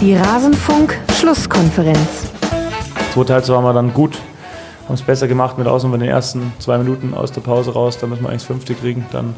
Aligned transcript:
Die 0.00 0.14
Rasenfunk-Schlusskonferenz. 0.14 2.30
Zweite 3.12 3.34
Halbzeit 3.34 3.54
waren 3.54 3.64
wir 3.64 3.74
dann 3.74 3.92
gut, 3.92 4.16
haben 4.86 4.94
es 4.94 5.02
besser 5.02 5.28
gemacht 5.28 5.58
mit 5.58 5.66
Ausnahme 5.66 5.98
den 5.98 6.08
ersten 6.08 6.54
zwei 6.58 6.78
Minuten 6.78 7.12
aus 7.12 7.32
der 7.32 7.42
Pause 7.42 7.74
raus. 7.74 7.98
Da 7.98 8.06
müssen 8.06 8.22
wir 8.22 8.30
eigentlich 8.30 8.40
das 8.40 8.46
fünfte 8.46 8.74
kriegen. 8.74 9.04
Dann 9.12 9.34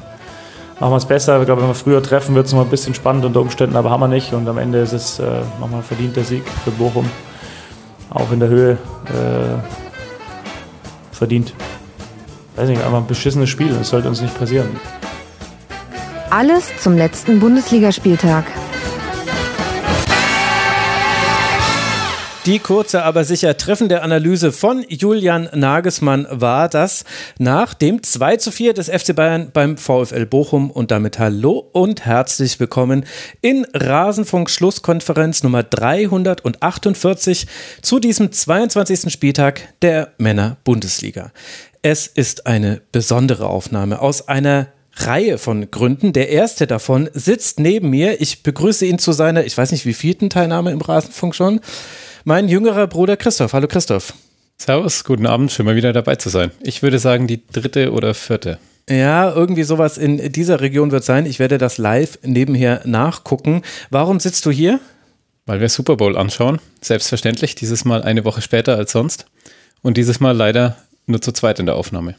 machen 0.78 0.92
wir 0.92 0.98
es 0.98 1.06
besser. 1.06 1.40
Ich 1.40 1.46
glaube, 1.46 1.62
wenn 1.62 1.68
wir 1.68 1.74
früher 1.74 2.00
treffen, 2.00 2.36
wird 2.36 2.46
es 2.46 2.52
noch 2.52 2.60
ein 2.60 2.68
bisschen 2.68 2.94
spannend 2.94 3.24
unter 3.24 3.40
Umständen, 3.40 3.74
aber 3.74 3.90
haben 3.90 3.98
wir 3.98 4.08
nicht. 4.08 4.32
Und 4.34 4.48
am 4.48 4.56
Ende 4.56 4.78
ist 4.78 4.92
es 4.92 5.18
äh, 5.18 5.40
nochmal 5.58 5.80
ein 5.80 5.84
verdienter 5.84 6.22
Sieg 6.22 6.44
für 6.62 6.70
Bochum. 6.70 7.10
Auch 8.10 8.30
in 8.30 8.38
der 8.38 8.48
Höhe 8.48 8.72
äh, 8.72 9.58
verdient. 11.10 11.54
Weiß 12.54 12.68
nicht, 12.68 12.84
einfach 12.84 12.98
ein 12.98 13.08
beschissenes 13.08 13.50
Spiel. 13.50 13.74
Das 13.76 13.88
sollte 13.88 14.06
uns 14.06 14.20
nicht 14.20 14.38
passieren. 14.38 14.68
Alles 16.30 16.70
zum 16.80 16.96
letzten 16.96 17.40
Bundesligaspieltag. 17.40 18.44
Die 22.44 22.58
kurze, 22.58 23.04
aber 23.04 23.22
sicher 23.22 23.56
treffende 23.56 24.02
Analyse 24.02 24.50
von 24.50 24.84
Julian 24.88 25.48
Nagelsmann 25.54 26.26
war 26.28 26.68
das 26.68 27.04
nach 27.38 27.72
dem 27.72 28.02
2 28.02 28.36
zu 28.38 28.50
4 28.50 28.74
des 28.74 28.88
FC 28.88 29.14
Bayern 29.14 29.50
beim 29.52 29.76
VfL 29.76 30.26
Bochum 30.26 30.72
und 30.72 30.90
damit 30.90 31.20
hallo 31.20 31.70
und 31.72 32.04
herzlich 32.04 32.58
willkommen 32.58 33.04
in 33.42 33.64
Rasenfunk 33.72 34.50
Schlusskonferenz 34.50 35.44
Nummer 35.44 35.62
348 35.62 37.46
zu 37.80 38.00
diesem 38.00 38.32
22. 38.32 39.12
Spieltag 39.12 39.60
der 39.80 40.10
Männer 40.18 40.56
Bundesliga. 40.64 41.30
Es 41.80 42.08
ist 42.08 42.48
eine 42.48 42.82
besondere 42.90 43.46
Aufnahme 43.46 44.00
aus 44.00 44.26
einer 44.26 44.66
Reihe 44.96 45.38
von 45.38 45.70
Gründen. 45.70 46.12
Der 46.12 46.30
erste 46.30 46.66
davon 46.66 47.08
sitzt 47.14 47.60
neben 47.60 47.90
mir. 47.90 48.20
Ich 48.20 48.42
begrüße 48.42 48.84
ihn 48.84 48.98
zu 48.98 49.12
seiner, 49.12 49.44
ich 49.44 49.56
weiß 49.56 49.70
nicht, 49.70 49.86
wie 49.86 49.94
vierten 49.94 50.28
Teilnahme 50.28 50.72
im 50.72 50.80
Rasenfunk 50.80 51.36
schon 51.36 51.60
mein 52.24 52.48
jüngerer 52.48 52.86
Bruder 52.86 53.16
Christoph. 53.16 53.52
Hallo 53.52 53.66
Christoph. 53.68 54.14
Servus, 54.58 55.04
guten 55.04 55.26
Abend, 55.26 55.50
schön 55.50 55.66
mal 55.66 55.74
wieder 55.74 55.92
dabei 55.92 56.16
zu 56.16 56.28
sein. 56.28 56.50
Ich 56.62 56.82
würde 56.82 56.98
sagen, 56.98 57.26
die 57.26 57.44
dritte 57.46 57.92
oder 57.92 58.14
vierte. 58.14 58.58
Ja, 58.88 59.32
irgendwie 59.32 59.62
sowas 59.62 59.98
in 59.98 60.32
dieser 60.32 60.60
Region 60.60 60.90
wird 60.90 61.04
sein. 61.04 61.26
Ich 61.26 61.38
werde 61.38 61.58
das 61.58 61.78
live 61.78 62.18
nebenher 62.22 62.82
nachgucken. 62.84 63.62
Warum 63.90 64.20
sitzt 64.20 64.44
du 64.46 64.50
hier? 64.50 64.80
Weil 65.46 65.60
wir 65.60 65.68
Super 65.68 65.96
Bowl 65.96 66.16
anschauen. 66.16 66.60
Selbstverständlich, 66.80 67.54
dieses 67.54 67.84
Mal 67.84 68.02
eine 68.02 68.24
Woche 68.24 68.42
später 68.42 68.76
als 68.76 68.92
sonst. 68.92 69.26
Und 69.82 69.96
dieses 69.96 70.20
Mal 70.20 70.36
leider 70.36 70.76
nur 71.06 71.20
zu 71.20 71.32
zweit 71.32 71.58
in 71.58 71.66
der 71.66 71.74
Aufnahme. 71.74 72.14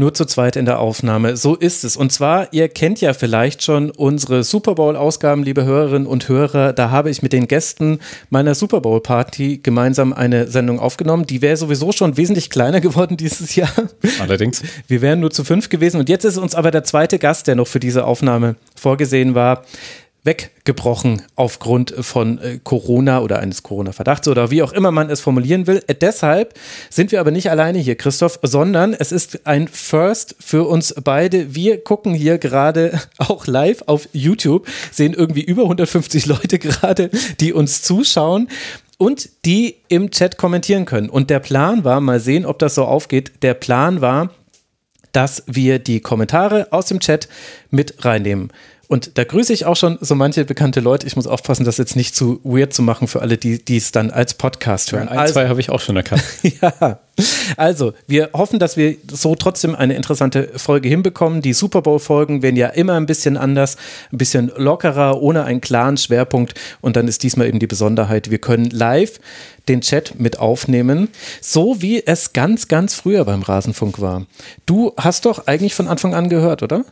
Nur 0.00 0.14
zu 0.14 0.24
zweit 0.24 0.56
in 0.56 0.64
der 0.64 0.78
Aufnahme. 0.78 1.36
So 1.36 1.54
ist 1.54 1.84
es. 1.84 1.94
Und 1.94 2.10
zwar, 2.10 2.54
ihr 2.54 2.70
kennt 2.70 3.02
ja 3.02 3.12
vielleicht 3.12 3.62
schon 3.62 3.90
unsere 3.90 4.44
Super 4.44 4.76
Bowl-Ausgaben, 4.76 5.42
liebe 5.42 5.64
Hörerinnen 5.64 6.06
und 6.06 6.26
Hörer. 6.26 6.72
Da 6.72 6.90
habe 6.90 7.10
ich 7.10 7.20
mit 7.20 7.34
den 7.34 7.48
Gästen 7.48 7.98
meiner 8.30 8.54
Super 8.54 8.80
Bowl-Party 8.80 9.60
gemeinsam 9.62 10.14
eine 10.14 10.48
Sendung 10.48 10.80
aufgenommen. 10.80 11.26
Die 11.26 11.42
wäre 11.42 11.58
sowieso 11.58 11.92
schon 11.92 12.16
wesentlich 12.16 12.48
kleiner 12.48 12.80
geworden 12.80 13.18
dieses 13.18 13.54
Jahr. 13.56 13.68
Allerdings. 14.20 14.62
Wir 14.88 15.02
wären 15.02 15.20
nur 15.20 15.32
zu 15.32 15.44
fünf 15.44 15.68
gewesen. 15.68 16.00
Und 16.00 16.08
jetzt 16.08 16.24
ist 16.24 16.38
uns 16.38 16.54
aber 16.54 16.70
der 16.70 16.84
zweite 16.84 17.18
Gast, 17.18 17.46
der 17.46 17.56
noch 17.56 17.68
für 17.68 17.78
diese 17.78 18.06
Aufnahme 18.06 18.56
vorgesehen 18.76 19.34
war, 19.34 19.64
weggebrochen 20.22 21.22
aufgrund 21.34 21.94
von 22.00 22.38
äh, 22.38 22.58
Corona 22.62 23.20
oder 23.20 23.38
eines 23.38 23.62
Corona-Verdachts 23.62 24.28
oder 24.28 24.50
wie 24.50 24.62
auch 24.62 24.72
immer 24.72 24.90
man 24.90 25.08
es 25.08 25.20
formulieren 25.20 25.66
will. 25.66 25.82
Äh, 25.86 25.94
deshalb 25.94 26.54
sind 26.90 27.10
wir 27.12 27.20
aber 27.20 27.30
nicht 27.30 27.50
alleine 27.50 27.78
hier, 27.78 27.96
Christoph, 27.96 28.38
sondern 28.42 28.92
es 28.92 29.12
ist 29.12 29.46
ein 29.46 29.66
First 29.68 30.36
für 30.38 30.64
uns 30.64 30.94
beide. 31.02 31.54
Wir 31.54 31.82
gucken 31.82 32.14
hier 32.14 32.38
gerade 32.38 33.00
auch 33.18 33.46
live 33.46 33.82
auf 33.86 34.08
YouTube, 34.12 34.68
sehen 34.92 35.14
irgendwie 35.14 35.42
über 35.42 35.62
150 35.62 36.26
Leute 36.26 36.58
gerade, 36.58 37.10
die 37.40 37.52
uns 37.52 37.82
zuschauen 37.82 38.48
und 38.98 39.30
die 39.46 39.76
im 39.88 40.10
Chat 40.10 40.36
kommentieren 40.36 40.84
können. 40.84 41.08
Und 41.08 41.30
der 41.30 41.40
Plan 41.40 41.84
war, 41.84 42.00
mal 42.00 42.20
sehen, 42.20 42.44
ob 42.44 42.58
das 42.58 42.74
so 42.74 42.84
aufgeht, 42.84 43.32
der 43.40 43.54
Plan 43.54 44.02
war, 44.02 44.30
dass 45.12 45.42
wir 45.46 45.78
die 45.78 46.00
Kommentare 46.00 46.68
aus 46.70 46.86
dem 46.86 47.00
Chat 47.00 47.28
mit 47.70 48.04
reinnehmen. 48.04 48.52
Und 48.90 49.18
da 49.18 49.22
grüße 49.22 49.52
ich 49.52 49.66
auch 49.66 49.76
schon 49.76 49.98
so 50.00 50.16
manche 50.16 50.44
bekannte 50.44 50.80
Leute. 50.80 51.06
Ich 51.06 51.14
muss 51.14 51.28
aufpassen, 51.28 51.64
das 51.64 51.78
jetzt 51.78 51.94
nicht 51.94 52.16
zu 52.16 52.40
weird 52.42 52.74
zu 52.74 52.82
machen 52.82 53.06
für 53.06 53.22
alle, 53.22 53.38
die, 53.38 53.64
die 53.64 53.76
es 53.76 53.92
dann 53.92 54.10
als 54.10 54.34
Podcast 54.34 54.90
hören. 54.90 55.06
Ein, 55.06 55.16
also, 55.16 55.34
zwei 55.34 55.46
habe 55.46 55.60
ich 55.60 55.70
auch 55.70 55.78
schon 55.78 55.94
erkannt. 55.94 56.24
ja. 56.60 56.98
Also, 57.56 57.92
wir 58.08 58.30
hoffen, 58.32 58.58
dass 58.58 58.76
wir 58.76 58.96
so 59.08 59.36
trotzdem 59.36 59.76
eine 59.76 59.94
interessante 59.94 60.50
Folge 60.56 60.88
hinbekommen. 60.88 61.40
Die 61.40 61.52
Super 61.52 61.82
Bowl-Folgen 61.82 62.42
werden 62.42 62.56
ja 62.56 62.66
immer 62.66 62.94
ein 62.94 63.06
bisschen 63.06 63.36
anders, 63.36 63.76
ein 64.12 64.18
bisschen 64.18 64.50
lockerer, 64.56 65.22
ohne 65.22 65.44
einen 65.44 65.60
klaren 65.60 65.96
Schwerpunkt. 65.96 66.54
Und 66.80 66.96
dann 66.96 67.06
ist 67.06 67.22
diesmal 67.22 67.46
eben 67.46 67.60
die 67.60 67.68
Besonderheit, 67.68 68.32
wir 68.32 68.38
können 68.38 68.70
live 68.70 69.20
den 69.68 69.82
Chat 69.82 70.18
mit 70.18 70.40
aufnehmen, 70.40 71.10
so 71.40 71.80
wie 71.80 72.04
es 72.04 72.32
ganz, 72.32 72.66
ganz 72.66 72.94
früher 72.94 73.24
beim 73.24 73.42
Rasenfunk 73.42 74.00
war. 74.00 74.26
Du 74.66 74.94
hast 74.96 75.26
doch 75.26 75.46
eigentlich 75.46 75.76
von 75.76 75.86
Anfang 75.86 76.12
an 76.12 76.28
gehört, 76.28 76.64
oder? 76.64 76.84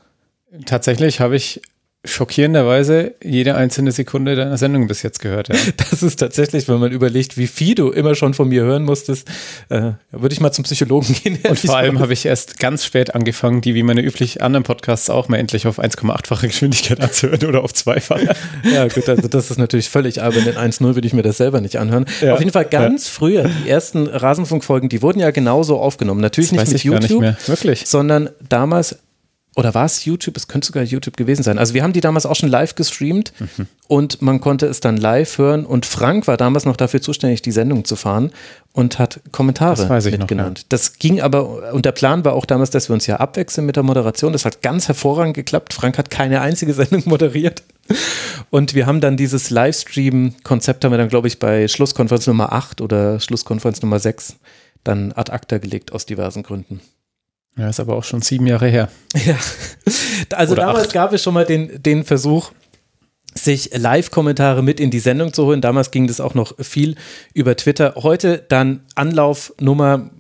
Tatsächlich 0.65 1.19
habe 1.19 1.35
ich 1.35 1.61
schockierenderweise 2.05 3.15
jede 3.25 3.57
einzelne 3.57 3.91
Sekunde 3.91 4.37
deiner 4.37 4.57
Sendung 4.57 4.87
bis 4.87 5.03
jetzt 5.03 5.21
gehört. 5.21 5.49
Ja. 5.49 5.55
Das 5.91 6.03
ist 6.03 6.17
tatsächlich, 6.17 6.69
wenn 6.69 6.79
man 6.79 6.93
überlegt, 6.93 7.37
wie 7.37 7.47
viel 7.47 7.75
du 7.75 7.91
immer 7.91 8.15
schon 8.15 8.35
von 8.35 8.49
mir 8.49 8.63
hören 8.63 8.85
musstest, 8.85 9.29
äh, 9.69 9.93
würde 10.11 10.33
ich 10.33 10.41
mal 10.41 10.53
zum 10.53 10.65
Psychologen 10.65 11.15
gehen. 11.15 11.39
Und 11.49 11.59
vor 11.59 11.77
allem 11.77 11.99
habe 11.99 12.13
ich 12.13 12.27
erst 12.27 12.59
ganz 12.61 12.85
spät 12.85 13.15
angefangen, 13.15 13.61
die 13.61 13.75
wie 13.75 13.83
meine 13.83 14.03
üblich 14.03 14.43
anderen 14.43 14.65
Podcasts 14.65 15.11
auch 15.11 15.29
mal 15.29 15.39
endlich 15.39 15.67
auf 15.67 15.79
1,8-fache 15.81 16.47
Geschwindigkeit 16.47 17.01
anzuhören 17.03 17.45
oder 17.47 17.65
auf 17.65 17.75
zweifache. 17.75 18.35
Ja 18.65 18.87
gut, 18.89 19.09
also 19.09 19.29
das 19.29 19.51
ist 19.51 19.59
natürlich 19.59 19.89
völlig 19.89 20.23
albern. 20.23 20.45
Den 20.45 20.57
1.0 20.57 20.95
würde 20.95 21.07
ich 21.07 21.13
mir 21.13 21.23
das 21.23 21.39
selber 21.39 21.61
nicht 21.61 21.77
anhören. 21.77 22.07
Ja. 22.21 22.35
Auf 22.35 22.41
jeden 22.41 22.53
Fall 22.53 22.65
ganz 22.65 23.07
ja. 23.07 23.13
früher, 23.13 23.51
die 23.65 23.69
ersten 23.69 24.07
Rasenfunkfolgen, 24.07 24.89
die 24.89 25.01
wurden 25.01 25.21
ja 25.21 25.31
genauso 25.31 25.79
aufgenommen. 25.79 26.21
Natürlich 26.21 26.51
das 26.51 26.71
nicht 26.71 26.85
mit 26.85 27.09
YouTube, 27.09 27.25
nicht 27.65 27.89
sondern 27.89 28.31
damals 28.49 28.99
oder 29.59 29.75
war 29.75 29.87
es 29.87 30.05
YouTube? 30.05 30.37
Es 30.37 30.47
könnte 30.47 30.69
sogar 30.69 30.85
YouTube 30.85 31.17
gewesen 31.17 31.43
sein. 31.43 31.59
Also 31.59 31.75
wir 31.75 31.83
haben 31.83 31.93
die 31.93 32.01
damals 32.01 32.27
auch 32.27 32.37
schon 32.37 32.49
live 32.49 32.77
gestreamt 32.77 33.33
mhm. 33.41 33.67
und 33.89 34.23
man 34.23 34.41
konnte 34.41 34.67
es 34.67 34.79
dann 34.79 34.97
live 34.97 35.37
hören 35.37 35.67
und 35.67 35.85
Frank 35.85 36.29
war 36.29 36.37
damals 36.37 36.65
noch 36.65 36.77
dafür 36.77 37.03
zuständig, 37.03 37.43
die 37.43 37.51
Sendung 37.51 37.85
zu 37.85 37.97
fahren 37.97 38.31
und 38.73 39.01
hat 39.01 39.19
Kommentare 39.33 40.01
mitgenannt. 40.13 40.59
Ja. 40.61 40.65
Das 40.69 41.01
ging 41.01 41.21
aber, 41.21 41.73
und 41.73 41.85
der 41.85 41.91
Plan 41.91 42.25
war 42.25 42.35
auch 42.35 42.47
damals, 42.47 42.71
dass 42.71 42.89
wir 42.89 42.95
uns 42.95 43.09
ja 43.09 43.17
abwechseln 43.17 43.67
mit 43.67 43.75
der 43.75 43.83
Moderation. 43.83 44.33
Das 44.33 44.45
hat 44.45 44.63
ganz 44.63 44.87
hervorragend 44.87 45.35
geklappt. 45.35 45.75
Frank 45.75 45.99
hat 45.99 46.09
keine 46.09 46.41
einzige 46.41 46.73
Sendung 46.81 47.03
moderiert. 47.07 47.65
Und 48.51 48.77
wir 48.77 48.87
haben 48.87 49.01
dann 49.01 49.17
dieses 49.17 49.51
Livestream-Konzept 49.51 50.85
haben 50.85 50.93
wir 50.93 50.99
dann, 50.99 51.09
glaube 51.09 51.27
ich, 51.27 51.41
bei 51.41 51.67
Schlusskonferenz 51.67 52.29
Nummer 52.29 52.53
8 52.53 52.81
oder 52.81 53.19
Schlusskonferenz 53.19 53.83
Nummer 53.83 53.99
6 53.99 54.37
dann 54.85 55.11
ad 55.11 55.33
acta 55.33 55.59
gelegt 55.59 55.91
aus 55.91 56.07
diversen 56.07 56.45
Gründen. 56.45 56.81
Ja, 57.59 57.69
ist 57.69 57.81
aber 57.81 57.97
auch 57.97 58.05
schon 58.05 58.23
sieben 58.23 58.47
Jahre 58.47 58.69
her. 58.69 58.89
Ja, 59.27 59.37
also 60.37 60.53
Oder 60.53 60.63
damals 60.67 60.87
acht. 60.89 60.93
gab 60.95 61.13
es 61.13 61.23
schon 61.23 61.35
mal 61.35 61.45
den, 61.45 61.83
den 61.83 62.05
Versuch, 62.05 62.53
sich 63.35 63.71
Live-Kommentare 63.77 64.63
mit 64.63 64.81
in 64.81 64.91
die 64.91 64.99
Sendung 65.01 65.33
zu 65.33 65.45
holen. 65.45 65.61
Damals 65.61 65.91
ging 65.91 66.07
das 66.07 66.21
auch 66.21 66.35
noch 66.35 66.55
viel 66.61 66.97
über 67.35 67.57
Twitter. 67.57 67.95
Heute 67.97 68.45
dann 68.49 68.83
Anlauf 68.95 69.53
Nummer 69.61 70.11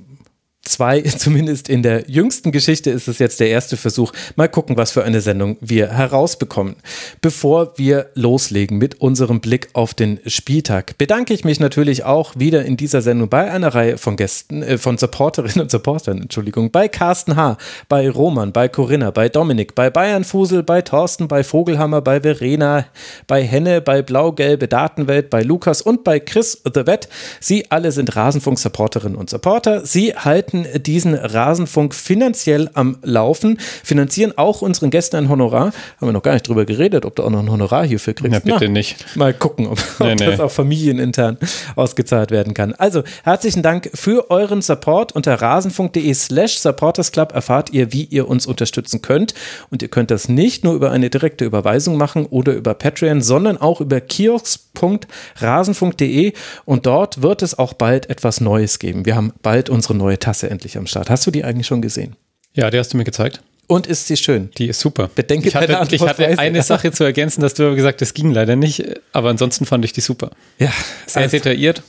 zwei, 0.63 1.01
zumindest 1.19 1.69
in 1.69 1.83
der 1.83 2.09
jüngsten 2.09 2.53
Geschichte, 2.53 2.91
ist 2.91 3.09
es 3.09 3.19
jetzt 3.19 3.41
der 3.41 3.49
erste 3.49 3.77
Versuch. 3.77 4.13
Mal 4.37 4.49
gucken, 4.49 4.77
was 4.77 4.91
für 4.91 5.05
eine 5.05 5.21
Sendung 5.21 5.57
wir 5.61 5.89
herausbekommen. 5.89 6.77
Bevor 7.21 7.77
wir 7.77 8.11
loslegen 8.15 8.79
mit 8.79 9.01
unserem 9.01 9.41
Blick 9.41 9.69
auf 9.73 9.95
den 9.95 10.21
Spieltag, 10.27 10.99
bedanke 10.99 11.35
ich 11.35 11.45
mich 11.45 11.61
natürlich 11.61 12.05
auch 12.05 12.35
wieder 12.37 12.65
in 12.65 12.77
dieser 12.77 13.03
Sendung 13.03 13.29
bei 13.29 13.51
einer 13.51 13.75
Reihe 13.75 13.99
von 13.99 14.17
Gästen, 14.17 14.63
äh, 14.63 14.79
von 14.79 14.99
Supporterinnen 14.99 15.61
und 15.61 15.71
Supportern, 15.71 16.23
Entschuldigung, 16.23 16.71
bei 16.71 16.89
Carsten 16.89 17.37
H., 17.37 17.57
bei 17.89 18.09
Roman, 18.11 18.53
bei 18.53 18.69
Corinna, 18.69 19.11
bei 19.11 19.29
Dominik, 19.29 19.75
bei 19.75 19.91
Bayern 19.91 20.25
Fusel, 20.25 20.62
bei 20.62 20.82
Thorsten, 20.82 21.29
bei 21.29 21.43
Vogelhammer, 21.43 22.00
bei 22.00 22.21
Verena, 22.21 22.87
bei 23.27 23.43
Henne, 23.43 23.81
bei 23.81 24.03
Blau-Gelbe 24.03 24.69
Datenwelt, 24.69 25.31
bei 25.31 25.43
Lukas 25.43 25.82
und 25.82 26.05
bei 26.05 26.21
Chris 26.21 26.62
The 26.65 26.87
Vet. 26.87 27.09
Sie 27.41 27.71
alle 27.71 27.93
sind 27.93 28.15
Rasenfunk-Supporterinnen 28.15 29.17
und 29.17 29.31
Supporter. 29.31 29.87
Sie 29.87 30.15
halten 30.15 30.48
halten 30.49 30.67
diesen 30.83 31.15
Rasenfunk 31.15 31.95
finanziell 31.95 32.69
am 32.75 32.99
Laufen, 33.03 33.59
finanzieren 33.85 34.33
auch 34.37 34.61
unseren 34.62 34.91
Gästen 34.91 35.15
ein 35.17 35.29
Honorar. 35.29 35.73
Haben 36.00 36.09
wir 36.09 36.12
noch 36.12 36.23
gar 36.23 36.33
nicht 36.33 36.49
drüber 36.49 36.65
geredet, 36.65 37.05
ob 37.05 37.15
du 37.17 37.25
auch 37.25 37.31
noch 37.31 37.41
ein 37.41 37.50
Honorar 37.50 37.85
hierfür 37.85 38.15
kriegst. 38.15 38.33
Ja, 38.33 38.39
bitte 38.41 38.65
Na, 38.65 38.71
nicht. 38.71 39.05
Mal 39.17 39.35
gucken, 39.35 39.67
ob, 39.67 39.79
nee, 40.00 40.12
ob 40.12 40.19
nee. 40.19 40.27
das 40.27 40.41
auch 40.41 40.50
familienintern 40.50 41.37
ausgezahlt 41.77 42.31
werden 42.31 42.55
kann. 42.55 42.73
Also, 42.75 43.03
herzlichen 43.25 43.62
Dank 43.62 43.91
für 43.95 44.31
euren 44.31 44.62
Support. 44.62 45.12
Unter 45.12 45.35
rasenfunk.de 45.35 46.15
slash 46.15 46.59
supportersclub 46.59 47.35
erfahrt 47.35 47.73
ihr, 47.73 47.93
wie 47.93 48.05
ihr 48.05 48.29
uns 48.29 48.47
unterstützen 48.47 49.03
könnt. 49.03 49.35
Und 49.71 49.83
ihr 49.83 49.89
könnt 49.89 50.11
das 50.11 50.29
nicht 50.29 50.65
nur 50.65 50.75
über 50.75 50.91
eine 50.91 51.11
direkte 51.11 51.44
Überweisung 51.44 51.97
machen 51.97 52.27
oder 52.27 52.55
über 52.55 52.75
Patreon, 52.75 53.23
sondern 53.23 53.59
auch 53.59 53.81
über 53.81 54.01
kiosk.rasenfunk.de 54.01 56.33
und 56.65 56.87
dort 56.87 57.23
wird 57.23 57.43
es 57.43 57.59
auch 57.59 57.75
bald 57.75 58.09
etwas 58.11 58.41
Neues 58.41 58.79
geben. 58.79 59.05
Wir 59.06 59.17
haben 59.17 59.33
bald 59.43 59.71
unsere 59.71 59.94
neue 59.94 60.19
Tasse 60.38 60.50
endlich 60.50 60.76
am 60.79 60.87
Start. 60.87 61.11
Hast 61.11 61.26
du 61.26 61.31
die 61.31 61.44
eigentlich 61.44 61.67
schon 61.67 61.82
gesehen? 61.82 62.17
Ja, 62.55 62.70
die 62.70 62.79
hast 62.79 62.93
du 62.93 62.96
mir 62.96 63.05
gezeigt. 63.05 63.43
Und 63.67 63.87
ist 63.87 64.06
sie 64.06 64.17
schön? 64.17 64.50
Die 64.56 64.69
ist 64.69 64.81
super. 64.81 65.11
Bedenke 65.14 65.49
ich 65.49 65.55
hatte, 65.55 65.88
ich 65.90 66.00
hatte 66.00 66.38
eine 66.38 66.62
Sache 66.62 66.90
zu 66.90 67.05
ergänzen, 67.05 67.43
dass 67.43 67.55
du 67.55 67.64
aber 67.64 67.75
gesagt 67.75 68.00
hast, 68.00 68.11
das 68.11 68.14
ging 68.14 68.32
leider 68.32 68.56
nicht, 68.56 68.82
aber 69.12 69.29
ansonsten 69.29 69.67
fand 69.67 69.85
ich 69.85 69.93
die 69.93 70.00
super. 70.00 70.31
Ja. 70.58 70.73
Sehr 71.06 71.25
also, 71.25 71.37
detailliert. 71.37 71.82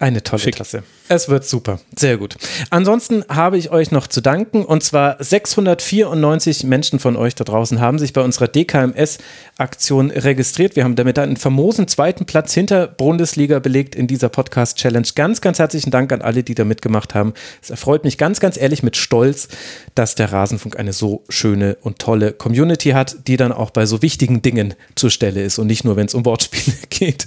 Eine 0.00 0.22
tolle 0.22 0.40
Schick. 0.40 0.54
Klasse. 0.54 0.84
Es 1.08 1.28
wird 1.28 1.44
super. 1.44 1.80
Sehr 1.96 2.18
gut. 2.18 2.36
Ansonsten 2.70 3.24
habe 3.28 3.58
ich 3.58 3.70
euch 3.70 3.90
noch 3.90 4.06
zu 4.06 4.20
danken 4.20 4.64
und 4.64 4.84
zwar 4.84 5.16
694 5.18 6.62
Menschen 6.62 7.00
von 7.00 7.16
euch 7.16 7.34
da 7.34 7.42
draußen 7.42 7.80
haben 7.80 7.98
sich 7.98 8.12
bei 8.12 8.20
unserer 8.20 8.46
DKMS-Aktion 8.46 10.12
registriert. 10.12 10.76
Wir 10.76 10.84
haben 10.84 10.94
damit 10.94 11.18
einen 11.18 11.36
famosen 11.36 11.88
zweiten 11.88 12.26
Platz 12.26 12.54
hinter 12.54 12.86
Bundesliga 12.86 13.58
belegt 13.58 13.96
in 13.96 14.06
dieser 14.06 14.28
Podcast-Challenge. 14.28 15.08
Ganz, 15.16 15.40
ganz 15.40 15.58
herzlichen 15.58 15.90
Dank 15.90 16.12
an 16.12 16.22
alle, 16.22 16.44
die 16.44 16.54
da 16.54 16.64
mitgemacht 16.64 17.16
haben. 17.16 17.34
Es 17.60 17.70
erfreut 17.70 18.04
mich 18.04 18.18
ganz, 18.18 18.38
ganz 18.38 18.56
ehrlich 18.56 18.84
mit 18.84 18.96
Stolz, 18.96 19.48
dass 19.96 20.14
der 20.14 20.32
Rasenfunk 20.32 20.78
eine 20.78 20.92
so 20.92 21.24
schöne 21.28 21.76
und 21.80 21.98
tolle 21.98 22.32
Community 22.32 22.90
hat, 22.90 23.26
die 23.26 23.36
dann 23.36 23.50
auch 23.50 23.70
bei 23.70 23.84
so 23.84 24.00
wichtigen 24.00 24.42
Dingen 24.42 24.74
zur 24.94 25.10
Stelle 25.10 25.42
ist 25.42 25.58
und 25.58 25.66
nicht 25.66 25.84
nur, 25.84 25.96
wenn 25.96 26.06
es 26.06 26.14
um 26.14 26.24
Wortspiele 26.24 26.76
geht. 26.90 27.26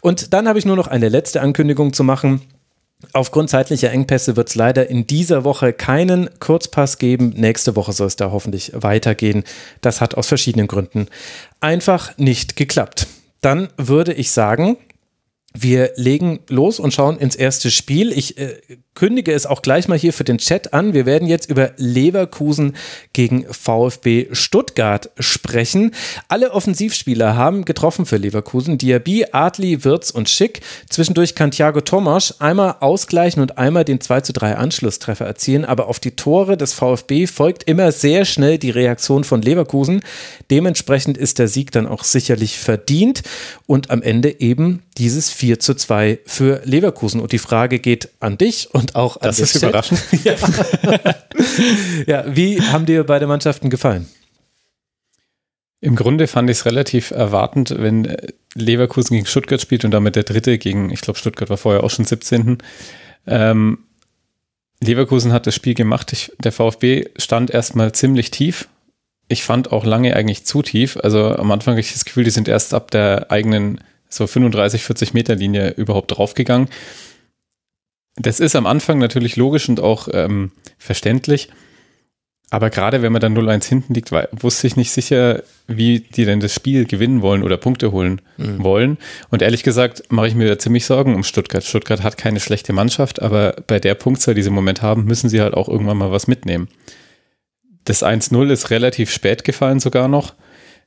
Und 0.00 0.32
dann 0.32 0.48
habe 0.48 0.58
ich 0.58 0.64
nur 0.64 0.76
noch 0.76 0.88
eine 0.88 1.08
letzte 1.08 1.40
Ankündigung 1.40 1.92
zu 1.92 2.04
machen. 2.04 2.42
Aufgrund 3.12 3.48
zeitlicher 3.48 3.92
Engpässe 3.92 4.36
wird 4.36 4.48
es 4.48 4.56
leider 4.56 4.90
in 4.90 5.06
dieser 5.06 5.44
Woche 5.44 5.72
keinen 5.72 6.28
Kurzpass 6.40 6.98
geben. 6.98 7.30
Nächste 7.36 7.76
Woche 7.76 7.92
soll 7.92 8.08
es 8.08 8.16
da 8.16 8.32
hoffentlich 8.32 8.72
weitergehen. 8.74 9.44
Das 9.80 10.00
hat 10.00 10.16
aus 10.16 10.26
verschiedenen 10.26 10.66
Gründen 10.66 11.06
einfach 11.60 12.16
nicht 12.18 12.56
geklappt. 12.56 13.06
Dann 13.40 13.68
würde 13.76 14.14
ich 14.14 14.32
sagen, 14.32 14.76
wir 15.54 15.92
legen 15.94 16.40
los 16.48 16.80
und 16.80 16.92
schauen 16.92 17.18
ins 17.18 17.36
erste 17.36 17.70
Spiel. 17.70 18.12
Ich 18.12 18.36
äh, 18.38 18.60
kündige 18.98 19.32
es 19.32 19.46
auch 19.46 19.62
gleich 19.62 19.86
mal 19.86 19.96
hier 19.96 20.12
für 20.12 20.24
den 20.24 20.38
Chat 20.38 20.74
an. 20.74 20.92
Wir 20.92 21.06
werden 21.06 21.28
jetzt 21.28 21.48
über 21.48 21.70
Leverkusen 21.76 22.74
gegen 23.12 23.46
VfB 23.48 24.26
Stuttgart 24.32 25.10
sprechen. 25.20 25.94
Alle 26.26 26.50
Offensivspieler 26.50 27.36
haben 27.36 27.64
getroffen 27.64 28.06
für 28.06 28.16
Leverkusen. 28.16 28.76
Diaby, 28.76 29.26
Adli, 29.30 29.84
Wirz 29.84 30.10
und 30.10 30.28
Schick. 30.28 30.62
Zwischendurch 30.90 31.36
kann 31.36 31.52
Thiago 31.52 31.80
Tomasch 31.80 32.34
einmal 32.40 32.74
ausgleichen 32.80 33.40
und 33.40 33.56
einmal 33.56 33.84
den 33.84 34.00
2 34.00 34.22
zu 34.22 34.32
3 34.32 34.56
Anschlusstreffer 34.56 35.24
erzielen. 35.24 35.64
Aber 35.64 35.86
auf 35.86 36.00
die 36.00 36.16
Tore 36.16 36.56
des 36.56 36.72
VfB 36.72 37.28
folgt 37.28 37.62
immer 37.68 37.92
sehr 37.92 38.24
schnell 38.24 38.58
die 38.58 38.70
Reaktion 38.70 39.22
von 39.22 39.42
Leverkusen. 39.42 40.00
Dementsprechend 40.50 41.16
ist 41.16 41.38
der 41.38 41.46
Sieg 41.46 41.70
dann 41.70 41.86
auch 41.86 42.02
sicherlich 42.02 42.58
verdient 42.58 43.22
und 43.66 43.92
am 43.92 44.02
Ende 44.02 44.40
eben 44.40 44.82
dieses 44.98 45.30
4 45.30 45.60
zu 45.60 45.74
2 45.74 46.18
für 46.26 46.62
Leverkusen. 46.64 47.20
Und 47.20 47.30
die 47.30 47.38
Frage 47.38 47.78
geht 47.78 48.08
an 48.18 48.36
dich 48.36 48.74
und 48.74 48.87
auch 48.94 49.16
an 49.16 49.22
Das 49.22 49.38
ist 49.38 49.52
Chat. 49.52 49.62
überraschend. 49.62 50.00
ja. 50.24 50.34
ja, 52.06 52.24
wie 52.36 52.60
haben 52.60 52.86
dir 52.86 53.04
beide 53.04 53.26
Mannschaften 53.26 53.70
gefallen? 53.70 54.08
Im 55.80 55.94
Grunde 55.94 56.26
fand 56.26 56.50
ich 56.50 56.58
es 56.58 56.66
relativ 56.66 57.12
erwartend, 57.12 57.74
wenn 57.78 58.16
Leverkusen 58.54 59.14
gegen 59.14 59.26
Stuttgart 59.26 59.60
spielt 59.60 59.84
und 59.84 59.92
damit 59.92 60.16
der 60.16 60.24
dritte 60.24 60.58
gegen, 60.58 60.90
ich 60.90 61.00
glaube, 61.00 61.18
Stuttgart 61.18 61.50
war 61.50 61.56
vorher 61.56 61.84
auch 61.84 61.90
schon 61.90 62.04
17. 62.04 62.58
Ähm, 63.26 63.78
Leverkusen 64.80 65.32
hat 65.32 65.46
das 65.46 65.54
Spiel 65.54 65.74
gemacht. 65.74 66.12
Ich, 66.12 66.32
der 66.38 66.52
VfB 66.52 67.06
stand 67.16 67.50
erstmal 67.50 67.92
ziemlich 67.92 68.30
tief. 68.30 68.68
Ich 69.28 69.44
fand 69.44 69.72
auch 69.72 69.84
lange 69.84 70.16
eigentlich 70.16 70.44
zu 70.44 70.62
tief. 70.62 70.96
Also 70.96 71.36
am 71.36 71.50
Anfang 71.50 71.72
habe 71.72 71.80
ich 71.80 71.92
das 71.92 72.04
Gefühl, 72.04 72.24
die 72.24 72.30
sind 72.30 72.48
erst 72.48 72.74
ab 72.74 72.90
der 72.90 73.30
eigenen 73.30 73.80
so 74.08 74.26
35, 74.26 74.82
40 74.82 75.14
Meter 75.14 75.34
Linie 75.34 75.70
überhaupt 75.70 76.16
draufgegangen. 76.16 76.68
Das 78.18 78.40
ist 78.40 78.56
am 78.56 78.66
Anfang 78.66 78.98
natürlich 78.98 79.36
logisch 79.36 79.68
und 79.68 79.80
auch 79.80 80.08
ähm, 80.12 80.52
verständlich. 80.78 81.48
Aber 82.50 82.70
gerade 82.70 83.02
wenn 83.02 83.12
man 83.12 83.20
dann 83.20 83.36
0-1 83.36 83.68
hinten 83.68 83.92
liegt, 83.92 84.10
war, 84.10 84.28
wusste 84.32 84.66
ich 84.66 84.76
nicht 84.76 84.90
sicher, 84.90 85.42
wie 85.66 86.00
die 86.00 86.24
denn 86.24 86.40
das 86.40 86.54
Spiel 86.54 86.86
gewinnen 86.86 87.20
wollen 87.20 87.42
oder 87.42 87.58
Punkte 87.58 87.92
holen 87.92 88.22
mhm. 88.38 88.64
wollen. 88.64 88.98
Und 89.30 89.42
ehrlich 89.42 89.62
gesagt 89.62 90.04
mache 90.08 90.28
ich 90.28 90.34
mir 90.34 90.48
da 90.48 90.58
ziemlich 90.58 90.86
Sorgen 90.86 91.14
um 91.14 91.24
Stuttgart. 91.24 91.62
Stuttgart 91.62 92.02
hat 92.02 92.16
keine 92.16 92.40
schlechte 92.40 92.72
Mannschaft, 92.72 93.20
aber 93.20 93.56
bei 93.66 93.78
der 93.78 93.94
Punktzahl, 93.94 94.34
die 94.34 94.42
sie 94.42 94.48
im 94.48 94.54
Moment 94.54 94.80
haben, 94.80 95.04
müssen 95.04 95.28
sie 95.28 95.42
halt 95.42 95.52
auch 95.52 95.68
irgendwann 95.68 95.98
mal 95.98 96.10
was 96.10 96.26
mitnehmen. 96.26 96.68
Das 97.84 98.02
1-0 98.02 98.50
ist 98.50 98.70
relativ 98.70 99.10
spät 99.10 99.44
gefallen 99.44 99.80
sogar 99.80 100.08
noch. 100.08 100.34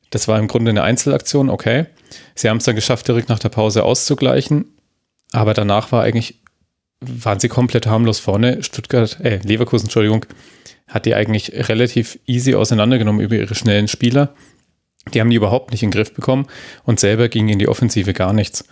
Das 0.10 0.28
war 0.28 0.40
im 0.40 0.48
Grunde 0.48 0.72
eine 0.72 0.84
Einzelaktion, 0.84 1.50
okay. 1.50 1.86
Sie 2.34 2.50
haben 2.50 2.58
es 2.58 2.66
dann 2.66 2.76
geschafft, 2.76 3.08
direkt 3.08 3.30
nach 3.30 3.40
der 3.40 3.50
Pause 3.50 3.84
auszugleichen. 3.84 4.66
Aber 5.32 5.54
danach 5.54 5.92
war 5.92 6.04
eigentlich, 6.04 6.41
waren 7.02 7.40
sie 7.40 7.50
komplett 7.50 7.88
harmlos 7.88 8.20
vorne. 8.20 8.64
Stuttgart, 8.64 9.20
äh, 9.22 9.40
Leverkusen, 9.44 9.86
Entschuldigung, 9.86 10.26
hat 10.88 11.06
die 11.06 11.16
eigentlich 11.16 11.52
relativ 11.70 12.20
easy 12.26 12.56
auseinandergenommen 12.56 13.22
über 13.22 13.36
ihre 13.36 13.56
schnellen 13.56 13.88
Spieler. 13.88 14.34
Die 15.14 15.20
haben 15.20 15.30
die 15.30 15.36
überhaupt 15.36 15.72
nicht 15.72 15.84
in 15.84 15.90
den 15.90 15.96
Griff 15.96 16.14
bekommen 16.14 16.48
und 16.84 17.00
selber 17.00 17.28
ging 17.28 17.50
in 17.50 17.60
die 17.60 17.68
Offensive 17.68 18.14
gar 18.14 18.34
nichts. 18.34 18.64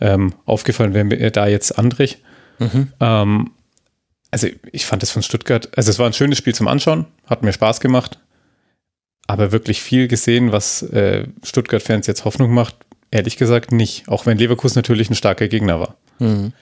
Ähm, 0.00 0.34
aufgefallen 0.44 0.94
wäre 0.94 1.04
mir 1.04 1.30
da 1.30 1.46
jetzt 1.46 1.78
Andrich. 1.78 2.18
Mhm. 2.58 2.92
Ähm, 3.00 3.50
also 4.30 4.48
ich 4.72 4.84
fand 4.84 5.02
es 5.02 5.10
von 5.10 5.22
Stuttgart, 5.22 5.70
also 5.76 5.90
es 5.90 5.98
war 5.98 6.06
ein 6.06 6.12
schönes 6.12 6.38
Spiel 6.38 6.54
zum 6.54 6.66
Anschauen, 6.66 7.06
hat 7.26 7.42
mir 7.42 7.52
Spaß 7.52 7.80
gemacht 7.80 8.18
aber 9.26 9.52
wirklich 9.52 9.82
viel 9.82 10.08
gesehen, 10.08 10.52
was 10.52 10.82
äh, 10.82 11.26
Stuttgart-Fans 11.42 12.06
jetzt 12.06 12.24
Hoffnung 12.24 12.52
macht, 12.52 12.76
ehrlich 13.10 13.36
gesagt 13.36 13.72
nicht. 13.72 14.08
Auch 14.08 14.26
wenn 14.26 14.38
Leverkusen 14.38 14.78
natürlich 14.78 15.10
ein 15.10 15.14
starker 15.14 15.48
Gegner 15.48 15.80
war. 15.80 15.96
Mhm. 16.18 16.52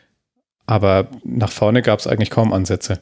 Aber 0.66 1.08
nach 1.24 1.52
vorne 1.52 1.82
gab 1.82 1.98
es 1.98 2.06
eigentlich 2.06 2.30
kaum 2.30 2.52
Ansätze. 2.52 3.00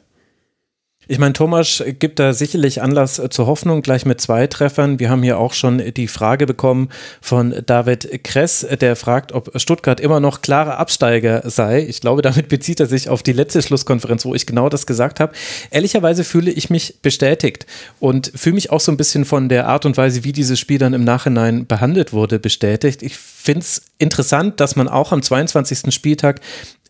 Ich 1.05 1.19
meine, 1.19 1.33
Thomas 1.33 1.83
gibt 1.99 2.19
da 2.19 2.31
sicherlich 2.31 2.81
Anlass 2.81 3.21
zur 3.29 3.45
Hoffnung, 3.45 3.81
gleich 3.81 4.05
mit 4.05 4.21
zwei 4.21 4.47
Treffern. 4.47 4.99
Wir 4.99 5.09
haben 5.09 5.21
hier 5.21 5.37
auch 5.37 5.51
schon 5.51 5.81
die 5.93 6.07
Frage 6.07 6.45
bekommen 6.45 6.87
von 7.19 7.53
David 7.65 8.23
Kress, 8.23 8.65
der 8.79 8.95
fragt, 8.95 9.33
ob 9.33 9.51
Stuttgart 9.59 9.99
immer 9.99 10.21
noch 10.21 10.41
klarer 10.41 10.77
Absteiger 10.77 11.41
sei. 11.49 11.81
Ich 11.81 11.99
glaube, 11.99 12.21
damit 12.21 12.47
bezieht 12.47 12.79
er 12.79 12.85
sich 12.85 13.09
auf 13.09 13.21
die 13.21 13.33
letzte 13.33 13.61
Schlusskonferenz, 13.61 14.23
wo 14.23 14.33
ich 14.33 14.45
genau 14.45 14.69
das 14.69 14.87
gesagt 14.87 15.19
habe. 15.19 15.33
Ehrlicherweise 15.71 16.23
fühle 16.23 16.51
ich 16.51 16.69
mich 16.69 17.01
bestätigt 17.01 17.65
und 17.99 18.31
fühle 18.33 18.55
mich 18.55 18.71
auch 18.71 18.79
so 18.79 18.91
ein 18.91 18.97
bisschen 18.97 19.25
von 19.25 19.49
der 19.49 19.67
Art 19.67 19.85
und 19.85 19.97
Weise, 19.97 20.23
wie 20.23 20.31
dieses 20.31 20.57
Spiel 20.57 20.77
dann 20.77 20.93
im 20.93 21.03
Nachhinein 21.03 21.67
behandelt 21.67 22.13
wurde, 22.13 22.39
bestätigt. 22.39 23.03
Ich 23.03 23.17
finde 23.17 23.59
es 23.59 23.81
interessant, 23.97 24.61
dass 24.61 24.77
man 24.77 24.87
auch 24.87 25.11
am 25.11 25.21
22. 25.21 25.93
Spieltag 25.93 26.39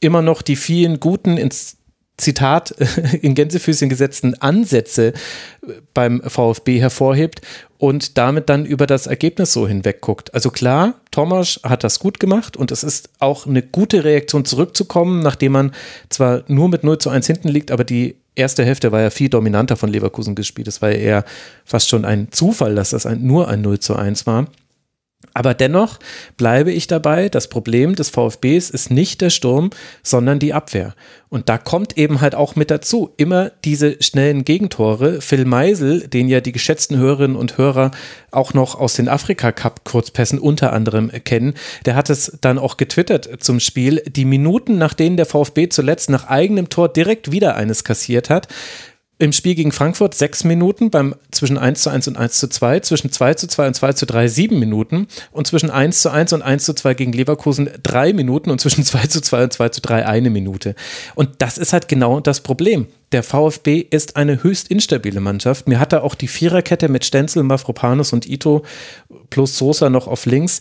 immer 0.03 0.21
noch 0.21 0.41
die 0.41 0.55
vielen 0.55 0.99
guten 0.99 1.37
ins 1.37 1.77
Zitat 2.17 2.71
in 3.21 3.35
Gänsefüßchen 3.35 3.89
gesetzten 3.89 4.35
Ansätze 4.35 5.13
beim 5.93 6.21
VfB 6.21 6.79
hervorhebt 6.79 7.41
und 7.77 8.17
damit 8.17 8.49
dann 8.49 8.65
über 8.65 8.85
das 8.85 9.07
Ergebnis 9.07 9.51
so 9.51 9.67
hinwegguckt. 9.67 10.33
Also 10.33 10.51
klar, 10.51 10.95
Thomas 11.11 11.59
hat 11.63 11.83
das 11.83 11.99
gut 11.99 12.19
gemacht 12.19 12.55
und 12.55 12.71
es 12.71 12.83
ist 12.83 13.09
auch 13.19 13.47
eine 13.47 13.61
gute 13.61 14.03
Reaktion 14.03 14.45
zurückzukommen, 14.45 15.21
nachdem 15.21 15.53
man 15.53 15.71
zwar 16.09 16.43
nur 16.47 16.69
mit 16.69 16.83
0 16.83 16.99
zu 16.99 17.09
1 17.09 17.25
hinten 17.27 17.49
liegt, 17.49 17.71
aber 17.71 17.83
die 17.83 18.15
erste 18.35 18.63
Hälfte 18.63 18.91
war 18.91 19.01
ja 19.01 19.09
viel 19.09 19.29
dominanter 19.29 19.75
von 19.75 19.89
Leverkusen 19.89 20.35
gespielt. 20.35 20.67
Es 20.67 20.81
war 20.81 20.91
ja 20.91 20.97
eher 20.97 21.25
fast 21.65 21.89
schon 21.89 22.05
ein 22.05 22.31
Zufall, 22.31 22.75
dass 22.75 22.91
das 22.91 23.05
ein, 23.05 23.25
nur 23.25 23.47
ein 23.47 23.61
0 23.61 23.79
zu 23.79 23.95
1 23.95 24.25
war. 24.27 24.47
Aber 25.33 25.53
dennoch 25.53 25.99
bleibe 26.37 26.71
ich 26.71 26.87
dabei, 26.87 27.29
das 27.29 27.47
Problem 27.47 27.95
des 27.95 28.09
VfBs 28.09 28.69
ist 28.69 28.91
nicht 28.91 29.21
der 29.21 29.31
Sturm, 29.31 29.71
sondern 30.03 30.39
die 30.39 30.53
Abwehr. 30.53 30.93
Und 31.29 31.49
da 31.49 31.57
kommt 31.57 31.97
eben 31.97 32.21
halt 32.21 32.35
auch 32.35 32.55
mit 32.55 32.69
dazu 32.69 33.11
immer 33.17 33.49
diese 33.65 33.97
schnellen 34.03 34.45
Gegentore. 34.45 35.19
Phil 35.19 35.45
Meisel, 35.45 36.07
den 36.07 36.27
ja 36.27 36.41
die 36.41 36.51
geschätzten 36.51 36.97
Hörerinnen 36.97 37.35
und 37.35 37.57
Hörer 37.57 37.89
auch 38.29 38.53
noch 38.53 38.79
aus 38.79 38.93
den 38.93 39.09
Afrika-Cup-Kurzpässen 39.09 40.37
unter 40.37 40.73
anderem 40.73 41.11
kennen, 41.23 41.55
der 41.85 41.95
hat 41.95 42.11
es 42.11 42.37
dann 42.41 42.59
auch 42.59 42.77
getwittert 42.77 43.43
zum 43.43 43.59
Spiel. 43.59 44.03
Die 44.05 44.25
Minuten, 44.25 44.77
nach 44.77 44.93
denen 44.93 45.17
der 45.17 45.25
VfB 45.25 45.69
zuletzt 45.69 46.11
nach 46.11 46.27
eigenem 46.27 46.69
Tor 46.69 46.89
direkt 46.89 47.31
wieder 47.31 47.55
eines 47.55 47.83
kassiert 47.83 48.29
hat, 48.29 48.47
im 49.19 49.31
Spiel 49.31 49.53
gegen 49.55 49.71
Frankfurt 49.71 50.15
sechs 50.15 50.43
Minuten, 50.43 50.89
beim 50.89 51.15
zwischen 51.31 51.57
1 51.57 51.81
zu 51.81 51.89
1 51.89 52.07
und 52.07 52.17
1 52.17 52.39
zu 52.39 52.49
2, 52.49 52.79
zwischen 52.79 53.11
2 53.11 53.35
zu 53.35 53.47
2 53.47 53.67
und 53.67 53.73
2 53.75 53.93
zu 53.93 54.05
3 54.05 54.27
sieben 54.27 54.59
Minuten 54.59 55.07
und 55.31 55.45
zwischen 55.45 55.69
1 55.69 56.01
zu 56.01 56.09
1 56.09 56.33
und 56.33 56.41
1 56.41 56.65
zu 56.65 56.73
2 56.73 56.95
gegen 56.95 57.13
Leverkusen 57.13 57.69
drei 57.83 58.11
Minuten 58.11 58.49
und 58.49 58.59
zwischen 58.59 58.83
2 58.85 59.07
zu 59.07 59.21
2 59.21 59.43
und 59.43 59.53
2 59.53 59.69
zu 59.69 59.81
3 59.81 60.05
eine 60.05 60.29
Minute. 60.29 60.75
Und 61.15 61.29
das 61.39 61.57
ist 61.57 61.73
halt 61.73 61.87
genau 61.87 62.19
das 62.19 62.41
Problem. 62.41 62.87
Der 63.11 63.21
VfB 63.21 63.85
ist 63.87 64.15
eine 64.15 64.41
höchst 64.41 64.69
instabile 64.69 65.19
Mannschaft. 65.19 65.67
Mir 65.67 65.79
hat 65.79 65.93
er 65.93 66.03
auch 66.03 66.15
die 66.15 66.27
Viererkette 66.27 66.89
mit 66.89 67.05
Stenzel, 67.05 67.43
Mafropanus 67.43 68.13
und 68.13 68.27
Ito 68.27 68.65
plus 69.29 69.57
Sosa 69.57 69.91
noch 69.91 70.07
auf 70.07 70.25
links. 70.25 70.59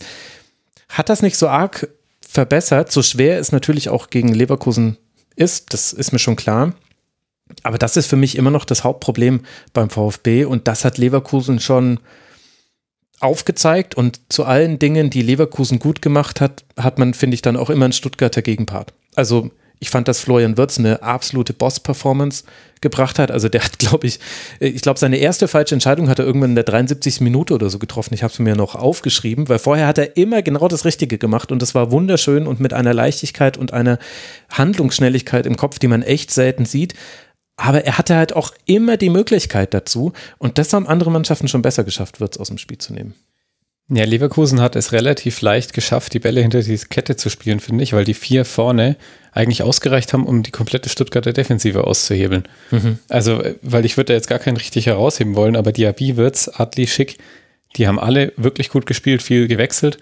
Hat 0.89 1.09
das 1.09 1.23
nicht 1.23 1.37
so 1.37 1.47
arg 1.47 1.89
verbessert? 2.21 2.91
So 2.91 3.01
schwer 3.01 3.39
es 3.39 3.51
natürlich 3.51 3.89
auch 3.89 4.11
gegen 4.11 4.33
Leverkusen 4.33 4.97
ist, 5.35 5.73
das 5.73 5.93
ist 5.93 6.11
mir 6.11 6.19
schon 6.19 6.35
klar. 6.35 6.73
Aber 7.63 7.77
das 7.77 7.97
ist 7.97 8.07
für 8.07 8.15
mich 8.15 8.37
immer 8.37 8.51
noch 8.51 8.65
das 8.65 8.83
Hauptproblem 8.83 9.41
beim 9.73 9.89
VfB 9.89 10.45
und 10.45 10.67
das 10.67 10.85
hat 10.85 10.97
Leverkusen 10.97 11.59
schon 11.59 11.99
aufgezeigt 13.19 13.95
und 13.95 14.19
zu 14.29 14.43
allen 14.43 14.79
Dingen, 14.79 15.09
die 15.09 15.21
Leverkusen 15.21 15.79
gut 15.79 16.01
gemacht 16.01 16.41
hat, 16.41 16.65
hat 16.77 16.99
man, 16.99 17.13
finde 17.13 17.35
ich, 17.35 17.41
dann 17.41 17.55
auch 17.55 17.69
immer 17.69 17.85
einen 17.85 17.93
Stuttgarter 17.93 18.41
Gegenpart. 18.41 18.93
Also 19.15 19.51
ich 19.83 19.89
fand, 19.89 20.07
dass 20.07 20.21
Florian 20.21 20.55
Wirtz 20.55 20.79
eine 20.79 21.03
absolute 21.03 21.51
Boss-Performance 21.51 22.45
gebracht 22.79 23.19
hat. 23.19 23.31
Also 23.31 23.49
der 23.49 23.63
hat, 23.63 23.79
glaube 23.79 24.07
ich, 24.07 24.19
ich 24.59 24.81
glaube, 24.81 24.97
seine 24.99 25.17
erste 25.17 25.47
falsche 25.49 25.75
Entscheidung 25.75 26.07
hat 26.07 26.19
er 26.19 26.25
irgendwann 26.25 26.51
in 26.51 26.55
der 26.55 26.63
73. 26.63 27.19
Minute 27.19 27.53
oder 27.53 27.69
so 27.69 27.79
getroffen. 27.79 28.13
Ich 28.13 28.23
habe 28.23 28.31
es 28.31 28.39
mir 28.39 28.55
noch 28.55 28.75
aufgeschrieben, 28.75 29.49
weil 29.49 29.59
vorher 29.59 29.87
hat 29.87 29.97
er 29.97 30.15
immer 30.15 30.41
genau 30.41 30.69
das 30.69 30.85
Richtige 30.85 31.17
gemacht 31.17 31.51
und 31.51 31.61
das 31.61 31.75
war 31.75 31.91
wunderschön 31.91 32.47
und 32.47 32.61
mit 32.61 32.73
einer 32.73 32.93
Leichtigkeit 32.93 33.57
und 33.57 33.73
einer 33.73 33.99
Handlungsschnelligkeit 34.51 35.45
im 35.45 35.57
Kopf, 35.57 35.79
die 35.79 35.89
man 35.89 36.01
echt 36.01 36.31
selten 36.31 36.65
sieht. 36.65 36.93
Aber 37.55 37.85
er 37.85 37.97
hatte 37.97 38.15
halt 38.15 38.35
auch 38.35 38.51
immer 38.65 38.97
die 38.97 39.09
Möglichkeit 39.09 39.73
dazu 39.73 40.13
und 40.39 40.57
das 40.57 40.73
haben 40.73 40.87
andere 40.87 41.11
Mannschaften 41.11 41.47
schon 41.47 41.61
besser 41.61 41.83
geschafft, 41.83 42.19
Wirtz 42.19 42.37
aus 42.37 42.47
dem 42.47 42.57
Spiel 42.57 42.79
zu 42.79 42.93
nehmen. 42.93 43.13
Ja, 43.89 44.05
Leverkusen 44.05 44.61
hat 44.61 44.75
es 44.75 44.93
relativ 44.93 45.41
leicht 45.41 45.73
geschafft, 45.73 46.13
die 46.13 46.19
Bälle 46.19 46.41
hinter 46.41 46.61
die 46.61 46.77
Kette 46.77 47.17
zu 47.17 47.29
spielen, 47.29 47.59
finde 47.59 47.83
ich, 47.83 47.93
weil 47.93 48.05
die 48.05 48.13
vier 48.13 48.45
vorne 48.45 48.95
eigentlich 49.33 49.61
ausgereicht 49.61 50.13
haben, 50.13 50.25
um 50.25 50.41
die 50.41 50.51
komplette 50.51 50.89
Stuttgarter 50.89 51.33
Defensive 51.33 51.85
auszuhebeln. 51.85 52.47
Mhm. 52.71 52.99
Also, 53.09 53.43
weil 53.61 53.83
ich 53.83 53.97
würde 53.97 54.07
da 54.07 54.13
jetzt 54.13 54.29
gar 54.29 54.39
keinen 54.39 54.57
richtig 54.57 54.85
herausheben 54.85 55.35
wollen, 55.35 55.57
aber 55.57 55.73
Diaby, 55.73 56.15
Wirtz, 56.15 56.49
Adli, 56.53 56.87
Schick, 56.87 57.17
die 57.75 57.87
haben 57.87 57.99
alle 57.99 58.31
wirklich 58.37 58.69
gut 58.69 58.85
gespielt, 58.85 59.21
viel 59.21 59.47
gewechselt. 59.47 59.97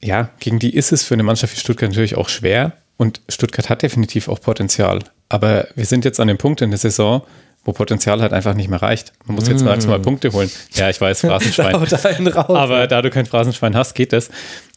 Ja, 0.00 0.30
gegen 0.40 0.58
die 0.58 0.74
ist 0.74 0.92
es 0.92 1.04
für 1.04 1.14
eine 1.14 1.22
Mannschaft 1.22 1.54
wie 1.54 1.60
Stuttgart 1.60 1.90
natürlich 1.90 2.16
auch 2.16 2.28
schwer 2.28 2.72
und 2.96 3.20
Stuttgart 3.28 3.68
hat 3.68 3.82
definitiv 3.82 4.28
auch 4.28 4.40
Potenzial. 4.40 5.00
Aber 5.30 5.68
wir 5.76 5.86
sind 5.86 6.04
jetzt 6.04 6.20
an 6.20 6.28
dem 6.28 6.36
Punkt 6.36 6.60
in 6.60 6.70
der 6.70 6.78
Saison, 6.78 7.22
wo 7.64 7.72
Potenzial 7.72 8.20
halt 8.20 8.32
einfach 8.32 8.54
nicht 8.54 8.68
mehr 8.68 8.82
reicht. 8.82 9.12
Man 9.24 9.36
muss 9.36 9.48
jetzt 9.48 9.64
mm. 9.64 10.02
Punkte 10.02 10.32
holen. 10.32 10.50
Ja, 10.74 10.90
ich 10.90 11.00
weiß, 11.00 11.20
Phrasenschwein. 11.20 11.74
aber 12.34 12.86
da 12.86 13.00
du 13.00 13.10
kein 13.10 13.26
Phrasenschwein 13.26 13.76
hast, 13.76 13.94
geht 13.94 14.12
das. 14.12 14.30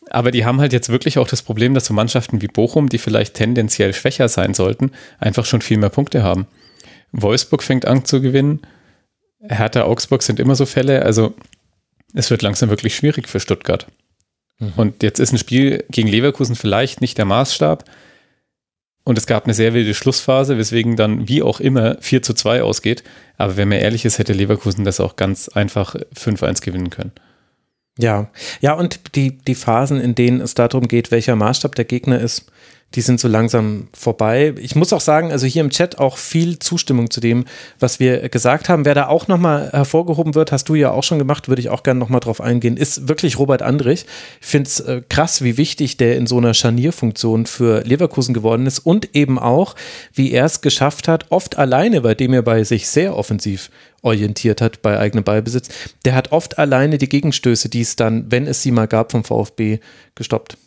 Aber 0.09 0.31
die 0.31 0.45
haben 0.45 0.61
halt 0.61 0.73
jetzt 0.73 0.89
wirklich 0.89 1.17
auch 1.17 1.27
das 1.27 1.41
Problem, 1.41 1.73
dass 1.73 1.85
so 1.85 1.93
Mannschaften 1.93 2.41
wie 2.41 2.47
Bochum, 2.47 2.87
die 2.87 2.99
vielleicht 2.99 3.33
tendenziell 3.33 3.93
schwächer 3.93 4.29
sein 4.29 4.53
sollten, 4.53 4.91
einfach 5.19 5.45
schon 5.45 5.61
viel 5.61 5.77
mehr 5.77 5.89
Punkte 5.89 6.23
haben. 6.23 6.45
Wolfsburg 7.13 7.63
fängt 7.63 7.85
an 7.85 8.05
zu 8.05 8.21
gewinnen. 8.21 8.61
Hertha, 9.47 9.83
Augsburg 9.83 10.21
sind 10.21 10.39
immer 10.39 10.55
so 10.55 10.65
Fälle. 10.65 11.03
Also 11.03 11.33
es 12.13 12.29
wird 12.29 12.43
langsam 12.43 12.69
wirklich 12.69 12.95
schwierig 12.95 13.27
für 13.27 13.39
Stuttgart. 13.39 13.87
Mhm. 14.59 14.73
Und 14.75 15.03
jetzt 15.03 15.19
ist 15.19 15.31
ein 15.31 15.37
Spiel 15.39 15.83
gegen 15.89 16.09
Leverkusen 16.09 16.55
vielleicht 16.55 17.01
nicht 17.01 17.17
der 17.17 17.25
Maßstab. 17.25 17.85
Und 19.03 19.17
es 19.17 19.27
gab 19.27 19.43
eine 19.43 19.53
sehr 19.53 19.73
wilde 19.73 19.93
Schlussphase, 19.93 20.57
weswegen 20.57 20.95
dann 20.95 21.27
wie 21.27 21.41
auch 21.41 21.59
immer 21.59 21.97
4 21.99 22.21
zu 22.21 22.33
2 22.33 22.63
ausgeht. 22.63 23.03
Aber 23.37 23.57
wenn 23.57 23.67
man 23.67 23.79
ehrlich 23.79 24.05
ist, 24.05 24.17
hätte 24.17 24.33
Leverkusen 24.33 24.85
das 24.85 24.99
auch 24.99 25.15
ganz 25.15 25.49
einfach 25.49 25.95
5-1 26.15 26.61
gewinnen 26.61 26.89
können. 26.89 27.11
Ja, 27.97 28.29
ja, 28.59 28.73
und 28.73 29.15
die, 29.15 29.37
die 29.37 29.55
Phasen, 29.55 29.99
in 29.99 30.15
denen 30.15 30.41
es 30.41 30.55
darum 30.55 30.87
geht, 30.87 31.11
welcher 31.11 31.35
Maßstab 31.35 31.75
der 31.75 31.85
Gegner 31.85 32.19
ist, 32.19 32.51
die 32.95 33.01
sind 33.01 33.19
so 33.19 33.27
langsam 33.27 33.87
vorbei. 33.93 34.53
Ich 34.57 34.75
muss 34.75 34.93
auch 34.93 35.01
sagen, 35.01 35.31
also 35.31 35.47
hier 35.47 35.61
im 35.61 35.69
Chat 35.69 35.99
auch 35.99 36.17
viel 36.17 36.59
Zustimmung 36.59 37.09
zu 37.09 37.19
dem, 37.19 37.45
was 37.79 37.99
wir 37.99 38.29
gesagt 38.29 38.69
haben. 38.69 38.85
Wer 38.85 38.95
da 38.95 39.07
auch 39.07 39.27
nochmal 39.27 39.69
hervorgehoben 39.71 40.35
wird, 40.35 40.51
hast 40.51 40.69
du 40.69 40.75
ja 40.75 40.91
auch 40.91 41.03
schon 41.03 41.19
gemacht, 41.19 41.49
würde 41.49 41.61
ich 41.61 41.69
auch 41.69 41.83
gerne 41.83 41.99
nochmal 41.99 42.19
drauf 42.19 42.41
eingehen, 42.41 42.77
ist 42.77 43.07
wirklich 43.07 43.39
Robert 43.39 43.61
Andrich. 43.61 44.05
Ich 44.41 44.47
finde 44.47 44.67
es 44.67 44.79
äh, 44.79 45.01
krass, 45.09 45.43
wie 45.43 45.57
wichtig 45.57 45.97
der 45.97 46.17
in 46.17 46.27
so 46.27 46.37
einer 46.37 46.53
Scharnierfunktion 46.53 47.45
für 47.45 47.81
Leverkusen 47.81 48.33
geworden 48.33 48.65
ist 48.65 48.79
und 48.79 49.15
eben 49.15 49.39
auch, 49.39 49.75
wie 50.13 50.31
er 50.31 50.45
es 50.45 50.61
geschafft 50.61 51.07
hat, 51.07 51.25
oft 51.29 51.57
alleine, 51.57 52.01
bei 52.01 52.13
dem 52.13 52.33
er 52.33 52.41
bei 52.41 52.63
sich 52.63 52.87
sehr 52.87 53.17
offensiv 53.17 53.69
orientiert 54.03 54.61
hat 54.61 54.81
bei 54.81 54.99
eigenem 54.99 55.23
Ballbesitz, 55.23 55.69
der 56.05 56.13
hat 56.13 56.31
oft 56.31 56.59
alleine 56.59 56.97
die 56.97 57.09
Gegenstöße, 57.09 57.69
die 57.69 57.81
es 57.81 57.95
dann, 57.95 58.31
wenn 58.31 58.47
es 58.47 58.61
sie 58.61 58.71
mal 58.71 58.87
gab, 58.87 59.11
vom 59.11 59.23
VfB 59.23 59.79
gestoppt. 60.13 60.57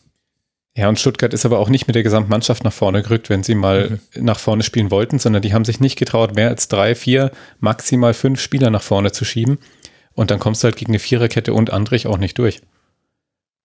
Ja, 0.77 0.91
und 0.91 1.01
Stuttgart 1.01 1.33
ist 1.33 1.47
aber 1.47 1.59
auch 1.59 1.71
nicht 1.71 1.87
mit 1.87 1.97
der 1.97 2.03
Gesamtmannschaft 2.03 2.63
nach 2.63 2.73
vorne 2.73 3.03
gerückt, 3.03 3.31
wenn 3.31 3.43
sie 3.43 3.55
mal 3.55 3.99
mhm. 4.15 4.25
nach 4.25 4.39
vorne 4.39 4.63
spielen 4.63 4.91
wollten, 4.91 5.19
sondern 5.19 5.41
die 5.41 5.55
haben 5.55 5.65
sich 5.65 5.81
nicht 5.81 5.99
getraut, 5.99 6.35
mehr 6.37 6.51
als 6.51 6.69
drei, 6.69 6.95
vier, 6.95 7.31
maximal 7.61 8.13
fünf 8.13 8.41
Spieler 8.43 8.69
nach 8.69 8.83
vorne 8.83 9.11
zu 9.11 9.25
schieben. 9.25 9.59
Und 10.13 10.31
dann 10.31 10.39
kommst 10.39 10.63
du 10.63 10.67
halt 10.67 10.77
gegen 10.77 10.93
eine 10.93 10.99
Viererkette 10.99 11.55
und 11.55 11.71
Andrich 11.73 12.07
auch 12.07 12.19
nicht 12.19 12.39
durch. 12.39 12.61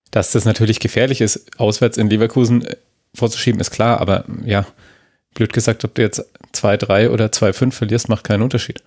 Dass 0.10 0.32
das 0.32 0.46
natürlich 0.46 0.80
gefährlich 0.80 1.20
ist, 1.20 1.60
auswärts 1.60 1.98
in 1.98 2.10
Leverkusen 2.10 2.66
äh, 2.66 2.78
vorzuschieben, 3.14 3.60
ist 3.60 3.72
klar, 3.72 4.00
aber 4.00 4.24
ja, 4.46 4.66
blöd 5.34 5.52
gesagt, 5.52 5.84
ob 5.84 5.94
du 5.96 6.02
jetzt 6.02 6.26
2-3 6.54 7.10
oder 7.10 7.26
2-5 7.26 7.74
verlierst, 7.74 8.08
macht 8.08 8.24
keinen 8.24 8.42
Unterschied. 8.42 8.84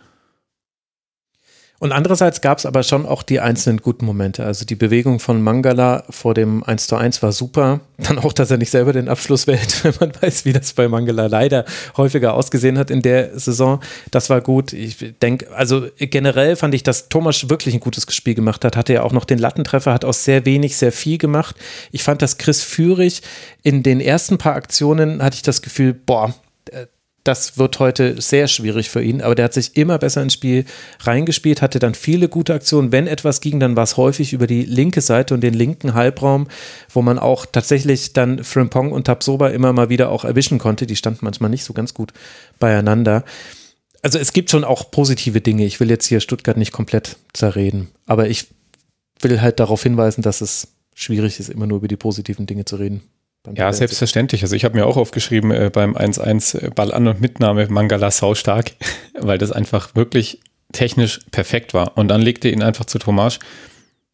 Und 1.81 1.93
andererseits 1.93 2.41
gab 2.41 2.59
es 2.59 2.67
aber 2.67 2.85
schon 2.85 3.05
auch 3.05 3.23
die 3.23 3.41
einzelnen 3.41 3.79
guten 3.79 4.07
Momente. 4.07 4.47
Also 4.47 4.65
die 4.65 4.77
Bewegung 4.77 5.19
von 5.19 5.43
Mangala 5.43 6.05
vor 6.09 6.33
dem 6.33 6.63
1 6.63 6.87
zu 6.87 6.97
1 6.97 7.23
war 7.23 7.33
super. 7.33 7.81
Dann 7.99 8.19
auch, 8.19 8.33
dass 8.33 8.51
er 8.51 8.59
nicht 8.59 8.71
selber 8.71 8.93
den 8.93 9.09
Abschluss 9.09 9.47
wählt, 9.49 9.85
wenn 9.85 9.95
man 9.99 10.13
weiß, 10.21 10.45
wie 10.45 10.53
das 10.53 10.73
bei 10.73 10.89
Mangala 10.89 11.27
leider 11.27 11.65
häufiger 11.97 12.35
ausgesehen 12.35 12.79
hat 12.79 12.91
in 12.91 13.03
der 13.03 13.39
Saison. 13.39 13.81
Das 14.13 14.31
war 14.31 14.41
gut. 14.41 14.73
Ich 14.73 15.15
denke, 15.21 15.53
also 15.55 15.87
generell 15.99 16.55
fand 16.57 16.75
ich, 16.75 16.85
dass 16.85 17.09
Thomas 17.09 17.51
wirklich 17.51 17.75
ein 17.75 17.81
gutes 17.81 18.07
Spiel 18.15 18.35
gemacht 18.35 18.65
hat. 18.65 18.77
Hatte 18.77 18.93
ja 18.93 19.03
auch 19.03 19.13
noch 19.13 19.25
den 19.25 19.39
Lattentreffer, 19.39 19.93
hat 19.93 20.05
aus 20.05 20.25
sehr 20.25 20.47
wenig 20.47 20.77
sehr 20.77 20.93
viel 20.93 21.19
gemacht. 21.19 21.57
Ich 21.91 22.05
fand, 22.05 22.23
dass 22.23 22.39
Chris 22.39 22.63
Führig 22.63 23.23
in 23.63 23.83
den 23.83 24.01
ersten 24.01 24.39
paar 24.39 24.55
Aktionen 24.55 25.23
hatte 25.23 25.37
ich 25.37 25.43
das 25.43 25.61
Gefühl, 25.61 25.93
boah, 25.93 26.35
das 27.25 27.57
wird 27.57 27.79
heute 27.79 28.21
sehr 28.21 28.49
schwierig 28.49 28.91
für 28.91 29.03
ihn, 29.03 29.23
aber 29.23 29.35
der 29.35 29.47
hat 29.47 29.55
sich 29.55 29.77
immer 29.77 29.99
besser 29.99 30.23
ins 30.23 30.35
Spiel 30.35 30.67
reingespielt, 31.01 31.63
hatte 31.63 31.79
dann 31.79 31.95
viele 31.95 32.29
gute 32.29 32.53
Aktionen. 32.53 32.93
Wenn 32.93 33.07
etwas 33.07 33.41
ging, 33.41 33.59
dann 33.61 33.77
war 33.77 33.85
es 33.85 33.97
häufig 33.97 34.35
über 34.35 34.47
die 34.47 34.63
linke 34.63 35.01
Seite 35.01 35.33
und 35.33 35.41
den 35.41 35.55
linken 35.55 35.95
Halbraum, 35.95 36.49
wo 36.93 37.01
man 37.01 37.19
auch 37.19 37.47
tatsächlich 37.47 38.13
dann 38.13 38.45
Frimpong 38.45 38.93
und 38.93 39.05
Tabsoba 39.07 39.49
immer 39.49 39.73
mal 39.73 39.89
wieder 39.89 40.11
auch 40.11 40.25
erwischen 40.25 40.59
konnte. 40.59 40.87
Die 40.87 40.97
standen 40.97 41.21
manchmal 41.23 41.49
nicht 41.49 41.65
so 41.65 41.73
ganz 41.73 41.95
gut 41.95 42.13
beieinander. 42.59 43.25
Also 44.03 44.19
es 44.19 44.35
gibt 44.35 44.51
schon 44.51 44.65
auch 44.65 44.91
positive 44.91 45.41
Dinge. 45.41 45.65
Ich 45.65 45.81
will 45.81 45.89
jetzt 45.89 46.07
hier 46.07 46.21
Stuttgart 46.21 46.59
nicht 46.59 46.73
komplett 46.73 47.17
zerreden, 47.33 47.89
aber 48.05 48.29
ich 48.29 48.49
will 49.21 49.41
halt 49.41 49.61
darauf 49.61 49.83
hinweisen, 49.83 50.21
dass 50.21 50.43
es 50.43 50.69
schwierig 50.95 51.41
ist, 51.41 51.49
immer 51.49 51.67
nur 51.67 51.79
über 51.79 51.89
die 51.89 51.97
positiven 51.97 52.45
Dinge 52.45 52.67
zu 52.67 52.77
reden. 52.77 53.03
Ja, 53.53 53.73
selbstverständlich. 53.73 54.43
Also 54.43 54.57
ich 54.57 54.65
habe 54.65 54.77
mir 54.77 54.87
auch 54.87 54.97
aufgeschrieben 54.97 55.51
äh, 55.51 55.71
beim 55.73 55.97
1-1 55.97 56.59
äh, 56.59 56.71
Ball 56.71 56.93
an 56.93 57.07
und 57.07 57.21
Mitnahme 57.21 57.67
Mangala 57.69 58.11
saustark, 58.11 58.73
weil 59.19 59.39
das 59.39 59.53
einfach 59.53 59.95
wirklich 59.95 60.41
technisch 60.73 61.21
perfekt 61.31 61.75
war. 61.75 61.97
Und 61.99 62.09
dann 62.09 62.23
legte 62.23 62.49
ihn 62.49 62.63
einfach 62.63 62.87
zu 62.87 62.99
Tomasch. 62.99 63.39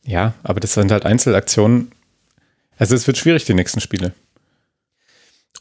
Ja, 0.04 0.34
aber 0.42 0.60
das 0.60 0.74
sind 0.74 0.90
halt 0.90 1.06
Einzelaktionen. 1.06 1.92
Also 2.76 2.94
es 2.94 3.06
wird 3.06 3.18
schwierig, 3.18 3.44
die 3.44 3.54
nächsten 3.54 3.80
Spiele. 3.80 4.12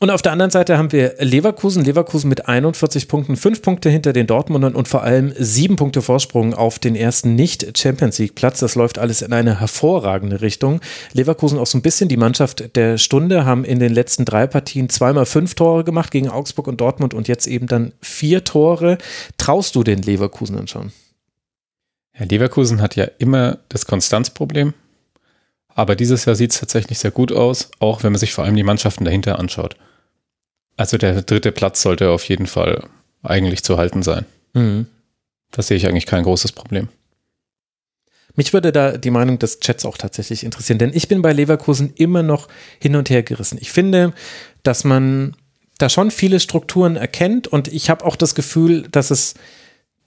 Und 0.02 0.12
auf 0.12 0.22
der 0.22 0.32
anderen 0.32 0.50
Seite 0.50 0.78
haben 0.78 0.94
wir 0.94 1.16
Leverkusen. 1.20 1.84
Leverkusen 1.84 2.30
mit 2.30 2.48
41 2.48 3.10
Punkten, 3.10 3.36
fünf 3.36 3.62
Punkte 3.62 3.90
hinter 3.90 4.14
den 4.14 4.28
Dortmundern 4.28 4.74
und 4.74 4.88
vor 4.88 5.04
allem 5.04 5.34
sieben 5.38 5.76
Punkte 5.76 6.02
Vorsprung 6.02 6.54
auf 6.54 6.80
den 6.80 6.96
ersten 6.96 7.36
Nicht-Champions 7.36 8.18
League-Platz. 8.18 8.60
Das 8.60 8.76
läuft 8.76 8.98
alles 8.98 9.22
in 9.22 9.34
eine 9.34 9.60
hervorragende 9.60 10.40
Richtung. 10.40 10.80
Leverkusen 11.12 11.60
auch 11.60 11.68
so 11.68 11.78
ein 11.78 11.82
bisschen 11.82 12.08
die 12.08 12.16
Mannschaft 12.16 12.78
der 12.78 12.98
Stunde, 12.98 13.44
haben 13.44 13.66
in 13.66 13.80
den 13.80 13.94
letzten 13.94 14.24
drei 14.24 14.48
Partien 14.48 14.88
zweimal 14.88 15.26
fünf 15.26 15.56
Tore 15.56 15.84
gemacht 15.84 16.12
gegen 16.12 16.30
Augsburg 16.30 16.68
und 16.68 16.80
Dortmund 16.80 17.14
und 17.14 17.28
jetzt 17.28 17.46
eben 17.46 17.68
dann 17.68 17.92
vier 18.00 18.46
Tore. 18.46 19.00
Traust 19.38 19.76
du 19.76 19.84
den 19.84 20.02
Leverkusen 20.02 20.58
anschauen? 20.58 20.94
Ja, 22.18 22.24
Leverkusen 22.24 22.82
hat 22.82 22.96
ja 22.96 23.04
immer 23.18 23.58
das 23.68 23.86
Konstanzproblem. 23.86 24.74
Aber 25.68 25.98
dieses 25.98 26.24
Jahr 26.24 26.38
sieht 26.38 26.52
es 26.52 26.60
tatsächlich 26.62 27.00
sehr 27.00 27.12
gut 27.12 27.34
aus, 27.34 27.70
auch 27.80 28.04
wenn 28.04 28.14
man 28.14 28.20
sich 28.20 28.32
vor 28.32 28.46
allem 28.46 28.56
die 28.56 28.64
Mannschaften 28.64 29.04
dahinter 29.04 29.40
anschaut. 29.40 29.76
Also 30.80 30.98
der 30.98 31.24
dritte 31.24 31.52
Platz 31.52 31.82
sollte 31.82 32.10
auf 32.10 32.24
jeden 32.30 32.48
Fall 32.48 32.88
eigentlich 33.22 33.66
zu 33.66 33.78
halten 33.78 34.02
sein. 34.02 34.26
Mhm. 34.54 34.88
Da 35.52 35.62
sehe 35.62 35.76
ich 35.76 35.86
eigentlich 35.86 36.06
kein 36.06 36.24
großes 36.24 36.54
Problem. 36.54 36.88
Mich 38.36 38.54
würde 38.54 38.72
da 38.72 38.98
die 38.98 39.10
Meinung 39.12 39.40
des 39.40 39.60
Chats 39.60 39.84
auch 39.84 39.98
tatsächlich 39.98 40.46
interessieren, 40.46 40.80
denn 40.80 40.92
ich 40.94 41.10
bin 41.10 41.22
bei 41.22 41.34
Leverkusen 41.34 41.92
immer 41.98 42.24
noch 42.24 42.48
hin 42.80 42.96
und 42.96 43.10
her 43.10 43.24
gerissen. 43.24 43.58
Ich 43.60 43.74
finde, 43.74 44.14
dass 44.64 44.86
man 44.86 45.36
da 45.80 45.90
schon 45.90 46.12
viele 46.12 46.40
Strukturen 46.40 46.96
erkennt 46.96 47.50
und 47.50 47.68
ich 47.68 47.90
habe 47.90 48.06
auch 48.06 48.16
das 48.16 48.34
Gefühl, 48.34 48.84
dass 48.84 49.12
es 49.12 49.34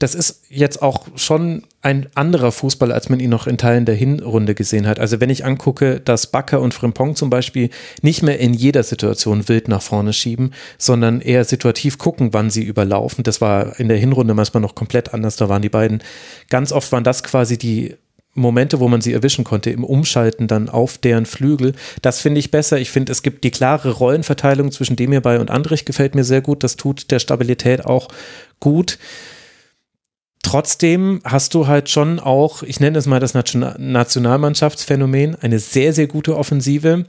das 0.02 0.16
ist 0.16 0.42
jetzt 0.48 0.82
auch 0.82 1.06
schon 1.14 1.62
ein 1.80 2.08
anderer 2.14 2.50
Fußball, 2.50 2.90
als 2.90 3.08
man 3.08 3.20
ihn 3.20 3.30
noch 3.30 3.46
in 3.46 3.56
Teilen 3.56 3.84
der 3.84 3.94
Hinrunde 3.94 4.56
gesehen 4.56 4.88
hat. 4.88 4.98
Also 4.98 5.20
wenn 5.20 5.30
ich 5.30 5.44
angucke, 5.44 6.00
dass 6.00 6.26
Bakker 6.26 6.60
und 6.60 6.74
Frimpong 6.74 7.14
zum 7.14 7.30
Beispiel 7.30 7.70
nicht 8.02 8.22
mehr 8.24 8.40
in 8.40 8.52
jeder 8.52 8.82
Situation 8.82 9.48
wild 9.48 9.68
nach 9.68 9.80
vorne 9.80 10.12
schieben, 10.12 10.54
sondern 10.76 11.20
eher 11.20 11.44
situativ 11.44 11.98
gucken, 11.98 12.32
wann 12.32 12.50
sie 12.50 12.64
überlaufen. 12.64 13.22
Das 13.22 13.40
war 13.40 13.78
in 13.78 13.86
der 13.86 13.96
Hinrunde 13.96 14.34
manchmal 14.34 14.60
noch 14.60 14.74
komplett 14.74 15.14
anders. 15.14 15.36
Da 15.36 15.48
waren 15.48 15.62
die 15.62 15.68
beiden, 15.68 16.02
ganz 16.50 16.72
oft 16.72 16.90
waren 16.90 17.04
das 17.04 17.22
quasi 17.22 17.56
die 17.56 17.94
Momente, 18.34 18.80
wo 18.80 18.88
man 18.88 19.02
sie 19.02 19.12
erwischen 19.12 19.44
konnte, 19.44 19.70
im 19.70 19.84
Umschalten 19.84 20.48
dann 20.48 20.68
auf 20.68 20.98
deren 20.98 21.26
Flügel. 21.26 21.74
Das 22.00 22.20
finde 22.20 22.40
ich 22.40 22.50
besser. 22.50 22.78
Ich 22.78 22.90
finde, 22.90 23.12
es 23.12 23.22
gibt 23.22 23.44
die 23.44 23.52
klare 23.52 23.90
Rollenverteilung 23.90 24.72
zwischen 24.72 24.96
dem 24.96 25.12
hierbei 25.12 25.38
und 25.38 25.50
Andrich 25.50 25.84
gefällt 25.84 26.16
mir 26.16 26.24
sehr 26.24 26.40
gut. 26.40 26.64
Das 26.64 26.76
tut 26.76 27.12
der 27.12 27.20
Stabilität 27.20 27.84
auch 27.84 28.08
gut. 28.58 28.98
Trotzdem 30.42 31.20
hast 31.24 31.54
du 31.54 31.68
halt 31.68 31.88
schon 31.88 32.20
auch, 32.20 32.62
ich 32.62 32.80
nenne 32.80 32.98
es 32.98 33.06
mal 33.06 33.20
das 33.20 33.34
Nationalmannschaftsphänomen, 33.34 35.36
eine 35.36 35.58
sehr, 35.58 35.92
sehr 35.92 36.08
gute 36.08 36.36
Offensive. 36.36 37.04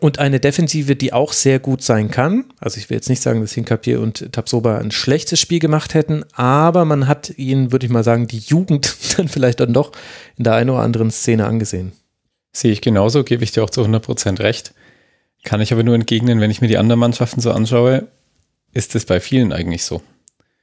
und 0.00 0.18
eine 0.18 0.40
Defensive, 0.40 0.96
die 0.96 1.12
auch 1.12 1.32
sehr 1.32 1.60
gut 1.60 1.82
sein 1.82 2.10
kann. 2.10 2.46
Also 2.58 2.78
ich 2.78 2.90
will 2.90 2.96
jetzt 2.96 3.08
nicht 3.08 3.22
sagen, 3.22 3.40
dass 3.40 3.52
Hinkapir 3.52 4.00
und 4.00 4.32
Tapsoba 4.32 4.78
ein 4.78 4.90
schlechtes 4.90 5.40
Spiel 5.40 5.60
gemacht 5.60 5.94
hätten, 5.94 6.24
aber 6.32 6.84
man 6.84 7.06
hat 7.06 7.30
ihnen, 7.38 7.70
würde 7.72 7.86
ich 7.86 7.92
mal 7.92 8.04
sagen, 8.04 8.26
die 8.26 8.38
Jugend 8.38 8.96
dann 9.16 9.28
vielleicht 9.28 9.60
dann 9.60 9.72
doch 9.72 9.92
in 10.36 10.44
der 10.44 10.54
einen 10.54 10.70
oder 10.70 10.80
anderen 10.80 11.10
Szene 11.10 11.46
angesehen. 11.46 11.92
Sehe 12.52 12.72
ich 12.72 12.80
genauso, 12.80 13.24
gebe 13.24 13.44
ich 13.44 13.52
dir 13.52 13.64
auch 13.64 13.70
zu 13.70 13.82
100% 13.82 14.40
recht. 14.40 14.74
Kann 15.44 15.60
ich 15.60 15.72
aber 15.72 15.82
nur 15.82 15.94
entgegnen, 15.94 16.40
wenn 16.40 16.50
ich 16.50 16.60
mir 16.60 16.68
die 16.68 16.78
anderen 16.78 17.00
Mannschaften 17.00 17.40
so 17.40 17.52
anschaue, 17.52 18.08
ist 18.72 18.94
es 18.94 19.06
bei 19.06 19.20
vielen 19.20 19.52
eigentlich 19.52 19.84
so. 19.84 20.02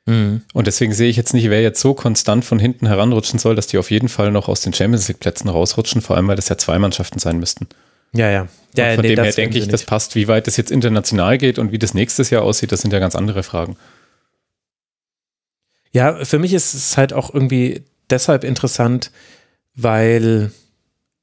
Mhm. 0.05 0.41
Und 0.53 0.67
deswegen 0.67 0.93
sehe 0.93 1.09
ich 1.09 1.17
jetzt 1.17 1.33
nicht, 1.33 1.49
wer 1.49 1.61
jetzt 1.61 1.79
so 1.79 1.93
konstant 1.93 2.43
von 2.43 2.59
hinten 2.59 2.87
heranrutschen 2.87 3.39
soll, 3.39 3.55
dass 3.55 3.67
die 3.67 3.77
auf 3.77 3.91
jeden 3.91 4.09
Fall 4.09 4.31
noch 4.31 4.47
aus 4.47 4.61
den 4.61 4.73
Champions 4.73 5.07
League 5.07 5.19
Plätzen 5.19 5.49
rausrutschen, 5.49 6.01
vor 6.01 6.15
allem 6.15 6.27
weil 6.27 6.35
das 6.35 6.49
ja 6.49 6.57
zwei 6.57 6.79
Mannschaften 6.79 7.19
sein 7.19 7.37
müssten. 7.37 7.67
Ja, 8.13 8.29
ja. 8.29 8.47
ja 8.75 8.95
von 8.95 9.01
nee, 9.03 9.15
dem 9.15 9.23
her 9.23 9.33
denke 9.33 9.57
ich, 9.57 9.67
das 9.67 9.83
passt. 9.83 10.15
Wie 10.15 10.27
weit 10.27 10.47
das 10.47 10.57
jetzt 10.57 10.71
international 10.71 11.37
geht 11.37 11.59
und 11.59 11.71
wie 11.71 11.79
das 11.79 11.93
nächstes 11.93 12.29
Jahr 12.29 12.43
aussieht, 12.43 12.71
das 12.71 12.81
sind 12.81 12.91
ja 12.91 12.99
ganz 12.99 13.15
andere 13.15 13.43
Fragen. 13.43 13.77
Ja, 15.91 16.23
für 16.23 16.39
mich 16.39 16.53
ist 16.53 16.73
es 16.73 16.97
halt 16.97 17.13
auch 17.13 17.33
irgendwie 17.33 17.83
deshalb 18.09 18.43
interessant, 18.43 19.11
weil 19.75 20.51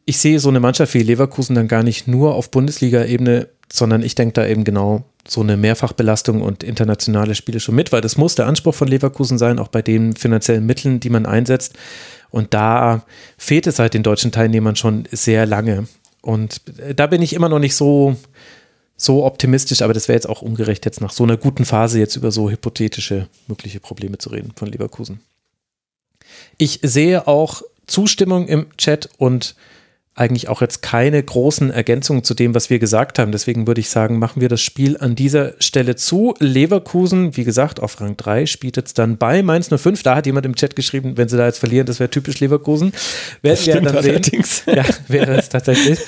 ich 0.09 0.17
sehe 0.17 0.41
so 0.41 0.49
eine 0.49 0.59
Mannschaft 0.59 0.95
wie 0.95 1.03
Leverkusen 1.03 1.55
dann 1.55 1.69
gar 1.69 1.83
nicht 1.83 2.09
nur 2.09 2.35
auf 2.35 2.50
Bundesliga-Ebene, 2.50 3.47
sondern 3.71 4.03
ich 4.03 4.15
denke 4.15 4.33
da 4.33 4.47
eben 4.47 4.65
genau 4.65 5.05
so 5.29 5.43
eine 5.43 5.59
Mehrfachbelastung 5.59 6.41
und 6.41 6.65
internationale 6.65 7.35
Spiele 7.35 7.61
schon 7.61 7.75
mit, 7.75 7.93
weil 7.93 8.00
das 8.00 8.17
muss 8.17 8.35
der 8.35 8.47
Anspruch 8.47 8.75
von 8.75 8.88
Leverkusen 8.88 9.37
sein, 9.37 9.59
auch 9.59 9.69
bei 9.69 9.83
den 9.83 10.17
finanziellen 10.17 10.65
Mitteln, 10.65 10.99
die 10.99 11.11
man 11.11 11.27
einsetzt. 11.27 11.75
Und 12.31 12.55
da 12.55 13.03
fehlt 13.37 13.67
es 13.67 13.79
halt 13.79 13.93
den 13.93 14.03
deutschen 14.03 14.33
Teilnehmern 14.33 14.77
schon 14.77 15.05
sehr 15.12 15.45
lange. 15.45 15.87
Und 16.23 16.62
da 16.97 17.07
bin 17.07 17.21
ich 17.21 17.35
immer 17.35 17.50
noch 17.50 17.59
nicht 17.59 17.77
so, 17.77 18.17
so 18.97 19.27
optimistisch, 19.27 19.83
aber 19.83 19.93
das 19.93 20.09
wäre 20.09 20.17
jetzt 20.17 20.29
auch 20.31 20.41
ungerecht, 20.41 20.87
jetzt 20.87 21.03
nach 21.03 21.12
so 21.12 21.25
einer 21.25 21.37
guten 21.37 21.67
Phase 21.67 21.99
jetzt 21.99 22.17
über 22.17 22.31
so 22.31 22.49
hypothetische 22.49 23.29
mögliche 23.47 23.81
Probleme 23.81 24.17
zu 24.17 24.31
reden 24.31 24.53
von 24.57 24.69
Leverkusen. 24.69 25.21
Ich 26.57 26.81
sehe 26.83 27.29
auch 27.29 27.61
Zustimmung 27.87 28.49
im 28.49 28.75
Chat 28.79 29.11
und 29.19 29.55
eigentlich 30.19 30.49
auch 30.49 30.61
jetzt 30.61 30.83
keine 30.83 31.23
großen 31.23 31.71
Ergänzungen 31.71 32.25
zu 32.25 32.35
dem, 32.35 32.55
was 32.55 32.71
wir 32.71 32.79
gesagt 32.79 33.19
haben. 33.19 33.33
Deswegen 33.33 33.67
würde 33.67 33.81
ich 33.81 33.89
sagen, 33.89 34.19
machen 34.19 34.41
wir 34.41 34.49
das 34.49 34.61
Spiel 34.61 34.97
an 34.99 35.15
dieser 35.15 35.55
Stelle 35.61 35.97
zu. 35.97 36.35
Leverkusen, 36.39 37.37
wie 37.37 37.45
gesagt, 37.45 37.81
auf 37.81 38.01
Rang 38.01 38.17
3 38.17 38.47
spielt 38.47 38.77
jetzt 38.77 38.99
dann 38.99 39.17
bei 39.17 39.43
Mainz 39.43 39.69
05. 39.69 40.03
Da 40.03 40.17
hat 40.17 40.27
jemand 40.27 40.47
im 40.47 40.57
Chat 40.57 40.77
geschrieben, 40.77 41.17
wenn 41.17 41.29
sie 41.29 41.37
da 41.37 41.47
jetzt 41.47 41.59
verlieren, 41.59 41.87
das 41.87 42.01
wäre 42.01 42.11
typisch 42.11 42.41
Leverkusen. 42.41 42.93
Werden 43.43 43.67
wir 43.67 43.81
dann 43.81 44.03
sehen. 44.03 44.15
Allerdings. 44.15 44.63
Ja, 44.67 44.85
wäre 45.09 45.37
es 45.37 45.49
tatsächlich. 45.49 45.99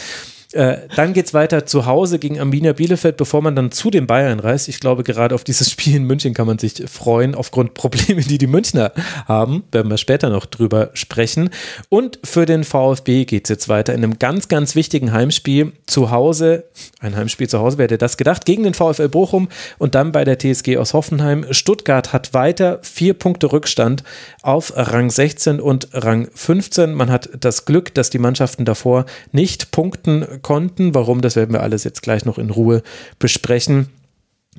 Äh, 0.52 0.78
dann 0.97 1.12
geht 1.12 1.26
es 1.26 1.35
weiter 1.35 1.64
zu 1.64 1.87
Hause 1.87 2.19
gegen 2.19 2.40
Arminia 2.40 2.73
Bielefeld, 2.73 3.16
bevor 3.16 3.40
man 3.40 3.54
dann 3.54 3.71
zu 3.71 3.88
den 3.88 4.09
Bayern 4.09 4.40
reist. 4.40 4.69
Ich 4.69 4.80
glaube, 4.80 5.04
gerade 5.04 5.35
auf 5.35 5.45
dieses 5.45 5.71
Spiel 5.71 5.97
in 5.97 6.04
München 6.04 6.35
kann 6.35 6.47
man 6.47 6.59
sich 6.59 6.83
freuen, 6.90 7.35
aufgrund 7.35 7.75
Probleme, 7.75 8.23
die 8.23 8.38
die 8.38 8.49
Münchner 8.49 8.92
haben. 9.26 9.62
Werden 9.71 9.90
wir 9.90 9.99
später 9.99 10.28
noch 10.28 10.47
drüber 10.47 10.90
sprechen. 10.95 11.50
Und 11.88 12.19
für 12.25 12.47
den 12.47 12.64
VfB 12.64 13.26
geht 13.26 13.45
es 13.45 13.49
jetzt 13.50 13.69
weiter 13.69 13.95
in 13.95 14.02
einem 14.02 14.19
ganz, 14.19 14.49
ganz 14.49 14.75
wichtigen 14.75 15.12
Heimspiel 15.12 15.73
zu 15.87 16.11
Hause. 16.11 16.64
Ein 16.99 17.16
Heimspiel 17.16 17.49
zu 17.49 17.61
Hause, 17.61 17.78
wer 17.78 17.85
hätte 17.85 17.99
das 17.99 18.16
gedacht? 18.16 18.45
Gegen 18.45 18.64
den 18.64 18.75
VfL 18.75 19.09
Bochum 19.09 19.49
und 19.78 19.95
dann 19.95 20.11
bei 20.11 20.25
der 20.25 20.38
TSG 20.38 20.78
aus 20.78 20.95
Hoffenheim. 20.95 21.47
Stuttgart 21.52 22.12
hat 22.12 22.35
weiter 22.35 22.80
vier 22.83 23.14
Punkte 23.14 23.52
Rückstand 23.52 24.02
auf 24.42 24.73
Rang 24.75 25.11
16 25.11 25.61
und 25.61 25.88
Rang 25.92 26.28
15. 26.35 26.92
Man 26.92 27.11
hat 27.11 27.30
das 27.38 27.66
Glück, 27.66 27.95
dass 27.95 28.11
die 28.11 28.19
Mannschaften 28.19 28.64
davor 28.64 29.07
nicht 29.33 29.71
punkten 29.71 30.39
konnten. 30.42 30.94
Warum, 30.94 31.20
das 31.20 31.37
werden 31.37 31.52
wir 31.52 31.62
alles 31.62 31.85
jetzt 31.85 32.02
gleich 32.02 32.25
noch 32.25 32.38
in 32.38 32.50
Ruhe 32.50 32.82
besprechen. 33.18 33.88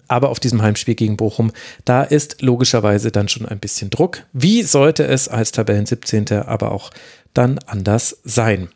Aber 0.08 0.30
auf 0.30 0.40
diesem 0.40 0.62
Heimspiel 0.62 0.96
gegen 0.96 1.18
Bochum, 1.18 1.52
da 1.86 2.04
ist 2.04 2.42
logischerweise 2.42 3.12
dann 3.12 3.28
schon 3.28 3.46
ein 3.46 3.60
bisschen 3.60 3.90
Druck. 3.90 4.24
Wie 4.34 4.64
sollte 4.64 5.06
es 5.06 5.28
als 5.28 5.52
Tabellen 5.52 5.86
17. 5.86 6.32
aber 6.32 6.72
auch 6.72 6.92
dann 7.34 7.60
anders 7.66 8.20
sein? 8.24 8.70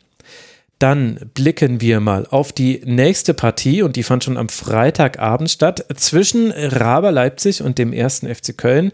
Dann 0.80 1.32
blicken 1.34 1.80
wir 1.80 2.02
mal 2.02 2.28
auf 2.30 2.52
die 2.52 2.82
nächste 2.86 3.34
Partie 3.34 3.82
und 3.82 3.96
die 3.96 4.04
fand 4.04 4.26
schon 4.26 4.38
am 4.38 4.50
Freitagabend 4.50 5.50
statt 5.50 5.86
zwischen 5.96 6.52
Raber 6.52 7.14
Leipzig 7.14 7.64
und 7.64 7.78
dem 7.78 7.94
ersten 7.94 8.28
FC 8.34 8.58
Köln. 8.58 8.92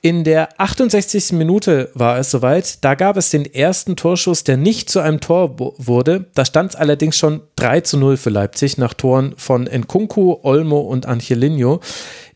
In 0.00 0.24
der 0.24 0.48
68. 0.60 1.32
Minute 1.32 1.90
war 1.94 2.18
es 2.18 2.32
soweit. 2.32 2.82
Da 2.84 2.96
gab 2.96 3.16
es 3.16 3.30
den 3.30 3.44
ersten 3.44 3.94
Torschuss, 3.94 4.42
der 4.42 4.56
nicht 4.56 4.90
zu 4.90 4.98
einem 4.98 5.20
Tor 5.20 5.56
wurde. 5.78 6.26
Da 6.34 6.44
stand 6.44 6.70
es 6.70 6.76
allerdings 6.76 7.16
schon 7.16 7.42
3 7.56 7.82
zu 7.82 7.98
0 7.98 8.16
für 8.16 8.30
Leipzig 8.30 8.76
nach 8.76 8.94
Toren 8.94 9.34
von 9.36 9.64
Nkunku, 9.64 10.38
Olmo 10.42 10.80
und 10.80 11.06
Angelino. 11.06 11.80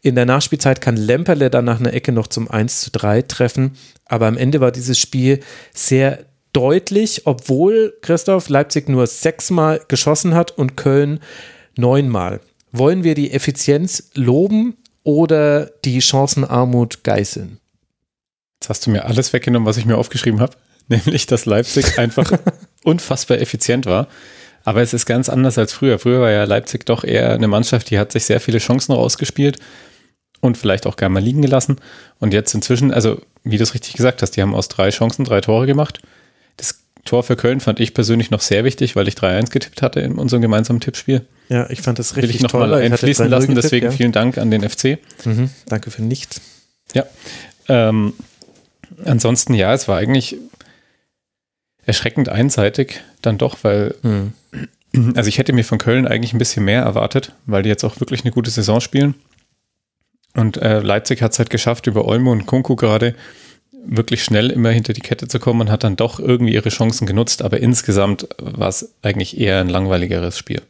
In 0.03 0.15
der 0.15 0.27
Nachspielzeit 0.27 0.81
kann 0.81 0.97
Lemperle 0.97 1.51
dann 1.51 1.65
nach 1.65 1.81
einer 1.81 1.95
Ecke 1.95 2.13
noch 2.13 2.29
zum 2.29 2.49
1 2.49 2.83
zu 2.83 2.91
3 2.93 3.23
treffen. 3.23 3.73
Aber 4.05 4.29
am 4.29 4.37
Ende 4.37 4.61
war 4.61 4.71
dieses 4.71 4.99
Spiel 4.99 5.41
sehr 5.73 6.27
deutlich, 6.55 7.27
obwohl 7.27 7.95
Christoph 8.01 8.49
Leipzig 8.49 8.89
nur 8.89 9.07
sechsmal 9.07 9.83
geschossen 9.89 10.35
hat 10.35 10.53
und 10.53 10.77
Köln 10.77 11.21
neunmal. 11.77 12.41
Wollen 12.73 13.05
wir 13.05 13.15
die 13.15 13.33
Effizienz 13.33 14.11
loben 14.15 14.77
oder 15.03 15.67
die 15.85 16.01
Chancenarmut 16.01 17.05
geißeln? 17.05 17.59
Jetzt 18.61 18.71
hast 18.71 18.87
du 18.87 18.91
mir 18.91 19.05
alles 19.05 19.33
weggenommen, 19.33 19.67
was 19.67 19.77
ich 19.77 19.85
mir 19.85 19.99
aufgeschrieben 19.99 20.41
habe, 20.41 20.57
nämlich 20.89 21.27
dass 21.27 21.45
Leipzig 21.45 21.99
einfach 21.99 22.33
unfassbar 22.85 23.39
effizient 23.41 23.85
war. 23.85 24.09
Aber 24.65 24.81
es 24.81 24.95
ist 24.95 25.05
ganz 25.05 25.29
anders 25.29 25.59
als 25.59 25.75
früher. 25.75 25.99
Früher 25.99 26.21
war 26.21 26.31
ja 26.31 26.45
Leipzig 26.45 26.87
doch 26.87 27.05
eher 27.05 27.33
eine 27.35 27.49
Mannschaft, 27.49 27.91
die 27.91 27.99
hat 27.99 28.13
sich 28.13 28.25
sehr 28.25 28.41
viele 28.41 28.59
Chancen 28.59 28.93
rausgespielt 28.93 29.59
und 30.41 30.57
vielleicht 30.57 30.87
auch 30.87 30.97
gerne 30.97 31.13
mal 31.13 31.23
liegen 31.23 31.43
gelassen. 31.43 31.77
Und 32.19 32.33
jetzt 32.33 32.55
inzwischen, 32.55 32.93
also 32.93 33.21
wie 33.43 33.59
du 33.59 33.63
es 33.63 33.75
richtig 33.75 33.95
gesagt 33.95 34.23
hast, 34.23 34.33
die 34.33 34.43
haben 34.43 34.55
aus 34.55 34.69
drei 34.69 34.91
Chancen 34.91 35.25
drei 35.25 35.41
Tore 35.43 35.67
gemacht. 35.67 36.01
Tor 37.05 37.23
für 37.23 37.37
Köln 37.37 37.61
fand 37.61 37.81
ich 37.81 37.95
persönlich 37.95 38.31
noch 38.31 38.41
sehr 38.41 38.65
wichtig, 38.65 38.97
weil 38.97 39.07
ich 39.09 39.15
3-1 39.15 39.51
getippt 39.51 39.83
hatte 39.83 40.01
in 40.01 40.15
unserem 40.15 40.43
gemeinsamen 40.43 40.81
Tippspiel. 40.81 41.27
Ja, 41.49 41.69
ich 41.71 41.83
fand 41.83 41.99
das 41.99 42.17
richtig 42.17 42.31
Will 42.31 42.37
ich 42.37 42.43
noch 42.43 42.51
toll. 42.51 42.69
mal 42.69 42.81
einfließen 42.81 43.29
lassen, 43.29 43.49
getippt, 43.49 43.65
deswegen 43.65 43.87
ja. 43.87 43.93
vielen 43.93 44.13
Dank 44.13 44.39
an 44.39 44.51
den 44.51 44.69
FC. 44.69 44.99
Mhm, 45.25 45.51
danke 45.67 45.91
für 45.91 46.03
nichts. 46.03 46.41
Ja. 46.95 47.05
Ähm, 47.69 48.15
ansonsten, 49.05 49.55
ja, 49.55 49.73
es 49.75 49.87
war 49.89 49.99
eigentlich 49.99 50.37
erschreckend 51.85 52.29
einseitig 52.29 53.03
dann 53.21 53.39
doch, 53.39 53.59
weil 53.63 53.95
mhm. 54.03 54.33
also 55.15 55.29
ich 55.29 55.39
hätte 55.39 55.53
mir 55.53 55.65
von 55.65 55.79
Köln 55.79 56.07
eigentlich 56.07 56.33
ein 56.33 56.39
bisschen 56.39 56.65
mehr 56.65 56.83
erwartet, 56.83 57.33
weil 57.47 57.63
die 57.63 57.69
jetzt 57.69 57.85
auch 57.85 58.01
wirklich 58.01 58.23
eine 58.23 58.31
gute 58.31 58.51
Saison 58.51 58.81
spielen. 58.81 59.15
Und 60.35 60.57
äh, 60.57 60.81
Leipzig 60.81 61.23
hat 61.23 61.33
es 61.33 61.39
halt 61.39 61.51
geschafft, 61.51 61.87
über 61.87 62.07
Olmo 62.07 62.33
und 62.33 62.47
Kunku 62.47 62.75
gerade 62.77 63.15
wirklich 63.87 64.25
schnell 64.25 64.51
immer 64.51 64.71
hinter 64.71 64.93
die 64.93 65.01
Kette 65.01 65.29
zu 65.29 65.39
kommen 65.39 65.63
und 65.63 65.71
hat 65.71 65.85
dann 65.85 65.97
doch 65.97 66.19
irgendwie 66.19 66.55
ihre 66.55 66.69
Chancen 66.69 67.07
genutzt, 67.07 67.43
aber 67.43 67.61
insgesamt 67.61 68.29
war 68.39 68.69
es 68.69 68.95
eigentlich 69.03 69.39
eher 69.39 69.61
ein 69.61 69.69
langweiligeres 69.69 70.39
Spiel. 70.39 70.63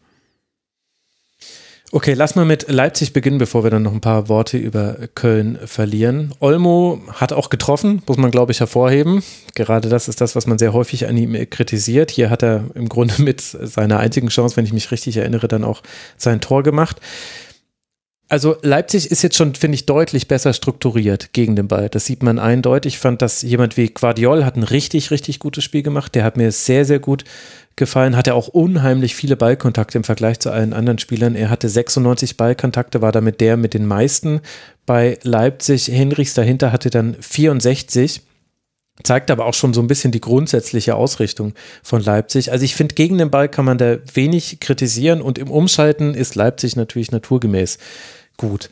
Okay, 1.92 2.14
lass 2.14 2.34
mal 2.34 2.44
mit 2.44 2.68
Leipzig 2.68 3.12
beginnen, 3.12 3.38
bevor 3.38 3.62
wir 3.62 3.70
dann 3.70 3.84
noch 3.84 3.92
ein 3.92 4.00
paar 4.00 4.28
Worte 4.28 4.58
über 4.58 4.96
Köln 5.14 5.60
verlieren. 5.64 6.34
Olmo 6.40 7.00
hat 7.12 7.32
auch 7.32 7.50
getroffen, 7.50 8.02
muss 8.08 8.16
man 8.16 8.32
glaube 8.32 8.50
ich 8.50 8.58
hervorheben. 8.58 9.22
Gerade 9.54 9.88
das 9.88 10.08
ist 10.08 10.20
das, 10.20 10.34
was 10.34 10.48
man 10.48 10.58
sehr 10.58 10.72
häufig 10.72 11.06
an 11.06 11.16
ihm 11.16 11.48
kritisiert. 11.50 12.10
Hier 12.10 12.30
hat 12.30 12.42
er 12.42 12.64
im 12.74 12.88
Grunde 12.88 13.14
mit 13.22 13.40
seiner 13.40 14.00
einzigen 14.00 14.26
Chance, 14.26 14.56
wenn 14.56 14.64
ich 14.64 14.72
mich 14.72 14.90
richtig 14.90 15.18
erinnere, 15.18 15.46
dann 15.46 15.62
auch 15.62 15.82
sein 16.16 16.40
Tor 16.40 16.64
gemacht. 16.64 17.00
Also 18.34 18.56
Leipzig 18.62 19.12
ist 19.12 19.22
jetzt 19.22 19.36
schon, 19.36 19.54
finde 19.54 19.76
ich, 19.76 19.86
deutlich 19.86 20.26
besser 20.26 20.52
strukturiert 20.54 21.32
gegen 21.34 21.54
den 21.54 21.68
Ball. 21.68 21.88
Das 21.88 22.04
sieht 22.04 22.24
man 22.24 22.40
eindeutig. 22.40 22.94
Ich 22.94 22.98
fand, 22.98 23.22
dass 23.22 23.42
jemand 23.42 23.76
wie 23.76 23.86
Guardiol 23.86 24.44
hat 24.44 24.56
ein 24.56 24.64
richtig, 24.64 25.12
richtig 25.12 25.38
gutes 25.38 25.62
Spiel 25.62 25.84
gemacht. 25.84 26.16
Der 26.16 26.24
hat 26.24 26.36
mir 26.36 26.50
sehr, 26.50 26.84
sehr 26.84 26.98
gut 26.98 27.22
gefallen. 27.76 28.16
Hatte 28.16 28.34
auch 28.34 28.48
unheimlich 28.48 29.14
viele 29.14 29.36
Ballkontakte 29.36 29.98
im 29.98 30.02
Vergleich 30.02 30.40
zu 30.40 30.50
allen 30.50 30.72
anderen 30.72 30.98
Spielern. 30.98 31.36
Er 31.36 31.48
hatte 31.48 31.68
96 31.68 32.36
Ballkontakte, 32.36 33.00
war 33.00 33.12
damit 33.12 33.40
der 33.40 33.56
mit 33.56 33.72
den 33.72 33.86
meisten 33.86 34.40
bei 34.84 35.16
Leipzig. 35.22 35.86
Henrichs 35.86 36.34
dahinter 36.34 36.72
hatte 36.72 36.90
dann 36.90 37.14
64 37.20 38.20
zeigt 39.02 39.30
aber 39.30 39.46
auch 39.46 39.54
schon 39.54 39.74
so 39.74 39.80
ein 39.80 39.88
bisschen 39.88 40.12
die 40.12 40.20
grundsätzliche 40.20 40.94
Ausrichtung 40.94 41.52
von 41.82 42.00
Leipzig. 42.00 42.52
Also 42.52 42.64
ich 42.64 42.76
finde, 42.76 42.94
gegen 42.94 43.18
den 43.18 43.30
Ball 43.30 43.48
kann 43.48 43.64
man 43.64 43.76
da 43.76 43.96
wenig 44.14 44.58
kritisieren 44.60 45.20
und 45.20 45.36
im 45.36 45.50
Umschalten 45.50 46.14
ist 46.14 46.36
Leipzig 46.36 46.76
natürlich 46.76 47.10
naturgemäß 47.10 47.78
gut. 48.36 48.70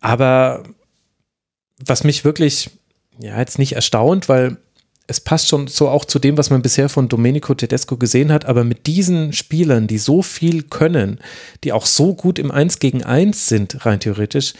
Aber 0.00 0.64
was 1.84 2.04
mich 2.04 2.24
wirklich, 2.24 2.70
ja, 3.18 3.38
jetzt 3.38 3.58
nicht 3.58 3.72
erstaunt, 3.72 4.28
weil 4.28 4.56
es 5.06 5.20
passt 5.20 5.48
schon 5.48 5.66
so 5.66 5.88
auch 5.88 6.04
zu 6.04 6.18
dem, 6.18 6.38
was 6.38 6.50
man 6.50 6.62
bisher 6.62 6.88
von 6.88 7.08
Domenico 7.08 7.54
Tedesco 7.54 7.96
gesehen 7.96 8.32
hat, 8.32 8.44
aber 8.44 8.64
mit 8.64 8.86
diesen 8.86 9.32
Spielern, 9.32 9.86
die 9.86 9.98
so 9.98 10.22
viel 10.22 10.62
können, 10.62 11.18
die 11.64 11.72
auch 11.72 11.86
so 11.86 12.14
gut 12.14 12.38
im 12.38 12.50
Eins 12.50 12.78
gegen 12.78 13.02
Eins 13.02 13.48
sind, 13.48 13.84
rein 13.84 14.00
theoretisch, 14.00 14.54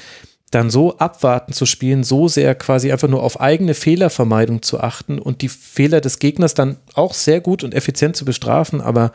dann 0.52 0.68
so 0.68 0.98
abwarten 0.98 1.54
zu 1.54 1.64
spielen, 1.64 2.04
so 2.04 2.28
sehr 2.28 2.54
quasi 2.54 2.92
einfach 2.92 3.08
nur 3.08 3.22
auf 3.22 3.40
eigene 3.40 3.72
Fehlervermeidung 3.72 4.60
zu 4.60 4.80
achten 4.80 5.18
und 5.18 5.40
die 5.40 5.48
Fehler 5.48 6.02
des 6.02 6.18
Gegners 6.18 6.52
dann 6.52 6.76
auch 6.92 7.14
sehr 7.14 7.40
gut 7.40 7.64
und 7.64 7.74
effizient 7.74 8.16
zu 8.16 8.26
bestrafen. 8.26 8.82
Aber 8.82 9.12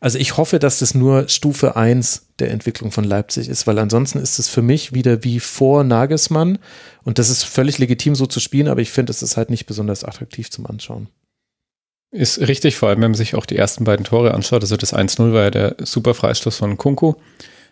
also 0.00 0.18
ich 0.18 0.36
hoffe, 0.36 0.58
dass 0.58 0.80
das 0.80 0.94
nur 0.94 1.28
Stufe 1.28 1.76
1 1.76 2.26
der 2.40 2.50
Entwicklung 2.50 2.90
von 2.90 3.04
Leipzig 3.04 3.48
ist, 3.48 3.68
weil 3.68 3.78
ansonsten 3.78 4.18
ist 4.18 4.40
es 4.40 4.48
für 4.48 4.62
mich 4.62 4.92
wieder 4.92 5.22
wie 5.22 5.38
vor 5.38 5.84
Nagelsmann 5.84 6.58
und 7.04 7.20
das 7.20 7.30
ist 7.30 7.44
völlig 7.44 7.78
legitim 7.78 8.16
so 8.16 8.26
zu 8.26 8.40
spielen, 8.40 8.66
aber 8.66 8.80
ich 8.80 8.90
finde, 8.90 9.12
es 9.12 9.22
ist 9.22 9.36
halt 9.36 9.48
nicht 9.48 9.66
besonders 9.66 10.02
attraktiv 10.02 10.50
zum 10.50 10.66
Anschauen. 10.66 11.08
Ist 12.10 12.40
richtig, 12.40 12.74
vor 12.74 12.88
allem 12.88 13.00
wenn 13.00 13.12
man 13.12 13.16
sich 13.16 13.36
auch 13.36 13.46
die 13.46 13.56
ersten 13.56 13.84
beiden 13.84 14.04
Tore 14.04 14.34
anschaut. 14.34 14.62
Also 14.62 14.76
das 14.76 14.92
1-0 14.92 15.32
war 15.32 15.44
ja 15.44 15.50
der 15.52 15.76
super 15.84 16.14
Freistoß 16.14 16.56
von 16.56 16.76
Kunku. 16.76 17.14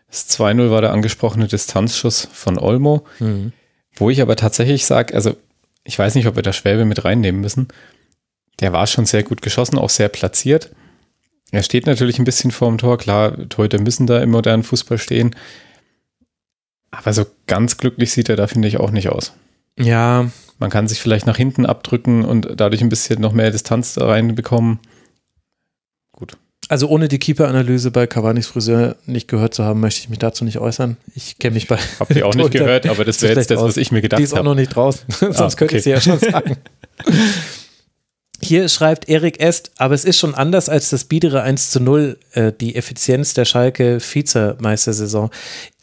Das 0.08 0.28
2-0 0.30 0.70
war 0.70 0.80
der 0.80 0.92
angesprochene 0.92 1.48
Distanzschuss 1.48 2.28
von 2.32 2.58
Olmo. 2.58 3.06
Mhm. 3.18 3.52
Wo 3.94 4.10
ich 4.10 4.22
aber 4.22 4.36
tatsächlich 4.36 4.86
sage, 4.86 5.14
also 5.14 5.36
ich 5.84 5.98
weiß 5.98 6.14
nicht, 6.14 6.26
ob 6.26 6.36
wir 6.36 6.42
da 6.42 6.52
Schwäbe 6.52 6.84
mit 6.84 7.04
reinnehmen 7.04 7.40
müssen. 7.40 7.68
Der 8.60 8.72
war 8.72 8.86
schon 8.86 9.06
sehr 9.06 9.22
gut 9.22 9.42
geschossen, 9.42 9.78
auch 9.78 9.90
sehr 9.90 10.08
platziert. 10.08 10.70
Er 11.50 11.62
steht 11.62 11.86
natürlich 11.86 12.18
ein 12.18 12.24
bisschen 12.24 12.50
vorm 12.50 12.78
Tor. 12.78 12.98
Klar, 12.98 13.48
Torhüter 13.48 13.80
müssen 13.80 14.06
da 14.06 14.20
im 14.20 14.30
modernen 14.30 14.62
Fußball 14.62 14.98
stehen. 14.98 15.34
Aber 16.90 17.12
so 17.12 17.26
ganz 17.46 17.76
glücklich 17.76 18.12
sieht 18.12 18.28
er 18.28 18.36
da, 18.36 18.46
finde 18.46 18.68
ich, 18.68 18.78
auch 18.78 18.90
nicht 18.90 19.08
aus. 19.08 19.32
Ja. 19.78 20.30
Man 20.58 20.70
kann 20.70 20.88
sich 20.88 21.00
vielleicht 21.00 21.26
nach 21.26 21.36
hinten 21.36 21.66
abdrücken 21.66 22.24
und 22.24 22.48
dadurch 22.56 22.82
ein 22.82 22.88
bisschen 22.88 23.20
noch 23.20 23.32
mehr 23.32 23.50
Distanz 23.50 23.94
da 23.94 24.06
reinbekommen. 24.06 24.80
Also 26.68 26.88
ohne 26.88 27.08
die 27.08 27.18
Keeper-Analyse 27.18 27.90
bei 27.90 28.06
Cavani's 28.06 28.46
Friseur 28.46 28.96
nicht 29.06 29.26
gehört 29.26 29.54
zu 29.54 29.64
haben, 29.64 29.80
möchte 29.80 30.00
ich 30.00 30.10
mich 30.10 30.18
dazu 30.18 30.44
nicht 30.44 30.58
äußern. 30.58 30.98
Ich 31.14 31.38
kenne 31.38 31.54
mich 31.54 31.66
bei. 31.66 31.78
Habt 31.98 32.14
ihr 32.14 32.26
auch 32.26 32.34
nicht 32.34 32.50
gehört, 32.52 32.86
aber 32.86 33.06
das 33.06 33.22
wäre 33.22 33.34
jetzt 33.34 33.50
das, 33.50 33.60
was 33.60 33.78
ich 33.78 33.90
mir 33.90 34.02
gedacht 34.02 34.18
habe. 34.18 34.22
Die 34.22 34.32
ist 34.32 34.38
auch 34.38 34.44
noch 34.44 34.54
nicht 34.54 34.74
draußen, 34.74 35.00
sonst 35.18 35.40
ah, 35.40 35.46
okay. 35.46 35.56
könnte 35.56 35.76
ich 35.78 35.84
sie 35.84 35.90
ja 35.90 36.00
schon 36.00 36.18
sagen. 36.18 36.58
Hier 38.40 38.68
schreibt 38.68 39.08
Erik 39.08 39.40
Est, 39.40 39.72
aber 39.78 39.94
es 39.94 40.04
ist 40.04 40.18
schon 40.18 40.34
anders 40.34 40.68
als 40.68 40.90
das 40.90 41.04
biedere 41.04 41.42
1 41.42 41.70
zu 41.70 41.80
0, 41.80 42.18
äh, 42.32 42.52
die 42.52 42.76
Effizienz 42.76 43.34
der 43.34 43.46
Schalke 43.46 43.98
Vizemeistersaison. 44.00 45.30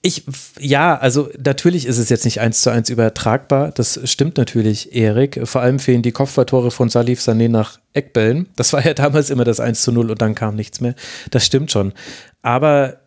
Ich, 0.06 0.24
ja, 0.60 0.96
also 0.96 1.30
natürlich 1.44 1.88
ist 1.88 1.98
es 1.98 2.10
jetzt 2.10 2.26
nicht 2.26 2.39
1 2.39 2.62
zu 2.62 2.70
1 2.70 2.91
übertragbar. 2.91 3.72
Das 3.72 4.00
stimmt 4.04 4.38
natürlich, 4.38 4.96
Erik. 4.96 5.39
Vor 5.46 5.62
allem 5.62 5.80
fehlen 5.80 6.04
die 6.04 6.12
Kopfballtore 6.12 6.70
von 6.70 6.89
Salif 6.89 7.22
Sané 7.22 7.50
nach 7.50 7.80
Eckbällen. 7.94 8.48
Das 8.56 8.72
war 8.72 8.86
ja 8.86 8.94
damals 8.94 9.32
immer 9.32 9.46
das 9.46 9.60
1 9.60 9.82
zu 9.82 9.91
0 9.91 10.12
und 10.12 10.22
dann 10.22 10.36
kam 10.36 10.56
nichts 10.56 10.80
mehr. 10.80 10.94
Das 11.32 11.44
stimmt 11.44 11.72
schon. 11.72 11.91
Aber 12.44 12.98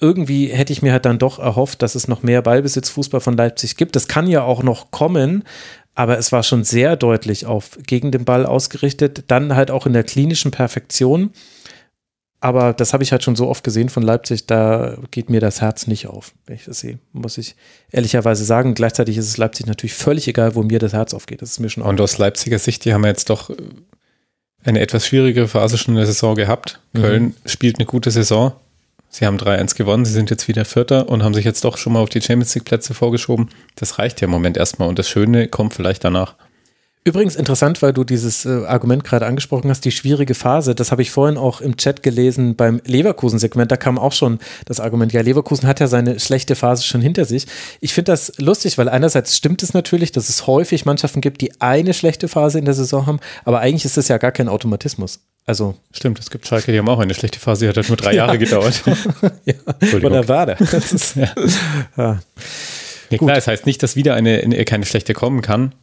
irgendwie 0.00 0.48
hätte 0.48 0.74
ich 0.74 0.82
mir 0.82 0.92
halt 0.92 1.06
dann 1.06 1.18
doch 1.18 1.38
erhofft, 1.38 1.80
dass 1.80 1.94
es 1.94 2.08
noch 2.08 2.22
mehr 2.22 2.42
Ballbesitzfußball 2.42 3.22
von 3.22 3.38
Leipzig 3.38 3.78
gibt. 3.78 3.96
Das 3.96 4.06
kann 4.06 4.26
ja 4.26 4.42
auch 4.42 4.62
noch 4.62 4.90
kommen, 4.90 5.44
aber 5.94 6.18
es 6.18 6.30
war 6.30 6.42
schon 6.42 6.62
sehr 6.62 6.96
deutlich 6.96 7.46
auf 7.46 7.78
gegen 7.86 8.12
den 8.12 8.26
Ball 8.26 8.44
ausgerichtet, 8.44 9.24
dann 9.28 9.56
halt 9.56 9.70
auch 9.70 9.86
in 9.86 9.94
der 9.94 10.04
klinischen 10.04 10.50
Perfektion. 10.50 11.30
Aber 12.42 12.72
das 12.72 12.92
habe 12.92 13.04
ich 13.04 13.12
halt 13.12 13.22
schon 13.22 13.36
so 13.36 13.48
oft 13.48 13.62
gesehen 13.62 13.88
von 13.88 14.02
Leipzig, 14.02 14.48
da 14.48 14.96
geht 15.12 15.30
mir 15.30 15.40
das 15.40 15.60
Herz 15.60 15.86
nicht 15.86 16.08
auf, 16.08 16.32
wenn 16.46 16.56
ich 16.56 16.64
das 16.64 16.80
sehe, 16.80 16.98
muss 17.12 17.38
ich 17.38 17.54
ehrlicherweise 17.92 18.44
sagen. 18.44 18.74
Gleichzeitig 18.74 19.16
ist 19.16 19.28
es 19.28 19.36
Leipzig 19.36 19.66
natürlich 19.66 19.94
völlig 19.94 20.26
egal, 20.26 20.56
wo 20.56 20.64
mir 20.64 20.80
das 20.80 20.92
Herz 20.92 21.14
aufgeht. 21.14 21.40
Das 21.40 21.50
ist 21.50 21.60
mir 21.60 21.70
schon 21.70 21.84
Und 21.84 22.00
aus 22.00 22.18
Leipziger 22.18 22.58
Sicht, 22.58 22.84
die 22.84 22.92
haben 22.92 23.04
jetzt 23.04 23.30
doch 23.30 23.50
eine 24.64 24.80
etwas 24.80 25.06
schwierigere 25.06 25.46
Phase 25.46 25.78
schon 25.78 25.94
in 25.94 25.98
der 25.98 26.06
Saison 26.06 26.34
gehabt. 26.34 26.80
Köln 26.94 27.22
mhm. 27.22 27.34
spielt 27.46 27.78
eine 27.78 27.86
gute 27.86 28.10
Saison, 28.10 28.52
Sie 29.14 29.26
haben 29.26 29.36
3-1 29.36 29.76
gewonnen, 29.76 30.06
sie 30.06 30.12
sind 30.12 30.30
jetzt 30.30 30.48
wieder 30.48 30.64
Vierter 30.64 31.10
und 31.10 31.22
haben 31.22 31.34
sich 31.34 31.44
jetzt 31.44 31.64
doch 31.64 31.76
schon 31.76 31.92
mal 31.92 32.00
auf 32.00 32.08
die 32.08 32.22
Champions 32.22 32.54
League 32.54 32.64
Plätze 32.64 32.94
vorgeschoben. 32.94 33.50
Das 33.74 33.98
reicht 33.98 34.22
ja 34.22 34.24
im 34.24 34.30
Moment 34.30 34.56
erstmal 34.56 34.88
und 34.88 34.98
das 34.98 35.06
Schöne 35.06 35.48
kommt 35.48 35.74
vielleicht 35.74 36.02
danach. 36.02 36.34
Übrigens 37.04 37.34
interessant, 37.34 37.82
weil 37.82 37.92
du 37.92 38.04
dieses 38.04 38.44
äh, 38.44 38.64
Argument 38.64 39.02
gerade 39.02 39.26
angesprochen 39.26 39.68
hast, 39.70 39.84
die 39.84 39.90
schwierige 39.90 40.34
Phase. 40.34 40.76
Das 40.76 40.92
habe 40.92 41.02
ich 41.02 41.10
vorhin 41.10 41.36
auch 41.36 41.60
im 41.60 41.76
Chat 41.76 42.04
gelesen 42.04 42.54
beim 42.54 42.80
Leverkusen-Segment. 42.84 43.72
Da 43.72 43.76
kam 43.76 43.98
auch 43.98 44.12
schon 44.12 44.38
das 44.66 44.78
Argument, 44.78 45.12
ja, 45.12 45.20
Leverkusen 45.20 45.66
hat 45.66 45.80
ja 45.80 45.88
seine 45.88 46.20
schlechte 46.20 46.54
Phase 46.54 46.84
schon 46.84 47.00
hinter 47.00 47.24
sich. 47.24 47.46
Ich 47.80 47.92
finde 47.92 48.12
das 48.12 48.38
lustig, 48.38 48.78
weil 48.78 48.88
einerseits 48.88 49.36
stimmt 49.36 49.64
es 49.64 49.74
natürlich, 49.74 50.12
dass 50.12 50.28
es 50.28 50.46
häufig 50.46 50.84
Mannschaften 50.84 51.20
gibt, 51.20 51.40
die 51.40 51.60
eine 51.60 51.92
schlechte 51.92 52.28
Phase 52.28 52.60
in 52.60 52.66
der 52.66 52.74
Saison 52.74 53.06
haben, 53.06 53.18
aber 53.44 53.58
eigentlich 53.58 53.84
ist 53.84 53.96
das 53.96 54.06
ja 54.06 54.18
gar 54.18 54.30
kein 54.30 54.48
Automatismus. 54.48 55.18
Also 55.44 55.74
stimmt, 55.90 56.20
es 56.20 56.30
gibt 56.30 56.46
Schalke, 56.46 56.70
die 56.70 56.78
haben 56.78 56.88
auch 56.88 57.00
eine 57.00 57.14
schlechte 57.14 57.40
Phase, 57.40 57.64
die 57.64 57.68
hat 57.68 57.76
halt 57.76 57.88
nur 57.88 57.96
drei 57.96 58.12
ja. 58.14 58.26
Jahre 58.26 58.38
gedauert. 58.38 58.80
ja, 59.44 59.54
der? 60.46 60.56
Das 60.70 60.92
ist, 60.92 61.16
ja. 61.16 61.34
ja. 61.96 62.20
ja 63.10 63.18
klar, 63.18 63.34
das 63.34 63.48
heißt 63.48 63.66
nicht, 63.66 63.82
dass 63.82 63.96
wieder 63.96 64.14
eine, 64.14 64.38
eine 64.38 64.64
keine 64.64 64.86
schlechte 64.86 65.14
kommen 65.14 65.42
kann, 65.42 65.74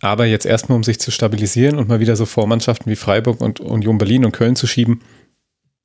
aber 0.00 0.26
jetzt 0.26 0.46
erstmal, 0.46 0.76
um 0.76 0.84
sich 0.84 0.98
zu 1.00 1.10
stabilisieren 1.10 1.78
und 1.78 1.88
mal 1.88 2.00
wieder 2.00 2.16
so 2.16 2.26
Vormannschaften 2.26 2.90
wie 2.90 2.96
Freiburg 2.96 3.40
und 3.40 3.60
Union 3.60 3.98
Berlin 3.98 4.24
und 4.24 4.32
Köln 4.32 4.56
zu 4.56 4.66
schieben, 4.66 5.02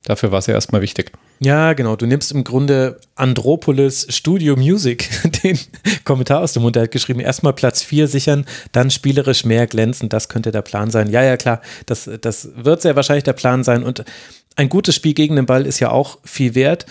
dafür 0.04 0.32
war 0.32 0.39
es 0.39 0.47
ja 0.47 0.54
erstmal 0.54 0.82
wichtig. 0.82 1.12
Ja, 1.39 1.73
genau. 1.73 1.95
Du 1.95 2.06
nimmst 2.06 2.32
im 2.32 2.43
Grunde 2.43 2.99
Andropolis 3.15 4.08
Studio 4.10 4.56
Music, 4.56 5.10
den 5.43 5.60
Kommentar 6.04 6.41
aus 6.41 6.54
dem 6.54 6.63
Mund, 6.63 6.76
der 6.76 6.84
hat 6.84 6.91
geschrieben, 6.91 7.19
erstmal 7.19 7.54
Platz 7.54 7.82
4 7.82 8.08
sichern, 8.08 8.45
dann 8.71 8.91
spielerisch 8.91 9.45
mehr 9.45 9.67
glänzen, 9.67 10.10
das 10.10 10.30
könnte 10.30 10.52
der 10.52 10.62
Plan 10.62 10.91
sein. 10.91 11.10
Ja, 11.10 11.23
ja, 11.23 11.38
klar, 11.38 11.62
das, 11.86 12.10
das 12.21 12.49
wird 12.56 12.82
sehr 12.82 12.95
wahrscheinlich 12.95 13.23
der 13.23 13.34
Plan 13.34 13.63
sein 13.63 13.84
und 13.84 14.06
ein 14.56 14.69
gutes 14.69 14.95
Spiel 14.95 15.13
gegen 15.13 15.36
den 15.36 15.47
Ball 15.47 15.65
ist 15.65 15.80
ja 15.80 15.89
auch 15.89 16.19
viel 16.23 16.54
wert. 16.56 16.86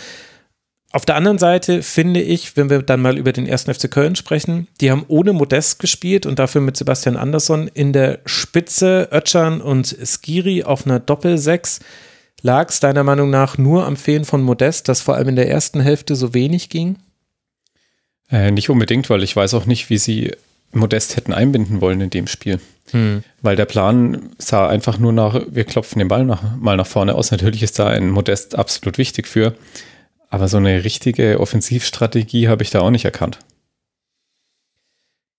Auf 0.95 1.07
der 1.07 1.17
anderen 1.17 1.39
Seite 1.39 1.83
finde 1.83 2.21
ich, 2.21 2.55
wenn 2.57 2.69
wir 2.69 2.83
dann 2.83 3.01
mal 3.01 3.17
über 3.17 3.33
den 3.33 3.47
ersten 3.47 3.73
FC 3.73 3.91
Köln 3.91 4.15
sprechen, 4.15 4.69
die 4.83 4.91
haben 4.91 5.07
ohne 5.09 5.33
Modest 5.33 5.79
gespielt 5.79 6.27
und 6.27 6.39
dafür 6.39 6.61
mit 6.61 6.77
Sebastian 6.77 7.17
Andersson 7.17 7.69
in 7.69 7.95
der 7.95 8.21
Spitze 8.27 9.09
Ötschan 9.11 9.63
und 9.63 9.97
Skiri 10.05 10.65
auf 10.65 10.85
einer 10.85 11.01
Doppel-6. 11.01 11.81
Lag 12.43 12.69
es 12.69 12.81
deiner 12.81 13.05
Meinung 13.05 13.31
nach 13.31 13.57
nur 13.57 13.87
am 13.87 13.97
Fehlen 13.97 14.27
von 14.27 14.43
Modest, 14.43 14.89
dass 14.89 15.01
vor 15.01 15.15
allem 15.15 15.29
in 15.29 15.37
der 15.37 15.49
ersten 15.49 15.81
Hälfte 15.81 16.15
so 16.15 16.35
wenig 16.35 16.69
ging? 16.69 16.99
Äh, 18.31 18.51
nicht 18.51 18.69
unbedingt, 18.69 19.09
weil 19.09 19.23
ich 19.23 19.35
weiß 19.35 19.55
auch 19.55 19.65
nicht, 19.65 19.89
wie 19.89 19.99
sie 19.99 20.33
Modest 20.73 21.17
hätten 21.17 21.33
einbinden 21.33 21.81
wollen 21.81 22.03
in 22.03 22.11
dem 22.11 22.27
Spiel. 22.27 22.61
Hm. 22.91 23.23
Weil 23.41 23.57
der 23.57 23.65
Plan 23.65 24.31
sah 24.39 24.69
einfach 24.69 24.99
nur 24.99 25.13
nach, 25.13 25.41
wir 25.49 25.65
klopfen 25.65 26.01
den 26.01 26.09
Ball 26.09 26.25
nach, 26.25 26.43
mal 26.59 26.77
nach 26.77 26.87
vorne 26.87 27.15
aus. 27.15 27.31
Natürlich 27.31 27.63
ist 27.63 27.79
da 27.79 27.87
ein 27.87 28.11
Modest 28.11 28.57
absolut 28.57 28.99
wichtig 28.99 29.27
für. 29.27 29.55
Aber 30.33 30.49
so 30.49 30.57
eine 30.57 30.83
richtige 30.83 31.39
Offensivstrategie 31.41 32.49
habe 32.49 32.63
ich 32.63 32.71
da 32.71 32.81
auch 32.81 32.91
nicht 32.91 33.05
erkannt. 33.05 33.39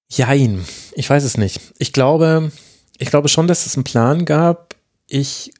Jein, 0.07 0.63
ich 0.93 1.09
weiß 1.09 1.23
es 1.23 1.35
nicht. 1.35 1.59
Ich 1.79 1.93
glaube, 1.93 2.51
ich 2.99 3.09
glaube 3.09 3.27
schon, 3.27 3.47
dass 3.47 3.65
es 3.65 3.75
einen 3.75 3.85
Plan 3.85 4.23
gab. 4.23 4.75
Ich 5.07 5.51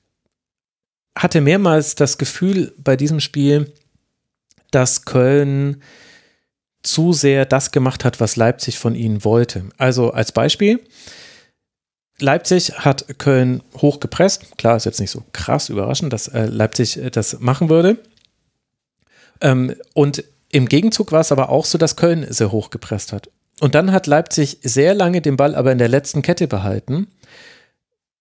hatte 1.18 1.42
mehrmals 1.42 1.96
das 1.96 2.20
Gefühl 2.20 2.76
bei 2.78 2.96
diesem 2.96 3.20
Spiel, 3.20 3.74
dass 4.70 5.04
Köln 5.06 5.82
zu 6.84 7.12
sehr 7.12 7.48
das 7.48 7.72
gemacht 7.72 8.06
hat, 8.06 8.20
was 8.20 8.36
Leipzig 8.36 8.78
von 8.78 8.94
ihnen 8.94 9.24
wollte. 9.24 9.66
Also 9.80 10.12
als 10.12 10.32
Beispiel, 10.32 10.80
Leipzig 12.20 12.74
hat 12.74 13.18
Köln 13.18 13.64
hochgepresst. 13.78 14.60
Klar, 14.60 14.78
ist 14.78 14.86
jetzt 14.86 15.00
nicht 15.00 15.10
so 15.10 15.24
krass 15.34 15.70
überraschend, 15.70 16.14
dass 16.14 16.28
äh, 16.28 16.46
Leipzig 16.46 16.98
äh, 16.98 17.10
das 17.10 17.40
machen 17.40 17.70
würde. 17.70 17.98
Ähm, 19.44 19.76
und 19.94 20.24
im 20.50 20.68
Gegenzug 20.68 21.12
war 21.12 21.22
es 21.22 21.32
aber 21.32 21.50
auch 21.50 21.66
so, 21.66 21.78
dass 21.78 21.96
Köln 21.96 22.26
sehr 22.30 22.52
hochgepresst 22.52 23.14
hat. 23.14 23.30
Und 23.60 23.76
dann 23.76 23.92
hat 23.92 24.08
Leipzig 24.08 24.58
sehr 24.64 24.96
lange 24.96 25.22
den 25.22 25.38
Ball 25.38 25.54
aber 25.54 25.72
in 25.72 25.78
der 25.78 25.88
letzten 25.88 26.22
Kette 26.22 26.48
behalten 26.48 27.08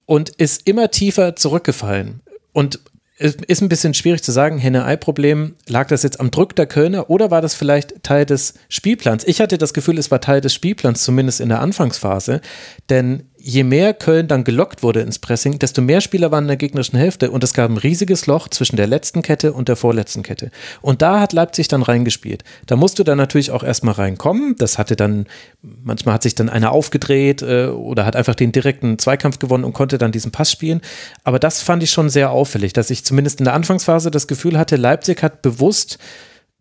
und 0.04 0.28
ist 0.28 0.68
immer 0.68 0.90
tiefer 0.90 1.36
zurückgefallen. 1.36 2.20
Und 2.52 2.80
es 3.18 3.36
ist 3.46 3.62
ein 3.62 3.68
bisschen 3.68 3.94
schwierig 3.94 4.22
zu 4.22 4.32
sagen, 4.32 4.58
Henne-Ei-Problem, 4.58 5.54
lag 5.68 5.88
das 5.88 6.02
jetzt 6.02 6.18
am 6.18 6.30
Druck 6.30 6.56
der 6.56 6.66
Kölner 6.66 7.08
oder 7.08 7.30
war 7.30 7.40
das 7.40 7.54
vielleicht 7.54 8.02
Teil 8.02 8.26
des 8.26 8.54
Spielplans? 8.68 9.24
Ich 9.24 9.40
hatte 9.40 9.58
das 9.58 9.74
Gefühl, 9.74 9.98
es 9.98 10.10
war 10.10 10.20
Teil 10.20 10.40
des 10.40 10.52
Spielplans, 10.54 11.04
zumindest 11.04 11.40
in 11.40 11.48
der 11.48 11.60
Anfangsphase, 11.60 12.40
denn 12.90 13.28
je 13.44 13.64
mehr 13.64 13.92
Köln 13.92 14.28
dann 14.28 14.44
gelockt 14.44 14.82
wurde 14.82 15.00
ins 15.00 15.18
Pressing, 15.18 15.58
desto 15.58 15.82
mehr 15.82 16.00
Spieler 16.00 16.30
waren 16.30 16.44
in 16.44 16.48
der 16.48 16.56
gegnerischen 16.56 16.98
Hälfte 16.98 17.30
und 17.30 17.42
es 17.42 17.54
gab 17.54 17.70
ein 17.70 17.76
riesiges 17.76 18.26
Loch 18.26 18.48
zwischen 18.48 18.76
der 18.76 18.86
letzten 18.86 19.22
Kette 19.22 19.52
und 19.52 19.68
der 19.68 19.76
vorletzten 19.76 20.22
Kette. 20.22 20.50
Und 20.80 21.02
da 21.02 21.20
hat 21.20 21.32
Leipzig 21.32 21.68
dann 21.68 21.82
reingespielt. 21.82 22.44
Da 22.66 22.76
musst 22.76 22.98
du 22.98 23.04
dann 23.04 23.18
natürlich 23.18 23.50
auch 23.50 23.64
erstmal 23.64 23.94
reinkommen. 23.94 24.54
Das 24.58 24.78
hatte 24.78 24.94
dann, 24.94 25.26
manchmal 25.60 26.14
hat 26.14 26.22
sich 26.22 26.34
dann 26.34 26.48
einer 26.48 26.70
aufgedreht 26.70 27.42
äh, 27.42 27.66
oder 27.66 28.06
hat 28.06 28.14
einfach 28.14 28.36
den 28.36 28.52
direkten 28.52 28.98
Zweikampf 28.98 29.38
gewonnen 29.40 29.64
und 29.64 29.72
konnte 29.72 29.98
dann 29.98 30.12
diesen 30.12 30.30
Pass 30.30 30.52
spielen. 30.52 30.80
Aber 31.24 31.38
das 31.38 31.62
fand 31.62 31.82
ich 31.82 31.90
schon 31.90 32.10
sehr 32.10 32.30
auffällig, 32.30 32.72
dass 32.72 32.90
ich 32.90 33.04
zumindest 33.04 33.40
in 33.40 33.44
der 33.44 33.54
Anfangsphase 33.54 34.10
das 34.10 34.28
Gefühl 34.28 34.58
hatte, 34.58 34.76
Leipzig 34.76 35.22
hat 35.22 35.42
bewusst 35.42 35.98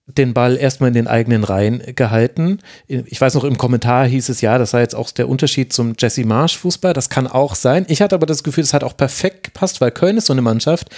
den 0.08 0.34
Ball 0.34 0.58
erstmal 0.58 0.90
in 0.90 0.94
den 0.94 1.08
eigenen 1.08 1.44
Reihen 1.44 1.82
gehalten. 1.96 2.60
Ich 2.88 3.22
weiß 3.22 3.36
noch, 3.36 3.44
im 3.44 3.58
Kommentar 3.58 4.06
hieß 4.08 4.30
es 4.30 4.42
ja, 4.42 4.58
das 4.58 4.72
sei 4.72 4.82
jetzt 4.82 4.96
auch 4.96 5.12
der 5.12 5.30
Unterschied 5.30 5.72
zum 5.72 5.94
Jesse 5.98 6.26
Marsch 6.26 6.58
Fußball. 6.58 6.94
Das 6.94 7.10
kann 7.10 7.28
auch 7.28 7.56
sein. 7.56 7.86
Ich 7.88 8.02
hatte 8.02 8.16
aber 8.16 8.26
das 8.26 8.44
Gefühl, 8.44 8.64
es 8.64 8.74
hat 8.74 8.84
auch 8.84 8.98
perfekt 8.98 9.44
gepasst, 9.44 9.80
weil 9.80 9.92
Köln 9.92 10.18
ist 10.18 10.28
so 10.28 10.34
eine 10.34 10.42
Mannschaft, 10.42 10.90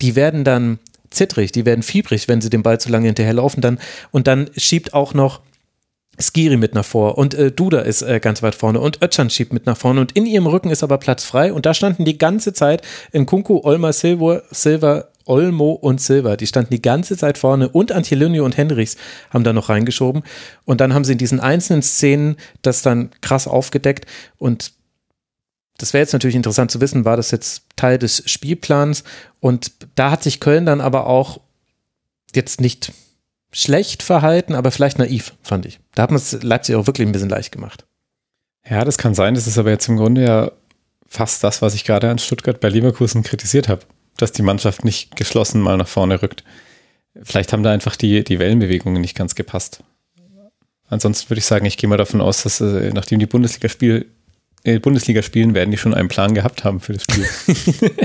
die 0.00 0.14
werden 0.14 0.44
dann 0.44 0.78
zittrig, 1.10 1.52
die 1.52 1.66
werden 1.66 1.82
fiebrig, 1.82 2.28
wenn 2.28 2.40
sie 2.40 2.50
den 2.50 2.62
Ball 2.62 2.80
zu 2.80 2.88
lange 2.88 3.06
hinterherlaufen 3.06 3.60
dann 3.60 3.78
und 4.12 4.26
dann 4.26 4.48
schiebt 4.56 4.94
auch 4.94 5.12
noch 5.12 5.40
Skiri 6.20 6.56
mit 6.56 6.74
nach 6.74 6.84
vor 6.84 7.18
und 7.18 7.34
äh, 7.34 7.50
Duda 7.50 7.80
ist 7.80 8.02
äh, 8.02 8.20
ganz 8.20 8.42
weit 8.42 8.54
vorne 8.54 8.80
und 8.80 9.02
Ötchan 9.02 9.30
schiebt 9.30 9.52
mit 9.52 9.66
nach 9.66 9.76
vorne 9.76 10.00
und 10.00 10.12
in 10.12 10.26
ihrem 10.26 10.46
Rücken 10.46 10.70
ist 10.70 10.82
aber 10.82 10.98
Platz 10.98 11.24
frei 11.24 11.52
und 11.52 11.66
da 11.66 11.74
standen 11.74 12.04
die 12.04 12.18
ganze 12.18 12.52
Zeit 12.52 12.82
in 13.10 13.26
Kunku, 13.26 13.60
Olma, 13.62 13.92
Silva, 13.92 14.42
Silva, 14.50 15.06
Olmo 15.30 15.70
und 15.72 16.00
Silva, 16.00 16.36
die 16.36 16.46
standen 16.46 16.74
die 16.74 16.82
ganze 16.82 17.16
Zeit 17.16 17.38
vorne 17.38 17.68
und 17.68 17.92
Antilinio 17.92 18.44
und 18.44 18.56
Hendricks 18.56 18.96
haben 19.30 19.44
da 19.44 19.52
noch 19.52 19.68
reingeschoben 19.68 20.24
und 20.64 20.80
dann 20.80 20.92
haben 20.92 21.04
sie 21.04 21.12
in 21.12 21.18
diesen 21.18 21.38
einzelnen 21.38 21.82
Szenen 21.82 22.36
das 22.62 22.82
dann 22.82 23.10
krass 23.20 23.46
aufgedeckt 23.46 24.06
und 24.38 24.72
das 25.78 25.94
wäre 25.94 26.02
jetzt 26.02 26.12
natürlich 26.12 26.36
interessant 26.36 26.70
zu 26.70 26.80
wissen, 26.80 27.04
war 27.04 27.16
das 27.16 27.30
jetzt 27.30 27.62
Teil 27.76 27.96
des 27.96 28.24
Spielplans 28.26 29.04
und 29.38 29.72
da 29.94 30.10
hat 30.10 30.22
sich 30.22 30.40
Köln 30.40 30.66
dann 30.66 30.80
aber 30.80 31.06
auch 31.06 31.40
jetzt 32.34 32.60
nicht 32.60 32.92
schlecht 33.52 34.02
verhalten, 34.02 34.54
aber 34.54 34.72
vielleicht 34.72 34.98
naiv, 34.98 35.34
fand 35.42 35.64
ich. 35.64 35.80
Da 35.94 36.02
hat 36.02 36.10
man 36.10 36.18
es 36.18 36.42
Leipzig 36.42 36.74
auch 36.76 36.86
wirklich 36.86 37.06
ein 37.06 37.12
bisschen 37.12 37.30
leicht 37.30 37.52
gemacht. 37.52 37.86
Ja, 38.68 38.84
das 38.84 38.98
kann 38.98 39.14
sein. 39.14 39.34
Das 39.34 39.46
ist 39.46 39.58
aber 39.58 39.70
jetzt 39.70 39.88
im 39.88 39.96
Grunde 39.96 40.24
ja 40.24 40.52
fast 41.06 41.42
das, 41.42 41.62
was 41.62 41.74
ich 41.74 41.84
gerade 41.84 42.10
an 42.10 42.18
Stuttgart 42.18 42.60
bei 42.60 42.68
Leverkusen 42.68 43.22
kritisiert 43.22 43.68
habe, 43.68 43.82
dass 44.22 44.32
die 44.32 44.42
Mannschaft 44.42 44.84
nicht 44.84 45.16
geschlossen 45.16 45.60
mal 45.60 45.76
nach 45.76 45.88
vorne 45.88 46.22
rückt. 46.22 46.44
Vielleicht 47.22 47.52
haben 47.52 47.62
da 47.62 47.72
einfach 47.72 47.96
die, 47.96 48.22
die 48.24 48.38
Wellenbewegungen 48.38 49.00
nicht 49.00 49.16
ganz 49.16 49.34
gepasst. 49.34 49.82
Ansonsten 50.88 51.30
würde 51.30 51.38
ich 51.38 51.46
sagen, 51.46 51.66
ich 51.66 51.76
gehe 51.76 51.88
mal 51.88 51.96
davon 51.96 52.20
aus, 52.20 52.42
dass 52.42 52.60
äh, 52.60 52.90
nachdem 52.92 53.20
die 53.20 53.26
Bundesliga-Spiel 53.26 54.06
äh, 54.62 54.78
Bundesliga 54.78 55.22
spielen, 55.22 55.54
werden 55.54 55.70
die 55.70 55.78
schon 55.78 55.94
einen 55.94 56.08
Plan 56.08 56.34
gehabt 56.34 56.64
haben 56.64 56.80
für 56.80 56.92
das 56.92 57.04
Spiel. 57.04 57.26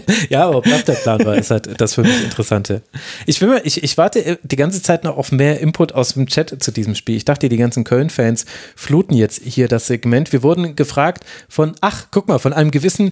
ja, 0.30 0.46
aber 0.46 0.60
ob 0.60 0.64
das 0.64 0.86
der 0.86 0.94
Plan 0.94 1.26
war, 1.26 1.36
ist 1.36 1.52
halt 1.52 1.82
das 1.82 1.96
für 1.96 2.04
mich 2.04 2.24
Interessante. 2.24 2.82
Ich, 3.26 3.42
will 3.42 3.50
mal, 3.50 3.62
ich, 3.66 3.84
ich 3.84 3.98
warte 3.98 4.24
äh, 4.24 4.38
die 4.42 4.56
ganze 4.56 4.82
Zeit 4.82 5.04
noch 5.04 5.18
auf 5.18 5.34
mehr 5.34 5.60
Input 5.60 5.92
aus 5.92 6.14
dem 6.14 6.28
Chat 6.28 6.64
zu 6.64 6.72
diesem 6.72 6.96
Spiel. 6.96 7.18
Ich 7.18 7.26
dachte, 7.26 7.50
die 7.50 7.58
ganzen 7.58 7.84
Köln-Fans 7.84 8.46
fluten 8.76 9.16
jetzt 9.16 9.42
hier 9.44 9.68
das 9.68 9.88
Segment. 9.88 10.32
Wir 10.32 10.44
wurden 10.44 10.78
gefragt 10.78 11.26
von, 11.50 11.76
ach, 11.82 12.08
guck 12.12 12.30
mal, 12.30 12.40
von 12.40 12.54
einem 12.54 12.72
gewissen 12.72 13.12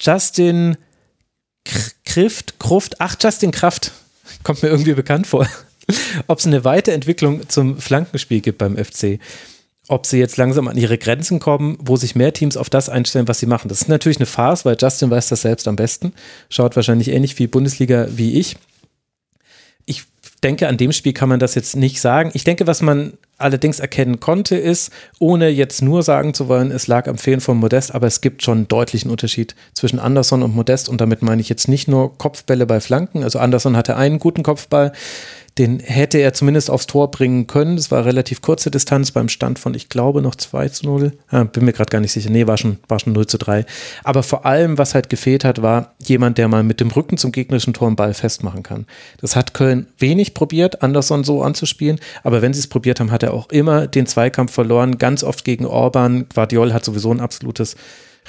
Justin 0.00 0.78
Krift, 2.04 2.58
Kruft, 2.58 3.00
ach, 3.00 3.16
Justin 3.20 3.50
Kraft. 3.50 3.92
Kommt 4.42 4.62
mir 4.62 4.68
irgendwie 4.68 4.94
bekannt 4.94 5.26
vor. 5.26 5.46
Ob 6.26 6.38
es 6.38 6.46
eine 6.46 6.64
Weiterentwicklung 6.64 7.48
zum 7.48 7.78
Flankenspiel 7.78 8.40
gibt 8.40 8.58
beim 8.58 8.76
FC 8.76 9.18
ob 9.88 10.04
sie 10.04 10.18
jetzt 10.18 10.36
langsam 10.36 10.68
an 10.68 10.76
ihre 10.76 10.98
Grenzen 10.98 11.40
kommen, 11.40 11.78
wo 11.80 11.96
sich 11.96 12.14
mehr 12.14 12.32
Teams 12.32 12.56
auf 12.56 12.70
das 12.70 12.88
einstellen, 12.88 13.26
was 13.26 13.40
sie 13.40 13.46
machen. 13.46 13.68
Das 13.68 13.80
ist 13.80 13.88
natürlich 13.88 14.18
eine 14.18 14.26
Farce, 14.26 14.64
weil 14.64 14.76
Justin 14.78 15.10
weiß 15.10 15.28
das 15.28 15.42
selbst 15.42 15.66
am 15.66 15.76
besten. 15.76 16.12
Schaut 16.50 16.76
wahrscheinlich 16.76 17.08
ähnlich 17.08 17.34
viel 17.34 17.48
Bundesliga 17.48 18.06
wie 18.10 18.38
ich. 18.38 18.56
Ich 19.86 20.04
denke, 20.40 20.68
an 20.68 20.76
dem 20.76 20.92
Spiel 20.92 21.12
kann 21.12 21.28
man 21.28 21.40
das 21.40 21.54
jetzt 21.54 21.76
nicht 21.76 22.00
sagen. 22.00 22.30
Ich 22.34 22.44
denke, 22.44 22.66
was 22.66 22.82
man 22.82 23.14
allerdings 23.38 23.80
erkennen 23.80 24.20
konnte, 24.20 24.56
ist, 24.56 24.92
ohne 25.18 25.48
jetzt 25.48 25.80
nur 25.80 26.02
sagen 26.02 26.34
zu 26.34 26.48
wollen, 26.48 26.70
es 26.70 26.86
lag 26.86 27.06
am 27.08 27.18
Fehlen 27.18 27.40
von 27.40 27.56
Modest, 27.56 27.94
aber 27.94 28.06
es 28.06 28.20
gibt 28.20 28.42
schon 28.42 28.58
einen 28.58 28.68
deutlichen 28.68 29.10
Unterschied 29.10 29.54
zwischen 29.74 29.98
Anderson 29.98 30.42
und 30.42 30.54
Modest 30.54 30.88
und 30.88 31.00
damit 31.00 31.22
meine 31.22 31.40
ich 31.40 31.48
jetzt 31.48 31.68
nicht 31.68 31.88
nur 31.88 32.16
Kopfbälle 32.18 32.66
bei 32.66 32.80
Flanken. 32.80 33.22
Also 33.22 33.38
Anderson 33.38 33.76
hatte 33.76 33.96
einen 33.96 34.18
guten 34.18 34.42
Kopfball, 34.42 34.92
den 35.58 35.80
hätte 35.80 36.18
er 36.18 36.32
zumindest 36.32 36.70
aufs 36.70 36.86
Tor 36.86 37.10
bringen 37.10 37.48
können. 37.48 37.76
Das 37.76 37.90
war 37.90 38.04
relativ 38.04 38.40
kurze 38.40 38.70
Distanz 38.70 39.10
beim 39.10 39.28
Stand 39.28 39.58
von, 39.58 39.74
ich 39.74 39.88
glaube, 39.88 40.22
noch 40.22 40.36
2 40.36 40.68
zu 40.68 40.86
0. 40.86 41.12
Ja, 41.32 41.44
bin 41.44 41.64
mir 41.64 41.72
gerade 41.72 41.90
gar 41.90 42.00
nicht 42.00 42.12
sicher. 42.12 42.30
Nee, 42.30 42.46
war 42.46 42.56
schon, 42.56 42.78
war 42.86 43.00
schon 43.00 43.12
0 43.12 43.26
zu 43.26 43.38
3. 43.38 43.66
Aber 44.04 44.22
vor 44.22 44.46
allem, 44.46 44.78
was 44.78 44.94
halt 44.94 45.08
gefehlt 45.08 45.44
hat, 45.44 45.60
war 45.60 45.94
jemand, 45.98 46.38
der 46.38 46.46
mal 46.46 46.62
mit 46.62 46.80
dem 46.80 46.90
Rücken 46.90 47.18
zum 47.18 47.32
gegnerischen 47.32 47.74
Tor 47.74 47.88
einen 47.88 47.96
Ball 47.96 48.14
festmachen 48.14 48.62
kann. 48.62 48.86
Das 49.20 49.34
hat 49.34 49.52
Köln 49.52 49.88
wenig 49.98 50.34
probiert, 50.34 50.82
Anderson 50.82 51.24
so 51.24 51.42
anzuspielen. 51.42 51.98
Aber 52.22 52.40
wenn 52.40 52.54
sie 52.54 52.60
es 52.60 52.68
probiert 52.68 53.00
haben, 53.00 53.10
hat 53.10 53.24
er 53.24 53.34
auch 53.34 53.50
immer 53.50 53.88
den 53.88 54.06
Zweikampf 54.06 54.52
verloren. 54.52 54.98
Ganz 54.98 55.24
oft 55.24 55.44
gegen 55.44 55.66
Orban. 55.66 56.26
Guardiol 56.32 56.72
hat 56.72 56.84
sowieso 56.84 57.10
ein 57.10 57.20
absolutes 57.20 57.74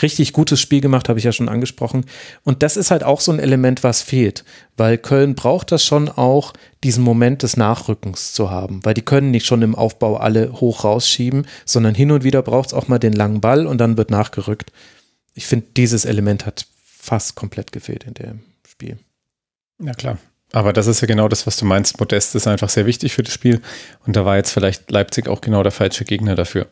richtig 0.01 0.33
gutes 0.33 0.59
Spiel 0.59 0.81
gemacht, 0.81 1.09
habe 1.09 1.19
ich 1.19 1.25
ja 1.25 1.31
schon 1.31 1.49
angesprochen. 1.49 2.05
Und 2.43 2.63
das 2.63 2.77
ist 2.77 2.91
halt 2.91 3.03
auch 3.03 3.21
so 3.21 3.31
ein 3.31 3.39
Element, 3.39 3.83
was 3.83 4.01
fehlt, 4.01 4.43
weil 4.77 4.97
Köln 4.97 5.35
braucht 5.35 5.71
das 5.71 5.83
schon 5.83 6.09
auch, 6.09 6.53
diesen 6.83 7.03
Moment 7.03 7.43
des 7.43 7.57
Nachrückens 7.57 8.33
zu 8.33 8.49
haben, 8.49 8.79
weil 8.83 8.93
die 8.93 9.01
können 9.01 9.31
nicht 9.31 9.45
schon 9.45 9.61
im 9.61 9.75
Aufbau 9.75 10.17
alle 10.17 10.53
hoch 10.61 10.83
rausschieben, 10.83 11.45
sondern 11.65 11.93
hin 11.93 12.11
und 12.11 12.23
wieder 12.23 12.41
braucht 12.41 12.69
es 12.69 12.73
auch 12.73 12.87
mal 12.87 12.99
den 12.99 13.13
langen 13.13 13.41
Ball 13.41 13.67
und 13.67 13.79
dann 13.79 13.97
wird 13.97 14.11
nachgerückt. 14.11 14.71
Ich 15.33 15.45
finde, 15.45 15.67
dieses 15.75 16.05
Element 16.05 16.45
hat 16.45 16.67
fast 16.83 17.35
komplett 17.35 17.71
gefehlt 17.71 18.05
in 18.05 18.13
dem 18.13 18.39
Spiel. 18.67 18.97
Ja, 19.81 19.93
klar. 19.93 20.17
Aber 20.51 20.73
das 20.73 20.87
ist 20.87 21.01
ja 21.01 21.07
genau 21.07 21.27
das, 21.27 21.45
was 21.45 21.57
du 21.57 21.65
meinst. 21.65 21.99
Modest 21.99 22.35
ist 22.35 22.47
einfach 22.47 22.69
sehr 22.69 22.85
wichtig 22.85 23.13
für 23.13 23.23
das 23.23 23.33
Spiel. 23.33 23.61
Und 24.05 24.15
da 24.15 24.25
war 24.25 24.37
jetzt 24.37 24.51
vielleicht 24.51 24.89
Leipzig 24.89 25.27
auch 25.27 25.41
genau 25.41 25.61
der 25.61 25.71
falsche 25.71 26.05
Gegner 26.05 26.35
dafür. 26.35 26.67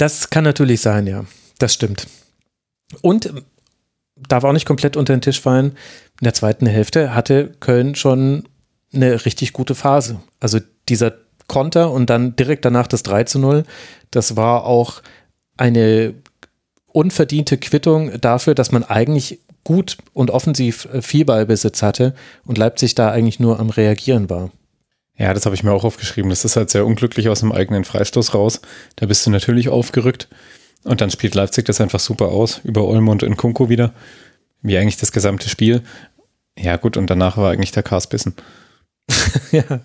Das 0.00 0.30
kann 0.30 0.44
natürlich 0.44 0.80
sein, 0.80 1.06
ja. 1.06 1.26
Das 1.58 1.74
stimmt. 1.74 2.06
Und 3.02 3.34
darf 4.16 4.44
auch 4.44 4.54
nicht 4.54 4.64
komplett 4.64 4.96
unter 4.96 5.14
den 5.14 5.20
Tisch 5.20 5.40
fallen. 5.40 5.72
In 6.20 6.24
der 6.24 6.32
zweiten 6.32 6.64
Hälfte 6.64 7.14
hatte 7.14 7.52
Köln 7.60 7.94
schon 7.94 8.48
eine 8.94 9.26
richtig 9.26 9.52
gute 9.52 9.74
Phase. 9.74 10.20
Also 10.40 10.58
dieser 10.88 11.12
Konter 11.48 11.90
und 11.90 12.08
dann 12.08 12.34
direkt 12.34 12.64
danach 12.64 12.86
das 12.86 13.02
3 13.02 13.24
zu 13.24 13.40
0, 13.40 13.64
das 14.10 14.36
war 14.36 14.64
auch 14.64 15.02
eine 15.58 16.14
unverdiente 16.86 17.58
Quittung 17.58 18.18
dafür, 18.22 18.54
dass 18.54 18.72
man 18.72 18.84
eigentlich 18.84 19.40
gut 19.64 19.98
und 20.14 20.30
offensiv 20.30 20.88
viel 21.02 21.26
Ballbesitz 21.26 21.82
hatte 21.82 22.14
und 22.46 22.56
Leipzig 22.56 22.94
da 22.94 23.10
eigentlich 23.10 23.38
nur 23.38 23.60
am 23.60 23.68
Reagieren 23.68 24.30
war. 24.30 24.50
Ja, 25.20 25.34
das 25.34 25.44
habe 25.44 25.54
ich 25.54 25.62
mir 25.62 25.72
auch 25.72 25.84
aufgeschrieben. 25.84 26.30
Das 26.30 26.46
ist 26.46 26.56
halt 26.56 26.70
sehr 26.70 26.86
unglücklich 26.86 27.28
aus 27.28 27.40
dem 27.40 27.52
eigenen 27.52 27.84
Freistoß 27.84 28.32
raus. 28.32 28.62
Da 28.96 29.04
bist 29.04 29.26
du 29.26 29.30
natürlich 29.30 29.68
aufgerückt. 29.68 30.28
Und 30.82 31.02
dann 31.02 31.10
spielt 31.10 31.34
Leipzig 31.34 31.66
das 31.66 31.78
einfach 31.78 32.00
super 32.00 32.28
aus, 32.28 32.62
über 32.64 32.86
Olmo 32.86 33.12
und 33.12 33.22
Nkunku 33.22 33.68
wieder. 33.68 33.92
Wie 34.62 34.78
eigentlich 34.78 34.96
das 34.96 35.12
gesamte 35.12 35.50
Spiel. 35.50 35.82
Ja, 36.58 36.78
gut, 36.78 36.96
und 36.96 37.10
danach 37.10 37.36
war 37.36 37.50
eigentlich 37.50 37.70
der 37.70 37.82
Kars 37.82 38.06
bissen. 38.06 38.34
ja, 39.52 39.80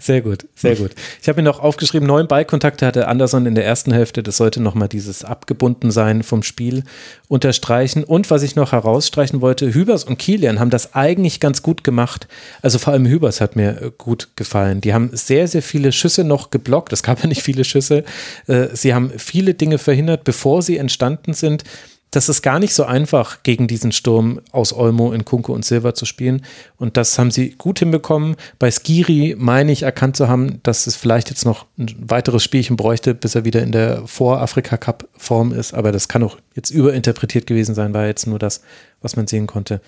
sehr 0.00 0.20
gut, 0.20 0.46
sehr 0.54 0.76
gut. 0.76 0.92
Ich 1.20 1.28
habe 1.28 1.42
mir 1.42 1.48
noch 1.48 1.60
aufgeschrieben, 1.60 2.06
neun 2.06 2.28
Ballkontakte 2.28 2.86
hatte 2.86 3.08
Anderson 3.08 3.46
in 3.46 3.54
der 3.54 3.64
ersten 3.64 3.92
Hälfte. 3.92 4.22
Das 4.22 4.36
sollte 4.36 4.60
nochmal 4.60 4.88
dieses 4.88 5.24
Abgebundensein 5.24 6.22
vom 6.22 6.42
Spiel 6.42 6.84
unterstreichen. 7.28 8.04
Und 8.04 8.30
was 8.30 8.42
ich 8.42 8.56
noch 8.56 8.72
herausstreichen 8.72 9.40
wollte, 9.40 9.72
Hübers 9.72 10.04
und 10.04 10.18
Kilian 10.18 10.60
haben 10.60 10.70
das 10.70 10.94
eigentlich 10.94 11.40
ganz 11.40 11.62
gut 11.62 11.84
gemacht. 11.84 12.28
Also 12.62 12.78
vor 12.78 12.92
allem 12.92 13.06
Hübers 13.06 13.40
hat 13.40 13.56
mir 13.56 13.92
gut 13.98 14.28
gefallen. 14.36 14.80
Die 14.80 14.94
haben 14.94 15.10
sehr, 15.12 15.48
sehr 15.48 15.62
viele 15.62 15.92
Schüsse 15.92 16.24
noch 16.24 16.50
geblockt. 16.50 16.92
Es 16.92 17.02
gab 17.02 17.20
ja 17.20 17.26
nicht 17.26 17.42
viele 17.42 17.64
Schüsse. 17.64 18.04
Äh, 18.46 18.68
sie 18.72 18.94
haben 18.94 19.12
viele 19.16 19.54
Dinge 19.54 19.78
verhindert, 19.78 20.24
bevor 20.24 20.62
sie 20.62 20.76
entstanden 20.78 21.34
sind 21.34 21.64
das 22.10 22.28
ist 22.28 22.42
gar 22.42 22.58
nicht 22.58 22.72
so 22.72 22.84
einfach, 22.84 23.42
gegen 23.42 23.66
diesen 23.66 23.92
Sturm 23.92 24.40
aus 24.52 24.72
Olmo 24.72 25.12
in 25.12 25.24
Kunko 25.24 25.52
und 25.52 25.64
Silva 25.64 25.94
zu 25.94 26.06
spielen. 26.06 26.44
Und 26.76 26.96
das 26.96 27.18
haben 27.18 27.30
sie 27.30 27.50
gut 27.50 27.80
hinbekommen. 27.80 28.36
Bei 28.58 28.70
Skiri 28.70 29.34
meine 29.36 29.72
ich 29.72 29.82
erkannt 29.82 30.16
zu 30.16 30.28
haben, 30.28 30.60
dass 30.62 30.86
es 30.86 30.96
vielleicht 30.96 31.30
jetzt 31.30 31.44
noch 31.44 31.66
ein 31.78 31.94
weiteres 31.98 32.44
Spielchen 32.44 32.76
bräuchte, 32.76 33.14
bis 33.14 33.34
er 33.34 33.44
wieder 33.44 33.62
in 33.62 33.72
der 33.72 34.06
Vor-Afrika-Cup-Form 34.06 35.52
ist. 35.52 35.74
Aber 35.74 35.92
das 35.92 36.08
kann 36.08 36.22
auch 36.22 36.38
jetzt 36.54 36.70
überinterpretiert 36.70 37.46
gewesen 37.46 37.74
sein, 37.74 37.92
war 37.92 38.06
jetzt 38.06 38.26
nur 38.26 38.38
das, 38.38 38.62
was 39.02 39.16
man 39.16 39.26
sehen 39.26 39.46
konnte. 39.46 39.80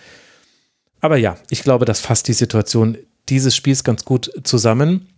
Aber 1.01 1.17
ja, 1.17 1.37
ich 1.51 1.63
glaube, 1.63 1.85
das 1.85 2.01
fasst 2.01 2.27
die 2.29 2.33
Situation 2.33 2.99
dieses 3.29 3.55
Spiels 3.55 3.85
ganz 3.85 4.05
gut 4.05 4.31
zusammen. 4.43 5.09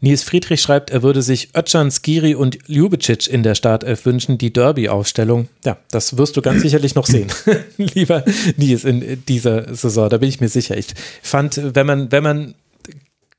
Nils 0.00 0.22
Friedrich 0.22 0.60
schreibt, 0.60 0.90
er 0.90 1.02
würde 1.02 1.22
sich 1.22 1.50
Özcan, 1.56 1.90
Skiri 1.90 2.34
und 2.34 2.58
Ljubicic 2.66 3.26
in 3.26 3.42
der 3.42 3.54
Startelf 3.54 4.04
wünschen, 4.04 4.38
die 4.38 4.52
Derby-Aufstellung. 4.52 5.48
Ja, 5.64 5.78
das 5.90 6.16
wirst 6.18 6.36
du 6.36 6.42
ganz 6.42 6.62
sicherlich 6.62 6.94
noch 6.94 7.06
sehen. 7.06 7.28
Lieber 7.78 8.24
Nils 8.56 8.84
in 8.84 9.22
dieser 9.26 9.74
Saison, 9.74 10.08
da 10.08 10.18
bin 10.18 10.28
ich 10.28 10.40
mir 10.40 10.48
sicher. 10.48 10.76
Ich 10.76 10.88
fand, 11.22 11.60
wenn 11.74 11.86
man, 11.86 12.12
wenn 12.12 12.22
man 12.22 12.54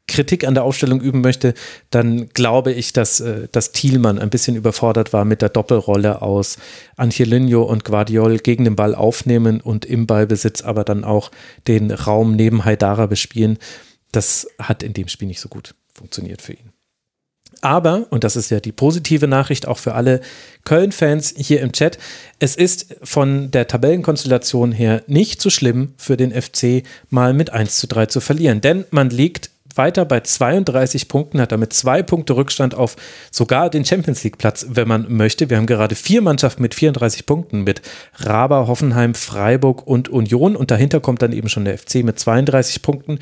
Kritik 0.08 0.48
an 0.48 0.54
der 0.54 0.64
Aufstellung 0.64 1.02
üben 1.02 1.22
möchte, 1.22 1.56
dann 1.90 2.30
glaube 2.30 2.72
ich, 2.72 2.94
dass, 2.94 3.20
äh, 3.20 3.48
dass 3.52 3.72
Thielmann 3.72 4.20
ein 4.20 4.30
bisschen 4.30 4.56
überfordert 4.56 5.14
war 5.14 5.26
mit 5.26 5.42
der 5.42 5.50
Doppelrolle 5.50 6.22
aus 6.22 6.58
Angelino 6.96 7.64
und 7.64 7.86
Guardiol 7.86 8.38
gegen 8.38 8.66
den 8.66 8.76
Ball 8.76 8.94
aufnehmen 8.94 9.62
und 9.62 9.86
im 9.86 10.06
Ballbesitz 10.06 10.62
aber 10.62 10.84
dann 10.84 11.04
auch 11.04 11.32
den 11.68 11.92
Raum 11.92 12.36
neben 12.36 12.66
Haidara 12.66 13.08
bespielen. 13.08 13.58
Das 14.12 14.48
hat 14.60 14.84
in 14.84 14.94
dem 14.94 15.08
Spiel 15.08 15.28
nicht 15.28 15.42
so 15.42 15.50
gut 15.50 15.74
funktioniert 15.96 16.42
für 16.42 16.54
ihn. 16.54 16.72
Aber, 17.62 18.08
und 18.10 18.24
das 18.24 18.36
ist 18.36 18.52
ja 18.52 18.60
die 18.60 18.72
positive 18.72 19.28
Nachricht 19.28 19.68
auch 19.68 19.78
für 19.78 19.96
alle 19.96 20.22
Köln-Fans 20.66 21.34
hier 21.38 21.62
im 21.62 21.72
Chat, 21.72 21.98
es 22.40 22.56
ist 22.56 22.96
von 23.02 23.50
der 23.52 23.68
Tabellenkonstellation 23.68 24.72
her 24.72 25.04
nicht 25.08 25.42
so 25.42 25.50
schlimm 25.50 25.94
für 25.98 26.18
den 26.18 26.32
FC 26.32 26.84
mal 27.10 27.34
mit 27.34 27.52
1 27.52 27.78
zu 27.78 27.88
3 27.88 28.08
zu 28.08 28.20
verlieren. 28.20 28.62
Denn 28.62 28.86
man 28.92 29.10
liegt 29.10 29.50
weiter 29.76 30.06
bei 30.06 30.22
32 30.22 31.08
Punkten, 31.08 31.42
hat 31.42 31.52
damit 31.52 31.74
zwei 31.74 32.02
Punkte 32.02 32.36
Rückstand 32.36 32.76
auf 32.76 32.96
sogar 33.32 33.70
den 33.70 33.86
Champions 33.86 34.24
League 34.24 34.38
Platz, 34.38 34.66
wenn 34.70 34.88
man 34.88 35.12
möchte. 35.14 35.50
Wir 35.50 35.58
haben 35.58 35.66
gerade 35.66 35.96
vier 35.96 36.22
Mannschaften 36.22 36.62
mit 36.62 36.76
34 36.76 37.26
Punkten 37.26 37.64
mit 37.64 37.82
Raber, 38.18 38.68
Hoffenheim, 38.68 39.14
Freiburg 39.14 39.86
und 39.86 40.10
Union 40.10 40.56
und 40.56 40.72
dahinter 40.72 41.00
kommt 41.00 41.22
dann 41.22 41.34
eben 41.34 41.50
schon 41.50 41.66
der 41.66 41.78
FC 41.78 42.04
mit 42.04 42.20
32 42.20 42.82
Punkten. 42.82 43.20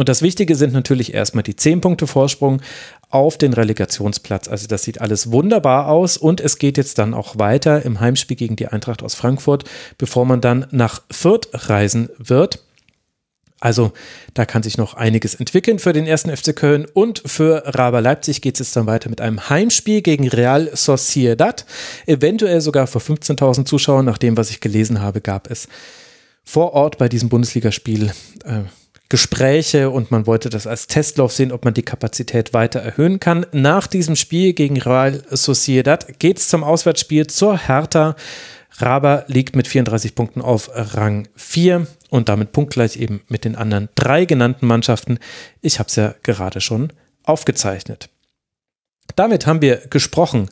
Und 0.00 0.08
das 0.08 0.22
Wichtige 0.22 0.56
sind 0.56 0.72
natürlich 0.72 1.12
erstmal 1.12 1.42
die 1.42 1.56
10 1.56 1.82
Punkte 1.82 2.06
Vorsprung 2.06 2.62
auf 3.10 3.36
den 3.36 3.52
Relegationsplatz. 3.52 4.48
Also 4.48 4.66
das 4.66 4.82
sieht 4.82 4.98
alles 4.98 5.30
wunderbar 5.30 5.88
aus 5.88 6.16
und 6.16 6.40
es 6.40 6.56
geht 6.56 6.78
jetzt 6.78 6.96
dann 6.96 7.12
auch 7.12 7.38
weiter 7.38 7.84
im 7.84 8.00
Heimspiel 8.00 8.38
gegen 8.38 8.56
die 8.56 8.68
Eintracht 8.68 9.02
aus 9.02 9.14
Frankfurt, 9.14 9.64
bevor 9.98 10.24
man 10.24 10.40
dann 10.40 10.66
nach 10.70 11.02
Fürth 11.10 11.50
reisen 11.52 12.08
wird. 12.16 12.64
Also 13.60 13.92
da 14.32 14.46
kann 14.46 14.62
sich 14.62 14.78
noch 14.78 14.94
einiges 14.94 15.34
entwickeln 15.34 15.78
für 15.78 15.92
den 15.92 16.06
ersten 16.06 16.34
FC 16.34 16.56
Köln 16.56 16.86
und 16.94 17.22
für 17.26 17.62
Raber 17.66 18.00
Leipzig 18.00 18.40
geht 18.40 18.54
es 18.54 18.68
jetzt 18.68 18.76
dann 18.76 18.86
weiter 18.86 19.10
mit 19.10 19.20
einem 19.20 19.50
Heimspiel 19.50 20.00
gegen 20.00 20.26
Real 20.28 20.70
Sociedad. 20.72 21.66
Eventuell 22.06 22.62
sogar 22.62 22.86
vor 22.86 23.02
15.000 23.02 23.66
Zuschauern. 23.66 24.06
Nach 24.06 24.16
dem, 24.16 24.38
was 24.38 24.48
ich 24.48 24.60
gelesen 24.60 25.02
habe, 25.02 25.20
gab 25.20 25.50
es 25.50 25.68
vor 26.42 26.72
Ort 26.72 26.96
bei 26.96 27.10
diesem 27.10 27.28
Bundesligaspiel 27.28 28.12
äh, 28.44 28.62
Gespräche 29.10 29.90
und 29.90 30.12
man 30.12 30.26
wollte 30.26 30.50
das 30.50 30.68
als 30.68 30.86
Testlauf 30.86 31.32
sehen, 31.32 31.50
ob 31.50 31.64
man 31.64 31.74
die 31.74 31.82
Kapazität 31.82 32.54
weiter 32.54 32.80
erhöhen 32.80 33.18
kann. 33.18 33.44
Nach 33.52 33.88
diesem 33.88 34.14
Spiel 34.14 34.52
gegen 34.52 34.80
Real 34.80 35.22
Sociedad 35.30 36.18
geht 36.20 36.38
es 36.38 36.48
zum 36.48 36.62
Auswärtsspiel 36.62 37.26
zur 37.26 37.58
Hertha. 37.58 38.14
Raber 38.78 39.24
liegt 39.26 39.56
mit 39.56 39.66
34 39.66 40.14
Punkten 40.14 40.40
auf 40.40 40.70
Rang 40.72 41.28
4 41.34 41.88
und 42.08 42.28
damit 42.28 42.52
punktgleich 42.52 42.96
eben 42.96 43.20
mit 43.28 43.44
den 43.44 43.56
anderen 43.56 43.88
drei 43.96 44.26
genannten 44.26 44.66
Mannschaften. 44.66 45.18
Ich 45.60 45.80
habe 45.80 45.88
es 45.88 45.96
ja 45.96 46.14
gerade 46.22 46.60
schon 46.60 46.92
aufgezeichnet. 47.24 48.10
Damit 49.16 49.44
haben 49.44 49.60
wir 49.60 49.78
gesprochen 49.90 50.50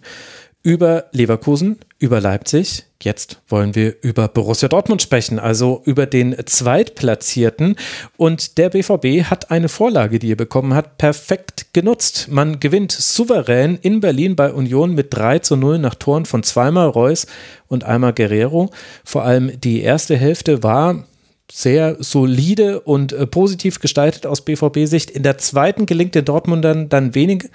über 0.68 1.06
Leverkusen, 1.12 1.78
über 1.98 2.20
Leipzig. 2.20 2.84
Jetzt 3.02 3.40
wollen 3.48 3.74
wir 3.74 3.94
über 4.02 4.28
Borussia 4.28 4.68
Dortmund 4.68 5.00
sprechen, 5.00 5.38
also 5.38 5.80
über 5.86 6.04
den 6.04 6.36
Zweitplatzierten. 6.44 7.76
Und 8.18 8.58
der 8.58 8.68
BVB 8.68 9.30
hat 9.30 9.50
eine 9.50 9.70
Vorlage, 9.70 10.18
die 10.18 10.32
er 10.32 10.36
bekommen 10.36 10.74
hat, 10.74 10.98
perfekt 10.98 11.68
genutzt. 11.72 12.28
Man 12.30 12.60
gewinnt 12.60 12.92
souverän 12.92 13.78
in 13.80 14.00
Berlin 14.00 14.36
bei 14.36 14.52
Union 14.52 14.94
mit 14.94 15.14
3 15.14 15.38
zu 15.38 15.56
0 15.56 15.78
nach 15.78 15.94
Toren 15.94 16.26
von 16.26 16.42
zweimal 16.42 16.88
Reus 16.88 17.26
und 17.68 17.84
einmal 17.84 18.12
Guerrero. 18.12 18.68
Vor 19.06 19.24
allem 19.24 19.58
die 19.58 19.80
erste 19.80 20.18
Hälfte 20.18 20.62
war 20.62 21.06
sehr 21.50 21.96
solide 21.98 22.80
und 22.80 23.14
äh, 23.14 23.26
positiv 23.26 23.80
gestaltet 23.80 24.26
aus 24.26 24.44
BVB-Sicht. 24.44 25.10
In 25.10 25.22
der 25.22 25.38
zweiten 25.38 25.86
gelingt 25.86 26.14
den 26.14 26.26
Dortmundern 26.26 26.90
dann 26.90 27.14
wenig, 27.14 27.48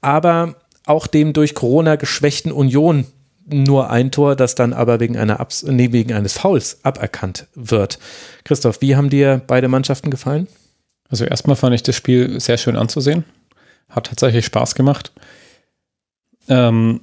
aber 0.00 0.56
auch 0.86 1.06
dem 1.06 1.32
durch 1.32 1.54
Corona 1.54 1.96
geschwächten 1.96 2.52
Union 2.52 3.06
nur 3.46 3.90
ein 3.90 4.10
Tor, 4.10 4.36
das 4.36 4.54
dann 4.54 4.72
aber 4.72 5.00
wegen, 5.00 5.16
einer 5.16 5.40
Abs 5.40 5.64
nee, 5.64 5.92
wegen 5.92 6.12
eines 6.12 6.34
Fouls 6.34 6.84
aberkannt 6.84 7.46
wird. 7.54 7.98
Christoph, 8.44 8.80
wie 8.80 8.96
haben 8.96 9.10
dir 9.10 9.40
beide 9.46 9.68
Mannschaften 9.68 10.10
gefallen? 10.10 10.46
Also 11.08 11.24
erstmal 11.24 11.56
fand 11.56 11.74
ich 11.74 11.82
das 11.82 11.96
Spiel 11.96 12.38
sehr 12.40 12.58
schön 12.58 12.76
anzusehen. 12.76 13.24
Hat 13.88 14.06
tatsächlich 14.06 14.44
Spaß 14.46 14.76
gemacht. 14.76 15.12
Ähm, 16.48 17.00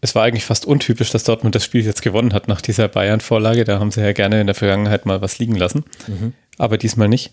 es 0.00 0.14
war 0.14 0.24
eigentlich 0.24 0.44
fast 0.44 0.66
untypisch, 0.66 1.10
dass 1.10 1.24
Dortmund 1.24 1.54
das 1.54 1.64
Spiel 1.64 1.84
jetzt 1.84 2.02
gewonnen 2.02 2.32
hat 2.32 2.46
nach 2.46 2.60
dieser 2.60 2.88
Bayern-Vorlage. 2.88 3.64
Da 3.64 3.80
haben 3.80 3.90
sie 3.90 4.02
ja 4.02 4.12
gerne 4.12 4.40
in 4.40 4.46
der 4.46 4.54
Vergangenheit 4.54 5.06
mal 5.06 5.22
was 5.22 5.38
liegen 5.38 5.56
lassen. 5.56 5.84
Mhm. 6.06 6.34
Aber 6.58 6.78
diesmal 6.78 7.08
nicht. 7.08 7.32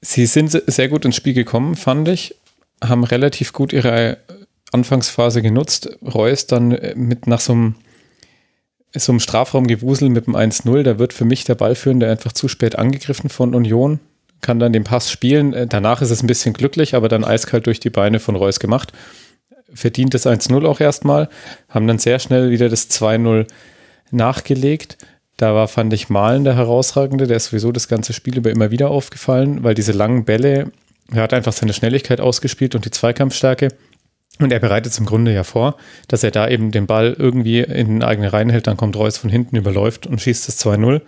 Sie 0.00 0.26
sind 0.26 0.50
sehr 0.66 0.88
gut 0.88 1.04
ins 1.04 1.16
Spiel 1.16 1.34
gekommen, 1.34 1.74
fand 1.74 2.06
ich. 2.08 2.36
Haben 2.82 3.04
relativ 3.04 3.52
gut 3.52 3.72
ihre 3.72 4.18
Anfangsphase 4.72 5.42
genutzt. 5.42 5.98
Reus 6.02 6.46
dann 6.46 6.72
äh, 6.72 6.94
mit 6.94 7.26
nach 7.26 7.40
so 7.40 7.52
einem, 7.52 7.74
so 8.94 9.12
einem 9.12 9.20
Strafraumgewusel 9.20 10.08
mit 10.10 10.26
dem 10.26 10.36
1-0, 10.36 10.82
da 10.82 10.98
wird 10.98 11.12
für 11.12 11.24
mich 11.24 11.44
der 11.44 11.54
Ballführende 11.54 12.08
einfach 12.08 12.32
zu 12.32 12.48
spät 12.48 12.76
angegriffen 12.76 13.30
von 13.30 13.54
Union, 13.54 14.00
kann 14.40 14.58
dann 14.58 14.72
den 14.72 14.84
Pass 14.84 15.10
spielen. 15.10 15.52
Äh, 15.52 15.66
danach 15.66 16.02
ist 16.02 16.10
es 16.10 16.22
ein 16.22 16.26
bisschen 16.26 16.54
glücklich, 16.54 16.94
aber 16.94 17.08
dann 17.08 17.24
eiskalt 17.24 17.66
durch 17.66 17.80
die 17.80 17.90
Beine 17.90 18.20
von 18.20 18.36
Reus 18.36 18.60
gemacht. 18.60 18.92
Verdient 19.72 20.14
das 20.14 20.26
1-0 20.26 20.66
auch 20.66 20.80
erstmal, 20.80 21.28
haben 21.68 21.86
dann 21.86 21.98
sehr 21.98 22.18
schnell 22.18 22.50
wieder 22.50 22.68
das 22.68 22.90
2-0 22.90 23.46
nachgelegt. 24.10 24.96
Da 25.36 25.54
war, 25.54 25.68
fand 25.68 25.92
ich, 25.92 26.08
Malen 26.08 26.44
der 26.44 26.56
herausragende, 26.56 27.26
der 27.26 27.36
ist 27.36 27.46
sowieso 27.46 27.70
das 27.70 27.86
ganze 27.86 28.12
Spiel 28.12 28.38
über 28.38 28.50
immer 28.50 28.70
wieder 28.70 28.90
aufgefallen, 28.90 29.62
weil 29.62 29.74
diese 29.74 29.92
langen 29.92 30.24
Bälle, 30.24 30.72
er 31.12 31.22
hat 31.22 31.32
einfach 31.32 31.52
seine 31.52 31.72
Schnelligkeit 31.72 32.20
ausgespielt 32.20 32.74
und 32.74 32.84
die 32.84 32.90
Zweikampfstärke. 32.90 33.68
Und 34.40 34.52
er 34.52 34.60
bereitet 34.60 34.92
es 34.92 34.98
im 34.98 35.06
Grunde 35.06 35.32
ja 35.32 35.42
vor, 35.42 35.76
dass 36.06 36.22
er 36.22 36.30
da 36.30 36.48
eben 36.48 36.70
den 36.70 36.86
Ball 36.86 37.16
irgendwie 37.18 37.60
in 37.60 37.88
den 37.88 38.02
eigenen 38.02 38.30
Reihen 38.30 38.50
hält, 38.50 38.66
dann 38.66 38.76
kommt 38.76 38.94
Reus 38.94 39.18
von 39.18 39.30
hinten, 39.30 39.56
überläuft 39.56 40.06
und 40.06 40.20
schießt 40.20 40.46
das 40.46 40.64
2-0. 40.64 41.00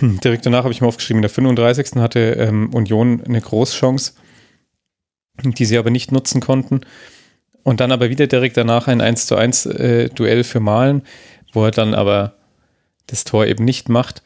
Direkt 0.00 0.46
danach 0.46 0.64
habe 0.64 0.72
ich 0.72 0.80
mir 0.80 0.86
aufgeschrieben, 0.86 1.18
in 1.18 1.22
der 1.22 1.30
35. 1.30 1.96
hatte 1.96 2.20
ähm, 2.38 2.72
Union 2.72 3.22
eine 3.24 3.40
Großchance, 3.40 4.12
die 5.42 5.64
sie 5.64 5.76
aber 5.76 5.90
nicht 5.90 6.12
nutzen 6.12 6.40
konnten. 6.40 6.82
Und 7.64 7.80
dann 7.80 7.92
aber 7.92 8.10
wieder 8.10 8.26
direkt 8.26 8.56
danach 8.56 8.88
ein 8.88 9.00
1 9.00 9.26
zu 9.26 9.36
1 9.36 9.66
äh, 9.66 10.08
Duell 10.08 10.44
für 10.44 10.60
Malen, 10.60 11.02
wo 11.52 11.64
er 11.64 11.70
dann 11.70 11.94
aber 11.94 12.34
das 13.06 13.24
Tor 13.24 13.46
eben 13.46 13.64
nicht 13.64 13.88
macht. 13.88 14.22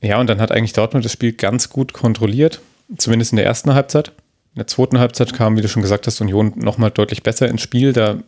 Ja, 0.00 0.20
und 0.20 0.28
dann 0.28 0.40
hat 0.40 0.52
eigentlich 0.52 0.72
Dortmund 0.74 1.04
das 1.04 1.12
Spiel 1.12 1.32
ganz 1.32 1.70
gut 1.70 1.92
kontrolliert, 1.92 2.60
zumindest 2.96 3.32
in 3.32 3.36
der 3.36 3.46
ersten 3.46 3.74
Halbzeit. 3.74 4.08
In 4.54 4.60
der 4.60 4.66
zweiten 4.66 4.98
Halbzeit 4.98 5.34
kam, 5.34 5.56
wie 5.56 5.60
du 5.60 5.68
schon 5.68 5.82
gesagt 5.82 6.06
hast, 6.06 6.20
Union 6.20 6.52
nochmal 6.56 6.90
deutlich 6.90 7.22
besser 7.22 7.48
ins 7.48 7.62
Spiel. 7.62 7.92
Da 7.92 8.18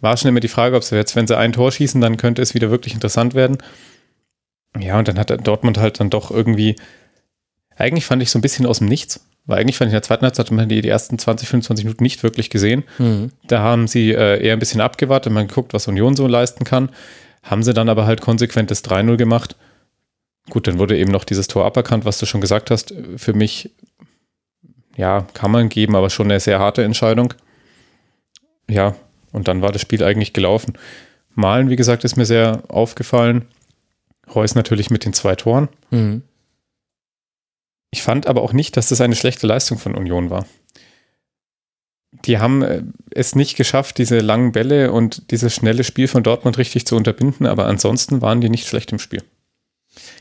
war 0.00 0.16
schon 0.16 0.28
immer 0.28 0.40
die 0.40 0.48
Frage, 0.48 0.76
ob 0.76 0.84
sie 0.84 0.96
jetzt, 0.96 1.16
wenn 1.16 1.26
sie 1.26 1.36
ein 1.36 1.52
Tor 1.52 1.72
schießen, 1.72 2.00
dann 2.00 2.16
könnte 2.16 2.42
es 2.42 2.54
wieder 2.54 2.70
wirklich 2.70 2.94
interessant 2.94 3.34
werden. 3.34 3.58
Ja, 4.78 4.98
und 4.98 5.08
dann 5.08 5.18
hat 5.18 5.46
Dortmund 5.46 5.78
halt 5.78 6.00
dann 6.00 6.10
doch 6.10 6.30
irgendwie, 6.30 6.76
eigentlich 7.76 8.06
fand 8.06 8.22
ich 8.22 8.30
so 8.30 8.38
ein 8.38 8.42
bisschen 8.42 8.66
aus 8.66 8.78
dem 8.78 8.88
Nichts, 8.88 9.26
weil 9.46 9.60
eigentlich 9.60 9.76
fand 9.76 9.88
ich 9.88 9.92
in 9.92 9.96
der 9.96 10.02
zweiten 10.02 10.24
Halbzeit 10.24 10.50
man 10.50 10.68
die, 10.68 10.80
die 10.80 10.88
ersten 10.88 11.18
20, 11.18 11.48
25 11.48 11.84
Minuten 11.84 12.02
nicht 12.02 12.22
wirklich 12.22 12.50
gesehen. 12.50 12.84
Mhm. 12.98 13.30
Da 13.46 13.60
haben 13.60 13.86
sie 13.86 14.12
äh, 14.12 14.44
eher 14.44 14.52
ein 14.52 14.58
bisschen 14.58 14.80
abgewartet, 14.80 15.32
man 15.32 15.48
geguckt, 15.48 15.74
was 15.74 15.88
Union 15.88 16.16
so 16.16 16.26
leisten 16.26 16.64
kann. 16.64 16.90
Haben 17.42 17.62
sie 17.62 17.74
dann 17.74 17.88
aber 17.88 18.06
halt 18.06 18.20
konsequent 18.20 18.70
das 18.70 18.84
3-0 18.84 19.16
gemacht. 19.16 19.56
Gut, 20.50 20.66
dann 20.66 20.78
wurde 20.78 20.96
eben 20.98 21.10
noch 21.10 21.24
dieses 21.24 21.46
Tor 21.46 21.64
aberkannt, 21.64 22.04
was 22.04 22.18
du 22.18 22.26
schon 22.26 22.40
gesagt 22.40 22.70
hast. 22.70 22.94
Für 23.16 23.32
mich 23.32 23.70
ja, 24.96 25.26
kann 25.34 25.50
man 25.50 25.68
geben, 25.68 25.96
aber 25.96 26.10
schon 26.10 26.30
eine 26.30 26.40
sehr 26.40 26.58
harte 26.58 26.84
Entscheidung. 26.84 27.34
Ja, 28.68 28.94
und 29.32 29.48
dann 29.48 29.62
war 29.62 29.72
das 29.72 29.82
Spiel 29.82 30.02
eigentlich 30.04 30.32
gelaufen. 30.32 30.74
Malen, 31.34 31.68
wie 31.68 31.76
gesagt, 31.76 32.04
ist 32.04 32.16
mir 32.16 32.26
sehr 32.26 32.62
aufgefallen. 32.68 33.46
Reus 34.32 34.54
natürlich 34.54 34.90
mit 34.90 35.04
den 35.04 35.12
zwei 35.12 35.34
Toren. 35.34 35.68
Mhm. 35.90 36.22
Ich 37.90 38.02
fand 38.02 38.26
aber 38.26 38.42
auch 38.42 38.52
nicht, 38.52 38.76
dass 38.76 38.88
das 38.88 39.00
eine 39.00 39.16
schlechte 39.16 39.46
Leistung 39.46 39.78
von 39.78 39.94
Union 39.94 40.30
war. 40.30 40.46
Die 42.24 42.38
haben 42.38 42.62
äh, 42.62 42.82
es 43.10 43.34
nicht 43.34 43.56
geschafft, 43.56 43.98
diese 43.98 44.20
langen 44.20 44.52
Bälle 44.52 44.92
und 44.92 45.30
dieses 45.30 45.54
schnelle 45.54 45.84
Spiel 45.84 46.08
von 46.08 46.22
Dortmund 46.22 46.58
richtig 46.58 46.86
zu 46.86 46.96
unterbinden, 46.96 47.46
aber 47.46 47.66
ansonsten 47.66 48.22
waren 48.22 48.40
die 48.40 48.48
nicht 48.48 48.66
schlecht 48.66 48.92
im 48.92 48.98
Spiel. 48.98 49.22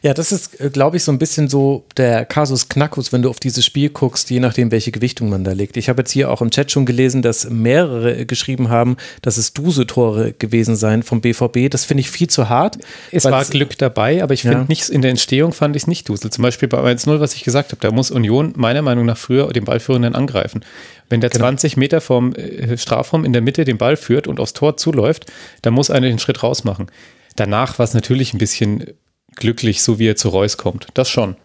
Ja, 0.02 0.14
das 0.14 0.32
ist, 0.32 0.60
äh, 0.60 0.70
glaube 0.70 0.98
ich, 0.98 1.04
so 1.04 1.12
ein 1.12 1.18
bisschen 1.18 1.48
so 1.48 1.86
der 1.96 2.26
Kasus 2.26 2.68
Knackus, 2.68 3.14
wenn 3.14 3.22
du 3.22 3.30
auf 3.30 3.40
dieses 3.40 3.66
Spiel 3.66 3.90
guckst, 3.90 4.30
je 4.30 4.40
nachdem, 4.40 4.72
welche 4.72 4.92
Gewichtung 4.92 5.30
man 5.30 5.44
da 5.44 5.54
legt. 5.54 5.78
Ich 5.78 5.90
habe 5.90 6.02
jetzt 6.02 6.12
hier 6.12 6.30
auch 6.30 6.42
im 6.42 6.52
Chat 6.52 6.72
schon 6.72 6.86
gelesen, 6.86 7.22
dass 7.22 7.50
mehrere 7.50 8.26
geschrieben 8.26 8.70
haben, 8.70 8.98
dass 9.22 9.38
es 9.38 9.54
Duse-Tore 9.54 10.34
gewesen 10.34 10.76
seien 10.76 11.04
vom 11.04 11.22
BVB. 11.22 11.70
Das 11.70 11.86
finde 11.86 12.02
ich 12.02 12.12
viel 12.12 12.28
zu 12.28 12.50
hart. 12.50 12.78
Es 13.12 13.24
war 13.26 13.46
Glück 13.46 13.78
dabei, 13.78 14.22
aber 14.22 14.34
ich 14.34 14.42
finde 14.42 14.58
ja. 14.58 14.66
nicht, 14.68 14.90
in 14.90 15.02
der 15.02 15.12
Entstehung 15.12 15.54
fand 15.54 15.76
ich 15.76 15.84
es 15.84 15.88
nicht 15.88 16.10
Dusel. 16.10 16.32
Zum 16.32 16.42
Beispiel 16.42 16.68
bei 16.68 16.80
1-0, 16.80 17.20
was 17.20 17.34
ich 17.34 17.44
gesagt 17.44 17.72
habe, 17.72 17.80
da 17.82 17.92
muss 17.92 18.12
Union 18.12 18.54
meiner 18.58 18.82
Meinung 18.82 19.06
nach 19.06 19.18
früher 19.18 19.48
den 19.54 19.64
Ballführenden 19.64 20.16
angreifen. 20.16 20.66
Wenn 21.10 21.22
der 21.22 21.30
genau. 21.30 21.46
20 21.46 21.78
Meter 21.78 22.02
vom 22.02 22.34
äh, 22.36 22.78
Strafraum 22.78 23.24
in 23.24 23.34
der 23.34 23.42
Mitte 23.42 23.66
den 23.66 23.78
Ball 23.78 23.96
führt 23.96 24.28
und 24.28 24.40
aufs 24.40 24.54
Tor 24.54 24.78
zuläuft, 24.78 25.32
dann 25.62 25.74
muss 25.74 25.90
einer 25.90 26.08
den 26.08 26.20
Schritt 26.20 26.44
raus 26.44 26.64
machen. 26.64 26.88
Danach 27.36 27.80
war 27.80 27.84
es 27.84 27.94
natürlich 27.94 28.34
ein 28.34 28.38
bisschen 28.38 28.86
glücklich, 29.36 29.82
so 29.82 30.00
wie 30.00 30.08
er 30.08 30.16
zu 30.16 30.30
Reus 30.30 30.58
kommt. 30.58 30.88
Das 30.94 31.10
schon. 31.10 31.36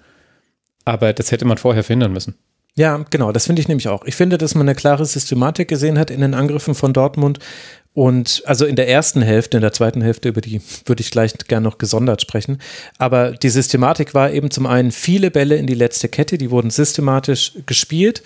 Aber 0.84 1.12
das 1.12 1.32
hätte 1.32 1.44
man 1.44 1.58
vorher 1.58 1.84
verhindern 1.84 2.12
müssen. 2.12 2.36
Ja, 2.74 3.04
genau, 3.10 3.32
das 3.32 3.46
finde 3.46 3.60
ich 3.60 3.66
nämlich 3.66 3.88
auch. 3.88 4.04
Ich 4.04 4.14
finde, 4.14 4.38
dass 4.38 4.54
man 4.54 4.68
eine 4.68 4.76
klare 4.76 5.04
Systematik 5.04 5.66
gesehen 5.66 5.98
hat 5.98 6.12
in 6.12 6.20
den 6.20 6.34
Angriffen 6.34 6.76
von 6.76 6.92
Dortmund. 6.92 7.40
Und 7.92 8.42
also 8.46 8.64
in 8.64 8.76
der 8.76 8.88
ersten 8.88 9.20
Hälfte, 9.20 9.56
in 9.56 9.62
der 9.62 9.72
zweiten 9.72 10.00
Hälfte, 10.00 10.28
über 10.28 10.40
die 10.40 10.60
würde 10.86 11.00
ich 11.00 11.10
gleich 11.10 11.34
gerne 11.48 11.64
noch 11.64 11.78
gesondert 11.78 12.22
sprechen. 12.22 12.58
Aber 12.96 13.32
die 13.32 13.48
Systematik 13.48 14.14
war 14.14 14.30
eben 14.30 14.52
zum 14.52 14.66
einen 14.66 14.92
viele 14.92 15.32
Bälle 15.32 15.56
in 15.56 15.66
die 15.66 15.74
letzte 15.74 16.08
Kette, 16.08 16.38
die 16.38 16.52
wurden 16.52 16.70
systematisch 16.70 17.54
gespielt 17.66 18.22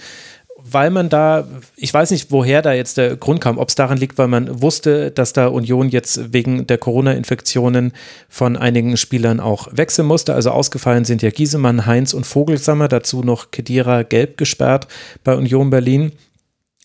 weil 0.64 0.90
man 0.90 1.08
da, 1.08 1.46
ich 1.76 1.92
weiß 1.92 2.10
nicht, 2.10 2.30
woher 2.30 2.62
da 2.62 2.72
jetzt 2.72 2.96
der 2.96 3.16
Grund 3.16 3.40
kam, 3.40 3.58
ob 3.58 3.68
es 3.68 3.74
daran 3.74 3.98
liegt, 3.98 4.18
weil 4.18 4.28
man 4.28 4.62
wusste, 4.62 5.10
dass 5.10 5.32
da 5.32 5.48
Union 5.48 5.88
jetzt 5.88 6.32
wegen 6.32 6.66
der 6.66 6.78
Corona-Infektionen 6.78 7.92
von 8.28 8.56
einigen 8.56 8.96
Spielern 8.96 9.40
auch 9.40 9.68
wechseln 9.72 10.06
musste. 10.06 10.34
Also 10.34 10.50
ausgefallen 10.50 11.04
sind 11.04 11.22
ja 11.22 11.30
Giesemann, 11.30 11.86
Heinz 11.86 12.14
und 12.14 12.26
Vogelsammer, 12.26 12.88
dazu 12.88 13.22
noch 13.22 13.50
Kedira 13.50 14.02
gelb 14.02 14.36
gesperrt 14.36 14.88
bei 15.24 15.34
Union 15.36 15.70
Berlin. 15.70 16.12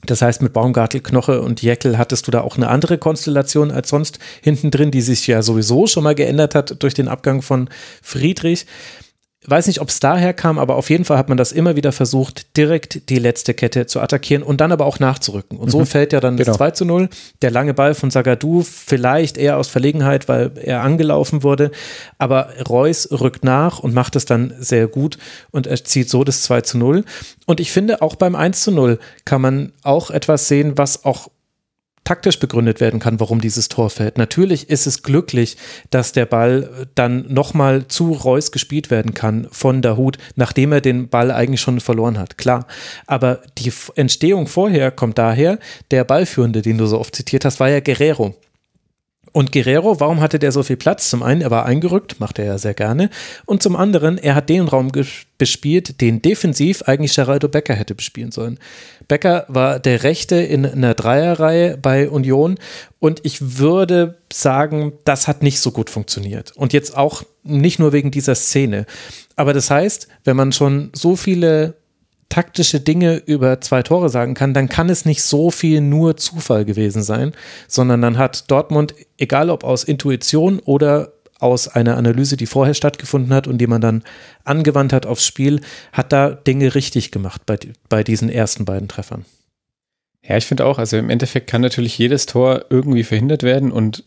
Das 0.06 0.22
heißt, 0.22 0.42
mit 0.42 0.54
Baumgartel, 0.54 1.02
Knoche 1.02 1.42
und 1.42 1.62
Jeckel 1.62 1.98
hattest 1.98 2.28
du 2.28 2.32
da 2.32 2.42
auch 2.42 2.56
eine 2.56 2.70
andere 2.70 2.98
Konstellation 2.98 3.72
als 3.72 3.90
sonst 3.90 4.20
hinten 4.42 4.70
drin, 4.70 4.92
die 4.92 5.02
sich 5.02 5.26
ja 5.26 5.42
sowieso 5.42 5.88
schon 5.88 6.04
mal 6.04 6.16
geändert 6.16 6.54
hat 6.56 6.82
durch 6.84 6.94
den 6.94 7.08
Abgang 7.08 7.42
von 7.42 7.70
Friedrich 8.04 8.66
weiß 9.50 9.68
nicht, 9.68 9.80
ob 9.80 9.90
es 9.90 10.00
daher 10.00 10.34
kam, 10.34 10.60
aber 10.60 10.76
auf 10.76 10.90
jeden 10.90 11.06
Fall 11.06 11.18
hat 11.18 11.30
man 11.30 11.38
das 11.38 11.52
immer 11.52 11.76
wieder 11.76 11.92
versucht, 11.92 12.58
direkt 12.58 13.10
die 13.10 13.18
letzte 13.18 13.54
Kette 13.54 13.86
zu 13.86 14.02
attackieren 14.02 14.44
und 14.44 14.60
dann 14.60 14.72
aber 14.72 14.86
auch 14.86 15.00
nachzurücken. 15.00 15.58
Und 15.58 15.70
so 15.72 15.80
mhm. 15.80 15.86
fällt 15.86 16.14
ja 16.14 16.20
dann 16.20 16.36
das 16.36 16.46
genau. 16.46 16.58
2 16.58 16.72
zu 16.72 16.86
0. 16.86 17.10
Der 17.42 17.52
lange 17.52 17.74
Ball 17.74 17.96
von 17.96 18.12
Sagadu, 18.12 18.64
vielleicht 18.64 19.38
eher 19.38 19.58
aus 19.58 19.70
Verlegenheit, 19.70 20.28
weil 20.28 20.52
er 20.62 20.82
angelaufen 20.82 21.44
wurde. 21.44 21.72
Aber 22.18 22.50
Reus 22.68 23.08
rückt 23.12 23.46
nach 23.46 23.80
und 23.80 23.94
macht 23.94 24.16
es 24.18 24.26
dann 24.26 24.54
sehr 24.60 24.88
gut 24.88 25.18
und 25.52 25.66
erzielt 25.66 26.10
so 26.10 26.24
das 26.24 26.42
2 26.44 26.62
zu 26.62 26.78
0. 26.78 27.06
Und 27.46 27.60
ich 27.62 27.72
finde, 27.72 28.02
auch 28.02 28.16
beim 28.16 28.36
1 28.36 28.62
zu 28.62 28.72
0 28.72 29.00
kann 29.24 29.42
man 29.42 29.72
auch 29.82 30.12
etwas 30.12 30.50
sehen, 30.50 30.78
was 30.78 31.06
auch 31.06 31.30
taktisch 32.08 32.40
begründet 32.40 32.80
werden 32.80 33.02
kann, 33.02 33.20
warum 33.20 33.42
dieses 33.42 33.68
Tor 33.68 33.90
fällt. 33.90 34.18
Natürlich 34.18 34.70
ist 34.70 34.88
es 34.88 35.04
glücklich, 35.04 35.58
dass 35.90 36.14
der 36.14 36.26
Ball 36.26 36.88
dann 36.96 37.26
nochmal 37.28 37.90
zu 37.90 38.14
Reus 38.14 38.54
gespielt 38.54 38.90
werden 38.90 39.14
kann 39.14 39.50
von 39.52 39.82
Dahut, 39.82 40.18
nachdem 40.38 40.72
er 40.72 40.80
den 40.80 41.10
Ball 41.10 41.32
eigentlich 41.32 41.60
schon 41.60 41.82
verloren 41.82 42.18
hat. 42.18 42.38
Klar. 42.38 42.66
Aber 43.08 43.42
die 43.58 43.74
Entstehung 43.96 44.48
vorher 44.48 44.90
kommt 44.90 45.18
daher, 45.18 45.60
der 45.92 46.06
Ballführende, 46.06 46.62
den 46.62 46.78
du 46.78 46.86
so 46.86 46.98
oft 46.98 47.14
zitiert 47.14 47.44
hast, 47.44 47.60
war 47.60 47.68
ja 47.68 47.82
Guerrero. 47.82 48.36
Und 49.38 49.52
Guerrero, 49.52 50.00
warum 50.00 50.20
hatte 50.20 50.40
der 50.40 50.52
so 50.52 50.64
viel 50.64 50.78
Platz? 50.78 51.12
Zum 51.12 51.22
einen, 51.22 51.42
er 51.42 51.52
war 51.52 51.64
eingerückt, 51.64 52.20
macht 52.20 52.40
er 52.40 52.46
ja 52.46 52.58
sehr 52.58 52.74
gerne. 52.74 53.12
Und 53.46 53.62
zum 53.62 53.76
anderen, 53.76 54.18
er 54.18 54.34
hat 54.34 54.50
den 54.50 54.68
Raum 54.68 54.92
bespielt, 55.38 56.02
den 56.02 56.24
defensiv 56.24 56.82
eigentlich 56.88 57.14
Geraldo 57.14 57.48
Becker 57.48 57.76
hätte 57.76 57.94
bespielen 57.94 58.32
sollen. 58.32 58.58
Becker 59.08 59.46
war 59.48 59.80
der 59.80 60.02
Rechte 60.02 60.38
in 60.38 60.66
einer 60.66 60.96
Dreierreihe 60.96 61.78
bei 61.78 62.10
Union 62.10 62.58
und 62.98 63.20
ich 63.26 63.60
würde 63.60 64.18
sagen, 64.34 64.94
das 65.04 65.28
hat 65.28 65.44
nicht 65.44 65.60
so 65.60 65.70
gut 65.70 65.92
funktioniert. 65.92 66.54
Und 66.56 66.74
jetzt 66.74 66.98
auch 66.98 67.22
nicht 67.44 67.78
nur 67.78 67.94
wegen 67.94 68.10
dieser 68.10 68.34
Szene. 68.34 68.88
Aber 69.36 69.54
das 69.54 69.70
heißt, 69.70 70.08
wenn 70.24 70.36
man 70.36 70.52
schon 70.52 70.90
so 70.94 71.16
viele 71.16 71.76
taktische 72.30 72.80
Dinge 72.80 73.18
über 73.26 73.62
zwei 73.62 73.84
Tore 73.84 74.10
sagen 74.10 74.34
kann, 74.34 74.54
dann 74.54 74.70
kann 74.70 74.90
es 74.90 75.06
nicht 75.06 75.24
so 75.24 75.52
viel 75.52 75.82
nur 75.82 76.18
Zufall 76.18 76.66
gewesen 76.66 77.04
sein, 77.04 77.34
sondern 77.68 78.02
dann 78.02 78.18
hat 78.18 78.50
Dortmund, 78.52 78.94
egal 79.18 79.50
ob 79.50 79.64
aus 79.64 79.84
Intuition 79.84 80.60
oder 80.60 81.14
aus 81.40 81.68
einer 81.68 81.98
Analyse, 81.98 82.36
die 82.36 82.48
vorher 82.48 82.74
stattgefunden 82.74 83.34
hat 83.34 83.48
und 83.48 83.60
die 83.60 83.68
man 83.68 83.82
dann 83.82 84.04
angewandt 84.44 84.94
hat 84.94 85.06
aufs 85.06 85.26
Spiel, 85.26 85.62
hat 85.92 86.12
da 86.12 86.32
Dinge 86.32 86.76
richtig 86.76 87.12
gemacht 87.12 87.44
bei, 87.46 87.58
bei 87.90 88.04
diesen 88.04 88.30
ersten 88.30 88.66
beiden 88.66 88.88
Treffern. 88.88 89.26
Ja, 90.24 90.36
ich 90.36 90.46
finde 90.46 90.66
auch, 90.66 90.78
also 90.78 90.98
im 90.98 91.10
Endeffekt 91.10 91.48
kann 91.48 91.62
natürlich 91.62 91.98
jedes 91.98 92.26
Tor 92.26 92.66
irgendwie 92.70 93.04
verhindert 93.04 93.44
werden 93.44 93.72
und 93.72 94.04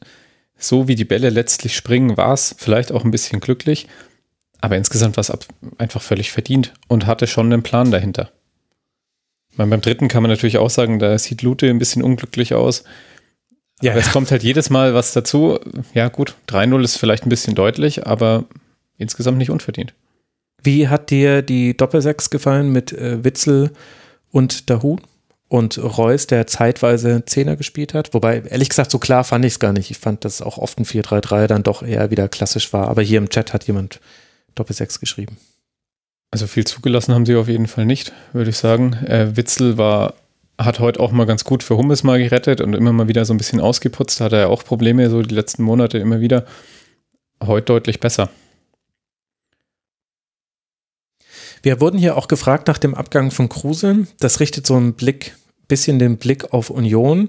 so 0.56 0.88
wie 0.88 0.94
die 0.94 1.06
Bälle 1.06 1.30
letztlich 1.30 1.74
springen, 1.74 2.16
war 2.18 2.34
es 2.34 2.54
vielleicht 2.58 2.92
auch 2.92 3.04
ein 3.04 3.10
bisschen 3.10 3.40
glücklich. 3.40 3.86
Aber 4.60 4.76
insgesamt 4.76 5.16
war 5.16 5.22
es 5.22 5.32
einfach 5.78 6.02
völlig 6.02 6.32
verdient 6.32 6.72
und 6.88 7.06
hatte 7.06 7.26
schon 7.26 7.52
einen 7.52 7.62
Plan 7.62 7.90
dahinter. 7.90 8.30
Meine, 9.56 9.70
beim 9.70 9.80
dritten 9.80 10.08
kann 10.08 10.22
man 10.22 10.30
natürlich 10.30 10.58
auch 10.58 10.70
sagen, 10.70 10.98
da 10.98 11.18
sieht 11.18 11.42
Lute 11.42 11.68
ein 11.68 11.78
bisschen 11.78 12.02
unglücklich 12.02 12.54
aus. 12.54 12.84
Ja, 13.82 13.92
aber 13.92 14.00
es 14.00 14.10
kommt 14.12 14.30
halt 14.30 14.42
jedes 14.42 14.70
Mal 14.70 14.94
was 14.94 15.12
dazu. 15.12 15.58
Ja, 15.94 16.08
gut, 16.08 16.34
3-0 16.48 16.82
ist 16.84 16.98
vielleicht 16.98 17.24
ein 17.24 17.30
bisschen 17.30 17.54
deutlich, 17.54 18.06
aber 18.06 18.44
insgesamt 18.98 19.38
nicht 19.38 19.50
unverdient. 19.50 19.94
Wie 20.62 20.88
hat 20.88 21.10
dir 21.10 21.40
die 21.42 21.76
Doppelsechs 21.76 22.30
gefallen 22.30 22.70
mit 22.70 22.92
äh, 22.92 23.24
Witzel 23.24 23.70
und 24.30 24.68
Dahu? 24.70 24.98
Und 25.48 25.78
Reus, 25.78 26.28
der 26.28 26.46
zeitweise 26.46 27.24
Zehner 27.24 27.56
gespielt 27.56 27.92
hat. 27.92 28.14
Wobei, 28.14 28.40
ehrlich 28.48 28.68
gesagt, 28.68 28.92
so 28.92 29.00
klar 29.00 29.24
fand 29.24 29.44
ich 29.44 29.54
es 29.54 29.58
gar 29.58 29.72
nicht. 29.72 29.90
Ich 29.90 29.98
fand, 29.98 30.24
dass 30.24 30.42
auch 30.42 30.58
oft 30.58 30.78
ein 30.78 30.84
4-3-3 30.84 31.48
dann 31.48 31.64
doch 31.64 31.82
eher 31.82 32.12
wieder 32.12 32.28
klassisch 32.28 32.72
war. 32.72 32.86
Aber 32.86 33.02
hier 33.02 33.18
im 33.18 33.30
Chat 33.30 33.52
hat 33.52 33.66
jemand 33.66 33.98
Doppel-6 34.60 35.00
geschrieben. 35.00 35.36
Also 36.30 36.46
viel 36.46 36.66
zugelassen 36.66 37.14
haben 37.14 37.26
sie 37.26 37.34
auf 37.34 37.48
jeden 37.48 37.66
Fall 37.66 37.86
nicht, 37.86 38.12
würde 38.32 38.50
ich 38.50 38.56
sagen. 38.56 38.92
Äh, 39.04 39.36
Witzel 39.36 39.78
war, 39.78 40.14
hat 40.58 40.78
heute 40.78 41.00
auch 41.00 41.10
mal 41.10 41.26
ganz 41.26 41.44
gut 41.44 41.62
für 41.62 41.76
Hummes 41.76 42.04
mal 42.04 42.20
gerettet 42.20 42.60
und 42.60 42.74
immer 42.74 42.92
mal 42.92 43.08
wieder 43.08 43.24
so 43.24 43.34
ein 43.34 43.38
bisschen 43.38 43.60
ausgeputzt. 43.60 44.20
Hat 44.20 44.32
er 44.32 44.40
ja 44.40 44.46
auch 44.46 44.64
Probleme, 44.64 45.10
so 45.10 45.22
die 45.22 45.34
letzten 45.34 45.64
Monate 45.64 45.98
immer 45.98 46.20
wieder. 46.20 46.46
Heute 47.42 47.66
deutlich 47.66 47.98
besser. 47.98 48.30
Wir 51.62 51.80
wurden 51.80 51.98
hier 51.98 52.16
auch 52.16 52.28
gefragt 52.28 52.68
nach 52.68 52.78
dem 52.78 52.94
Abgang 52.94 53.30
von 53.30 53.48
Kruse. 53.48 54.06
Das 54.20 54.40
richtet 54.40 54.66
so 54.66 54.76
einen 54.76 54.94
Blick, 54.94 55.36
bisschen 55.68 55.98
den 55.98 56.16
Blick 56.16 56.52
auf 56.52 56.70
Union. 56.70 57.28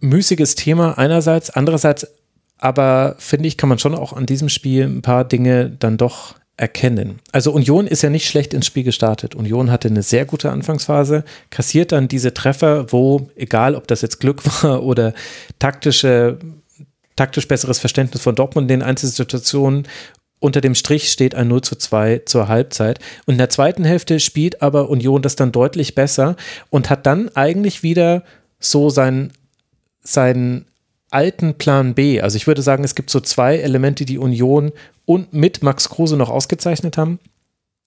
Müßiges 0.00 0.54
Thema 0.54 0.96
einerseits, 0.96 1.50
andererseits 1.50 2.06
aber 2.58 3.16
finde 3.18 3.48
ich, 3.48 3.56
kann 3.56 3.68
man 3.68 3.78
schon 3.78 3.94
auch 3.94 4.12
an 4.12 4.26
diesem 4.26 4.48
Spiel 4.48 4.84
ein 4.84 5.02
paar 5.02 5.24
Dinge 5.24 5.70
dann 5.70 5.96
doch 5.96 6.34
erkennen. 6.56 7.18
Also 7.32 7.52
Union 7.52 7.86
ist 7.86 8.02
ja 8.02 8.10
nicht 8.10 8.28
schlecht 8.28 8.54
ins 8.54 8.66
Spiel 8.66 8.84
gestartet. 8.84 9.34
Union 9.34 9.70
hatte 9.70 9.88
eine 9.88 10.02
sehr 10.02 10.24
gute 10.24 10.52
Anfangsphase, 10.52 11.24
kassiert 11.50 11.90
dann 11.90 12.06
diese 12.06 12.32
Treffer, 12.32 12.92
wo, 12.92 13.28
egal 13.34 13.74
ob 13.74 13.88
das 13.88 14.02
jetzt 14.02 14.20
Glück 14.20 14.42
war 14.62 14.84
oder 14.84 15.14
taktische, 15.58 16.38
taktisch 17.16 17.48
besseres 17.48 17.80
Verständnis 17.80 18.22
von 18.22 18.36
Dortmund 18.36 18.70
in 18.70 18.80
den 18.80 18.86
Einzelsituationen, 18.86 19.88
unter 20.38 20.60
dem 20.60 20.74
Strich 20.74 21.10
steht 21.10 21.34
ein 21.34 21.48
0 21.48 21.62
zu 21.62 21.74
2 21.74 22.22
zur 22.26 22.48
Halbzeit. 22.48 22.98
Und 23.24 23.34
in 23.34 23.38
der 23.38 23.48
zweiten 23.48 23.84
Hälfte 23.84 24.20
spielt 24.20 24.60
aber 24.62 24.90
Union 24.90 25.22
das 25.22 25.36
dann 25.36 25.52
deutlich 25.52 25.94
besser 25.94 26.36
und 26.68 26.90
hat 26.90 27.06
dann 27.06 27.34
eigentlich 27.34 27.82
wieder 27.82 28.24
so 28.60 28.90
sein, 28.90 29.32
sein 30.02 30.66
alten 31.14 31.54
Plan 31.54 31.94
B. 31.94 32.20
Also 32.20 32.36
ich 32.36 32.46
würde 32.46 32.62
sagen, 32.62 32.84
es 32.84 32.94
gibt 32.94 33.10
so 33.10 33.20
zwei 33.20 33.56
Elemente, 33.56 34.04
die 34.04 34.18
Union 34.18 34.72
und 35.04 35.32
mit 35.32 35.62
Max 35.62 35.88
Kruse 35.88 36.16
noch 36.16 36.30
ausgezeichnet 36.30 36.96
haben. 36.98 37.18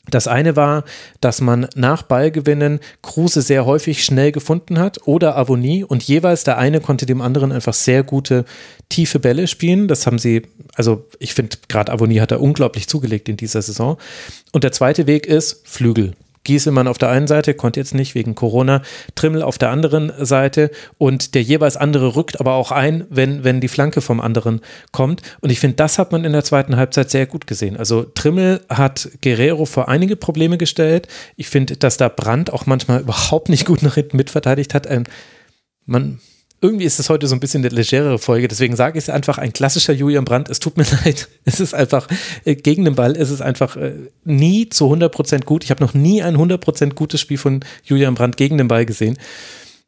Das 0.10 0.28
eine 0.28 0.56
war, 0.56 0.86
dass 1.20 1.42
man 1.42 1.68
nach 1.76 2.02
Ballgewinnen 2.02 2.80
Kruse 3.02 3.42
sehr 3.42 3.66
häufig 3.66 4.06
schnell 4.06 4.32
gefunden 4.32 4.80
hat 4.80 5.06
oder 5.06 5.36
Avonie 5.36 5.84
und 5.84 6.02
jeweils 6.04 6.46
der 6.46 6.58
eine 6.58 6.80
konnte 6.80 7.06
dem 7.06 7.22
anderen 7.22 7.52
einfach 7.52 7.74
sehr 7.74 8.04
gute 8.04 8.46
tiefe 8.88 9.20
Bälle 9.20 9.48
spielen. 9.48 9.90
Das 9.90 10.08
haben 10.08 10.18
sie, 10.18 10.44
also 10.76 11.06
ich 11.20 11.34
finde 11.34 11.58
gerade 11.68 11.92
Avonie 11.92 12.22
hat 12.22 12.32
er 12.32 12.42
unglaublich 12.42 12.88
zugelegt 12.88 13.28
in 13.28 13.36
dieser 13.36 13.62
Saison. 13.62 13.98
Und 14.54 14.64
der 14.64 14.72
zweite 14.72 15.08
Weg 15.08 15.26
ist 15.26 15.68
Flügel. 15.68 16.14
Gieselmann 16.48 16.88
auf 16.88 16.98
der 16.98 17.10
einen 17.10 17.28
Seite, 17.28 17.54
konnte 17.54 17.80
jetzt 17.80 17.94
nicht 17.94 18.16
wegen 18.16 18.34
Corona, 18.34 18.82
Trimmel 19.16 19.44
auf 19.44 19.58
der 19.58 19.70
anderen 19.70 20.12
Seite 20.18 20.72
und 20.98 21.36
der 21.36 21.44
jeweils 21.44 21.76
andere 21.78 22.16
rückt 22.16 22.40
aber 22.40 22.54
auch 22.54 22.72
ein, 22.72 23.06
wenn, 23.10 23.44
wenn 23.44 23.60
die 23.60 23.68
Flanke 23.68 24.00
vom 24.00 24.22
anderen 24.22 24.62
kommt. 24.92 25.22
Und 25.42 25.52
ich 25.52 25.60
finde, 25.60 25.76
das 25.76 26.00
hat 26.00 26.12
man 26.14 26.24
in 26.24 26.32
der 26.32 26.46
zweiten 26.46 26.78
Halbzeit 26.78 27.12
sehr 27.12 27.26
gut 27.26 27.48
gesehen. 27.48 27.76
Also 27.76 28.04
Trimmel 28.04 28.62
hat 28.70 29.10
Guerrero 29.22 29.66
vor 29.66 29.90
einige 29.90 30.16
Probleme 30.16 30.58
gestellt. 30.58 31.08
Ich 31.36 31.50
finde, 31.50 31.76
dass 31.76 31.98
da 31.98 32.08
Brandt 32.08 32.52
auch 32.52 32.66
manchmal 32.66 33.02
überhaupt 33.08 33.50
nicht 33.50 33.66
gut 33.66 33.84
nach 33.84 33.96
hinten 33.96 34.16
mitverteidigt 34.18 34.74
hat. 34.74 34.90
Ähm, 34.90 35.04
man, 35.86 36.20
irgendwie 36.60 36.86
ist 36.86 37.00
es 37.00 37.10
heute 37.10 37.28
so 37.28 37.36
ein 37.36 37.40
bisschen 37.40 37.64
eine 37.64 37.74
legerere 37.74 38.18
Folge, 38.18 38.48
deswegen 38.48 38.76
sage 38.76 38.98
ich 38.98 39.06
es 39.06 39.10
einfach, 39.10 39.38
ein 39.38 39.54
klassischer 39.54 39.94
Julian 39.94 40.26
Brandt, 40.26 40.50
es 40.50 40.60
tut 40.60 40.78
mir 40.78 40.86
leid, 41.06 41.28
es 41.46 41.60
ist 41.60 41.74
einfach, 41.74 42.08
äh, 42.46 42.56
gegen 42.56 42.86
den 42.86 42.96
Ball 42.96 43.16
ist 43.16 43.30
es 43.30 43.42
einfach 43.42 43.76
äh, 43.78 43.94
nie 44.24 44.70
zu 44.70 44.92
100% 44.92 45.46
gut. 45.46 45.64
Ich 45.64 45.72
habe 45.72 45.84
noch 45.84 45.94
nie 45.94 46.24
ein 46.24 46.36
100% 46.36 46.94
gutes 46.94 47.22
Spiel 47.22 47.38
von 47.38 47.62
Julian 47.84 48.16
Brandt 48.16 48.38
gegen 48.38 48.58
den 48.58 48.68
Ball 48.68 48.86
gesehen. 48.86 49.18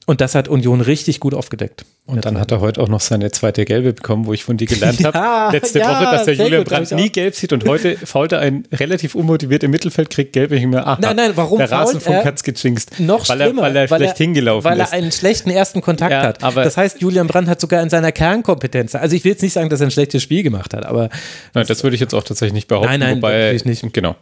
Und 0.09 0.21
das 0.21 0.33
hat 0.33 0.47
Union 0.47 0.81
richtig 0.81 1.19
gut 1.19 1.35
aufgedeckt. 1.35 1.85
Und 2.07 2.25
dann 2.25 2.39
hat 2.39 2.49
er 2.49 2.61
heute 2.61 2.81
auch 2.81 2.87
noch 2.87 2.99
seine 2.99 3.29
zweite 3.29 3.63
Gelbe 3.63 3.93
bekommen, 3.93 4.25
wo 4.25 4.33
ich 4.33 4.43
von 4.43 4.57
dir 4.57 4.65
gelernt 4.65 4.99
ja, 5.01 5.13
habe, 5.13 5.55
letzte 5.55 5.77
ja, 5.77 5.87
Woche, 5.87 6.15
dass 6.15 6.25
der 6.25 6.33
Julian 6.33 6.63
gut, 6.63 6.69
Brandt 6.69 6.91
nie 6.93 7.11
gelb 7.11 7.35
sieht 7.35 7.53
und 7.53 7.63
heute 7.65 7.95
fault 8.05 8.31
er 8.31 8.39
ein 8.39 8.65
relativ 8.73 9.13
unmotiviert 9.13 9.61
im 9.61 9.69
Mittelfeld, 9.69 10.09
kriegt 10.09 10.33
gelb. 10.33 10.51
Ich 10.51 10.65
mir, 10.65 10.83
aha, 10.83 10.97
nein, 10.99 11.15
nein, 11.15 11.31
warum 11.35 11.59
der 11.59 11.71
Rasen 11.71 12.01
von 12.01 12.23
Katz 12.23 12.41
gejinxt. 12.41 12.99
Noch 12.99 13.29
weil 13.29 13.37
schlimmer, 13.37 13.61
er, 13.61 13.67
weil 13.67 13.75
er 13.75 13.91
weil 13.91 13.99
schlecht 13.99 14.19
er, 14.19 14.25
hingelaufen 14.25 14.65
weil 14.65 14.79
ist. 14.79 14.91
Weil 14.91 14.97
er 14.97 15.03
einen 15.03 15.11
schlechten 15.11 15.51
ersten 15.51 15.81
Kontakt 15.81 16.11
ja, 16.11 16.23
hat. 16.23 16.41
das 16.41 16.75
heißt, 16.75 17.01
Julian 17.01 17.27
Brandt 17.27 17.47
hat 17.47 17.61
sogar 17.61 17.83
in 17.83 17.91
seiner 17.91 18.11
Kernkompetenz, 18.11 18.95
also 18.95 19.15
ich 19.15 19.23
will 19.23 19.33
jetzt 19.33 19.43
nicht 19.43 19.53
sagen, 19.53 19.69
dass 19.69 19.79
er 19.79 19.89
ein 19.89 19.91
schlechtes 19.91 20.23
Spiel 20.23 20.41
gemacht 20.41 20.73
hat, 20.73 20.87
aber. 20.87 21.09
Nein, 21.53 21.67
das 21.67 21.83
würde 21.83 21.93
ich 21.93 22.01
jetzt 22.01 22.15
auch 22.15 22.23
tatsächlich 22.23 22.53
nicht 22.53 22.67
behaupten. 22.67 22.89
Nein, 22.89 22.99
nein, 22.99 23.17
wobei, 23.17 23.53
natürlich 23.53 23.65
nicht. 23.83 23.93
Genau. 23.93 24.15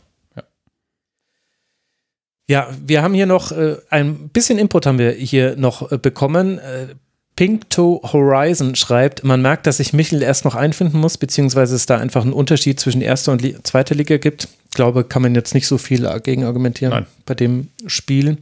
Ja, 2.50 2.70
wir 2.86 3.02
haben 3.02 3.14
hier 3.14 3.26
noch 3.26 3.52
äh, 3.52 3.76
ein 3.90 4.30
bisschen 4.30 4.58
Input 4.58 4.86
haben 4.86 5.00
wir 5.00 5.12
hier 5.12 5.58
noch 5.58 5.92
äh, 5.92 5.98
bekommen. 5.98 6.60
Äh, 6.60 6.96
Pink 7.36 7.70
to 7.70 8.02
Horizon 8.04 8.76
schreibt, 8.76 9.24
man 9.24 9.42
merkt, 9.42 9.68
dass 9.68 9.78
sich 9.78 9.94
Michel 9.94 10.24
erst 10.24 10.44
noch 10.44 10.56
einfinden 10.56 10.98
muss, 10.98 11.18
beziehungsweise 11.18 11.76
es 11.76 11.86
da 11.86 11.98
einfach 11.98 12.24
einen 12.24 12.34
Unterschied 12.34 12.80
zwischen 12.80 13.02
erster 13.02 13.32
und 13.32 13.42
Li 13.42 13.56
zweiter 13.62 13.94
Liga 13.94 14.18
gibt. 14.18 14.48
Ich 14.70 14.76
glaube, 14.76 15.04
kann 15.04 15.22
man 15.22 15.36
jetzt 15.36 15.54
nicht 15.54 15.68
so 15.68 15.78
viel 15.78 16.02
dagegen 16.02 16.46
argumentieren 16.46 16.92
Nein. 16.92 17.06
bei 17.26 17.36
dem 17.36 17.68
Spiel. 17.86 18.38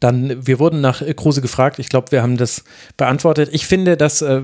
Dann, 0.00 0.46
wir 0.46 0.58
wurden 0.58 0.82
nach 0.82 1.02
Kruse 1.16 1.40
gefragt. 1.40 1.78
Ich 1.78 1.88
glaube, 1.88 2.12
wir 2.12 2.20
haben 2.20 2.36
das 2.36 2.64
beantwortet. 2.98 3.48
Ich 3.52 3.66
finde, 3.66 3.96
dass 3.96 4.20
äh, 4.20 4.42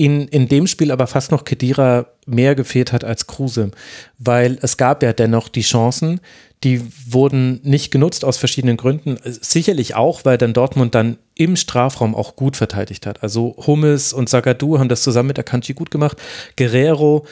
in, 0.00 0.28
in 0.28 0.48
dem 0.48 0.66
Spiel 0.66 0.92
aber 0.92 1.06
fast 1.06 1.30
noch 1.30 1.44
Kedira 1.44 2.06
mehr 2.24 2.54
gefehlt 2.54 2.90
hat 2.90 3.04
als 3.04 3.26
Kruse, 3.26 3.70
weil 4.18 4.58
es 4.62 4.78
gab 4.78 5.02
ja 5.02 5.12
dennoch 5.12 5.50
die 5.50 5.60
Chancen, 5.60 6.22
die 6.64 6.80
wurden 7.06 7.60
nicht 7.64 7.90
genutzt 7.90 8.24
aus 8.24 8.38
verschiedenen 8.38 8.78
Gründen. 8.78 9.18
Sicherlich 9.24 9.96
auch, 9.96 10.24
weil 10.24 10.38
dann 10.38 10.54
Dortmund 10.54 10.94
dann 10.94 11.18
im 11.34 11.54
Strafraum 11.54 12.14
auch 12.14 12.34
gut 12.34 12.56
verteidigt 12.56 13.04
hat. 13.04 13.22
Also 13.22 13.54
Hummels 13.66 14.14
und 14.14 14.30
Sagadu 14.30 14.78
haben 14.78 14.88
das 14.88 15.02
zusammen 15.02 15.26
mit 15.26 15.38
Akanji 15.38 15.74
gut 15.74 15.90
gemacht. 15.90 16.16
Guerrero 16.56 17.26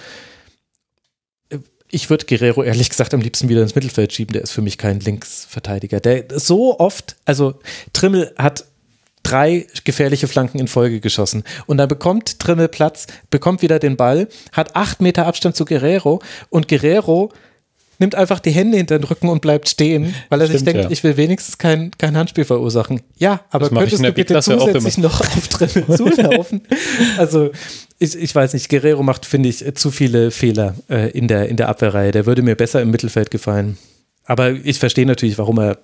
ich 1.91 2.11
würde 2.11 2.27
Guerrero 2.27 2.63
ehrlich 2.63 2.91
gesagt 2.91 3.15
am 3.15 3.23
liebsten 3.23 3.49
wieder 3.49 3.63
ins 3.63 3.75
Mittelfeld 3.75 4.13
schieben. 4.13 4.35
Der 4.35 4.43
ist 4.43 4.51
für 4.51 4.61
mich 4.61 4.77
kein 4.77 5.01
Linksverteidiger. 5.01 6.01
Der 6.01 6.27
so 6.39 6.79
oft, 6.79 7.17
also 7.25 7.61
Trimmel 7.95 8.35
hat 8.37 8.67
drei 9.29 9.67
gefährliche 9.85 10.29
Flanken 10.29 10.59
in 10.59 10.69
Folge 10.69 11.01
geschossen. 11.01 11.45
Und 11.67 11.79
dann 11.79 11.89
bekommt 11.89 12.39
Trimmel 12.39 12.69
Platz, 12.69 13.07
bekommt 13.31 13.63
wieder 13.63 13.79
den 13.79 13.97
Ball, 13.97 14.29
hat 14.53 14.75
acht 14.77 15.01
Meter 15.01 15.27
Abstand 15.27 15.57
zu 15.57 15.65
Guerrero 15.65 16.21
und 16.51 16.69
Guerrero 16.69 17.31
nimmt 17.99 18.15
einfach 18.15 18.39
die 18.39 18.51
Hände 18.51 18.77
hinter 18.77 18.99
den 18.99 19.05
Rücken 19.05 19.29
und 19.29 19.41
bleibt 19.41 19.69
stehen, 19.69 20.15
weil 20.29 20.41
er 20.41 20.47
Stimmt, 20.47 20.59
sich 20.59 20.65
denkt, 20.65 20.85
ja. 20.85 20.91
ich 20.91 21.03
will 21.03 21.17
wenigstens 21.17 21.59
kein, 21.59 21.91
kein 21.99 22.17
Handspiel 22.17 22.45
verursachen. 22.45 23.01
Ja, 23.17 23.41
aber 23.51 23.69
könntest 23.71 24.05
du 24.05 24.13
bitte 24.13 24.41
zusätzlich 24.41 24.99
noch 24.99 25.21
auf 25.21 25.49
Trimmel 25.49 25.85
zulaufen? 25.97 26.63
also 27.19 27.51
ich, 27.99 28.17
ich 28.17 28.35
weiß 28.35 28.55
nicht, 28.55 28.69
Guerrero 28.69 29.03
macht, 29.03 29.27
finde 29.27 29.49
ich, 29.49 29.65
zu 29.75 29.91
viele 29.91 30.31
Fehler 30.31 30.75
äh, 30.89 31.11
in, 31.11 31.27
der, 31.27 31.49
in 31.49 31.57
der 31.57 31.69
Abwehrreihe. 31.69 32.13
Der 32.13 32.27
würde 32.27 32.43
mir 32.43 32.55
besser 32.55 32.81
im 32.81 32.91
Mittelfeld 32.91 33.33
gefallen. 33.33 33.77
Aber 34.25 34.53
ich 34.53 34.79
verstehe 34.79 35.07
natürlich, 35.07 35.39
warum 35.39 35.59
er 35.59 35.79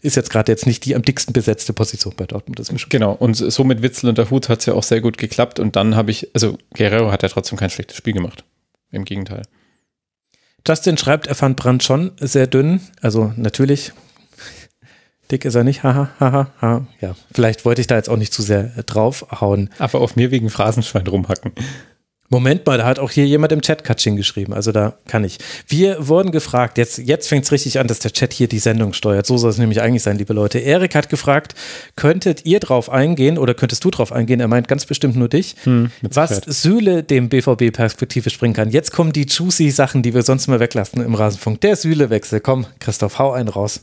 ist 0.00 0.16
jetzt 0.16 0.30
gerade 0.30 0.50
jetzt 0.50 0.66
nicht 0.66 0.84
die 0.84 0.94
am 0.94 1.02
dicksten 1.02 1.32
besetzte 1.32 1.72
Position 1.72 2.14
bei 2.16 2.26
Dortmund. 2.26 2.58
Das 2.58 2.70
ist 2.70 2.90
genau, 2.90 3.12
und 3.12 3.34
so 3.34 3.64
mit 3.64 3.82
Witzel 3.82 4.08
und 4.08 4.18
der 4.18 4.30
Hut 4.30 4.48
hat 4.48 4.60
es 4.60 4.66
ja 4.66 4.74
auch 4.74 4.82
sehr 4.82 5.00
gut 5.00 5.18
geklappt. 5.18 5.60
Und 5.60 5.76
dann 5.76 5.94
habe 5.94 6.10
ich, 6.10 6.28
also 6.34 6.58
Guerrero 6.74 7.12
hat 7.12 7.22
ja 7.22 7.28
trotzdem 7.28 7.58
kein 7.58 7.70
schlechtes 7.70 7.96
Spiel 7.96 8.12
gemacht. 8.12 8.44
Im 8.90 9.04
Gegenteil. 9.04 9.42
Justin 10.66 10.96
schreibt, 10.96 11.26
er 11.26 11.34
fand 11.34 11.56
Brand 11.56 11.82
schon 11.82 12.12
sehr 12.18 12.46
dünn. 12.46 12.80
Also 13.00 13.32
natürlich, 13.36 13.92
dick 15.30 15.44
ist 15.44 15.54
er 15.54 15.64
nicht. 15.64 15.82
Haha, 15.82 16.10
haha, 16.18 16.50
ha. 16.60 16.86
Ja, 17.00 17.14
vielleicht 17.32 17.64
wollte 17.64 17.80
ich 17.80 17.86
da 17.86 17.96
jetzt 17.96 18.08
auch 18.08 18.16
nicht 18.16 18.32
zu 18.32 18.42
sehr 18.42 18.82
draufhauen. 18.84 19.70
Aber 19.78 20.00
auf 20.00 20.16
mir 20.16 20.30
wegen 20.30 20.50
Phrasenschwein 20.50 21.06
rumhacken. 21.06 21.52
Moment 22.32 22.64
mal, 22.64 22.78
da 22.78 22.86
hat 22.86 22.98
auch 22.98 23.10
hier 23.10 23.26
jemand 23.26 23.52
im 23.52 23.60
Chat 23.60 23.84
Katsching 23.84 24.16
geschrieben, 24.16 24.54
also 24.54 24.72
da 24.72 24.94
kann 25.06 25.22
ich. 25.22 25.36
Wir 25.68 26.08
wurden 26.08 26.32
gefragt, 26.32 26.78
jetzt, 26.78 26.96
jetzt 26.96 27.28
fängt 27.28 27.44
es 27.44 27.52
richtig 27.52 27.78
an, 27.78 27.88
dass 27.88 27.98
der 27.98 28.10
Chat 28.10 28.32
hier 28.32 28.48
die 28.48 28.58
Sendung 28.58 28.94
steuert. 28.94 29.26
So 29.26 29.36
soll 29.36 29.50
es 29.50 29.58
nämlich 29.58 29.82
eigentlich 29.82 30.02
sein, 30.02 30.16
liebe 30.16 30.32
Leute. 30.32 30.58
Erik 30.58 30.94
hat 30.94 31.10
gefragt, 31.10 31.54
könntet 31.94 32.46
ihr 32.46 32.58
drauf 32.58 32.88
eingehen 32.88 33.36
oder 33.36 33.52
könntest 33.52 33.84
du 33.84 33.90
drauf 33.90 34.12
eingehen, 34.12 34.40
er 34.40 34.48
meint 34.48 34.66
ganz 34.66 34.86
bestimmt 34.86 35.14
nur 35.14 35.28
dich, 35.28 35.56
hm, 35.64 35.90
was 36.00 36.40
Süle 36.46 37.02
dem 37.02 37.28
BVB 37.28 37.70
Perspektive 37.70 38.30
springen 38.30 38.54
kann. 38.54 38.70
Jetzt 38.70 38.92
kommen 38.92 39.12
die 39.12 39.26
juicy 39.26 39.70
Sachen, 39.70 40.02
die 40.02 40.14
wir 40.14 40.22
sonst 40.22 40.46
mal 40.48 40.58
weglassen 40.58 41.04
im 41.04 41.14
Rasenfunk. 41.14 41.60
Der 41.60 41.76
Süle-Wechsel, 41.76 42.40
komm, 42.40 42.64
Christoph, 42.78 43.18
hau 43.18 43.32
einen 43.32 43.48
raus. 43.48 43.82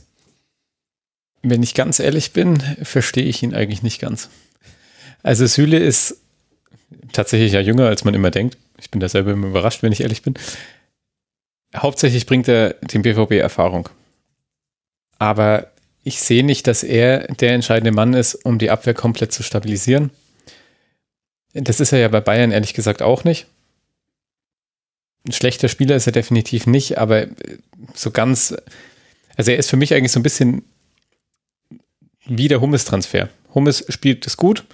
Wenn 1.44 1.62
ich 1.62 1.74
ganz 1.74 2.00
ehrlich 2.00 2.32
bin, 2.32 2.60
verstehe 2.82 3.26
ich 3.26 3.44
ihn 3.44 3.54
eigentlich 3.54 3.84
nicht 3.84 4.00
ganz. 4.00 4.28
Also 5.22 5.46
Süle 5.46 5.78
ist 5.78 6.16
tatsächlich 7.12 7.52
ja 7.52 7.60
jünger, 7.60 7.86
als 7.86 8.04
man 8.04 8.14
immer 8.14 8.30
denkt. 8.30 8.56
Ich 8.78 8.90
bin 8.90 9.00
da 9.00 9.08
selber 9.08 9.32
immer 9.32 9.48
überrascht, 9.48 9.82
wenn 9.82 9.92
ich 9.92 10.00
ehrlich 10.00 10.22
bin. 10.22 10.34
Hauptsächlich 11.76 12.26
bringt 12.26 12.48
er 12.48 12.74
dem 12.74 13.02
BVB 13.02 13.32
Erfahrung. 13.32 13.88
Aber 15.18 15.70
ich 16.02 16.20
sehe 16.20 16.44
nicht, 16.44 16.66
dass 16.66 16.82
er 16.82 17.28
der 17.28 17.52
entscheidende 17.52 17.92
Mann 17.92 18.14
ist, 18.14 18.34
um 18.34 18.58
die 18.58 18.70
Abwehr 18.70 18.94
komplett 18.94 19.32
zu 19.32 19.42
stabilisieren. 19.42 20.10
Das 21.52 21.80
ist 21.80 21.92
er 21.92 21.98
ja 21.98 22.08
bei 22.08 22.20
Bayern 22.20 22.52
ehrlich 22.52 22.74
gesagt 22.74 23.02
auch 23.02 23.24
nicht. 23.24 23.46
Ein 25.26 25.32
schlechter 25.32 25.68
Spieler 25.68 25.96
ist 25.96 26.06
er 26.06 26.12
definitiv 26.12 26.66
nicht, 26.66 26.96
aber 26.96 27.26
so 27.94 28.10
ganz, 28.10 28.54
also 29.36 29.50
er 29.50 29.58
ist 29.58 29.68
für 29.68 29.76
mich 29.76 29.92
eigentlich 29.92 30.12
so 30.12 30.20
ein 30.20 30.24
bisschen 30.24 30.64
wie 32.24 32.48
der 32.48 32.60
Hummes-Transfer. 32.60 33.28
Hummes 33.54 33.84
spielt 33.90 34.26
es 34.26 34.36
gut 34.36 34.64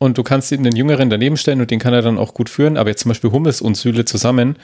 und 0.00 0.16
du 0.16 0.22
kannst 0.22 0.50
ihn 0.50 0.64
den 0.64 0.74
Jüngeren 0.74 1.10
daneben 1.10 1.36
stellen 1.36 1.60
und 1.60 1.70
den 1.70 1.78
kann 1.78 1.92
er 1.92 2.00
dann 2.00 2.16
auch 2.16 2.32
gut 2.32 2.48
führen. 2.48 2.78
Aber 2.78 2.88
jetzt 2.88 3.02
zum 3.02 3.10
Beispiel 3.10 3.32
Hummels 3.32 3.60
und 3.60 3.76
Süle 3.76 4.06
zusammen 4.06 4.56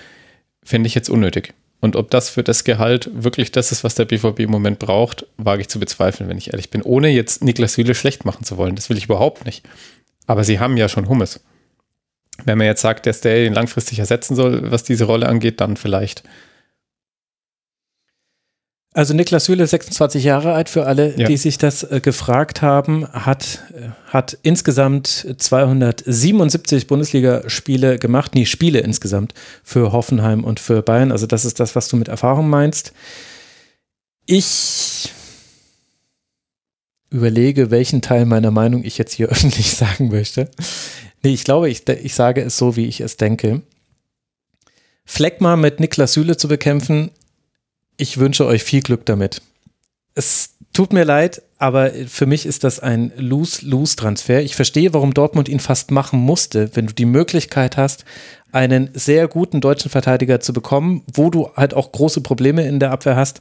fände 0.64 0.86
ich 0.86 0.94
jetzt 0.94 1.10
unnötig. 1.10 1.52
Und 1.80 1.94
ob 1.94 2.10
das 2.10 2.30
für 2.30 2.42
das 2.42 2.64
Gehalt 2.64 3.10
wirklich 3.12 3.52
das 3.52 3.70
ist, 3.70 3.84
was 3.84 3.94
der 3.94 4.06
BVB 4.06 4.40
im 4.40 4.50
Moment 4.50 4.78
braucht, 4.78 5.26
wage 5.36 5.60
ich 5.60 5.68
zu 5.68 5.78
bezweifeln, 5.78 6.30
wenn 6.30 6.38
ich 6.38 6.54
ehrlich 6.54 6.70
bin. 6.70 6.80
Ohne 6.80 7.10
jetzt 7.10 7.44
Niklas 7.44 7.74
Süle 7.74 7.94
schlecht 7.94 8.24
machen 8.24 8.44
zu 8.44 8.56
wollen. 8.56 8.76
Das 8.76 8.88
will 8.88 8.96
ich 8.96 9.04
überhaupt 9.04 9.44
nicht. 9.44 9.62
Aber 10.26 10.42
sie 10.42 10.58
haben 10.58 10.78
ja 10.78 10.88
schon 10.88 11.06
Hummes. 11.06 11.40
Wenn 12.46 12.56
man 12.56 12.66
jetzt 12.66 12.80
sagt, 12.80 13.04
dass 13.04 13.20
der 13.20 13.44
ihn 13.44 13.52
langfristig 13.52 13.98
ersetzen 13.98 14.36
soll, 14.36 14.70
was 14.70 14.84
diese 14.84 15.04
Rolle 15.04 15.28
angeht, 15.28 15.60
dann 15.60 15.76
vielleicht. 15.76 16.22
Also 18.96 19.12
Niklas 19.12 19.44
Süle, 19.44 19.66
26 19.66 20.24
Jahre 20.24 20.54
alt, 20.54 20.70
für 20.70 20.86
alle, 20.86 21.14
ja. 21.18 21.28
die 21.28 21.36
sich 21.36 21.58
das 21.58 21.82
äh, 21.82 22.00
gefragt 22.00 22.62
haben, 22.62 23.06
hat, 23.12 23.62
äh, 23.74 23.90
hat 24.06 24.38
insgesamt 24.40 25.34
277 25.36 26.86
Bundesligaspiele 26.86 27.98
gemacht, 27.98 28.34
nee, 28.34 28.46
Spiele 28.46 28.78
insgesamt 28.78 29.34
für 29.62 29.92
Hoffenheim 29.92 30.44
und 30.44 30.60
für 30.60 30.80
Bayern. 30.80 31.12
Also 31.12 31.26
das 31.26 31.44
ist 31.44 31.60
das, 31.60 31.76
was 31.76 31.88
du 31.88 31.98
mit 31.98 32.08
Erfahrung 32.08 32.48
meinst. 32.48 32.94
Ich 34.24 35.12
überlege, 37.10 37.70
welchen 37.70 38.00
Teil 38.00 38.24
meiner 38.24 38.50
Meinung 38.50 38.82
ich 38.82 38.96
jetzt 38.96 39.12
hier 39.12 39.28
öffentlich 39.28 39.74
sagen 39.74 40.08
möchte. 40.08 40.50
Nee, 41.22 41.34
ich 41.34 41.44
glaube, 41.44 41.68
ich, 41.68 41.86
ich 41.86 42.14
sage 42.14 42.40
es 42.40 42.56
so, 42.56 42.76
wie 42.76 42.86
ich 42.86 43.02
es 43.02 43.18
denke. 43.18 43.60
Fleckma 45.04 45.56
mit 45.56 45.80
Niklas 45.80 46.14
Süle 46.14 46.38
zu 46.38 46.48
bekämpfen, 46.48 47.10
ich 47.96 48.18
wünsche 48.18 48.46
euch 48.46 48.64
viel 48.64 48.82
Glück 48.82 49.06
damit. 49.06 49.42
Es 50.14 50.54
tut 50.72 50.92
mir 50.92 51.04
leid, 51.04 51.42
aber 51.58 51.90
für 51.90 52.26
mich 52.26 52.46
ist 52.46 52.64
das 52.64 52.80
ein 52.80 53.12
Lose-Lose-Transfer. 53.16 54.42
Ich 54.42 54.56
verstehe, 54.56 54.92
warum 54.94 55.14
Dortmund 55.14 55.48
ihn 55.48 55.60
fast 55.60 55.90
machen 55.90 56.20
musste, 56.20 56.70
wenn 56.74 56.86
du 56.86 56.94
die 56.94 57.04
Möglichkeit 57.04 57.76
hast, 57.76 58.04
einen 58.52 58.90
sehr 58.94 59.28
guten 59.28 59.60
deutschen 59.60 59.90
Verteidiger 59.90 60.40
zu 60.40 60.52
bekommen, 60.52 61.02
wo 61.12 61.30
du 61.30 61.50
halt 61.56 61.74
auch 61.74 61.92
große 61.92 62.20
Probleme 62.20 62.66
in 62.66 62.80
der 62.80 62.90
Abwehr 62.90 63.16
hast, 63.16 63.40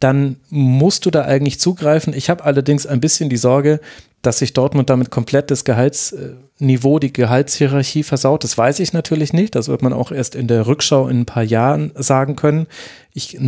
dann 0.00 0.36
musst 0.50 1.06
du 1.06 1.10
da 1.10 1.24
eigentlich 1.24 1.58
zugreifen. 1.58 2.12
Ich 2.12 2.30
habe 2.30 2.44
allerdings 2.44 2.86
ein 2.86 3.00
bisschen 3.00 3.28
die 3.28 3.36
Sorge, 3.36 3.80
dass 4.22 4.38
sich 4.38 4.52
Dortmund 4.52 4.90
damit 4.90 5.10
komplett 5.10 5.50
das 5.50 5.64
Gehaltsniveau, 5.64 6.98
die 6.98 7.12
Gehaltshierarchie 7.12 8.02
versaut. 8.02 8.42
Das 8.42 8.58
weiß 8.58 8.80
ich 8.80 8.92
natürlich 8.92 9.32
nicht. 9.32 9.54
Das 9.54 9.68
wird 9.68 9.82
man 9.82 9.92
auch 9.92 10.10
erst 10.10 10.34
in 10.34 10.48
der 10.48 10.66
Rückschau 10.66 11.08
in 11.08 11.20
ein 11.20 11.26
paar 11.26 11.44
Jahren 11.44 11.92
sagen 11.94 12.34
können. 12.34 12.66
Ich 13.14 13.38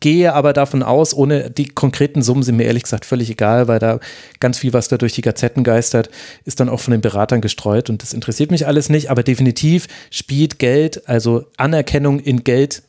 gehe 0.00 0.32
aber 0.32 0.52
davon 0.52 0.82
aus, 0.82 1.14
ohne 1.14 1.50
die 1.50 1.68
konkreten 1.68 2.22
Summen 2.22 2.42
sind 2.42 2.56
mir 2.56 2.64
ehrlich 2.64 2.84
gesagt 2.84 3.04
völlig 3.04 3.30
egal, 3.30 3.68
weil 3.68 3.78
da 3.78 4.00
ganz 4.40 4.58
viel, 4.58 4.72
was 4.72 4.88
da 4.88 4.98
durch 4.98 5.14
die 5.14 5.22
Gazetten 5.22 5.64
geistert, 5.64 6.10
ist 6.44 6.60
dann 6.60 6.68
auch 6.68 6.80
von 6.80 6.92
den 6.92 7.00
Beratern 7.00 7.40
gestreut 7.40 7.88
und 7.88 8.02
das 8.02 8.12
interessiert 8.12 8.50
mich 8.50 8.66
alles 8.66 8.88
nicht. 8.88 9.10
Aber 9.10 9.22
definitiv 9.22 9.86
spielt 10.10 10.58
Geld, 10.58 11.08
also 11.08 11.44
Anerkennung 11.56 12.20
in 12.20 12.44
Geld 12.44 12.82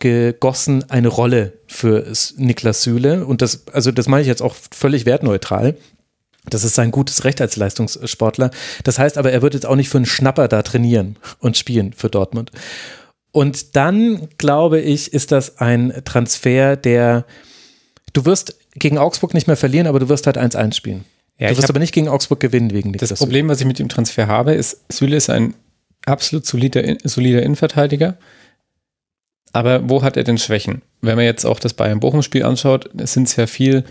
gegossen 0.00 0.84
eine 0.90 1.08
Rolle 1.08 1.54
für 1.66 2.04
Niklas 2.36 2.82
Süle. 2.82 3.24
Und 3.24 3.40
das, 3.40 3.66
also 3.72 3.90
das 3.90 4.06
meine 4.06 4.22
ich 4.22 4.28
jetzt 4.28 4.42
auch 4.42 4.54
völlig 4.70 5.06
wertneutral. 5.06 5.76
Das 6.50 6.64
ist 6.64 6.74
sein 6.74 6.90
gutes 6.90 7.24
Recht 7.24 7.40
als 7.40 7.56
Leistungssportler. 7.56 8.50
Das 8.82 8.98
heißt 8.98 9.18
aber, 9.18 9.32
er 9.32 9.42
wird 9.42 9.54
jetzt 9.54 9.66
auch 9.66 9.76
nicht 9.76 9.88
für 9.88 9.98
einen 9.98 10.06
Schnapper 10.06 10.48
da 10.48 10.62
trainieren 10.62 11.16
und 11.38 11.56
spielen 11.56 11.92
für 11.92 12.10
Dortmund. 12.10 12.50
Und 13.32 13.76
dann, 13.76 14.28
glaube 14.38 14.80
ich, 14.80 15.12
ist 15.12 15.32
das 15.32 15.58
ein 15.58 16.02
Transfer, 16.04 16.76
der, 16.76 17.24
du 18.12 18.24
wirst 18.26 18.56
gegen 18.74 18.98
Augsburg 18.98 19.34
nicht 19.34 19.46
mehr 19.46 19.56
verlieren, 19.56 19.86
aber 19.86 19.98
du 19.98 20.08
wirst 20.08 20.26
halt 20.26 20.38
1-1 20.38 20.74
spielen. 20.74 21.04
Ja, 21.38 21.50
du 21.50 21.56
wirst 21.56 21.68
aber 21.68 21.80
nicht 21.80 21.94
gegen 21.94 22.08
Augsburg 22.08 22.38
gewinnen 22.38 22.70
wegen 22.70 22.92
Das 22.92 23.12
Problem, 23.14 23.48
was 23.48 23.60
ich 23.60 23.66
mit 23.66 23.78
dem 23.78 23.88
Transfer 23.88 24.28
habe, 24.28 24.54
ist, 24.54 24.84
Süle 24.92 25.16
ist 25.16 25.30
ein 25.30 25.54
absolut 26.06 26.46
solider, 26.46 26.82
solider 27.02 27.42
Innenverteidiger. 27.42 28.18
Aber 29.52 29.88
wo 29.88 30.02
hat 30.02 30.16
er 30.16 30.24
denn 30.24 30.38
Schwächen? 30.38 30.82
Wenn 31.00 31.16
man 31.16 31.24
jetzt 31.24 31.44
auch 31.44 31.60
das 31.60 31.74
Bayern-Bochum-Spiel 31.74 32.44
anschaut, 32.44 32.90
sind 33.04 33.28
es 33.28 33.36
ja 33.36 33.46
viel 33.46 33.84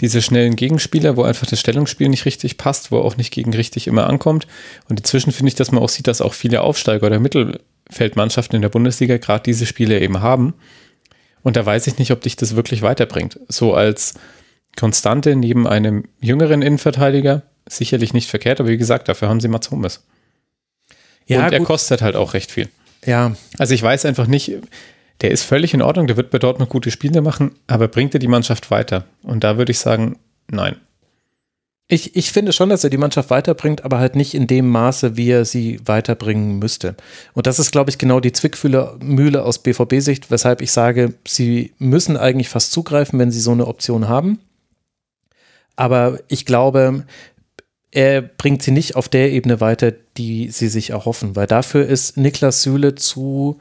diese 0.00 0.22
schnellen 0.22 0.56
Gegenspieler, 0.56 1.16
wo 1.16 1.22
einfach 1.22 1.46
das 1.46 1.60
Stellungsspiel 1.60 2.08
nicht 2.08 2.24
richtig 2.24 2.56
passt, 2.56 2.92
wo 2.92 2.98
auch 2.98 3.16
nicht 3.16 3.32
gegen 3.32 3.52
richtig 3.52 3.86
immer 3.86 4.06
ankommt. 4.06 4.46
Und 4.88 5.00
inzwischen 5.00 5.32
finde 5.32 5.48
ich, 5.48 5.54
dass 5.56 5.72
man 5.72 5.82
auch 5.82 5.88
sieht, 5.88 6.06
dass 6.06 6.20
auch 6.20 6.34
viele 6.34 6.60
Aufsteiger 6.60 7.06
oder 7.06 7.18
Mittelfeldmannschaften 7.18 8.56
in 8.56 8.62
der 8.62 8.68
Bundesliga 8.68 9.16
gerade 9.16 9.42
diese 9.42 9.66
Spiele 9.66 10.00
eben 10.00 10.20
haben. 10.20 10.54
Und 11.42 11.56
da 11.56 11.66
weiß 11.66 11.86
ich 11.86 11.98
nicht, 11.98 12.12
ob 12.12 12.20
dich 12.20 12.36
das 12.36 12.56
wirklich 12.56 12.82
weiterbringt. 12.82 13.40
So 13.48 13.74
als 13.74 14.14
Konstante 14.76 15.34
neben 15.34 15.66
einem 15.66 16.04
jüngeren 16.20 16.62
Innenverteidiger 16.62 17.42
sicherlich 17.68 18.14
nicht 18.14 18.30
verkehrt, 18.30 18.60
aber 18.60 18.68
wie 18.68 18.76
gesagt, 18.76 19.08
dafür 19.08 19.28
haben 19.28 19.40
sie 19.40 19.48
Mats 19.48 19.70
Hummels. 19.70 20.04
Ja, 21.26 21.44
Und 21.44 21.52
er 21.52 21.58
gut. 21.58 21.66
kostet 21.66 22.02
halt 22.02 22.16
auch 22.16 22.34
recht 22.34 22.50
viel. 22.50 22.68
Ja. 23.04 23.36
Also 23.58 23.74
ich 23.74 23.82
weiß 23.82 24.04
einfach 24.04 24.26
nicht, 24.26 24.56
der 25.20 25.30
ist 25.30 25.42
völlig 25.42 25.74
in 25.74 25.82
Ordnung, 25.82 26.06
der 26.06 26.16
wird 26.16 26.30
bei 26.30 26.38
Dortmund 26.38 26.70
gute 26.70 26.90
Spiele 26.90 27.20
machen, 27.20 27.52
aber 27.66 27.88
bringt 27.88 28.14
er 28.14 28.20
die 28.20 28.28
Mannschaft 28.28 28.70
weiter? 28.70 29.04
Und 29.22 29.44
da 29.44 29.58
würde 29.58 29.72
ich 29.72 29.78
sagen, 29.78 30.18
nein. 30.50 30.76
Ich, 31.90 32.14
ich 32.16 32.32
finde 32.32 32.52
schon, 32.52 32.68
dass 32.68 32.84
er 32.84 32.90
die 32.90 32.98
Mannschaft 32.98 33.30
weiterbringt, 33.30 33.82
aber 33.82 33.98
halt 33.98 34.14
nicht 34.14 34.34
in 34.34 34.46
dem 34.46 34.68
Maße, 34.68 35.16
wie 35.16 35.30
er 35.30 35.46
sie 35.46 35.80
weiterbringen 35.86 36.58
müsste. 36.58 36.94
Und 37.32 37.46
das 37.46 37.58
ist, 37.58 37.72
glaube 37.72 37.88
ich, 37.88 37.96
genau 37.96 38.20
die 38.20 38.32
Zwickmühle 38.32 39.42
aus 39.42 39.58
BVB-Sicht, 39.60 40.30
weshalb 40.30 40.60
ich 40.60 40.70
sage, 40.70 41.14
sie 41.26 41.72
müssen 41.78 42.18
eigentlich 42.18 42.50
fast 42.50 42.72
zugreifen, 42.72 43.18
wenn 43.18 43.30
sie 43.30 43.40
so 43.40 43.52
eine 43.52 43.66
Option 43.66 44.06
haben. 44.06 44.38
Aber 45.76 46.20
ich 46.28 46.44
glaube, 46.44 47.04
er 47.90 48.20
bringt 48.20 48.62
sie 48.62 48.70
nicht 48.70 48.94
auf 48.94 49.08
der 49.08 49.32
Ebene 49.32 49.62
weiter, 49.62 49.92
die 50.18 50.50
sie 50.50 50.68
sich 50.68 50.90
erhoffen, 50.90 51.36
weil 51.36 51.46
dafür 51.46 51.86
ist 51.86 52.18
Niklas 52.18 52.62
Süle 52.62 52.96
zu, 52.96 53.60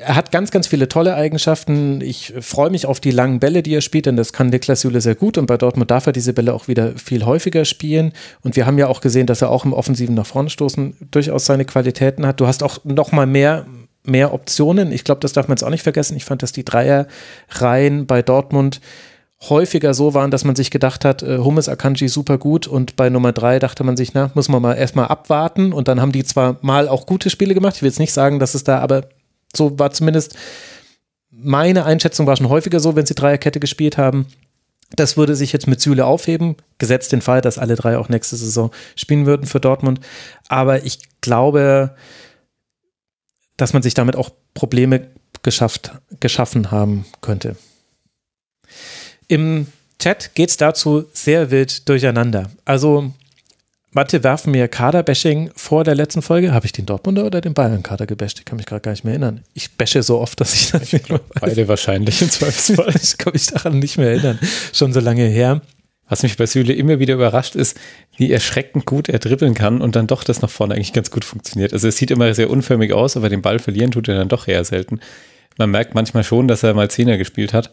er 0.00 0.16
hat 0.16 0.32
ganz, 0.32 0.50
ganz 0.50 0.66
viele 0.66 0.88
tolle 0.88 1.14
Eigenschaften. 1.14 2.00
Ich 2.00 2.32
freue 2.40 2.70
mich 2.70 2.86
auf 2.86 3.00
die 3.00 3.10
langen 3.10 3.38
Bälle, 3.38 3.62
die 3.62 3.74
er 3.74 3.82
spielt, 3.82 4.06
denn 4.06 4.16
das 4.16 4.32
kann 4.32 4.48
Niklas 4.48 4.80
Süle 4.80 5.00
sehr 5.02 5.14
gut 5.14 5.36
und 5.36 5.44
bei 5.44 5.58
Dortmund 5.58 5.90
darf 5.90 6.06
er 6.06 6.12
diese 6.12 6.32
Bälle 6.32 6.54
auch 6.54 6.68
wieder 6.68 6.96
viel 6.96 7.26
häufiger 7.26 7.66
spielen. 7.66 8.12
Und 8.42 8.56
wir 8.56 8.64
haben 8.64 8.78
ja 8.78 8.86
auch 8.86 9.02
gesehen, 9.02 9.26
dass 9.26 9.42
er 9.42 9.50
auch 9.50 9.66
im 9.66 9.74
Offensiven 9.74 10.14
nach 10.14 10.24
vorne 10.24 10.48
stoßen 10.48 10.96
durchaus 11.10 11.44
seine 11.44 11.66
Qualitäten 11.66 12.26
hat. 12.26 12.40
Du 12.40 12.46
hast 12.46 12.62
auch 12.62 12.78
noch 12.84 13.12
mal 13.12 13.26
mehr, 13.26 13.66
mehr 14.02 14.32
Optionen. 14.32 14.90
Ich 14.90 15.04
glaube, 15.04 15.20
das 15.20 15.34
darf 15.34 15.48
man 15.48 15.56
jetzt 15.56 15.64
auch 15.64 15.70
nicht 15.70 15.82
vergessen. 15.82 16.16
Ich 16.16 16.24
fand, 16.24 16.42
dass 16.42 16.52
die 16.52 16.64
Dreierreihen 16.64 18.06
bei 18.06 18.22
Dortmund 18.22 18.80
häufiger 19.50 19.92
so 19.92 20.14
waren, 20.14 20.30
dass 20.30 20.44
man 20.44 20.56
sich 20.56 20.70
gedacht 20.70 21.04
hat, 21.04 21.22
äh, 21.22 21.38
Hummes 21.38 21.68
Akanji 21.68 22.08
super 22.08 22.38
gut 22.38 22.66
und 22.66 22.96
bei 22.96 23.08
Nummer 23.08 23.32
drei 23.32 23.58
dachte 23.58 23.84
man 23.84 23.96
sich, 23.96 24.12
na, 24.12 24.30
muss 24.34 24.48
man 24.48 24.60
mal 24.60 24.74
erstmal 24.74 25.06
abwarten 25.06 25.72
und 25.72 25.88
dann 25.88 26.00
haben 26.00 26.12
die 26.12 26.24
zwar 26.24 26.56
mal 26.60 26.88
auch 26.88 27.06
gute 27.06 27.30
Spiele 27.30 27.54
gemacht. 27.54 27.76
Ich 27.76 27.82
will 27.82 27.88
jetzt 27.88 28.00
nicht 28.00 28.12
sagen, 28.12 28.38
dass 28.38 28.54
es 28.54 28.64
da 28.64 28.80
aber 28.80 29.04
so 29.54 29.78
war 29.78 29.90
zumindest 29.92 30.36
meine 31.30 31.84
Einschätzung 31.84 32.26
war 32.26 32.36
schon 32.36 32.48
häufiger 32.48 32.80
so, 32.80 32.96
wenn 32.96 33.06
sie 33.06 33.14
Dreierkette 33.14 33.60
gespielt 33.60 33.96
haben. 33.96 34.26
Das 34.96 35.16
würde 35.16 35.36
sich 35.36 35.52
jetzt 35.52 35.68
mit 35.68 35.80
Süle 35.80 36.04
aufheben, 36.04 36.56
gesetzt 36.78 37.12
den 37.12 37.22
Fall, 37.22 37.40
dass 37.40 37.58
alle 37.58 37.76
drei 37.76 37.96
auch 37.96 38.08
nächste 38.08 38.36
Saison 38.36 38.72
spielen 38.96 39.26
würden 39.26 39.46
für 39.46 39.60
Dortmund. 39.60 40.00
Aber 40.48 40.84
ich 40.84 40.98
glaube, 41.20 41.94
dass 43.56 43.72
man 43.72 43.82
sich 43.82 43.94
damit 43.94 44.16
auch 44.16 44.30
Probleme 44.54 45.08
geschafft, 45.42 45.92
geschaffen 46.18 46.72
haben 46.72 47.06
könnte. 47.20 47.56
Im 49.28 49.68
Chat 50.00 50.34
geht 50.34 50.50
es 50.50 50.56
dazu 50.56 51.04
sehr 51.12 51.52
wild 51.52 51.88
durcheinander. 51.88 52.50
Also 52.64 53.12
Manche 53.92 54.22
werfen 54.22 54.52
mir 54.52 54.68
Kaderbashing 54.68 55.50
vor 55.56 55.82
der 55.82 55.96
letzten 55.96 56.22
Folge. 56.22 56.52
Habe 56.52 56.64
ich 56.64 56.70
den 56.70 56.86
Dortmunder 56.86 57.24
oder 57.24 57.40
den 57.40 57.54
Bayern-Kader 57.54 58.06
gebasht? 58.06 58.38
Ich 58.38 58.44
kann 58.44 58.56
mich 58.56 58.66
gerade 58.66 58.82
gar 58.82 58.92
nicht 58.92 59.02
mehr 59.02 59.14
erinnern. 59.14 59.40
Ich 59.52 59.72
bashe 59.72 60.04
so 60.04 60.20
oft, 60.20 60.40
dass 60.40 60.54
ich 60.54 60.70
das 60.70 60.92
nicht 60.92 61.08
mehr 61.08 61.18
weiß. 61.18 61.40
Beide 61.40 61.66
wahrscheinlich 61.66 62.22
im 62.22 62.30
Zweifelsfall. 62.30 62.94
ich 63.02 63.18
kann 63.18 63.32
mich 63.32 63.46
daran 63.46 63.80
nicht 63.80 63.98
mehr 63.98 64.10
erinnern. 64.10 64.38
Schon 64.72 64.92
so 64.92 65.00
lange 65.00 65.24
her. 65.24 65.60
Was 66.08 66.22
mich 66.22 66.36
bei 66.36 66.46
Süle 66.46 66.72
immer 66.72 67.00
wieder 67.00 67.14
überrascht 67.14 67.56
ist, 67.56 67.78
wie 68.16 68.30
erschreckend 68.30 68.86
gut 68.86 69.08
er 69.08 69.18
dribbeln 69.18 69.54
kann 69.54 69.80
und 69.80 69.96
dann 69.96 70.06
doch 70.06 70.22
das 70.22 70.40
nach 70.40 70.50
vorne 70.50 70.74
eigentlich 70.74 70.92
ganz 70.92 71.10
gut 71.10 71.24
funktioniert. 71.24 71.72
Also 71.72 71.88
es 71.88 71.96
sieht 71.96 72.12
immer 72.12 72.32
sehr 72.34 72.50
unförmig 72.50 72.92
aus, 72.92 73.16
aber 73.16 73.28
den 73.28 73.42
Ball 73.42 73.58
verlieren 73.58 73.90
tut 73.90 74.08
er 74.08 74.16
dann 74.16 74.28
doch 74.28 74.46
eher 74.46 74.64
selten. 74.64 75.00
Man 75.58 75.70
merkt 75.70 75.94
manchmal 75.94 76.22
schon, 76.22 76.46
dass 76.46 76.62
er 76.62 76.74
mal 76.74 76.90
Zehner 76.90 77.18
gespielt 77.18 77.52
hat. 77.52 77.70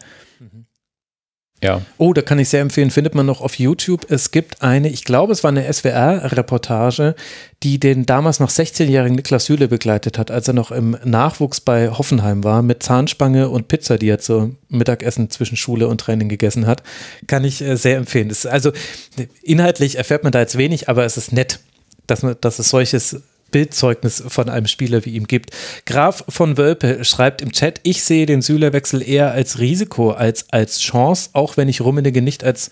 Ja. 1.60 1.82
Oh, 1.96 2.12
da 2.12 2.22
kann 2.22 2.38
ich 2.38 2.48
sehr 2.48 2.60
empfehlen, 2.60 2.90
findet 2.90 3.16
man 3.16 3.26
noch 3.26 3.40
auf 3.40 3.58
YouTube. 3.58 4.06
Es 4.10 4.30
gibt 4.30 4.62
eine, 4.62 4.88
ich 4.88 5.04
glaube, 5.04 5.32
es 5.32 5.42
war 5.42 5.48
eine 5.48 5.70
SWR-Reportage, 5.72 7.16
die 7.64 7.80
den 7.80 8.06
damals 8.06 8.38
noch 8.38 8.50
16-jährigen 8.50 9.16
Niklas 9.16 9.46
Süle 9.46 9.66
begleitet 9.66 10.18
hat, 10.18 10.30
als 10.30 10.46
er 10.46 10.54
noch 10.54 10.70
im 10.70 10.96
Nachwuchs 11.04 11.60
bei 11.60 11.90
Hoffenheim 11.90 12.44
war, 12.44 12.62
mit 12.62 12.84
Zahnspange 12.84 13.48
und 13.48 13.66
Pizza, 13.66 13.98
die 13.98 14.08
er 14.08 14.20
zum 14.20 14.56
Mittagessen 14.68 15.30
zwischen 15.30 15.56
Schule 15.56 15.88
und 15.88 16.00
Training 16.00 16.28
gegessen 16.28 16.66
hat. 16.66 16.84
Kann 17.26 17.44
ich 17.44 17.60
äh, 17.60 17.76
sehr 17.76 17.96
empfehlen. 17.96 18.32
Also 18.44 18.72
inhaltlich 19.42 19.96
erfährt 19.96 20.22
man 20.22 20.30
da 20.30 20.38
jetzt 20.38 20.58
wenig, 20.58 20.88
aber 20.88 21.04
es 21.04 21.16
ist 21.16 21.32
nett, 21.32 21.58
dass, 22.06 22.22
man, 22.22 22.36
dass 22.40 22.60
es 22.60 22.68
solches 22.68 23.20
Bildzeugnis 23.50 24.22
von 24.26 24.48
einem 24.48 24.66
Spieler 24.66 25.04
wie 25.04 25.14
ihm 25.14 25.26
gibt. 25.26 25.50
Graf 25.86 26.24
von 26.28 26.56
Wölpe 26.56 27.04
schreibt 27.04 27.42
im 27.42 27.52
Chat, 27.52 27.80
ich 27.82 28.02
sehe 28.02 28.26
den 28.26 28.42
Sülerwechsel 28.42 29.06
eher 29.06 29.32
als 29.32 29.58
Risiko 29.58 30.10
als 30.10 30.50
als 30.52 30.80
Chance, 30.80 31.30
auch 31.32 31.56
wenn 31.56 31.68
ich 31.68 31.80
Rummenigge 31.80 32.22
nicht 32.22 32.44
als 32.44 32.70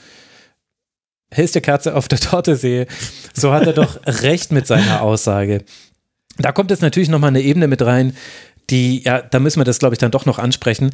hellste 1.30 1.60
Kerze 1.60 1.94
auf 1.94 2.08
der 2.08 2.20
Torte 2.20 2.56
sehe. 2.56 2.86
So 3.34 3.52
hat 3.52 3.66
er 3.66 3.72
doch 3.72 3.98
recht 4.06 4.52
mit 4.52 4.66
seiner 4.66 5.02
Aussage. 5.02 5.64
Da 6.38 6.52
kommt 6.52 6.70
jetzt 6.70 6.82
natürlich 6.82 7.08
nochmal 7.08 7.28
eine 7.28 7.40
Ebene 7.40 7.66
mit 7.66 7.82
rein, 7.82 8.16
die, 8.70 9.02
ja, 9.02 9.22
da 9.22 9.38
müssen 9.38 9.60
wir 9.60 9.64
das, 9.64 9.78
glaube 9.78 9.94
ich, 9.94 9.98
dann 9.98 10.10
doch 10.10 10.26
noch 10.26 10.38
ansprechen. 10.38 10.90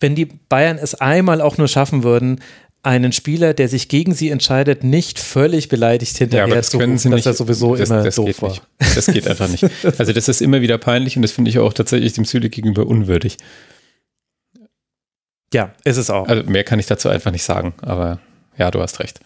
Wenn 0.00 0.14
die 0.14 0.24
Bayern 0.24 0.78
es 0.78 0.94
einmal 0.94 1.40
auch 1.40 1.58
nur 1.58 1.68
schaffen 1.68 2.02
würden, 2.02 2.40
einen 2.82 3.12
Spieler, 3.12 3.54
der 3.54 3.68
sich 3.68 3.88
gegen 3.88 4.14
sie 4.14 4.30
entscheidet, 4.30 4.82
nicht 4.82 5.20
völlig 5.20 5.68
beleidigt 5.68 6.18
hinterher 6.18 6.48
ja, 6.48 6.54
das 6.54 6.70
zu 6.70 6.78
rufen, 6.78 7.12
dass 7.12 7.26
er 7.26 7.34
sowieso 7.34 7.76
das, 7.76 7.88
immer 7.88 8.02
das 8.02 8.16
doof 8.16 8.42
war. 8.42 8.50
Nicht. 8.50 8.62
Das 8.96 9.06
geht 9.06 9.28
einfach 9.28 9.48
nicht. 9.48 9.64
Also 9.98 10.12
das 10.12 10.28
ist 10.28 10.42
immer 10.42 10.60
wieder 10.60 10.78
peinlich 10.78 11.16
und 11.16 11.22
das 11.22 11.32
finde 11.32 11.50
ich 11.50 11.58
auch 11.58 11.72
tatsächlich 11.72 12.12
dem 12.14 12.24
Süle 12.24 12.50
gegenüber 12.50 12.86
unwürdig. 12.86 13.36
Ja, 15.54 15.74
ist 15.84 15.96
es 15.96 16.10
auch. 16.10 16.26
Also 16.26 16.42
mehr 16.44 16.64
kann 16.64 16.78
ich 16.78 16.86
dazu 16.86 17.08
einfach 17.08 17.30
nicht 17.30 17.44
sagen, 17.44 17.74
aber 17.82 18.20
ja, 18.56 18.70
du 18.70 18.80
hast 18.80 19.00
recht. 19.00 19.20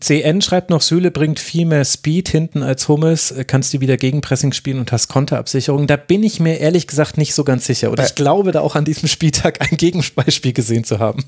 CN 0.00 0.40
schreibt 0.40 0.70
noch, 0.70 0.82
Süle 0.82 1.10
bringt 1.10 1.38
viel 1.38 1.66
mehr 1.66 1.84
Speed 1.84 2.28
hinten 2.28 2.62
als 2.62 2.88
Hummes, 2.88 3.34
kannst 3.46 3.72
du 3.72 3.80
wieder 3.80 3.96
Gegenpressing 3.96 4.52
spielen 4.52 4.80
und 4.80 4.90
hast 4.90 5.08
Konterabsicherung. 5.08 5.86
Da 5.86 5.96
bin 5.96 6.22
ich 6.22 6.40
mir 6.40 6.58
ehrlich 6.58 6.86
gesagt 6.86 7.18
nicht 7.18 7.34
so 7.34 7.44
ganz 7.44 7.66
sicher. 7.66 7.92
Oder 7.92 8.04
ich 8.04 8.14
glaube 8.14 8.52
da 8.52 8.60
auch 8.60 8.74
an 8.74 8.84
diesem 8.84 9.08
Spieltag 9.08 9.60
ein 9.60 9.76
Gegenbeispiel 9.76 10.52
gesehen 10.52 10.84
zu 10.84 10.98
haben. 10.98 11.24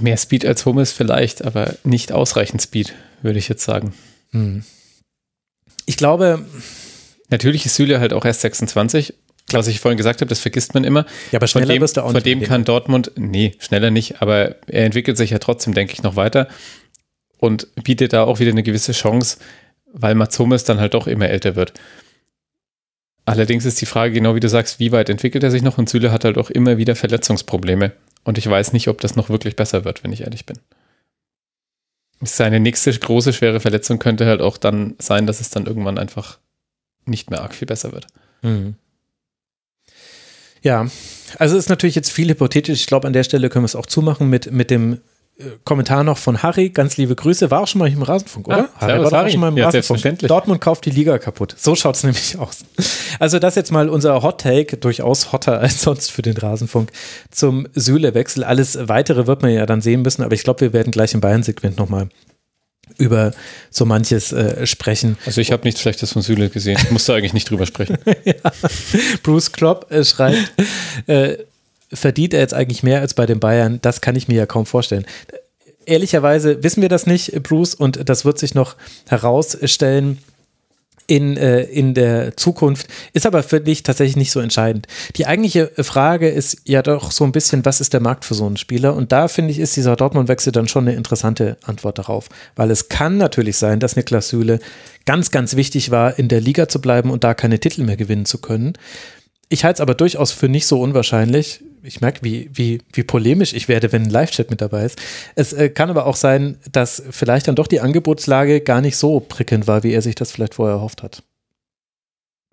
Mehr 0.00 0.16
Speed 0.16 0.44
als 0.44 0.64
Hummus 0.64 0.92
vielleicht, 0.92 1.44
aber 1.44 1.74
nicht 1.84 2.12
ausreichend 2.12 2.62
Speed, 2.62 2.94
würde 3.22 3.38
ich 3.38 3.48
jetzt 3.48 3.64
sagen. 3.64 3.94
Hm. 4.30 4.64
Ich 5.86 5.96
glaube. 5.96 6.44
Natürlich 7.30 7.66
ist 7.66 7.74
Süle 7.74 8.00
halt 8.00 8.12
auch 8.12 8.24
erst 8.24 8.40
26. 8.40 9.14
Was 9.50 9.66
ich 9.66 9.80
vorhin 9.80 9.96
gesagt 9.96 10.20
habe, 10.20 10.28
das 10.28 10.40
vergisst 10.40 10.74
man 10.74 10.84
immer. 10.84 11.06
Ja, 11.30 11.38
aber 11.38 11.46
schneller 11.46 11.66
von 11.66 11.74
dem, 11.74 11.82
wirst 11.82 11.96
du 11.96 12.02
auch 12.02 12.12
Von 12.12 12.22
dem 12.22 12.42
kann 12.42 12.64
Dortmund, 12.64 13.12
nee, 13.16 13.54
schneller 13.58 13.90
nicht, 13.90 14.20
aber 14.20 14.56
er 14.66 14.84
entwickelt 14.84 15.16
sich 15.16 15.30
ja 15.30 15.38
trotzdem, 15.38 15.72
denke 15.72 15.94
ich, 15.94 16.02
noch 16.02 16.16
weiter 16.16 16.48
und 17.38 17.68
bietet 17.82 18.12
da 18.12 18.24
auch 18.24 18.40
wieder 18.40 18.50
eine 18.50 18.62
gewisse 18.62 18.92
Chance, 18.92 19.38
weil 19.92 20.14
Mats 20.14 20.38
Hummels 20.38 20.64
dann 20.64 20.80
halt 20.80 20.94
doch 20.94 21.06
immer 21.06 21.28
älter 21.28 21.56
wird. 21.56 21.72
Allerdings 23.28 23.66
ist 23.66 23.78
die 23.82 23.86
Frage, 23.86 24.14
genau 24.14 24.34
wie 24.34 24.40
du 24.40 24.48
sagst, 24.48 24.80
wie 24.80 24.90
weit 24.90 25.10
entwickelt 25.10 25.44
er 25.44 25.50
sich 25.50 25.60
noch? 25.60 25.76
Und 25.76 25.90
Süle 25.90 26.12
hat 26.12 26.24
halt 26.24 26.38
auch 26.38 26.48
immer 26.48 26.78
wieder 26.78 26.96
Verletzungsprobleme. 26.96 27.92
Und 28.24 28.38
ich 28.38 28.48
weiß 28.48 28.72
nicht, 28.72 28.88
ob 28.88 29.02
das 29.02 29.16
noch 29.16 29.28
wirklich 29.28 29.54
besser 29.54 29.84
wird, 29.84 30.02
wenn 30.02 30.14
ich 30.14 30.22
ehrlich 30.22 30.46
bin. 30.46 30.58
Seine 32.22 32.58
nächste 32.58 32.90
große, 32.90 33.34
schwere 33.34 33.60
Verletzung 33.60 33.98
könnte 33.98 34.24
halt 34.24 34.40
auch 34.40 34.56
dann 34.56 34.94
sein, 34.98 35.26
dass 35.26 35.40
es 35.40 35.50
dann 35.50 35.66
irgendwann 35.66 35.98
einfach 35.98 36.38
nicht 37.04 37.28
mehr 37.28 37.42
arg 37.42 37.54
viel 37.54 37.66
besser 37.66 37.92
wird. 37.92 38.06
Mhm. 38.40 38.76
Ja, 40.62 40.86
also 41.38 41.58
ist 41.58 41.68
natürlich 41.68 41.96
jetzt 41.96 42.10
viel 42.10 42.30
hypothetisch. 42.30 42.80
Ich 42.80 42.86
glaube, 42.86 43.06
an 43.06 43.12
der 43.12 43.24
Stelle 43.24 43.50
können 43.50 43.64
wir 43.64 43.66
es 43.66 43.76
auch 43.76 43.84
zumachen 43.84 44.30
mit, 44.30 44.52
mit 44.52 44.70
dem 44.70 45.02
Kommentar 45.64 46.02
noch 46.02 46.18
von 46.18 46.42
Harry, 46.42 46.70
ganz 46.70 46.96
liebe 46.96 47.14
Grüße, 47.14 47.50
war 47.52 47.62
auch 47.62 47.68
schon 47.68 47.78
mal 47.78 47.88
im 47.88 48.02
Rasenfunk, 48.02 48.48
oder? 48.48 48.70
Ah, 48.74 48.80
Harry 48.80 49.04
war 49.04 49.12
Harry. 49.12 49.26
auch 49.26 49.30
schon 49.30 49.40
mal 49.40 49.48
im 49.48 49.56
ja, 49.56 49.66
Rasenfunk. 49.66 50.18
Dortmund 50.20 50.60
kauft 50.60 50.84
die 50.84 50.90
Liga 50.90 51.16
kaputt. 51.18 51.54
So 51.56 51.76
schaut 51.76 51.94
es 51.94 52.02
nämlich 52.02 52.36
aus. 52.38 52.64
Also 53.20 53.38
das 53.38 53.54
jetzt 53.54 53.70
mal 53.70 53.88
unser 53.88 54.20
Hot 54.22 54.40
Take, 54.40 54.78
durchaus 54.78 55.30
hotter 55.32 55.60
als 55.60 55.82
sonst 55.82 56.10
für 56.10 56.22
den 56.22 56.36
Rasenfunk 56.36 56.90
zum 57.30 57.68
Süle-Wechsel. 57.74 58.42
Alles 58.42 58.76
weitere 58.88 59.28
wird 59.28 59.42
man 59.42 59.52
ja 59.52 59.64
dann 59.64 59.80
sehen 59.80 60.02
müssen, 60.02 60.22
aber 60.22 60.34
ich 60.34 60.42
glaube, 60.42 60.60
wir 60.60 60.72
werden 60.72 60.90
gleich 60.90 61.14
im 61.14 61.20
Bayern-Segment 61.20 61.78
nochmal 61.78 62.08
über 62.96 63.32
so 63.70 63.84
manches 63.84 64.32
äh, 64.32 64.66
sprechen. 64.66 65.18
Also 65.24 65.40
ich 65.40 65.52
habe 65.52 65.62
nichts 65.64 65.80
Schlechtes 65.80 66.12
von 66.12 66.22
Süle 66.22 66.48
gesehen. 66.48 66.78
Ich 66.82 66.90
musste 66.90 67.14
eigentlich 67.14 67.34
nicht 67.34 67.48
drüber 67.48 67.66
sprechen. 67.66 67.98
ja. 68.24 68.34
Bruce 69.22 69.52
Klopp 69.52 69.92
äh, 69.92 70.04
schreibt, 70.04 70.52
äh, 71.06 71.36
verdient 71.92 72.34
er 72.34 72.40
jetzt 72.40 72.54
eigentlich 72.54 72.82
mehr 72.82 73.00
als 73.00 73.14
bei 73.14 73.26
den 73.26 73.40
Bayern? 73.40 73.78
Das 73.82 74.00
kann 74.00 74.16
ich 74.16 74.28
mir 74.28 74.36
ja 74.36 74.46
kaum 74.46 74.66
vorstellen. 74.66 75.06
Ehrlicherweise 75.86 76.62
wissen 76.62 76.82
wir 76.82 76.88
das 76.88 77.06
nicht, 77.06 77.42
Bruce, 77.42 77.74
und 77.74 78.08
das 78.08 78.24
wird 78.24 78.38
sich 78.38 78.54
noch 78.54 78.76
herausstellen 79.08 80.18
in, 81.08 81.38
äh, 81.38 81.62
in 81.62 81.94
der 81.94 82.36
Zukunft, 82.36 82.86
ist 83.14 83.26
aber 83.26 83.42
für 83.42 83.60
dich 83.60 83.82
tatsächlich 83.82 84.16
nicht 84.16 84.30
so 84.30 84.40
entscheidend. 84.40 84.86
Die 85.16 85.26
eigentliche 85.26 85.72
Frage 85.78 86.28
ist 86.28 86.58
ja 86.64 86.82
doch 86.82 87.10
so 87.10 87.24
ein 87.24 87.32
bisschen, 87.32 87.64
was 87.64 87.80
ist 87.80 87.94
der 87.94 88.00
Markt 88.00 88.26
für 88.26 88.34
so 88.34 88.46
einen 88.46 88.58
Spieler? 88.58 88.94
Und 88.94 89.10
da 89.10 89.26
finde 89.26 89.50
ich, 89.50 89.58
ist 89.58 89.74
dieser 89.74 89.96
Dortmund-Wechsel 89.96 90.52
dann 90.52 90.68
schon 90.68 90.86
eine 90.86 90.96
interessante 90.96 91.56
Antwort 91.64 91.98
darauf. 91.98 92.28
Weil 92.56 92.70
es 92.70 92.90
kann 92.90 93.16
natürlich 93.16 93.56
sein, 93.56 93.80
dass 93.80 93.96
Niklas 93.96 94.28
Süle 94.28 94.60
ganz, 95.06 95.30
ganz 95.30 95.56
wichtig 95.56 95.90
war, 95.90 96.18
in 96.18 96.28
der 96.28 96.42
Liga 96.42 96.68
zu 96.68 96.78
bleiben 96.78 97.10
und 97.10 97.24
da 97.24 97.32
keine 97.32 97.58
Titel 97.58 97.84
mehr 97.84 97.96
gewinnen 97.96 98.26
zu 98.26 98.38
können. 98.38 98.74
Ich 99.48 99.64
halte 99.64 99.78
es 99.78 99.80
aber 99.80 99.94
durchaus 99.94 100.32
für 100.32 100.50
nicht 100.50 100.66
so 100.66 100.78
unwahrscheinlich. 100.78 101.62
Ich 101.82 102.00
merke, 102.00 102.20
wie, 102.22 102.50
wie, 102.52 102.80
wie 102.92 103.02
polemisch 103.02 103.52
ich 103.52 103.68
werde, 103.68 103.92
wenn 103.92 104.02
ein 104.02 104.10
Live-Chat 104.10 104.50
mit 104.50 104.60
dabei 104.60 104.84
ist. 104.84 105.00
Es 105.34 105.52
äh, 105.52 105.68
kann 105.68 105.90
aber 105.90 106.06
auch 106.06 106.16
sein, 106.16 106.58
dass 106.70 107.02
vielleicht 107.10 107.48
dann 107.48 107.56
doch 107.56 107.66
die 107.66 107.80
Angebotslage 107.80 108.60
gar 108.60 108.80
nicht 108.80 108.96
so 108.96 109.20
prickelnd 109.20 109.66
war, 109.66 109.82
wie 109.82 109.92
er 109.92 110.02
sich 110.02 110.14
das 110.14 110.32
vielleicht 110.32 110.54
vorher 110.54 110.76
erhofft 110.76 111.02
hat. 111.02 111.22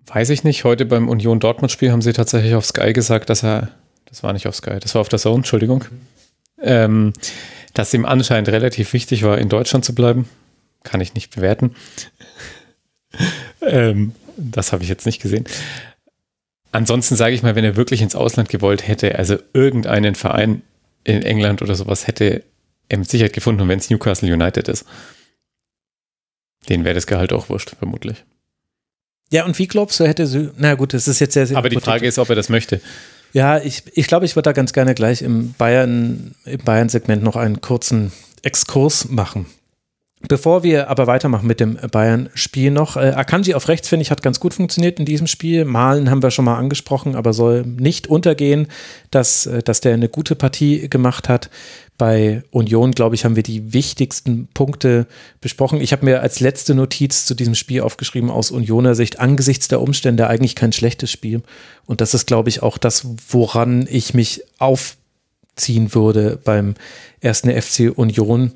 Weiß 0.06 0.30
ich 0.30 0.44
nicht. 0.44 0.64
Heute 0.64 0.86
beim 0.86 1.08
Union 1.08 1.40
Dortmund-Spiel 1.40 1.90
haben 1.90 2.02
sie 2.02 2.12
tatsächlich 2.12 2.54
auf 2.54 2.64
Sky 2.64 2.92
gesagt, 2.92 3.28
dass 3.28 3.42
er, 3.42 3.70
das 4.04 4.22
war 4.22 4.32
nicht 4.32 4.46
auf 4.46 4.54
Sky, 4.54 4.78
das 4.80 4.94
war 4.94 5.00
auf 5.00 5.08
der 5.08 5.18
Zone, 5.18 5.38
Entschuldigung, 5.38 5.84
mhm. 5.90 6.62
ähm, 6.62 7.12
dass 7.74 7.92
ihm 7.92 8.04
anscheinend 8.04 8.48
relativ 8.48 8.92
wichtig 8.92 9.24
war, 9.24 9.38
in 9.38 9.48
Deutschland 9.48 9.84
zu 9.84 9.94
bleiben. 9.94 10.28
Kann 10.84 11.00
ich 11.00 11.14
nicht 11.14 11.34
bewerten. 11.34 11.74
ähm, 13.60 14.12
das 14.36 14.72
habe 14.72 14.84
ich 14.84 14.88
jetzt 14.88 15.06
nicht 15.06 15.20
gesehen. 15.20 15.46
Ansonsten 16.76 17.16
sage 17.16 17.34
ich 17.34 17.42
mal, 17.42 17.54
wenn 17.54 17.64
er 17.64 17.74
wirklich 17.74 18.02
ins 18.02 18.14
Ausland 18.14 18.50
gewollt 18.50 18.86
hätte, 18.86 19.18
also 19.18 19.38
irgendeinen 19.54 20.14
Verein 20.14 20.60
in 21.04 21.22
England 21.22 21.62
oder 21.62 21.74
sowas 21.74 22.06
hätte 22.06 22.44
er 22.90 22.98
mit 22.98 23.08
Sicherheit 23.08 23.32
gefunden, 23.32 23.62
und 23.62 23.68
wenn 23.68 23.78
es 23.78 23.88
Newcastle 23.88 24.30
United 24.30 24.68
ist. 24.68 24.84
Den 26.68 26.84
wäre 26.84 26.94
das 26.94 27.06
Gehalt 27.06 27.32
auch 27.32 27.48
wurscht, 27.48 27.76
vermutlich. 27.78 28.26
Ja, 29.32 29.46
und 29.46 29.58
wie 29.58 29.66
glaubst 29.68 29.98
du, 30.00 30.04
hätte 30.06 30.26
sie, 30.26 30.50
na 30.58 30.74
gut, 30.74 30.92
das 30.92 31.08
ist 31.08 31.18
jetzt 31.18 31.32
sehr, 31.32 31.46
sehr 31.46 31.56
Aber 31.56 31.70
die 31.70 31.80
Frage 31.80 32.06
ist, 32.06 32.18
ob 32.18 32.28
er 32.28 32.36
das 32.36 32.50
möchte. 32.50 32.82
Ja, 33.32 33.56
ich, 33.56 33.84
ich 33.94 34.06
glaube, 34.06 34.26
ich 34.26 34.36
würde 34.36 34.50
da 34.50 34.52
ganz 34.52 34.74
gerne 34.74 34.94
gleich 34.94 35.22
im 35.22 35.54
Bayern, 35.54 36.34
im 36.44 36.58
Bayern-Segment 36.58 37.22
noch 37.22 37.36
einen 37.36 37.62
kurzen 37.62 38.12
Exkurs 38.42 39.08
machen. 39.08 39.46
Bevor 40.28 40.64
wir 40.64 40.88
aber 40.90 41.06
weitermachen 41.06 41.46
mit 41.46 41.60
dem 41.60 41.76
Bayern-Spiel 41.76 42.70
noch, 42.70 42.96
äh, 42.96 43.12
Akanji 43.14 43.54
auf 43.54 43.68
rechts, 43.68 43.88
finde 43.88 44.02
ich, 44.02 44.10
hat 44.10 44.22
ganz 44.22 44.40
gut 44.40 44.54
funktioniert 44.54 44.98
in 44.98 45.04
diesem 45.04 45.26
Spiel. 45.26 45.64
Malen 45.64 46.10
haben 46.10 46.22
wir 46.22 46.32
schon 46.32 46.44
mal 46.44 46.56
angesprochen, 46.56 47.14
aber 47.14 47.32
soll 47.32 47.64
nicht 47.64 48.08
untergehen, 48.08 48.66
dass, 49.10 49.46
äh, 49.46 49.62
dass 49.62 49.80
der 49.80 49.94
eine 49.94 50.08
gute 50.08 50.34
Partie 50.34 50.88
gemacht 50.88 51.28
hat. 51.28 51.48
Bei 51.96 52.42
Union, 52.50 52.90
glaube 52.90 53.14
ich, 53.14 53.24
haben 53.24 53.36
wir 53.36 53.42
die 53.42 53.72
wichtigsten 53.72 54.48
Punkte 54.52 55.06
besprochen. 55.40 55.80
Ich 55.80 55.92
habe 55.92 56.04
mir 56.04 56.20
als 56.20 56.40
letzte 56.40 56.74
Notiz 56.74 57.24
zu 57.24 57.34
diesem 57.34 57.54
Spiel 57.54 57.82
aufgeschrieben, 57.82 58.30
aus 58.30 58.50
Unioner 58.50 58.94
Sicht, 58.94 59.20
angesichts 59.20 59.68
der 59.68 59.80
Umstände 59.80 60.26
eigentlich 60.26 60.56
kein 60.56 60.72
schlechtes 60.72 61.10
Spiel. 61.10 61.42
Und 61.86 62.00
das 62.00 62.14
ist, 62.14 62.26
glaube 62.26 62.48
ich, 62.48 62.62
auch 62.62 62.78
das, 62.78 63.06
woran 63.30 63.86
ich 63.88 64.12
mich 64.12 64.42
aufziehen 64.58 65.94
würde 65.94 66.38
beim 66.42 66.74
ersten 67.20 67.50
FC 67.50 67.92
Union 67.96 68.52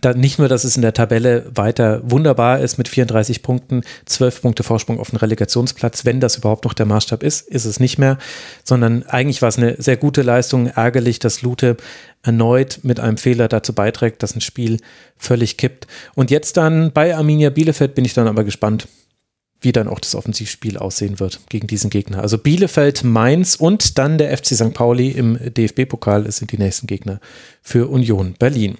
da 0.00 0.14
nicht 0.14 0.38
nur, 0.38 0.48
dass 0.48 0.64
es 0.64 0.76
in 0.76 0.82
der 0.82 0.94
Tabelle 0.94 1.44
weiter 1.54 2.00
wunderbar 2.02 2.60
ist 2.60 2.78
mit 2.78 2.88
34 2.88 3.42
Punkten, 3.42 3.82
12 4.06 4.40
Punkte 4.42 4.62
Vorsprung 4.62 4.98
auf 4.98 5.10
den 5.10 5.18
Relegationsplatz, 5.18 6.04
wenn 6.06 6.18
das 6.18 6.36
überhaupt 6.36 6.64
noch 6.64 6.72
der 6.72 6.86
Maßstab 6.86 7.22
ist, 7.22 7.46
ist 7.46 7.66
es 7.66 7.78
nicht 7.78 7.98
mehr, 7.98 8.16
sondern 8.64 9.02
eigentlich 9.04 9.42
war 9.42 9.50
es 9.50 9.58
eine 9.58 9.80
sehr 9.80 9.98
gute 9.98 10.22
Leistung. 10.22 10.66
Ärgerlich, 10.66 11.18
dass 11.18 11.42
Lute 11.42 11.76
erneut 12.22 12.80
mit 12.82 13.00
einem 13.00 13.18
Fehler 13.18 13.48
dazu 13.48 13.74
beiträgt, 13.74 14.22
dass 14.22 14.34
ein 14.34 14.40
Spiel 14.40 14.78
völlig 15.18 15.58
kippt. 15.58 15.86
Und 16.14 16.30
jetzt 16.30 16.56
dann 16.56 16.92
bei 16.92 17.14
Arminia 17.14 17.50
Bielefeld 17.50 17.94
bin 17.94 18.04
ich 18.04 18.14
dann 18.14 18.28
aber 18.28 18.44
gespannt, 18.44 18.88
wie 19.60 19.72
dann 19.72 19.88
auch 19.88 20.00
das 20.00 20.14
Offensivspiel 20.14 20.76
aussehen 20.76 21.20
wird 21.20 21.40
gegen 21.48 21.68
diesen 21.68 21.90
Gegner. 21.90 22.20
Also 22.20 22.38
Bielefeld, 22.38 23.04
Mainz 23.04 23.54
und 23.54 23.98
dann 23.98 24.18
der 24.18 24.36
FC 24.36 24.56
St. 24.56 24.74
Pauli 24.74 25.10
im 25.10 25.38
DFB-Pokal 25.38 26.30
sind 26.32 26.50
die 26.50 26.58
nächsten 26.58 26.86
Gegner 26.86 27.20
für 27.62 27.88
Union 27.88 28.34
Berlin. 28.38 28.76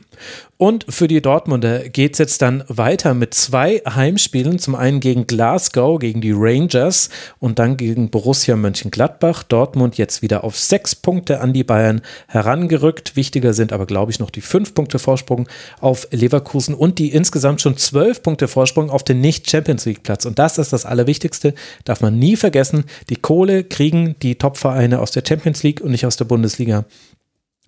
Und 0.56 0.86
für 0.88 1.08
die 1.08 1.20
Dortmunder 1.20 1.88
geht 1.88 2.12
es 2.12 2.18
jetzt 2.18 2.42
dann 2.42 2.62
weiter 2.68 3.14
mit 3.14 3.34
zwei 3.34 3.82
Heimspielen. 3.88 4.60
Zum 4.60 4.76
einen 4.76 5.00
gegen 5.00 5.26
Glasgow, 5.26 5.98
gegen 5.98 6.20
die 6.20 6.32
Rangers 6.32 7.10
und 7.40 7.58
dann 7.58 7.76
gegen 7.76 8.10
Borussia 8.10 8.54
Mönchengladbach. 8.54 9.42
Dortmund 9.42 9.98
jetzt 9.98 10.22
wieder 10.22 10.44
auf 10.44 10.56
sechs 10.56 10.94
Punkte 10.94 11.40
an 11.40 11.52
die 11.52 11.64
Bayern 11.64 12.00
herangerückt. 12.28 13.16
Wichtiger 13.16 13.54
sind 13.54 13.72
aber, 13.72 13.86
glaube 13.86 14.12
ich, 14.12 14.20
noch 14.20 14.30
die 14.30 14.40
fünf 14.40 14.74
Punkte 14.74 15.00
Vorsprung 15.00 15.48
auf 15.80 16.06
Leverkusen 16.12 16.76
und 16.76 17.00
die 17.00 17.10
insgesamt 17.10 17.60
schon 17.60 17.76
zwölf 17.76 18.22
Punkte 18.22 18.46
Vorsprung 18.46 18.90
auf 18.90 19.02
den 19.02 19.20
Nicht-Champions 19.20 19.84
League-Platz. 19.86 20.26
Und 20.26 20.38
das 20.38 20.58
ist 20.58 20.72
das 20.72 20.86
Allerwichtigste, 20.86 21.54
darf 21.84 22.02
man 22.02 22.18
nie 22.18 22.36
vergessen. 22.36 22.84
Die 23.10 23.16
Kohle 23.16 23.64
kriegen 23.64 24.14
die 24.22 24.36
Top-Vereine 24.36 25.00
aus 25.00 25.10
der 25.10 25.24
Champions 25.26 25.64
League 25.64 25.80
und 25.80 25.90
nicht 25.90 26.06
aus 26.06 26.16
der 26.16 26.26
Bundesliga. 26.26 26.84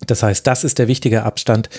Das 0.07 0.23
heißt, 0.23 0.47
das 0.47 0.65
ist 0.65 0.79
der 0.79 0.89
wichtige 0.89 1.23
Abstand. 1.23 1.71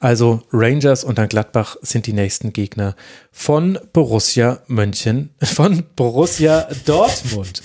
Also 0.00 0.42
Rangers 0.52 1.04
und 1.04 1.18
dann 1.18 1.28
Gladbach 1.28 1.76
sind 1.82 2.06
die 2.06 2.12
nächsten 2.12 2.52
Gegner 2.52 2.96
von 3.30 3.78
Borussia 3.92 4.60
München, 4.66 5.30
von 5.42 5.84
Borussia 5.94 6.68
Dortmund. 6.86 7.62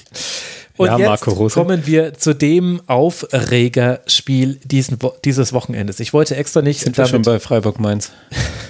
Und 0.76 0.88
ja, 0.88 0.98
jetzt 0.98 1.22
kommen 1.22 1.86
wir 1.86 2.16
zu 2.16 2.34
dem 2.34 2.82
Aufregerspiel 2.88 4.60
diesen, 4.64 4.98
dieses 5.24 5.54
Wochenendes. 5.54 6.00
Ich 6.00 6.14
wollte 6.14 6.36
extra 6.36 6.64
nicht. 6.64 6.80
Sind 6.82 6.98
wir 6.98 7.06
schon 7.06 7.22
bei 7.22 7.40
Freiburg 7.40 7.80
Mainz? 7.80 8.12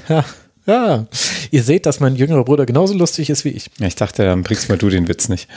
ja, 0.09 0.25
ja, 0.65 1.07
ihr 1.51 1.63
seht, 1.63 1.86
dass 1.86 2.01
mein 2.01 2.17
jüngerer 2.17 2.43
Bruder 2.43 2.65
genauso 2.65 2.93
lustig 2.93 3.29
ist 3.29 3.45
wie 3.45 3.49
ich. 3.49 3.69
Ja, 3.79 3.88
ich 3.88 3.95
dachte, 3.95 4.25
dann 4.25 4.43
bringst 4.43 4.67
mal 4.67 4.77
du 4.77 4.89
den 4.89 5.07
Witz 5.07 5.29
nicht. 5.29 5.47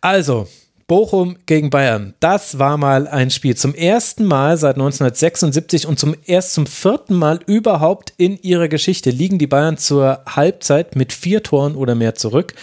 Also, 0.00 0.48
Bochum 0.86 1.36
gegen 1.46 1.70
Bayern. 1.70 2.14
Das 2.20 2.58
war 2.58 2.76
mal 2.76 3.08
ein 3.08 3.30
Spiel. 3.30 3.56
Zum 3.56 3.74
ersten 3.74 4.24
Mal 4.24 4.56
seit 4.56 4.76
1976 4.76 5.86
und 5.86 5.98
zum 5.98 6.14
erst 6.26 6.54
zum 6.54 6.66
vierten 6.66 7.14
Mal 7.14 7.40
überhaupt 7.46 8.12
in 8.16 8.38
ihrer 8.42 8.68
Geschichte 8.68 9.10
liegen 9.10 9.38
die 9.38 9.46
Bayern 9.46 9.78
zur 9.78 10.20
Halbzeit 10.26 10.96
mit 10.96 11.12
vier 11.12 11.42
Toren 11.42 11.74
oder 11.74 11.94
mehr 11.94 12.14
zurück. 12.14 12.54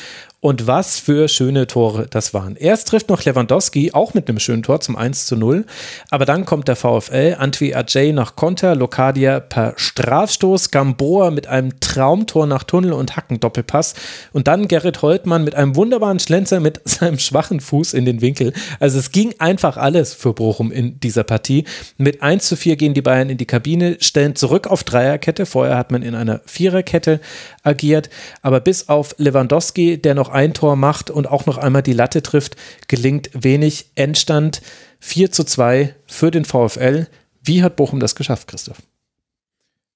Und 0.44 0.66
was 0.66 0.98
für 0.98 1.28
schöne 1.28 1.68
Tore 1.68 2.08
das 2.10 2.34
waren. 2.34 2.56
Erst 2.56 2.88
trifft 2.88 3.10
noch 3.10 3.24
Lewandowski, 3.24 3.92
auch 3.94 4.16
mit 4.16 4.28
einem 4.28 4.39
schönen 4.39 4.64
Tor 4.64 4.82
zum 4.82 4.96
1 4.96 5.28
zu 5.28 5.36
0. 5.36 5.68
Aber 6.10 6.26
dann 6.26 6.46
kommt 6.46 6.68
der 6.68 6.76
VfL, 6.76 7.36
Antwi 7.38 7.76
Ajay 7.76 8.12
nach 8.12 8.36
Konter, 8.36 8.76
Lokadia 8.76 9.39
per 9.39 9.74
Strafstoß, 9.76 10.72
Gamboa 10.72 11.30
mit 11.30 11.46
einem 11.46 11.80
Traumtor 11.80 12.48
nach 12.48 12.64
Tunnel 12.64 12.94
und 12.94 13.16
Hackendoppelpass. 13.16 13.94
Und 14.34 14.48
dann 14.48 14.68
Gerrit 14.68 15.04
Holtmann 15.04 15.44
mit 15.44 15.54
einem 15.54 15.76
wunderbaren 15.76 16.18
Schlenzer 16.18 16.60
mit 16.60 16.82
seinem 16.86 17.20
schwachen 17.20 17.60
Fuß 17.60 17.94
in 17.94 18.06
den 18.06 18.22
Winkel. 18.22 18.52
Also 18.80 18.98
es 18.98 19.12
ging 19.12 19.36
einfach 19.38 19.78
alles 19.78 20.16
für 20.16 20.34
Bochum 20.34 20.72
in 20.72 21.00
dieser 21.00 21.24
Partie. 21.24 21.66
Mit 22.00 22.24
1 22.24 22.48
zu 22.48 22.56
4 22.56 22.78
gehen 22.78 22.96
die 22.96 23.04
Bayern 23.04 23.30
in 23.30 23.38
die 23.38 23.46
Kabine, 23.46 23.98
stellen 24.00 24.36
zurück 24.36 24.66
auf 24.66 24.84
Dreierkette. 24.84 25.46
Vorher 25.46 25.78
hat 25.78 25.92
man 25.92 26.02
in 26.02 26.16
einer 26.16 26.42
Viererkette 26.48 27.20
agiert. 27.64 28.09
Aber 28.41 28.59
bis 28.59 28.89
auf 28.89 29.16
Lewandowski, 29.18 30.01
der 30.01 30.16
noch 30.16 30.30
ein 30.30 30.53
Tor 30.53 30.76
macht 30.76 31.09
und 31.09 31.28
auch 31.28 31.45
noch 31.45 31.57
einmal 31.57 31.84
die 31.84 31.93
Latte 31.93 32.22
trifft, 32.22 32.55
gelingt 32.88 33.30
wenig. 33.34 33.91
Endstand 33.95 34.62
4 34.99 35.32
zu 35.32 35.43
2 35.43 35.95
für 36.05 36.32
den 36.32 36.45
VfL. 36.45 37.07
Wie 37.43 37.64
hat 37.64 37.76
Bochum 37.76 37.99
das 37.99 38.16
geschafft, 38.16 38.47
Christoph? 38.47 38.82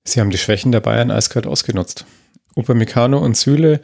Sie 0.03 0.19
haben 0.19 0.29
die 0.29 0.37
Schwächen 0.37 0.71
der 0.71 0.81
Bayern 0.81 1.11
eiskalt 1.11 1.47
ausgenutzt. 1.47 2.05
Upamecano 2.55 3.17
und 3.17 3.35
Süle 3.35 3.81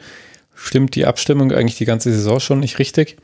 stimmt 0.54 0.94
die 0.94 1.06
Abstimmung 1.06 1.52
eigentlich 1.52 1.78
die 1.78 1.84
ganze 1.84 2.12
Saison 2.12 2.40
schon 2.40 2.60
nicht 2.60 2.78
richtig. 2.78 3.16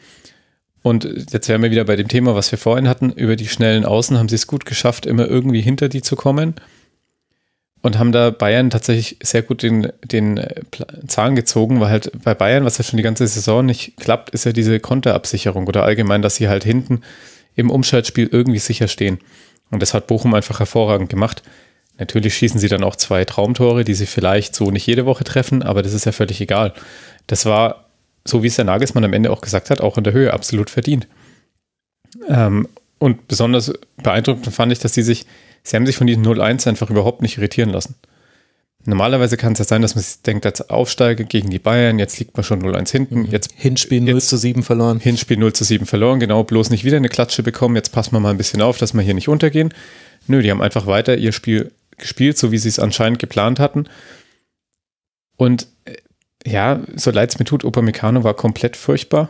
Und 0.83 1.33
jetzt 1.33 1.49
wären 1.49 1.63
wir 1.63 1.71
wieder 1.71 1.85
bei 1.85 1.97
dem 1.97 2.09
Thema, 2.09 2.35
was 2.35 2.51
wir 2.51 2.59
vorhin 2.59 2.89
hatten. 2.89 3.11
Über 3.13 3.37
die 3.37 3.49
schnellen 3.49 3.85
Außen 3.85 4.17
haben 4.19 4.29
sie 4.29 4.37
es 4.37 4.47
gut 4.47 4.65
geschafft, 4.65 5.07
immer 5.07 5.27
irgendwie 5.27 5.61
hinter 5.61 5.89
die 5.89 6.03
zu 6.03 6.17
kommen 6.17 6.55
und 7.83 7.99
haben 7.99 8.13
da 8.13 8.31
Bayern 8.31 8.71
tatsächlich 8.71 9.19
sehr 9.23 9.43
gut 9.43 9.63
den, 9.63 9.93
den 10.05 10.39
äh, 10.39 10.63
Zahn 11.07 11.37
gezogen, 11.37 11.81
weil 11.81 11.91
halt 11.91 12.11
bei 12.25 12.35
Bayern, 12.35 12.65
was 12.65 12.79
ja 12.79 12.85
schon 12.85 12.97
die 12.97 13.03
ganze 13.03 13.27
Saison 13.27 13.65
nicht 13.65 13.97
klappt, 13.99 14.31
ist 14.31 14.45
ja 14.45 14.53
diese 14.53 14.81
Konterabsicherung 14.81 15.67
oder 15.67 15.85
allgemein, 15.85 16.23
dass 16.23 16.37
sie 16.37 16.49
halt 16.49 16.65
hinten 16.65 17.03
im 17.55 17.71
Umschaltspiel 17.71 18.29
irgendwie 18.31 18.59
sicher 18.59 18.89
stehen. 18.89 19.19
Und 19.71 19.81
das 19.83 19.95
hat 19.95 20.07
Bochum 20.07 20.35
einfach 20.35 20.59
hervorragend 20.59 21.09
gemacht. 21.09 21.43
Natürlich 21.99 22.35
schießen 22.35 22.61
sie 22.61 22.69
dann 22.69 22.85
auch 22.85 22.97
zwei 22.97 23.25
Traumtore, 23.25 23.85
die 23.85 23.95
sie 23.95 24.07
vielleicht 24.07 24.55
so 24.55 24.71
nicht 24.71 24.87
jede 24.87 25.05
Woche 25.05 25.25
treffen, 25.25 25.63
aber 25.63 25.83
das 25.83 25.93
ist 25.93 26.07
ja 26.07 26.13
völlig 26.13 26.41
egal. 26.41 26.73
Das 27.27 27.45
war, 27.45 27.87
so 28.25 28.43
wie 28.43 28.47
es 28.47 28.57
der 28.57 28.65
Nagelsmann 28.65 29.05
am 29.05 29.13
Ende 29.13 29.31
auch 29.31 29.41
gesagt 29.41 29.71
hat, 29.71 29.81
auch 29.81 29.99
in 29.99 30.05
der 30.05 30.13
Höhe 30.13 30.33
absolut 30.33 30.71
verdient. 30.71 31.09
Ähm, 32.29 32.69
und 32.99 33.29
besonders 33.29 33.73
beeindruckend 34.03 34.53
fand 34.55 34.73
ich, 34.73 34.79
dass 34.79 34.95
sie 34.95 35.03
sich 35.03 35.27
sie 35.63 35.77
haben 35.77 35.87
sich 35.87 35.97
von 35.97 36.07
diesem 36.07 36.23
0-1 36.23 36.69
einfach 36.69 36.91
überhaupt 36.91 37.23
nicht 37.23 37.39
irritieren 37.39 37.71
lassen. 37.71 37.95
Normalerweise 38.85 39.37
kann 39.37 39.53
es 39.53 39.59
ja 39.59 39.65
sein, 39.65 39.83
dass 39.83 39.97
man 39.97 40.05
sich 40.05 40.23
denkt, 40.23 40.47
als 40.47 40.71
Aufsteiger 40.71 41.25
gegen 41.25 41.51
die 41.51 41.59
Bayern, 41.59 41.99
jetzt 41.99 42.19
liegt 42.19 42.37
man 42.37 42.45
schon 42.45 42.63
0-1 42.63 42.91
hinten. 42.91 43.21
Mhm. 43.21 43.27
Jetzt, 43.27 43.53
Hinspiel 43.55 44.01
0 44.01 44.21
zu 44.23 44.37
7 44.37 44.63
verloren. 44.63 45.01
Hinspiel 45.01 45.37
0 45.37 45.53
zu 45.53 45.65
7 45.65 45.85
verloren, 45.85 46.21
genau, 46.21 46.45
bloß 46.45 46.71
nicht 46.71 46.85
wieder 46.85 46.97
eine 46.97 47.09
Klatsche 47.09 47.43
bekommen. 47.43 47.77
Jetzt 47.77 47.91
passen 47.91 48.13
wir 48.13 48.21
mal 48.21 48.31
ein 48.31 48.39
bisschen 48.39 48.63
auf, 48.63 48.79
dass 48.79 48.95
wir 48.95 49.03
hier 49.03 49.15
nicht 49.15 49.29
untergehen. 49.29 49.75
Nö, 50.27 50.43
die 50.43 50.51
haben 50.51 50.63
einfach 50.63 50.87
weiter 50.87 51.17
ihr 51.17 51.33
Spiel 51.33 51.73
gespielt, 51.99 52.39
so 52.39 52.53
wie 52.53 52.59
sie 52.59 52.69
es 52.69 52.79
anscheinend 52.79 53.19
geplant 53.19 53.59
hatten. 53.59 53.89
Und 55.37 55.67
äh, 55.85 55.97
ja, 56.47 56.81
so 56.95 57.11
leid 57.11 57.31
es 57.31 57.39
mir 57.39 57.45
tut, 57.45 57.65
Upamecano 57.65 58.25
war 58.25 58.35
komplett 58.35 58.77
furchtbar. 58.77 59.29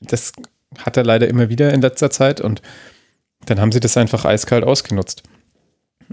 Das 0.00 0.32
hat 0.78 0.96
er 0.96 1.04
leider 1.04 1.28
immer 1.28 1.48
wieder 1.48 1.72
in 1.72 1.80
letzter 1.80 2.10
Zeit 2.10 2.40
und 2.40 2.60
dann 3.46 3.60
haben 3.60 3.72
sie 3.72 3.80
das 3.80 3.96
einfach 3.96 4.24
eiskalt 4.24 4.64
ausgenutzt. 4.64 5.22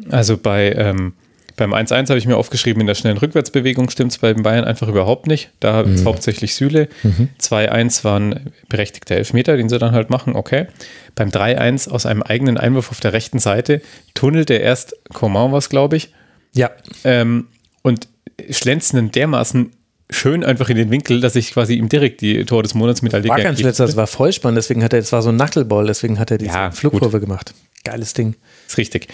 Also 0.09 0.37
bei, 0.37 0.71
ähm, 0.71 1.13
beim 1.55 1.73
1-1 1.73 2.09
habe 2.09 2.17
ich 2.17 2.25
mir 2.25 2.37
aufgeschrieben, 2.37 2.81
in 2.81 2.87
der 2.87 2.95
schnellen 2.95 3.17
Rückwärtsbewegung 3.17 3.89
stimmt 3.89 4.11
es 4.11 4.17
bei 4.17 4.33
den 4.33 4.43
Bayern 4.43 4.63
einfach 4.63 4.87
überhaupt 4.87 5.27
nicht. 5.27 5.51
Da 5.59 5.83
mhm. 5.83 6.05
hauptsächlich 6.05 6.55
Süle. 6.55 6.89
Mhm. 7.03 7.29
2-1 7.39 8.03
waren 8.03 8.51
berechtigte 8.69 9.15
Elfmeter, 9.15 9.55
den 9.57 9.69
sie 9.69 9.77
dann 9.77 9.91
halt 9.91 10.09
machen, 10.09 10.35
okay. 10.35 10.67
Beim 11.15 11.29
3-1 11.29 11.89
aus 11.89 12.05
einem 12.05 12.23
eigenen 12.23 12.57
Einwurf 12.57 12.89
auf 12.89 12.99
der 12.99 13.13
rechten 13.13 13.39
Seite 13.39 13.81
tunnelt 14.13 14.49
er 14.49 14.61
erst 14.61 14.95
Coman 15.13 15.51
was, 15.51 15.69
glaube 15.69 15.95
ich. 15.95 16.13
Ja. 16.53 16.71
Ähm, 17.03 17.47
und 17.83 18.07
schlänzen 18.49 19.11
dermaßen 19.11 19.71
schön 20.13 20.43
einfach 20.43 20.69
in 20.69 20.77
den 20.77 20.89
Winkel, 20.91 21.21
dass 21.21 21.35
ich 21.35 21.51
quasi 21.51 21.75
ihm 21.75 21.89
direkt 21.89 22.21
die 22.21 22.45
Tor 22.45 22.63
des 22.63 22.73
Monats 22.73 23.01
mit 23.01 23.13
War 23.13 23.21
ganz 23.21 23.59
letzter, 23.59 23.85
das 23.85 23.95
war 23.95 24.07
voll 24.07 24.31
spannend, 24.31 24.57
deswegen 24.57 24.83
hat 24.83 24.93
er, 24.93 24.99
es 24.99 25.11
war 25.11 25.21
so 25.21 25.29
ein 25.29 25.37
Knuckleball, 25.37 25.87
deswegen 25.87 26.19
hat 26.19 26.31
er 26.31 26.37
diese 26.37 26.51
ja, 26.51 26.71
Flugkurve 26.71 27.19
gut. 27.19 27.27
gemacht. 27.27 27.53
Geiles 27.83 28.13
Ding. 28.13 28.35
Ist 28.67 28.77
richtig. 28.77 29.07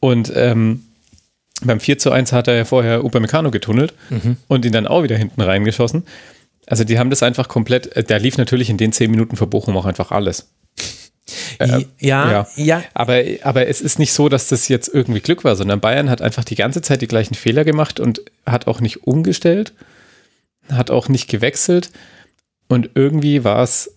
Und 0.00 0.32
ähm, 0.34 0.84
beim 1.62 1.80
4 1.80 1.98
zu 1.98 2.10
1 2.10 2.32
hat 2.32 2.48
er 2.48 2.54
ja 2.54 2.64
vorher 2.64 3.04
Upamecano 3.04 3.50
getunnelt 3.50 3.94
mhm. 4.10 4.36
und 4.46 4.64
ihn 4.64 4.72
dann 4.72 4.86
auch 4.86 5.02
wieder 5.02 5.16
hinten 5.16 5.40
reingeschossen. 5.40 6.04
Also 6.66 6.84
die 6.84 6.98
haben 6.98 7.10
das 7.10 7.22
einfach 7.22 7.48
komplett, 7.48 7.96
äh, 7.96 8.04
da 8.04 8.16
lief 8.16 8.38
natürlich 8.38 8.70
in 8.70 8.76
den 8.76 8.92
10 8.92 9.10
Minuten 9.10 9.36
für 9.36 9.46
Bochum 9.46 9.76
auch 9.76 9.86
einfach 9.86 10.12
alles. 10.12 10.48
Äh, 11.58 11.84
ja, 11.98 12.30
ja, 12.30 12.46
ja. 12.56 12.82
Aber, 12.94 13.22
aber 13.42 13.66
es 13.66 13.80
ist 13.80 13.98
nicht 13.98 14.12
so, 14.12 14.28
dass 14.28 14.48
das 14.48 14.68
jetzt 14.68 14.88
irgendwie 14.92 15.20
Glück 15.20 15.44
war, 15.44 15.56
sondern 15.56 15.80
Bayern 15.80 16.08
hat 16.08 16.22
einfach 16.22 16.44
die 16.44 16.54
ganze 16.54 16.82
Zeit 16.82 17.02
die 17.02 17.08
gleichen 17.08 17.34
Fehler 17.34 17.64
gemacht 17.64 18.00
und 18.00 18.22
hat 18.46 18.66
auch 18.66 18.80
nicht 18.80 19.06
umgestellt. 19.06 19.72
Hat 20.70 20.90
auch 20.90 21.08
nicht 21.08 21.28
gewechselt 21.28 21.90
und 22.68 22.90
irgendwie 22.94 23.44
war 23.44 23.62
es 23.62 23.94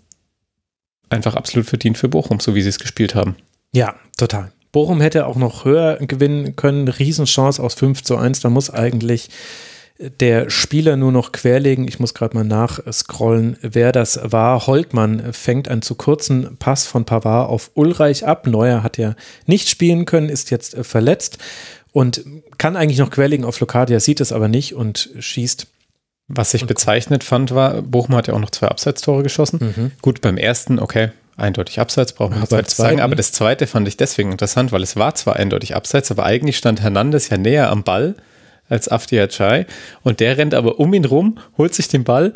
einfach 1.10 1.36
absolut 1.36 1.68
verdient 1.68 1.98
für 1.98 2.10
Bochum, 2.10 2.40
so 2.40 2.56
wie 2.56 2.62
sie 2.62 2.70
es 2.70 2.80
gespielt 2.80 3.16
haben. 3.16 3.36
Ja, 3.74 3.96
total. 4.18 4.52
Bochum 4.72 5.02
hätte 5.02 5.26
auch 5.26 5.36
noch 5.36 5.66
höher 5.66 5.98
gewinnen 5.98 6.56
können. 6.56 6.88
Riesenchance 6.88 7.62
aus 7.62 7.74
5 7.74 8.04
zu 8.04 8.18
1. 8.18 8.40
Da 8.40 8.50
muss 8.50 8.70
eigentlich 8.70 9.30
der 10.00 10.50
Spieler 10.50 10.96
nur 10.96 11.12
noch 11.12 11.32
querlegen. 11.32 11.88
Ich 11.88 12.00
muss 12.00 12.14
gerade 12.14 12.36
mal 12.36 12.44
nachscrollen, 12.44 13.58
wer 13.62 13.92
das 13.92 14.20
war. 14.24 14.66
Holtmann 14.66 15.34
fängt 15.34 15.68
einen 15.68 15.82
zu 15.82 15.96
kurzen 15.96 16.58
Pass 16.58 16.88
von 16.88 17.06
Pavard 17.06 17.50
auf 17.50 17.72
Ulreich 17.76 18.26
ab. 18.26 18.48
Neuer 18.48 18.82
hat 18.82 18.98
ja 18.98 19.16
nicht 19.46 19.70
spielen 19.70 20.06
können, 20.06 20.30
ist 20.30 20.50
jetzt 20.50 20.76
verletzt 20.82 21.38
und 21.92 22.26
kann 22.58 22.78
eigentlich 22.78 23.00
noch 23.00 23.12
querlegen 23.12 23.46
auf 23.46 23.60
Lokadia, 23.60 24.00
sieht 24.00 24.22
es 24.22 24.32
aber 24.32 24.48
nicht 24.48 24.74
und 24.74 25.10
schießt. 25.20 25.68
Was 26.34 26.54
ich 26.54 26.66
bezeichnet 26.66 27.24
fand, 27.24 27.54
war, 27.54 27.82
Bochum 27.82 28.16
hat 28.16 28.28
ja 28.28 28.34
auch 28.34 28.40
noch 28.40 28.52
zwei 28.52 28.68
Abseitstore 28.68 29.22
geschossen. 29.22 29.74
Mhm. 29.76 29.92
Gut, 30.02 30.22
beim 30.22 30.38
ersten, 30.38 30.80
okay, 30.80 31.12
eindeutig 31.36 31.80
abseits, 31.80 32.14
brauchen 32.14 32.36
wir 32.36 32.58
nicht 32.58 32.72
sagen. 32.72 33.02
Aber 33.02 33.16
das 33.16 33.34
zweite 33.34 33.68
fand 33.68 33.88
ich 33.88 33.98
deswegen 33.98 34.32
interessant, 34.32 34.72
weil 34.72 34.82
es 34.82 34.96
war 34.96 35.14
zwar 35.16 35.36
eindeutig 35.36 35.76
abseits, 35.76 36.10
aber 36.10 36.24
eigentlich 36.24 36.58
stand 36.58 36.82
Hernandez 36.82 37.30
ja 37.30 37.38
näher 37.38 37.70
am 37.70 37.84
Ball 37.84 38.16
als 38.70 38.88
Afdiachai. 38.88 39.66
Und 40.04 40.22
der 40.22 40.38
rennt 40.38 40.54
aber 40.54 40.80
um 40.80 40.94
ihn 40.94 41.06
rum, 41.06 41.38
holt 41.58 41.74
sich 41.74 41.90
den 41.90 42.06
Ball 42.06 42.34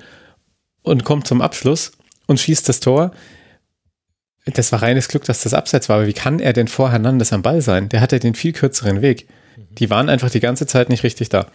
und 0.81 1.05
kommt 1.05 1.25
zum 1.27 1.41
Abschluss 1.41 1.93
und 2.27 2.39
schießt 2.39 2.67
das 2.67 2.81
Tor. 2.81 3.11
Das 4.45 4.71
war 4.71 4.81
reines 4.81 5.07
Glück, 5.07 5.23
dass 5.23 5.41
das 5.43 5.53
Abseits 5.53 5.87
war. 5.87 5.97
Aber 5.97 6.07
wie 6.07 6.13
kann 6.13 6.39
er 6.39 6.53
denn 6.53 6.67
vor 6.67 6.91
Hernandez 6.91 7.31
am 7.31 7.41
Ball 7.41 7.61
sein? 7.61 7.89
Der 7.89 8.01
hatte 8.01 8.19
den 8.19 8.35
viel 8.35 8.51
kürzeren 8.51 9.01
Weg. 9.01 9.27
Die 9.77 9.89
waren 9.89 10.09
einfach 10.09 10.29
die 10.29 10.39
ganze 10.39 10.67
Zeit 10.67 10.89
nicht 10.89 11.03
richtig 11.03 11.29
da. 11.29 11.47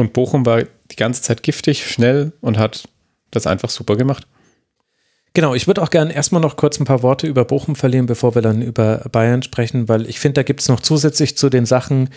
Und 0.00 0.12
Bochum 0.12 0.46
war 0.46 0.62
die 0.62 0.96
ganze 0.96 1.22
Zeit 1.22 1.42
giftig, 1.42 1.86
schnell 1.86 2.32
und 2.40 2.58
hat 2.58 2.88
das 3.30 3.46
einfach 3.46 3.70
super 3.70 3.96
gemacht. 3.96 4.26
Genau, 5.32 5.54
ich 5.54 5.68
würde 5.68 5.82
auch 5.82 5.90
gerne 5.90 6.12
erstmal 6.12 6.40
noch 6.40 6.56
kurz 6.56 6.80
ein 6.80 6.84
paar 6.84 7.04
Worte 7.04 7.28
über 7.28 7.44
Bochum 7.44 7.76
verlieren, 7.76 8.06
bevor 8.06 8.34
wir 8.34 8.42
dann 8.42 8.62
über 8.62 9.04
Bayern 9.12 9.42
sprechen, 9.42 9.88
weil 9.88 10.08
ich 10.08 10.18
finde, 10.18 10.34
da 10.34 10.42
gibt 10.42 10.60
es 10.60 10.68
noch 10.68 10.80
zusätzlich 10.80 11.36
zu 11.36 11.50
den 11.50 11.66
Sachen, 11.66 12.08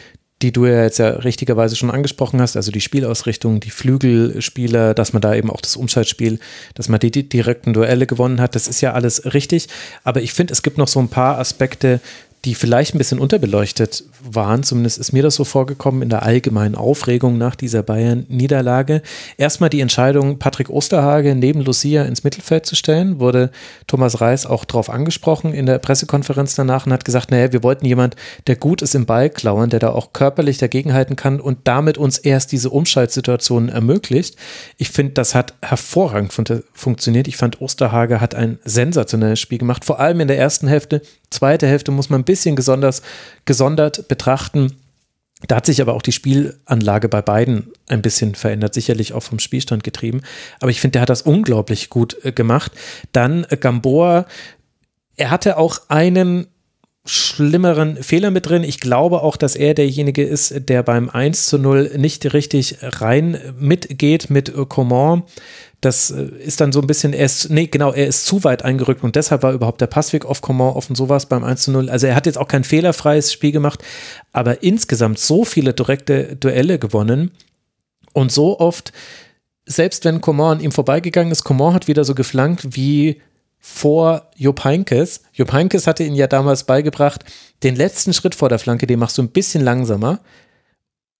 die 0.41 0.51
du 0.51 0.65
ja 0.65 0.81
jetzt 0.81 0.97
ja 0.97 1.09
richtigerweise 1.09 1.75
schon 1.75 1.91
angesprochen 1.91 2.41
hast, 2.41 2.55
also 2.55 2.71
die 2.71 2.81
Spielausrichtung, 2.81 3.59
die 3.59 3.69
Flügelspieler, 3.69 4.93
dass 4.93 5.13
man 5.13 5.21
da 5.21 5.36
eben 5.36 5.51
auch 5.51 5.61
das 5.61 5.75
Umschaltspiel, 5.75 6.39
dass 6.73 6.89
man 6.89 6.99
die, 6.99 7.11
die 7.11 7.29
direkten 7.29 7.73
Duelle 7.73 8.07
gewonnen 8.07 8.41
hat, 8.41 8.55
das 8.55 8.67
ist 8.67 8.81
ja 8.81 8.93
alles 8.93 9.34
richtig. 9.34 9.67
Aber 10.03 10.21
ich 10.21 10.34
finde, 10.34 10.51
es 10.51 10.63
gibt 10.63 10.77
noch 10.77 10.88
so 10.88 10.99
ein 10.99 11.07
paar 11.07 11.38
Aspekte, 11.38 12.01
die 12.46 12.56
vielleicht 12.56 12.94
ein 12.94 12.98
bisschen 12.98 13.20
unterbeleuchtet 13.20 14.04
waren. 14.22 14.64
Zumindest 14.64 14.98
ist 14.98 15.14
mir 15.14 15.24
das 15.24 15.36
so 15.36 15.46
vorgekommen 15.46 16.02
in 16.02 16.10
der 16.10 16.24
allgemeinen 16.24 16.76
Aufregung 16.76 17.38
nach 17.38 17.56
dieser 17.56 17.84
Bayern-Niederlage. 17.84 19.02
Erstmal 19.38 19.70
die 19.70 19.80
Entscheidung, 19.80 20.39
Patrick 20.39 20.70
Osterhage 20.70 21.36
neben 21.36 21.62
Lucia 21.62 22.04
ins 22.04 22.26
Mittelfeld 22.26 22.66
zu 22.66 22.76
stellen, 22.76 23.20
wurde 23.20 23.50
Thomas 23.88 24.20
Reis 24.20 24.46
auch 24.46 24.66
darauf 24.66 24.89
angesprochen 24.89 25.54
in 25.54 25.66
der 25.66 25.80
Pressekonferenz 25.80 26.56
danach 26.56 26.86
und 26.86 26.91
hat 26.91 27.06
gesagt, 27.06 27.32
naja, 27.32 27.54
wir 27.54 27.64
wollten 27.64 27.86
jemand, 27.86 28.18
der 28.48 28.58
gut 28.58 28.82
ist 28.82 28.94
im 28.94 29.06
Ballklauen, 29.06 29.70
der 29.70 29.80
da 29.80 29.91
auch 29.91 30.12
körperlich 30.12 30.58
dagegenhalten 30.58 31.16
kann 31.16 31.39
und 31.39 31.60
damit 31.64 31.98
uns 31.98 32.18
erst 32.18 32.52
diese 32.52 32.72
Umschaltsituationen 32.72 33.70
ermöglicht. 33.70 34.36
Ich 34.78 34.89
finde, 34.89 35.14
das 35.14 35.34
hat 35.34 35.54
hervorragend 35.62 36.34
fun 36.34 36.44
funktioniert. 36.74 37.30
Ich 37.30 37.38
fand, 37.38 37.62
Osterhage 37.62 38.20
hat 38.20 38.36
ein 38.36 38.60
sensationelles 38.66 39.39
Spiel 39.39 39.60
gemacht, 39.60 39.86
vor 39.86 40.02
allem 40.02 40.20
in 40.20 40.28
der 40.28 40.38
ersten 40.38 40.68
Hälfte. 40.68 41.02
Zweite 41.30 41.68
Hälfte 41.68 41.91
muss 41.91 42.10
man 42.10 42.22
ein 42.22 42.26
bisschen 42.26 42.32
gesonders, 42.55 43.01
gesondert 43.45 44.07
betrachten. 44.07 44.75
Da 45.47 45.57
hat 45.57 45.65
sich 45.65 45.81
aber 45.81 45.93
auch 45.93 46.01
die 46.01 46.11
Spielanlage 46.11 47.09
bei 47.09 47.21
beiden 47.21 47.71
ein 47.88 48.01
bisschen 48.01 48.36
verändert, 48.36 48.73
sicherlich 48.73 49.13
auch 49.13 49.23
vom 49.23 49.39
Spielstand 49.39 49.84
getrieben. 49.84 50.21
Aber 50.61 50.71
ich 50.71 50.79
finde, 50.79 50.93
der 50.93 51.01
hat 51.01 51.09
das 51.09 51.21
unglaublich 51.21 51.89
gut 51.89 52.17
äh, 52.23 52.31
gemacht. 52.31 52.71
Dann 53.11 53.45
äh, 53.49 53.57
Gamboa, 53.57 54.25
er 55.17 55.31
hatte 55.31 55.57
auch 55.57 55.81
einen 55.89 56.47
schlimmeren 57.05 58.01
Fehler 58.01 58.31
mit 58.31 58.47
drin. 58.47 58.63
Ich 58.63 58.79
glaube 58.79 59.21
auch, 59.21 59.36
dass 59.36 59.57
er 59.57 59.73
derjenige 59.73 60.23
ist, 60.23 60.69
der 60.69 60.84
beim 60.84 61.09
1 61.09 61.47
zu 61.47 61.57
0 61.57 61.91
nicht 61.97 62.34
richtig 62.34 62.77
rein 62.81 63.38
mitgeht 63.59 64.29
mit 64.29 64.53
Coman. 64.69 65.23
Das 65.84 66.11
äh, 66.11 66.23
ist 66.23 66.61
dann 66.61 66.71
so 66.71 66.79
ein 66.79 66.88
bisschen, 66.88 67.13
er 67.13 67.25
ist, 67.25 67.49
nee, 67.49 67.67
genau, 67.67 67.91
er 67.91 68.07
ist 68.07 68.25
zu 68.25 68.43
weit 68.43 68.63
eingerückt 68.63 69.03
und 69.03 69.15
deshalb 69.15 69.43
war 69.43 69.53
überhaupt 69.53 69.81
der 69.81 69.88
Passweg 69.88 70.25
auf 70.25 70.41
Coman 70.41 70.73
offen, 70.73 70.95
sowas 70.95 71.25
beim 71.25 71.43
1 71.43 71.63
zu 71.63 71.71
0. 71.71 71.89
Also 71.89 72.07
er 72.07 72.15
hat 72.15 72.25
jetzt 72.25 72.38
auch 72.38 72.47
kein 72.47 72.63
fehlerfreies 72.63 73.34
Spiel 73.34 73.51
gemacht, 73.51 73.84
aber 74.31 74.63
insgesamt 74.63 75.19
so 75.19 75.43
viele 75.43 75.73
direkte 75.73 76.36
Duelle 76.38 76.79
gewonnen 76.79 77.31
und 78.13 78.31
so 78.31 78.59
oft, 78.59 78.93
selbst 79.65 80.05
wenn 80.05 80.21
Coman 80.21 80.57
an 80.57 80.63
ihm 80.63 80.71
vorbeigegangen 80.71 81.31
ist, 81.31 81.43
Coman 81.43 81.73
hat 81.73 81.88
wieder 81.88 82.05
so 82.05 82.15
geflankt 82.15 82.75
wie 82.75 83.21
vor 83.59 84.29
Jupp 84.36 84.63
Heinkes. 84.63 85.21
Jupp 85.34 85.51
Heinkes 85.51 85.88
hatte 85.88 86.03
ihn 86.03 86.15
ja 86.15 86.27
damals 86.27 86.63
beigebracht, 86.63 87.25
den 87.63 87.75
letzten 87.75 88.13
Schritt 88.13 88.36
vor 88.36 88.49
der 88.49 88.59
Flanke, 88.59 88.88
den 88.88 88.99
machst 88.99 89.17
du 89.17 89.21
ein 89.21 89.29
bisschen 89.29 89.63
langsamer 89.63 90.19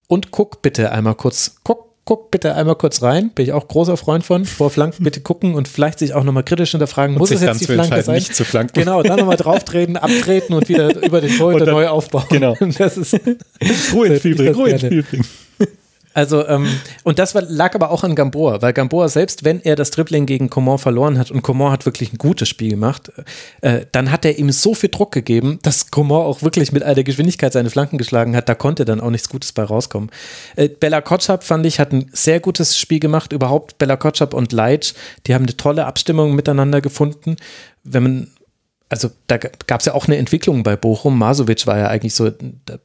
und 0.08 0.30
guck 0.30 0.62
bitte 0.62 0.92
einmal 0.92 1.14
kurz, 1.14 1.56
guck 1.64 1.93
guck 2.04 2.30
bitte 2.30 2.54
einmal 2.54 2.76
kurz 2.76 3.02
rein. 3.02 3.30
Bin 3.30 3.44
ich 3.44 3.52
auch 3.52 3.66
großer 3.66 3.96
Freund 3.96 4.24
von. 4.24 4.44
Vor 4.44 4.70
Flanken 4.70 5.04
bitte 5.04 5.20
gucken 5.20 5.54
und 5.54 5.68
vielleicht 5.68 5.98
sich 5.98 6.14
auch 6.14 6.24
nochmal 6.24 6.42
kritisch 6.42 6.72
hinterfragen, 6.72 7.16
und 7.16 7.20
muss 7.20 7.30
es 7.30 7.40
jetzt 7.40 7.60
die 7.60 7.66
Flanke 7.66 8.02
sein? 8.02 8.16
Nicht 8.16 8.34
zu 8.34 8.44
flanken. 8.44 8.78
Genau, 8.78 9.02
dann 9.02 9.18
nochmal 9.18 9.36
drauftreten, 9.36 9.96
abtreten 9.96 10.54
und 10.54 10.68
wieder 10.68 11.02
über 11.02 11.20
den 11.20 11.36
Torhüter 11.36 11.66
neu 11.66 11.88
aufbauen. 11.88 12.24
Genau. 12.30 12.56
Das 12.78 12.96
ist 12.96 13.14
Ruhe 13.92 14.08
ins 14.08 14.18
Spiel 14.18 14.34
bringen, 14.34 14.54
Ruhe 14.54 14.70
ins 14.70 14.80
Spiel 14.80 15.02
bringen. 15.02 15.24
Also, 16.14 16.46
ähm, 16.46 16.68
und 17.02 17.18
das 17.18 17.34
war, 17.34 17.42
lag 17.42 17.74
aber 17.74 17.90
auch 17.90 18.04
an 18.04 18.14
Gamboa, 18.14 18.62
weil 18.62 18.72
Gamboa 18.72 19.08
selbst, 19.08 19.44
wenn 19.44 19.60
er 19.60 19.74
das 19.74 19.90
Dribbling 19.90 20.26
gegen 20.26 20.48
Coman 20.48 20.78
verloren 20.78 21.18
hat 21.18 21.32
und 21.32 21.42
Coman 21.42 21.72
hat 21.72 21.84
wirklich 21.86 22.12
ein 22.12 22.18
gutes 22.18 22.48
Spiel 22.48 22.70
gemacht, 22.70 23.12
äh, 23.60 23.84
dann 23.90 24.12
hat 24.12 24.24
er 24.24 24.38
ihm 24.38 24.50
so 24.52 24.74
viel 24.74 24.90
Druck 24.90 25.10
gegeben, 25.10 25.58
dass 25.62 25.90
Coman 25.90 26.22
auch 26.22 26.42
wirklich 26.42 26.70
mit 26.70 26.84
all 26.84 26.94
der 26.94 27.04
Geschwindigkeit 27.04 27.52
seine 27.52 27.68
Flanken 27.68 27.98
geschlagen 27.98 28.36
hat. 28.36 28.48
Da 28.48 28.54
konnte 28.54 28.84
dann 28.84 29.00
auch 29.00 29.10
nichts 29.10 29.28
Gutes 29.28 29.52
bei 29.52 29.64
rauskommen. 29.64 30.10
Äh, 30.54 30.68
Bella 30.68 31.00
Kotschap, 31.00 31.42
fand 31.42 31.66
ich, 31.66 31.80
hat 31.80 31.92
ein 31.92 32.08
sehr 32.12 32.38
gutes 32.38 32.78
Spiel 32.78 33.00
gemacht. 33.00 33.32
Überhaupt 33.32 33.78
Bella 33.78 33.96
Kotschap 33.96 34.34
und 34.34 34.52
Leitsch, 34.52 34.94
die 35.26 35.34
haben 35.34 35.44
eine 35.44 35.56
tolle 35.56 35.84
Abstimmung 35.84 36.36
miteinander 36.36 36.80
gefunden. 36.80 37.36
Wenn 37.82 38.02
man 38.02 38.30
also 38.94 39.10
da 39.26 39.38
gab 39.38 39.80
es 39.80 39.86
ja 39.86 39.94
auch 39.94 40.06
eine 40.06 40.18
Entwicklung 40.18 40.62
bei 40.62 40.76
Bochum. 40.76 41.18
Masovic 41.18 41.66
war 41.66 41.76
ja 41.76 41.88
eigentlich 41.88 42.14
so 42.14 42.30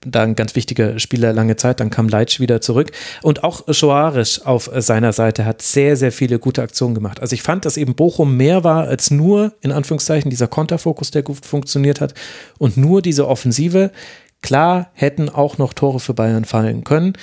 da 0.01 0.23
ein 0.23 0.33
ganz 0.33 0.55
wichtiger 0.55 0.97
Spieler 0.97 1.33
lange 1.33 1.55
Zeit, 1.55 1.79
dann 1.79 1.91
kam 1.91 2.09
Leitsch 2.09 2.39
wieder 2.39 2.61
zurück. 2.61 2.91
Und 3.21 3.43
auch 3.43 3.71
Schoarisch 3.71 4.43
auf 4.43 4.71
seiner 4.73 5.13
Seite 5.13 5.45
hat 5.45 5.61
sehr, 5.61 5.95
sehr 5.97 6.11
viele 6.11 6.39
gute 6.39 6.63
Aktionen 6.63 6.95
gemacht. 6.95 7.19
Also 7.19 7.35
ich 7.35 7.43
fand, 7.43 7.63
dass 7.63 7.77
eben 7.77 7.93
Bochum 7.93 8.37
mehr 8.37 8.63
war 8.63 8.87
als 8.87 9.11
nur, 9.11 9.53
in 9.61 9.71
Anführungszeichen, 9.71 10.31
dieser 10.31 10.47
Konterfokus, 10.47 11.11
der 11.11 11.21
gut 11.21 11.45
funktioniert 11.45 12.01
hat 12.01 12.15
und 12.57 12.75
nur 12.75 13.03
diese 13.03 13.27
Offensive. 13.27 13.91
Klar 14.41 14.89
hätten 14.93 15.29
auch 15.29 15.59
noch 15.59 15.73
Tore 15.73 15.99
für 15.99 16.15
Bayern 16.15 16.45
fallen 16.45 16.83
können. 16.83 17.13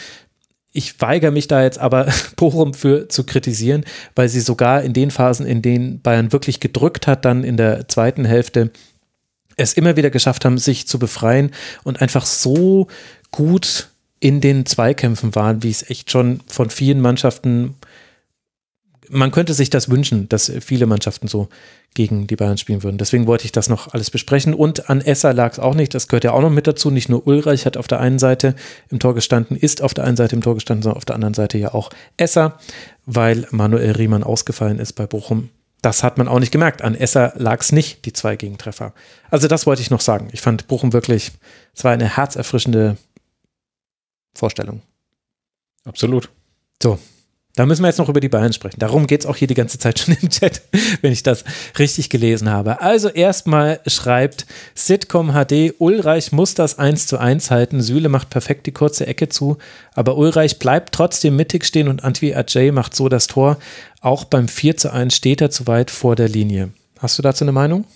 Ich 0.77 1.01
weigere 1.01 1.31
mich 1.31 1.49
da 1.49 1.63
jetzt 1.63 1.79
aber 1.79 2.07
Bochum 2.37 2.75
für 2.75 3.09
zu 3.09 3.25
kritisieren, 3.25 3.85
weil 4.15 4.29
sie 4.29 4.41
sogar 4.41 4.83
in 4.83 4.93
den 4.93 5.11
Phasen, 5.11 5.47
in 5.47 5.63
denen 5.63 6.03
Bayern 6.03 6.33
wirklich 6.33 6.61
gedrückt 6.61 7.07
hat, 7.07 7.25
dann 7.25 7.45
in 7.45 7.57
der 7.57 7.89
zweiten 7.89 8.27
Hälfte 8.27 8.71
es 9.57 9.73
immer 9.73 9.97
wieder 9.97 10.11
geschafft 10.11 10.45
haben, 10.45 10.59
sich 10.59 10.87
zu 10.87 10.99
befreien 10.99 11.53
und 11.83 12.03
einfach 12.03 12.27
so 12.27 12.89
gut 13.31 13.89
in 14.21 14.43
den 14.43 14.67
Zweikämpfen 14.67 15.35
waren, 15.35 15.63
wie 15.63 15.71
es 15.71 15.89
echt 15.89 16.11
schon 16.11 16.43
von 16.47 16.69
vielen 16.69 17.01
Mannschaften 17.01 17.75
man 19.11 19.31
könnte 19.31 19.55
sich 19.55 19.71
das 19.71 19.89
wünschen, 19.89 20.29
dass 20.29 20.51
viele 20.61 20.87
Mannschaften 20.87 21.29
so 21.29 21.49
gegen 21.95 22.27
die 22.27 22.37
Bayern 22.37 22.59
spielen 22.59 22.83
würden. 22.83 22.99
Deswegen 22.99 23.27
wollte 23.27 23.45
ich 23.45 23.53
das 23.53 23.69
noch 23.69 23.93
alles 23.95 24.11
besprechen. 24.11 24.55
Und 24.55 24.91
an 24.91 25.01
Esser 25.01 25.33
lag 25.33 25.53
es 25.53 25.59
auch 25.59 25.75
nicht. 25.75 25.95
Das 25.95 26.09
gehört 26.09 26.25
ja 26.25 26.33
auch 26.33 26.43
noch 26.43 26.51
mit 26.51 26.67
dazu. 26.67 26.91
Nicht 26.91 27.09
nur 27.09 27.27
Ulreich 27.27 27.65
hat 27.67 27.77
auf 27.77 27.89
der 27.89 28.01
einen 28.01 28.19
Seite 28.19 28.55
im 28.91 28.99
Tor 28.99 29.15
gestanden, 29.15 29.57
ist 29.57 29.83
auf 29.83 29.95
der 29.95 30.05
einen 30.05 30.17
Seite 30.17 30.37
im 30.37 30.43
Tor 30.43 30.55
gestanden, 30.55 30.83
sondern 30.83 30.99
auf 30.99 31.05
der 31.05 31.15
anderen 31.15 31.35
Seite 31.35 31.59
ja 31.59 31.73
auch 31.75 31.91
Esser, 32.17 32.59
weil 33.07 33.47
Manuel 33.51 33.93
Riemann 33.93 34.25
ausgefallen 34.25 34.79
ist 34.79 34.93
bei 34.93 35.07
Bochum. 35.07 35.49
Das 35.81 36.03
hat 36.03 36.19
man 36.19 36.29
auch 36.29 36.41
nicht 36.41 36.53
gemerkt. 36.53 36.83
An 36.83 36.95
Esser 36.95 37.33
lag 37.37 37.61
es 37.61 37.73
nicht, 37.73 38.05
die 38.05 38.13
zwei 38.13 38.37
Gegentreffer. 38.37 38.93
Also 39.31 39.49
das 39.49 39.67
wollte 39.67 39.83
ich 39.83 39.91
noch 39.91 40.01
sagen. 40.01 40.29
Ich 40.33 40.41
fand 40.41 40.69
Bochum 40.69 40.93
wirklich, 40.93 41.33
es 41.75 41.85
war 41.85 41.93
eine 41.93 42.17
herzerfrischende 42.17 42.97
Vorstellung. 44.35 44.83
Absolut. 45.85 46.29
So, 46.83 46.99
da 47.57 47.67
müssen 47.67 47.83
wir 47.83 47.89
jetzt 47.89 47.99
noch 47.99 48.09
über 48.09 48.21
die 48.21 48.29
Bayern 48.29 48.53
sprechen. 48.53 48.79
Darum 48.79 49.07
geht 49.07 49.23
es 49.23 49.27
auch 49.27 49.35
hier 49.35 49.49
die 49.49 49.55
ganze 49.55 49.79
Zeit 49.79 49.99
schon 49.99 50.17
im 50.21 50.29
Chat, 50.29 50.63
wenn 51.01 51.13
ich 51.13 51.23
das 51.23 51.45
richtig 51.79 52.11
gelesen 52.11 52.51
habe. 52.51 52.81
Also 52.81 53.09
erstmal 53.09 53.81
schreibt 53.87 54.47
Sitcom 54.75 55.33
HD, 55.33 55.75
Ulreich 55.79 56.33
muss 56.33 56.55
das 56.55 56.79
1 56.79 57.07
zu 57.07 57.19
1 57.19 57.51
halten. 57.51 57.81
Süle 57.81 58.09
macht 58.09 58.31
perfekt 58.31 58.67
die 58.67 58.73
kurze 58.73 59.07
Ecke 59.07 59.29
zu, 59.29 59.57
aber 59.95 60.17
Ulreich 60.17 60.59
bleibt 60.59 60.95
trotzdem 60.95 61.35
mittig 61.35 61.65
stehen 61.65 61.89
und 61.89 62.05
Antwi 62.05 62.35
Ajay 62.35 62.71
macht 62.73 62.95
so 62.95 63.09
das 63.09 63.27
Tor. 63.27 63.57
Auch 64.03 64.25
beim 64.25 64.49
4 64.49 64.77
zu 64.77 64.93
1 64.93 65.17
steht 65.17 65.41
er 65.41 65.51
zu 65.51 65.67
weit 65.67 65.91
vor 65.91 66.15
der 66.15 66.29
Linie. 66.29 66.71
Hast 66.99 67.19
du 67.19 67.23
dazu 67.23 67.45
eine 67.45 67.53
Meinung? 67.53 67.87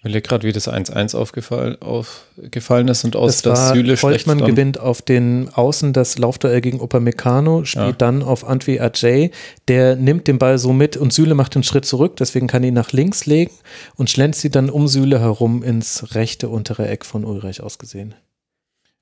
Ich 0.00 0.04
überlege 0.04 0.28
gerade, 0.28 0.48
wie 0.48 0.52
das 0.52 0.66
1-1 0.66 1.14
aufgefallen, 1.14 1.76
aufgefallen 1.82 2.88
ist 2.88 3.04
und 3.04 3.16
aus 3.16 3.42
das, 3.42 3.66
das 3.66 3.68
Süle 3.74 3.98
Volkmann 3.98 4.38
gewinnt 4.38 4.80
auf 4.80 5.02
den 5.02 5.50
Außen 5.52 5.92
das 5.92 6.16
Laufduell 6.16 6.62
gegen 6.62 6.80
Upamecano, 6.80 7.66
spielt 7.66 7.84
ja. 7.84 7.92
dann 7.92 8.22
auf 8.22 8.48
Antwi 8.48 8.80
Ajay, 8.80 9.30
der 9.68 9.96
nimmt 9.96 10.26
den 10.26 10.38
Ball 10.38 10.56
so 10.56 10.72
mit 10.72 10.96
und 10.96 11.12
Süle 11.12 11.34
macht 11.34 11.54
den 11.54 11.62
Schritt 11.62 11.84
zurück, 11.84 12.16
deswegen 12.16 12.46
kann 12.46 12.64
ihn 12.64 12.72
nach 12.72 12.92
links 12.92 13.26
legen 13.26 13.52
und 13.94 14.08
schlänzt 14.08 14.40
sie 14.40 14.50
dann 14.50 14.70
um 14.70 14.88
Süle 14.88 15.20
herum 15.20 15.62
ins 15.62 16.14
rechte 16.14 16.48
untere 16.48 16.88
Eck 16.88 17.04
von 17.04 17.26
Ulreich 17.26 17.62
ausgesehen. 17.62 18.14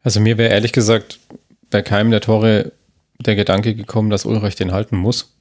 Also 0.03 0.19
mir 0.19 0.37
wäre 0.37 0.53
ehrlich 0.53 0.73
gesagt 0.73 1.21
bei 1.71 1.81
keinem 1.81 2.11
der 2.11 2.23
Tore 2.23 2.73
der 3.21 3.37
Gedanke 3.37 3.77
gekommen, 3.77 4.11
dass 4.11 4.27
Ulreich 4.27 4.57
den 4.57 4.73
halten 4.73 4.97
muss. 4.97 5.38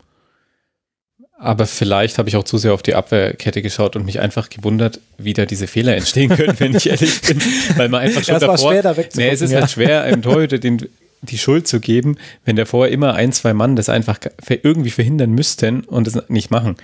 Aber 1.40 1.68
vielleicht 1.68 2.18
habe 2.18 2.30
ich 2.30 2.36
auch 2.36 2.44
zu 2.44 2.58
sehr 2.58 2.74
auf 2.74 2.82
die 2.82 2.96
Abwehrkette 2.96 3.62
geschaut 3.62 3.96
und 3.96 4.06
mich 4.06 4.20
einfach 4.20 4.50
gewundert, 4.50 5.00
wie 5.20 5.34
da 5.34 5.46
diese 5.46 5.68
Fehler 5.68 5.96
entstehen 5.96 6.36
können, 6.36 6.60
wenn 6.60 6.76
ich 6.76 6.90
ehrlich 6.90 7.22
bin. 7.22 7.40
Weil 7.76 7.90
man 7.90 8.02
einfach 8.02 8.24
schon 8.26 8.34
ja, 8.34 8.40
davor. 8.40 8.72
Schwer, 8.72 8.82
da 8.82 8.96
nee, 9.16 9.30
es 9.30 9.42
ist 9.42 9.52
ja. 9.52 9.60
halt 9.60 9.70
schwer, 9.70 10.02
einem 10.02 10.24
Torhüter 10.24 10.58
den, 10.58 10.90
die 11.22 11.38
Schuld 11.38 11.68
zu 11.68 11.80
geben, 11.80 12.18
wenn 12.44 12.56
der 12.56 12.66
vorher 12.66 12.92
immer 12.92 13.14
ein, 13.14 13.32
zwei 13.32 13.54
Mann 13.54 13.76
das 13.76 13.88
einfach 13.88 14.20
irgendwie 14.64 14.90
verhindern 14.90 15.32
müssten 15.32 15.82
und 15.82 16.08
es 16.08 16.18
nicht 16.28 16.50
machen. 16.50 16.76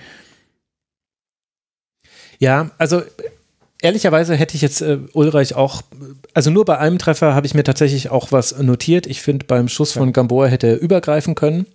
Ja, 2.38 2.70
also 2.78 3.02
ehrlicherweise 3.82 4.36
hätte 4.36 4.54
ich 4.54 4.62
jetzt 4.62 4.82
äh, 4.82 4.98
Ulreich 5.14 5.54
auch, 5.54 5.82
also 6.32 6.50
nur 6.50 6.64
bei 6.64 6.78
einem 6.78 6.98
Treffer 6.98 7.34
habe 7.34 7.46
ich 7.46 7.54
mir 7.54 7.64
tatsächlich 7.64 8.10
auch 8.10 8.30
was 8.30 8.56
notiert. 8.58 9.08
Ich 9.08 9.20
finde, 9.20 9.46
beim 9.46 9.68
Schuss 9.68 9.92
von 9.92 10.12
Gamboa 10.12 10.46
hätte 10.46 10.68
er 10.68 10.80
übergreifen 10.80 11.34
können. 11.34 11.66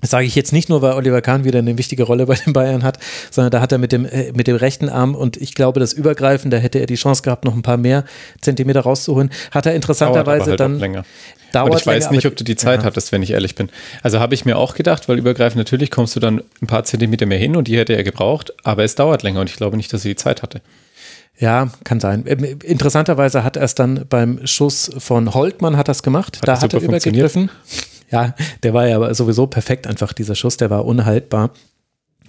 Das 0.00 0.10
sage 0.10 0.26
ich 0.26 0.34
jetzt 0.34 0.52
nicht 0.52 0.68
nur, 0.68 0.82
weil 0.82 0.94
Oliver 0.94 1.22
Kahn 1.22 1.44
wieder 1.44 1.60
eine 1.60 1.78
wichtige 1.78 2.02
Rolle 2.02 2.26
bei 2.26 2.34
den 2.34 2.52
Bayern 2.52 2.82
hat, 2.82 2.98
sondern 3.30 3.52
da 3.52 3.60
hat 3.60 3.70
er 3.70 3.78
mit 3.78 3.92
dem, 3.92 4.04
äh, 4.04 4.32
mit 4.32 4.48
dem 4.48 4.56
rechten 4.56 4.88
Arm 4.88 5.14
und 5.14 5.36
ich 5.36 5.54
glaube, 5.54 5.78
das 5.78 5.92
Übergreifen, 5.92 6.50
da 6.50 6.56
hätte 6.56 6.80
er 6.80 6.86
die 6.86 6.96
Chance 6.96 7.22
gehabt, 7.22 7.44
noch 7.44 7.54
ein 7.54 7.62
paar 7.62 7.76
mehr 7.76 8.04
Zentimeter 8.40 8.80
rauszuholen. 8.80 9.30
Hat 9.52 9.64
er 9.66 9.74
interessanterweise 9.74 10.50
halt 10.50 10.60
dann. 10.60 10.78
Länger. 10.80 11.04
Dauert 11.52 11.70
und 11.70 11.80
ich 11.80 11.86
weiß 11.86 12.04
länger, 12.04 12.16
nicht, 12.16 12.26
ob 12.26 12.34
du 12.34 12.42
die 12.42 12.56
Zeit 12.56 12.80
ja. 12.80 12.86
hattest, 12.86 13.12
wenn 13.12 13.22
ich 13.22 13.30
ehrlich 13.30 13.54
bin. 13.54 13.70
Also 14.02 14.18
habe 14.18 14.34
ich 14.34 14.44
mir 14.44 14.58
auch 14.58 14.74
gedacht, 14.74 15.08
weil 15.08 15.18
übergreifend 15.18 15.58
natürlich 15.58 15.90
kommst 15.90 16.16
du 16.16 16.20
dann 16.20 16.42
ein 16.60 16.66
paar 16.66 16.82
Zentimeter 16.82 17.26
mehr 17.26 17.38
hin 17.38 17.54
und 17.54 17.68
die 17.68 17.76
hätte 17.76 17.94
er 17.94 18.02
gebraucht, 18.02 18.52
aber 18.64 18.82
es 18.82 18.96
dauert 18.96 19.22
länger 19.22 19.40
und 19.40 19.50
ich 19.50 19.56
glaube 19.56 19.76
nicht, 19.76 19.92
dass 19.92 20.04
er 20.04 20.08
die 20.08 20.16
Zeit 20.16 20.42
hatte. 20.42 20.62
Ja, 21.38 21.70
kann 21.84 22.00
sein. 22.00 22.24
Ähm, 22.26 22.58
interessanterweise 22.62 23.44
hat 23.44 23.56
er 23.56 23.62
es 23.62 23.74
dann 23.74 24.04
beim 24.08 24.46
Schuss 24.46 24.90
von 24.98 25.32
Holtmann 25.34 25.76
hat 25.76 25.88
das 25.88 26.02
gemacht. 26.02 26.38
Hat 26.38 26.48
da 26.48 26.60
hat 26.60 26.74
er 26.74 26.80
übergegriffen. 26.80 27.50
Ja, 28.12 28.34
der 28.62 28.74
war 28.74 28.86
ja 28.86 29.14
sowieso 29.14 29.46
perfekt 29.46 29.86
einfach, 29.86 30.12
dieser 30.12 30.34
Schuss, 30.34 30.56
der 30.56 30.70
war 30.70 30.84
unhaltbar. 30.84 31.50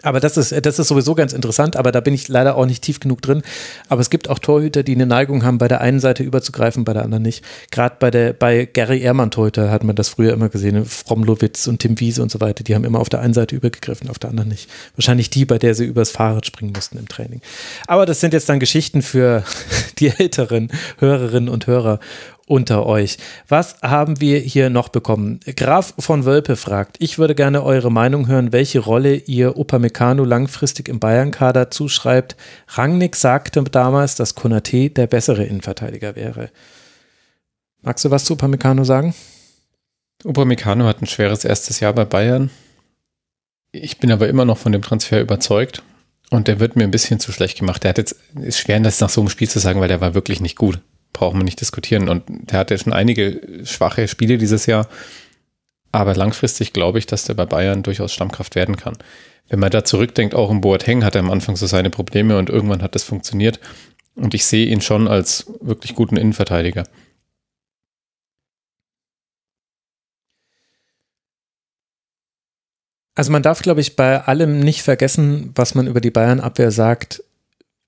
Aber 0.02 0.20
das 0.20 0.38
ist, 0.38 0.66
das 0.66 0.80
ist 0.80 0.88
sowieso 0.88 1.14
ganz 1.14 1.34
interessant, 1.34 1.76
aber 1.76 1.92
da 1.92 2.02
bin 2.02 2.14
ich 2.14 2.28
leider 2.28 2.56
auch 2.56 2.66
nicht 2.66 2.84
tief 2.84 3.00
genug 3.00 3.22
drin. 3.22 3.44
Aber 3.90 4.02
es 4.02 4.10
gibt 4.10 4.30
auch 4.30 4.40
Torhüter, 4.40 4.82
die 4.82 4.96
eine 4.96 5.06
Neigung 5.06 5.44
haben, 5.44 5.60
bei 5.60 5.68
der 5.68 5.82
einen 5.82 6.00
Seite 6.00 6.24
überzugreifen, 6.24 6.84
bei 6.84 6.94
der 6.94 7.04
anderen 7.04 7.24
nicht. 7.24 7.44
Gerade 7.72 7.98
bei 8.00 8.10
der, 8.10 8.34
bei 8.34 8.66
Gary 8.66 9.02
Ehrmann 9.02 9.30
Torhüter 9.30 9.70
hat 9.70 9.84
man 9.84 9.96
das 9.96 10.10
früher 10.10 10.34
immer 10.34 10.50
gesehen. 10.50 10.86
Fromlowitz 10.86 11.68
und 11.68 11.80
Tim 11.80 12.00
Wiese 12.00 12.24
und 12.24 12.32
so 12.32 12.42
weiter, 12.42 12.64
die 12.64 12.74
haben 12.74 12.84
immer 12.84 13.00
auf 13.00 13.10
der 13.10 13.22
einen 13.22 13.34
Seite 13.34 13.56
übergegriffen, 13.56 14.10
auf 14.10 14.20
der 14.20 14.32
anderen 14.32 14.50
nicht. 14.50 14.70
Wahrscheinlich 14.96 15.30
die, 15.30 15.46
bei 15.46 15.60
der 15.60 15.76
sie 15.76 15.86
übers 15.86 16.10
Fahrrad 16.10 16.46
springen 16.46 16.74
mussten 16.74 16.98
im 16.98 17.08
Training. 17.08 17.42
Aber 17.88 18.06
das 18.06 18.20
sind 18.20 18.34
jetzt 18.34 18.50
dann 18.50 18.60
Geschichten 18.60 19.04
für 19.04 19.44
die 20.00 20.10
älteren 20.10 20.70
Hörerinnen 20.98 21.50
und 21.50 21.68
Hörer 21.68 22.00
unter 22.48 22.86
euch. 22.86 23.18
Was 23.48 23.78
haben 23.82 24.20
wir 24.20 24.40
hier 24.40 24.70
noch 24.70 24.90
bekommen? 24.90 25.40
Graf 25.56 25.94
von 25.98 26.26
Wölpe 26.26 26.56
fragt, 26.56 26.98
ich 27.00 27.18
würde 27.18 27.36
gerne 27.36 27.64
eure 27.64 27.92
Meinung 27.92 28.28
hören, 28.28 28.52
welche 28.52 28.80
Rolle 28.80 29.16
ihr 29.16 29.58
Upamecano 29.58 30.24
langfristig 30.26 30.90
im 30.90 31.00
Bayern-Kader 31.00 31.72
zuschreibt. 31.72 32.36
Rangnick 32.68 33.16
sagte 33.16 33.64
damals, 33.64 34.16
dass 34.16 34.36
Konate 34.36 34.90
der 34.90 35.08
bessere 35.08 35.46
Innenverteidiger 35.46 36.16
wäre. 36.16 36.50
Magst 37.82 38.06
du 38.06 38.12
was 38.12 38.26
zu 38.26 38.34
Upamecano 38.34 38.84
sagen? 38.84 39.14
Upamecano 40.24 40.86
hat 40.86 41.02
ein 41.02 41.08
schweres 41.08 41.46
erstes 41.46 41.80
Jahr 41.80 41.94
bei 41.94 42.06
Bayern. 42.06 42.50
Ich 43.72 43.98
bin 43.98 44.12
aber 44.12 44.30
immer 44.30 44.46
noch 44.46 44.58
von 44.58 44.72
dem 44.72 44.82
Transfer 44.82 45.20
überzeugt. 45.20 45.82
Und 46.30 46.48
der 46.48 46.60
wird 46.60 46.76
mir 46.76 46.84
ein 46.84 46.92
bisschen 46.92 47.20
zu 47.20 47.32
schlecht 47.32 47.60
gemacht. 47.60 47.84
Der 47.84 47.90
hat 47.90 47.98
jetzt, 47.98 48.16
ist 48.42 48.58
schwer, 48.58 48.80
das 48.80 49.02
nach 49.02 49.10
so 49.10 49.22
einem 49.22 49.30
Spiel 49.30 49.50
zu 49.50 49.60
sagen, 49.60 49.82
weil 49.82 49.88
der 49.88 50.02
war 50.02 50.14
wirklich 50.16 50.40
nicht 50.42 50.56
gut 50.56 50.80
brauchen 51.14 51.40
wir 51.40 51.44
nicht 51.46 51.62
diskutieren. 51.62 52.10
Und 52.10 52.24
der 52.28 52.60
hatte 52.60 52.78
schon 52.78 52.94
einige 52.94 53.64
schwache 53.64 54.08
Spiele 54.08 54.38
dieses 54.38 54.66
Jahr. 54.66 54.88
Aber 55.92 56.16
langfristig 56.16 56.74
glaube 56.74 57.00
ich, 57.00 57.06
dass 57.06 57.26
der 57.26 57.36
bei 57.36 57.46
Bayern 57.46 57.84
durchaus 57.84 58.14
Stammkraft 58.14 58.56
werden 58.56 58.76
kann. 58.76 58.98
Wenn 59.48 59.60
man 59.60 59.70
da 59.70 59.84
zurückdenkt, 59.84 60.36
auch 60.36 60.50
im 60.50 60.62
Boateng 60.62 61.04
hat 61.04 61.16
er 61.16 61.20
am 61.20 61.30
Anfang 61.30 61.56
so 61.56 61.68
seine 61.68 61.90
Probleme 61.90 62.38
und 62.38 62.50
irgendwann 62.50 62.82
hat 62.82 62.96
das 62.96 63.04
funktioniert. 63.04 63.60
Und 64.16 64.34
ich 64.34 64.46
sehe 64.46 64.66
ihn 64.66 64.82
schon 64.82 65.08
als 65.08 65.46
wirklich 65.62 65.96
guten 65.96 66.18
Innenverteidiger. 66.18 66.86
Also 73.16 73.32
man 73.32 73.44
darf, 73.44 73.62
glaube 73.62 73.82
ich, 73.82 73.96
bei 73.96 74.22
allem 74.24 74.60
nicht 74.60 74.82
vergessen, 74.82 75.52
was 75.56 75.76
man 75.76 75.86
über 75.86 76.02
die 76.02 76.10
Bayern-Abwehr 76.10 76.72
sagt. 76.72 77.24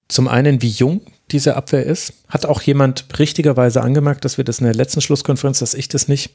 Zum 0.07 0.28
einen, 0.28 0.61
wie 0.61 0.69
jung 0.69 1.01
diese 1.32 1.55
Abwehr 1.55 1.86
ist. 1.86 2.13
Hat 2.28 2.45
auch 2.45 2.61
jemand 2.61 3.05
richtigerweise 3.19 3.82
angemerkt, 3.82 4.26
dass 4.26 4.38
wir 4.38 4.43
das 4.43 4.59
in 4.59 4.65
der 4.65 4.76
letzten 4.76 5.01
Schlusskonferenz, 5.01 5.59
dass 5.59 5.73
ich 5.73 5.88
das 5.88 6.07
nicht 6.07 6.32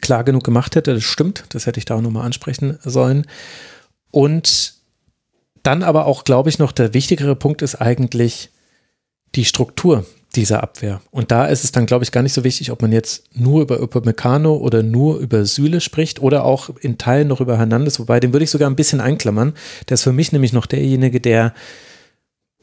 klar 0.00 0.24
genug 0.24 0.44
gemacht 0.44 0.76
hätte. 0.76 0.94
Das 0.94 1.04
stimmt, 1.04 1.44
das 1.50 1.66
hätte 1.66 1.78
ich 1.78 1.84
da 1.84 1.96
auch 1.96 2.00
nochmal 2.00 2.26
ansprechen 2.26 2.78
sollen. 2.82 3.26
Und 4.10 4.74
dann 5.62 5.82
aber 5.82 6.06
auch, 6.06 6.24
glaube 6.24 6.48
ich, 6.48 6.58
noch 6.58 6.72
der 6.72 6.94
wichtigere 6.94 7.36
Punkt 7.36 7.62
ist 7.62 7.76
eigentlich 7.76 8.50
die 9.34 9.44
Struktur 9.44 10.06
dieser 10.36 10.62
Abwehr. 10.62 11.00
Und 11.10 11.30
da 11.30 11.46
ist 11.46 11.64
es 11.64 11.72
dann, 11.72 11.86
glaube 11.86 12.04
ich, 12.04 12.12
gar 12.12 12.22
nicht 12.22 12.32
so 12.32 12.44
wichtig, 12.44 12.70
ob 12.70 12.82
man 12.82 12.92
jetzt 12.92 13.24
nur 13.34 13.62
über 13.62 13.80
Upamecano 13.80 14.56
oder 14.56 14.82
nur 14.82 15.18
über 15.18 15.44
Süle 15.44 15.80
spricht 15.80 16.20
oder 16.20 16.44
auch 16.44 16.70
in 16.80 16.98
Teilen 16.98 17.28
noch 17.28 17.40
über 17.40 17.58
Hernandez, 17.58 17.98
wobei 17.98 18.20
den 18.20 18.32
würde 18.32 18.44
ich 18.44 18.50
sogar 18.50 18.70
ein 18.70 18.76
bisschen 18.76 19.00
einklammern. 19.00 19.54
Der 19.88 19.94
ist 19.94 20.04
für 20.04 20.12
mich 20.12 20.32
nämlich 20.32 20.52
noch 20.52 20.66
derjenige, 20.66 21.20
der 21.20 21.52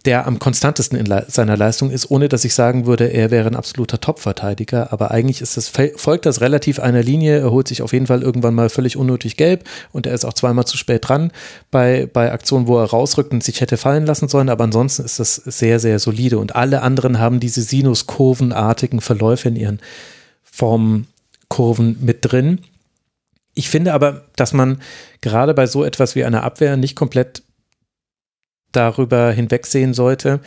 der 0.07 0.25
am 0.25 0.39
konstantesten 0.39 0.97
in 0.97 1.05
le 1.05 1.25
seiner 1.27 1.57
Leistung 1.57 1.91
ist, 1.91 2.09
ohne 2.09 2.29
dass 2.29 2.45
ich 2.45 2.53
sagen 2.53 2.85
würde, 2.85 3.07
er 3.07 3.29
wäre 3.29 3.49
ein 3.49 3.57
absoluter 3.57 3.99
Top-Verteidiger. 3.99 4.93
Aber 4.93 5.11
eigentlich 5.11 5.41
ist 5.41 5.57
das, 5.57 5.67
folgt 5.67 6.25
das 6.25 6.39
relativ 6.39 6.79
einer 6.79 7.03
Linie. 7.03 7.39
Er 7.39 7.51
holt 7.51 7.67
sich 7.67 7.81
auf 7.81 7.91
jeden 7.91 8.07
Fall 8.07 8.23
irgendwann 8.23 8.55
mal 8.55 8.69
völlig 8.69 8.95
unnötig 8.95 9.35
gelb 9.35 9.65
und 9.91 10.07
er 10.07 10.13
ist 10.13 10.23
auch 10.23 10.31
zweimal 10.31 10.63
zu 10.63 10.77
spät 10.77 11.09
dran 11.09 11.31
bei, 11.71 12.07
bei 12.11 12.31
Aktionen, 12.31 12.67
wo 12.67 12.79
er 12.79 12.85
rausrückt 12.85 13.33
und 13.33 13.43
sich 13.43 13.59
hätte 13.59 13.75
fallen 13.75 14.05
lassen 14.05 14.29
sollen. 14.29 14.47
Aber 14.47 14.63
ansonsten 14.63 15.03
ist 15.03 15.19
das 15.19 15.35
sehr, 15.35 15.81
sehr 15.81 15.99
solide. 15.99 16.39
Und 16.39 16.55
alle 16.55 16.83
anderen 16.83 17.19
haben 17.19 17.41
diese 17.41 17.61
Sinuskurvenartigen 17.61 19.01
Verläufe 19.01 19.49
in 19.49 19.57
ihren 19.57 19.81
Formkurven 20.45 21.97
mit 21.99 22.19
drin. 22.21 22.61
Ich 23.55 23.69
finde 23.69 23.91
aber, 23.91 24.23
dass 24.37 24.53
man 24.53 24.79
gerade 25.19 25.53
bei 25.53 25.67
so 25.67 25.83
etwas 25.83 26.15
wie 26.15 26.23
einer 26.23 26.43
Abwehr 26.43 26.77
nicht 26.77 26.95
komplett 26.95 27.43
darüber 28.71 29.31
hinwegsehen 29.31 29.93
sollte, 29.93 30.41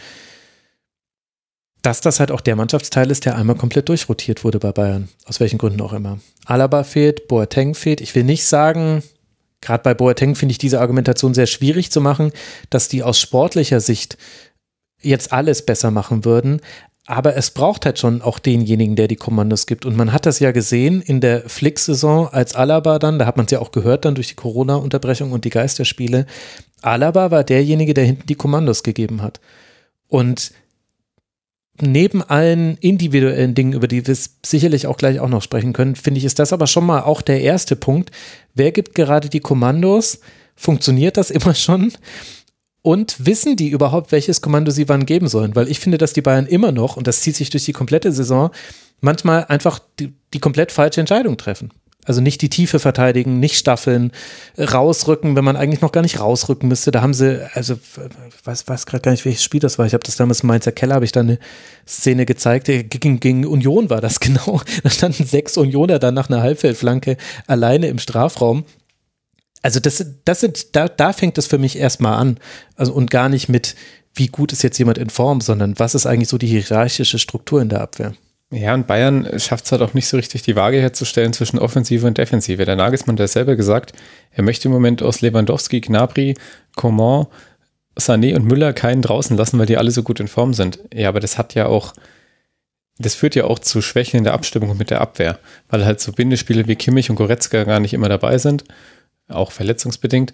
dass 1.82 2.00
das 2.00 2.20
halt 2.20 2.30
auch 2.30 2.40
der 2.40 2.56
Mannschaftsteil 2.56 3.10
ist, 3.10 3.24
der 3.24 3.36
einmal 3.36 3.56
komplett 3.56 3.88
durchrotiert 3.88 4.44
wurde 4.44 4.58
bei 4.58 4.72
Bayern. 4.72 5.08
Aus 5.24 5.40
welchen 5.40 5.58
Gründen 5.58 5.80
auch 5.80 5.92
immer. 5.92 6.18
Alaba 6.44 6.84
fehlt, 6.84 7.28
Boateng 7.28 7.74
fehlt. 7.74 8.00
Ich 8.00 8.14
will 8.14 8.24
nicht 8.24 8.44
sagen, 8.44 9.02
gerade 9.60 9.82
bei 9.82 9.94
Boateng 9.94 10.34
finde 10.34 10.52
ich 10.52 10.58
diese 10.58 10.80
Argumentation 10.80 11.34
sehr 11.34 11.46
schwierig 11.46 11.90
zu 11.90 12.00
machen, 12.00 12.32
dass 12.68 12.88
die 12.88 13.02
aus 13.02 13.18
sportlicher 13.18 13.80
Sicht 13.80 14.18
jetzt 15.00 15.32
alles 15.32 15.64
besser 15.64 15.90
machen 15.90 16.24
würden. 16.24 16.60
Aber 17.06 17.34
es 17.34 17.50
braucht 17.50 17.86
halt 17.86 17.98
schon 17.98 18.22
auch 18.22 18.38
denjenigen, 18.38 18.94
der 18.94 19.08
die 19.08 19.16
Kommandos 19.16 19.66
gibt. 19.66 19.84
Und 19.84 19.96
man 19.96 20.12
hat 20.12 20.26
das 20.26 20.38
ja 20.38 20.52
gesehen 20.52 21.00
in 21.00 21.20
der 21.20 21.48
Flick-Saison 21.48 22.28
als 22.28 22.54
Alaba 22.54 22.98
dann, 22.98 23.18
da 23.18 23.26
hat 23.26 23.36
man 23.36 23.46
es 23.46 23.52
ja 23.52 23.58
auch 23.58 23.72
gehört 23.72 24.04
dann 24.04 24.14
durch 24.14 24.28
die 24.28 24.34
Corona-Unterbrechung 24.34 25.32
und 25.32 25.44
die 25.44 25.50
Geisterspiele, 25.50 26.26
Alaba 26.82 27.30
war 27.30 27.44
derjenige, 27.44 27.94
der 27.94 28.04
hinten 28.04 28.26
die 28.26 28.34
Kommandos 28.34 28.82
gegeben 28.82 29.22
hat. 29.22 29.40
Und 30.08 30.52
neben 31.80 32.22
allen 32.22 32.76
individuellen 32.78 33.54
Dingen, 33.54 33.72
über 33.72 33.88
die 33.88 34.06
wir 34.06 34.16
sicherlich 34.44 34.86
auch 34.86 34.96
gleich 34.96 35.20
auch 35.20 35.28
noch 35.28 35.42
sprechen 35.42 35.72
können, 35.72 35.96
finde 35.96 36.18
ich, 36.18 36.24
ist 36.24 36.38
das 36.38 36.52
aber 36.52 36.66
schon 36.66 36.86
mal 36.86 37.02
auch 37.02 37.22
der 37.22 37.40
erste 37.40 37.76
Punkt. 37.76 38.10
Wer 38.54 38.72
gibt 38.72 38.94
gerade 38.94 39.28
die 39.28 39.40
Kommandos? 39.40 40.20
Funktioniert 40.56 41.16
das 41.16 41.30
immer 41.30 41.54
schon? 41.54 41.92
Und 42.82 43.26
wissen 43.26 43.56
die 43.56 43.68
überhaupt, 43.68 44.10
welches 44.10 44.40
Kommando 44.40 44.70
sie 44.70 44.88
wann 44.88 45.04
geben 45.04 45.28
sollen? 45.28 45.54
Weil 45.54 45.70
ich 45.70 45.80
finde, 45.80 45.98
dass 45.98 46.14
die 46.14 46.22
Bayern 46.22 46.46
immer 46.46 46.72
noch, 46.72 46.96
und 46.96 47.06
das 47.06 47.20
zieht 47.20 47.36
sich 47.36 47.50
durch 47.50 47.66
die 47.66 47.72
komplette 47.74 48.10
Saison, 48.10 48.50
manchmal 49.00 49.44
einfach 49.44 49.80
die, 49.98 50.14
die 50.32 50.38
komplett 50.38 50.72
falsche 50.72 51.00
Entscheidung 51.00 51.36
treffen. 51.36 51.70
Also 52.10 52.22
nicht 52.22 52.42
die 52.42 52.48
Tiefe 52.48 52.80
verteidigen, 52.80 53.38
nicht 53.38 53.56
staffeln, 53.56 54.10
rausrücken, 54.58 55.36
wenn 55.36 55.44
man 55.44 55.54
eigentlich 55.54 55.80
noch 55.80 55.92
gar 55.92 56.02
nicht 56.02 56.18
rausrücken 56.18 56.68
müsste. 56.68 56.90
Da 56.90 57.02
haben 57.02 57.14
sie, 57.14 57.48
also 57.54 57.74
ich 57.74 58.44
weiß, 58.44 58.66
weiß 58.66 58.86
gerade 58.86 59.02
gar 59.02 59.12
nicht, 59.12 59.24
welches 59.24 59.44
Spiel 59.44 59.60
das 59.60 59.78
war. 59.78 59.86
Ich 59.86 59.92
habe 59.92 60.02
das 60.02 60.16
damals 60.16 60.40
in 60.40 60.48
Mainzer 60.48 60.72
Keller, 60.72 60.96
habe 60.96 61.04
ich 61.04 61.12
da 61.12 61.20
eine 61.20 61.38
Szene 61.86 62.26
gezeigt. 62.26 62.66
Gegen, 62.66 63.20
gegen 63.20 63.46
Union 63.46 63.90
war 63.90 64.00
das 64.00 64.18
genau. 64.20 64.60
Da 64.82 64.90
standen 64.90 65.24
sechs 65.24 65.56
Unioner 65.56 66.00
dann 66.00 66.14
nach 66.14 66.28
einer 66.28 66.42
Halbfeldflanke 66.42 67.16
alleine 67.46 67.86
im 67.86 68.00
Strafraum. 68.00 68.64
Also 69.62 69.78
das, 69.78 70.04
das 70.24 70.40
sind, 70.40 70.74
da, 70.74 70.88
da 70.88 71.12
fängt 71.12 71.38
es 71.38 71.46
für 71.46 71.58
mich 71.58 71.78
erstmal 71.78 72.18
an. 72.18 72.38
Also 72.74 72.92
und 72.92 73.08
gar 73.08 73.28
nicht 73.28 73.48
mit, 73.48 73.76
wie 74.14 74.26
gut 74.26 74.52
ist 74.52 74.64
jetzt 74.64 74.78
jemand 74.78 74.98
in 74.98 75.10
Form, 75.10 75.40
sondern 75.40 75.78
was 75.78 75.94
ist 75.94 76.06
eigentlich 76.06 76.28
so 76.28 76.38
die 76.38 76.48
hierarchische 76.48 77.20
Struktur 77.20 77.62
in 77.62 77.68
der 77.68 77.82
Abwehr. 77.82 78.14
Ja, 78.52 78.74
und 78.74 78.88
Bayern 78.88 79.38
schafft 79.38 79.66
es 79.66 79.72
halt 79.72 79.80
auch 79.80 79.94
nicht 79.94 80.08
so 80.08 80.16
richtig, 80.16 80.42
die 80.42 80.56
Waage 80.56 80.80
herzustellen 80.80 81.32
zwischen 81.32 81.60
Offensive 81.60 82.04
und 82.04 82.18
Defensive. 82.18 82.64
Der 82.64 82.74
Nagelsmann 82.74 83.16
hat 83.18 83.28
selber 83.28 83.54
gesagt, 83.54 83.92
er 84.32 84.42
möchte 84.42 84.66
im 84.66 84.72
Moment 84.72 85.04
aus 85.04 85.20
Lewandowski, 85.20 85.80
Gnabry, 85.80 86.34
Coman, 86.74 87.26
Sané 87.96 88.34
und 88.34 88.46
Müller 88.46 88.72
keinen 88.72 89.02
draußen 89.02 89.36
lassen, 89.36 89.58
weil 89.58 89.66
die 89.66 89.76
alle 89.76 89.92
so 89.92 90.02
gut 90.02 90.18
in 90.18 90.26
Form 90.26 90.52
sind. 90.52 90.80
Ja, 90.92 91.08
aber 91.08 91.20
das 91.20 91.38
hat 91.38 91.54
ja 91.54 91.66
auch, 91.66 91.92
das 92.98 93.14
führt 93.14 93.36
ja 93.36 93.44
auch 93.44 93.60
zu 93.60 93.82
Schwächen 93.82 94.18
in 94.18 94.24
der 94.24 94.34
Abstimmung 94.34 94.76
mit 94.76 94.90
der 94.90 95.00
Abwehr, 95.00 95.38
weil 95.68 95.84
halt 95.84 96.00
so 96.00 96.10
Bindespiele 96.12 96.66
wie 96.66 96.76
Kimmich 96.76 97.08
und 97.08 97.16
Goretzka 97.16 97.62
gar 97.62 97.78
nicht 97.78 97.94
immer 97.94 98.08
dabei 98.08 98.38
sind, 98.38 98.64
auch 99.28 99.52
verletzungsbedingt. 99.52 100.32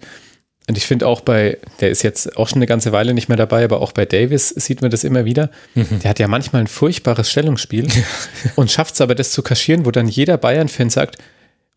Und 0.69 0.77
ich 0.77 0.85
finde 0.85 1.07
auch 1.07 1.21
bei, 1.21 1.57
der 1.79 1.89
ist 1.89 2.03
jetzt 2.03 2.35
auch 2.35 2.49
schon 2.49 2.57
eine 2.57 2.65
ganze 2.65 2.91
Weile 2.91 3.13
nicht 3.13 3.29
mehr 3.29 3.37
dabei, 3.37 3.63
aber 3.63 3.81
auch 3.81 3.93
bei 3.93 4.05
Davis 4.05 4.49
sieht 4.49 4.81
man 4.81 4.91
das 4.91 5.05
immer 5.05 5.23
wieder. 5.23 5.49
Mhm. 5.75 5.99
Der 6.03 6.09
hat 6.09 6.19
ja 6.19 6.27
manchmal 6.27 6.61
ein 6.61 6.67
furchtbares 6.67 7.31
Stellungsspiel 7.31 7.87
und 8.55 8.69
schafft 8.69 8.95
es 8.95 9.01
aber, 9.01 9.15
das 9.15 9.31
zu 9.31 9.41
kaschieren, 9.41 9.85
wo 9.85 9.91
dann 9.91 10.09
jeder 10.09 10.37
Bayern-Fan 10.37 10.89
sagt, 10.89 11.17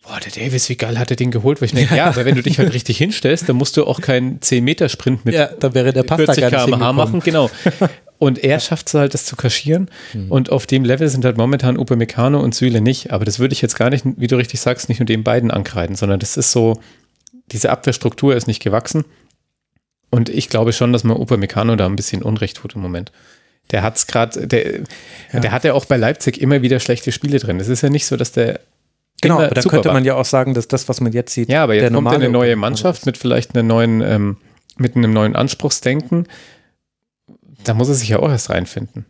boah, 0.03 0.19
der 0.19 0.33
Davis, 0.33 0.69
wie 0.69 0.77
geil 0.77 0.99
hat 0.99 1.11
er 1.11 1.17
den 1.17 1.31
geholt? 1.31 1.61
Wo 1.61 1.65
ich 1.65 1.73
denke, 1.73 1.95
ja, 1.95 2.07
aber 2.07 2.25
wenn 2.25 2.35
du 2.35 2.43
dich 2.43 2.59
halt 2.59 2.73
richtig 2.75 2.99
hinstellst, 2.99 3.49
dann 3.49 3.57
musst 3.57 3.77
du 3.77 3.87
auch 3.87 4.01
keinen 4.01 4.41
10-Meter-Sprint 4.41 5.25
mit 5.25 5.35
ja, 5.35 5.47
dann 5.47 5.75
wäre 5.75 5.93
der 5.93 6.05
40 6.05 6.49
km/h 6.49 6.93
machen. 6.93 7.21
Genau. 7.21 7.49
Und 8.19 8.45
er 8.45 8.61
schafft 8.61 8.89
es 8.89 8.95
halt, 8.95 9.15
das 9.15 9.25
zu 9.25 9.35
kaschieren. 9.35 9.89
Mhm. 10.13 10.31
Und 10.31 10.51
auf 10.51 10.67
dem 10.67 10.85
Level 10.85 11.09
sind 11.09 11.25
halt 11.25 11.39
momentan 11.39 11.79
Upamecano 11.79 12.39
und 12.39 12.55
Süle 12.55 12.83
nicht. 12.83 13.13
Aber 13.13 13.25
das 13.25 13.39
würde 13.39 13.55
ich 13.55 13.63
jetzt 13.63 13.77
gar 13.77 13.89
nicht, 13.89 14.05
wie 14.05 14.27
du 14.27 14.37
richtig 14.37 14.61
sagst, 14.61 14.91
nicht 14.91 14.99
nur 14.99 15.07
den 15.07 15.25
beiden 15.25 15.51
ankreiden, 15.51 15.97
sondern 15.97 16.21
das 16.21 16.37
ist 16.37 16.53
so, 16.53 16.79
diese 17.53 17.71
Abwehrstruktur 17.71 18.35
ist 18.35 18.47
nicht 18.47 18.63
gewachsen. 18.63 19.05
Und 20.11 20.29
ich 20.29 20.49
glaube 20.49 20.73
schon, 20.73 20.93
dass 20.93 21.05
man 21.05 21.17
Upamecano 21.17 21.77
da 21.77 21.87
ein 21.87 21.97
bisschen 21.97 22.23
Unrecht 22.23 22.57
tut 22.57 22.75
im 22.75 22.81
Moment. 22.81 23.13
Der 23.71 23.83
hat 23.83 23.97
es 23.97 24.07
gerade, 24.07 24.47
der, 24.47 24.81
ja. 25.33 25.41
der 25.41 25.53
hat 25.53 25.65
ja 25.65 25.75
auch 25.75 25.85
bei 25.85 25.97
Leipzig 25.97 26.41
immer 26.41 26.63
wieder 26.63 26.81
schlechte 26.81 27.13
Spiele 27.13 27.39
drin. 27.39 27.61
Es 27.61 27.69
ist 27.69 27.83
ja 27.83 27.91
nicht 27.91 28.07
so, 28.07 28.17
dass 28.17 28.33
der 28.33 28.61
Genau, 29.23 29.37
aber 29.37 29.49
dann 29.49 29.65
könnte 29.65 29.93
man 29.93 30.05
ja 30.05 30.15
auch 30.15 30.25
sagen, 30.25 30.55
dass 30.55 30.67
das, 30.67 30.89
was 30.89 31.01
man 31.01 31.13
jetzt 31.13 31.35
sieht, 31.35 31.51
ja, 31.51 31.63
aber 31.63 31.75
jetzt 31.75 31.93
kommt 31.93 32.09
eine 32.09 32.31
neue 32.31 32.57
Mannschaft 32.57 33.05
mit 33.05 33.19
vielleicht 33.19 33.55
einer 33.55 33.63
neuen, 33.63 34.01
ähm, 34.01 34.39
mit 34.79 34.97
einem 34.97 35.13
neuen 35.13 35.37
Anspruchsdenken. 35.37 36.27
Da 37.65 37.75
muss 37.75 37.89
er 37.89 37.95
sich 37.95 38.09
ja 38.09 38.21
auch 38.21 38.31
erst 38.31 38.49
reinfinden. 38.49 39.05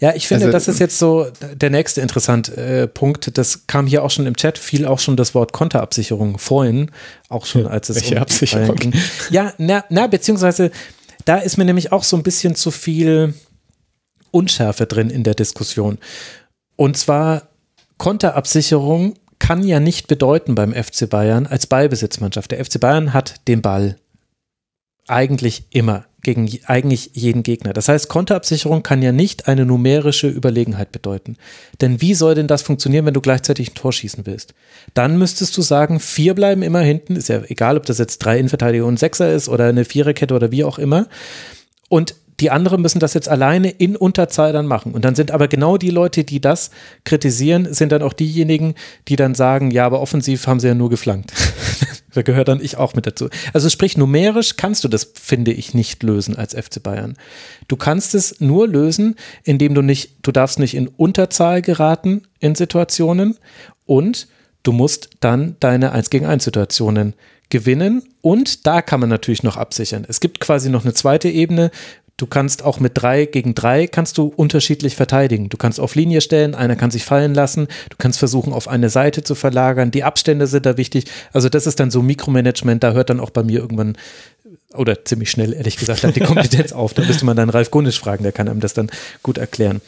Ja, 0.00 0.14
ich 0.14 0.28
finde, 0.28 0.46
also, 0.46 0.56
das 0.56 0.68
ist 0.68 0.80
jetzt 0.80 0.98
so 0.98 1.26
der 1.54 1.70
nächste 1.70 2.00
interessante 2.00 2.56
äh, 2.56 2.86
Punkt. 2.86 3.36
Das 3.38 3.66
kam 3.66 3.86
hier 3.86 4.02
auch 4.02 4.10
schon 4.10 4.26
im 4.26 4.36
Chat, 4.36 4.58
fiel 4.58 4.86
auch 4.86 4.98
schon 4.98 5.16
das 5.16 5.34
Wort 5.34 5.52
Konterabsicherung 5.52 6.38
vorhin, 6.38 6.90
auch 7.28 7.46
schon 7.46 7.66
als 7.66 7.88
es 7.88 7.96
Welche 7.96 8.16
um 8.16 8.22
Absicherung 8.22 8.76
ging. 8.76 8.94
Ja, 9.30 9.52
na, 9.58 9.84
na, 9.88 10.06
beziehungsweise 10.06 10.70
da 11.24 11.38
ist 11.38 11.56
mir 11.56 11.64
nämlich 11.64 11.92
auch 11.92 12.04
so 12.04 12.16
ein 12.16 12.22
bisschen 12.22 12.54
zu 12.54 12.70
viel 12.70 13.34
Unschärfe 14.30 14.86
drin 14.86 15.10
in 15.10 15.24
der 15.24 15.34
Diskussion. 15.34 15.98
Und 16.76 16.96
zwar 16.96 17.48
Konterabsicherung 17.98 19.14
kann 19.38 19.64
ja 19.64 19.80
nicht 19.80 20.06
bedeuten 20.06 20.54
beim 20.54 20.72
FC 20.72 21.08
Bayern 21.08 21.46
als 21.46 21.66
Ballbesitzmannschaft. 21.66 22.50
Der 22.50 22.64
FC 22.64 22.80
Bayern 22.80 23.12
hat 23.12 23.46
den 23.48 23.62
Ball 23.62 23.96
eigentlich 25.08 25.66
immer 25.70 26.06
gegen 26.26 26.50
eigentlich 26.66 27.10
jeden 27.14 27.44
Gegner. 27.44 27.72
Das 27.72 27.88
heißt, 27.88 28.08
Konterabsicherung 28.08 28.82
kann 28.82 29.00
ja 29.00 29.12
nicht 29.12 29.46
eine 29.46 29.64
numerische 29.64 30.26
Überlegenheit 30.28 30.90
bedeuten. 30.90 31.36
Denn 31.80 32.00
wie 32.00 32.14
soll 32.14 32.34
denn 32.34 32.48
das 32.48 32.62
funktionieren, 32.62 33.06
wenn 33.06 33.14
du 33.14 33.20
gleichzeitig 33.20 33.70
ein 33.70 33.74
Tor 33.74 33.92
schießen 33.92 34.26
willst? 34.26 34.52
Dann 34.92 35.18
müsstest 35.18 35.56
du 35.56 35.62
sagen, 35.62 36.00
vier 36.00 36.34
bleiben 36.34 36.62
immer 36.62 36.80
hinten. 36.80 37.14
Ist 37.14 37.28
ja 37.28 37.42
egal, 37.46 37.76
ob 37.76 37.86
das 37.86 37.98
jetzt 37.98 38.18
drei 38.18 38.38
Innenverteidiger 38.38 38.84
und 38.84 38.98
Sechser 38.98 39.32
ist 39.32 39.48
oder 39.48 39.68
eine 39.68 39.84
Viererkette 39.84 40.34
oder 40.34 40.50
wie 40.50 40.64
auch 40.64 40.80
immer. 40.80 41.06
Und 41.88 42.16
die 42.40 42.50
anderen 42.50 42.82
müssen 42.82 43.00
das 43.00 43.14
jetzt 43.14 43.28
alleine 43.28 43.70
in 43.70 43.96
Unterzahl 43.96 44.52
dann 44.52 44.66
machen. 44.66 44.92
Und 44.92 45.04
dann 45.04 45.14
sind 45.14 45.30
aber 45.30 45.48
genau 45.48 45.78
die 45.78 45.90
Leute, 45.90 46.24
die 46.24 46.40
das 46.40 46.70
kritisieren, 47.04 47.72
sind 47.72 47.92
dann 47.92 48.02
auch 48.02 48.12
diejenigen, 48.12 48.74
die 49.08 49.16
dann 49.16 49.34
sagen, 49.34 49.70
ja, 49.70 49.86
aber 49.86 50.00
offensiv 50.00 50.46
haben 50.46 50.60
sie 50.60 50.68
ja 50.68 50.74
nur 50.74 50.90
geflankt. 50.90 51.32
Da 52.14 52.22
gehört 52.22 52.48
dann 52.48 52.62
ich 52.62 52.78
auch 52.78 52.94
mit 52.94 53.06
dazu. 53.06 53.28
Also 53.52 53.68
sprich, 53.68 53.98
numerisch 53.98 54.56
kannst 54.56 54.82
du 54.84 54.88
das, 54.88 55.12
finde 55.20 55.52
ich, 55.52 55.74
nicht 55.74 56.02
lösen 56.02 56.34
als 56.34 56.54
FC 56.54 56.82
Bayern. 56.82 57.14
Du 57.68 57.76
kannst 57.76 58.14
es 58.14 58.40
nur 58.40 58.66
lösen, 58.66 59.16
indem 59.44 59.74
du 59.74 59.82
nicht, 59.82 60.12
du 60.22 60.32
darfst 60.32 60.58
nicht 60.58 60.74
in 60.74 60.88
Unterzahl 60.88 61.60
geraten 61.60 62.22
in 62.40 62.54
Situationen 62.54 63.36
und 63.84 64.28
du 64.62 64.72
musst 64.72 65.10
dann 65.20 65.56
deine 65.60 65.92
1 65.92 66.08
gegen 66.08 66.24
1 66.24 66.42
Situationen 66.42 67.12
gewinnen 67.50 68.02
und 68.22 68.66
da 68.66 68.80
kann 68.80 69.00
man 69.00 69.10
natürlich 69.10 69.42
noch 69.42 69.58
absichern. 69.58 70.06
Es 70.08 70.20
gibt 70.20 70.40
quasi 70.40 70.70
noch 70.70 70.84
eine 70.84 70.94
zweite 70.94 71.28
Ebene, 71.28 71.70
Du 72.18 72.26
kannst 72.26 72.62
auch 72.62 72.80
mit 72.80 72.92
drei 72.94 73.26
gegen 73.26 73.54
drei 73.54 73.86
kannst 73.86 74.16
du 74.16 74.32
unterschiedlich 74.34 74.96
verteidigen. 74.96 75.50
Du 75.50 75.58
kannst 75.58 75.78
auf 75.78 75.94
Linie 75.94 76.22
stellen, 76.22 76.54
einer 76.54 76.74
kann 76.74 76.90
sich 76.90 77.04
fallen 77.04 77.34
lassen, 77.34 77.68
du 77.90 77.96
kannst 77.98 78.18
versuchen, 78.18 78.54
auf 78.54 78.68
eine 78.68 78.88
Seite 78.88 79.22
zu 79.22 79.34
verlagern. 79.34 79.90
Die 79.90 80.02
Abstände 80.02 80.46
sind 80.46 80.64
da 80.64 80.78
wichtig. 80.78 81.04
Also 81.34 81.50
das 81.50 81.66
ist 81.66 81.78
dann 81.78 81.90
so 81.90 82.00
Mikromanagement, 82.00 82.82
da 82.82 82.92
hört 82.92 83.10
dann 83.10 83.20
auch 83.20 83.30
bei 83.30 83.42
mir 83.42 83.60
irgendwann 83.60 83.98
oder 84.74 85.04
ziemlich 85.04 85.30
schnell, 85.30 85.52
ehrlich 85.52 85.76
gesagt, 85.76 86.04
dann 86.04 86.14
die 86.14 86.20
Kompetenz 86.20 86.72
auf. 86.72 86.94
Da 86.94 87.04
müsste 87.04 87.26
man 87.26 87.36
dann 87.36 87.50
Ralf 87.50 87.70
Gunisch 87.70 88.00
fragen, 88.00 88.22
der 88.22 88.32
kann 88.32 88.48
einem 88.48 88.60
das 88.60 88.72
dann 88.72 88.90
gut 89.22 89.36
erklären. 89.36 89.82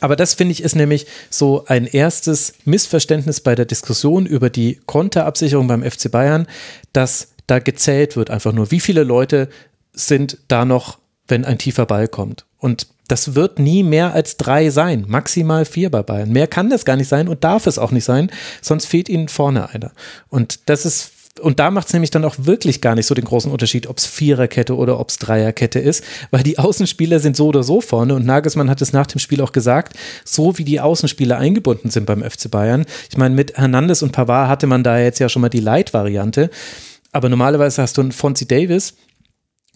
Aber 0.00 0.16
das 0.16 0.32
finde 0.34 0.52
ich 0.52 0.62
ist 0.62 0.76
nämlich 0.76 1.06
so 1.28 1.64
ein 1.66 1.86
erstes 1.86 2.54
Missverständnis 2.64 3.40
bei 3.40 3.54
der 3.54 3.66
Diskussion 3.66 4.24
über 4.24 4.48
die 4.48 4.80
Konterabsicherung 4.86 5.66
beim 5.66 5.82
FC 5.82 6.10
Bayern, 6.10 6.46
dass 6.94 7.28
da 7.46 7.58
gezählt 7.58 8.16
wird 8.16 8.30
einfach 8.30 8.52
nur, 8.52 8.70
wie 8.70 8.80
viele 8.80 9.02
Leute 9.02 9.48
sind 9.92 10.38
da 10.48 10.64
noch 10.64 10.99
wenn 11.30 11.44
ein 11.44 11.58
tiefer 11.58 11.86
Ball 11.86 12.08
kommt. 12.08 12.44
Und 12.58 12.88
das 13.08 13.34
wird 13.34 13.58
nie 13.58 13.82
mehr 13.82 14.14
als 14.14 14.36
drei 14.36 14.70
sein, 14.70 15.04
maximal 15.08 15.64
vier 15.64 15.90
bei 15.90 16.02
Bayern. 16.02 16.30
Mehr 16.30 16.46
kann 16.46 16.70
das 16.70 16.84
gar 16.84 16.96
nicht 16.96 17.08
sein 17.08 17.28
und 17.28 17.42
darf 17.42 17.66
es 17.66 17.78
auch 17.78 17.90
nicht 17.90 18.04
sein, 18.04 18.30
sonst 18.62 18.86
fehlt 18.86 19.08
ihnen 19.08 19.28
vorne 19.28 19.70
einer. 19.70 19.92
Und 20.28 20.68
das 20.68 20.84
ist 20.86 21.12
und 21.40 21.58
da 21.60 21.70
macht 21.70 21.86
es 21.86 21.92
nämlich 21.92 22.10
dann 22.10 22.24
auch 22.24 22.34
wirklich 22.38 22.80
gar 22.80 22.94
nicht 22.94 23.06
so 23.06 23.14
den 23.14 23.24
großen 23.24 23.50
Unterschied, 23.50 23.86
ob 23.86 23.98
es 23.98 24.04
Viererkette 24.04 24.76
oder 24.76 24.98
ob 24.98 25.08
es 25.08 25.18
Dreierkette 25.18 25.78
ist, 25.78 26.04
weil 26.30 26.42
die 26.42 26.58
Außenspieler 26.58 27.20
sind 27.20 27.36
so 27.36 27.46
oder 27.46 27.62
so 27.62 27.80
vorne 27.80 28.14
und 28.14 28.26
Nagelsmann 28.26 28.68
hat 28.68 28.82
es 28.82 28.92
nach 28.92 29.06
dem 29.06 29.20
Spiel 29.20 29.40
auch 29.40 29.52
gesagt, 29.52 29.96
so 30.24 30.58
wie 30.58 30.64
die 30.64 30.80
Außenspieler 30.80 31.38
eingebunden 31.38 31.88
sind 31.88 32.04
beim 32.04 32.22
FC 32.22 32.50
Bayern. 32.50 32.84
Ich 33.08 33.16
meine, 33.16 33.34
mit 33.34 33.56
Hernandez 33.56 34.02
und 34.02 34.12
Pavard 34.12 34.48
hatte 34.48 34.66
man 34.66 34.82
da 34.82 34.98
jetzt 34.98 35.20
ja 35.20 35.28
schon 35.28 35.42
mal 35.42 35.48
die 35.48 35.60
Light-Variante, 35.60 36.50
aber 37.12 37.28
normalerweise 37.28 37.80
hast 37.80 37.96
du 37.96 38.02
einen 38.02 38.12
Fonzie 38.12 38.46
Davis, 38.46 38.94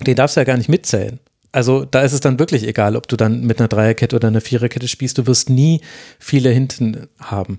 den 0.01 0.17
darfst 0.17 0.37
du 0.37 0.41
ja 0.41 0.45
gar 0.45 0.57
nicht 0.57 0.69
mitzählen. 0.69 1.21
Also 1.55 1.85
da 1.85 2.03
ist 2.03 2.13
es 2.13 2.19
dann 2.19 2.41
wirklich 2.41 2.67
egal, 2.67 2.97
ob 2.97 3.07
du 3.07 3.17
dann 3.17 3.43
mit 3.43 3.61
einer 3.61 3.69
Dreierkette 3.69 4.17
oder 4.17 4.27
einer 4.27 4.41
Viererkette 4.41 4.89
spielst. 4.89 5.19
Du 5.19 5.29
wirst 5.29 5.49
nie 5.49 5.83
viele 6.19 6.51
hinten 6.51 7.07
haben. 7.21 7.59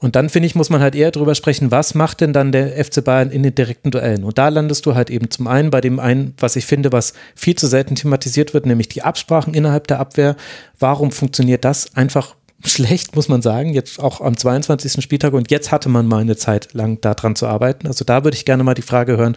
Und 0.00 0.16
dann 0.16 0.28
finde 0.28 0.48
ich, 0.48 0.56
muss 0.56 0.70
man 0.70 0.80
halt 0.80 0.96
eher 0.96 1.12
drüber 1.12 1.36
sprechen, 1.36 1.70
was 1.70 1.94
macht 1.94 2.20
denn 2.20 2.32
dann 2.32 2.50
der 2.50 2.84
FC 2.84 3.04
Bayern 3.04 3.30
in 3.30 3.44
den 3.44 3.54
direkten 3.54 3.92
Duellen? 3.92 4.24
Und 4.24 4.38
da 4.38 4.48
landest 4.48 4.86
du 4.86 4.96
halt 4.96 5.08
eben 5.08 5.30
zum 5.30 5.46
einen 5.46 5.70
bei 5.70 5.80
dem 5.80 6.00
einen, 6.00 6.34
was 6.38 6.56
ich 6.56 6.66
finde, 6.66 6.90
was 6.90 7.12
viel 7.36 7.54
zu 7.54 7.68
selten 7.68 7.94
thematisiert 7.94 8.54
wird, 8.54 8.66
nämlich 8.66 8.88
die 8.88 9.02
Absprachen 9.02 9.54
innerhalb 9.54 9.86
der 9.86 10.00
Abwehr. 10.00 10.34
Warum 10.80 11.12
funktioniert 11.12 11.64
das 11.64 11.94
einfach 11.94 12.34
schlecht, 12.64 13.14
muss 13.14 13.28
man 13.28 13.40
sagen, 13.40 13.72
jetzt 13.72 14.00
auch 14.00 14.20
am 14.20 14.36
22. 14.36 15.00
Spieltag 15.00 15.32
und 15.32 15.48
jetzt 15.52 15.70
hatte 15.70 15.88
man 15.88 16.06
mal 16.06 16.22
eine 16.22 16.36
Zeit 16.36 16.74
lang 16.74 17.00
daran 17.00 17.36
zu 17.36 17.46
arbeiten. 17.46 17.86
Also 17.86 18.04
da 18.04 18.24
würde 18.24 18.36
ich 18.36 18.44
gerne 18.44 18.64
mal 18.64 18.74
die 18.74 18.82
Frage 18.82 19.16
hören, 19.16 19.36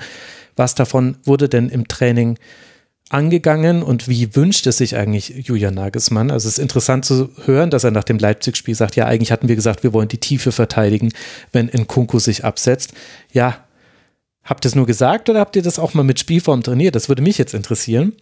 was 0.55 0.73
davon 0.73 1.17
wurde 1.23 1.49
denn 1.49 1.69
im 1.69 1.87
Training 1.87 2.39
angegangen 3.11 3.83
und 3.83 4.07
wie 4.07 4.35
wünscht 4.35 4.65
es 4.67 4.77
sich 4.77 4.95
eigentlich 4.95 5.29
Julian 5.47 5.73
Nagelsmann? 5.73 6.31
Also 6.31 6.47
es 6.47 6.57
ist 6.57 6.63
interessant 6.63 7.03
zu 7.03 7.29
hören, 7.45 7.69
dass 7.69 7.83
er 7.83 7.91
nach 7.91 8.05
dem 8.05 8.17
Leipzig-Spiel 8.17 8.73
sagt, 8.73 8.95
ja, 8.95 9.05
eigentlich 9.05 9.31
hatten 9.31 9.49
wir 9.49 9.55
gesagt, 9.55 9.83
wir 9.83 9.91
wollen 9.91 10.07
die 10.07 10.19
Tiefe 10.19 10.53
verteidigen, 10.53 11.11
wenn 11.51 11.67
Nkunku 11.67 12.19
sich 12.19 12.45
absetzt. 12.45 12.93
Ja, 13.33 13.65
habt 14.43 14.65
ihr 14.65 14.69
es 14.69 14.75
nur 14.75 14.85
gesagt 14.85 15.29
oder 15.29 15.41
habt 15.41 15.57
ihr 15.57 15.61
das 15.61 15.77
auch 15.77 15.93
mal 15.93 16.03
mit 16.03 16.19
Spielform 16.19 16.63
trainiert? 16.63 16.95
Das 16.95 17.09
würde 17.09 17.21
mich 17.21 17.37
jetzt 17.37 17.53
interessieren. 17.53 18.13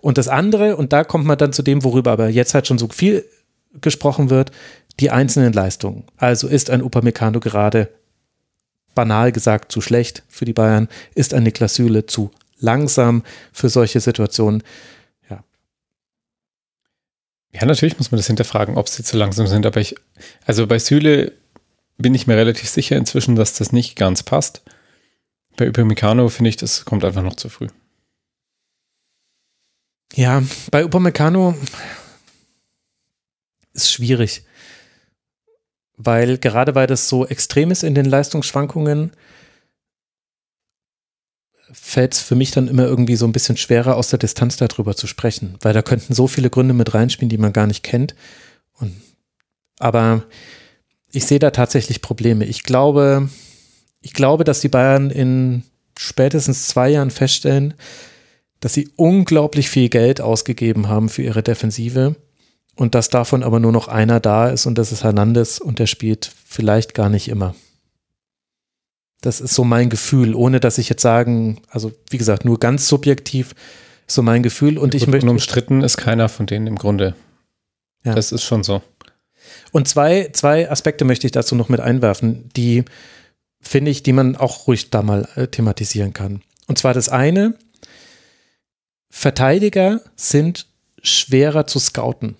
Und 0.00 0.18
das 0.18 0.28
andere, 0.28 0.76
und 0.76 0.92
da 0.92 1.02
kommt 1.02 1.26
man 1.26 1.36
dann 1.36 1.52
zu 1.52 1.62
dem, 1.62 1.82
worüber 1.82 2.12
aber 2.12 2.28
jetzt 2.28 2.54
halt 2.54 2.68
schon 2.68 2.78
so 2.78 2.88
viel 2.88 3.24
gesprochen 3.80 4.30
wird, 4.30 4.52
die 5.00 5.10
einzelnen 5.10 5.52
Leistungen. 5.52 6.04
Also 6.16 6.46
ist 6.46 6.70
ein 6.70 6.82
Upamecano 6.82 7.40
gerade 7.40 7.88
banal 8.94 9.32
gesagt 9.32 9.72
zu 9.72 9.80
schlecht 9.80 10.22
für 10.28 10.44
die 10.44 10.52
Bayern, 10.52 10.88
ist 11.14 11.34
ein 11.34 11.42
Niklas 11.42 11.74
Süle 11.74 12.06
zu 12.06 12.30
langsam 12.58 13.22
für 13.52 13.68
solche 13.68 14.00
Situationen. 14.00 14.62
Ja. 15.30 15.44
Ja, 17.52 17.64
natürlich 17.64 17.98
muss 17.98 18.10
man 18.10 18.18
das 18.18 18.26
hinterfragen, 18.26 18.76
ob 18.76 18.88
sie 18.88 19.02
zu 19.02 19.16
langsam 19.16 19.46
sind, 19.46 19.66
aber 19.66 19.80
ich, 19.80 19.94
also 20.44 20.66
bei 20.66 20.78
Süle 20.78 21.32
bin 21.96 22.14
ich 22.14 22.26
mir 22.26 22.36
relativ 22.36 22.68
sicher 22.68 22.96
inzwischen, 22.96 23.36
dass 23.36 23.54
das 23.54 23.72
nicht 23.72 23.96
ganz 23.96 24.22
passt. 24.22 24.62
Bei 25.56 25.68
Upamecano 25.68 26.28
finde 26.28 26.50
ich, 26.50 26.56
das 26.56 26.84
kommt 26.84 27.04
einfach 27.04 27.22
noch 27.22 27.34
zu 27.34 27.48
früh. 27.48 27.66
Ja, 30.14 30.42
bei 30.70 30.84
Upamecano 30.84 31.54
ist 33.74 33.92
schwierig, 33.92 34.44
weil 35.96 36.38
gerade 36.38 36.74
weil 36.74 36.86
das 36.86 37.08
so 37.08 37.26
extrem 37.26 37.70
ist 37.70 37.82
in 37.82 37.94
den 37.94 38.06
Leistungsschwankungen, 38.06 39.12
fällt 41.72 42.14
es 42.14 42.20
für 42.20 42.34
mich 42.34 42.50
dann 42.50 42.68
immer 42.68 42.84
irgendwie 42.84 43.16
so 43.16 43.26
ein 43.26 43.32
bisschen 43.32 43.56
schwerer, 43.56 43.96
aus 43.96 44.08
der 44.08 44.18
Distanz 44.18 44.56
darüber 44.56 44.96
zu 44.96 45.06
sprechen, 45.06 45.56
weil 45.60 45.74
da 45.74 45.82
könnten 45.82 46.14
so 46.14 46.26
viele 46.26 46.50
Gründe 46.50 46.74
mit 46.74 46.94
reinspielen, 46.94 47.28
die 47.28 47.38
man 47.38 47.52
gar 47.52 47.66
nicht 47.66 47.82
kennt. 47.82 48.14
Und, 48.78 48.94
aber 49.78 50.24
ich 51.12 51.26
sehe 51.26 51.38
da 51.38 51.50
tatsächlich 51.50 52.02
Probleme. 52.02 52.44
Ich 52.44 52.62
glaube, 52.62 53.28
ich 54.00 54.12
glaube, 54.12 54.44
dass 54.44 54.60
die 54.60 54.68
Bayern 54.68 55.10
in 55.10 55.64
spätestens 55.98 56.68
zwei 56.68 56.90
Jahren 56.90 57.10
feststellen, 57.10 57.74
dass 58.60 58.74
sie 58.74 58.90
unglaublich 58.96 59.68
viel 59.68 59.88
Geld 59.88 60.20
ausgegeben 60.20 60.88
haben 60.88 61.08
für 61.08 61.22
ihre 61.22 61.42
Defensive 61.42 62.16
und 62.76 62.94
dass 62.94 63.08
davon 63.08 63.42
aber 63.42 63.60
nur 63.60 63.72
noch 63.72 63.88
einer 63.88 64.20
da 64.20 64.48
ist 64.48 64.66
und 64.66 64.78
das 64.78 64.92
ist 64.92 65.04
Hernandez 65.04 65.58
und 65.58 65.78
der 65.78 65.86
spielt 65.86 66.30
vielleicht 66.46 66.94
gar 66.94 67.08
nicht 67.08 67.28
immer. 67.28 67.54
Das 69.20 69.40
ist 69.40 69.54
so 69.54 69.64
mein 69.64 69.90
Gefühl, 69.90 70.34
ohne 70.34 70.60
dass 70.60 70.78
ich 70.78 70.88
jetzt 70.88 71.02
sagen, 71.02 71.60
also 71.70 71.92
wie 72.10 72.18
gesagt, 72.18 72.44
nur 72.44 72.60
ganz 72.60 72.88
subjektiv 72.88 73.54
so 74.06 74.22
mein 74.22 74.42
Gefühl 74.42 74.78
und 74.78 74.94
ja, 74.94 75.00
ich 75.00 75.06
möchte. 75.06 75.26
Unumstritten 75.26 75.82
ist 75.82 75.96
keiner 75.96 76.28
von 76.28 76.46
denen 76.46 76.66
im 76.66 76.76
Grunde. 76.76 77.14
Ja. 78.04 78.14
Das 78.14 78.32
ist 78.32 78.44
schon 78.44 78.64
so. 78.64 78.82
Und 79.72 79.88
zwei, 79.88 80.30
zwei 80.32 80.70
Aspekte 80.70 81.04
möchte 81.04 81.26
ich 81.26 81.32
dazu 81.32 81.54
noch 81.54 81.68
mit 81.68 81.80
einwerfen, 81.80 82.48
die 82.56 82.84
finde 83.60 83.90
ich, 83.90 84.02
die 84.02 84.12
man 84.12 84.36
auch 84.36 84.66
ruhig 84.66 84.90
da 84.90 85.02
mal 85.02 85.28
äh, 85.36 85.46
thematisieren 85.46 86.12
kann. 86.12 86.42
Und 86.66 86.78
zwar 86.78 86.94
das 86.94 87.08
eine, 87.08 87.54
Verteidiger 89.10 90.00
sind 90.16 90.66
schwerer 91.02 91.66
zu 91.66 91.78
scouten. 91.78 92.36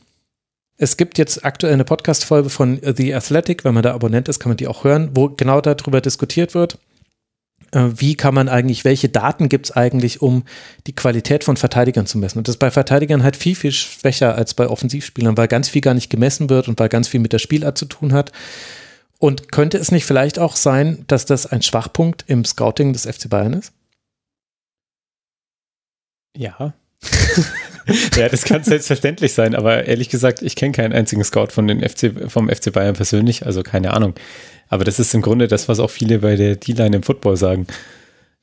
Es 0.81 0.97
gibt 0.97 1.19
jetzt 1.19 1.45
aktuell 1.45 1.73
eine 1.73 1.85
Podcast-Folge 1.85 2.51
von 2.51 2.81
The 2.81 3.13
Athletic, 3.13 3.65
wenn 3.65 3.75
man 3.75 3.83
da 3.83 3.95
Abonnent 3.95 4.29
ist, 4.29 4.39
kann 4.39 4.51
man 4.51 4.57
die 4.57 4.69
auch 4.69 4.85
hören, 4.85 5.11
wo 5.13 5.29
genau 5.29 5.61
darüber 5.61 6.01
diskutiert 6.01 6.55
wird. 6.55 6.79
Äh, 7.73 7.89
wie 7.97 8.15
kann 8.15 8.33
man 8.33 8.49
eigentlich, 8.49 8.85
welche 8.85 9.09
Daten 9.09 9.49
gibt 9.49 9.67
es 9.67 9.73
eigentlich, 9.73 10.23
um 10.23 10.45
die 10.87 10.95
Qualität 10.95 11.43
von 11.43 11.57
Verteidigern 11.57 12.07
zu 12.07 12.17
messen? 12.17 12.39
Und 12.39 12.47
das 12.47 12.55
ist 12.55 12.61
bei 12.61 12.71
Verteidigern 12.71 13.25
halt 13.25 13.35
viel, 13.35 13.57
viel 13.57 13.73
schwächer 13.73 14.37
als 14.37 14.55
bei 14.55 14.69
Offensivspielern, 14.69 15.37
weil 15.37 15.49
ganz 15.49 15.69
viel 15.69 15.83
gar 15.83 15.95
nicht 15.95 16.11
gemessen 16.11 16.49
wird 16.49 16.69
und 16.69 16.79
weil 16.79 16.89
ganz 16.89 17.09
viel 17.09 17.19
mit 17.19 17.33
der 17.33 17.41
Spielart 17.41 17.77
zu 17.77 17.87
tun 17.87 18.13
hat. 18.13 18.31
Und 19.19 19.51
könnte 19.51 19.79
es 19.79 19.91
nicht 19.91 20.05
vielleicht 20.05 20.39
auch 20.39 20.55
sein, 20.55 21.05
dass 21.09 21.27
das 21.27 21.45
ein 21.45 21.63
Schwachpunkt 21.63 22.25
im 22.29 22.45
Scouting 22.45 22.93
des 22.93 23.05
FC 23.05 23.29
Bayern 23.29 23.55
ist? 23.55 23.73
Ja. 26.37 26.73
ja, 28.17 28.29
das 28.29 28.45
kann 28.45 28.63
selbstverständlich 28.65 29.33
sein, 29.33 29.55
aber 29.55 29.85
ehrlich 29.87 30.09
gesagt, 30.09 30.43
ich 30.43 30.57
kenne 30.57 30.73
keinen 30.73 30.93
einzigen 30.93 31.25
Scout 31.25 31.49
von 31.49 31.67
den 31.67 31.87
FC, 31.87 32.13
vom 32.29 32.49
FC 32.49 32.73
Bayern 32.73 32.95
persönlich, 32.95 33.47
also 33.47 33.63
keine 33.63 33.93
Ahnung. 33.93 34.15
Aber 34.69 34.85
das 34.85 34.99
ist 34.99 35.15
im 35.15 35.23
Grunde 35.23 35.49
das, 35.49 35.69
was 35.69 35.81
auch 35.81 35.91
viele 35.91 36.19
bei 36.19 36.37
der 36.37 36.57
D-Line 36.57 36.97
im 36.97 37.03
Football 37.03 37.37
sagen. 37.37 37.67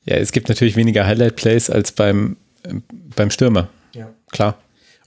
Ja, 0.04 0.16
es 0.16 0.32
gibt 0.32 0.48
natürlich 0.48 0.76
weniger 0.76 1.06
Highlight-Plays 1.06 1.70
als 1.70 1.92
beim, 1.92 2.36
beim 3.14 3.30
Stürmer. 3.30 3.68
Ja. 3.92 4.08
Klar. 4.32 4.58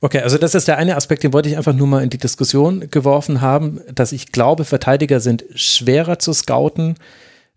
Okay, 0.02 0.20
also 0.20 0.38
das 0.38 0.56
ist 0.56 0.68
der 0.68 0.78
eine 0.78 0.95
Aspekt, 0.95 1.24
den 1.24 1.34
wollte 1.34 1.49
ich 1.49 1.57
einfach 1.57 1.74
nur 1.74 1.88
mal 1.88 2.03
in 2.03 2.10
die 2.10 2.18
Diskussion 2.18 2.90
geworfen 2.90 3.41
haben, 3.41 3.82
dass 3.94 4.14
ich 4.14 4.32
glaube, 4.32 4.64
Verteidiger 4.64 5.20
sind 5.20 5.44
schwerer 5.56 6.20
zu 6.20 6.32
scouten. 6.32 6.95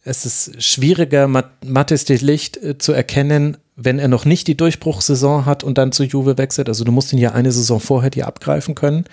Es 0.04 0.26
ist 0.26 0.60
schwieriger, 0.62 1.28
Mattes 1.28 2.04
de 2.04 2.16
Licht 2.18 2.56
äh, 2.56 2.76
zu 2.76 2.92
erkennen, 2.92 3.56
wenn 3.76 3.98
er 3.98 4.08
noch 4.08 4.24
nicht 4.24 4.48
die 4.48 4.56
Durchbruchssaison 4.56 5.46
hat 5.46 5.62
und 5.62 5.78
dann 5.78 5.92
zu 5.92 6.02
Juve 6.02 6.38
wechselt. 6.38 6.68
Also 6.68 6.84
du 6.84 6.92
musst 6.92 7.12
ihn 7.12 7.18
ja 7.18 7.32
eine 7.32 7.52
Saison 7.52 7.78
vorher 7.80 8.10
dir 8.10 8.26
abgreifen 8.26 8.74
können. 8.74 9.04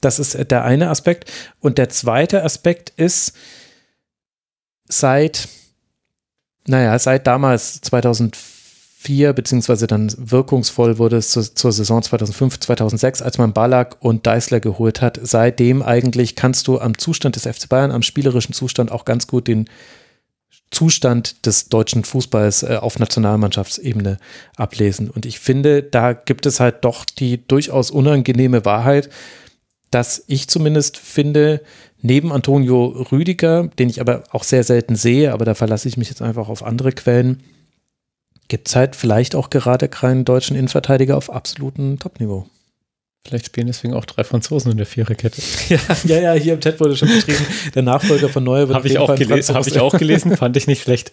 Das 0.00 0.18
ist 0.18 0.34
äh, 0.34 0.46
der 0.46 0.64
eine 0.64 0.88
Aspekt. 0.88 1.30
Und 1.60 1.76
der 1.76 1.90
zweite 1.90 2.42
Aspekt 2.42 2.90
ist, 2.96 3.34
seit, 4.88 5.48
naja, 6.66 6.98
seit 6.98 7.26
damals 7.26 7.82
2004, 7.82 9.34
beziehungsweise 9.34 9.86
dann 9.86 10.10
wirkungsvoll 10.16 10.96
wurde 10.96 11.18
es 11.18 11.30
zur, 11.30 11.54
zur 11.54 11.72
Saison 11.72 12.02
2005, 12.02 12.60
2006, 12.60 13.20
als 13.20 13.36
man 13.36 13.52
Ballack 13.52 13.96
und 14.00 14.26
Deißler 14.26 14.60
geholt 14.60 15.02
hat. 15.02 15.20
Seitdem 15.22 15.82
eigentlich 15.82 16.34
kannst 16.34 16.66
du 16.66 16.80
am 16.80 16.96
Zustand 16.96 17.36
des 17.36 17.42
FC 17.42 17.68
Bayern, 17.68 17.92
am 17.92 18.02
spielerischen 18.02 18.54
Zustand 18.54 18.90
auch 18.90 19.04
ganz 19.04 19.26
gut 19.26 19.48
den 19.48 19.68
Zustand 20.70 21.46
des 21.46 21.68
deutschen 21.68 22.04
Fußballs 22.04 22.64
äh, 22.64 22.78
auf 22.80 22.98
Nationalmannschaftsebene 22.98 24.18
ablesen. 24.56 25.10
Und 25.10 25.26
ich 25.26 25.38
finde, 25.38 25.82
da 25.82 26.12
gibt 26.12 26.46
es 26.46 26.60
halt 26.60 26.84
doch 26.84 27.04
die 27.04 27.46
durchaus 27.46 27.90
unangenehme 27.90 28.64
Wahrheit, 28.64 29.08
dass 29.90 30.24
ich 30.26 30.48
zumindest 30.48 30.96
finde, 30.96 31.60
neben 32.02 32.32
Antonio 32.32 32.86
Rüdiger, 33.12 33.68
den 33.78 33.88
ich 33.88 34.00
aber 34.00 34.24
auch 34.30 34.42
sehr 34.42 34.64
selten 34.64 34.96
sehe, 34.96 35.32
aber 35.32 35.44
da 35.44 35.54
verlasse 35.54 35.88
ich 35.88 35.96
mich 35.96 36.08
jetzt 36.08 36.22
einfach 36.22 36.48
auf 36.48 36.64
andere 36.64 36.92
Quellen, 36.92 37.42
gibt 38.48 38.68
es 38.68 38.76
halt 38.76 38.96
vielleicht 38.96 39.34
auch 39.34 39.50
gerade 39.50 39.88
keinen 39.88 40.24
deutschen 40.24 40.56
Innenverteidiger 40.56 41.16
auf 41.16 41.30
absolutem 41.30 41.98
Topniveau. 41.98 42.46
Vielleicht 43.26 43.46
spielen 43.46 43.66
deswegen 43.66 43.94
auch 43.94 44.04
drei 44.04 44.22
Franzosen 44.22 44.70
in 44.70 44.76
der 44.76 44.84
Viererkette. 44.84 45.40
ja, 45.70 45.78
ja, 46.04 46.20
ja, 46.20 46.32
hier 46.34 46.54
im 46.54 46.60
Chat 46.60 46.78
wurde 46.78 46.94
schon 46.94 47.08
beschrieben, 47.08 47.44
der 47.74 47.82
Nachfolger 47.82 48.28
von 48.28 48.44
Neuer 48.44 48.68
wird 48.68 48.76
Habe 48.76 48.86
ich, 48.86 48.98
auch 48.98 49.14
gelesen, 49.14 49.54
hab 49.54 49.66
ich 49.66 49.80
auch 49.80 49.96
gelesen, 49.96 50.36
fand 50.36 50.56
ich 50.58 50.66
nicht 50.66 50.82
schlecht. 50.82 51.12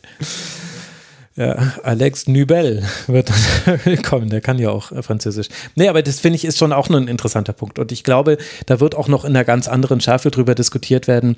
Ja, 1.37 1.73
Alex 1.83 2.27
Nübel 2.27 2.83
wird 3.07 3.29
dann 3.29 4.01
kommen, 4.03 4.29
der 4.29 4.41
kann 4.41 4.59
ja 4.59 4.69
auch 4.69 4.91
Französisch. 5.01 5.47
Nee, 5.75 5.87
aber 5.87 6.03
das 6.03 6.19
finde 6.19 6.35
ich 6.35 6.43
ist 6.43 6.57
schon 6.57 6.73
auch 6.73 6.89
noch 6.89 6.99
ein 6.99 7.07
interessanter 7.07 7.53
Punkt. 7.53 7.79
Und 7.79 7.93
ich 7.93 8.03
glaube, 8.03 8.37
da 8.65 8.81
wird 8.81 8.95
auch 8.95 9.07
noch 9.07 9.23
in 9.23 9.29
einer 9.29 9.45
ganz 9.45 9.69
anderen 9.69 10.01
Schärfe 10.01 10.29
drüber 10.29 10.53
diskutiert 10.53 11.07
werden, 11.07 11.37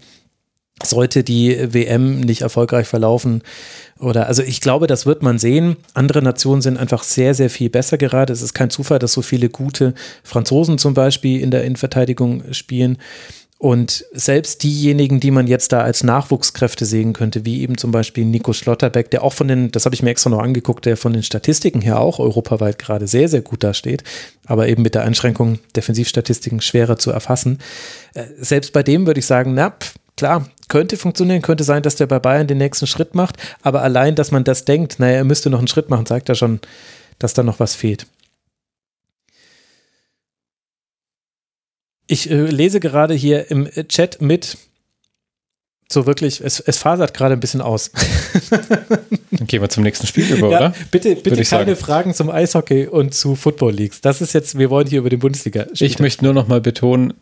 sollte 0.81 1.23
die 1.23 1.73
WM 1.73 2.21
nicht 2.21 2.41
erfolgreich 2.41 2.87
verlaufen 2.87 3.41
oder 3.99 4.27
also 4.27 4.43
ich 4.43 4.59
glaube, 4.59 4.87
das 4.87 5.05
wird 5.05 5.23
man 5.23 5.39
sehen. 5.39 5.77
Andere 5.93 6.21
Nationen 6.21 6.61
sind 6.61 6.77
einfach 6.77 7.03
sehr, 7.03 7.33
sehr 7.33 7.49
viel 7.49 7.69
besser 7.69 7.97
gerade. 7.97 8.33
Es 8.33 8.41
ist 8.41 8.53
kein 8.53 8.69
Zufall, 8.69 8.99
dass 8.99 9.13
so 9.13 9.21
viele 9.21 9.49
gute 9.49 9.93
Franzosen 10.23 10.77
zum 10.77 10.93
Beispiel 10.93 11.39
in 11.39 11.51
der 11.51 11.63
Innenverteidigung 11.63 12.53
spielen. 12.53 12.97
Und 13.59 14.03
selbst 14.11 14.63
diejenigen, 14.63 15.21
die 15.21 15.31
man 15.31 15.47
jetzt 15.47 15.71
da 15.71 15.79
als 15.79 16.03
Nachwuchskräfte 16.03 16.83
sehen 16.83 17.13
könnte, 17.13 17.45
wie 17.45 17.61
eben 17.61 17.77
zum 17.77 17.91
Beispiel 17.91 18.25
Nico 18.25 18.51
Schlotterbeck, 18.51 19.09
der 19.09 19.23
auch 19.23 19.31
von 19.31 19.47
den, 19.47 19.71
das 19.71 19.85
habe 19.85 19.95
ich 19.95 20.03
mir 20.03 20.09
extra 20.09 20.29
noch 20.29 20.41
angeguckt, 20.41 20.85
der 20.85 20.97
von 20.97 21.13
den 21.13 21.23
Statistiken 21.23 21.79
her 21.79 22.01
auch 22.01 22.19
europaweit 22.19 22.77
gerade 22.77 23.07
sehr, 23.07 23.29
sehr 23.29 23.39
gut 23.39 23.63
dasteht, 23.63 24.03
aber 24.45 24.67
eben 24.67 24.83
mit 24.83 24.95
der 24.95 25.03
Einschränkung 25.03 25.59
Defensivstatistiken 25.77 26.59
schwerer 26.59 26.97
zu 26.97 27.11
erfassen. 27.11 27.59
Äh, 28.15 28.25
selbst 28.37 28.73
bei 28.73 28.83
dem 28.83 29.07
würde 29.07 29.21
ich 29.21 29.25
sagen, 29.25 29.53
na, 29.53 29.73
klar, 30.17 30.49
könnte 30.67 30.97
funktionieren, 30.97 31.41
könnte 31.41 31.63
sein, 31.63 31.83
dass 31.83 31.95
der 31.95 32.07
bei 32.07 32.19
Bayern 32.19 32.47
den 32.47 32.57
nächsten 32.57 32.87
Schritt 32.87 33.15
macht, 33.15 33.37
aber 33.61 33.81
allein, 33.81 34.15
dass 34.15 34.31
man 34.31 34.43
das 34.43 34.65
denkt, 34.65 34.99
naja, 34.99 35.17
er 35.17 35.23
müsste 35.23 35.49
noch 35.49 35.59
einen 35.59 35.67
Schritt 35.67 35.89
machen, 35.89 36.05
zeigt 36.05 36.29
ja 36.29 36.35
schon, 36.35 36.59
dass 37.19 37.33
da 37.33 37.43
noch 37.43 37.59
was 37.59 37.75
fehlt. 37.75 38.07
Ich 42.07 42.29
äh, 42.29 42.45
lese 42.45 42.79
gerade 42.79 43.13
hier 43.13 43.49
im 43.49 43.69
Chat 43.87 44.21
mit, 44.21 44.57
so 45.93 46.05
wirklich, 46.05 46.41
es, 46.41 46.59
es 46.59 46.77
fasert 46.77 47.13
gerade 47.13 47.33
ein 47.33 47.39
bisschen 47.39 47.61
aus. 47.61 47.91
Dann 49.31 49.47
gehen 49.47 49.61
wir 49.61 49.69
zum 49.69 49.83
nächsten 49.83 50.07
Spiel 50.07 50.25
über, 50.31 50.49
ja, 50.49 50.57
oder? 50.57 50.73
Bitte, 50.91 51.15
bitte 51.15 51.43
keine 51.43 51.45
sagen. 51.45 51.75
Fragen 51.75 52.13
zum 52.13 52.29
Eishockey 52.29 52.87
und 52.87 53.13
zu 53.13 53.35
Football 53.35 53.73
Leagues. 53.73 54.01
Das 54.01 54.21
ist 54.21 54.33
jetzt, 54.33 54.57
wir 54.57 54.69
wollen 54.69 54.87
hier 54.87 54.99
über 54.99 55.09
den 55.09 55.19
Bundesliga. 55.19 55.61
-Spieltag. 55.63 55.81
Ich 55.81 55.99
möchte 55.99 56.25
nur 56.25 56.33
noch 56.33 56.47
mal 56.47 56.61
betonen, 56.61 57.13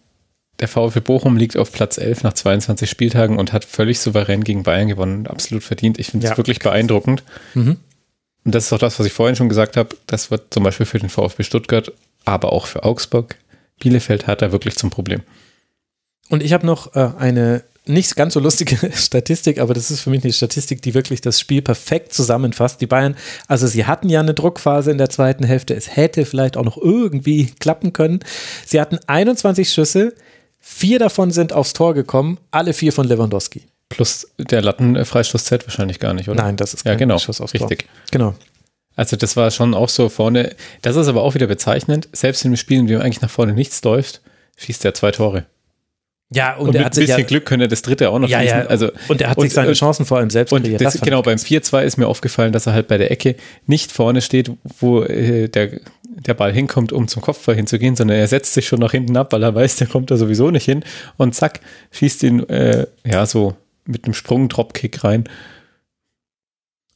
der 0.62 0.68
VfB 0.68 1.00
Bochum 1.00 1.38
liegt 1.38 1.58
auf 1.58 1.72
Platz 1.72 1.98
11 1.98 2.24
nach 2.24 2.34
22 2.34 2.90
Spieltagen 2.90 3.40
und 3.40 3.52
hat 3.52 3.66
völlig 3.66 4.00
souverän 4.00 4.44
gegen 4.44 4.64
Bayern 4.64 4.88
gewonnen. 4.88 5.28
Absolut 5.28 5.64
verdient. 5.64 6.00
Ich 6.00 6.12
finde 6.12 6.28
es 6.28 6.32
ja, 6.32 6.38
wirklich 6.38 6.60
krass. 6.60 6.72
beeindruckend. 6.72 7.24
Mhm. 7.56 7.78
Und 8.46 8.56
das 8.56 8.66
ist 8.66 8.74
auch 8.74 8.80
das, 8.80 9.00
was 9.00 9.06
ich 9.06 9.14
vorhin 9.14 9.36
schon 9.36 9.50
gesagt 9.50 9.76
habe. 9.76 9.90
Das 10.08 10.32
wird 10.32 10.54
zum 10.54 10.64
Beispiel 10.64 10.86
für 10.86 11.00
den 11.00 11.10
VfB 11.10 11.44
Stuttgart, 11.44 11.92
aber 12.26 12.54
auch 12.54 12.68
für 12.68 12.84
Augsburg, 12.84 13.36
Bielefeld 13.80 14.28
hat 14.28 14.42
er 14.42 14.52
wirklich 14.52 14.76
zum 14.76 14.92
Problem. 14.92 15.22
Und 16.30 16.44
ich 16.44 16.54
habe 16.54 16.66
noch 16.66 16.96
äh, 16.96 17.10
eine 17.18 17.64
nicht 17.86 18.16
ganz 18.16 18.36
so 18.36 18.40
lustige 18.40 18.92
Statistik, 18.96 19.60
aber 19.60 19.74
das 19.74 19.90
ist 19.90 20.02
für 20.02 20.12
mich 20.12 20.24
eine 20.24 20.32
Statistik, 20.32 20.82
die 20.82 20.94
wirklich 20.94 21.22
das 21.22 21.40
Spiel 21.40 21.62
perfekt 21.62 22.14
zusammenfasst. 22.14 22.82
Die 22.82 22.88
Bayern, 22.88 23.16
also 23.48 23.66
sie 23.68 23.86
hatten 23.86 24.10
ja 24.10 24.20
eine 24.20 24.36
Druckphase 24.36 24.92
in 24.92 25.00
der 25.00 25.10
zweiten 25.10 25.44
Hälfte. 25.44 25.74
Es 25.74 25.96
hätte 25.96 26.26
vielleicht 26.26 26.58
auch 26.58 26.64
noch 26.64 26.78
irgendwie 26.78 27.48
klappen 27.60 27.94
können. 27.94 28.20
Sie 28.66 28.80
hatten 28.80 29.00
21 29.08 29.70
Schüsse, 29.72 30.14
Vier 30.62 31.00
davon 31.00 31.32
sind 31.32 31.54
aufs 31.54 31.74
Tor 31.74 31.94
gekommen, 31.94 32.38
alle 32.52 32.74
vier 32.74 32.94
von 32.94 33.08
Lewandowski. 33.08 33.64
Plus 33.90 34.32
der 34.38 34.62
Lattenfreistoß 34.62 35.44
zählt 35.44 35.66
wahrscheinlich 35.66 36.00
gar 36.00 36.14
nicht, 36.14 36.30
oder? 36.30 36.44
Nein, 36.44 36.56
das 36.56 36.74
ist 36.74 36.84
kein 36.84 36.94
ja, 36.94 36.98
genau, 37.00 37.18
Schuss 37.18 37.42
aufs 37.42 37.54
richtig. 37.54 37.80
Tor. 37.80 37.90
Genau. 38.12 38.36
Also 38.96 39.18
das 39.18 39.36
war 39.36 39.50
schon 39.52 39.74
auch 39.74 39.90
so 39.90 40.08
vorne. 40.10 40.56
Das 40.82 40.96
ist 40.96 41.08
aber 41.08 41.24
auch 41.24 41.34
wieder 41.34 41.48
bezeichnend. 41.48 42.08
Selbst 42.14 42.46
in 42.46 42.50
einem 42.50 42.58
Spiel, 42.58 42.80
in 42.80 42.88
dem 42.88 43.02
eigentlich 43.02 43.22
nach 43.22 43.30
vorne 43.30 43.54
nichts 43.54 43.84
läuft, 43.84 44.22
schießt 44.58 44.86
er 44.86 44.94
zwei 44.94 45.12
Tore. 45.12 45.46
Ja, 46.34 46.56
und, 46.56 46.70
und 46.70 46.76
er 46.76 46.86
hat 46.86 46.94
sich 46.94 47.04
ein 47.04 47.08
bisschen 47.08 47.22
ja, 47.22 47.28
Glück 47.28 47.46
könnte 47.46 47.68
das 47.68 47.82
dritte 47.82 48.10
auch 48.10 48.20
noch 48.20 48.30
ja, 48.30 48.40
schießen. 48.40 48.60
Ja, 48.60 48.66
also, 48.68 48.90
und 49.10 49.20
er 49.20 49.30
hat 49.30 49.38
und, 49.38 49.44
sich 49.44 49.54
seine 49.54 49.74
Chancen 49.74 50.06
vor 50.06 50.18
allem 50.18 50.30
selbst 50.30 50.54
und 50.54 50.64
kreiert. 50.64 50.80
Das, 50.80 51.02
genau, 51.02 51.22
beim 51.22 51.38
4-2 51.38 51.84
ist 51.84 51.98
mir 51.98 52.08
aufgefallen, 52.08 52.54
dass 52.54 52.68
er 52.68 52.74
halt 52.74 52.88
bei 52.88 52.98
der 52.98 53.12
Ecke 53.12 53.36
nicht 53.66 53.92
vorne 53.92 54.22
steht, 54.22 54.50
wo 54.80 55.02
äh, 55.02 55.50
der, 55.50 55.82
der 56.26 56.34
Ball 56.34 56.54
hinkommt, 56.54 56.92
um 56.92 57.08
zum 57.08 57.22
Kopfball 57.22 57.56
hinzugehen, 57.56 57.96
sondern 57.96 58.18
er 58.18 58.28
setzt 58.28 58.54
sich 58.54 58.68
schon 58.68 58.80
nach 58.80 58.92
hinten 58.92 59.18
ab, 59.18 59.34
weil 59.34 59.44
er 59.44 59.56
weiß, 59.56 59.78
der 59.78 59.88
kommt 59.88 60.12
da 60.12 60.18
sowieso 60.18 60.52
nicht 60.52 60.66
hin 60.66 60.84
und 61.18 61.34
zack, 61.36 61.62
schießt 61.92 62.24
ihn 62.24 62.48
äh, 62.50 62.88
ja 63.06 63.26
so 63.26 63.56
mit 63.86 64.06
einem 64.06 64.14
Sprung-Dropkick 64.14 65.04
rein. 65.04 65.26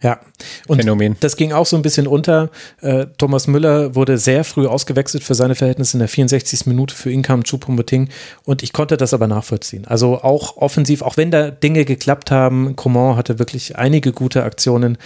Ja, 0.06 0.20
und 0.68 0.78
Phänomen. 0.78 1.16
das 1.20 1.36
ging 1.36 1.52
auch 1.52 1.66
so 1.66 1.76
ein 1.76 1.82
bisschen 1.82 2.06
unter. 2.06 2.52
Äh, 2.82 3.08
Thomas 3.18 3.48
Müller 3.48 3.96
wurde 3.96 4.20
sehr 4.20 4.44
früh 4.44 4.68
ausgewechselt 4.68 5.24
für 5.24 5.34
seine 5.34 5.56
Verhältnisse 5.56 5.98
in 5.98 6.00
der 6.00 6.08
64. 6.08 6.68
Minute. 6.68 6.94
Für 6.94 7.10
ihn 7.10 7.24
kam 7.24 7.42
Choupo-Moting 7.42 8.10
und 8.44 8.62
ich 8.62 8.72
konnte 8.72 8.98
das 8.98 9.16
aber 9.16 9.26
nachvollziehen. 9.26 9.86
Also 9.86 10.22
auch 10.22 10.58
offensiv, 10.58 11.02
auch 11.02 11.18
wenn 11.18 11.32
da 11.32 11.50
Dinge 11.50 11.86
geklappt 11.86 12.30
haben, 12.30 12.76
Coman 12.76 13.16
hatte 13.16 13.40
wirklich 13.40 13.80
einige 13.80 14.12
gute 14.12 14.44
Aktionen, 14.44 15.00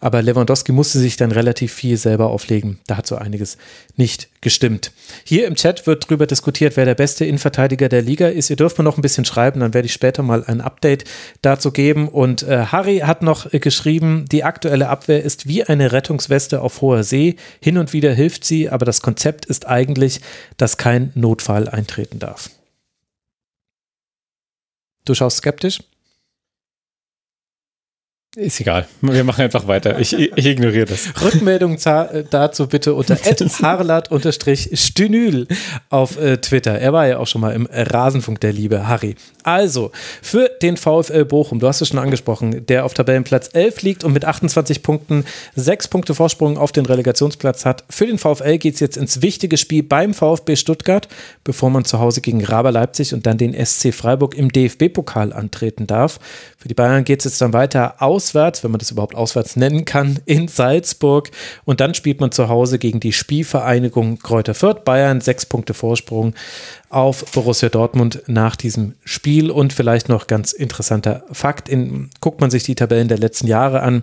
aber 0.00 0.22
Lewandowski 0.22 0.72
musste 0.72 1.00
sich 1.00 1.18
dann 1.18 1.32
relativ 1.32 1.74
viel 1.74 1.98
selber 1.98 2.28
auflegen. 2.30 2.78
Da 2.86 2.96
hat 2.96 3.06
so 3.06 3.16
einiges 3.16 3.58
nicht 3.96 4.30
gestimmt. 4.40 4.92
Hier 5.24 5.46
im 5.48 5.56
Chat 5.56 5.86
wird 5.86 6.08
drüber 6.08 6.26
diskutiert, 6.26 6.76
wer 6.76 6.84
der 6.84 6.94
beste 6.94 7.24
Innenverteidiger 7.24 7.88
der 7.88 8.00
Liga 8.00 8.28
ist. 8.28 8.48
Ihr 8.48 8.56
dürft 8.56 8.78
mir 8.78 8.84
noch 8.84 8.96
ein 8.96 9.02
bisschen 9.02 9.24
schreiben, 9.24 9.60
dann 9.60 9.74
werde 9.74 9.86
ich 9.86 9.92
später 9.92 10.22
mal 10.22 10.44
ein 10.44 10.60
Update 10.60 11.04
dazu 11.42 11.72
geben. 11.72 12.08
Und 12.08 12.42
äh, 12.44 12.66
Harry 12.66 12.98
hat 12.98 13.22
noch 13.22 13.52
äh, 13.52 13.58
geschrieben, 13.58 14.24
die 14.30 14.44
aktuelle 14.46 14.88
Abwehr 14.88 15.22
ist 15.22 15.46
wie 15.46 15.64
eine 15.64 15.92
Rettungsweste 15.92 16.62
auf 16.62 16.80
hoher 16.80 17.04
See. 17.04 17.36
Hin 17.60 17.78
und 17.78 17.92
wieder 17.92 18.14
hilft 18.14 18.44
sie, 18.44 18.70
aber 18.70 18.86
das 18.86 19.02
Konzept 19.02 19.44
ist 19.44 19.66
eigentlich, 19.66 20.20
dass 20.56 20.76
kein 20.78 21.12
Notfall 21.14 21.68
eintreten 21.68 22.18
darf. 22.18 22.50
Du 25.04 25.14
schaust 25.14 25.38
skeptisch? 25.38 25.80
Ist 28.38 28.60
egal. 28.60 28.86
Wir 29.00 29.24
machen 29.24 29.40
einfach 29.40 29.66
weiter. 29.66 29.98
Ich, 29.98 30.12
ich 30.12 30.44
ignoriere 30.44 30.84
das. 30.84 31.08
Rückmeldung 31.22 31.78
äh, 31.78 32.22
dazu 32.28 32.66
bitte 32.66 32.92
unter 32.92 33.16
harlat-stünül 33.62 35.46
auf 35.88 36.18
äh, 36.18 36.36
Twitter. 36.36 36.78
Er 36.78 36.92
war 36.92 37.06
ja 37.06 37.16
auch 37.16 37.26
schon 37.26 37.40
mal 37.40 37.54
im 37.54 37.66
Rasenfunk 37.72 38.38
der 38.40 38.52
Liebe, 38.52 38.86
Harry. 38.86 39.14
Also, 39.42 39.90
für 40.20 40.50
den 40.60 40.76
VfL 40.76 41.24
Bochum, 41.24 41.60
du 41.60 41.66
hast 41.66 41.80
es 41.80 41.88
schon 41.88 41.98
angesprochen, 41.98 42.66
der 42.66 42.84
auf 42.84 42.92
Tabellenplatz 42.92 43.48
11 43.54 43.80
liegt 43.80 44.04
und 44.04 44.12
mit 44.12 44.26
28 44.26 44.82
Punkten 44.82 45.24
sechs 45.54 45.88
Punkte 45.88 46.14
Vorsprung 46.14 46.58
auf 46.58 46.72
den 46.72 46.84
Relegationsplatz 46.84 47.64
hat. 47.64 47.84
Für 47.88 48.06
den 48.06 48.18
VfL 48.18 48.58
geht 48.58 48.74
es 48.74 48.80
jetzt 48.80 48.98
ins 48.98 49.22
wichtige 49.22 49.56
Spiel 49.56 49.82
beim 49.82 50.12
VfB 50.12 50.56
Stuttgart, 50.56 51.08
bevor 51.42 51.70
man 51.70 51.86
zu 51.86 52.00
Hause 52.00 52.20
gegen 52.20 52.44
Raber 52.44 52.72
Leipzig 52.72 53.14
und 53.14 53.24
dann 53.24 53.38
den 53.38 53.54
SC 53.54 53.94
Freiburg 53.94 54.36
im 54.36 54.52
DFB-Pokal 54.52 55.32
antreten 55.32 55.86
darf. 55.86 56.18
Für 56.66 56.68
die 56.68 56.74
Bayern 56.74 57.04
geht 57.04 57.20
es 57.20 57.26
jetzt 57.26 57.40
dann 57.40 57.52
weiter 57.52 58.02
auswärts, 58.02 58.64
wenn 58.64 58.72
man 58.72 58.80
das 58.80 58.90
überhaupt 58.90 59.14
auswärts 59.14 59.54
nennen 59.54 59.84
kann, 59.84 60.18
in 60.26 60.48
Salzburg. 60.48 61.30
Und 61.64 61.78
dann 61.78 61.94
spielt 61.94 62.20
man 62.20 62.32
zu 62.32 62.48
Hause 62.48 62.80
gegen 62.80 62.98
die 62.98 63.12
Spielvereinigung 63.12 64.18
Kräuter 64.18 64.52
Fürth. 64.52 64.84
Bayern 64.84 65.20
sechs 65.20 65.46
Punkte 65.46 65.74
Vorsprung 65.74 66.34
auf 66.88 67.24
Borussia 67.30 67.68
Dortmund 67.68 68.24
nach 68.26 68.56
diesem 68.56 68.96
Spiel. 69.04 69.52
Und 69.52 69.74
vielleicht 69.74 70.08
noch 70.08 70.26
ganz 70.26 70.52
interessanter 70.52 71.22
Fakt: 71.30 71.68
in, 71.68 72.10
guckt 72.20 72.40
man 72.40 72.50
sich 72.50 72.64
die 72.64 72.74
Tabellen 72.74 73.06
der 73.06 73.18
letzten 73.18 73.46
Jahre 73.46 73.82
an 73.82 74.02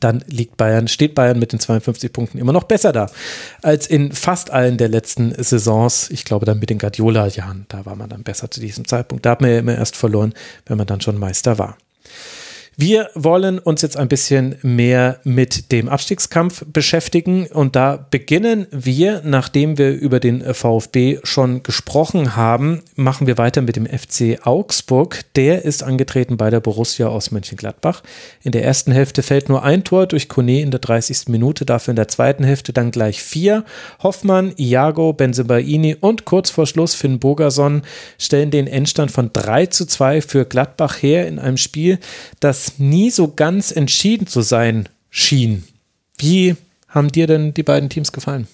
dann 0.00 0.22
liegt 0.26 0.56
Bayern, 0.56 0.86
steht 0.88 1.14
Bayern 1.14 1.38
mit 1.38 1.52
den 1.52 1.60
52 1.60 2.12
Punkten 2.12 2.38
immer 2.38 2.52
noch 2.52 2.64
besser 2.64 2.92
da 2.92 3.10
als 3.62 3.86
in 3.86 4.12
fast 4.12 4.50
allen 4.50 4.76
der 4.78 4.88
letzten 4.88 5.34
Saisons. 5.42 6.10
Ich 6.10 6.24
glaube 6.24 6.46
dann 6.46 6.58
mit 6.58 6.70
den 6.70 6.78
Guardiola-Jahren, 6.78 7.66
da 7.68 7.84
war 7.86 7.96
man 7.96 8.08
dann 8.08 8.22
besser 8.22 8.50
zu 8.50 8.60
diesem 8.60 8.86
Zeitpunkt. 8.86 9.26
Da 9.26 9.30
hat 9.30 9.40
man 9.40 9.50
ja 9.50 9.58
immer 9.58 9.76
erst 9.76 9.96
verloren, 9.96 10.34
wenn 10.66 10.76
man 10.76 10.86
dann 10.86 11.00
schon 11.00 11.18
Meister 11.18 11.58
war. 11.58 11.76
Wir 12.80 13.10
wollen 13.14 13.58
uns 13.58 13.82
jetzt 13.82 13.96
ein 13.96 14.06
bisschen 14.06 14.54
mehr 14.62 15.18
mit 15.24 15.72
dem 15.72 15.88
Abstiegskampf 15.88 16.64
beschäftigen 16.64 17.48
und 17.48 17.74
da 17.74 18.06
beginnen 18.08 18.68
wir, 18.70 19.20
nachdem 19.24 19.78
wir 19.78 19.90
über 19.90 20.20
den 20.20 20.54
VfB 20.54 21.18
schon 21.24 21.64
gesprochen 21.64 22.36
haben, 22.36 22.84
machen 22.94 23.26
wir 23.26 23.36
weiter 23.36 23.62
mit 23.62 23.74
dem 23.74 23.84
FC 23.86 24.46
Augsburg. 24.46 25.22
Der 25.34 25.64
ist 25.64 25.82
angetreten 25.82 26.36
bei 26.36 26.50
der 26.50 26.60
Borussia 26.60 27.08
aus 27.08 27.32
Mönchengladbach. 27.32 28.04
In 28.44 28.52
der 28.52 28.62
ersten 28.64 28.92
Hälfte 28.92 29.24
fällt 29.24 29.48
nur 29.48 29.64
ein 29.64 29.82
Tor 29.82 30.06
durch 30.06 30.28
Kone 30.28 30.60
in 30.60 30.70
der 30.70 30.78
30. 30.78 31.26
Minute, 31.26 31.64
dafür 31.64 31.90
in 31.90 31.96
der 31.96 32.06
zweiten 32.06 32.44
Hälfte 32.44 32.72
dann 32.72 32.92
gleich 32.92 33.20
vier. 33.20 33.64
Hoffmann, 34.04 34.52
Iago, 34.56 35.12
Benzebaini 35.12 35.96
und 35.98 36.26
kurz 36.26 36.50
vor 36.50 36.68
Schluss 36.68 36.94
Finn 36.94 37.18
Bogerson 37.18 37.82
stellen 38.18 38.52
den 38.52 38.68
Endstand 38.68 39.10
von 39.10 39.32
3 39.32 39.66
zu 39.66 39.84
2 39.84 40.22
für 40.22 40.44
Gladbach 40.44 41.02
her 41.02 41.26
in 41.26 41.40
einem 41.40 41.56
Spiel, 41.56 41.98
das 42.38 42.67
nie 42.76 43.10
so 43.10 43.32
ganz 43.32 43.70
entschieden 43.70 44.26
zu 44.26 44.42
sein 44.42 44.88
schien. 45.10 45.64
Wie 46.18 46.56
haben 46.88 47.12
dir 47.12 47.26
denn 47.26 47.54
die 47.54 47.62
beiden 47.62 47.88
Teams 47.88 48.12
gefallen? 48.12 48.48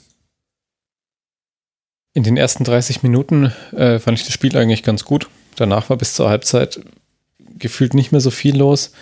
In 2.13 2.23
den 2.23 2.37
ersten 2.37 2.65
30 2.65 3.03
Minuten 3.03 3.53
äh, 3.73 3.99
fand 3.99 4.19
ich 4.19 4.25
das 4.25 4.35
Spiel 4.35 4.57
eigentlich 4.57 4.83
ganz 4.83 5.05
gut. 5.05 5.29
Danach 5.57 5.91
war 5.91 5.97
bis 5.97 6.15
zur 6.15 6.29
Halbzeit 6.29 6.81
gefühlt 7.59 7.95
nicht 7.95 8.13
mehr 8.13 8.21
so 8.21 8.31
viel 8.31 8.57
los. 8.57 8.93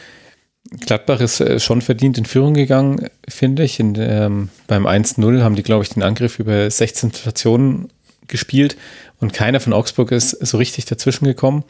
Gladbach 0.81 1.21
ist 1.21 1.41
äh, 1.41 1.61
schon 1.61 1.83
verdient 1.83 2.19
in 2.19 2.25
Führung 2.25 2.55
gegangen, 2.55 3.09
finde 3.29 3.65
ich. 3.65 3.81
In, 3.81 3.97
ähm, 3.99 4.49
beim 4.67 4.87
1-0 4.87 5.43
haben 5.43 5.57
die, 5.57 5.63
glaube 5.63 5.83
ich, 5.83 5.91
den 5.91 6.03
Angriff 6.03 6.39
über 6.39 6.71
16 6.71 7.13
Stationen 7.13 7.91
gespielt 8.29 8.77
und 9.21 9.33
keiner 9.33 9.61
von 9.61 9.73
Augsburg 9.73 10.13
ist 10.13 10.31
so 10.31 10.57
richtig 10.57 10.87
dazwischen 10.87 11.27
gekommen. 11.27 11.65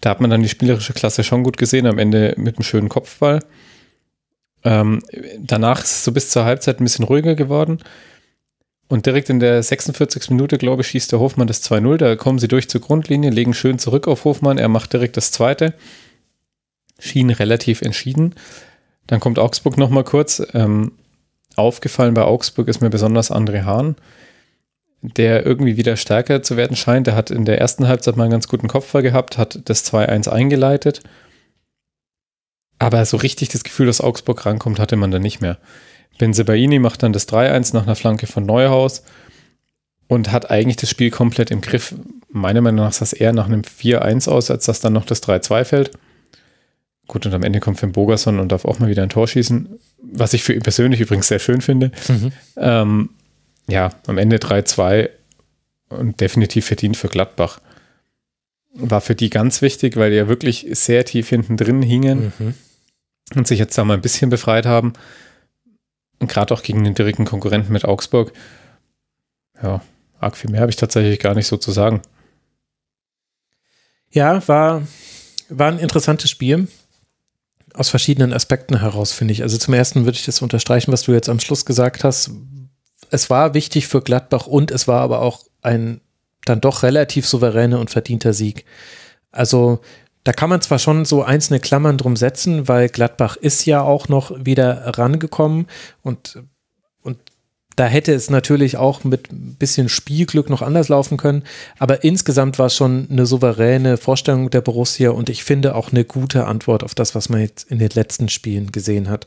Da 0.00 0.10
hat 0.10 0.20
man 0.20 0.30
dann 0.30 0.42
die 0.42 0.48
spielerische 0.48 0.92
Klasse 0.92 1.24
schon 1.24 1.44
gut 1.44 1.56
gesehen, 1.56 1.86
am 1.86 1.98
Ende 1.98 2.34
mit 2.36 2.56
einem 2.56 2.64
schönen 2.64 2.88
Kopfball. 2.88 3.40
Ähm, 4.64 5.02
danach 5.38 5.82
ist 5.82 5.92
es 5.92 6.04
so 6.04 6.12
bis 6.12 6.30
zur 6.30 6.44
Halbzeit 6.44 6.80
ein 6.80 6.84
bisschen 6.84 7.04
ruhiger 7.04 7.34
geworden. 7.34 7.78
Und 8.88 9.06
direkt 9.06 9.30
in 9.30 9.40
der 9.40 9.62
46. 9.62 10.30
Minute, 10.30 10.58
glaube 10.58 10.82
ich, 10.82 10.88
schießt 10.88 11.12
der 11.12 11.20
Hofmann 11.20 11.46
das 11.46 11.62
2-0. 11.68 11.96
Da 11.96 12.16
kommen 12.16 12.38
sie 12.38 12.48
durch 12.48 12.68
zur 12.68 12.80
Grundlinie, 12.80 13.30
legen 13.30 13.54
schön 13.54 13.78
zurück 13.78 14.08
auf 14.08 14.24
Hofmann. 14.24 14.58
Er 14.58 14.68
macht 14.68 14.92
direkt 14.92 15.16
das 15.16 15.30
zweite. 15.30 15.74
Schien 16.98 17.30
relativ 17.30 17.82
entschieden. 17.82 18.34
Dann 19.06 19.20
kommt 19.20 19.38
Augsburg 19.38 19.78
nochmal 19.78 20.04
kurz. 20.04 20.42
Ähm, 20.52 20.92
aufgefallen 21.56 22.14
bei 22.14 22.22
Augsburg 22.22 22.68
ist 22.68 22.80
mir 22.80 22.90
besonders 22.90 23.30
André 23.30 23.64
Hahn 23.64 23.96
der 25.12 25.44
irgendwie 25.44 25.76
wieder 25.76 25.96
stärker 25.96 26.42
zu 26.42 26.56
werden 26.56 26.76
scheint. 26.76 27.06
Der 27.06 27.14
hat 27.14 27.30
in 27.30 27.44
der 27.44 27.60
ersten 27.60 27.86
Halbzeit 27.86 28.16
mal 28.16 28.24
einen 28.24 28.32
ganz 28.32 28.48
guten 28.48 28.68
Kopfball 28.68 29.02
gehabt, 29.02 29.36
hat 29.36 29.60
das 29.66 29.84
2-1 29.92 30.30
eingeleitet. 30.30 31.02
Aber 32.78 33.04
so 33.04 33.18
richtig 33.18 33.50
das 33.50 33.64
Gefühl, 33.64 33.86
dass 33.86 34.00
Augsburg 34.00 34.46
rankommt, 34.46 34.78
hatte 34.78 34.96
man 34.96 35.10
da 35.10 35.18
nicht 35.18 35.42
mehr. 35.42 35.58
Benzebaini 36.18 36.78
macht 36.78 37.02
dann 37.02 37.12
das 37.12 37.28
3-1 37.28 37.74
nach 37.74 37.82
einer 37.82 37.96
Flanke 37.96 38.26
von 38.26 38.46
Neuhaus 38.46 39.02
und 40.08 40.32
hat 40.32 40.50
eigentlich 40.50 40.76
das 40.76 40.88
Spiel 40.90 41.10
komplett 41.10 41.50
im 41.50 41.60
Griff. 41.60 41.94
Meiner 42.30 42.62
Meinung 42.62 42.86
nach 42.86 42.92
sah 42.92 43.04
es 43.04 43.12
eher 43.12 43.32
nach 43.32 43.46
einem 43.46 43.62
4-1 43.62 44.28
aus, 44.30 44.50
als 44.50 44.64
dass 44.64 44.80
dann 44.80 44.94
noch 44.94 45.04
das 45.04 45.22
3-2 45.22 45.64
fällt. 45.64 45.90
Gut, 47.06 47.26
und 47.26 47.34
am 47.34 47.42
Ende 47.42 47.60
kommt 47.60 47.78
Finn 47.78 47.92
Bogerson 47.92 48.38
und 48.38 48.50
darf 48.50 48.64
auch 48.64 48.78
mal 48.78 48.88
wieder 48.88 49.02
ein 49.02 49.10
Tor 49.10 49.28
schießen, 49.28 49.68
was 50.02 50.32
ich 50.32 50.42
für 50.42 50.54
ihn 50.54 50.62
persönlich 50.62 51.00
übrigens 51.00 51.28
sehr 51.28 51.38
schön 51.38 51.60
finde. 51.60 51.90
Mhm. 52.08 52.32
Ähm, 52.56 53.10
ja, 53.68 53.90
am 54.06 54.18
Ende 54.18 54.36
3-2 54.36 55.10
und 55.88 56.20
definitiv 56.20 56.66
verdient 56.66 56.96
für 56.96 57.08
Gladbach. 57.08 57.60
War 58.74 59.00
für 59.00 59.14
die 59.14 59.30
ganz 59.30 59.62
wichtig, 59.62 59.96
weil 59.96 60.10
die 60.10 60.16
ja 60.16 60.28
wirklich 60.28 60.66
sehr 60.72 61.04
tief 61.04 61.28
hinten 61.28 61.56
drin 61.56 61.80
hingen 61.82 62.32
mhm. 62.38 62.54
und 63.34 63.46
sich 63.46 63.58
jetzt 63.58 63.78
da 63.78 63.84
mal 63.84 63.94
ein 63.94 64.02
bisschen 64.02 64.30
befreit 64.30 64.66
haben. 64.66 64.94
Und 66.18 66.28
gerade 66.28 66.52
auch 66.52 66.62
gegen 66.62 66.84
den 66.84 66.94
direkten 66.94 67.24
Konkurrenten 67.24 67.72
mit 67.72 67.84
Augsburg. 67.84 68.32
Ja, 69.62 69.82
arg 70.18 70.36
viel 70.36 70.50
mehr 70.50 70.60
habe 70.60 70.70
ich 70.70 70.76
tatsächlich 70.76 71.20
gar 71.20 71.34
nicht 71.34 71.46
so 71.46 71.56
zu 71.56 71.70
sagen. 71.70 72.02
Ja, 74.10 74.46
war, 74.48 74.86
war 75.48 75.68
ein 75.68 75.78
interessantes 75.78 76.30
Spiel. 76.30 76.68
Aus 77.74 77.90
verschiedenen 77.90 78.32
Aspekten 78.32 78.80
heraus, 78.80 79.12
finde 79.12 79.32
ich. 79.32 79.42
Also 79.42 79.58
zum 79.58 79.74
ersten 79.74 80.04
würde 80.04 80.16
ich 80.16 80.24
das 80.24 80.42
unterstreichen, 80.42 80.92
was 80.92 81.02
du 81.02 81.12
jetzt 81.12 81.28
am 81.28 81.40
Schluss 81.40 81.64
gesagt 81.64 82.04
hast, 82.04 82.30
es 83.14 83.30
war 83.30 83.54
wichtig 83.54 83.86
für 83.86 84.02
Gladbach 84.02 84.46
und 84.46 84.70
es 84.70 84.88
war 84.88 85.00
aber 85.00 85.20
auch 85.20 85.44
ein 85.62 86.00
dann 86.44 86.60
doch 86.60 86.82
relativ 86.82 87.26
souveräner 87.26 87.80
und 87.80 87.90
verdienter 87.90 88.34
Sieg. 88.34 88.66
Also 89.32 89.80
da 90.24 90.32
kann 90.32 90.50
man 90.50 90.60
zwar 90.60 90.78
schon 90.78 91.04
so 91.04 91.22
einzelne 91.22 91.60
Klammern 91.60 91.98
drum 91.98 92.16
setzen, 92.16 92.68
weil 92.68 92.88
Gladbach 92.88 93.36
ist 93.36 93.64
ja 93.66 93.82
auch 93.82 94.08
noch 94.08 94.32
wieder 94.44 94.98
rangekommen 94.98 95.66
und, 96.02 96.42
und 97.02 97.18
da 97.76 97.86
hätte 97.86 98.12
es 98.12 98.30
natürlich 98.30 98.76
auch 98.76 99.04
mit 99.04 99.32
ein 99.32 99.56
bisschen 99.58 99.88
Spielglück 99.88 100.48
noch 100.50 100.62
anders 100.62 100.88
laufen 100.88 101.16
können, 101.16 101.44
aber 101.78 102.04
insgesamt 102.04 102.58
war 102.58 102.66
es 102.66 102.76
schon 102.76 103.08
eine 103.10 103.26
souveräne 103.26 103.96
Vorstellung 103.96 104.50
der 104.50 104.60
Borussia 104.60 105.10
und 105.10 105.28
ich 105.28 105.44
finde 105.44 105.74
auch 105.74 105.92
eine 105.92 106.04
gute 106.04 106.46
Antwort 106.46 106.84
auf 106.84 106.94
das, 106.94 107.14
was 107.14 107.28
man 107.28 107.40
jetzt 107.40 107.70
in 107.70 107.78
den 107.78 107.90
letzten 107.90 108.28
Spielen 108.28 108.72
gesehen 108.72 109.08
hat. 109.08 109.26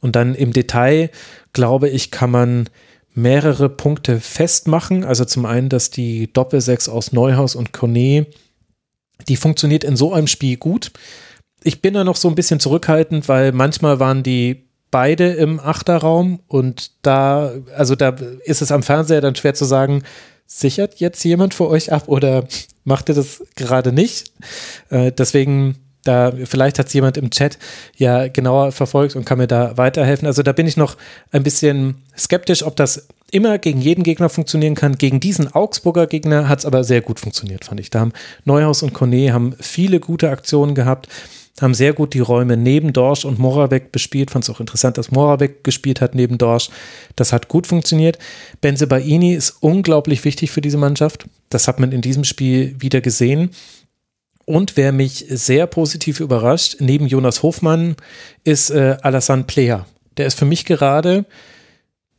Und 0.00 0.16
dann 0.16 0.34
im 0.34 0.52
Detail, 0.52 1.10
glaube 1.52 1.88
ich, 1.88 2.10
kann 2.10 2.30
man 2.30 2.68
mehrere 3.16 3.68
Punkte 3.68 4.20
festmachen. 4.20 5.02
Also 5.02 5.24
zum 5.24 5.46
einen, 5.46 5.68
dass 5.68 5.90
die 5.90 6.32
Doppelsechs 6.32 6.88
aus 6.88 7.12
Neuhaus 7.12 7.56
und 7.56 7.72
Cornet, 7.72 8.28
die 9.26 9.36
funktioniert 9.36 9.82
in 9.82 9.96
so 9.96 10.12
einem 10.12 10.26
Spiel 10.26 10.58
gut. 10.58 10.92
Ich 11.64 11.82
bin 11.82 11.94
da 11.94 12.04
noch 12.04 12.16
so 12.16 12.28
ein 12.28 12.34
bisschen 12.34 12.60
zurückhaltend, 12.60 13.28
weil 13.28 13.52
manchmal 13.52 13.98
waren 13.98 14.22
die 14.22 14.68
beide 14.90 15.32
im 15.32 15.58
Achterraum 15.58 16.40
und 16.46 16.92
da, 17.02 17.52
also 17.74 17.96
da 17.96 18.10
ist 18.44 18.62
es 18.62 18.70
am 18.70 18.82
Fernseher 18.82 19.22
dann 19.22 19.34
schwer 19.34 19.54
zu 19.54 19.64
sagen, 19.64 20.02
sichert 20.46 21.00
jetzt 21.00 21.24
jemand 21.24 21.54
für 21.54 21.68
euch 21.68 21.92
ab 21.92 22.04
oder 22.08 22.46
macht 22.84 23.08
ihr 23.08 23.14
das 23.14 23.42
gerade 23.56 23.92
nicht? 23.92 24.30
Äh, 24.90 25.10
deswegen 25.10 25.76
Da, 26.06 26.32
vielleicht 26.44 26.78
hat 26.78 26.86
es 26.86 26.92
jemand 26.92 27.16
im 27.16 27.30
Chat 27.30 27.58
ja 27.96 28.28
genauer 28.28 28.72
verfolgt 28.72 29.16
und 29.16 29.24
kann 29.24 29.38
mir 29.38 29.46
da 29.46 29.76
weiterhelfen. 29.76 30.26
Also 30.26 30.42
da 30.42 30.52
bin 30.52 30.66
ich 30.66 30.76
noch 30.76 30.96
ein 31.32 31.42
bisschen 31.42 31.96
skeptisch, 32.16 32.62
ob 32.62 32.76
das 32.76 33.08
immer 33.30 33.58
gegen 33.58 33.80
jeden 33.80 34.04
Gegner 34.04 34.28
funktionieren 34.28 34.74
kann. 34.74 34.96
Gegen 34.96 35.20
diesen 35.20 35.52
Augsburger 35.52 36.06
Gegner 36.06 36.48
hat 36.48 36.60
es 36.60 36.66
aber 36.66 36.84
sehr 36.84 37.00
gut 37.00 37.20
funktioniert, 37.20 37.64
fand 37.64 37.80
ich. 37.80 37.90
Da 37.90 38.00
haben 38.00 38.12
Neuhaus 38.44 38.82
und 38.82 38.92
Cornet 38.92 39.32
haben 39.32 39.54
viele 39.60 40.00
gute 40.00 40.30
Aktionen 40.30 40.74
gehabt, 40.74 41.08
haben 41.60 41.74
sehr 41.74 41.92
gut 41.92 42.14
die 42.14 42.20
Räume 42.20 42.56
neben 42.56 42.92
Dorsch 42.92 43.24
und 43.24 43.38
Moravec 43.38 43.90
bespielt. 43.90 44.30
Fand 44.30 44.44
es 44.44 44.50
auch 44.50 44.60
interessant, 44.60 44.98
dass 44.98 45.10
Moravec 45.10 45.64
gespielt 45.64 46.00
hat 46.00 46.14
neben 46.14 46.38
Dorsch. 46.38 46.68
Das 47.16 47.32
hat 47.32 47.48
gut 47.48 47.66
funktioniert. 47.66 48.18
Benze 48.60 48.86
Baini 48.86 49.34
ist 49.34 49.56
unglaublich 49.60 50.24
wichtig 50.24 50.50
für 50.50 50.60
diese 50.60 50.78
Mannschaft. 50.78 51.26
Das 51.48 51.66
hat 51.66 51.80
man 51.80 51.92
in 51.92 52.02
diesem 52.02 52.24
Spiel 52.24 52.76
wieder 52.78 53.00
gesehen. 53.00 53.50
Und 54.46 54.76
wer 54.76 54.92
mich 54.92 55.26
sehr 55.28 55.66
positiv 55.66 56.20
überrascht, 56.20 56.76
neben 56.78 57.06
Jonas 57.06 57.42
Hofmann, 57.42 57.96
ist 58.44 58.70
äh, 58.70 58.96
Alassane 59.02 59.42
Player. 59.42 59.86
Der 60.16 60.26
ist 60.26 60.38
für 60.38 60.44
mich 60.44 60.64
gerade 60.64 61.26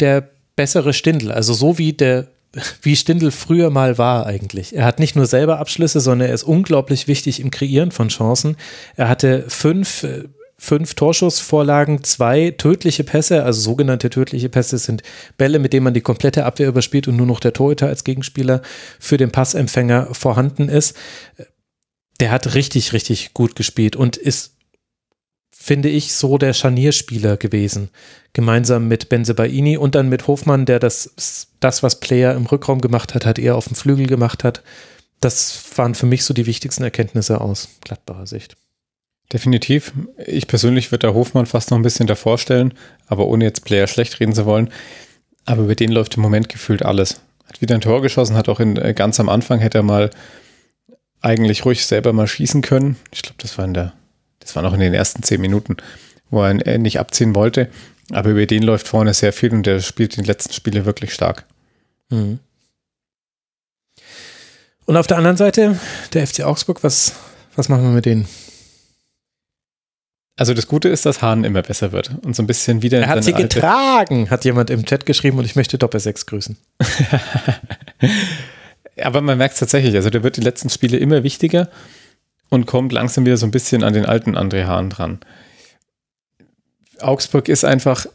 der 0.02 0.30
bessere 0.58 0.94
Stindl. 0.94 1.32
Also 1.32 1.54
so 1.54 1.78
wie 1.78 1.94
der 1.94 2.28
wie 2.82 2.98
Stindl 2.98 3.32
früher 3.32 3.70
mal 3.70 3.98
war 3.98 4.26
eigentlich. 4.26 4.76
Er 4.76 4.84
hat 4.84 5.00
nicht 5.00 5.16
nur 5.16 5.26
selber 5.26 5.60
Abschlüsse, 5.60 6.02
sondern 6.02 6.28
er 6.28 6.34
ist 6.34 6.44
unglaublich 6.44 7.08
wichtig 7.08 7.40
im 7.40 7.50
Kreieren 7.50 7.92
von 7.92 8.10
Chancen. 8.10 8.58
Er 8.98 9.08
hatte 9.08 9.46
fünf, 9.48 10.04
äh, 10.04 10.24
fünf 10.58 10.96
Torschussvorlagen, 10.96 12.04
zwei 12.04 12.52
tödliche 12.52 13.06
Pässe, 13.06 13.44
also 13.44 13.62
sogenannte 13.62 14.10
tödliche 14.10 14.50
Pässe 14.50 14.80
sind 14.80 15.02
Bälle, 15.38 15.60
mit 15.60 15.72
denen 15.72 15.86
man 15.86 15.94
die 15.94 16.02
komplette 16.02 16.46
Abwehr 16.46 16.68
überspielt 16.68 17.08
und 17.08 17.16
nur 17.16 17.28
noch 17.28 17.40
der 17.40 17.54
Torhüter 17.54 17.88
als 17.88 18.04
Gegenspieler 18.04 18.62
für 19.00 19.16
den 19.16 19.32
Passempfänger 19.32 20.10
vorhanden 20.14 20.68
ist 20.68 20.98
der 22.20 22.32
hat 22.32 22.56
richtig, 22.56 22.94
richtig 22.94 23.34
gut 23.34 23.56
gespielt 23.56 23.96
und 23.96 24.18
ist, 24.18 24.56
finde 25.52 25.90
ich, 25.90 26.14
so 26.14 26.38
der 26.38 26.54
Scharnierspieler 26.54 27.38
gewesen. 27.38 27.90
Gemeinsam 28.34 28.88
mit 28.88 29.10
Benzebaini 29.10 29.78
und 29.78 29.96
dann 29.96 30.10
mit 30.10 30.28
Hofmann, 30.28 30.66
der 30.66 30.80
das, 30.80 31.48
das, 31.60 31.84
was 31.84 32.00
Player 32.00 32.36
im 32.36 32.46
Rückraum 32.46 32.82
gemacht 32.82 33.14
hat, 33.14 33.26
hat 33.26 33.40
er 33.40 33.56
auf 33.56 33.68
dem 33.68 33.76
Flügel 33.76 34.08
gemacht 34.08 34.44
hat. 34.44 34.64
Das 35.20 35.60
waren 35.76 35.96
für 35.96 36.06
mich 36.06 36.24
so 36.24 36.34
die 36.34 36.46
wichtigsten 36.46 36.84
Erkenntnisse 36.84 37.42
aus 37.42 37.70
Gladbacher 37.82 38.28
Sicht. 38.28 38.56
Definitiv. 39.34 39.92
Ich 40.26 40.48
persönlich 40.48 40.92
würde 40.92 41.08
da 41.08 41.14
Hofmann 41.14 41.48
fast 41.48 41.72
noch 41.72 41.78
ein 41.78 41.84
bisschen 41.84 42.08
davor 42.08 42.38
stellen, 42.38 42.74
aber 43.08 43.26
ohne 43.28 43.44
jetzt 43.44 43.66
Player 43.66 43.88
schlecht 43.88 44.20
reden 44.20 44.34
zu 44.34 44.46
wollen. 44.46 44.72
Aber 45.46 45.64
über 45.64 45.76
den 45.76 45.92
läuft 45.92 46.16
im 46.16 46.22
Moment 46.22 46.50
gefühlt 46.50 46.84
alles. 46.84 47.22
Hat 47.46 47.62
wieder 47.62 47.76
ein 47.76 47.82
Tor 47.82 48.02
geschossen, 48.02 48.36
hat 48.36 48.50
auch 48.50 48.60
in, 48.60 48.78
äh, 48.78 48.94
ganz 48.94 49.20
am 49.20 49.30
Anfang 49.30 49.60
hätte 49.60 49.80
er 49.80 49.84
mal 49.84 50.12
eigentlich 51.22 51.66
ruhig 51.66 51.86
selber 51.86 52.14
mal 52.14 52.28
schießen 52.28 52.62
können. 52.62 52.98
Ich 53.12 53.22
glaube, 53.22 53.38
das 53.40 53.58
war 53.58 53.66
in 53.66 53.74
der, 53.74 53.94
das 54.40 54.56
war 54.56 54.64
noch 54.64 54.74
in 54.74 54.80
den 54.80 54.94
ersten 54.94 55.24
zehn 55.24 55.42
Minuten, 55.42 55.78
wo 56.30 56.44
er 56.44 56.78
nicht 56.78 57.00
abziehen 57.00 57.36
wollte. 57.36 57.70
Aber 58.12 58.30
über 58.30 58.46
den 58.46 58.64
läuft 58.64 58.88
vorne 58.88 59.14
sehr 59.14 59.34
viel 59.34 59.52
und 59.52 59.66
der 59.66 59.82
spielt 59.82 60.16
die 60.16 60.22
letzten 60.22 60.54
Spiele 60.54 60.86
wirklich 60.86 61.14
stark. 61.14 61.46
Mhm. 62.10 62.40
Und 64.86 64.96
auf 64.96 65.08
der 65.08 65.18
anderen 65.18 65.36
Seite, 65.36 65.78
der 66.14 66.26
FC 66.26 66.42
Augsburg, 66.44 66.84
was, 66.84 67.14
was 67.56 67.68
machen 67.68 67.84
wir 67.84 67.92
mit 67.92 68.06
denen? 68.06 68.26
Also 70.38 70.54
das 70.54 70.68
Gute 70.68 70.88
ist, 70.88 71.06
dass 71.06 71.22
Hahn 71.22 71.44
immer 71.44 71.64
besser 71.64 71.92
wird 71.92 72.12
und 72.24 72.36
so 72.36 72.44
ein 72.44 72.48
bisschen 72.48 72.84
wieder. 72.84 73.00
Er 73.00 73.08
hat 73.08 73.24
sie 73.24 73.34
getragen, 73.34 74.30
hat 74.30 74.46
jemand 74.46 74.70
im 74.70 74.86
Chat 74.86 75.06
geschrieben 75.06 75.40
und 75.40 75.46
ich 75.46 75.56
möchte 75.56 75.80
Doppel 75.80 76.00
6 76.00 76.28
grüßen. 76.28 76.58
Aber 79.02 79.22
man 79.22 79.38
merkt 79.38 79.54
es 79.54 79.60
tatsächlich, 79.60 79.96
also 79.96 80.10
der 80.10 80.24
wird 80.24 80.38
die 80.38 80.42
letzten 80.42 80.70
Spiele 80.70 80.98
immer 80.98 81.24
wichtiger 81.24 81.70
und 82.50 82.66
kommt 82.66 82.92
langsam 82.92 83.26
wieder 83.26 83.38
so 83.38 83.46
ein 83.46 83.52
bisschen 83.52 83.84
an 83.84 83.94
den 83.94 84.06
alten 84.06 84.38
André 84.38 84.66
Hahn 84.66 84.90
dran. 84.90 85.20
Augsburg 87.00 87.50
ist 87.50 87.64
einfach, 87.64 88.08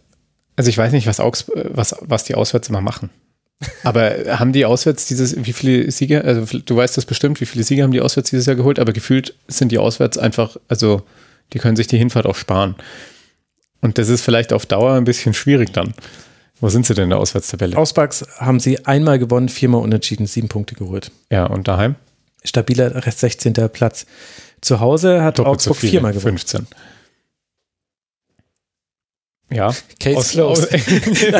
also 0.56 0.68
ich 0.68 0.78
weiß 0.78 0.92
nicht, 0.92 1.06
was, 1.06 1.20
Augsburg, 1.20 1.66
was, 1.72 1.94
was 2.00 2.24
die 2.24 2.34
auswärts 2.34 2.68
immer 2.68 2.80
machen. 2.80 3.10
Aber 3.84 4.38
haben 4.38 4.52
die 4.52 4.64
auswärts 4.64 5.06
dieses, 5.06 5.44
wie 5.44 5.52
viele 5.52 5.90
Siege, 5.90 6.24
also 6.24 6.58
du 6.58 6.76
weißt 6.76 6.96
das 6.96 7.06
bestimmt, 7.06 7.40
wie 7.40 7.46
viele 7.46 7.62
Siege 7.62 7.82
haben 7.82 7.92
die 7.92 8.00
auswärts 8.00 8.30
dieses 8.30 8.46
Jahr 8.46 8.56
geholt, 8.56 8.78
aber 8.78 8.92
gefühlt 8.92 9.34
sind 9.46 9.70
die 9.70 9.78
auswärts 9.78 10.18
einfach, 10.18 10.56
also 10.68 11.02
die 11.52 11.58
können 11.58 11.76
sich 11.76 11.86
die 11.86 11.98
Hinfahrt 11.98 12.26
auch 12.26 12.34
sparen. 12.34 12.74
Und 13.80 13.98
das 13.98 14.08
ist 14.08 14.22
vielleicht 14.22 14.52
auf 14.52 14.66
Dauer 14.66 14.94
ein 14.94 15.04
bisschen 15.04 15.34
schwierig 15.34 15.72
dann. 15.72 15.94
Wo 16.62 16.68
sind 16.68 16.86
sie 16.86 16.94
denn 16.94 17.04
in 17.04 17.10
der 17.10 17.18
Auswärtstabelle? 17.18 17.76
Ausbugs 17.76 18.24
haben 18.38 18.60
sie 18.60 18.86
einmal 18.86 19.18
gewonnen, 19.18 19.48
viermal 19.48 19.82
unentschieden, 19.82 20.26
sieben 20.26 20.46
Punkte 20.46 20.76
geholt. 20.76 21.10
Ja, 21.28 21.46
und 21.46 21.66
daheim? 21.66 21.96
Stabiler 22.44 23.04
Rest 23.04 23.18
16. 23.18 23.54
Platz. 23.72 24.06
Zu 24.60 24.78
Hause 24.78 25.24
hat 25.24 25.40
Doppelt 25.40 25.54
Augsburg 25.54 25.78
viermal 25.78 26.12
gewonnen. 26.12 26.38
15. 26.38 26.68
Ja. 29.50 29.74
Case 29.98 30.30
closed. 30.30 30.72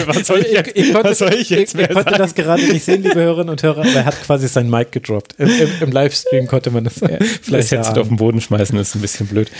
was, 0.08 0.26
soll 0.26 0.40
ich 0.40 0.50
jetzt, 0.50 0.72
ich, 0.74 0.92
konnte, 0.92 1.36
ich 1.36 1.50
jetzt 1.50 1.76
mehr 1.76 1.88
Ich, 1.88 1.94
konnte 1.94 2.18
das 2.18 2.34
gerade 2.34 2.64
nicht 2.64 2.84
sehen, 2.84 3.04
liebe 3.04 3.14
Hörerinnen 3.14 3.50
und 3.50 3.62
Hörer, 3.62 3.82
aber 3.82 3.94
er 3.94 4.04
hat 4.04 4.20
quasi 4.24 4.48
sein 4.48 4.68
Mic 4.68 4.90
gedroppt. 4.90 5.36
Im, 5.38 5.48
im, 5.48 5.70
im 5.82 5.92
Livestream 5.92 6.48
konnte 6.48 6.72
man 6.72 6.82
das 6.82 6.98
ja, 6.98 7.10
vielleicht 7.42 7.70
jetzt 7.70 7.96
auf 7.96 8.08
den 8.08 8.16
Boden 8.16 8.40
schmeißen, 8.40 8.76
das 8.76 8.88
ist 8.88 8.96
ein 8.96 9.00
bisschen 9.02 9.28
blöd. 9.28 9.52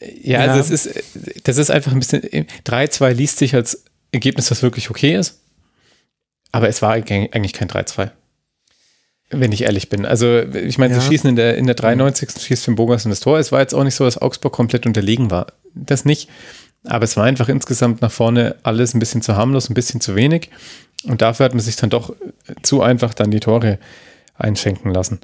Ja, 0.00 0.44
ja. 0.44 0.52
Also 0.52 0.74
es 0.74 0.86
ist, 0.86 1.04
das 1.44 1.56
ist 1.56 1.70
einfach 1.70 1.92
ein 1.92 2.00
bisschen, 2.00 2.20
3-2 2.66 3.12
liest 3.12 3.38
sich 3.38 3.54
als 3.54 3.84
Ergebnis, 4.14 4.48
das 4.48 4.62
wirklich 4.62 4.90
okay 4.90 5.16
ist. 5.16 5.40
Aber 6.52 6.68
es 6.68 6.82
war 6.82 6.92
eigentlich 6.92 7.52
kein 7.52 7.68
3-2. 7.68 8.10
Wenn 9.30 9.52
ich 9.52 9.62
ehrlich 9.62 9.88
bin. 9.88 10.06
Also, 10.06 10.38
ich 10.38 10.78
meine, 10.78 10.94
ja. 10.94 11.00
sie 11.00 11.06
schießen 11.08 11.30
in 11.30 11.36
der, 11.36 11.56
in 11.56 11.66
der 11.66 11.74
93. 11.74 12.30
schießt 12.30 12.64
Finn 12.64 12.76
Bogas 12.76 13.04
in 13.04 13.10
das 13.10 13.20
Tor. 13.20 13.38
Es 13.38 13.50
war 13.50 13.60
jetzt 13.60 13.74
auch 13.74 13.82
nicht 13.82 13.96
so, 13.96 14.04
dass 14.04 14.18
Augsburg 14.18 14.52
komplett 14.52 14.86
unterlegen 14.86 15.30
war. 15.30 15.48
Das 15.74 16.04
nicht. 16.04 16.28
Aber 16.84 17.04
es 17.04 17.16
war 17.16 17.24
einfach 17.24 17.48
insgesamt 17.48 18.02
nach 18.02 18.12
vorne 18.12 18.56
alles 18.62 18.94
ein 18.94 18.98
bisschen 18.98 19.22
zu 19.22 19.34
harmlos, 19.36 19.70
ein 19.70 19.74
bisschen 19.74 20.00
zu 20.00 20.14
wenig. 20.14 20.50
Und 21.04 21.22
dafür 21.22 21.44
hat 21.44 21.54
man 21.54 21.60
sich 21.60 21.76
dann 21.76 21.90
doch 21.90 22.14
zu 22.62 22.82
einfach 22.82 23.14
dann 23.14 23.30
die 23.30 23.40
Tore 23.40 23.78
einschenken 24.36 24.92
lassen. 24.92 25.20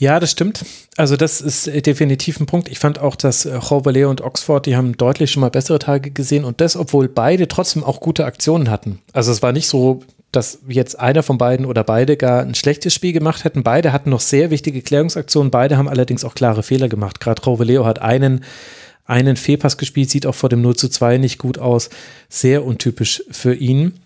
Ja, 0.00 0.20
das 0.20 0.30
stimmt. 0.30 0.64
Also 0.96 1.16
das 1.16 1.40
ist 1.40 1.66
äh, 1.66 1.82
definitiv 1.82 2.38
ein 2.38 2.46
Punkt. 2.46 2.68
Ich 2.68 2.78
fand 2.78 3.00
auch, 3.00 3.16
dass 3.16 3.44
äh, 3.44 3.60
Chauvelet 3.60 4.06
und 4.06 4.20
Oxford, 4.20 4.64
die 4.64 4.76
haben 4.76 4.96
deutlich 4.96 5.32
schon 5.32 5.40
mal 5.40 5.50
bessere 5.50 5.80
Tage 5.80 6.12
gesehen 6.12 6.44
und 6.44 6.60
das, 6.60 6.76
obwohl 6.76 7.08
beide 7.08 7.48
trotzdem 7.48 7.82
auch 7.82 7.98
gute 7.98 8.24
Aktionen 8.24 8.70
hatten. 8.70 9.00
Also 9.12 9.32
es 9.32 9.42
war 9.42 9.50
nicht 9.50 9.66
so, 9.66 10.04
dass 10.30 10.60
jetzt 10.68 11.00
einer 11.00 11.24
von 11.24 11.36
beiden 11.36 11.66
oder 11.66 11.82
beide 11.82 12.16
gar 12.16 12.42
ein 12.42 12.54
schlechtes 12.54 12.94
Spiel 12.94 13.12
gemacht 13.12 13.42
hätten. 13.42 13.64
Beide 13.64 13.92
hatten 13.92 14.10
noch 14.10 14.20
sehr 14.20 14.50
wichtige 14.50 14.82
Klärungsaktionen. 14.82 15.50
Beide 15.50 15.76
haben 15.76 15.88
allerdings 15.88 16.24
auch 16.24 16.36
klare 16.36 16.62
Fehler 16.62 16.88
gemacht. 16.88 17.18
Gerade 17.18 17.42
Chauveleo 17.42 17.84
hat 17.84 18.00
einen, 18.00 18.44
einen 19.04 19.34
Fehlpass 19.34 19.78
gespielt, 19.78 20.10
sieht 20.10 20.26
auch 20.26 20.34
vor 20.36 20.48
dem 20.48 20.62
0 20.62 20.76
zu 20.76 20.88
2 20.88 21.18
nicht 21.18 21.38
gut 21.38 21.58
aus. 21.58 21.90
Sehr 22.28 22.64
untypisch 22.64 23.24
für 23.32 23.54
ihn. 23.54 23.98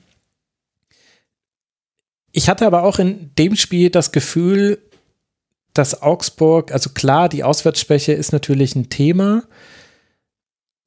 Ich 2.32 2.48
hatte 2.48 2.66
aber 2.66 2.84
auch 2.84 2.98
in 2.98 3.30
dem 3.36 3.56
Spiel 3.56 3.90
das 3.90 4.10
Gefühl, 4.10 4.78
dass 5.74 6.02
Augsburg, 6.02 6.72
also 6.72 6.90
klar, 6.90 7.28
die 7.28 7.44
Auswärtsschwäche 7.44 8.12
ist 8.12 8.32
natürlich 8.32 8.76
ein 8.76 8.90
Thema, 8.90 9.44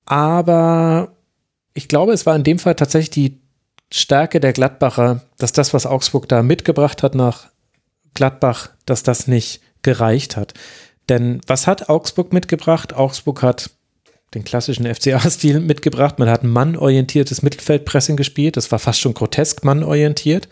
aber 0.06 1.16
ich 1.74 1.88
glaube, 1.88 2.14
es 2.14 2.26
war 2.26 2.36
in 2.36 2.44
dem 2.44 2.60
Fall 2.60 2.76
tatsächlich 2.76 3.10
die 3.10 3.41
Stärke 3.91 4.40
der 4.40 4.53
Gladbacher, 4.53 5.22
dass 5.38 5.52
das, 5.52 5.74
was 5.74 5.86
Augsburg 5.86 6.28
da 6.30 6.44
mitgebracht 6.44 7.03
hat 7.03 7.16
nach 7.16 7.48
Gladbach, 8.14 8.70
dass 8.86 9.03
das 9.03 9.28
nicht 9.28 9.62
gereicht 9.82 10.38
hat. 10.38 10.53
Denn 11.10 11.41
was 11.48 11.68
hat 11.68 11.90
Augsburg 11.90 12.34
mitgebracht? 12.34 12.94
Augsburg 12.94 13.44
hat 13.44 13.72
den 14.34 14.44
klassischen 14.44 14.94
FCA-Stil 14.94 15.60
mitgebracht. 15.60 16.20
Man 16.20 16.30
hat 16.30 16.44
ein 16.44 16.49
mannorientiertes 16.49 17.41
Mittelfeldpressing 17.41 18.18
gespielt. 18.18 18.57
Das 18.57 18.72
war 18.72 18.80
fast 18.80 18.99
schon 18.99 19.14
grotesk 19.14 19.64
mannorientiert. 19.64 20.49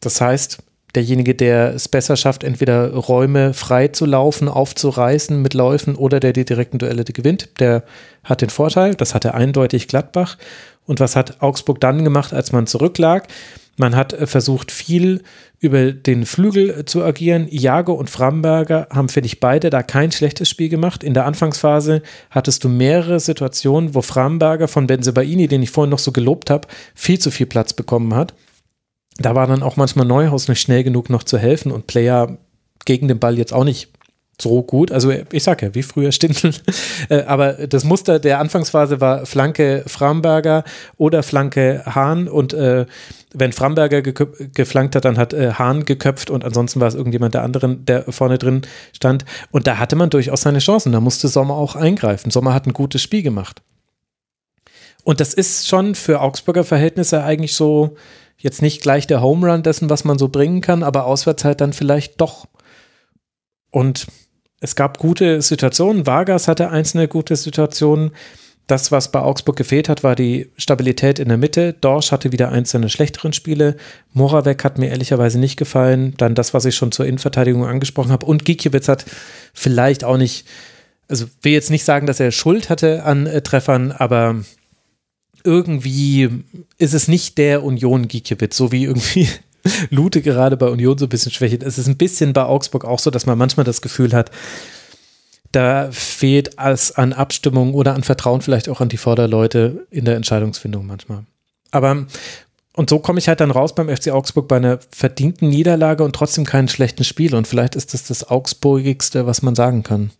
Das 0.00 0.20
heißt, 0.20 0.58
derjenige, 0.94 1.34
der 1.34 1.74
es 1.74 1.88
besser 1.88 2.16
schafft, 2.16 2.44
entweder 2.44 2.92
Räume 2.94 3.54
frei 3.54 3.88
zu 3.88 4.06
laufen, 4.06 4.48
aufzureißen 4.48 5.40
mit 5.40 5.54
Läufen 5.54 5.96
oder 5.96 6.20
der 6.20 6.32
die 6.32 6.44
direkten 6.44 6.78
Duelle 6.78 7.04
gewinnt, 7.04 7.48
der 7.60 7.82
hat 8.22 8.42
den 8.42 8.50
Vorteil. 8.50 8.94
Das 8.94 9.14
hatte 9.14 9.34
eindeutig 9.34 9.88
Gladbach. 9.88 10.38
Und 10.86 11.00
was 11.00 11.16
hat 11.16 11.42
Augsburg 11.42 11.80
dann 11.80 12.04
gemacht, 12.04 12.32
als 12.32 12.52
man 12.52 12.66
zurücklag? 12.66 13.28
Man 13.76 13.96
hat 13.96 14.12
äh, 14.12 14.26
versucht, 14.26 14.70
viel 14.70 15.22
über 15.58 15.92
den 15.92 16.26
Flügel 16.26 16.70
äh, 16.70 16.84
zu 16.84 17.02
agieren. 17.02 17.48
Iago 17.48 17.92
und 17.92 18.10
Framberger 18.10 18.86
haben, 18.90 19.08
finde 19.08 19.26
ich, 19.26 19.40
beide 19.40 19.70
da 19.70 19.82
kein 19.82 20.12
schlechtes 20.12 20.48
Spiel 20.48 20.68
gemacht. 20.68 21.02
In 21.02 21.14
der 21.14 21.26
Anfangsphase 21.26 22.02
hattest 22.30 22.62
du 22.64 22.68
mehrere 22.68 23.18
Situationen, 23.18 23.94
wo 23.94 24.02
Framberger 24.02 24.68
von 24.68 24.86
Benzebaini, 24.86 25.48
den 25.48 25.62
ich 25.62 25.70
vorhin 25.70 25.90
noch 25.90 25.98
so 25.98 26.12
gelobt 26.12 26.50
habe, 26.50 26.68
viel 26.94 27.18
zu 27.18 27.30
viel 27.30 27.46
Platz 27.46 27.72
bekommen 27.72 28.14
hat 28.14 28.34
da 29.18 29.34
war 29.34 29.46
dann 29.46 29.62
auch 29.62 29.76
manchmal 29.76 30.06
Neuhaus 30.06 30.48
nicht 30.48 30.60
schnell 30.60 30.84
genug 30.84 31.10
noch 31.10 31.22
zu 31.22 31.38
helfen 31.38 31.72
und 31.72 31.86
Player 31.86 32.38
gegen 32.84 33.08
den 33.08 33.18
Ball 33.18 33.38
jetzt 33.38 33.52
auch 33.52 33.64
nicht 33.64 33.88
so 34.40 34.62
gut. 34.62 34.90
Also 34.90 35.12
ich 35.30 35.44
sag 35.44 35.62
ja, 35.62 35.74
wie 35.74 35.82
früher 35.82 36.12
Stindl. 36.12 36.52
Äh, 37.10 37.24
aber 37.24 37.52
das 37.66 37.84
Muster 37.84 38.18
der 38.18 38.38
Anfangsphase 38.38 38.98
war 38.98 39.26
Flanke 39.26 39.84
Framberger 39.86 40.64
oder 40.96 41.22
Flanke 41.22 41.82
Hahn 41.84 42.28
und 42.28 42.54
äh, 42.54 42.86
wenn 43.34 43.52
Framberger 43.52 44.00
geflankt 44.00 44.96
hat, 44.96 45.04
dann 45.04 45.18
hat 45.18 45.34
äh, 45.34 45.52
Hahn 45.52 45.84
geköpft 45.84 46.30
und 46.30 46.44
ansonsten 46.44 46.80
war 46.80 46.88
es 46.88 46.94
irgendjemand 46.94 47.34
der 47.34 47.42
anderen, 47.42 47.84
der 47.84 48.10
vorne 48.10 48.38
drin 48.38 48.62
stand. 48.94 49.26
Und 49.50 49.66
da 49.66 49.78
hatte 49.78 49.96
man 49.96 50.08
durchaus 50.08 50.42
seine 50.42 50.60
Chancen. 50.60 50.92
Da 50.92 51.00
musste 51.00 51.28
Sommer 51.28 51.54
auch 51.54 51.76
eingreifen. 51.76 52.30
Sommer 52.30 52.54
hat 52.54 52.66
ein 52.66 52.72
gutes 52.72 53.02
Spiel 53.02 53.22
gemacht. 53.22 53.60
Und 55.02 55.20
das 55.20 55.34
ist 55.34 55.68
schon 55.68 55.94
für 55.94 56.22
Augsburger 56.22 56.64
Verhältnisse 56.64 57.22
eigentlich 57.22 57.54
so 57.54 57.96
jetzt 58.44 58.60
nicht 58.62 58.82
gleich 58.82 59.06
der 59.06 59.22
Home 59.22 59.50
Run 59.50 59.62
dessen, 59.62 59.88
was 59.88 60.04
man 60.04 60.18
so 60.18 60.28
bringen 60.28 60.60
kann, 60.60 60.82
aber 60.82 61.06
auswärts 61.06 61.44
halt 61.44 61.62
dann 61.62 61.72
vielleicht 61.72 62.20
doch. 62.20 62.46
Und 63.70 64.06
es 64.60 64.76
gab 64.76 64.98
gute 64.98 65.40
Situationen. 65.40 66.06
Vargas 66.06 66.46
hatte 66.46 66.68
einzelne 66.68 67.08
gute 67.08 67.36
Situationen. 67.36 68.12
Das, 68.66 68.92
was 68.92 69.10
bei 69.10 69.20
Augsburg 69.20 69.56
gefehlt 69.56 69.88
hat, 69.88 70.04
war 70.04 70.14
die 70.14 70.50
Stabilität 70.56 71.18
in 71.18 71.28
der 71.28 71.38
Mitte. 71.38 71.72
Dorsch 71.72 72.12
hatte 72.12 72.32
wieder 72.32 72.50
einzelne 72.50 72.90
schlechteren 72.90 73.32
Spiele. 73.32 73.76
Moravec 74.12 74.62
hat 74.62 74.78
mir 74.78 74.90
ehrlicherweise 74.90 75.38
nicht 75.38 75.56
gefallen. 75.56 76.14
Dann 76.18 76.34
das, 76.34 76.52
was 76.52 76.66
ich 76.66 76.76
schon 76.76 76.92
zur 76.92 77.06
Innenverteidigung 77.06 77.64
angesprochen 77.64 78.12
habe. 78.12 78.26
Und 78.26 78.44
Gikiewicz 78.44 78.88
hat 78.88 79.06
vielleicht 79.54 80.04
auch 80.04 80.18
nicht, 80.18 80.46
also 81.08 81.26
will 81.40 81.52
jetzt 81.52 81.70
nicht 81.70 81.84
sagen, 81.84 82.06
dass 82.06 82.20
er 82.20 82.30
Schuld 82.30 82.68
hatte 82.68 83.04
an 83.04 83.26
äh, 83.26 83.40
Treffern, 83.40 83.90
aber 83.90 84.36
irgendwie 85.44 86.44
ist 86.78 86.94
es 86.94 87.06
nicht 87.06 87.38
der 87.38 87.62
Union 87.62 88.08
Gikiewicz, 88.08 88.56
so 88.56 88.72
wie 88.72 88.84
irgendwie 88.84 89.28
Lute 89.90 90.22
gerade 90.22 90.56
bei 90.56 90.66
Union 90.66 90.98
so 90.98 91.06
ein 91.06 91.10
bisschen 91.10 91.32
schwächt. 91.32 91.62
Es 91.62 91.78
ist 91.78 91.86
ein 91.86 91.96
bisschen 91.96 92.32
bei 92.32 92.44
Augsburg 92.44 92.84
auch 92.84 92.98
so, 92.98 93.10
dass 93.10 93.26
man 93.26 93.38
manchmal 93.38 93.64
das 93.64 93.82
Gefühl 93.82 94.12
hat, 94.12 94.30
da 95.52 95.88
fehlt 95.92 96.58
es 96.58 96.92
an 96.92 97.12
Abstimmung 97.12 97.74
oder 97.74 97.94
an 97.94 98.02
Vertrauen 98.02 98.40
vielleicht 98.40 98.68
auch 98.68 98.80
an 98.80 98.88
die 98.88 98.96
Vorderleute 98.96 99.86
in 99.90 100.04
der 100.04 100.16
Entscheidungsfindung 100.16 100.86
manchmal. 100.86 101.24
Aber 101.70 102.06
und 102.76 102.90
so 102.90 102.98
komme 102.98 103.20
ich 103.20 103.28
halt 103.28 103.40
dann 103.40 103.52
raus 103.52 103.74
beim 103.74 103.88
FC 103.88 104.10
Augsburg 104.10 104.48
bei 104.48 104.56
einer 104.56 104.80
verdienten 104.90 105.48
Niederlage 105.48 106.02
und 106.02 106.16
trotzdem 106.16 106.44
keinen 106.44 106.66
schlechten 106.66 107.04
Spiel. 107.04 107.34
Und 107.36 107.46
vielleicht 107.46 107.76
ist 107.76 107.94
das 107.94 108.04
das 108.04 108.28
Augsburgigste, 108.28 109.26
was 109.26 109.42
man 109.42 109.54
sagen 109.54 109.84
kann. 109.84 110.10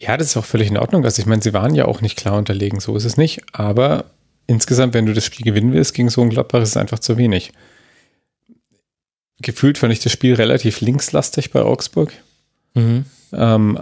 Ja, 0.00 0.16
das 0.16 0.28
ist 0.28 0.36
auch 0.36 0.44
völlig 0.44 0.68
in 0.68 0.78
Ordnung. 0.78 1.04
Also 1.04 1.20
ich 1.20 1.26
meine, 1.26 1.42
sie 1.42 1.52
waren 1.52 1.74
ja 1.74 1.84
auch 1.84 2.00
nicht 2.00 2.16
klar 2.16 2.36
unterlegen, 2.36 2.80
so 2.80 2.96
ist 2.96 3.04
es 3.04 3.16
nicht. 3.16 3.42
Aber 3.52 4.06
insgesamt, 4.46 4.94
wenn 4.94 5.06
du 5.06 5.12
das 5.12 5.24
Spiel 5.24 5.44
gewinnen 5.44 5.72
willst 5.72 5.94
gegen 5.94 6.08
so 6.08 6.22
ein 6.22 6.30
Gladbach, 6.30 6.62
ist 6.62 6.70
es 6.70 6.76
einfach 6.76 6.98
zu 6.98 7.18
wenig 7.18 7.52
gefühlt 9.40 9.78
fand 9.78 9.92
ich 9.92 10.00
das 10.00 10.12
Spiel 10.12 10.34
relativ 10.34 10.80
linkslastig 10.80 11.50
bei 11.50 11.62
Augsburg. 11.62 12.12
Mhm. 12.74 13.04
Ähm, 13.32 13.78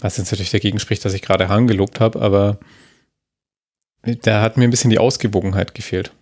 was 0.00 0.16
jetzt 0.16 0.30
natürlich 0.30 0.50
dagegen 0.50 0.78
spricht, 0.78 1.04
dass 1.04 1.14
ich 1.14 1.22
gerade 1.22 1.48
Hahn 1.48 1.66
gelobt 1.66 2.00
habe, 2.00 2.20
aber 2.20 2.58
da 4.02 4.40
hat 4.40 4.56
mir 4.56 4.64
ein 4.64 4.70
bisschen 4.70 4.90
die 4.90 4.98
Ausgewogenheit 4.98 5.74
gefehlt. 5.74 6.12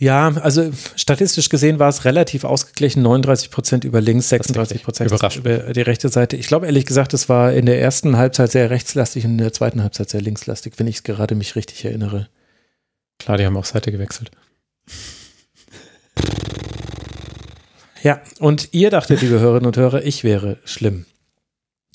Ja, 0.00 0.28
also 0.28 0.72
statistisch 0.96 1.50
gesehen 1.50 1.78
war 1.78 1.90
es 1.90 2.06
relativ 2.06 2.44
ausgeglichen, 2.44 3.02
39 3.02 3.50
Prozent 3.50 3.84
über 3.84 4.00
links, 4.00 4.30
36 4.30 4.82
Prozent 4.82 5.12
über 5.36 5.74
die 5.74 5.82
rechte 5.82 6.08
Seite. 6.08 6.38
Ich 6.38 6.46
glaube 6.46 6.64
ehrlich 6.64 6.86
gesagt, 6.86 7.12
es 7.12 7.28
war 7.28 7.52
in 7.52 7.66
der 7.66 7.78
ersten 7.82 8.16
Halbzeit 8.16 8.50
sehr 8.50 8.70
rechtslastig 8.70 9.26
und 9.26 9.32
in 9.32 9.38
der 9.38 9.52
zweiten 9.52 9.82
Halbzeit 9.82 10.08
sehr 10.08 10.22
linkslastig, 10.22 10.72
wenn 10.78 10.86
ich 10.86 10.96
es 10.96 11.02
gerade 11.02 11.34
mich 11.34 11.54
richtig 11.54 11.84
erinnere. 11.84 12.30
Klar, 13.18 13.36
die 13.36 13.44
haben 13.44 13.58
auch 13.58 13.66
Seite 13.66 13.92
gewechselt. 13.92 14.30
Ja, 18.02 18.22
und 18.38 18.70
ihr 18.72 18.88
dachtet, 18.88 19.20
liebe 19.20 19.38
Hörerinnen 19.38 19.66
und 19.66 19.76
Hörer, 19.76 20.02
ich 20.02 20.24
wäre 20.24 20.56
schlimm. 20.64 21.04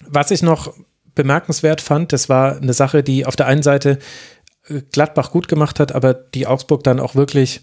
Was 0.05 0.29
ich 0.29 0.43
noch 0.43 0.75
bemerkenswert 1.15 1.81
fand, 1.81 2.13
das 2.13 2.29
war 2.29 2.57
eine 2.57 2.73
Sache, 2.73 3.01
die 3.01 3.25
auf 3.25 3.35
der 3.35 3.47
einen 3.47 3.63
Seite 3.63 3.97
äh, 4.67 4.81
Gladbach 4.91 5.31
gut 5.31 5.47
gemacht 5.47 5.79
hat, 5.79 5.95
aber 5.95 6.13
die 6.13 6.45
Augsburg 6.45 6.83
dann 6.83 6.99
auch 6.99 7.15
wirklich 7.15 7.61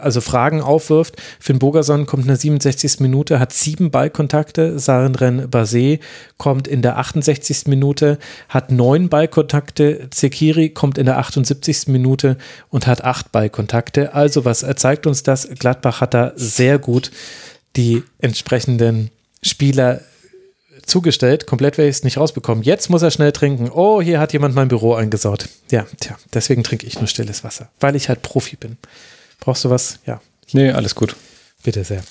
also 0.00 0.20
Fragen 0.20 0.62
aufwirft. 0.62 1.16
Finn 1.38 1.58
Bogerson 1.58 2.06
kommt 2.06 2.22
in 2.22 2.28
der 2.28 2.36
67. 2.36 3.00
Minute, 3.00 3.38
hat 3.38 3.52
sieben 3.52 3.90
Ballkontakte. 3.90 4.78
Sarenren 4.78 5.50
Basé 5.50 6.00
kommt 6.38 6.66
in 6.66 6.80
der 6.80 6.98
68. 6.98 7.66
Minute, 7.66 8.18
hat 8.48 8.72
neun 8.72 9.08
Ballkontakte. 9.08 10.08
Zekiri 10.10 10.70
kommt 10.70 10.96
in 10.96 11.06
der 11.06 11.18
78. 11.18 11.88
Minute 11.88 12.38
und 12.70 12.86
hat 12.86 13.04
acht 13.04 13.30
Ballkontakte. 13.30 14.14
Also 14.14 14.44
was 14.44 14.64
zeigt 14.76 15.06
uns 15.06 15.22
das? 15.22 15.48
Gladbach 15.58 16.00
hat 16.00 16.14
da 16.14 16.32
sehr 16.34 16.78
gut 16.78 17.10
die 17.76 18.02
entsprechenden 18.20 19.10
Spieler 19.42 20.00
zugestellt. 20.86 21.46
Komplett 21.46 21.76
werde 21.76 21.90
ich 21.90 21.96
es 21.96 22.04
nicht 22.04 22.16
rausbekommen. 22.16 22.64
Jetzt 22.64 22.88
muss 22.88 23.02
er 23.02 23.10
schnell 23.10 23.32
trinken. 23.32 23.70
Oh, 23.70 24.00
hier 24.00 24.18
hat 24.18 24.32
jemand 24.32 24.54
mein 24.54 24.68
Büro 24.68 24.94
eingesaut. 24.94 25.48
Ja, 25.70 25.86
tja, 26.00 26.16
deswegen 26.32 26.64
trinke 26.64 26.86
ich 26.86 26.98
nur 26.98 27.06
stilles 27.06 27.44
Wasser, 27.44 27.68
weil 27.80 27.96
ich 27.96 28.08
halt 28.08 28.22
Profi 28.22 28.56
bin. 28.56 28.78
Brauchst 29.40 29.64
du 29.64 29.70
was? 29.70 29.98
Ja. 30.06 30.20
Nee, 30.52 30.70
alles 30.70 30.94
gut. 30.94 31.16
Bitte 31.62 31.84
sehr. 31.84 32.02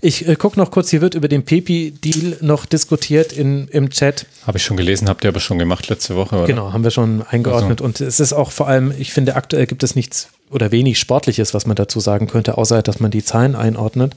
Ich 0.00 0.28
äh, 0.28 0.36
gucke 0.36 0.58
noch 0.58 0.70
kurz, 0.70 0.90
hier 0.90 1.00
wird 1.00 1.14
über 1.14 1.28
den 1.28 1.44
Pepi-Deal 1.44 2.38
noch 2.40 2.66
diskutiert 2.66 3.32
in, 3.32 3.68
im 3.68 3.90
Chat. 3.90 4.26
Habe 4.46 4.58
ich 4.58 4.64
schon 4.64 4.76
gelesen, 4.76 5.08
habt 5.08 5.24
ihr 5.24 5.28
aber 5.28 5.40
schon 5.40 5.58
gemacht 5.58 5.88
letzte 5.88 6.16
Woche, 6.16 6.36
oder? 6.36 6.46
Genau, 6.46 6.72
haben 6.72 6.84
wir 6.84 6.90
schon 6.90 7.22
eingeordnet. 7.22 7.80
Also. 7.80 7.84
Und 7.84 8.00
es 8.00 8.20
ist 8.20 8.32
auch 8.32 8.50
vor 8.50 8.68
allem, 8.68 8.92
ich 8.98 9.12
finde, 9.12 9.36
aktuell 9.36 9.66
gibt 9.66 9.82
es 9.82 9.94
nichts 9.94 10.28
oder 10.50 10.70
wenig 10.70 10.98
Sportliches, 10.98 11.54
was 11.54 11.66
man 11.66 11.76
dazu 11.76 12.00
sagen 12.00 12.28
könnte, 12.28 12.58
außer 12.58 12.82
dass 12.82 13.00
man 13.00 13.10
die 13.10 13.24
Zahlen 13.24 13.56
einordnet. 13.56 14.14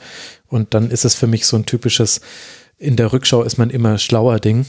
Und 0.47 0.73
dann 0.73 0.91
ist 0.91 1.05
es 1.05 1.15
für 1.15 1.27
mich 1.27 1.45
so 1.45 1.57
ein 1.57 1.65
typisches, 1.65 2.21
in 2.77 2.95
der 2.95 3.11
Rückschau 3.13 3.43
ist 3.43 3.57
man 3.57 3.69
immer 3.69 3.97
schlauer 3.97 4.39
Ding. 4.39 4.65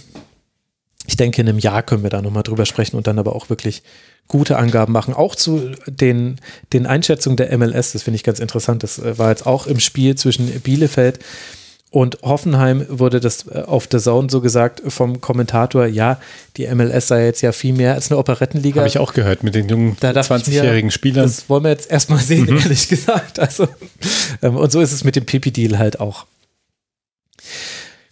Ich 1.06 1.16
denke, 1.16 1.40
in 1.40 1.48
einem 1.48 1.58
Jahr 1.58 1.82
können 1.82 2.02
wir 2.02 2.10
da 2.10 2.22
nochmal 2.22 2.42
drüber 2.42 2.66
sprechen 2.66 2.96
und 2.96 3.06
dann 3.06 3.18
aber 3.18 3.34
auch 3.34 3.50
wirklich 3.50 3.82
gute 4.28 4.58
Angaben 4.58 4.92
machen. 4.92 5.14
Auch 5.14 5.34
zu 5.34 5.72
den, 5.86 6.36
den 6.72 6.86
Einschätzungen 6.86 7.36
der 7.36 7.56
MLS, 7.56 7.92
das 7.92 8.02
finde 8.02 8.16
ich 8.16 8.24
ganz 8.24 8.38
interessant. 8.38 8.82
Das 8.82 8.98
äh, 8.98 9.18
war 9.18 9.30
jetzt 9.30 9.46
auch 9.46 9.66
im 9.66 9.80
Spiel 9.80 10.14
zwischen 10.14 10.48
Bielefeld 10.60 11.18
und 11.90 12.18
Hoffenheim 12.22 12.86
wurde 12.88 13.18
das 13.18 13.48
äh, 13.48 13.62
auf 13.66 13.88
der 13.88 13.98
Zone 13.98 14.30
so 14.30 14.40
gesagt 14.40 14.80
vom 14.86 15.20
Kommentator, 15.20 15.86
ja, 15.86 16.20
die 16.56 16.72
MLS 16.72 17.08
sei 17.08 17.24
jetzt 17.24 17.40
ja 17.40 17.50
viel 17.50 17.72
mehr 17.72 17.94
als 17.94 18.10
eine 18.10 18.18
Operettenliga. 18.18 18.78
Habe 18.78 18.88
ich 18.88 18.98
auch 18.98 19.12
gehört 19.12 19.42
mit 19.42 19.56
den 19.56 19.68
jungen 19.68 19.96
20-jährigen 19.96 20.92
Spielern. 20.92 21.24
Das 21.24 21.48
wollen 21.48 21.64
wir 21.64 21.70
jetzt 21.70 21.90
erstmal 21.90 22.20
sehen, 22.20 22.46
mhm. 22.48 22.58
ehrlich 22.58 22.88
gesagt. 22.88 23.40
Also, 23.40 23.66
ähm, 24.40 24.56
und 24.56 24.70
so 24.70 24.80
ist 24.80 24.92
es 24.92 25.02
mit 25.02 25.16
dem 25.16 25.26
Pipi-Deal 25.26 25.78
halt 25.78 25.98
auch. 25.98 26.26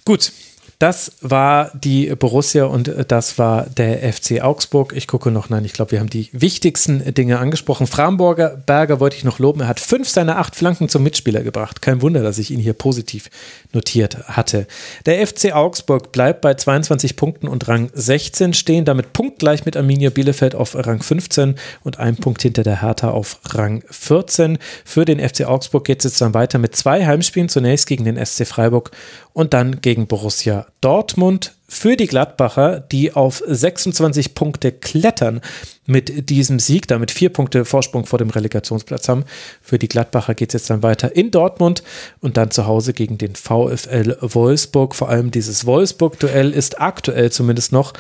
Gut, 0.05 0.33
das 0.79 1.13
war 1.21 1.73
die 1.75 2.15
Borussia 2.15 2.65
und 2.65 2.93
das 3.09 3.37
war 3.37 3.67
der 3.67 4.13
FC 4.13 4.41
Augsburg. 4.41 4.93
Ich 4.95 5.09
gucke 5.09 5.33
noch, 5.33 5.49
nein, 5.49 5.65
ich 5.65 5.73
glaube, 5.73 5.91
wir 5.91 5.99
haben 5.99 6.09
die 6.09 6.29
wichtigsten 6.33 7.15
Dinge 7.15 7.41
angesprochen. 7.41 7.89
Framburger 7.89 8.51
Berger 8.51 9.01
wollte 9.01 9.17
ich 9.17 9.25
noch 9.25 9.41
loben. 9.41 9.61
Er 9.61 9.69
hat 9.69 9.81
fünf 9.81 10.09
seiner 10.09 10.39
acht 10.39 10.55
Flanken 10.55 10.89
zum 10.89 11.03
Mitspieler 11.03 11.43
gebracht. 11.43 11.83
Kein 11.83 12.01
Wunder, 12.01 12.23
dass 12.23 12.39
ich 12.39 12.53
ihn 12.53 12.61
hier 12.61 12.75
positiv 12.75 13.29
notiert 13.73 14.29
hatte. 14.29 14.67
Der 15.07 15.27
FC 15.27 15.53
Augsburg 15.53 16.13
bleibt 16.13 16.41
bei 16.41 16.55
22 16.55 17.17
Punkten 17.17 17.49
und 17.49 17.69
Rang 17.69 17.91
16 17.93 18.55
stehen, 18.55 18.85
damit 18.85 19.13
punktgleich 19.13 19.65
mit 19.65 19.77
Arminia 19.77 20.11
Bielefeld 20.11 20.55
auf 20.55 20.75
Rang 20.75 21.03
15 21.03 21.57
und 21.85 21.99
ein 21.99 22.17
Punkt 22.17 22.43
hinter 22.43 22.63
der 22.63 22.83
Hertha 22.83 23.11
auf 23.11 23.41
Rang 23.45 23.83
14. 23.91 24.59
Für 24.85 25.05
den 25.05 25.21
FC 25.21 25.47
Augsburg 25.47 25.85
geht 25.85 25.99
es 25.99 26.13
jetzt 26.13 26.21
dann 26.21 26.35
weiter 26.35 26.59
mit 26.59 26.75
zwei 26.77 27.07
Heimspielen, 27.07 27.49
zunächst 27.49 27.87
gegen 27.87 28.05
den 28.05 28.25
SC 28.25 28.47
Freiburg 28.47 28.91
und 29.33 29.53
dann 29.53 29.81
gegen 29.81 30.07
Borussia 30.07 30.67
Dortmund 30.81 31.58
für 31.71 31.97
die 31.97 32.07
Gladbacher, 32.07 32.81
die 32.81 33.13
auf 33.13 33.43
26 33.47 34.35
Punkte 34.35 34.73
klettern 34.73 35.43
mit 35.87 36.31
diesem 36.31 36.59
Sieg, 36.59 36.89
damit 36.89 37.11
vier 37.11 37.29
Punkte 37.29 37.67
Vorsprung 37.67 38.07
vor 38.07 38.19
dem 38.19 38.31
Relegationsplatz 38.31 39.09
haben. 39.09 39.25
Für 39.61 39.79
die 39.79 39.89
Gladbacher 39.89 40.35
geht 40.35 40.49
es 40.51 40.63
jetzt 40.63 40.71
dann 40.71 40.83
weiter 40.83 41.15
in 41.15 41.31
Dortmund 41.31 41.83
und 42.21 42.39
dann 42.39 42.51
zu 42.51 42.67
Hause 42.67 42.95
gegen 42.95 43.19
den 43.19 43.35
VfL 43.35 44.17
Wolfsburg. 44.21 44.95
Vor 44.95 45.11
allem 45.11 45.31
dieses 45.31 45.67
Wolfsburg-Duell 45.67 46.53
ist 46.53 46.81
aktuell 46.81 47.31
zumindest 47.31 47.71
noch 47.73 47.93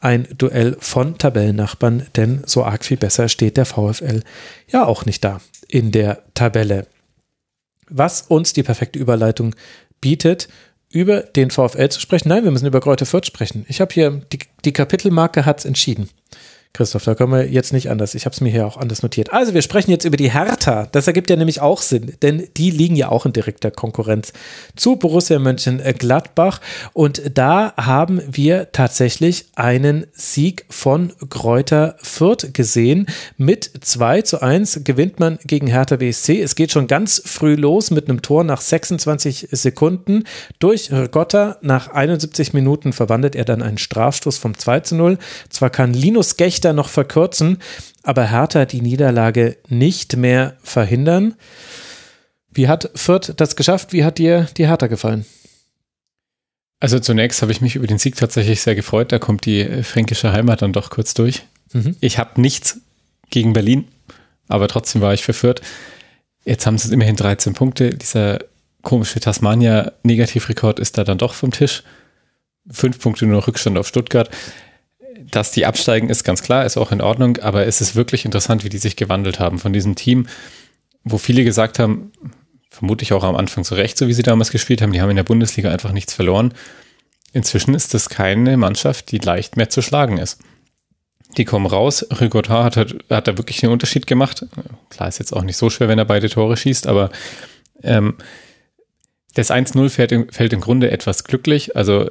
ein 0.00 0.28
Duell 0.36 0.76
von 0.78 1.16
Tabellennachbarn, 1.16 2.06
denn 2.16 2.42
so 2.44 2.62
arg 2.62 2.84
viel 2.84 2.98
besser 2.98 3.28
steht 3.28 3.56
der 3.56 3.64
VfL 3.64 4.22
ja 4.68 4.84
auch 4.84 5.06
nicht 5.06 5.24
da 5.24 5.40
in 5.68 5.92
der 5.92 6.22
Tabelle. 6.34 6.86
Was 7.88 8.22
uns 8.22 8.52
die 8.52 8.62
perfekte 8.62 8.98
Überleitung 8.98 9.54
bietet 10.02 10.48
über 10.94 11.20
den 11.22 11.50
VfL 11.50 11.88
zu 11.88 12.00
sprechen. 12.00 12.28
Nein, 12.28 12.44
wir 12.44 12.52
müssen 12.52 12.66
über 12.66 12.80
Kräuter 12.80 13.04
Fürth 13.04 13.26
sprechen. 13.26 13.66
Ich 13.68 13.80
habe 13.80 13.92
hier, 13.92 14.22
die, 14.32 14.38
die 14.64 14.72
Kapitelmarke 14.72 15.44
hat 15.44 15.58
es 15.58 15.64
entschieden. 15.64 16.08
Christoph, 16.76 17.04
da 17.04 17.14
können 17.14 17.30
wir 17.30 17.48
jetzt 17.48 17.72
nicht 17.72 17.88
anders. 17.88 18.16
Ich 18.16 18.24
habe 18.24 18.34
es 18.34 18.40
mir 18.40 18.50
hier 18.50 18.66
auch 18.66 18.76
anders 18.76 19.04
notiert. 19.04 19.32
Also 19.32 19.54
wir 19.54 19.62
sprechen 19.62 19.92
jetzt 19.92 20.04
über 20.04 20.16
die 20.16 20.32
Hertha. 20.32 20.88
Das 20.90 21.06
ergibt 21.06 21.30
ja 21.30 21.36
nämlich 21.36 21.60
auch 21.60 21.80
Sinn, 21.80 22.14
denn 22.20 22.48
die 22.56 22.72
liegen 22.72 22.96
ja 22.96 23.10
auch 23.10 23.26
in 23.26 23.32
direkter 23.32 23.70
Konkurrenz 23.70 24.32
zu 24.74 24.96
Borussia 24.96 25.38
Mönchengladbach. 25.38 26.60
Und 26.92 27.22
da 27.32 27.74
haben 27.76 28.20
wir 28.28 28.72
tatsächlich 28.72 29.44
einen 29.54 30.08
Sieg 30.14 30.66
von 30.68 31.12
Kräuter 31.30 31.94
Fürth 32.02 32.52
gesehen. 32.52 33.06
Mit 33.36 33.70
2 33.80 34.22
zu 34.22 34.42
1 34.42 34.80
gewinnt 34.82 35.20
man 35.20 35.38
gegen 35.44 35.68
Hertha 35.68 35.94
BSC. 35.94 36.42
Es 36.42 36.56
geht 36.56 36.72
schon 36.72 36.88
ganz 36.88 37.22
früh 37.24 37.54
los 37.54 37.92
mit 37.92 38.08
einem 38.08 38.20
Tor 38.20 38.42
nach 38.42 38.60
26 38.60 39.46
Sekunden. 39.52 40.24
Durch 40.58 40.90
Rigotta 40.90 41.56
nach 41.62 41.92
71 41.92 42.52
Minuten 42.52 42.92
verwandelt 42.92 43.36
er 43.36 43.44
dann 43.44 43.62
einen 43.62 43.78
Strafstoß 43.78 44.38
vom 44.38 44.58
2 44.58 44.80
zu 44.80 44.96
0. 44.96 45.18
Zwar 45.50 45.70
kann 45.70 45.94
Linus 45.94 46.36
Gechter 46.64 46.72
noch 46.72 46.88
verkürzen, 46.88 47.58
aber 48.02 48.30
Hertha 48.30 48.64
die 48.64 48.80
Niederlage 48.80 49.58
nicht 49.68 50.16
mehr 50.16 50.56
verhindern. 50.62 51.34
Wie 52.50 52.68
hat 52.68 52.90
Fürth 52.94 53.34
das 53.36 53.54
geschafft? 53.54 53.92
Wie 53.92 54.02
hat 54.02 54.16
dir 54.16 54.48
die 54.56 54.66
Hertha 54.66 54.86
gefallen? 54.86 55.26
Also 56.80 56.98
zunächst 57.00 57.42
habe 57.42 57.52
ich 57.52 57.60
mich 57.60 57.76
über 57.76 57.86
den 57.86 57.98
Sieg 57.98 58.16
tatsächlich 58.16 58.62
sehr 58.62 58.74
gefreut. 58.74 59.12
Da 59.12 59.18
kommt 59.18 59.44
die 59.44 59.60
äh, 59.60 59.82
fränkische 59.82 60.32
Heimat 60.32 60.62
dann 60.62 60.72
doch 60.72 60.88
kurz 60.88 61.12
durch. 61.12 61.42
Mhm. 61.74 61.96
Ich 62.00 62.16
habe 62.18 62.40
nichts 62.40 62.80
gegen 63.28 63.52
Berlin, 63.52 63.86
aber 64.48 64.66
trotzdem 64.66 65.02
war 65.02 65.12
ich 65.12 65.22
verführt. 65.22 65.60
Jetzt 66.46 66.66
haben 66.66 66.78
sie 66.78 66.94
immerhin 66.94 67.16
13 67.16 67.52
Punkte. 67.52 67.90
Dieser 67.90 68.38
komische 68.80 69.20
Tasmania-Negativrekord 69.20 70.78
ist 70.78 70.96
da 70.96 71.04
dann 71.04 71.18
doch 71.18 71.34
vom 71.34 71.50
Tisch. 71.50 71.82
Fünf 72.70 72.98
Punkte 72.98 73.26
nur 73.26 73.46
Rückstand 73.46 73.76
auf 73.76 73.86
Stuttgart. 73.86 74.30
Dass 75.30 75.50
die 75.50 75.66
absteigen, 75.66 76.10
ist 76.10 76.24
ganz 76.24 76.42
klar, 76.42 76.64
ist 76.64 76.76
auch 76.76 76.92
in 76.92 77.00
Ordnung, 77.00 77.38
aber 77.38 77.66
es 77.66 77.80
ist 77.80 77.96
wirklich 77.96 78.24
interessant, 78.24 78.64
wie 78.64 78.68
die 78.68 78.78
sich 78.78 78.96
gewandelt 78.96 79.40
haben 79.40 79.58
von 79.58 79.72
diesem 79.72 79.94
Team, 79.94 80.26
wo 81.02 81.18
viele 81.18 81.44
gesagt 81.44 81.78
haben, 81.78 82.12
vermutlich 82.70 83.12
auch 83.12 83.24
am 83.24 83.36
Anfang 83.36 83.64
zu 83.64 83.74
Recht, 83.74 83.96
so 83.96 84.08
wie 84.08 84.12
sie 84.12 84.22
damals 84.22 84.50
gespielt 84.50 84.82
haben, 84.82 84.92
die 84.92 85.00
haben 85.00 85.10
in 85.10 85.16
der 85.16 85.22
Bundesliga 85.22 85.70
einfach 85.70 85.92
nichts 85.92 86.14
verloren. 86.14 86.52
Inzwischen 87.32 87.74
ist 87.74 87.94
das 87.94 88.08
keine 88.08 88.56
Mannschaft, 88.56 89.10
die 89.10 89.18
leicht 89.18 89.56
mehr 89.56 89.68
zu 89.68 89.82
schlagen 89.82 90.18
ist. 90.18 90.40
Die 91.36 91.44
kommen 91.44 91.66
raus. 91.66 92.06
Rigotta 92.20 92.62
hat, 92.62 92.76
hat, 92.76 92.94
hat 93.10 93.26
da 93.26 93.36
wirklich 93.36 93.62
einen 93.62 93.72
Unterschied 93.72 94.06
gemacht. 94.06 94.46
Klar, 94.88 95.08
ist 95.08 95.18
jetzt 95.18 95.32
auch 95.32 95.42
nicht 95.42 95.56
so 95.56 95.68
schwer, 95.68 95.88
wenn 95.88 95.98
er 95.98 96.04
beide 96.04 96.28
Tore 96.28 96.56
schießt, 96.56 96.86
aber 96.86 97.10
ähm, 97.82 98.14
das 99.34 99.50
1-0 99.50 99.88
fällt, 99.88 100.34
fällt 100.34 100.52
im 100.52 100.60
Grunde 100.60 100.90
etwas 100.90 101.24
glücklich. 101.24 101.76
Also 101.76 102.08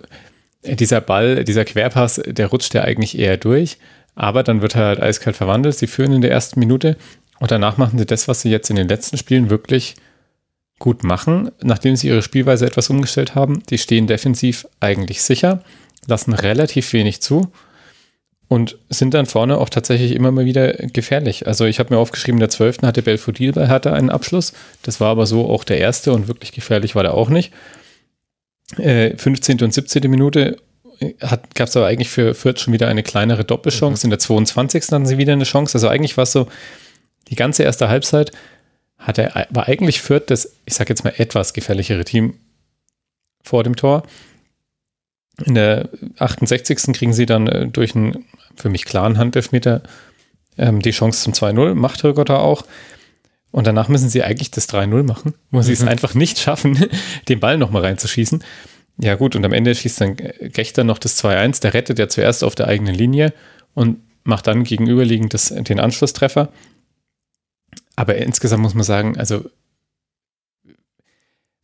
dieser 0.66 1.02
Ball, 1.02 1.44
dieser 1.44 1.66
Querpass, 1.66 2.22
der 2.26 2.48
rutscht 2.48 2.74
ja 2.74 2.82
eigentlich 2.82 3.18
eher 3.18 3.38
durch, 3.38 3.78
aber 4.16 4.44
dann 4.44 4.62
wird 4.62 4.76
er 4.76 4.86
halt 4.86 5.02
eiskalt 5.02 5.36
verwandelt. 5.36 5.78
Sie 5.78 5.88
führen 5.88 6.14
in 6.14 6.22
der 6.22 6.32
ersten 6.32 6.60
Minute 6.60 6.98
und 7.40 7.52
danach 7.52 7.78
machen 7.78 8.00
sie 8.00 8.06
das, 8.06 8.28
was 8.28 8.42
sie 8.42 8.50
jetzt 8.50 8.70
in 8.70 8.76
den 8.76 8.88
letzten 8.88 9.18
Spielen 9.18 9.50
wirklich 9.50 9.96
gut 10.80 11.04
machen, 11.04 11.52
nachdem 11.62 11.96
sie 11.96 12.08
ihre 12.08 12.22
Spielweise 12.22 12.66
etwas 12.66 12.90
umgestellt 12.90 13.36
haben. 13.36 13.64
Die 13.70 13.78
stehen 13.78 14.08
defensiv 14.08 14.68
eigentlich 14.80 15.22
sicher, 15.22 15.64
lassen 16.08 16.34
relativ 16.34 16.92
wenig 16.94 17.22
zu 17.22 17.52
und 18.48 18.78
sind 18.90 19.14
dann 19.14 19.26
vorne 19.26 19.58
auch 19.58 19.70
tatsächlich 19.70 20.12
immer 20.12 20.32
mal 20.32 20.46
wieder 20.46 20.74
gefährlich. 20.74 21.48
Also 21.48 21.66
ich 21.66 21.80
habe 21.80 21.94
mir 21.94 22.00
aufgeschrieben, 22.00 22.40
der 22.40 22.50
12. 22.50 22.84
hatte 22.84 23.02
Belfodil 23.02 23.52
bei 23.52 23.68
Hertha 23.68 23.94
einen 23.94 24.10
Abschluss. 24.10 24.54
Das 24.84 25.00
war 25.00 25.10
aber 25.10 25.26
so 25.26 25.50
auch 25.50 25.64
der 25.64 25.80
erste 25.80 26.12
und 26.12 26.28
wirklich 26.28 26.52
gefährlich 26.52 26.96
war 26.96 27.04
der 27.04 27.14
auch 27.14 27.30
nicht. 27.30 27.52
Äh, 28.78 29.18
15. 29.18 29.62
und 29.62 29.74
17. 29.74 30.10
Minute 30.10 30.58
gab 31.20 31.68
es 31.68 31.76
aber 31.76 31.88
eigentlich 31.88 32.10
für 32.10 32.34
Fürth 32.34 32.60
schon 32.60 32.74
wieder 32.74 32.88
eine 32.88 33.04
kleinere 33.04 33.44
Doppelchance. 33.44 34.06
Mhm. 34.06 34.08
In 34.08 34.10
der 34.12 34.20
22. 34.20 34.84
hatten 34.92 35.06
sie 35.06 35.18
wieder 35.18 35.34
eine 35.34 35.44
Chance. 35.44 35.76
Also 35.76 35.88
eigentlich 35.88 36.18
war 36.18 36.24
es 36.24 36.32
so, 36.32 36.48
die 37.30 37.36
ganze 37.36 37.64
erste 37.64 37.90
Halbzeit 37.90 38.32
hat 38.98 39.18
er, 39.18 39.48
war 39.50 39.68
eigentlich 39.68 40.02
Fürth 40.02 40.26
das, 40.28 40.56
ich 40.66 40.74
sage 40.76 40.90
jetzt 40.90 41.04
mal, 41.04 41.14
etwas 41.18 41.54
gefährlichere 41.54 42.06
Team 42.06 42.36
vor 43.44 43.64
dem 43.64 43.76
Tor. 43.76 44.04
In 45.44 45.56
der 45.56 45.90
68. 46.20 46.94
kriegen 46.94 47.14
sie 47.14 47.26
dann 47.26 47.48
äh, 47.48 47.68
durch 47.68 47.96
einen 47.96 48.26
für 48.56 48.70
mich 48.70 48.86
klaren 48.86 49.18
Handelfmeter 49.18 49.82
ähm, 50.58 50.82
die 50.82 50.92
Chance 50.92 51.24
zum 51.24 51.34
2-0, 51.34 51.74
macht 51.74 52.04
Rigotta 52.04 52.38
auch. 52.38 52.64
Und 53.54 53.68
danach 53.68 53.88
müssen 53.88 54.10
sie 54.10 54.24
eigentlich 54.24 54.50
das 54.50 54.68
3-0 54.68 55.04
machen, 55.04 55.36
wo 55.52 55.60
mhm. 55.60 55.64
sie 55.64 55.74
es 55.74 55.84
mhm. 55.84 55.90
einfach 55.90 56.16
nicht 56.16 56.40
schaffen, 56.40 56.90
den 57.30 57.40
Ball 57.40 57.60
nochmal 57.60 57.84
reinzuschießen. 57.84 58.44
Ja, 58.98 59.14
gut, 59.14 59.36
und 59.36 59.46
am 59.46 59.54
Ende 59.54 59.76
schießt 59.76 60.02
dann 60.02 60.18
Gechter 60.42 60.84
noch 60.84 60.98
das 60.98 61.24
2-1. 61.24 61.62
Der 61.62 61.76
rettet 61.76 62.00
ja 62.00 62.10
zuerst 62.10 62.44
auf 62.44 62.56
der 62.56 62.68
eigenen 62.68 62.96
Linie 62.96 63.32
und 63.76 64.00
macht 64.24 64.48
dann 64.48 64.64
gegenüberliegend 64.64 65.36
das, 65.36 65.50
den 65.50 65.80
Anschlusstreffer. 65.80 66.50
Aber 67.96 68.16
insgesamt 68.16 68.64
muss 68.64 68.74
man 68.74 68.84
sagen, 68.84 69.20
also 69.20 69.46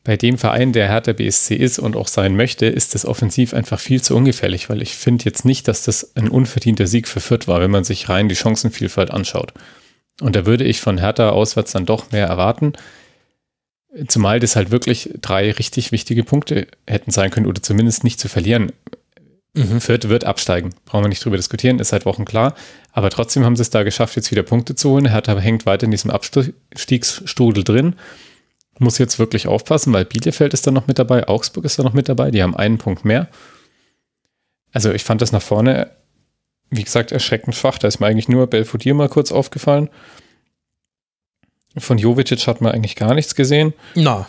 bei 0.04 0.16
dem 0.16 0.38
Verein, 0.38 0.74
der 0.74 0.90
Hertha 0.90 1.14
BSC 1.14 1.56
ist 1.56 1.80
und 1.80 1.96
auch 1.96 2.08
sein 2.08 2.36
möchte, 2.36 2.68
ist 2.68 2.94
das 2.94 3.04
offensiv 3.04 3.56
einfach 3.56 3.80
viel 3.80 4.02
zu 4.04 4.16
ungefährlich, 4.16 4.70
weil 4.70 4.84
ich 4.84 4.96
finde 4.96 5.26
jetzt 5.26 5.44
nicht, 5.44 5.68
dass 5.68 5.84
das 5.84 6.16
ein 6.16 6.30
unverdienter 6.30 6.86
Sieg 6.86 7.08
für 7.08 7.20
Fürth 7.20 7.48
war, 7.48 7.62
wenn 7.62 7.72
man 7.72 7.84
sich 7.84 8.10
rein 8.10 8.30
die 8.30 8.36
Chancenvielfalt 8.36 9.10
anschaut. 9.10 9.54
Und 10.22 10.36
da 10.36 10.46
würde 10.46 10.64
ich 10.64 10.82
von 10.82 10.98
Hertha 10.98 11.30
auswärts 11.30 11.72
dann 11.72 11.86
doch 11.86 12.12
mehr 12.12 12.28
erwarten. 12.28 12.74
Zumal 14.08 14.40
das 14.40 14.56
halt 14.56 14.72
wirklich 14.72 15.12
drei 15.22 15.52
richtig 15.52 15.92
wichtige 15.92 16.24
Punkte 16.24 16.68
hätten 16.86 17.12
sein 17.12 17.32
können 17.32 17.48
oder 17.48 17.62
zumindest 17.62 18.04
nicht 18.04 18.20
zu 18.20 18.28
verlieren. 18.28 18.72
Mhm. 19.54 19.82
Fürth 19.82 20.10
wird 20.10 20.26
absteigen, 20.26 20.76
brauchen 20.86 21.06
wir 21.06 21.10
nicht 21.10 21.24
drüber 21.24 21.38
diskutieren, 21.38 21.80
ist 21.80 21.90
seit 21.90 22.06
Wochen 22.06 22.26
klar. 22.26 22.54
Aber 22.92 23.10
trotzdem 23.10 23.44
haben 23.46 23.56
sie 23.56 23.64
es 23.64 23.72
da 23.72 23.84
geschafft, 23.84 24.16
jetzt 24.16 24.32
wieder 24.32 24.44
Punkte 24.44 24.76
zu 24.76 24.92
holen. 24.92 25.10
Hertha 25.10 25.38
hängt 25.38 25.66
weiter 25.66 25.86
in 25.86 25.92
diesem 25.92 26.12
Abstiegsstrudel 26.12 27.64
drin. 27.64 27.96
Muss 28.78 28.98
jetzt 28.98 29.20
wirklich 29.20 29.48
aufpassen, 29.48 29.92
weil 29.92 30.06
Bielefeld 30.06 30.54
ist 30.54 30.66
da 30.66 30.72
noch 30.72 30.88
mit 30.88 31.00
dabei, 31.00 31.28
Augsburg 31.28 31.66
ist 31.66 31.78
da 31.78 31.84
noch 31.84 31.94
mit 31.94 32.08
dabei, 32.08 32.32
die 32.32 32.42
haben 32.42 32.56
einen 32.56 32.78
Punkt 32.78 33.04
mehr. 33.04 33.28
Also 34.72 34.92
ich 34.92 35.04
fand 35.04 35.22
das 35.22 35.32
nach 35.32 35.42
vorne, 35.42 35.92
wie 36.70 36.84
gesagt, 36.84 37.12
erschreckend 37.12 37.56
schwach. 37.56 37.78
Da 37.78 37.88
ist 37.88 38.00
mir 38.00 38.08
eigentlich 38.08 38.30
nur 38.30 38.48
Belfodil 38.48 38.94
mal 38.94 39.10
kurz 39.10 39.32
aufgefallen. 39.32 39.90
Von 41.78 41.98
Jovic 41.98 42.32
hat 42.48 42.62
man 42.62 42.72
eigentlich 42.74 42.96
gar 42.96 43.14
nichts 43.14 43.36
gesehen. 43.36 43.74
Na. 43.96 44.28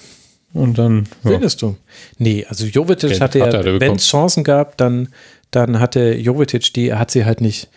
Und 0.52 0.78
dann. 0.78 1.08
Ja. 1.24 1.32
Findest 1.32 1.62
du? 1.62 1.76
Nee, 2.18 2.44
also 2.48 2.66
Jovic 2.66 3.20
hatte 3.20 3.38
ja, 3.38 3.80
wenn 3.80 3.96
es 3.96 4.06
Chancen 4.06 4.44
gab, 4.44 4.76
dann, 4.76 5.08
dann 5.50 5.80
hatte 5.80 6.14
Jovic 6.14 6.72
die, 6.72 6.88
er 6.88 6.98
hat 6.98 7.10
sie 7.10 7.24
halt 7.24 7.40
nicht 7.40 7.68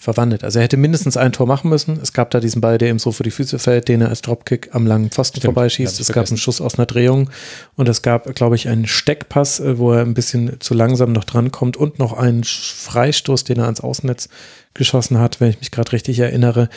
verwandelt. 0.00 0.44
Also 0.44 0.60
er 0.60 0.62
hätte 0.62 0.76
mindestens 0.76 1.16
ein 1.16 1.32
Tor 1.32 1.48
machen 1.48 1.68
müssen. 1.68 1.98
Es 2.00 2.12
gab 2.12 2.30
da 2.30 2.38
diesen 2.38 2.60
Ball, 2.60 2.78
der 2.78 2.88
ihm 2.88 3.00
so 3.00 3.10
vor 3.10 3.24
die 3.24 3.32
Füße 3.32 3.58
fällt, 3.58 3.88
den 3.88 4.00
er 4.00 4.10
als 4.10 4.22
Dropkick 4.22 4.72
am 4.72 4.86
langen 4.86 5.10
Pfosten 5.10 5.38
Stimmt, 5.38 5.54
vorbeischießt. 5.54 5.98
Es 5.98 6.12
gab 6.12 6.28
einen 6.28 6.36
Schuss 6.36 6.60
aus 6.60 6.76
einer 6.78 6.86
Drehung 6.86 7.30
und 7.74 7.88
es 7.88 8.00
gab, 8.00 8.32
glaube 8.36 8.54
ich, 8.54 8.68
einen 8.68 8.86
Steckpass, 8.86 9.58
äh, 9.58 9.76
wo 9.76 9.92
er 9.92 10.02
ein 10.02 10.14
bisschen 10.14 10.60
zu 10.60 10.72
langsam 10.72 11.12
noch 11.12 11.24
drankommt 11.24 11.76
und 11.76 11.98
noch 11.98 12.12
einen 12.12 12.44
Freistoß, 12.44 13.42
den 13.42 13.58
er 13.58 13.64
ans 13.64 13.80
Außennetz 13.80 14.28
geschossen 14.72 15.18
hat, 15.18 15.40
wenn 15.40 15.50
ich 15.50 15.58
mich 15.58 15.72
gerade 15.72 15.90
richtig 15.90 16.20
erinnere. 16.20 16.68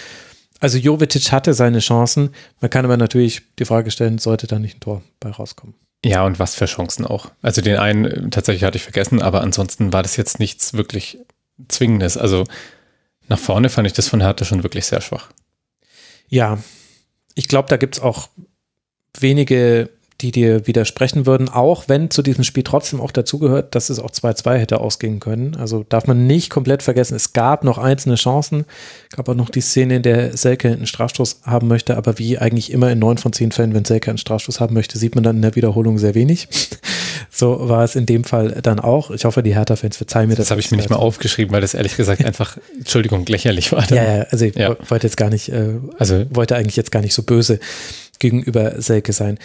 Also 0.60 0.80
Jovetic 0.80 1.32
hatte 1.32 1.54
seine 1.54 1.80
Chancen. 1.80 2.32
Man 2.60 2.72
kann 2.72 2.86
aber 2.86 2.98
natürlich 2.98 3.44
die 3.60 3.66
Frage 3.66 3.92
stellen, 3.92 4.18
sollte 4.18 4.48
da 4.48 4.58
nicht 4.58 4.78
ein 4.78 4.80
Tor 4.80 5.04
bei 5.20 5.30
rauskommen? 5.30 5.76
Ja, 6.04 6.26
und 6.26 6.40
was 6.40 6.56
für 6.56 6.66
Chancen 6.66 7.06
auch. 7.06 7.30
Also 7.44 7.62
den 7.62 7.78
einen 7.78 8.06
äh, 8.06 8.30
tatsächlich 8.32 8.64
hatte 8.64 8.78
ich 8.78 8.84
vergessen, 8.84 9.22
aber 9.22 9.42
ansonsten 9.42 9.94
war 9.94 10.02
das 10.02 10.18
jetzt 10.18 10.40
nichts 10.40 10.74
wirklich 10.74 11.20
Zwingendes. 11.68 12.18
Also 12.18 12.46
nach 13.32 13.40
vorne 13.40 13.70
fand 13.70 13.88
ich 13.88 13.94
das 13.94 14.10
von 14.10 14.20
Hertha 14.20 14.44
schon 14.44 14.62
wirklich 14.62 14.86
sehr 14.86 15.00
schwach. 15.00 15.30
Ja, 16.28 16.58
ich 17.34 17.48
glaube, 17.48 17.70
da 17.70 17.78
gibt 17.78 17.96
es 17.96 18.04
auch 18.04 18.28
wenige 19.18 19.90
die 20.22 20.32
dir 20.32 20.68
widersprechen 20.68 21.26
würden, 21.26 21.50
auch 21.50 21.86
wenn 21.88 22.10
zu 22.10 22.22
diesem 22.22 22.44
Spiel 22.44 22.64
trotzdem 22.64 23.02
auch 23.02 23.12
dazugehört, 23.12 23.74
dass 23.74 23.90
es 23.90 24.00
auch 24.00 24.12
2-2 24.12 24.58
hätte 24.58 24.80
ausgehen 24.80 25.20
können. 25.20 25.56
Also 25.56 25.86
darf 25.90 26.06
man 26.06 26.28
nicht 26.28 26.50
komplett 26.50 26.84
vergessen, 26.84 27.16
es 27.16 27.34
gab 27.34 27.64
noch 27.64 27.78
einzelne 27.78 28.16
Chancen, 28.16 28.66
gab 29.16 29.28
auch 29.30 29.36
noch 29.36 29.50
die 29.50 29.62
Szene, 29.62 29.96
in 29.96 30.04
der 30.04 30.38
Selke 30.38 30.70
einen 30.70 30.86
Strafstoß 30.86 31.42
haben 31.44 31.68
möchte, 31.68 31.98
aber 31.98 32.20
wie 32.20 32.38
eigentlich 32.38 32.72
immer 32.72 32.92
in 32.92 33.00
neun 33.00 33.18
von 33.18 33.34
zehn 33.34 33.52
Fällen, 33.52 33.74
wenn 33.74 33.86
Selke 33.86 34.12
einen 34.12 34.18
Strafstoß 34.18 34.60
haben 34.60 34.74
möchte, 34.74 34.98
sieht 34.98 35.16
man 35.16 35.24
dann 35.24 35.38
in 35.38 35.42
der 35.42 35.56
Wiederholung 35.56 35.98
sehr 35.98 36.14
wenig. 36.14 36.48
so 37.32 37.70
war 37.70 37.84
es 37.84 37.96
in 37.96 38.06
dem 38.06 38.24
Fall 38.24 38.60
dann 38.62 38.80
auch. 38.80 39.10
Ich 39.12 39.26
hoffe, 39.26 39.42
die 39.42 39.56
Hertha-Fans 39.56 39.98
verzeihen 39.98 40.30
mir 40.30 40.36
das. 40.36 40.46
Das 40.46 40.52
habe 40.52 40.62
ich 40.62 40.70
mir 40.70 40.78
nicht 40.78 40.90
mal 40.90 40.98
aufgeschrieben, 40.98 41.52
weil 41.54 41.62
das 41.62 41.74
ehrlich 41.74 41.98
gesagt 41.98 42.24
einfach, 42.24 42.58
Entschuldigung, 42.78 43.26
lächerlich 43.26 43.72
war. 43.72 43.86
Dann. 43.88 43.98
Ja, 43.98 44.18
ja, 44.18 44.24
also 44.30 44.46
ich 44.46 44.56
ja. 44.56 44.78
wollte 44.88 45.08
jetzt 45.08 45.18
gar 45.18 45.30
nicht, 45.30 45.50
äh, 45.50 45.80
also 45.98 46.26
wollte 46.30 46.56
eigentlich 46.56 46.76
jetzt 46.76 46.92
gar 46.92 47.02
nicht 47.02 47.14
so 47.14 47.24
böse 47.24 47.60
gegenüber 48.20 48.82
Selke 48.82 49.14
sein. 49.14 49.40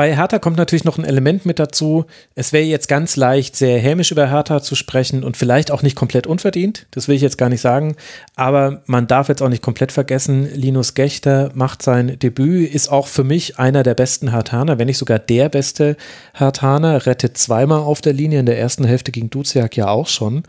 Bei 0.00 0.16
Hertha 0.16 0.38
kommt 0.38 0.56
natürlich 0.56 0.84
noch 0.84 0.96
ein 0.96 1.04
Element 1.04 1.44
mit 1.44 1.58
dazu. 1.58 2.06
Es 2.34 2.54
wäre 2.54 2.64
jetzt 2.64 2.88
ganz 2.88 3.16
leicht, 3.16 3.54
sehr 3.54 3.78
hämisch 3.78 4.10
über 4.10 4.30
Hertha 4.30 4.62
zu 4.62 4.74
sprechen 4.74 5.22
und 5.22 5.36
vielleicht 5.36 5.70
auch 5.70 5.82
nicht 5.82 5.94
komplett 5.94 6.26
unverdient. 6.26 6.86
Das 6.90 7.06
will 7.06 7.16
ich 7.16 7.20
jetzt 7.20 7.36
gar 7.36 7.50
nicht 7.50 7.60
sagen. 7.60 7.96
Aber 8.34 8.80
man 8.86 9.08
darf 9.08 9.28
jetzt 9.28 9.42
auch 9.42 9.50
nicht 9.50 9.62
komplett 9.62 9.92
vergessen, 9.92 10.48
Linus 10.54 10.94
Gechter 10.94 11.50
macht 11.52 11.82
sein 11.82 12.18
Debüt, 12.18 12.72
ist 12.72 12.90
auch 12.90 13.08
für 13.08 13.24
mich 13.24 13.58
einer 13.58 13.82
der 13.82 13.92
besten 13.92 14.30
Hertaner, 14.30 14.78
wenn 14.78 14.86
nicht 14.86 14.96
sogar 14.96 15.18
der 15.18 15.50
beste 15.50 15.98
Hertaner, 16.32 17.04
rettet 17.04 17.36
zweimal 17.36 17.80
auf 17.80 18.00
der 18.00 18.14
Linie, 18.14 18.40
in 18.40 18.46
der 18.46 18.58
ersten 18.58 18.84
Hälfte 18.84 19.12
gegen 19.12 19.28
Duziak 19.28 19.76
ja 19.76 19.88
auch 19.88 20.08
schon. 20.08 20.44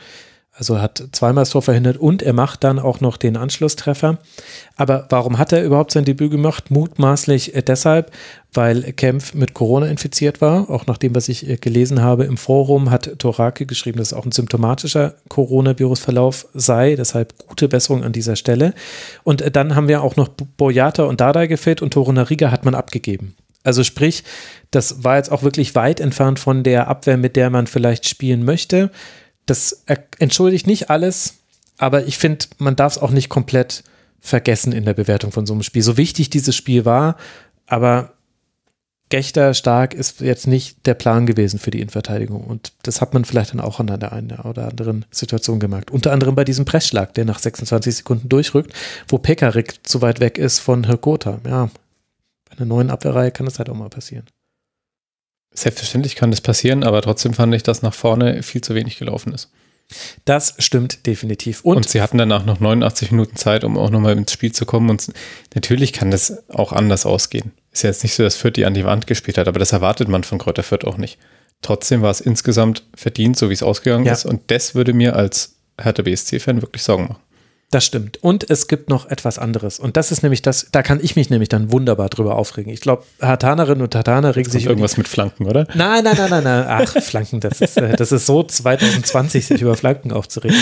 Also 0.61 0.79
hat 0.79 1.03
zweimal 1.11 1.41
das 1.41 1.49
Tor 1.49 1.63
verhindert 1.63 1.97
und 1.97 2.21
er 2.21 2.33
macht 2.33 2.63
dann 2.63 2.77
auch 2.77 3.01
noch 3.01 3.17
den 3.17 3.35
Anschlusstreffer. 3.35 4.19
Aber 4.75 5.07
warum 5.09 5.39
hat 5.39 5.51
er 5.51 5.63
überhaupt 5.63 5.89
sein 5.89 6.05
Debüt 6.05 6.29
gemacht? 6.29 6.69
Mutmaßlich 6.69 7.55
äh, 7.55 7.63
deshalb, 7.63 8.11
weil 8.53 8.83
Kempf 8.93 9.33
mit 9.33 9.55
Corona 9.55 9.87
infiziert 9.87 10.39
war. 10.39 10.69
Auch 10.69 10.85
nach 10.85 10.99
dem, 10.99 11.15
was 11.15 11.29
ich 11.29 11.49
äh, 11.49 11.57
gelesen 11.57 12.03
habe 12.03 12.25
im 12.25 12.37
Forum, 12.37 12.91
hat 12.91 13.17
Torake 13.17 13.65
geschrieben, 13.65 13.97
dass 13.97 14.09
es 14.09 14.13
auch 14.13 14.23
ein 14.23 14.31
symptomatischer 14.31 15.15
Coronavirus-Verlauf 15.29 16.45
sei. 16.53 16.95
Deshalb 16.95 17.33
gute 17.47 17.67
Besserung 17.67 18.03
an 18.03 18.11
dieser 18.11 18.35
Stelle. 18.35 18.75
Und 19.23 19.41
äh, 19.41 19.49
dann 19.49 19.75
haben 19.75 19.87
wir 19.87 20.03
auch 20.03 20.15
noch 20.15 20.27
Boyata 20.27 21.05
und 21.05 21.21
Dada 21.21 21.47
gefehlt 21.47 21.81
und 21.81 21.91
Torunariga 21.91 22.51
hat 22.51 22.65
man 22.65 22.75
abgegeben. 22.75 23.33
Also 23.63 23.83
sprich, 23.83 24.23
das 24.69 25.03
war 25.03 25.17
jetzt 25.17 25.31
auch 25.31 25.41
wirklich 25.41 25.73
weit 25.73 25.99
entfernt 25.99 26.37
von 26.37 26.61
der 26.61 26.87
Abwehr, 26.87 27.17
mit 27.17 27.35
der 27.35 27.49
man 27.49 27.65
vielleicht 27.65 28.07
spielen 28.07 28.45
möchte. 28.45 28.91
Das 29.45 29.83
entschuldigt 30.19 30.67
nicht 30.67 30.89
alles, 30.89 31.35
aber 31.77 32.05
ich 32.05 32.17
finde, 32.17 32.45
man 32.57 32.75
darf 32.75 32.93
es 32.93 33.01
auch 33.01 33.11
nicht 33.11 33.29
komplett 33.29 33.83
vergessen 34.19 34.71
in 34.71 34.85
der 34.85 34.93
Bewertung 34.93 35.31
von 35.31 35.45
so 35.45 35.53
einem 35.53 35.63
Spiel. 35.63 35.81
So 35.81 35.97
wichtig 35.97 36.29
dieses 36.29 36.55
Spiel 36.55 36.85
war, 36.85 37.17
aber 37.65 38.13
Gechter 39.11 39.53
stark 39.53 39.93
ist 39.93 40.21
jetzt 40.21 40.47
nicht 40.47 40.85
der 40.85 40.93
Plan 40.93 41.25
gewesen 41.25 41.59
für 41.59 41.69
die 41.69 41.81
Innenverteidigung. 41.81 42.43
Und 42.45 42.71
das 42.83 43.01
hat 43.01 43.13
man 43.13 43.25
vielleicht 43.25 43.51
dann 43.51 43.59
auch 43.59 43.79
an 43.79 43.87
der 43.87 44.13
einen 44.13 44.31
oder 44.39 44.69
anderen 44.69 45.05
Situation 45.11 45.59
gemerkt. 45.59 45.91
Unter 45.91 46.13
anderem 46.13 46.33
bei 46.33 46.45
diesem 46.45 46.63
Pressschlag, 46.65 47.13
der 47.13 47.25
nach 47.25 47.39
26 47.39 47.97
Sekunden 47.97 48.29
durchrückt, 48.29 48.73
wo 49.09 49.17
Pekarik 49.17 49.85
zu 49.85 50.01
weit 50.01 50.21
weg 50.21 50.37
ist 50.37 50.59
von 50.59 50.85
Hirkota. 50.85 51.41
Ja, 51.45 51.69
bei 52.49 52.57
einer 52.57 52.65
neuen 52.65 52.89
Abwehrreihe 52.89 53.31
kann 53.31 53.45
das 53.45 53.59
halt 53.59 53.69
auch 53.69 53.75
mal 53.75 53.89
passieren. 53.89 54.25
Selbstverständlich 55.53 56.15
kann 56.15 56.31
das 56.31 56.41
passieren, 56.41 56.83
aber 56.83 57.01
trotzdem 57.01 57.33
fand 57.33 57.53
ich, 57.53 57.63
dass 57.63 57.81
nach 57.81 57.93
vorne 57.93 58.41
viel 58.41 58.61
zu 58.61 58.73
wenig 58.73 58.97
gelaufen 58.97 59.33
ist. 59.33 59.49
Das 60.25 60.55
stimmt 60.59 61.05
definitiv. 61.05 61.61
Und, 61.61 61.77
und, 61.77 61.89
sie 61.89 62.01
hatten 62.01 62.17
danach 62.17 62.45
noch 62.45 62.59
89 62.59 63.11
Minuten 63.11 63.35
Zeit, 63.35 63.63
um 63.63 63.77
auch 63.77 63.89
nochmal 63.89 64.17
ins 64.17 64.31
Spiel 64.31 64.51
zu 64.51 64.65
kommen. 64.65 64.89
Und 64.89 65.11
natürlich 65.53 65.91
kann 65.91 66.11
das 66.11 66.47
auch 66.49 66.71
anders 66.71 67.05
ausgehen. 67.05 67.51
Ist 67.71 67.83
ja 67.83 67.89
jetzt 67.89 68.03
nicht 68.03 68.13
so, 68.13 68.23
dass 68.23 68.35
Fürth 68.35 68.55
die 68.55 68.65
an 68.65 68.73
die 68.73 68.85
Wand 68.85 69.07
gespielt 69.07 69.37
hat, 69.37 69.47
aber 69.47 69.59
das 69.59 69.73
erwartet 69.73 70.07
man 70.07 70.23
von 70.23 70.37
Kräuter 70.37 70.63
Fürth 70.63 70.85
auch 70.85 70.97
nicht. 70.97 71.17
Trotzdem 71.61 72.01
war 72.01 72.09
es 72.09 72.21
insgesamt 72.21 72.83
verdient, 72.95 73.37
so 73.37 73.49
wie 73.49 73.53
es 73.53 73.63
ausgegangen 73.63 74.05
ja. 74.05 74.13
ist. 74.13 74.25
Und 74.25 74.49
das 74.49 74.75
würde 74.75 74.93
mir 74.93 75.15
als 75.15 75.55
Hertha 75.79 76.03
BSC-Fan 76.03 76.61
wirklich 76.61 76.83
Sorgen 76.83 77.03
machen. 77.03 77.21
Das 77.71 77.85
stimmt. 77.85 78.21
Und 78.21 78.49
es 78.49 78.67
gibt 78.67 78.89
noch 78.89 79.09
etwas 79.09 79.39
anderes. 79.39 79.79
Und 79.79 79.95
das 79.95 80.11
ist 80.11 80.23
nämlich 80.23 80.41
das, 80.41 80.67
da 80.73 80.83
kann 80.83 80.99
ich 81.01 81.15
mich 81.15 81.29
nämlich 81.29 81.47
dann 81.47 81.71
wunderbar 81.71 82.09
drüber 82.09 82.35
aufregen. 82.35 82.71
Ich 82.71 82.81
glaube, 82.81 83.03
Hartanerinnen 83.21 83.81
und 83.81 83.95
Hartaner 83.95 84.35
regen 84.35 84.51
sich. 84.51 84.65
Irgendwas 84.65 84.97
mit 84.97 85.07
Flanken, 85.07 85.47
oder? 85.47 85.65
Nein, 85.73 86.03
nein, 86.03 86.17
nein, 86.17 86.29
nein, 86.29 86.43
nein. 86.43 86.65
Ach, 86.67 87.01
Flanken, 87.01 87.39
das 87.39 87.61
ist, 87.61 87.77
äh, 87.77 87.95
das 87.95 88.11
ist 88.11 88.25
so 88.25 88.43
2020, 88.43 89.45
sich 89.45 89.61
über 89.61 89.77
Flanken 89.77 90.11
aufzuregen. 90.11 90.57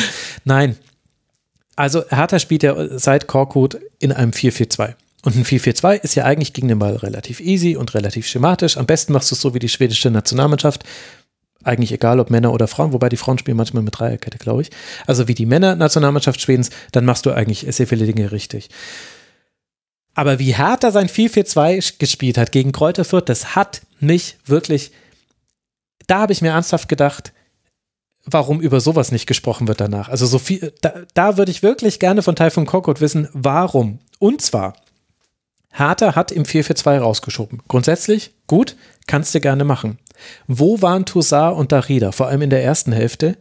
Nein. 0.46 0.78
Also, 1.76 2.04
Hertha 2.10 2.38
spielt 2.38 2.62
ja 2.62 2.76
seit 3.00 3.26
Korkut 3.26 3.80
in 3.98 4.12
einem 4.12 4.32
4-4-2. 4.32 4.94
Und 5.24 5.36
ein 5.36 5.46
4-4-2 5.46 6.02
ist 6.02 6.14
ja 6.14 6.26
eigentlich 6.26 6.54
gegen 6.54 6.68
den 6.68 6.78
Ball 6.78 6.96
relativ 6.96 7.40
easy 7.40 7.76
und 7.76 7.96
relativ 7.96 8.28
schematisch. 8.28 8.78
Am 8.78 8.86
besten 8.86 9.14
machst 9.14 9.32
du 9.32 9.36
es 9.36 9.42
so 9.42 9.56
wie 9.56 9.60
die 9.60 9.70
schwedische 9.70 10.12
Nationalmannschaft 10.12 10.84
eigentlich 11.64 11.92
egal, 11.92 12.20
ob 12.20 12.30
Männer 12.30 12.54
oder 12.54 12.68
Frauen, 12.68 12.94
wobei 12.94 13.10
die 13.10 13.18
Frauen 13.18 13.38
spielen 13.38 13.58
manchmal 13.58 13.84
mit 13.84 14.00
Dreierkette, 14.00 14.38
glaube 14.38 14.62
ich. 14.62 14.72
Also 15.08 15.28
wie 15.28 15.34
die 15.34 15.46
Männer-Nationalmannschaft 15.46 16.40
Schwedens, 16.42 16.70
dann 16.92 17.06
machst 17.06 17.26
du 17.26 17.32
eigentlich 17.32 17.66
sehr 17.70 17.88
viele 17.88 18.06
Dinge 18.06 18.32
richtig. 18.32 18.70
Aber 20.14 20.40
wie 20.40 20.56
Hertha 20.56 20.92
sein 20.92 21.08
4-4-2 21.08 21.98
gespielt 22.00 22.38
hat 22.38 22.52
gegen 22.52 22.72
Kräuter 22.72 23.06
Fürth, 23.06 23.26
das 23.26 23.56
hat 23.56 23.82
mich 24.00 24.38
wirklich, 24.46 24.92
da 26.08 26.20
habe 26.20 26.34
ich 26.34 26.42
mir 26.42 26.50
ernsthaft 26.50 26.90
gedacht, 26.90 27.34
warum 28.26 28.62
über 28.62 28.80
sowas 28.80 29.12
nicht 29.12 29.28
gesprochen 29.28 29.68
wird 29.68 29.82
danach. 29.82 30.10
Also 30.10 30.26
so 30.26 30.40
viel, 30.40 30.74
da, 30.82 30.94
da 31.14 31.38
würde 31.38 31.52
ich 31.52 31.64
wirklich 31.64 32.00
gerne 32.00 32.22
von 32.22 32.36
Taifun 32.36 32.66
Kokot 32.66 33.02
wissen, 33.02 33.30
warum. 33.34 34.00
Und 34.20 34.42
zwar, 34.42 34.76
Hertha 35.72 36.16
hat 36.16 36.32
im 36.32 36.44
4-4-2 36.44 37.00
rausgeschoben. 37.00 37.62
Grundsätzlich 37.68 38.32
gut, 38.48 38.76
kannst 39.08 39.34
du 39.36 39.40
gerne 39.40 39.64
machen. 39.64 40.00
Wo 40.48 40.82
waren 40.82 41.06
Toussaint 41.06 41.58
und 41.58 41.72
Darida, 41.72 42.12
vor 42.12 42.28
allem 42.28 42.42
in 42.42 42.50
der 42.50 42.64
ersten 42.64 42.92
Hälfte? 42.92 43.38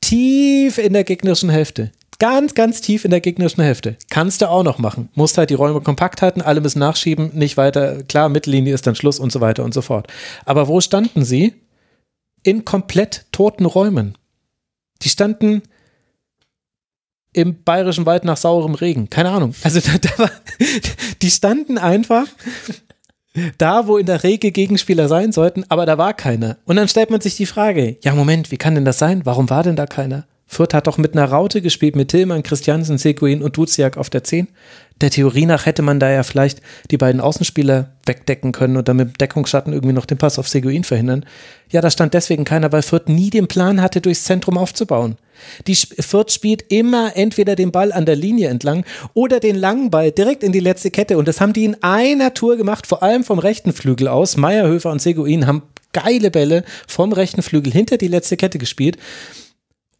Tief 0.00 0.78
in 0.78 0.92
der 0.92 1.04
gegnerischen 1.04 1.50
Hälfte. 1.50 1.92
Ganz, 2.18 2.54
ganz 2.54 2.82
tief 2.82 3.06
in 3.06 3.10
der 3.10 3.22
gegnerischen 3.22 3.64
Hälfte. 3.64 3.96
Kannst 4.10 4.42
du 4.42 4.50
auch 4.50 4.62
noch 4.62 4.78
machen. 4.78 5.08
Musst 5.14 5.38
halt 5.38 5.48
die 5.48 5.54
Räume 5.54 5.80
kompakt 5.80 6.20
halten, 6.20 6.42
alle 6.42 6.60
müssen 6.60 6.78
nachschieben, 6.78 7.30
nicht 7.32 7.56
weiter. 7.56 8.02
Klar, 8.02 8.28
Mittellinie 8.28 8.74
ist 8.74 8.86
dann 8.86 8.94
Schluss 8.94 9.18
und 9.18 9.32
so 9.32 9.40
weiter 9.40 9.64
und 9.64 9.72
so 9.72 9.80
fort. 9.80 10.06
Aber 10.44 10.68
wo 10.68 10.80
standen 10.82 11.24
sie? 11.24 11.54
In 12.42 12.64
komplett 12.66 13.24
toten 13.32 13.64
Räumen. 13.64 14.18
Die 15.02 15.08
standen 15.08 15.62
im 17.32 17.62
bayerischen 17.62 18.06
Wald 18.06 18.24
nach 18.24 18.36
saurem 18.36 18.74
Regen. 18.74 19.08
Keine 19.08 19.30
Ahnung. 19.30 19.54
Also 19.62 19.80
da, 19.84 19.96
da 19.96 20.18
war, 20.18 20.30
die 21.22 21.30
standen 21.30 21.78
einfach 21.78 22.26
da, 23.58 23.86
wo 23.86 23.96
in 23.96 24.06
der 24.06 24.22
Regel 24.22 24.50
Gegenspieler 24.50 25.08
sein 25.08 25.32
sollten, 25.32 25.64
aber 25.68 25.86
da 25.86 25.98
war 25.98 26.14
keiner. 26.14 26.56
Und 26.64 26.76
dann 26.76 26.88
stellt 26.88 27.10
man 27.10 27.20
sich 27.20 27.36
die 27.36 27.46
Frage, 27.46 27.96
ja 28.02 28.14
Moment, 28.14 28.50
wie 28.50 28.56
kann 28.56 28.74
denn 28.74 28.84
das 28.84 28.98
sein? 28.98 29.22
Warum 29.24 29.50
war 29.50 29.62
denn 29.62 29.76
da 29.76 29.86
keiner? 29.86 30.26
Fürth 30.46 30.74
hat 30.74 30.88
doch 30.88 30.98
mit 30.98 31.14
einer 31.14 31.30
Raute 31.30 31.62
gespielt, 31.62 31.94
mit 31.94 32.08
Tillmann, 32.08 32.42
Christiansen, 32.42 32.98
Seguin 32.98 33.40
und 33.40 33.56
Duziak 33.56 33.96
auf 33.96 34.10
der 34.10 34.24
10. 34.24 34.48
Der 35.00 35.10
Theorie 35.10 35.46
nach 35.46 35.64
hätte 35.64 35.82
man 35.82 35.98
da 35.98 36.10
ja 36.10 36.22
vielleicht 36.22 36.60
die 36.90 36.98
beiden 36.98 37.20
Außenspieler 37.20 37.90
wegdecken 38.04 38.52
können 38.52 38.76
und 38.76 38.88
dann 38.88 38.96
mit 38.96 39.20
Deckungsschatten 39.20 39.72
irgendwie 39.72 39.94
noch 39.94 40.04
den 40.04 40.18
Pass 40.18 40.38
auf 40.38 40.48
Seguin 40.48 40.84
verhindern. 40.84 41.24
Ja, 41.70 41.80
da 41.80 41.90
stand 41.90 42.12
deswegen 42.12 42.44
keiner, 42.44 42.70
weil 42.72 42.82
Fürth 42.82 43.08
nie 43.08 43.30
den 43.30 43.48
Plan 43.48 43.80
hatte, 43.80 44.00
durchs 44.00 44.24
Zentrum 44.24 44.58
aufzubauen. 44.58 45.16
Die 45.66 45.74
Fürth 45.74 46.32
spielt 46.32 46.70
immer 46.70 47.16
entweder 47.16 47.56
den 47.56 47.72
Ball 47.72 47.92
an 47.92 48.04
der 48.04 48.16
Linie 48.16 48.48
entlang 48.48 48.84
oder 49.14 49.40
den 49.40 49.56
langen 49.56 49.90
Ball 49.90 50.12
direkt 50.12 50.42
in 50.42 50.52
die 50.52 50.60
letzte 50.60 50.90
Kette 50.90 51.16
und 51.16 51.28
das 51.28 51.40
haben 51.40 51.54
die 51.54 51.64
in 51.64 51.82
einer 51.82 52.34
Tour 52.34 52.58
gemacht, 52.58 52.86
vor 52.86 53.02
allem 53.02 53.24
vom 53.24 53.38
rechten 53.38 53.72
Flügel 53.72 54.08
aus. 54.08 54.36
Meierhöfer 54.36 54.90
und 54.90 55.00
Seguin 55.00 55.46
haben 55.46 55.62
geile 55.92 56.30
Bälle 56.30 56.64
vom 56.86 57.12
rechten 57.12 57.42
Flügel 57.42 57.72
hinter 57.72 57.96
die 57.96 58.08
letzte 58.08 58.36
Kette 58.36 58.58
gespielt. 58.58 58.98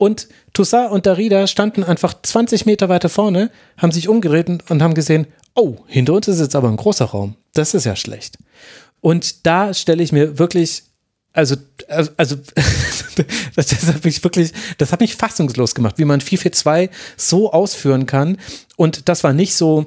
Und 0.00 0.28
Toussaint 0.54 0.90
und 0.92 1.04
Darida 1.04 1.46
standen 1.46 1.84
einfach 1.84 2.14
20 2.22 2.64
Meter 2.64 2.88
weiter 2.88 3.10
vorne, 3.10 3.50
haben 3.76 3.92
sich 3.92 4.08
umgedreht 4.08 4.48
und 4.48 4.80
haben 4.80 4.94
gesehen, 4.94 5.26
oh, 5.54 5.76
hinter 5.86 6.14
uns 6.14 6.26
ist 6.26 6.40
jetzt 6.40 6.56
aber 6.56 6.68
ein 6.68 6.78
großer 6.78 7.04
Raum. 7.04 7.36
Das 7.52 7.74
ist 7.74 7.84
ja 7.84 7.94
schlecht. 7.94 8.38
Und 9.02 9.44
da 9.44 9.74
stelle 9.74 10.02
ich 10.02 10.10
mir 10.10 10.38
wirklich, 10.38 10.84
also, 11.34 11.56
also, 11.86 12.12
also 12.16 12.36
das, 13.56 13.72
hat 13.88 14.02
mich 14.02 14.24
wirklich, 14.24 14.54
das 14.78 14.90
hat 14.90 15.00
mich 15.00 15.16
fassungslos 15.16 15.74
gemacht, 15.74 15.98
wie 15.98 16.06
man 16.06 16.22
442 16.22 16.88
so 17.18 17.52
ausführen 17.52 18.06
kann. 18.06 18.38
Und 18.78 19.06
das 19.10 19.22
war 19.22 19.34
nicht 19.34 19.54
so, 19.54 19.86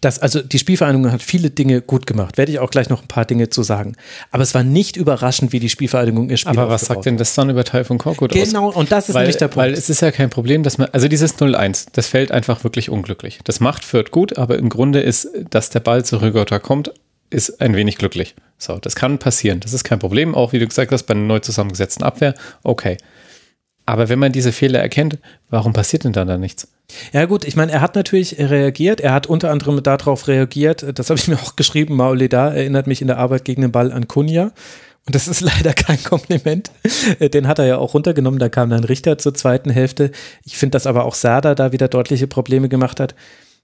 das, 0.00 0.18
also 0.18 0.40
die 0.40 0.58
Spielvereinigung 0.58 1.10
hat 1.12 1.22
viele 1.22 1.50
Dinge 1.50 1.80
gut 1.80 2.06
gemacht. 2.06 2.36
Werde 2.36 2.52
ich 2.52 2.58
auch 2.58 2.70
gleich 2.70 2.88
noch 2.88 3.02
ein 3.02 3.08
paar 3.08 3.24
Dinge 3.24 3.50
zu 3.50 3.62
sagen. 3.62 3.96
Aber 4.30 4.42
es 4.42 4.54
war 4.54 4.62
nicht 4.62 4.96
überraschend, 4.96 5.52
wie 5.52 5.60
die 5.60 5.68
Spielvereinigung 5.68 6.30
ihr 6.30 6.36
Spiel 6.36 6.52
Aber 6.52 6.68
was 6.68 6.82
sagt 6.82 7.06
denn 7.06 7.16
das 7.16 7.34
dann 7.34 7.50
über 7.50 7.64
Teil 7.64 7.84
von 7.84 7.98
Korkut 7.98 8.32
genau, 8.32 8.42
aus? 8.42 8.48
Genau, 8.48 8.68
und 8.70 8.92
das 8.92 9.08
ist 9.08 9.14
weil, 9.14 9.22
nämlich 9.22 9.36
der 9.36 9.48
Punkt. 9.48 9.56
Weil 9.56 9.72
es 9.72 9.90
ist 9.90 10.00
ja 10.00 10.10
kein 10.10 10.30
Problem, 10.30 10.62
dass 10.62 10.78
man, 10.78 10.88
also 10.92 11.08
dieses 11.08 11.38
0-1, 11.38 11.86
das 11.92 12.06
fällt 12.06 12.32
einfach 12.32 12.64
wirklich 12.64 12.90
unglücklich. 12.90 13.40
Das 13.44 13.60
macht 13.60 13.84
Fürth 13.84 14.10
gut, 14.10 14.38
aber 14.38 14.58
im 14.58 14.68
Grunde 14.68 15.00
ist, 15.00 15.28
dass 15.50 15.70
der 15.70 15.80
Ball 15.80 16.04
zu 16.04 16.20
Rügotta 16.20 16.58
kommt, 16.58 16.92
ist 17.30 17.60
ein 17.60 17.74
wenig 17.74 17.98
glücklich. 17.98 18.34
So, 18.58 18.78
das 18.78 18.94
kann 18.94 19.18
passieren. 19.18 19.60
Das 19.60 19.72
ist 19.72 19.84
kein 19.84 19.98
Problem, 19.98 20.34
auch 20.34 20.52
wie 20.52 20.58
du 20.58 20.66
gesagt 20.66 20.92
hast, 20.92 21.04
bei 21.04 21.14
einer 21.14 21.24
neu 21.24 21.40
zusammengesetzten 21.40 22.04
Abwehr. 22.04 22.34
Okay. 22.62 22.96
Aber 23.86 24.08
wenn 24.08 24.18
man 24.18 24.32
diese 24.32 24.52
Fehler 24.52 24.80
erkennt, 24.80 25.18
warum 25.50 25.72
passiert 25.72 26.04
denn 26.04 26.12
dann 26.12 26.28
da 26.28 26.38
nichts? 26.38 26.68
Ja 27.12 27.26
gut, 27.26 27.44
ich 27.44 27.56
meine, 27.56 27.72
er 27.72 27.80
hat 27.80 27.96
natürlich 27.96 28.38
reagiert. 28.38 29.00
Er 29.00 29.12
hat 29.12 29.26
unter 29.26 29.50
anderem 29.50 29.82
darauf 29.82 30.26
reagiert, 30.28 30.86
das 30.98 31.10
habe 31.10 31.18
ich 31.18 31.28
mir 31.28 31.36
auch 31.42 31.56
geschrieben, 31.56 31.96
Mauleda 31.96 32.52
erinnert 32.52 32.86
mich 32.86 33.00
in 33.00 33.08
der 33.08 33.18
Arbeit 33.18 33.44
gegen 33.44 33.62
den 33.62 33.72
Ball 33.72 33.92
an 33.92 34.08
Kunja. 34.08 34.52
Und 35.06 35.14
das 35.14 35.28
ist 35.28 35.40
leider 35.42 35.74
kein 35.74 36.02
Kompliment. 36.02 36.70
Den 37.20 37.46
hat 37.46 37.58
er 37.58 37.66
ja 37.66 37.78
auch 37.78 37.94
runtergenommen. 37.94 38.40
Da 38.40 38.48
kam 38.48 38.70
dann 38.70 38.84
Richter 38.84 39.18
zur 39.18 39.34
zweiten 39.34 39.70
Hälfte. 39.70 40.10
Ich 40.44 40.56
finde, 40.56 40.72
dass 40.72 40.86
aber 40.86 41.04
auch 41.04 41.14
Sada 41.14 41.54
da 41.54 41.72
wieder 41.72 41.88
deutliche 41.88 42.26
Probleme 42.26 42.68
gemacht 42.68 43.00
hat. 43.00 43.14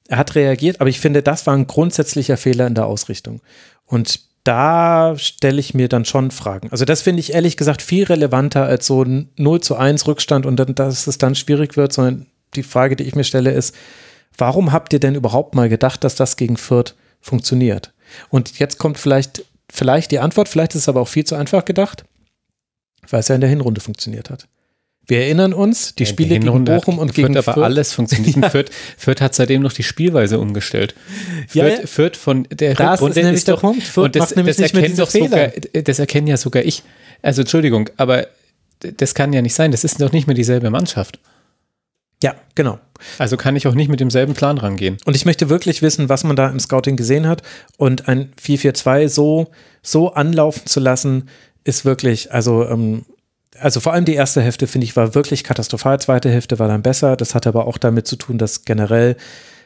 Er 0.08 0.18
hat 0.18 0.34
reagiert, 0.34 0.80
aber 0.80 0.90
ich 0.90 1.00
finde, 1.00 1.22
das 1.22 1.46
war 1.46 1.54
ein 1.54 1.66
grundsätzlicher 1.66 2.36
Fehler 2.36 2.66
in 2.66 2.74
der 2.74 2.86
Ausrichtung. 2.86 3.40
Und 3.86 4.20
da 4.44 5.16
stelle 5.16 5.60
ich 5.60 5.74
mir 5.74 5.88
dann 5.88 6.04
schon 6.04 6.30
Fragen. 6.30 6.70
Also 6.70 6.84
das 6.84 7.02
finde 7.02 7.20
ich 7.20 7.34
ehrlich 7.34 7.56
gesagt 7.56 7.82
viel 7.82 8.04
relevanter 8.04 8.64
als 8.64 8.86
so 8.86 9.02
ein 9.02 9.30
0 9.36 9.60
zu 9.60 9.76
1 9.76 10.06
Rückstand 10.06 10.46
und 10.46 10.56
dann, 10.56 10.74
dass 10.74 11.06
es 11.06 11.18
dann 11.18 11.34
schwierig 11.34 11.76
wird, 11.76 11.92
sondern 11.92 12.26
die 12.54 12.62
Frage, 12.62 12.96
die 12.96 13.04
ich 13.04 13.14
mir 13.14 13.24
stelle, 13.24 13.52
ist, 13.52 13.74
warum 14.36 14.72
habt 14.72 14.92
ihr 14.92 15.00
denn 15.00 15.14
überhaupt 15.14 15.54
mal 15.54 15.68
gedacht, 15.68 16.04
dass 16.04 16.14
das 16.14 16.36
gegen 16.36 16.56
Fürth 16.56 16.94
funktioniert? 17.20 17.92
Und 18.30 18.58
jetzt 18.58 18.78
kommt 18.78 18.98
vielleicht, 18.98 19.44
vielleicht 19.70 20.10
die 20.10 20.18
Antwort, 20.18 20.48
vielleicht 20.48 20.74
ist 20.74 20.82
es 20.82 20.88
aber 20.88 21.00
auch 21.00 21.08
viel 21.08 21.24
zu 21.24 21.36
einfach 21.36 21.64
gedacht, 21.64 22.04
weil 23.08 23.20
es 23.20 23.28
ja 23.28 23.34
in 23.34 23.40
der 23.40 23.50
Hinrunde 23.50 23.80
funktioniert 23.80 24.30
hat. 24.30 24.48
Wir 25.10 25.22
erinnern 25.22 25.52
uns, 25.52 25.96
die 25.96 26.04
ja, 26.04 26.08
Spiele 26.08 26.38
die 26.38 26.46
gegen 26.46 26.64
Bochum 26.64 26.98
und 26.98 27.12
gegen 27.14 27.34
Fürth. 27.34 27.48
aber 27.48 27.64
alles 27.64 27.92
funktioniert. 27.92 28.36
ja. 28.36 28.48
Fürth, 28.50 28.70
Fürth 28.96 29.20
hat 29.20 29.34
seitdem 29.34 29.60
noch 29.60 29.72
die 29.72 29.82
Spielweise 29.82 30.38
umgestellt. 30.38 30.94
Fürth, 31.48 31.80
ja, 31.80 31.86
Fürth 31.86 32.16
von 32.16 32.44
der 32.44 32.74
das 32.74 33.02
Rückrunde 33.02 33.10
ist 33.10 33.24
nämlich 33.24 33.34
ist 33.38 33.48
der 33.48 33.54
doch, 33.56 33.60
Punkt. 33.60 33.82
Fürth 33.82 34.04
und 34.04 34.16
das, 34.16 34.32
das 34.32 34.58
erkennt 34.60 34.98
doch 35.00 35.10
sogar, 35.10 35.48
das 35.72 35.98
erkennen 35.98 36.28
ja 36.28 36.36
sogar 36.36 36.62
ich. 36.62 36.84
Also 37.22 37.42
Entschuldigung, 37.42 37.90
aber 37.96 38.28
das 38.78 39.14
kann 39.14 39.32
ja 39.32 39.42
nicht 39.42 39.54
sein. 39.54 39.72
Das 39.72 39.82
ist 39.82 40.00
doch 40.00 40.12
nicht 40.12 40.28
mehr 40.28 40.36
dieselbe 40.36 40.70
Mannschaft. 40.70 41.18
Ja, 42.22 42.36
genau. 42.54 42.78
Also 43.18 43.36
kann 43.36 43.56
ich 43.56 43.66
auch 43.66 43.74
nicht 43.74 43.88
mit 43.88 43.98
demselben 43.98 44.34
Plan 44.34 44.58
rangehen. 44.58 44.98
Und 45.06 45.16
ich 45.16 45.24
möchte 45.24 45.48
wirklich 45.48 45.82
wissen, 45.82 46.08
was 46.08 46.22
man 46.22 46.36
da 46.36 46.48
im 46.48 46.60
Scouting 46.60 46.96
gesehen 46.96 47.26
hat. 47.26 47.42
Und 47.78 48.06
ein 48.06 48.32
4-4-2 48.40 49.08
so, 49.08 49.48
so 49.82 50.12
anlaufen 50.12 50.66
zu 50.66 50.78
lassen, 50.78 51.28
ist 51.64 51.84
wirklich, 51.84 52.32
also, 52.32 52.64
ähm, 52.68 53.04
also 53.60 53.80
vor 53.80 53.92
allem 53.92 54.04
die 54.04 54.14
erste 54.14 54.40
Hälfte, 54.40 54.66
finde 54.66 54.86
ich, 54.86 54.96
war 54.96 55.14
wirklich 55.14 55.44
katastrophal. 55.44 56.00
Zweite 56.00 56.30
Hälfte 56.30 56.58
war 56.58 56.68
dann 56.68 56.82
besser. 56.82 57.16
Das 57.16 57.34
hat 57.34 57.46
aber 57.46 57.66
auch 57.66 57.78
damit 57.78 58.06
zu 58.06 58.16
tun, 58.16 58.38
dass 58.38 58.64
generell 58.64 59.16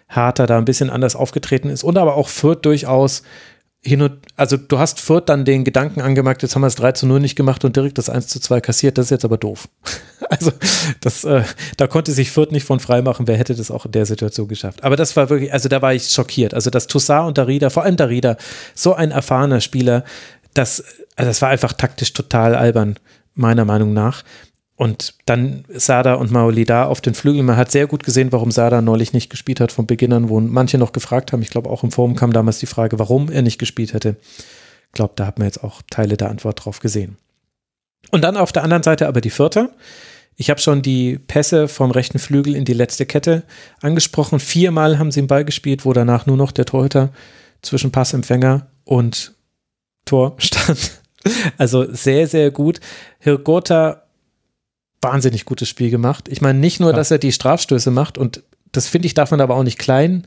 Hertha 0.09 0.47
da 0.47 0.59
ein 0.59 0.65
bisschen 0.65 0.91
anders 0.91 1.16
aufgetreten 1.16 1.71
ist 1.71 1.83
und 1.83 1.97
aber 1.97 2.15
auch 2.16 2.29
Fürth 2.29 2.61
durchaus 2.62 3.23
hin 3.87 4.01
und, 4.01 4.12
also 4.37 4.57
du 4.57 4.79
hast 4.79 4.99
Fürth 5.01 5.25
dann 5.27 5.45
den 5.45 5.62
Gedanken 5.62 6.01
angemerkt, 6.01 6.43
jetzt 6.43 6.55
haben 6.55 6.62
wir 6.62 6.69
es 6.69 6.75
3 6.77 6.93
zu 6.93 7.07
0 7.07 7.21
nicht 7.21 7.37
gemacht 7.37 7.65
und 7.65 7.77
direkt 7.77 7.99
das 7.99 8.09
1 8.09 8.29
zu 8.29 8.41
2 8.41 8.62
kassiert, 8.62 8.97
das 8.97 9.07
ist 9.07 9.11
jetzt 9.11 9.25
aber 9.25 9.39
doof. 9.39 9.69
Also 10.31 10.53
das, 11.01 11.23
äh, 11.25 11.43
da 11.77 11.87
konnte 11.87 12.11
sich 12.11 12.31
Fürth 12.31 12.51
nicht 12.51 12.65
von 12.65 12.81
frei 12.81 13.03
machen, 13.03 13.29
wer 13.29 13.37
hätte 13.37 13.55
das 13.55 13.71
auch 13.71 13.85
in 13.85 13.93
der 13.93 14.07
Situation 14.07 14.49
geschafft. 14.49 14.83
Aber 14.83 14.97
das 14.97 15.15
war 15.16 15.29
wirklich, 15.29 15.53
also 15.53 15.69
da 15.69 15.83
war 15.83 15.95
ich 15.95 16.09
schockiert. 16.09 16.55
Also 16.55 16.71
dass 16.71 16.87
Toussaint 16.87 17.29
und 17.29 17.39
Darida, 17.39 17.69
vor 17.69 17.85
allem 17.85 17.97
Darida, 17.97 18.37
so 18.75 18.95
ein 18.95 19.11
erfahrener 19.11 19.61
Spieler, 19.61 20.03
das, 20.55 20.83
also 21.15 21.29
das 21.29 21.43
war 21.43 21.51
einfach 21.51 21.75
taktisch 21.75 22.15
total 22.15 22.57
albern, 22.57 22.99
meiner 23.35 23.65
Meinung 23.65 23.93
nach. 23.93 24.24
Und 24.77 25.15
dann 25.27 25.65
Sada 25.69 26.15
und 26.15 26.32
Maolida 26.32 26.86
auf 26.86 27.01
den 27.01 27.15
Flügeln. 27.15 27.47
Man 27.47 27.56
hat 27.56 27.70
sehr 27.70 27.86
gut 27.86 28.02
gesehen, 28.02 28.32
warum 28.32 28.51
Sada 28.51 28.82
neulich 28.82 29.12
nicht 29.12 29.31
gespielt 29.31 29.61
hat 29.61 29.70
von 29.70 29.86
Beginn 29.86 30.12
an, 30.12 30.28
wo 30.28 30.40
manche 30.40 30.78
noch 30.78 30.93
gefragt 30.93 31.32
haben. 31.32 31.43
Ich 31.43 31.51
glaube, 31.51 31.70
auch 31.70 31.85
im 31.85 31.93
Forum 31.93 32.16
kam 32.16 32.32
damals 32.32 32.59
die 32.59 32.66
Frage, 32.66 32.98
warum 32.98 33.31
er 33.31 33.43
nicht 33.43 33.59
gespielt 33.59 33.93
hätte. 33.94 34.16
Ich 34.89 34.93
glaube, 34.93 35.12
da 35.16 35.27
hat 35.27 35.39
man 35.39 35.47
jetzt 35.47 35.62
auch 35.62 35.82
Teile 35.90 36.16
der 36.16 36.31
Antwort 36.31 36.65
drauf 36.65 36.81
gesehen. 36.81 37.19
Und 38.11 38.23
dann 38.23 38.36
auf 38.36 38.52
der 38.52 38.65
anderen 38.65 38.82
Seite 38.82 39.06
aber 39.06 39.20
die 39.20 39.31
Vierter. 39.31 39.70
Ich 40.36 40.51
habe 40.51 40.61
schon 40.61 40.82
die 40.82 41.19
Pässe 41.19 41.69
vom 41.69 41.93
rechten 41.93 42.19
Flügel 42.19 42.56
in 42.56 42.65
die 42.65 42.73
letzte 42.73 43.06
Kette 43.06 43.44
angesprochen. 43.81 44.40
Viermal 44.40 44.98
haben 44.98 45.12
sie 45.12 45.20
den 45.20 45.28
Ball 45.28 45.44
gespielt, 45.44 45.85
wo 45.85 45.93
danach 45.93 46.27
nur 46.27 46.36
noch 46.36 46.51
der 46.51 46.65
Torhüter 46.65 47.11
zwischen 47.62 47.93
Passempfänger 47.93 48.66
und 48.85 49.35
Tor 50.05 50.35
stand. 50.39 51.03
Also 51.56 51.90
sehr, 51.92 52.26
sehr 52.26 52.51
gut. 52.51 52.80
Hirgota 53.18 54.02
wahnsinnig 55.01 55.44
gutes 55.44 55.68
Spiel 55.68 55.90
gemacht. 55.90 56.28
Ich 56.28 56.40
meine, 56.40 56.59
nicht 56.59 56.80
nur, 56.80 56.90
ja. 56.90 56.96
dass 56.96 57.10
er 57.10 57.18
die 57.18 57.32
Strafstöße 57.32 57.90
macht 57.90 58.18
und 58.18 58.42
das 58.72 58.88
finde 58.88 59.06
ich, 59.06 59.14
darf 59.14 59.30
man 59.30 59.40
aber 59.40 59.55
auch 59.55 59.62
nicht 59.62 59.78
klein 59.78 60.26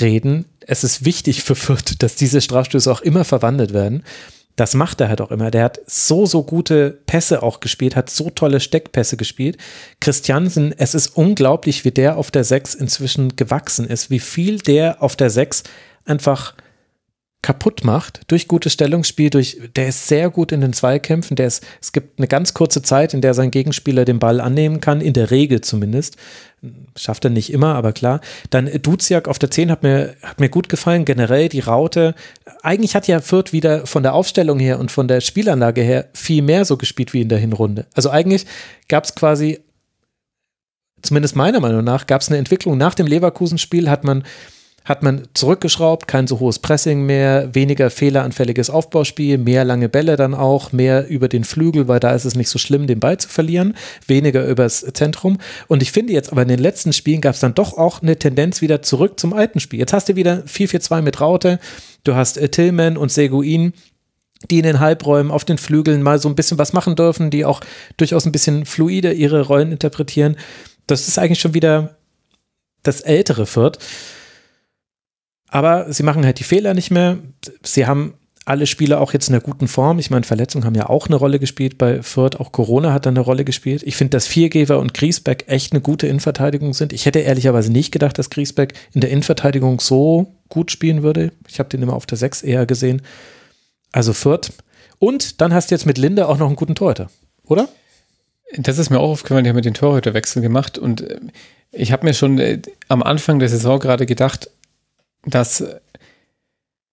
reden. 0.00 0.44
Es 0.60 0.84
ist 0.84 1.04
wichtig 1.04 1.42
für 1.42 1.54
Fürth, 1.54 1.96
dass 1.98 2.14
diese 2.14 2.40
Strafstöße 2.40 2.90
auch 2.90 3.00
immer 3.00 3.24
verwandelt 3.24 3.72
werden. 3.72 4.04
Das 4.56 4.74
macht 4.74 5.00
er 5.00 5.08
halt 5.08 5.20
auch 5.20 5.32
immer. 5.32 5.50
Der 5.50 5.64
hat 5.64 5.80
so, 5.86 6.26
so 6.26 6.44
gute 6.44 6.90
Pässe 7.06 7.42
auch 7.42 7.58
gespielt, 7.58 7.96
hat 7.96 8.08
so 8.08 8.30
tolle 8.30 8.60
Steckpässe 8.60 9.16
gespielt. 9.16 9.58
Christiansen, 10.00 10.72
es 10.76 10.94
ist 10.94 11.16
unglaublich, 11.16 11.84
wie 11.84 11.90
der 11.90 12.16
auf 12.16 12.30
der 12.30 12.44
6 12.44 12.74
inzwischen 12.74 13.34
gewachsen 13.34 13.88
ist, 13.88 14.10
wie 14.10 14.20
viel 14.20 14.58
der 14.58 15.02
auf 15.02 15.16
der 15.16 15.30
6 15.30 15.64
einfach 16.04 16.54
kaputt 17.44 17.84
macht 17.84 18.22
durch 18.28 18.48
gutes 18.48 18.72
Stellungsspiel, 18.72 19.28
durch, 19.28 19.58
der 19.76 19.88
ist 19.88 20.08
sehr 20.08 20.30
gut 20.30 20.50
in 20.50 20.62
den 20.62 20.72
Zweikämpfen, 20.72 21.36
der 21.36 21.48
ist, 21.48 21.62
es 21.78 21.92
gibt 21.92 22.18
eine 22.18 22.26
ganz 22.26 22.54
kurze 22.54 22.80
Zeit, 22.80 23.12
in 23.12 23.20
der 23.20 23.34
sein 23.34 23.50
Gegenspieler 23.50 24.06
den 24.06 24.18
Ball 24.18 24.40
annehmen 24.40 24.80
kann, 24.80 25.02
in 25.02 25.12
der 25.12 25.30
Regel 25.30 25.60
zumindest. 25.60 26.16
Schafft 26.96 27.22
er 27.26 27.30
nicht 27.30 27.52
immer, 27.52 27.74
aber 27.74 27.92
klar. 27.92 28.22
Dann 28.48 28.70
Duziak 28.80 29.28
auf 29.28 29.38
der 29.38 29.50
10 29.50 29.70
hat 29.70 29.82
mir, 29.82 30.16
hat 30.22 30.40
mir 30.40 30.48
gut 30.48 30.70
gefallen, 30.70 31.04
generell 31.04 31.50
die 31.50 31.60
Raute. 31.60 32.14
Eigentlich 32.62 32.96
hat 32.96 33.08
ja 33.08 33.20
Fürth 33.20 33.52
wieder 33.52 33.86
von 33.86 34.02
der 34.02 34.14
Aufstellung 34.14 34.58
her 34.58 34.78
und 34.78 34.90
von 34.90 35.06
der 35.06 35.20
Spielanlage 35.20 35.82
her 35.82 36.08
viel 36.14 36.40
mehr 36.40 36.64
so 36.64 36.78
gespielt 36.78 37.12
wie 37.12 37.20
in 37.20 37.28
der 37.28 37.36
Hinrunde. 37.36 37.84
Also 37.92 38.08
eigentlich 38.08 38.46
gab 38.88 39.04
es 39.04 39.14
quasi 39.14 39.60
zumindest 41.02 41.36
meiner 41.36 41.60
Meinung 41.60 41.84
nach, 41.84 42.06
gab 42.06 42.22
es 42.22 42.30
eine 42.30 42.38
Entwicklung. 42.38 42.78
Nach 42.78 42.94
dem 42.94 43.06
Leverkusen-Spiel 43.06 43.90
hat 43.90 44.02
man 44.02 44.24
hat 44.84 45.02
man 45.02 45.26
zurückgeschraubt, 45.32 46.06
kein 46.06 46.26
so 46.26 46.40
hohes 46.40 46.58
Pressing 46.58 47.06
mehr, 47.06 47.54
weniger 47.54 47.88
fehleranfälliges 47.88 48.68
Aufbauspiel, 48.68 49.38
mehr 49.38 49.64
lange 49.64 49.88
Bälle 49.88 50.16
dann 50.16 50.34
auch, 50.34 50.72
mehr 50.72 51.08
über 51.08 51.28
den 51.28 51.44
Flügel, 51.44 51.88
weil 51.88 52.00
da 52.00 52.12
ist 52.12 52.26
es 52.26 52.34
nicht 52.34 52.50
so 52.50 52.58
schlimm, 52.58 52.86
den 52.86 53.00
Ball 53.00 53.16
zu 53.16 53.28
verlieren, 53.28 53.74
weniger 54.06 54.46
übers 54.46 54.84
Zentrum. 54.92 55.38
Und 55.68 55.82
ich 55.82 55.90
finde 55.90 56.12
jetzt 56.12 56.30
aber 56.30 56.42
in 56.42 56.48
den 56.48 56.58
letzten 56.58 56.92
Spielen 56.92 57.22
gab 57.22 57.34
es 57.34 57.40
dann 57.40 57.54
doch 57.54 57.78
auch 57.78 58.02
eine 58.02 58.18
Tendenz 58.18 58.60
wieder 58.60 58.82
zurück 58.82 59.18
zum 59.18 59.32
alten 59.32 59.58
Spiel. 59.58 59.78
Jetzt 59.78 59.94
hast 59.94 60.10
du 60.10 60.16
wieder 60.16 60.42
4-4-2 60.46 61.00
mit 61.00 61.18
Raute, 61.18 61.58
du 62.04 62.14
hast 62.14 62.36
äh, 62.36 62.50
Tillman 62.50 62.98
und 62.98 63.10
Seguin, 63.10 63.72
die 64.50 64.58
in 64.58 64.64
den 64.64 64.80
Halbräumen 64.80 65.32
auf 65.32 65.46
den 65.46 65.56
Flügeln 65.56 66.02
mal 66.02 66.18
so 66.18 66.28
ein 66.28 66.34
bisschen 66.34 66.58
was 66.58 66.74
machen 66.74 66.94
dürfen, 66.94 67.30
die 67.30 67.46
auch 67.46 67.60
durchaus 67.96 68.26
ein 68.26 68.32
bisschen 68.32 68.66
fluider 68.66 69.14
ihre 69.14 69.40
Rollen 69.40 69.72
interpretieren. 69.72 70.36
Das 70.86 71.08
ist 71.08 71.18
eigentlich 71.18 71.40
schon 71.40 71.54
wieder 71.54 71.96
das 72.82 73.00
ältere 73.00 73.46
Fürth. 73.46 73.78
Aber 75.54 75.92
sie 75.92 76.02
machen 76.02 76.24
halt 76.24 76.40
die 76.40 76.44
Fehler 76.44 76.74
nicht 76.74 76.90
mehr. 76.90 77.18
Sie 77.62 77.86
haben 77.86 78.14
alle 78.44 78.66
Spieler 78.66 79.00
auch 79.00 79.12
jetzt 79.12 79.28
in 79.28 79.36
einer 79.36 79.40
guten 79.40 79.68
Form. 79.68 80.00
Ich 80.00 80.10
meine, 80.10 80.24
Verletzungen 80.24 80.64
haben 80.64 80.74
ja 80.74 80.88
auch 80.88 81.06
eine 81.06 81.14
Rolle 81.14 81.38
gespielt 81.38 81.78
bei 81.78 82.02
Fürth. 82.02 82.40
Auch 82.40 82.50
Corona 82.50 82.92
hat 82.92 83.06
da 83.06 83.10
eine 83.10 83.20
Rolle 83.20 83.44
gespielt. 83.44 83.84
Ich 83.84 83.94
finde, 83.94 84.10
dass 84.10 84.26
Viergeber 84.26 84.80
und 84.80 84.94
Griesbeck 84.94 85.44
echt 85.46 85.72
eine 85.72 85.80
gute 85.80 86.08
Innenverteidigung 86.08 86.74
sind. 86.74 86.92
Ich 86.92 87.06
hätte 87.06 87.20
ehrlicherweise 87.20 87.70
nicht 87.70 87.92
gedacht, 87.92 88.18
dass 88.18 88.30
Griesbeck 88.30 88.74
in 88.94 89.00
der 89.00 89.10
Innenverteidigung 89.10 89.78
so 89.78 90.34
gut 90.48 90.72
spielen 90.72 91.04
würde. 91.04 91.30
Ich 91.46 91.60
habe 91.60 91.68
den 91.68 91.82
immer 91.82 91.94
auf 91.94 92.06
der 92.06 92.18
6 92.18 92.42
eher 92.42 92.66
gesehen. 92.66 93.02
Also 93.92 94.12
Fürth. 94.12 94.50
Und 94.98 95.40
dann 95.40 95.54
hast 95.54 95.70
du 95.70 95.76
jetzt 95.76 95.86
mit 95.86 95.98
Linde 95.98 96.26
auch 96.26 96.38
noch 96.38 96.48
einen 96.48 96.56
guten 96.56 96.74
Torhüter, 96.74 97.10
oder? 97.46 97.68
Das 98.56 98.78
ist 98.78 98.90
mir 98.90 98.98
auch 98.98 99.10
aufgefallen, 99.10 99.44
die 99.44 99.50
haben 99.50 99.56
mit 99.56 99.66
den 99.66 99.74
Torhüterwechsel 99.74 100.42
gemacht 100.42 100.78
und 100.78 101.02
äh, 101.02 101.20
ich 101.70 101.92
habe 101.92 102.04
mir 102.04 102.14
schon 102.14 102.40
äh, 102.40 102.60
am 102.88 103.04
Anfang 103.04 103.38
der 103.38 103.48
Saison 103.48 103.78
gerade 103.78 104.06
gedacht, 104.06 104.48
dass, 105.26 105.64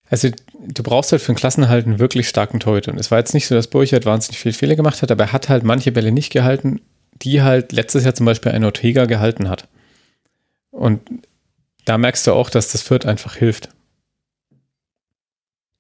also 0.09 0.29
du 0.59 0.83
brauchst 0.83 1.11
halt 1.11 1.21
für 1.21 1.33
den 1.33 1.37
Klassenhalt 1.37 1.85
einen 1.85 1.99
wirklich 1.99 2.27
starken 2.27 2.59
Torhüter. 2.59 2.91
Und 2.91 2.99
es 2.99 3.11
war 3.11 3.19
jetzt 3.19 3.33
nicht 3.33 3.47
so, 3.47 3.55
dass 3.55 3.67
Burchard 3.67 4.05
wahnsinnig 4.05 4.39
viele 4.39 4.53
Fehler 4.53 4.75
gemacht 4.75 5.01
hat, 5.01 5.11
aber 5.11 5.25
er 5.25 5.31
hat 5.33 5.49
halt 5.49 5.63
manche 5.63 5.91
Bälle 5.91 6.11
nicht 6.11 6.31
gehalten, 6.31 6.81
die 7.21 7.41
halt 7.41 7.71
letztes 7.71 8.03
Jahr 8.03 8.15
zum 8.15 8.25
Beispiel 8.25 8.51
ein 8.51 8.63
Ortega 8.63 9.05
gehalten 9.05 9.49
hat. 9.49 9.67
Und 10.71 11.01
da 11.85 11.97
merkst 11.97 12.25
du 12.27 12.33
auch, 12.33 12.49
dass 12.49 12.71
das 12.71 12.81
Fürth 12.81 13.05
einfach 13.05 13.35
hilft. 13.35 13.69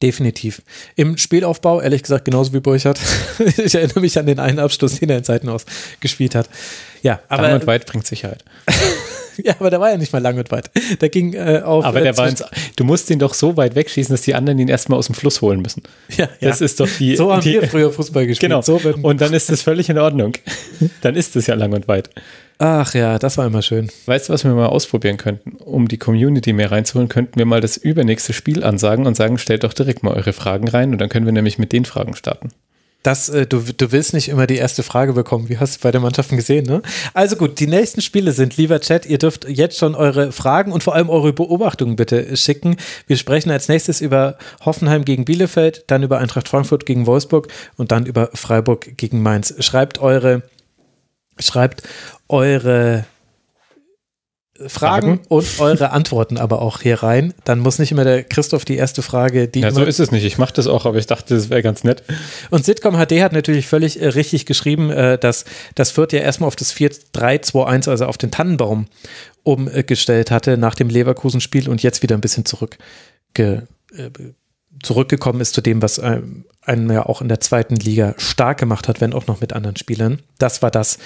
Definitiv. 0.01 0.63
Im 0.95 1.17
Spielaufbau, 1.17 1.79
ehrlich 1.79 2.01
gesagt, 2.01 2.25
genauso 2.25 2.53
wie 2.53 2.59
Burchard. 2.59 2.99
ich 3.57 3.75
erinnere 3.75 3.99
mich 3.99 4.17
an 4.17 4.25
den 4.25 4.39
einen 4.39 4.57
Abschluss, 4.57 4.99
den 4.99 5.11
er 5.11 5.17
in 5.17 5.23
Zeiten 5.23 5.47
aus 5.47 5.65
gespielt 5.99 6.33
hat. 6.33 6.49
Ja, 7.03 7.19
aber. 7.27 7.53
Und 7.53 7.67
weit 7.67 7.85
bringt 7.85 8.07
Sicherheit. 8.07 8.43
ja, 9.43 9.55
aber 9.59 9.69
der 9.69 9.79
war 9.79 9.91
ja 9.91 9.97
nicht 9.97 10.13
mal 10.13 10.21
lang 10.21 10.37
und 10.37 10.51
weit. 10.51 10.71
Der 10.99 11.09
ging 11.09 11.33
äh, 11.33 11.61
auf. 11.63 11.85
Aber 11.85 12.01
der 12.01 12.13
äh, 12.13 12.17
war 12.17 12.29
ins, 12.29 12.43
du 12.75 12.83
musst 12.83 13.09
ihn 13.09 13.19
doch 13.19 13.33
so 13.33 13.57
weit 13.57 13.75
wegschießen, 13.75 14.13
dass 14.13 14.21
die 14.21 14.35
anderen 14.35 14.59
ihn 14.59 14.67
erstmal 14.67 14.99
aus 14.99 15.07
dem 15.07 15.15
Fluss 15.15 15.41
holen 15.41 15.61
müssen. 15.61 15.83
Ja, 16.17 16.27
das 16.41 16.59
ja. 16.59 16.65
ist 16.65 16.79
doch 16.79 16.89
die. 16.99 17.15
So 17.15 17.31
haben 17.31 17.41
die, 17.41 17.53
wir 17.53 17.67
früher 17.67 17.91
Fußball 17.91 18.27
gespielt. 18.27 18.49
Genau. 18.49 18.61
So 18.61 18.79
und 19.01 19.21
dann 19.21 19.33
ist 19.33 19.49
das 19.49 19.61
völlig 19.61 19.89
in 19.89 19.97
Ordnung. 19.97 20.33
dann 21.01 21.15
ist 21.15 21.35
es 21.35 21.47
ja 21.47 21.55
lang 21.55 21.73
und 21.73 21.87
weit. 21.87 22.09
Ach 22.63 22.93
ja, 22.93 23.17
das 23.17 23.39
war 23.39 23.47
immer 23.47 23.63
schön. 23.63 23.89
Weißt 24.05 24.29
du, 24.29 24.33
was 24.33 24.43
wir 24.43 24.51
mal 24.51 24.67
ausprobieren 24.67 25.17
könnten? 25.17 25.55
Um 25.63 25.87
die 25.87 25.97
Community 25.97 26.53
mehr 26.53 26.71
reinzuholen, 26.71 27.09
könnten 27.09 27.39
wir 27.39 27.45
mal 27.45 27.59
das 27.59 27.75
übernächste 27.75 28.33
Spiel 28.33 28.63
ansagen 28.63 29.07
und 29.07 29.15
sagen, 29.15 29.39
stellt 29.39 29.63
doch 29.63 29.73
direkt 29.73 30.03
mal 30.03 30.13
eure 30.13 30.31
Fragen 30.31 30.67
rein 30.67 30.91
und 30.91 31.01
dann 31.01 31.09
können 31.09 31.25
wir 31.25 31.33
nämlich 31.33 31.57
mit 31.57 31.71
den 31.71 31.85
Fragen 31.85 32.15
starten. 32.15 32.49
Das, 33.03 33.29
äh, 33.29 33.47
du, 33.47 33.61
du 33.61 33.91
willst 33.91 34.13
nicht 34.13 34.29
immer 34.29 34.45
die 34.45 34.57
erste 34.57 34.83
Frage 34.83 35.13
bekommen. 35.13 35.49
Wie 35.49 35.57
hast 35.57 35.77
du 35.77 35.79
bei 35.81 35.91
den 35.91 36.01
Mannschaften 36.01 36.37
gesehen, 36.37 36.65
ne? 36.65 36.81
Also 37.13 37.35
gut, 37.35 37.59
die 37.59 37.67
nächsten 37.67 38.01
Spiele 38.01 38.31
sind, 38.31 38.57
lieber 38.57 38.79
Chat, 38.79 39.05
ihr 39.05 39.17
dürft 39.17 39.49
jetzt 39.49 39.77
schon 39.77 39.95
eure 39.95 40.31
Fragen 40.31 40.71
und 40.71 40.83
vor 40.83 40.93
allem 40.93 41.09
eure 41.09 41.33
Beobachtungen 41.33 41.95
bitte 41.95 42.37
schicken. 42.37 42.77
Wir 43.07 43.17
sprechen 43.17 43.49
als 43.49 43.67
nächstes 43.69 44.01
über 44.01 44.37
Hoffenheim 44.63 45.03
gegen 45.03 45.25
Bielefeld, 45.25 45.83
dann 45.87 46.03
über 46.03 46.19
Eintracht 46.19 46.47
Frankfurt 46.47 46.85
gegen 46.85 47.07
Wolfsburg 47.07 47.47
und 47.75 47.91
dann 47.91 48.05
über 48.05 48.29
Freiburg 48.33 48.97
gegen 48.97 49.23
Mainz. 49.23 49.55
Schreibt 49.59 49.99
eure, 49.99 50.43
schreibt 51.39 51.83
eure 52.29 53.05
Fragen, 54.67 55.19
und 55.27 55.45
eure 55.59 55.91
Antworten 55.91 56.37
aber 56.37 56.61
auch 56.61 56.81
hier 56.81 57.03
rein. 57.03 57.33
Dann 57.43 57.59
muss 57.59 57.79
nicht 57.79 57.91
immer 57.91 58.03
der 58.03 58.23
Christoph 58.23 58.65
die 58.65 58.75
erste 58.75 59.01
Frage, 59.01 59.47
die. 59.47 59.61
Ja, 59.61 59.71
so 59.71 59.83
ist 59.83 59.99
es 59.99 60.11
nicht. 60.11 60.25
Ich 60.25 60.37
mache 60.37 60.53
das 60.53 60.67
auch, 60.67 60.85
aber 60.85 60.97
ich 60.97 61.07
dachte, 61.07 61.35
das 61.35 61.49
wäre 61.49 61.61
ganz 61.61 61.83
nett. 61.83 62.03
Und 62.49 62.65
Sitcom 62.65 62.95
HD 62.95 63.21
hat 63.21 63.33
natürlich 63.33 63.67
völlig 63.67 64.01
äh, 64.01 64.07
richtig 64.07 64.45
geschrieben, 64.45 64.89
äh, 64.89 65.17
dass 65.17 65.45
das 65.75 65.91
Fürth 65.91 66.13
ja 66.13 66.19
erstmal 66.19 66.47
auf 66.47 66.55
das 66.55 66.73
4-3-2-1, 66.75 67.89
also 67.89 68.05
auf 68.05 68.17
den 68.17 68.31
Tannenbaum 68.31 68.87
umgestellt 69.43 70.31
hatte 70.31 70.57
nach 70.57 70.75
dem 70.75 70.89
Leverkusen-Spiel 70.89 71.67
und 71.67 71.81
jetzt 71.81 72.03
wieder 72.03 72.15
ein 72.15 72.21
bisschen 72.21 72.45
zurück 72.45 72.77
äh, 73.37 73.61
zurückgekommen 74.83 75.41
ist 75.41 75.53
zu 75.53 75.61
dem, 75.61 75.81
was 75.81 75.97
ähm, 75.97 76.45
einen 76.63 76.89
ja 76.89 77.05
auch 77.05 77.21
in 77.21 77.27
der 77.27 77.39
zweiten 77.39 77.75
Liga 77.75 78.13
stark 78.17 78.59
gemacht 78.59 78.87
hat, 78.87 79.01
wenn 79.01 79.13
auch 79.13 79.27
noch 79.27 79.41
mit 79.41 79.53
anderen 79.53 79.75
Spielern. 79.75 80.21
Das 80.37 80.61
war 80.61 80.71
das, 80.71 80.97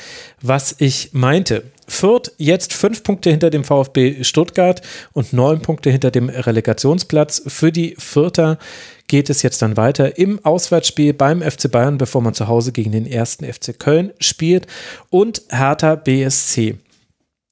was 0.41 0.75
ich 0.77 1.11
meinte. 1.13 1.63
Fürth 1.87 2.31
jetzt 2.37 2.73
fünf 2.73 3.03
Punkte 3.03 3.29
hinter 3.29 3.49
dem 3.49 3.63
VfB 3.63 4.23
Stuttgart 4.23 4.81
und 5.13 5.33
neun 5.33 5.61
Punkte 5.61 5.89
hinter 5.89 6.11
dem 6.11 6.29
Relegationsplatz. 6.29 7.43
Für 7.47 7.71
die 7.71 7.95
Fürther 7.97 8.57
geht 9.07 9.29
es 9.29 9.41
jetzt 9.41 9.61
dann 9.61 9.77
weiter 9.77 10.17
im 10.17 10.43
Auswärtsspiel 10.43 11.13
beim 11.13 11.41
FC 11.41 11.71
Bayern, 11.71 11.97
bevor 11.97 12.21
man 12.21 12.33
zu 12.33 12.47
Hause 12.47 12.71
gegen 12.71 12.91
den 12.91 13.05
ersten 13.05 13.45
FC 13.45 13.77
Köln 13.77 14.11
spielt 14.19 14.67
und 15.09 15.43
Hertha 15.49 15.95
BSC. 15.95 16.75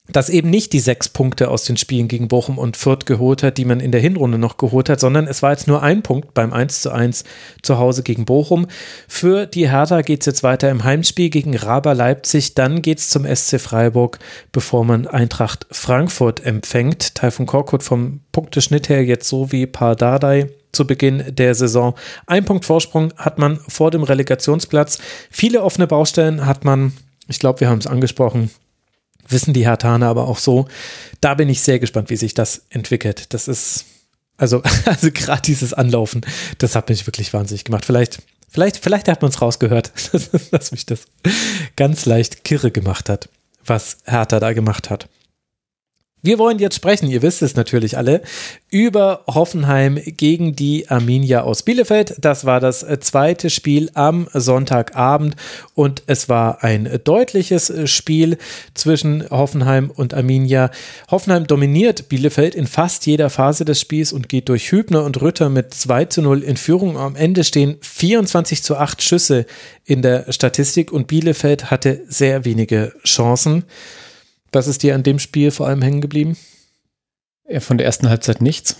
Dass 0.09 0.27
eben 0.27 0.49
nicht 0.49 0.73
die 0.73 0.81
sechs 0.81 1.07
Punkte 1.07 1.49
aus 1.49 1.63
den 1.63 1.77
Spielen 1.77 2.09
gegen 2.09 2.27
Bochum 2.27 2.57
und 2.57 2.75
Fürth 2.75 3.05
geholt 3.05 3.41
hat, 3.41 3.57
die 3.57 3.63
man 3.63 3.79
in 3.79 3.93
der 3.93 4.01
Hinrunde 4.01 4.37
noch 4.37 4.57
geholt 4.57 4.89
hat, 4.89 4.99
sondern 4.99 5.27
es 5.27 5.41
war 5.41 5.51
jetzt 5.51 5.67
nur 5.67 5.81
ein 5.81 6.03
Punkt 6.03 6.33
beim 6.33 6.51
1 6.51 6.81
zu 6.81 6.91
1 6.91 7.23
zu 7.61 7.77
Hause 7.77 8.03
gegen 8.03 8.25
Bochum. 8.25 8.67
Für 9.07 9.45
die 9.45 9.71
Hertha 9.71 10.01
geht 10.01 10.19
es 10.19 10.25
jetzt 10.25 10.43
weiter 10.43 10.69
im 10.69 10.83
Heimspiel 10.83 11.29
gegen 11.29 11.55
Raber 11.55 11.93
Leipzig, 11.95 12.53
dann 12.53 12.81
geht 12.81 12.99
es 12.99 13.09
zum 13.09 13.25
SC 13.25 13.61
Freiburg, 13.61 14.19
bevor 14.51 14.83
man 14.83 15.07
Eintracht 15.07 15.67
Frankfurt 15.71 16.45
empfängt. 16.45 17.15
Taifun 17.15 17.45
Korkut 17.45 17.81
vom 17.81 18.19
Punkteschnitt 18.33 18.89
her 18.89 19.05
jetzt 19.05 19.29
so 19.29 19.53
wie 19.53 19.65
Pardadei 19.67 20.49
zu 20.73 20.85
Beginn 20.85 21.23
der 21.29 21.55
Saison. 21.55 21.95
Ein 22.27 22.43
Punkt 22.43 22.65
Vorsprung 22.65 23.13
hat 23.15 23.39
man 23.39 23.57
vor 23.69 23.89
dem 23.89 24.03
Relegationsplatz. 24.03 24.99
Viele 25.31 25.63
offene 25.63 25.87
Baustellen 25.87 26.45
hat 26.45 26.65
man, 26.65 26.91
ich 27.29 27.39
glaube, 27.39 27.61
wir 27.61 27.69
haben 27.69 27.79
es 27.79 27.87
angesprochen, 27.87 28.49
wissen 29.27 29.53
die 29.53 29.65
Hertaner 29.65 30.07
aber 30.07 30.27
auch 30.27 30.37
so. 30.37 30.67
Da 31.21 31.33
bin 31.33 31.49
ich 31.49 31.61
sehr 31.61 31.79
gespannt, 31.79 32.09
wie 32.09 32.15
sich 32.15 32.33
das 32.33 32.63
entwickelt. 32.69 33.33
Das 33.33 33.47
ist, 33.47 33.85
also, 34.37 34.61
also 34.85 35.11
gerade 35.11 35.41
dieses 35.41 35.73
Anlaufen, 35.73 36.21
das 36.57 36.75
hat 36.75 36.89
mich 36.89 37.05
wirklich 37.07 37.33
wahnsinnig 37.33 37.63
gemacht. 37.63 37.85
Vielleicht, 37.85 38.21
vielleicht, 38.49 38.77
vielleicht 38.77 39.07
hat 39.07 39.21
man 39.21 39.29
es 39.29 39.41
rausgehört, 39.41 39.91
dass 40.51 40.71
mich 40.71 40.85
das 40.85 41.05
ganz 41.75 42.05
leicht 42.05 42.43
kirre 42.43 42.71
gemacht 42.71 43.09
hat, 43.09 43.29
was 43.65 43.97
Hertha 44.05 44.39
da 44.39 44.53
gemacht 44.53 44.89
hat. 44.89 45.07
Wir 46.25 46.39
wollen 46.39 46.57
jetzt 46.57 46.77
sprechen, 46.77 47.09
ihr 47.09 47.21
wisst 47.21 47.41
es 47.41 47.57
natürlich 47.57 47.97
alle, 47.97 48.21
über 48.69 49.25
Hoffenheim 49.27 49.99
gegen 50.05 50.55
die 50.55 50.89
Arminia 50.89 51.41
aus 51.41 51.63
Bielefeld. 51.63 52.15
Das 52.17 52.45
war 52.45 52.61
das 52.61 52.85
zweite 53.01 53.49
Spiel 53.49 53.91
am 53.93 54.29
Sonntagabend 54.31 55.35
und 55.75 56.03
es 56.07 56.29
war 56.29 56.63
ein 56.63 57.01
deutliches 57.03 57.73
Spiel 57.91 58.37
zwischen 58.73 59.29
Hoffenheim 59.31 59.91
und 59.93 60.13
Arminia. 60.13 60.71
Hoffenheim 61.11 61.45
dominiert 61.45 62.07
Bielefeld 62.07 62.55
in 62.55 62.67
fast 62.67 63.05
jeder 63.05 63.29
Phase 63.29 63.65
des 63.65 63.81
Spiels 63.81 64.13
und 64.13 64.29
geht 64.29 64.47
durch 64.47 64.71
Hübner 64.71 65.03
und 65.03 65.21
Rütter 65.21 65.49
mit 65.49 65.73
2 65.73 66.05
zu 66.05 66.21
0 66.21 66.41
in 66.41 66.55
Führung. 66.55 66.97
Am 66.97 67.17
Ende 67.17 67.43
stehen 67.43 67.75
24 67.81 68.63
zu 68.63 68.77
8 68.77 69.03
Schüsse 69.03 69.45
in 69.83 70.01
der 70.01 70.31
Statistik 70.31 70.93
und 70.93 71.07
Bielefeld 71.07 71.69
hatte 71.69 71.99
sehr 72.07 72.45
wenige 72.45 72.93
Chancen. 73.03 73.65
Was 74.53 74.67
ist 74.67 74.83
dir 74.83 74.95
an 74.95 75.03
dem 75.03 75.19
Spiel 75.19 75.51
vor 75.51 75.67
allem 75.67 75.81
hängen 75.81 76.01
geblieben? 76.01 76.37
Ja, 77.49 77.59
von 77.59 77.77
der 77.77 77.85
ersten 77.85 78.09
Halbzeit 78.09 78.41
nichts. 78.41 78.77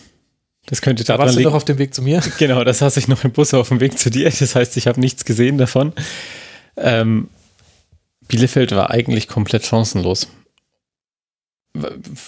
Das 0.68 0.82
könnte 0.82 1.04
da 1.04 1.18
warst 1.20 1.36
du 1.36 1.42
noch 1.42 1.54
auf 1.54 1.66
dem 1.66 1.78
Weg 1.78 1.94
zu 1.94 2.02
mir? 2.02 2.22
Genau, 2.38 2.64
das 2.64 2.80
saß 2.80 2.96
ich 2.98 3.08
noch 3.08 3.24
im 3.26 3.32
Bus 3.32 3.54
auf 3.54 3.68
dem 3.68 3.82
Weg 3.82 4.00
zu 4.00 4.10
dir. 4.10 4.30
Das 4.30 4.56
heißt, 4.56 4.78
ich 4.78 4.88
habe 4.88 5.00
nichts 5.00 5.26
gesehen 5.26 5.58
davon. 5.58 5.92
Ähm, 6.78 7.30
Bielefeld 8.28 8.72
war 8.72 8.90
eigentlich 8.90 9.28
komplett 9.28 9.66
chancenlos. 9.66 10.30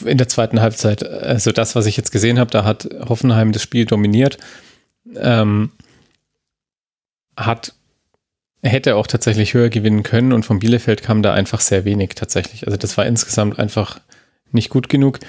In 0.03 0.17
der 0.17 0.27
zweiten 0.27 0.59
Halbzeit. 0.59 1.07
Also 1.07 1.51
das, 1.51 1.75
was 1.75 1.85
ich 1.85 1.95
jetzt 1.95 2.11
gesehen 2.11 2.39
habe, 2.39 2.51
da 2.51 2.65
hat 2.65 2.89
Hoffenheim 3.07 3.51
das 3.51 3.61
Spiel 3.61 3.85
dominiert. 3.85 4.37
Ähm, 5.15 5.71
hat 7.37 7.73
hätte 8.69 8.95
auch 8.95 9.07
tatsächlich 9.07 9.53
höher 9.53 9.69
gewinnen 9.69 10.03
können 10.03 10.33
und 10.33 10.43
von 10.43 10.59
Bielefeld 10.59 11.03
kam 11.03 11.21
da 11.21 11.33
einfach 11.33 11.59
sehr 11.59 11.85
wenig 11.85 12.15
tatsächlich. 12.15 12.65
Also 12.65 12.77
das 12.77 12.97
war 12.97 13.05
insgesamt 13.05 13.59
einfach 13.59 13.99
nicht 14.51 14.69
gut 14.69 14.89
genug. 14.89 15.19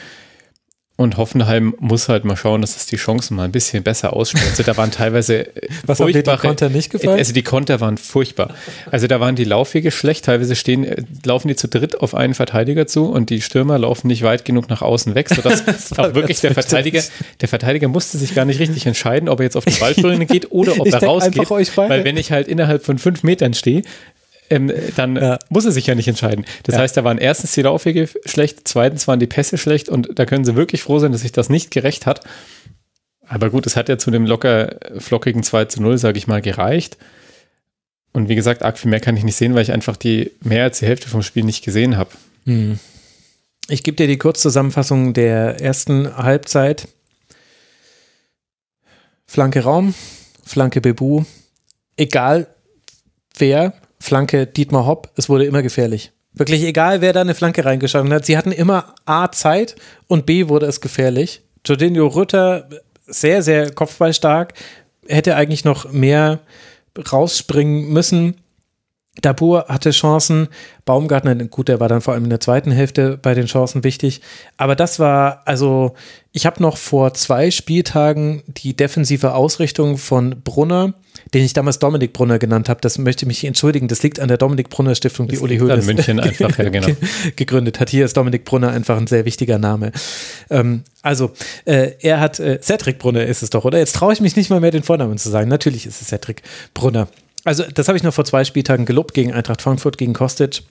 Und 0.98 1.18
Hoffenheim 1.18 1.74
muss 1.78 2.09
halt 2.09 2.24
mal 2.24 2.36
schauen, 2.36 2.62
dass 2.62 2.74
es 2.74 2.86
die 2.86 2.97
Chancen 2.97 3.36
mal 3.36 3.44
ein 3.44 3.52
bisschen 3.52 3.82
besser 3.82 4.14
ausspielt. 4.14 4.47
Also 4.48 4.62
da 4.62 4.78
waren 4.78 4.90
teilweise 4.90 5.55
äh, 5.55 5.68
Was 5.86 6.01
hat 6.01 6.09
dir 6.09 6.23
die 6.23 6.36
Konter 6.36 6.70
nicht 6.70 6.90
gefallen? 6.90 7.18
Also 7.18 7.35
die 7.35 7.43
Konter 7.43 7.81
waren 7.81 7.98
furchtbar. 7.98 8.55
Also 8.90 9.06
da 9.06 9.20
waren 9.20 9.36
die 9.36 9.44
Laufwege 9.44 9.90
schlecht. 9.90 10.24
Teilweise 10.24 10.56
stehen, 10.56 10.85
äh, 10.85 11.02
laufen 11.23 11.48
die 11.48 11.56
zu 11.56 11.68
dritt 11.68 12.01
auf 12.01 12.14
einen 12.14 12.32
Verteidiger 12.32 12.86
zu 12.86 13.10
und 13.10 13.28
die 13.28 13.43
Stürmer 13.43 13.78
laufen 13.78 14.06
nicht 14.06 14.23
weit 14.23 14.47
genug 14.47 14.70
nach 14.70 14.81
außen 14.81 15.14
weg, 15.14 15.28
sodass 15.28 15.64
auch 15.98 16.14
wirklich 16.14 16.40
der 16.40 16.55
Verteidiger, 16.55 17.02
der 17.43 17.48
Verteidiger 17.48 17.89
musste 17.89 18.16
sich 18.16 18.35
gar 18.35 18.47
nicht 18.47 18.59
richtig 18.59 18.86
entscheiden, 18.86 19.28
ob 19.28 19.40
er 19.40 19.44
jetzt 19.44 19.56
auf 19.59 19.66
die 19.66 19.74
Ballführung 19.78 20.27
geht 20.27 20.51
oder 20.51 20.81
ob 20.81 20.86
er 20.86 21.02
rausgeht. 21.02 21.51
Weil 21.51 22.05
wenn 22.05 22.16
ich 22.16 22.32
halt 22.32 22.48
innerhalb 22.48 22.82
von 22.82 22.97
fünf 22.97 23.23
Metern 23.23 23.52
stehe, 23.52 23.82
ähm, 24.51 24.73
dann 24.97 25.16
ja. 25.16 25.39
muss 25.48 25.64
er 25.64 25.73
sich 25.73 25.86
ja 25.86 25.94
nicht 25.94 26.09
entscheiden. 26.09 26.44
Das 26.64 26.74
ja. 26.74 26.81
heißt, 26.81 26.97
da 26.97 27.05
waren 27.05 27.18
erstens 27.18 27.52
die 27.52 27.62
Laufwege 27.62 28.09
schlecht, 28.24 28.60
zweitens 28.64 29.09
waren 29.09 29.20
die 29.20 29.27
Pässe 29.27 29.59
schlecht 29.59 29.89
und 29.89 30.18
da 30.18 30.27
können 30.27 30.44
sie 30.44 30.56
wirklich 30.56 30.82
froh 30.82 30.98
sein, 30.98 31.12
dass 31.12 31.23
sich 31.23 31.32
das 31.32 31.48
nicht 31.48 31.70
gerecht 31.70 32.06
hat. 32.06 32.20
Aber 33.28 33.51
gut, 33.51 33.66
es 33.66 33.77
hat 33.77 33.89
ja 33.89 33.98
zu 33.98 34.10
dem 34.10 34.24
locker 34.24 34.77
flockigen 34.98 35.43
2 35.43 35.64
zu 35.66 35.82
0, 35.82 35.98
sage 35.98 36.18
ich 36.18 36.27
mal, 36.27 36.40
gereicht. 36.40 36.97
Und 38.12 38.28
wie 38.28 38.35
gesagt, 38.35 38.62
arg 38.62 38.78
viel 38.78 38.90
mehr 38.90 39.01
kann 39.01 39.16
ich 39.16 39.24
nicht 39.24 39.36
sehen, 39.36 39.55
weil 39.55 39.62
ich 39.62 39.73
einfach 39.73 39.97
die 39.97 40.32
mehr 40.40 40.64
als 40.64 40.78
die 40.78 40.86
Hälfte 40.86 41.09
vom 41.09 41.23
Spiel 41.23 41.44
nicht 41.44 41.64
gesehen 41.64 41.97
habe. 41.97 42.10
Hm. 42.44 42.78
Ich 43.68 43.82
gebe 43.82 43.97
dir 43.97 44.06
die 44.06 44.18
Kurzzusammenfassung 44.18 45.12
der 45.12 45.60
ersten 45.60 46.16
Halbzeit. 46.16 46.89
Flanke 49.27 49.60
Raum, 49.64 49.93
Flanke 50.44 50.81
Bebu. 50.81 51.24
Egal 51.97 52.47
wer, 53.36 53.74
Flanke 54.06 54.46
Dietmar 54.46 54.86
Hopp, 54.86 55.10
es 55.16 55.28
wurde 55.28 55.46
immer 55.46 55.62
gefährlich. 55.62 56.12
Wirklich 56.32 56.62
egal, 56.62 57.00
wer 57.00 57.12
da 57.12 57.22
eine 57.22 57.34
Flanke 57.34 57.64
reingeschaut 57.64 58.08
hat. 58.08 58.24
Sie 58.24 58.38
hatten 58.38 58.52
immer 58.52 58.94
A 59.04 59.32
Zeit 59.32 59.74
und 60.06 60.26
B 60.26 60.46
wurde 60.48 60.66
es 60.66 60.80
gefährlich. 60.80 61.42
Jorginho 61.64 62.06
Rütter 62.06 62.68
sehr, 63.06 63.42
sehr 63.42 63.72
kopfballstark, 63.72 64.54
hätte 65.08 65.34
eigentlich 65.34 65.64
noch 65.64 65.90
mehr 65.90 66.38
rausspringen 67.10 67.88
müssen. 67.88 68.36
Dabur 69.22 69.66
hatte 69.68 69.90
Chancen, 69.90 70.48
Baumgartner, 70.84 71.34
gut, 71.47 71.68
der 71.68 71.80
war 71.80 71.88
dann 71.88 72.01
vor 72.01 72.14
allem 72.14 72.24
in 72.24 72.30
der 72.30 72.40
zweiten 72.40 72.70
Hälfte 72.70 73.18
bei 73.20 73.34
den 73.34 73.47
Chancen 73.47 73.82
wichtig. 73.82 74.20
Aber 74.56 74.76
das 74.76 74.98
war, 74.98 75.43
also, 75.47 75.94
ich 76.32 76.47
habe 76.47 76.62
noch 76.62 76.76
vor 76.76 77.14
zwei 77.14 77.51
Spieltagen 77.51 78.43
die 78.47 78.76
defensive 78.76 79.34
Ausrichtung 79.34 79.98
von 79.98 80.43
Brunner 80.43 80.94
den 81.34 81.44
ich 81.44 81.52
damals 81.52 81.78
Dominik 81.78 82.12
Brunner 82.12 82.38
genannt 82.38 82.68
habe. 82.68 82.80
Das 82.80 82.98
möchte 82.98 83.24
ich 83.24 83.26
mich 83.26 83.44
entschuldigen. 83.44 83.88
Das 83.88 84.02
liegt 84.02 84.20
an 84.20 84.28
der 84.28 84.38
Dominik 84.38 84.68
Brunner 84.68 84.94
Stiftung, 84.94 85.28
die 85.28 85.38
Uli 85.38 85.59
Hoeneß 85.59 85.86
München 85.86 86.20
einfach, 86.20 86.56
ja, 86.59 86.68
genau. 86.68 86.88
gegründet 87.36 87.80
hat. 87.80 87.90
Hier 87.90 88.05
ist 88.05 88.16
Dominik 88.16 88.44
Brunner 88.44 88.70
einfach 88.70 88.97
ein 88.97 89.06
sehr 89.06 89.24
wichtiger 89.24 89.59
Name. 89.59 89.93
Ähm, 90.51 90.82
also, 91.02 91.32
äh, 91.64 91.93
er 92.01 92.20
hat, 92.20 92.38
äh, 92.38 92.60
Cedric 92.60 92.98
Brunner 92.98 93.24
ist 93.24 93.43
es 93.43 93.51
doch, 93.51 93.64
oder? 93.64 93.78
Jetzt 93.78 93.97
traue 93.97 94.12
ich 94.12 94.20
mich 94.20 94.36
nicht 94.36 94.51
mal 94.51 94.60
mehr 94.60 94.70
den 94.70 94.82
Vornamen 94.82 95.18
zu 95.18 95.30
sagen. 95.30 95.48
Natürlich 95.48 95.86
ist 95.86 96.01
es 96.01 96.09
Cedric 96.09 96.43
Brunner. 96.74 97.09
Also, 97.47 97.62
das 97.73 97.86
habe 97.86 97.97
ich 97.97 98.02
noch 98.02 98.12
vor 98.12 98.24
zwei 98.24 98.44
Spieltagen 98.44 98.86
gelobt 98.86 99.14
gegen 99.14 99.32
Eintracht 99.32 99.62
Frankfurt, 99.62 99.98
gegen 99.98 100.14
Kostic. 100.14 100.64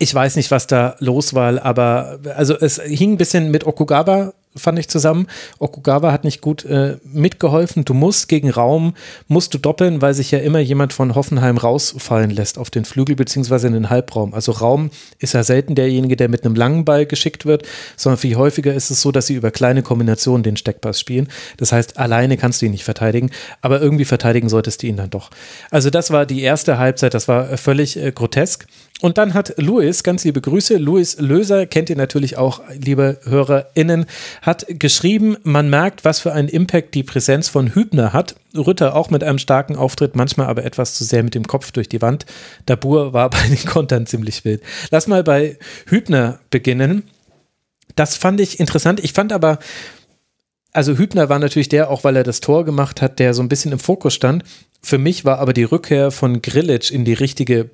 Ich 0.00 0.12
weiß 0.12 0.34
nicht, 0.34 0.50
was 0.50 0.66
da 0.66 0.96
los 0.98 1.32
war, 1.34 1.64
aber 1.64 2.18
also 2.34 2.56
es 2.58 2.80
hing 2.80 3.12
ein 3.12 3.16
bisschen 3.16 3.52
mit 3.52 3.64
Okugawa 3.64 4.34
fand 4.56 4.78
ich 4.78 4.88
zusammen. 4.88 5.26
Okugawa 5.58 6.10
hat 6.10 6.24
nicht 6.24 6.40
gut 6.40 6.64
äh, 6.64 6.96
mitgeholfen. 7.04 7.84
Du 7.84 7.94
musst 7.94 8.28
gegen 8.28 8.50
Raum, 8.50 8.94
musst 9.28 9.54
du 9.54 9.58
doppeln, 9.58 10.02
weil 10.02 10.12
sich 10.14 10.30
ja 10.32 10.40
immer 10.40 10.58
jemand 10.58 10.92
von 10.92 11.14
Hoffenheim 11.14 11.56
rausfallen 11.56 12.30
lässt 12.30 12.58
auf 12.58 12.70
den 12.70 12.84
Flügel 12.84 13.14
beziehungsweise 13.14 13.68
in 13.68 13.74
den 13.74 13.90
Halbraum. 13.90 14.34
Also 14.34 14.52
Raum 14.52 14.90
ist 15.18 15.34
ja 15.34 15.44
selten 15.44 15.76
derjenige, 15.76 16.16
der 16.16 16.28
mit 16.28 16.44
einem 16.44 16.56
langen 16.56 16.84
Ball 16.84 17.06
geschickt 17.06 17.46
wird, 17.46 17.62
sondern 17.96 18.18
viel 18.18 18.36
häufiger 18.36 18.74
ist 18.74 18.90
es 18.90 19.00
so, 19.00 19.12
dass 19.12 19.28
sie 19.28 19.34
über 19.34 19.50
kleine 19.52 19.82
Kombinationen 19.82 20.42
den 20.42 20.56
Steckpass 20.56 20.98
spielen. 20.98 21.28
Das 21.56 21.70
heißt, 21.70 21.98
alleine 21.98 22.36
kannst 22.36 22.60
du 22.60 22.66
ihn 22.66 22.72
nicht 22.72 22.84
verteidigen, 22.84 23.30
aber 23.62 23.80
irgendwie 23.80 24.04
verteidigen 24.04 24.48
solltest 24.48 24.82
du 24.82 24.88
ihn 24.88 24.96
dann 24.96 25.10
doch. 25.10 25.30
Also 25.70 25.90
das 25.90 26.10
war 26.10 26.26
die 26.26 26.42
erste 26.42 26.78
Halbzeit, 26.78 27.14
das 27.14 27.28
war 27.28 27.56
völlig 27.56 27.96
äh, 27.96 28.10
grotesk. 28.10 28.66
Und 29.00 29.16
dann 29.16 29.32
hat 29.32 29.54
Louis, 29.56 30.02
ganz 30.02 30.24
liebe 30.24 30.40
Grüße, 30.40 30.76
Louis 30.76 31.18
Löser, 31.18 31.66
kennt 31.66 31.88
ihr 31.88 31.96
natürlich 31.96 32.36
auch, 32.36 32.60
liebe 32.70 33.18
HörerInnen, 33.24 34.04
hat 34.42 34.66
geschrieben, 34.68 35.36
man 35.42 35.68
merkt, 35.68 36.04
was 36.04 36.20
für 36.20 36.32
einen 36.32 36.48
Impact 36.48 36.94
die 36.94 37.02
Präsenz 37.02 37.48
von 37.48 37.74
Hübner 37.74 38.12
hat. 38.12 38.36
Rütter 38.56 38.96
auch 38.96 39.10
mit 39.10 39.22
einem 39.22 39.38
starken 39.38 39.76
Auftritt, 39.76 40.16
manchmal 40.16 40.46
aber 40.46 40.64
etwas 40.64 40.94
zu 40.94 41.04
sehr 41.04 41.22
mit 41.22 41.34
dem 41.34 41.46
Kopf 41.46 41.72
durch 41.72 41.88
die 41.88 42.00
Wand. 42.00 42.26
Dabur 42.66 43.12
war 43.12 43.30
bei 43.30 43.46
den 43.48 43.64
Kontern 43.64 44.06
ziemlich 44.06 44.44
wild. 44.44 44.62
Lass 44.90 45.06
mal 45.06 45.22
bei 45.22 45.58
Hübner 45.86 46.40
beginnen. 46.50 47.04
Das 47.96 48.16
fand 48.16 48.40
ich 48.40 48.60
interessant. 48.60 49.00
Ich 49.04 49.12
fand 49.12 49.32
aber, 49.32 49.58
also 50.72 50.96
Hübner 50.96 51.28
war 51.28 51.38
natürlich 51.38 51.68
der, 51.68 51.90
auch 51.90 52.04
weil 52.04 52.16
er 52.16 52.24
das 52.24 52.40
Tor 52.40 52.64
gemacht 52.64 53.02
hat, 53.02 53.18
der 53.18 53.34
so 53.34 53.42
ein 53.42 53.48
bisschen 53.48 53.72
im 53.72 53.78
Fokus 53.78 54.14
stand. 54.14 54.44
Für 54.82 54.98
mich 54.98 55.24
war 55.24 55.38
aber 55.38 55.52
die 55.52 55.64
Rückkehr 55.64 56.10
von 56.10 56.40
Grillitsch 56.40 56.90
in 56.90 57.04
die 57.04 57.12
richtige 57.12 57.70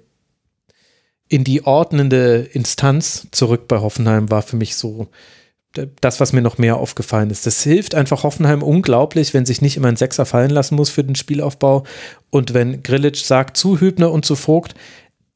in 1.28 1.42
die 1.42 1.64
ordnende 1.64 2.48
Instanz 2.52 3.26
zurück 3.32 3.66
bei 3.66 3.80
Hoffenheim 3.80 4.30
war 4.30 4.42
für 4.42 4.56
mich 4.56 4.76
so 4.76 5.08
das, 6.00 6.20
was 6.20 6.32
mir 6.32 6.42
noch 6.42 6.58
mehr 6.58 6.76
aufgefallen 6.76 7.30
ist. 7.30 7.46
Das 7.46 7.62
hilft 7.62 7.94
einfach 7.94 8.22
Hoffenheim 8.22 8.62
unglaublich, 8.62 9.34
wenn 9.34 9.46
sich 9.46 9.62
nicht 9.62 9.76
immer 9.76 9.88
ein 9.88 9.96
Sechser 9.96 10.26
fallen 10.26 10.50
lassen 10.50 10.76
muss 10.76 10.90
für 10.90 11.04
den 11.04 11.14
Spielaufbau. 11.14 11.84
Und 12.30 12.54
wenn 12.54 12.82
Grillitsch 12.82 13.24
sagt 13.24 13.56
zu 13.56 13.80
Hübner 13.80 14.10
und 14.10 14.24
zu 14.24 14.36
Vogt, 14.36 14.74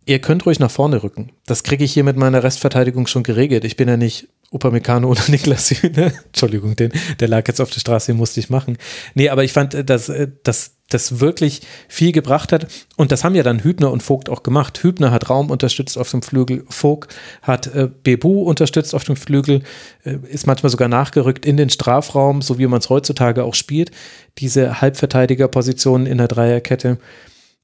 ihr 0.06 0.20
könnt 0.20 0.46
ruhig 0.46 0.58
nach 0.58 0.70
vorne 0.70 1.02
rücken. 1.02 1.32
Das 1.46 1.62
kriege 1.62 1.84
ich 1.84 1.92
hier 1.92 2.04
mit 2.04 2.16
meiner 2.16 2.42
Restverteidigung 2.42 3.06
schon 3.06 3.22
geregelt. 3.22 3.64
Ich 3.64 3.76
bin 3.76 3.88
ja 3.88 3.96
nicht 3.96 4.28
Upamecano 4.50 5.08
oder 5.08 5.22
Niklas 5.28 5.70
Hühne. 5.70 6.12
Entschuldigung, 6.26 6.76
den, 6.76 6.92
der 7.20 7.28
lag 7.28 7.46
jetzt 7.46 7.60
auf 7.60 7.70
der 7.70 7.80
Straße, 7.80 8.12
den 8.12 8.18
musste 8.18 8.40
ich 8.40 8.50
machen. 8.50 8.78
Nee, 9.14 9.28
aber 9.28 9.44
ich 9.44 9.52
fand, 9.52 9.88
dass, 9.88 10.12
dass 10.42 10.76
das 10.90 11.20
wirklich 11.20 11.62
viel 11.88 12.12
gebracht 12.12 12.52
hat. 12.52 12.66
Und 12.96 13.12
das 13.12 13.24
haben 13.24 13.34
ja 13.34 13.42
dann 13.42 13.64
Hübner 13.64 13.90
und 13.90 14.02
Vogt 14.02 14.28
auch 14.28 14.42
gemacht. 14.42 14.82
Hübner 14.82 15.10
hat 15.10 15.30
Raum 15.30 15.50
unterstützt 15.50 15.96
auf 15.96 16.10
dem 16.10 16.22
Flügel, 16.22 16.64
Vogt 16.68 17.14
hat 17.42 17.68
äh, 17.74 17.88
Bebu 18.02 18.42
unterstützt 18.42 18.94
auf 18.94 19.04
dem 19.04 19.16
Flügel, 19.16 19.62
äh, 20.04 20.16
ist 20.28 20.46
manchmal 20.46 20.70
sogar 20.70 20.88
nachgerückt 20.88 21.46
in 21.46 21.56
den 21.56 21.70
Strafraum, 21.70 22.42
so 22.42 22.58
wie 22.58 22.66
man 22.66 22.80
es 22.80 22.90
heutzutage 22.90 23.44
auch 23.44 23.54
spielt, 23.54 23.90
diese 24.38 24.80
Halbverteidigerpositionen 24.80 26.06
in 26.06 26.18
der 26.18 26.28
Dreierkette. 26.28 26.98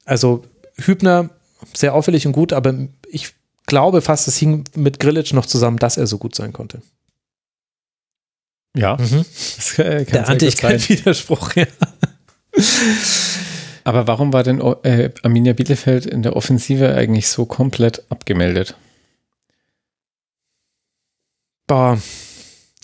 Also 0.05 0.44
Hübner 0.77 1.31
sehr 1.74 1.94
auffällig 1.94 2.27
und 2.27 2.32
gut, 2.32 2.53
aber 2.53 2.74
ich 3.11 3.35
glaube 3.66 4.01
fast, 4.01 4.28
es 4.28 4.36
hing 4.36 4.65
mit 4.74 5.01
Grillitsch 5.01 5.32
noch 5.32 5.47
zusammen, 5.47 5.78
dass 5.78 5.97
er 5.97 6.07
so 6.07 6.19
gut 6.19 6.35
sein 6.35 6.53
konnte. 6.53 6.81
Ja, 8.77 8.97
mhm. 8.97 9.24
das 9.57 9.78
äh, 9.78 10.05
kann 10.05 10.12
der 10.12 10.28
Anti-Widerspruch, 10.28 11.55
ja. 11.55 11.66
Aber 13.84 14.06
warum 14.06 14.32
war 14.32 14.42
denn 14.42 14.60
äh, 14.82 15.10
Arminia 15.22 15.52
Bielefeld 15.52 16.06
in 16.06 16.22
der 16.22 16.34
Offensive 16.34 16.94
eigentlich 16.94 17.28
so 17.28 17.46
komplett 17.46 18.02
abgemeldet? 18.10 18.76
Boah, 21.66 22.00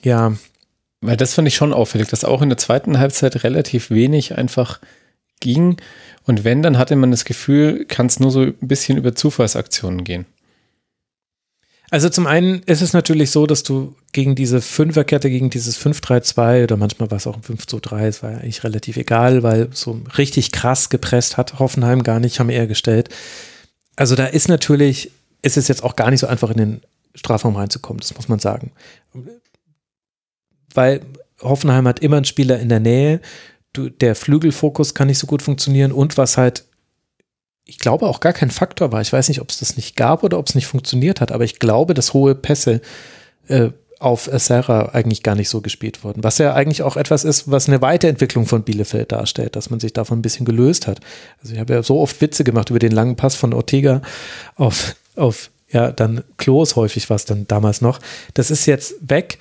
ja. 0.02 0.36
Weil 1.00 1.16
das 1.16 1.34
fand 1.34 1.48
ich 1.48 1.56
schon 1.56 1.72
auffällig, 1.72 2.08
dass 2.08 2.24
auch 2.24 2.42
in 2.42 2.48
der 2.48 2.58
zweiten 2.58 2.98
Halbzeit 2.98 3.42
relativ 3.42 3.90
wenig 3.90 4.38
einfach 4.38 4.80
ging. 5.40 5.76
Und 6.24 6.44
wenn, 6.44 6.62
dann 6.62 6.78
hatte 6.78 6.94
man 6.94 7.10
das 7.10 7.24
Gefühl, 7.24 7.84
kann 7.86 8.06
es 8.06 8.20
nur 8.20 8.30
so 8.30 8.42
ein 8.42 8.54
bisschen 8.60 8.96
über 8.96 9.14
Zufallsaktionen 9.14 10.04
gehen. 10.04 10.26
Also 11.92 12.08
zum 12.08 12.26
einen 12.26 12.62
ist 12.62 12.80
es 12.80 12.94
natürlich 12.94 13.30
so, 13.30 13.46
dass 13.46 13.64
du 13.64 13.94
gegen 14.12 14.34
diese 14.34 14.62
Fünferkette, 14.62 15.28
gegen 15.28 15.50
dieses 15.50 15.78
5-3-2 15.78 16.64
oder 16.64 16.78
manchmal 16.78 17.10
war 17.10 17.18
es 17.18 17.26
auch 17.26 17.36
ein 17.36 17.42
5-2-3, 17.42 18.06
es 18.06 18.22
war 18.22 18.30
eigentlich 18.30 18.64
relativ 18.64 18.96
egal, 18.96 19.42
weil 19.42 19.68
so 19.74 20.00
richtig 20.16 20.52
krass 20.52 20.88
gepresst 20.88 21.36
hat 21.36 21.58
Hoffenheim 21.58 22.02
gar 22.02 22.18
nicht, 22.18 22.40
haben 22.40 22.48
eher 22.48 22.66
gestellt. 22.66 23.10
Also 23.94 24.14
da 24.14 24.24
ist 24.24 24.48
natürlich, 24.48 25.10
ist 25.42 25.58
es 25.58 25.68
jetzt 25.68 25.84
auch 25.84 25.94
gar 25.94 26.10
nicht 26.10 26.20
so 26.20 26.26
einfach 26.26 26.48
in 26.48 26.56
den 26.56 26.80
Strafraum 27.14 27.56
reinzukommen, 27.56 28.00
das 28.00 28.14
muss 28.14 28.26
man 28.26 28.38
sagen. 28.38 28.72
Weil 30.72 31.02
Hoffenheim 31.42 31.86
hat 31.86 32.00
immer 32.00 32.16
einen 32.16 32.24
Spieler 32.24 32.58
in 32.58 32.70
der 32.70 32.80
Nähe, 32.80 33.20
du, 33.74 33.90
der 33.90 34.14
Flügelfokus 34.14 34.94
kann 34.94 35.08
nicht 35.08 35.18
so 35.18 35.26
gut 35.26 35.42
funktionieren 35.42 35.92
und 35.92 36.16
was 36.16 36.38
halt 36.38 36.64
ich 37.64 37.78
glaube, 37.78 38.08
auch 38.08 38.20
gar 38.20 38.32
kein 38.32 38.50
Faktor 38.50 38.92
war. 38.92 39.00
Ich 39.00 39.12
weiß 39.12 39.28
nicht, 39.28 39.40
ob 39.40 39.50
es 39.50 39.58
das 39.58 39.76
nicht 39.76 39.96
gab 39.96 40.24
oder 40.24 40.38
ob 40.38 40.48
es 40.48 40.54
nicht 40.54 40.66
funktioniert 40.66 41.20
hat, 41.20 41.32
aber 41.32 41.44
ich 41.44 41.58
glaube, 41.58 41.94
dass 41.94 42.12
hohe 42.12 42.34
Pässe 42.34 42.80
äh, 43.48 43.70
auf 44.02 44.28
Serra 44.32 44.90
eigentlich 44.92 45.22
gar 45.22 45.36
nicht 45.36 45.48
so 45.48 45.60
gespielt 45.60 46.02
wurden. 46.02 46.24
Was 46.24 46.38
ja 46.38 46.54
eigentlich 46.54 46.82
auch 46.82 46.96
etwas 46.96 47.22
ist, 47.22 47.50
was 47.50 47.68
eine 47.68 47.80
Weiterentwicklung 47.80 48.46
von 48.46 48.64
Bielefeld 48.64 49.12
darstellt, 49.12 49.54
dass 49.54 49.70
man 49.70 49.78
sich 49.78 49.92
davon 49.92 50.18
ein 50.18 50.22
bisschen 50.22 50.44
gelöst 50.44 50.88
hat. 50.88 51.00
Also 51.40 51.54
ich 51.54 51.60
habe 51.60 51.72
ja 51.72 51.82
so 51.84 52.00
oft 52.00 52.20
Witze 52.20 52.42
gemacht 52.42 52.70
über 52.70 52.80
den 52.80 52.90
langen 52.90 53.14
Pass 53.14 53.36
von 53.36 53.54
Ortega 53.54 54.02
auf, 54.56 54.96
auf 55.14 55.50
ja, 55.70 55.92
dann 55.92 56.24
Klos 56.36 56.74
häufig 56.74 57.08
war 57.10 57.14
es 57.14 57.26
dann 57.26 57.46
damals 57.46 57.80
noch. 57.80 58.00
Das 58.34 58.50
ist 58.50 58.66
jetzt 58.66 58.94
weg, 59.00 59.38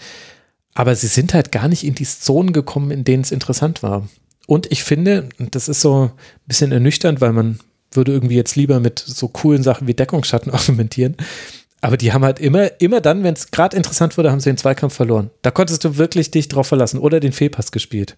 aber 0.76 0.95
sie 0.95 1.07
sind 1.07 1.34
halt 1.34 1.52
gar 1.52 1.68
nicht 1.68 1.84
in 1.84 1.95
die 1.95 2.06
Zonen 2.06 2.53
gekommen, 2.53 2.91
in 2.91 3.03
denen 3.03 3.23
es 3.23 3.31
interessant 3.31 3.81
war. 3.81 4.07
Und 4.45 4.72
ich 4.72 4.84
finde, 4.84 5.27
das 5.39 5.69
ist 5.69 5.81
so 5.81 6.03
ein 6.03 6.11
bisschen 6.45 6.72
ernüchternd, 6.72 7.19
weil 7.19 7.34
man 7.34 7.60
würde 7.91 8.11
irgendwie 8.11 8.35
jetzt 8.35 8.55
lieber 8.55 8.80
mit 8.80 8.99
so 8.99 9.27
coolen 9.27 9.63
Sachen 9.63 9.88
wie 9.88 9.93
Deckungsschatten 9.93 10.51
argumentieren. 10.53 11.18
Aber 11.81 11.97
die 11.97 12.13
haben 12.13 12.23
halt 12.23 12.39
immer, 12.39 12.80
immer 12.80 13.01
dann, 13.01 13.23
wenn 13.23 13.34
es 13.34 13.49
gerade 13.49 13.76
interessant 13.76 14.18
wurde, 14.18 14.31
haben 14.31 14.39
sie 14.39 14.51
den 14.51 14.57
Zweikampf 14.57 14.93
verloren. 14.93 15.31
Da 15.41 15.49
konntest 15.49 15.84
du 15.84 15.97
wirklich 15.97 16.30
dich 16.30 16.47
drauf 16.47 16.68
verlassen 16.68 16.99
oder 16.99 17.19
den 17.19 17.31
Fehlpass 17.31 17.72
gespielt. 17.72 18.18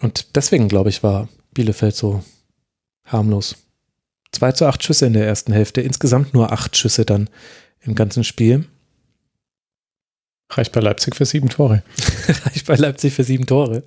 Und 0.00 0.36
deswegen, 0.36 0.68
glaube 0.68 0.88
ich, 0.88 1.02
war 1.02 1.28
Bielefeld 1.52 1.96
so 1.96 2.22
harmlos. 3.04 3.56
2 4.32 4.52
zu 4.52 4.66
8 4.66 4.82
Schüsse 4.82 5.06
in 5.06 5.12
der 5.12 5.26
ersten 5.26 5.52
Hälfte, 5.52 5.80
insgesamt 5.80 6.32
nur 6.32 6.52
8 6.52 6.76
Schüsse 6.76 7.04
dann 7.04 7.28
im 7.80 7.96
ganzen 7.96 8.22
Spiel. 8.22 8.66
Reicht 10.50 10.72
bei 10.72 10.80
Leipzig 10.80 11.14
für 11.14 11.24
sieben 11.24 11.48
Tore. 11.48 11.82
Reicht 12.46 12.66
bei 12.66 12.74
Leipzig 12.74 13.14
für 13.14 13.22
sieben 13.22 13.46
Tore. 13.46 13.84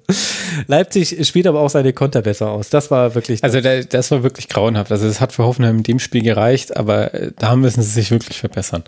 Leipzig 0.68 1.28
spielt 1.28 1.46
aber 1.46 1.60
auch 1.60 1.70
seine 1.70 1.92
Konter 1.92 2.22
besser 2.22 2.52
aus. 2.52 2.70
Das 2.70 2.90
war 2.90 3.16
wirklich. 3.16 3.44
Also 3.44 3.60
der, 3.60 3.84
das 3.84 4.12
war 4.12 4.24
wirklich 4.24 4.48
grauenhaft. 4.48 4.92
Also 4.92 5.06
es 5.06 5.20
hat 5.20 5.34
für 5.34 5.44
Hoffenheim 5.44 5.78
in 5.78 5.84
dem 5.84 6.00
Spiel 6.00 6.24
gereicht, 6.24 6.78
aber 6.78 7.14
äh, 7.14 7.32
da 7.38 7.56
müssen 7.58 7.82
sie 7.82 7.90
sich 7.90 8.12
wirklich 8.12 8.40
verbessern. 8.40 8.84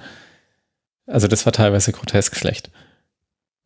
Also 1.06 1.28
das 1.28 1.46
war 1.46 1.54
teilweise 1.54 1.92
grotesk 1.92 2.38
schlecht. 2.38 2.72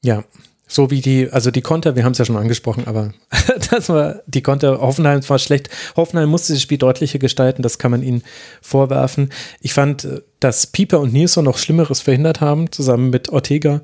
Ja, 0.03 0.23
so 0.71 0.91
wie 0.91 1.01
die, 1.01 1.29
also 1.31 1.49
die 1.49 1.61
Konter, 1.61 1.95
wir 1.95 2.05
haben 2.05 2.11
es 2.11 2.19
ja 2.19 2.25
schon 2.25 2.37
angesprochen, 2.37 2.83
aber 2.85 3.11
das 3.71 3.89
war 3.89 4.21
die 4.27 4.43
Konter, 4.43 4.79
Hoffenheim 4.79 5.27
war 5.27 5.39
schlecht. 5.39 5.69
Hoffenheim 5.97 6.29
musste 6.29 6.53
das 6.53 6.61
Spiel 6.61 6.77
deutlicher 6.77 7.17
gestalten, 7.17 7.63
das 7.63 7.79
kann 7.79 7.89
man 7.89 8.03
ihnen 8.03 8.21
vorwerfen. 8.61 9.31
Ich 9.61 9.73
fand, 9.73 10.07
dass 10.39 10.67
Pieper 10.67 10.99
und 10.99 11.11
Nilsson 11.11 11.43
noch 11.43 11.57
Schlimmeres 11.57 12.01
verhindert 12.01 12.39
haben, 12.39 12.71
zusammen 12.71 13.09
mit 13.09 13.29
Ortega 13.29 13.81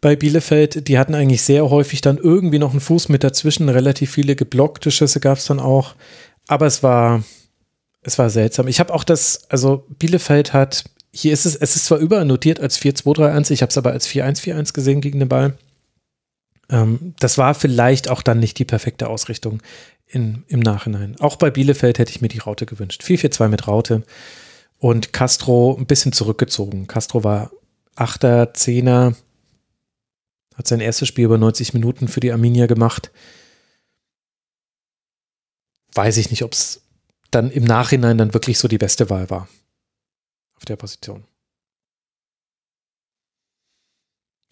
bei 0.00 0.16
Bielefeld. 0.16 0.88
Die 0.88 0.98
hatten 0.98 1.14
eigentlich 1.14 1.42
sehr 1.42 1.68
häufig 1.68 2.00
dann 2.00 2.16
irgendwie 2.16 2.58
noch 2.58 2.70
einen 2.70 2.80
Fuß 2.80 3.10
mit 3.10 3.22
dazwischen. 3.22 3.68
Relativ 3.68 4.10
viele 4.12 4.34
geblockte 4.34 4.90
Schüsse 4.90 5.20
gab 5.20 5.36
es 5.36 5.44
dann 5.44 5.60
auch. 5.60 5.94
Aber 6.46 6.64
es 6.64 6.82
war, 6.82 7.22
es 8.00 8.18
war 8.18 8.30
seltsam. 8.30 8.66
Ich 8.66 8.80
habe 8.80 8.94
auch 8.94 9.04
das, 9.04 9.42
also 9.50 9.84
Bielefeld 9.98 10.54
hat, 10.54 10.84
hier 11.12 11.34
ist 11.34 11.44
es, 11.44 11.54
es 11.54 11.76
ist 11.76 11.84
zwar 11.84 11.98
überall 11.98 12.24
notiert 12.24 12.60
als 12.60 12.80
4-2-3-1, 12.80 13.50
ich 13.50 13.62
habe 13.62 13.70
es 13.70 13.78
aber 13.78 13.90
als 13.90 14.08
4-1-4-1 14.08 14.72
gesehen 14.72 15.00
gegen 15.02 15.18
den 15.18 15.28
Ball. 15.28 15.54
Ähm, 16.70 17.14
das 17.18 17.38
war 17.38 17.54
vielleicht 17.54 18.08
auch 18.08 18.22
dann 18.22 18.38
nicht 18.38 18.58
die 18.58 18.64
perfekte 18.64 19.08
Ausrichtung 19.08 19.62
in, 20.06 20.44
im 20.48 20.60
Nachhinein. 20.60 21.16
Auch 21.20 21.36
bei 21.36 21.50
Bielefeld 21.50 21.98
hätte 21.98 22.10
ich 22.10 22.20
mir 22.20 22.28
die 22.28 22.38
Raute 22.38 22.66
gewünscht. 22.66 23.02
4-4-2 23.02 23.48
mit 23.48 23.66
Raute 23.66 24.02
und 24.78 25.12
Castro 25.12 25.76
ein 25.78 25.86
bisschen 25.86 26.12
zurückgezogen. 26.12 26.86
Castro 26.86 27.24
war 27.24 27.50
Achter, 27.94 28.54
Zehner, 28.54 29.14
hat 30.54 30.68
sein 30.68 30.80
erstes 30.80 31.08
Spiel 31.08 31.24
über 31.24 31.38
90 31.38 31.74
Minuten 31.74 32.08
für 32.08 32.20
die 32.20 32.32
Arminia 32.32 32.66
gemacht. 32.66 33.10
Weiß 35.94 36.16
ich 36.16 36.30
nicht, 36.30 36.44
ob 36.44 36.52
es 36.52 36.82
dann 37.30 37.50
im 37.50 37.64
Nachhinein 37.64 38.18
dann 38.18 38.34
wirklich 38.34 38.58
so 38.58 38.68
die 38.68 38.78
beste 38.78 39.10
Wahl 39.10 39.30
war 39.30 39.48
auf 40.56 40.64
der 40.64 40.76
Position. 40.76 41.24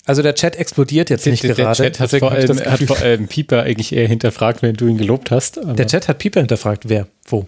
Also 0.07 0.23
der 0.23 0.35
Chat 0.37 0.57
explodiert 0.57 1.11
jetzt 1.11 1.27
nicht 1.27 1.43
der, 1.43 1.55
gerade. 1.55 1.83
Der 1.83 1.93
Chat 1.93 2.01
hat 2.01 2.21
vor, 2.21 2.31
allem, 2.31 2.61
hat 2.61 2.83
vor, 2.85 2.99
allem, 2.99 3.27
Pieper 3.27 3.65
eigentlich 3.65 3.93
eher 3.93 4.07
hinterfragt, 4.07 4.63
wenn 4.63 4.75
du 4.75 4.87
ihn 4.87 4.97
gelobt 4.97 5.33
hast. 5.33 5.59
Der 5.63 5.87
Chat 5.87 6.07
hat 6.09 6.19
Pieper 6.19 6.41
hinterfragt. 6.41 6.89
Wer? 6.89 7.09
Wo? 7.27 7.45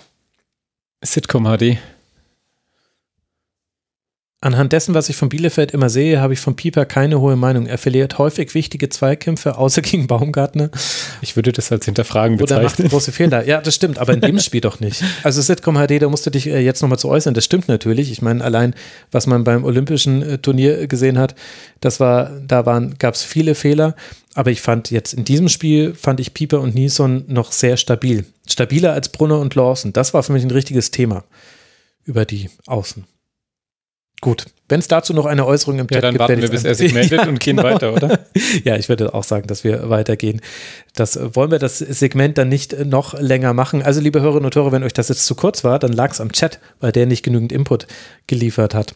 Sitcom 1.02 1.44
HD. 1.44 1.78
Anhand 4.40 4.72
dessen, 4.72 4.94
was 4.94 5.08
ich 5.08 5.16
von 5.16 5.28
Bielefeld 5.28 5.72
immer 5.72 5.90
sehe, 5.90 6.20
habe 6.20 6.32
ich 6.32 6.38
von 6.38 6.54
Pieper 6.54 6.86
keine 6.86 7.20
hohe 7.20 7.34
Meinung. 7.34 7.66
Er 7.66 7.76
verliert 7.76 8.18
häufig 8.18 8.54
wichtige 8.54 8.88
Zweikämpfe, 8.88 9.58
außer 9.58 9.82
gegen 9.82 10.06
Baumgartner. 10.06 10.70
Ich 11.20 11.34
würde 11.34 11.50
das 11.50 11.72
als 11.72 11.86
Hinterfragen 11.86 12.36
bezeichnen. 12.36 12.66
Oder 12.66 12.82
macht 12.82 12.90
große 12.90 13.10
Fehler. 13.10 13.44
Ja, 13.44 13.60
das 13.60 13.74
stimmt, 13.74 13.98
aber 13.98 14.12
in 14.12 14.20
dem 14.20 14.38
Spiel 14.38 14.60
doch 14.60 14.78
nicht. 14.78 15.02
Also 15.24 15.42
Sitcom 15.42 15.74
HD, 15.74 16.00
da 16.00 16.08
musst 16.08 16.24
du 16.24 16.30
dich 16.30 16.46
äh, 16.46 16.60
jetzt 16.60 16.82
nochmal 16.82 17.00
zu 17.00 17.08
äußern. 17.08 17.34
Das 17.34 17.44
stimmt 17.44 17.66
natürlich. 17.66 18.12
Ich 18.12 18.22
meine, 18.22 18.44
allein, 18.44 18.76
was 19.10 19.26
man 19.26 19.42
beim 19.42 19.64
Olympischen 19.64 20.22
äh, 20.22 20.38
Turnier 20.38 20.86
gesehen 20.86 21.18
hat, 21.18 21.34
das 21.80 21.98
war, 21.98 22.30
da 22.46 22.64
waren, 22.64 22.96
gab 22.98 23.14
es 23.14 23.24
viele 23.24 23.56
Fehler. 23.56 23.96
Aber 24.34 24.52
ich 24.52 24.60
fand 24.60 24.92
jetzt 24.92 25.14
in 25.14 25.24
diesem 25.24 25.48
Spiel, 25.48 25.94
fand 25.94 26.20
ich 26.20 26.32
Pieper 26.32 26.60
und 26.60 26.76
Nison 26.76 27.24
noch 27.26 27.50
sehr 27.50 27.76
stabil. 27.76 28.24
Stabiler 28.48 28.92
als 28.92 29.08
Brunner 29.08 29.40
und 29.40 29.56
Lawson. 29.56 29.92
Das 29.92 30.14
war 30.14 30.22
für 30.22 30.32
mich 30.32 30.44
ein 30.44 30.52
richtiges 30.52 30.92
Thema 30.92 31.24
über 32.04 32.24
die 32.24 32.50
Außen. 32.66 33.04
Gut, 34.20 34.46
wenn 34.68 34.80
es 34.80 34.88
dazu 34.88 35.14
noch 35.14 35.26
eine 35.26 35.46
Äußerung 35.46 35.78
im 35.78 35.86
Chat 35.86 35.96
ja, 35.96 36.00
dann 36.00 36.14
gibt, 36.14 36.20
warten 36.20 36.42
wir, 36.42 36.48
bis 36.48 36.64
er 36.64 36.74
sich 36.74 36.92
meldet 36.92 37.20
ja, 37.22 37.28
und 37.28 37.38
gehen 37.38 37.56
genau. 37.56 37.68
weiter, 37.68 37.94
oder? 37.94 38.18
ja, 38.64 38.76
ich 38.76 38.88
würde 38.88 39.14
auch 39.14 39.22
sagen, 39.22 39.46
dass 39.46 39.62
wir 39.62 39.88
weitergehen. 39.90 40.40
Das 40.94 41.16
äh, 41.16 41.34
wollen 41.36 41.52
wir 41.52 41.60
das 41.60 41.78
Segment 41.78 42.36
dann 42.36 42.48
nicht 42.48 42.72
äh, 42.72 42.84
noch 42.84 43.18
länger 43.18 43.54
machen. 43.54 43.82
Also, 43.82 44.00
liebe 44.00 44.20
Hörerinnen 44.20 44.46
und 44.46 44.56
Hörer, 44.56 44.72
wenn 44.72 44.82
euch 44.82 44.92
das 44.92 45.08
jetzt 45.08 45.24
zu 45.24 45.36
kurz 45.36 45.62
war, 45.62 45.78
dann 45.78 45.92
lag 45.92 46.10
es 46.10 46.20
am 46.20 46.32
Chat, 46.32 46.58
weil 46.80 46.90
der 46.90 47.06
nicht 47.06 47.22
genügend 47.22 47.52
Input 47.52 47.86
geliefert 48.26 48.74
hat. 48.74 48.94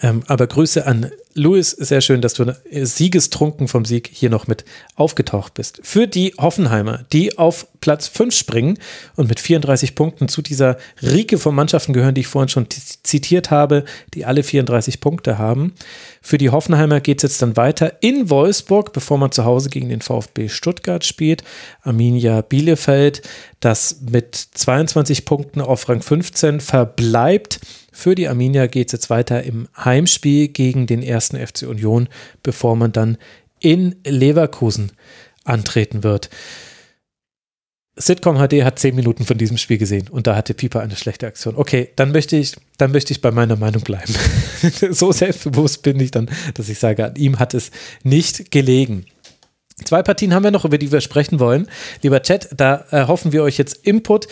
Ähm, 0.00 0.22
aber 0.26 0.46
Grüße 0.46 0.86
an 0.86 1.10
Louis, 1.38 1.70
sehr 1.70 2.00
schön, 2.00 2.20
dass 2.20 2.34
du 2.34 2.56
siegestrunken 2.72 3.68
vom 3.68 3.84
Sieg 3.84 4.10
hier 4.12 4.28
noch 4.28 4.48
mit 4.48 4.64
aufgetaucht 4.96 5.54
bist. 5.54 5.80
Für 5.84 6.08
die 6.08 6.34
Hoffenheimer, 6.36 7.04
die 7.12 7.38
auf 7.38 7.68
Platz 7.80 8.08
5 8.08 8.34
springen 8.34 8.78
und 9.14 9.28
mit 9.28 9.38
34 9.38 9.94
Punkten 9.94 10.28
zu 10.28 10.42
dieser 10.42 10.78
Rieke 11.00 11.38
von 11.38 11.54
Mannschaften 11.54 11.92
gehören, 11.92 12.14
die 12.14 12.22
ich 12.22 12.26
vorhin 12.26 12.48
schon 12.48 12.66
zitiert 12.70 13.52
habe, 13.52 13.84
die 14.14 14.24
alle 14.24 14.42
34 14.42 15.00
Punkte 15.00 15.38
haben. 15.38 15.74
Für 16.22 16.38
die 16.38 16.50
Hoffenheimer 16.50 17.00
geht 17.00 17.18
es 17.18 17.30
jetzt 17.30 17.42
dann 17.42 17.56
weiter 17.56 18.02
in 18.02 18.30
Wolfsburg, 18.30 18.92
bevor 18.92 19.18
man 19.18 19.30
zu 19.30 19.44
Hause 19.44 19.70
gegen 19.70 19.90
den 19.90 20.00
VfB 20.00 20.48
Stuttgart 20.48 21.04
spielt. 21.04 21.44
Arminia 21.82 22.40
Bielefeld, 22.40 23.22
das 23.60 24.00
mit 24.10 24.34
22 24.34 25.24
Punkten 25.24 25.60
auf 25.60 25.88
Rang 25.88 26.02
15 26.02 26.60
verbleibt. 26.60 27.60
Für 27.98 28.14
die 28.14 28.28
Arminia 28.28 28.68
geht 28.68 28.86
es 28.86 28.92
jetzt 28.92 29.10
weiter 29.10 29.42
im 29.42 29.66
Heimspiel 29.76 30.46
gegen 30.46 30.86
den 30.86 31.02
ersten 31.02 31.36
FC 31.36 31.62
Union, 31.62 32.08
bevor 32.44 32.76
man 32.76 32.92
dann 32.92 33.18
in 33.58 33.96
Leverkusen 34.06 34.92
antreten 35.42 36.04
wird. 36.04 36.30
Sitcom 37.96 38.36
HD 38.36 38.62
hat 38.62 38.78
zehn 38.78 38.94
Minuten 38.94 39.24
von 39.24 39.36
diesem 39.36 39.58
Spiel 39.58 39.78
gesehen 39.78 40.06
und 40.06 40.28
da 40.28 40.36
hatte 40.36 40.54
Pieper 40.54 40.78
eine 40.78 40.94
schlechte 40.94 41.26
Aktion. 41.26 41.56
Okay, 41.56 41.88
dann 41.96 42.12
möchte 42.12 42.36
ich, 42.36 42.54
dann 42.76 42.92
möchte 42.92 43.12
ich 43.12 43.20
bei 43.20 43.32
meiner 43.32 43.56
Meinung 43.56 43.82
bleiben. 43.82 44.14
so 44.92 45.10
selbstbewusst 45.10 45.82
bin 45.82 45.98
ich 45.98 46.12
dann, 46.12 46.30
dass 46.54 46.68
ich 46.68 46.78
sage, 46.78 47.04
an 47.04 47.16
ihm 47.16 47.40
hat 47.40 47.52
es 47.52 47.72
nicht 48.04 48.52
gelegen. 48.52 49.06
Zwei 49.84 50.04
Partien 50.04 50.34
haben 50.34 50.44
wir 50.44 50.52
noch, 50.52 50.64
über 50.64 50.78
die 50.78 50.92
wir 50.92 51.00
sprechen 51.00 51.40
wollen. 51.40 51.66
Lieber 52.02 52.22
Chat, 52.22 52.48
da 52.56 52.76
erhoffen 52.90 53.32
wir 53.32 53.42
euch 53.42 53.58
jetzt 53.58 53.74
Input 53.84 54.28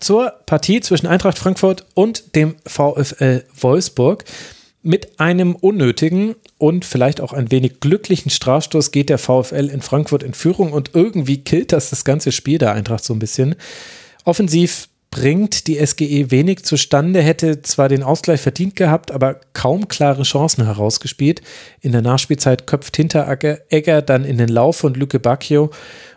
zur 0.00 0.32
Partie 0.46 0.80
zwischen 0.80 1.06
Eintracht 1.06 1.38
Frankfurt 1.38 1.86
und 1.94 2.34
dem 2.36 2.56
VfL 2.66 3.44
Wolfsburg. 3.60 4.24
Mit 4.82 5.18
einem 5.18 5.56
unnötigen 5.56 6.36
und 6.58 6.84
vielleicht 6.84 7.20
auch 7.20 7.32
ein 7.32 7.50
wenig 7.50 7.80
glücklichen 7.80 8.30
Strafstoß 8.30 8.92
geht 8.92 9.08
der 9.08 9.18
VfL 9.18 9.68
in 9.68 9.82
Frankfurt 9.82 10.22
in 10.22 10.32
Führung 10.32 10.72
und 10.72 10.90
irgendwie 10.94 11.38
killt 11.38 11.72
das 11.72 11.90
das 11.90 12.04
ganze 12.04 12.30
Spiel 12.30 12.58
der 12.58 12.72
Eintracht 12.72 13.02
so 13.02 13.12
ein 13.12 13.18
bisschen. 13.18 13.56
Offensiv 14.24 14.88
bringt 15.10 15.66
die 15.66 15.84
SGE 15.84 16.30
wenig 16.30 16.64
zustande, 16.64 17.22
hätte 17.22 17.62
zwar 17.62 17.88
den 17.88 18.02
Ausgleich 18.02 18.40
verdient 18.40 18.76
gehabt, 18.76 19.10
aber 19.10 19.40
kaum 19.54 19.88
klare 19.88 20.24
Chancen 20.24 20.64
herausgespielt. 20.66 21.42
In 21.80 21.92
der 21.92 22.02
Nachspielzeit 22.02 22.66
köpft 22.66 22.96
Hinteregger 22.96 24.02
dann 24.02 24.24
in 24.24 24.36
den 24.36 24.48
Lauf 24.48 24.76
von 24.76 24.94
Lücke 24.94 25.18
Bacchio 25.18 25.70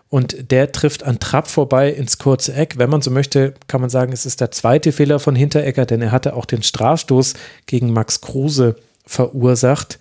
und 0.09 0.51
der 0.51 0.71
trifft 0.71 1.03
an 1.03 1.19
Trapp 1.19 1.47
vorbei 1.47 1.91
ins 1.91 2.17
kurze 2.17 2.53
Eck. 2.53 2.77
Wenn 2.77 2.89
man 2.89 3.01
so 3.01 3.11
möchte, 3.11 3.53
kann 3.67 3.79
man 3.79 3.91
sagen, 3.91 4.11
es 4.11 4.25
ist 4.25 4.41
der 4.41 4.51
zweite 4.51 4.91
Fehler 4.91 5.19
von 5.19 5.35
Hinteregger, 5.35 5.85
denn 5.85 6.01
er 6.01 6.11
hatte 6.11 6.35
auch 6.35 6.45
den 6.45 6.63
Strafstoß 6.63 7.35
gegen 7.67 7.93
Max 7.93 8.19
Kruse 8.21 8.75
verursacht. 9.05 9.99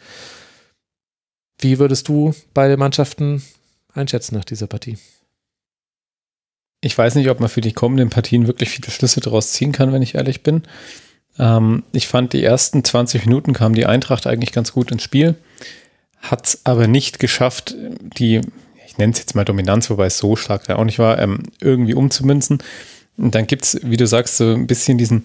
Wie 1.61 1.79
würdest 1.79 2.09
du 2.09 2.35
beide 2.55 2.77
Mannschaften 2.77 3.43
einschätzen 3.93 4.35
nach 4.35 4.45
dieser 4.45 4.67
Partie? 4.67 4.97
Ich 6.81 6.97
weiß 6.97 7.17
nicht, 7.17 7.29
ob 7.29 7.41
man 7.41 7.49
für 7.49 7.61
die 7.61 7.73
kommenden 7.73 8.09
Partien 8.09 8.47
wirklich 8.47 8.71
viele 8.71 8.91
Schlüsse 8.91 9.21
daraus 9.21 9.53
ziehen 9.53 9.73
kann, 9.73 9.93
wenn 9.93 10.03
ich 10.03 10.15
ehrlich 10.15 10.43
bin. 10.43 10.63
Ähm, 11.39 11.83
ich 11.93 12.09
fand, 12.09 12.33
die 12.33 12.45
ersten 12.45 12.83
20 12.85 13.27
Minuten 13.27 13.53
kam 13.53 13.75
die 13.75 13.87
Eintracht 13.87 14.27
eigentlich 14.27 14.53
ganz 14.53 14.73
gut 14.73 14.91
ins 14.91 15.03
Spiel, 15.03 15.35
hat 16.21 16.47
es 16.47 16.61
aber 16.65 16.87
nicht 16.87 17.19
geschafft, 17.19 17.75
die 18.01 18.41
nenne 18.99 19.13
es 19.13 19.19
jetzt 19.19 19.35
mal 19.35 19.45
Dominanz, 19.45 19.91
wobei 19.91 20.07
es 20.07 20.19
so 20.19 20.37
stark 20.37 20.65
da 20.65 20.77
auch 20.77 20.85
nicht 20.85 20.99
war, 20.99 21.19
ähm, 21.19 21.45
irgendwie 21.61 21.95
umzumünzen. 21.95 22.63
Und 23.17 23.35
dann 23.35 23.47
gibt 23.47 23.65
es, 23.65 23.81
wie 23.83 23.97
du 23.97 24.07
sagst, 24.07 24.37
so 24.37 24.53
ein 24.53 24.67
bisschen 24.67 24.99
diesen 24.99 25.25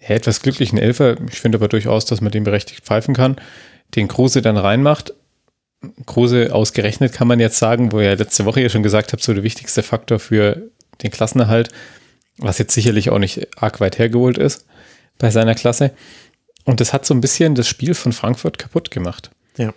ja, 0.00 0.10
etwas 0.10 0.42
glücklichen 0.42 0.78
Elfer. 0.78 1.16
Ich 1.30 1.40
finde 1.40 1.58
aber 1.58 1.68
durchaus, 1.68 2.04
dass 2.04 2.20
man 2.20 2.32
den 2.32 2.44
berechtigt 2.44 2.84
pfeifen 2.84 3.14
kann, 3.14 3.36
den 3.94 4.08
Kruse 4.08 4.42
dann 4.42 4.56
reinmacht. 4.56 5.14
Kruse 6.06 6.54
ausgerechnet 6.54 7.12
kann 7.12 7.26
man 7.26 7.40
jetzt 7.40 7.58
sagen, 7.58 7.90
wo 7.90 8.00
ihr 8.00 8.16
letzte 8.16 8.44
Woche 8.44 8.60
ja 8.60 8.68
schon 8.68 8.84
gesagt 8.84 9.12
habt, 9.12 9.22
so 9.22 9.34
der 9.34 9.42
wichtigste 9.42 9.82
Faktor 9.82 10.20
für 10.20 10.70
den 11.02 11.10
Klassenerhalt, 11.10 11.70
was 12.38 12.58
jetzt 12.58 12.74
sicherlich 12.74 13.10
auch 13.10 13.18
nicht 13.18 13.48
arg 13.60 13.80
weit 13.80 13.98
hergeholt 13.98 14.38
ist 14.38 14.66
bei 15.18 15.30
seiner 15.30 15.56
Klasse. 15.56 15.90
Und 16.64 16.80
das 16.80 16.92
hat 16.92 17.04
so 17.04 17.14
ein 17.14 17.20
bisschen 17.20 17.56
das 17.56 17.66
Spiel 17.66 17.94
von 17.94 18.12
Frankfurt 18.12 18.58
kaputt 18.58 18.92
gemacht. 18.92 19.30
Ja 19.56 19.74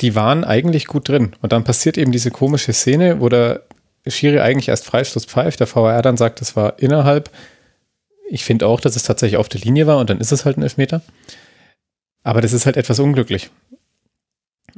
die 0.00 0.14
waren 0.14 0.44
eigentlich 0.44 0.86
gut 0.86 1.08
drin. 1.08 1.34
Und 1.40 1.52
dann 1.52 1.64
passiert 1.64 1.98
eben 1.98 2.12
diese 2.12 2.30
komische 2.30 2.72
Szene, 2.72 3.20
wo 3.20 3.28
der 3.28 3.62
Schiri 4.06 4.40
eigentlich 4.40 4.68
erst 4.68 4.84
Freistoß 4.84 5.26
pfeift, 5.26 5.60
der 5.60 5.66
VR 5.66 6.02
dann 6.02 6.16
sagt, 6.16 6.40
das 6.40 6.56
war 6.56 6.78
innerhalb. 6.78 7.30
Ich 8.28 8.44
finde 8.44 8.66
auch, 8.66 8.80
dass 8.80 8.96
es 8.96 9.04
tatsächlich 9.04 9.38
auf 9.38 9.48
der 9.48 9.60
Linie 9.60 9.86
war 9.86 9.98
und 9.98 10.10
dann 10.10 10.20
ist 10.20 10.32
es 10.32 10.44
halt 10.44 10.56
ein 10.56 10.62
Elfmeter. 10.62 11.02
Aber 12.22 12.40
das 12.40 12.52
ist 12.52 12.66
halt 12.66 12.76
etwas 12.76 12.98
unglücklich. 12.98 13.50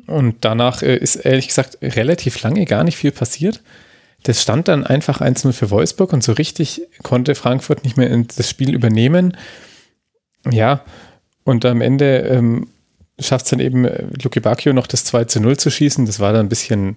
Und 0.07 0.45
danach 0.45 0.83
äh, 0.83 0.97
ist 0.97 1.17
ehrlich 1.17 1.49
gesagt 1.49 1.79
relativ 1.81 2.43
lange 2.43 2.65
gar 2.67 2.85
nicht 2.85 2.97
viel 2.97 3.13
passiert. 3.13 3.63
Das 4.23 4.43
stand 4.43 4.69
dann 4.69 4.85
einfach 4.85 5.21
1-0 5.21 5.53
für 5.53 5.71
Wolfsburg 5.71 6.13
und 6.13 6.23
so 6.23 6.33
richtig 6.33 6.83
konnte 7.03 7.35
Frankfurt 7.35 7.85
nicht 7.85 7.97
mehr 7.97 8.25
das 8.37 8.51
Spiel 8.51 8.75
übernehmen. 8.75 9.37
Ja, 10.51 10.85
und 11.45 11.65
am 11.65 11.81
Ende 11.81 12.19
ähm, 12.19 12.69
schafft 13.19 13.47
es 13.47 13.51
dann 13.51 13.61
eben, 13.61 13.85
äh, 13.85 14.07
Luki 14.23 14.41
Bacchio 14.41 14.73
noch 14.73 14.87
das 14.87 15.05
2 15.05 15.25
zu 15.25 15.41
0 15.41 15.57
zu 15.57 15.71
schießen. 15.71 16.07
Das 16.07 16.21
war 16.21 16.33
dann 16.33 16.47
ein 16.47 16.49
bisschen, 16.49 16.97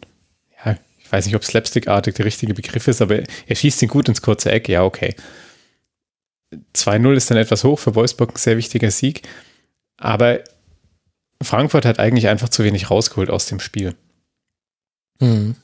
ja, 0.66 0.78
ich 0.98 1.12
weiß 1.12 1.26
nicht, 1.26 1.36
ob 1.36 1.44
slapstickartig 1.44 2.16
der 2.16 2.26
richtige 2.26 2.54
Begriff 2.54 2.88
ist, 2.88 3.02
aber 3.02 3.22
er 3.48 3.56
schießt 3.56 3.82
ihn 3.82 3.90
gut 3.90 4.10
ins 4.10 4.22
kurze 4.22 4.52
Eck. 4.52 4.68
Ja, 4.70 4.84
okay. 4.84 5.16
2-0 6.76 7.14
ist 7.14 7.30
dann 7.30 7.38
etwas 7.38 7.64
hoch 7.64 7.80
für 7.80 7.96
Wolfsburg, 7.96 8.34
ein 8.34 8.38
sehr 8.38 8.58
wichtiger 8.58 8.92
Sieg. 8.92 9.28
Aber 9.98 10.40
Frankfurt 11.42 11.86
hat 11.86 12.00
eigentlich 12.00 12.28
einfach 12.28 12.50
zu 12.50 12.64
wenig 12.64 12.90
rausgeholt 12.90 13.30
aus 13.30 13.46
dem 13.46 13.60
Spiel. 13.60 13.96
Mhm. 15.20 15.56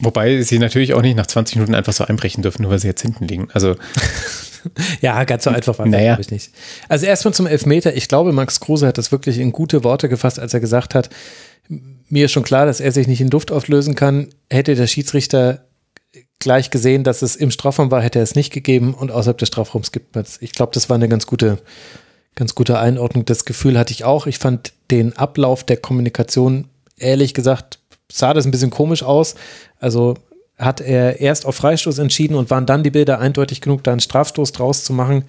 Wobei 0.00 0.42
sie 0.42 0.58
natürlich 0.58 0.94
auch 0.94 1.02
nicht 1.02 1.16
nach 1.16 1.26
20 1.26 1.56
Minuten 1.56 1.74
einfach 1.74 1.92
so 1.92 2.04
einbrechen 2.04 2.42
dürfen, 2.42 2.62
nur 2.62 2.70
weil 2.70 2.78
sie 2.78 2.86
jetzt 2.86 3.02
hinten 3.02 3.26
liegen. 3.26 3.48
Also 3.52 3.74
ja, 5.00 5.22
ganz 5.24 5.44
so 5.44 5.50
einfach 5.50 5.78
war 5.78 5.86
naja. 5.86 6.18
ich 6.20 6.30
nicht. 6.30 6.52
Also 6.88 7.06
erstmal 7.06 7.34
zum 7.34 7.46
Elfmeter. 7.46 7.94
Ich 7.96 8.08
glaube, 8.08 8.32
Max 8.32 8.60
Kruse 8.60 8.86
hat 8.86 8.98
das 8.98 9.12
wirklich 9.12 9.38
in 9.38 9.52
gute 9.52 9.84
Worte 9.84 10.08
gefasst, 10.08 10.38
als 10.38 10.54
er 10.54 10.60
gesagt 10.60 10.94
hat, 10.94 11.10
mir 12.08 12.24
ist 12.24 12.32
schon 12.32 12.42
klar, 12.42 12.66
dass 12.66 12.80
er 12.80 12.92
sich 12.92 13.06
nicht 13.06 13.20
in 13.20 13.30
Luft 13.30 13.52
auflösen 13.52 13.94
kann. 13.94 14.28
Hätte 14.50 14.74
der 14.74 14.86
Schiedsrichter 14.86 15.64
gleich 16.38 16.70
gesehen, 16.70 17.04
dass 17.04 17.22
es 17.22 17.36
im 17.36 17.50
Strafraum 17.50 17.90
war, 17.90 18.00
hätte 18.00 18.18
er 18.18 18.22
es 18.22 18.34
nicht 18.34 18.52
gegeben 18.52 18.94
und 18.94 19.10
außerhalb 19.10 19.38
des 19.38 19.48
Strafraums 19.48 19.92
gibt 19.92 20.14
man 20.14 20.24
es. 20.24 20.40
Ich 20.40 20.52
glaube, 20.52 20.72
das 20.72 20.88
war 20.88 20.94
eine 20.94 21.08
ganz 21.08 21.26
gute, 21.26 21.58
ganz 22.34 22.54
gute 22.54 22.78
Einordnung. 22.78 23.24
Das 23.24 23.44
Gefühl 23.44 23.78
hatte 23.78 23.92
ich 23.92 24.04
auch. 24.04 24.26
Ich 24.26 24.38
fand 24.38 24.72
den 24.90 25.16
Ablauf 25.16 25.64
der 25.64 25.76
Kommunikation, 25.76 26.68
ehrlich 26.96 27.34
gesagt, 27.34 27.80
sah 28.10 28.32
das 28.34 28.46
ein 28.46 28.50
bisschen 28.50 28.70
komisch 28.70 29.02
aus. 29.02 29.34
Also 29.78 30.14
hat 30.58 30.80
er 30.80 31.20
erst 31.20 31.46
auf 31.46 31.56
Freistoß 31.56 31.98
entschieden 31.98 32.34
und 32.34 32.50
waren 32.50 32.66
dann 32.66 32.82
die 32.82 32.90
Bilder 32.90 33.20
eindeutig 33.20 33.60
genug, 33.60 33.84
da 33.84 33.92
einen 33.92 34.00
Strafstoß 34.00 34.52
draus 34.52 34.84
zu 34.84 34.92
machen? 34.92 35.24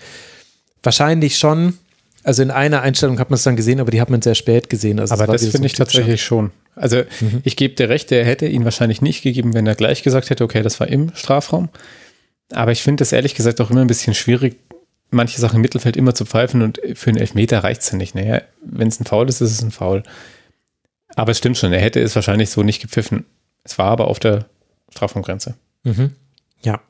Wahrscheinlich 0.81 1.37
schon. 1.37 1.77
Also 2.23 2.41
in 2.41 2.51
einer 2.51 2.81
Einstellung 2.81 3.19
hat 3.19 3.29
man 3.29 3.35
es 3.35 3.43
dann 3.43 3.55
gesehen, 3.55 3.79
aber 3.79 3.91
die 3.91 4.01
hat 4.01 4.09
man 4.09 4.21
sehr 4.21 4.35
spät 4.35 4.69
gesehen. 4.69 4.99
Also 4.99 5.13
aber 5.13 5.27
das 5.27 5.43
finde 5.43 5.59
so 5.59 5.63
ich 5.65 5.73
tatsächlich 5.73 6.23
schon. 6.23 6.51
Also 6.75 7.03
mhm. 7.21 7.41
ich 7.43 7.55
gebe 7.55 7.75
dir 7.75 7.89
recht, 7.89 8.11
er 8.11 8.25
hätte 8.25 8.47
ihn 8.47 8.65
wahrscheinlich 8.65 9.01
nicht 9.01 9.21
gegeben, 9.21 9.53
wenn 9.53 9.67
er 9.67 9.75
gleich 9.75 10.03
gesagt 10.03 10.29
hätte, 10.29 10.43
okay, 10.43 10.61
das 10.61 10.79
war 10.79 10.87
im 10.87 11.11
Strafraum. 11.13 11.69
Aber 12.51 12.71
ich 12.71 12.81
finde 12.81 13.01
das 13.01 13.11
ehrlich 13.11 13.35
gesagt 13.35 13.61
auch 13.61 13.69
immer 13.69 13.81
ein 13.81 13.87
bisschen 13.87 14.15
schwierig, 14.15 14.57
manche 15.11 15.39
Sachen 15.39 15.57
im 15.57 15.61
Mittelfeld 15.61 15.97
immer 15.97 16.15
zu 16.15 16.25
pfeifen 16.25 16.61
und 16.61 16.79
für 16.95 17.09
einen 17.09 17.17
Elfmeter 17.17 17.63
reicht 17.63 17.81
es 17.81 17.91
ja 17.91 17.97
nicht. 17.97 18.15
Naja, 18.15 18.41
wenn 18.63 18.87
es 18.87 18.99
ein 18.99 19.05
Foul 19.05 19.29
ist, 19.29 19.41
ist 19.41 19.51
es 19.51 19.61
ein 19.61 19.71
Foul. 19.71 20.03
Aber 21.15 21.31
es 21.31 21.37
stimmt 21.37 21.57
schon, 21.57 21.73
er 21.73 21.81
hätte 21.81 21.99
es 21.99 22.15
wahrscheinlich 22.15 22.49
so 22.49 22.63
nicht 22.63 22.81
gepfiffen. 22.81 23.25
Es 23.63 23.77
war 23.77 23.87
aber 23.87 24.07
auf 24.07 24.19
der 24.19 24.45
Strafraumgrenze. 24.91 25.55
Mhm. 25.83 26.11
Ja. 26.61 26.81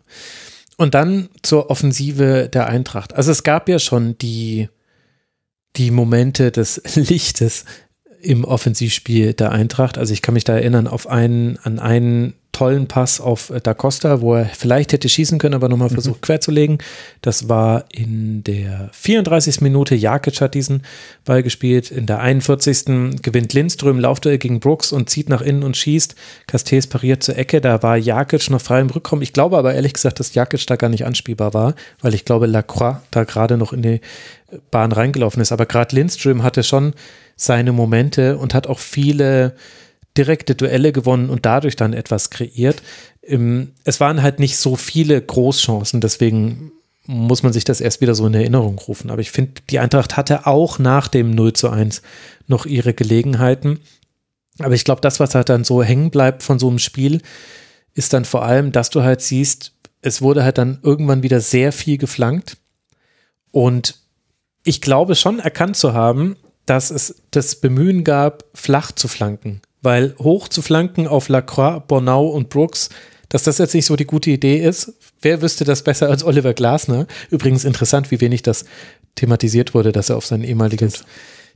Und 0.77 0.93
dann 0.93 1.29
zur 1.41 1.69
Offensive 1.69 2.49
der 2.51 2.67
Eintracht. 2.67 3.13
Also 3.13 3.31
es 3.31 3.43
gab 3.43 3.67
ja 3.67 3.79
schon 3.79 4.17
die, 4.17 4.69
die 5.75 5.91
Momente 5.91 6.51
des 6.51 6.81
Lichtes 6.95 7.65
im 8.21 8.43
Offensivspiel 8.43 9.33
der 9.33 9.51
Eintracht. 9.51 9.97
Also 9.97 10.13
ich 10.13 10.21
kann 10.21 10.33
mich 10.33 10.43
da 10.43 10.53
erinnern 10.53 10.87
auf 10.87 11.07
einen, 11.07 11.57
an 11.63 11.79
einen 11.79 12.33
tollen 12.59 12.87
Pass 12.87 13.21
auf 13.21 13.51
äh, 13.51 13.61
Da 13.61 13.73
Costa, 13.73 14.19
wo 14.19 14.35
er 14.35 14.45
vielleicht 14.45 14.91
hätte 14.91 15.07
schießen 15.07 15.39
können, 15.39 15.53
aber 15.53 15.69
nochmal 15.69 15.87
mhm. 15.87 15.93
versucht 15.93 16.17
mhm. 16.17 16.25
querzulegen. 16.25 16.77
Das 17.21 17.47
war 17.47 17.85
in 17.89 18.43
der 18.43 18.89
34. 18.91 19.61
Minute. 19.61 19.95
Jakic 19.95 20.41
hat 20.41 20.55
diesen 20.55 20.83
Ball 21.23 21.41
gespielt. 21.41 21.89
In 21.89 22.05
der 22.05 22.19
41. 22.19 23.21
gewinnt 23.21 23.53
Lindström 23.53 23.97
Laufduell 23.97 24.39
gegen 24.39 24.59
Brooks 24.59 24.91
und 24.91 25.09
zieht 25.09 25.29
nach 25.29 25.41
innen 25.41 25.63
und 25.63 25.77
schießt. 25.77 26.15
Castells 26.47 26.87
pariert 26.87 27.23
zur 27.23 27.37
Ecke. 27.37 27.61
Da 27.61 27.81
war 27.81 27.95
Jakic 27.95 28.49
noch 28.49 28.61
frei 28.61 28.81
im 28.81 28.89
Rückkommen. 28.89 29.21
Ich 29.21 29.31
glaube 29.31 29.57
aber 29.57 29.73
ehrlich 29.73 29.93
gesagt, 29.93 30.19
dass 30.19 30.33
Jakic 30.33 30.67
da 30.67 30.75
gar 30.75 30.89
nicht 30.89 31.05
anspielbar 31.05 31.53
war, 31.53 31.75
weil 32.01 32.13
ich 32.13 32.25
glaube, 32.25 32.45
Lacroix 32.45 32.97
da 33.11 33.23
gerade 33.23 33.55
noch 33.55 33.71
in 33.71 33.83
die 33.83 34.01
Bahn 34.69 34.91
reingelaufen 34.91 35.41
ist. 35.41 35.53
Aber 35.53 35.65
gerade 35.65 35.95
Lindström 35.95 36.43
hatte 36.43 36.63
schon 36.63 36.93
seine 37.37 37.71
Momente 37.71 38.37
und 38.37 38.53
hat 38.53 38.67
auch 38.67 38.79
viele 38.79 39.53
direkte 40.17 40.55
Duelle 40.55 40.91
gewonnen 40.91 41.29
und 41.29 41.45
dadurch 41.45 41.75
dann 41.75 41.93
etwas 41.93 42.29
kreiert. 42.29 42.81
Es 43.83 43.99
waren 43.99 44.21
halt 44.21 44.39
nicht 44.39 44.57
so 44.57 44.75
viele 44.75 45.21
Großchancen, 45.21 46.01
deswegen 46.01 46.71
muss 47.05 47.41
man 47.41 47.53
sich 47.53 47.63
das 47.63 47.81
erst 47.81 48.01
wieder 48.01 48.13
so 48.15 48.27
in 48.27 48.33
Erinnerung 48.33 48.77
rufen. 48.77 49.09
Aber 49.09 49.21
ich 49.21 49.31
finde, 49.31 49.61
die 49.69 49.79
Eintracht 49.79 50.17
hatte 50.17 50.45
auch 50.45 50.77
nach 50.77 51.07
dem 51.07 51.31
0 51.31 51.53
zu 51.53 51.69
1 51.69 52.01
noch 52.47 52.65
ihre 52.65 52.93
Gelegenheiten. 52.93 53.79
Aber 54.59 54.75
ich 54.75 54.83
glaube, 54.83 55.01
das, 55.01 55.19
was 55.19 55.35
halt 55.35 55.49
dann 55.49 55.63
so 55.63 55.81
hängen 55.81 56.11
bleibt 56.11 56.43
von 56.43 56.59
so 56.59 56.69
einem 56.69 56.79
Spiel, 56.79 57.21
ist 57.93 58.13
dann 58.13 58.25
vor 58.25 58.43
allem, 58.43 58.71
dass 58.71 58.89
du 58.89 59.01
halt 59.01 59.21
siehst, 59.21 59.73
es 60.01 60.21
wurde 60.21 60.43
halt 60.43 60.57
dann 60.57 60.79
irgendwann 60.83 61.23
wieder 61.23 61.39
sehr 61.39 61.71
viel 61.71 61.97
geflankt. 61.97 62.57
Und 63.51 63.95
ich 64.63 64.81
glaube 64.81 65.15
schon 65.15 65.39
erkannt 65.39 65.77
zu 65.77 65.93
haben, 65.93 66.35
dass 66.65 66.91
es 66.91 67.23
das 67.31 67.55
Bemühen 67.55 68.03
gab, 68.03 68.43
flach 68.53 68.91
zu 68.91 69.07
flanken 69.07 69.61
weil 69.81 70.15
hoch 70.19 70.47
zu 70.47 70.61
flanken 70.61 71.07
auf 71.07 71.29
Lacroix, 71.29 71.81
Bornau 71.87 72.27
und 72.27 72.49
Brooks, 72.49 72.89
dass 73.29 73.43
das 73.43 73.59
jetzt 73.59 73.75
nicht 73.75 73.85
so 73.85 73.95
die 73.95 74.05
gute 74.05 74.31
Idee 74.31 74.57
ist. 74.57 74.93
Wer 75.21 75.41
wüsste 75.41 75.63
das 75.63 75.83
besser 75.83 76.09
als 76.09 76.23
Oliver 76.23 76.53
Glasner? 76.53 77.07
Übrigens 77.29 77.63
interessant, 77.63 78.11
wie 78.11 78.21
wenig 78.21 78.41
das 78.41 78.65
thematisiert 79.15 79.73
wurde, 79.73 79.91
dass 79.91 80.09
er 80.09 80.17
auf 80.17 80.25
sein 80.25 80.43
ehemaliges 80.43 81.03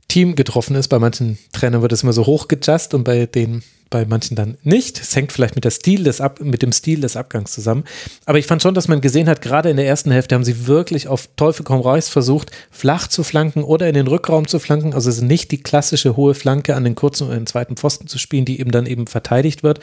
Team 0.08 0.36
getroffen 0.36 0.76
ist. 0.76 0.88
Bei 0.88 0.98
manchen 0.98 1.38
Trainern 1.52 1.82
wird 1.82 1.92
es 1.92 2.02
immer 2.02 2.12
so 2.12 2.26
hochgejust 2.26 2.94
und 2.94 3.04
bei 3.04 3.26
den 3.26 3.62
bei 3.94 4.04
manchen 4.06 4.34
dann 4.34 4.58
nicht. 4.64 5.00
Es 5.00 5.14
hängt 5.14 5.30
vielleicht 5.30 5.54
mit, 5.54 5.62
der 5.62 5.70
Stil 5.70 6.02
des 6.02 6.20
Ab, 6.20 6.40
mit 6.40 6.62
dem 6.62 6.72
Stil 6.72 7.00
des 7.00 7.16
Abgangs 7.16 7.52
zusammen. 7.52 7.84
Aber 8.24 8.38
ich 8.38 8.46
fand 8.48 8.60
schon, 8.60 8.74
dass 8.74 8.88
man 8.88 9.00
gesehen 9.00 9.28
hat, 9.28 9.40
gerade 9.40 9.70
in 9.70 9.76
der 9.76 9.86
ersten 9.86 10.10
Hälfte 10.10 10.34
haben 10.34 10.42
sie 10.42 10.66
wirklich 10.66 11.06
auf 11.06 11.28
Teufel 11.36 11.64
komm 11.64 11.80
raus 11.80 12.08
versucht, 12.08 12.50
flach 12.72 13.06
zu 13.06 13.22
flanken 13.22 13.62
oder 13.62 13.86
in 13.86 13.94
den 13.94 14.08
Rückraum 14.08 14.48
zu 14.48 14.58
flanken. 14.58 14.94
Also 14.94 15.10
es 15.10 15.18
ist 15.18 15.22
nicht 15.22 15.52
die 15.52 15.62
klassische 15.62 16.16
hohe 16.16 16.34
Flanke 16.34 16.74
an 16.74 16.82
den 16.82 16.96
kurzen 16.96 17.28
oder 17.28 17.36
den 17.36 17.46
zweiten 17.46 17.76
Pfosten 17.76 18.08
zu 18.08 18.18
spielen, 18.18 18.44
die 18.44 18.58
eben 18.58 18.72
dann 18.72 18.86
eben 18.86 19.06
verteidigt 19.06 19.62
wird. 19.62 19.78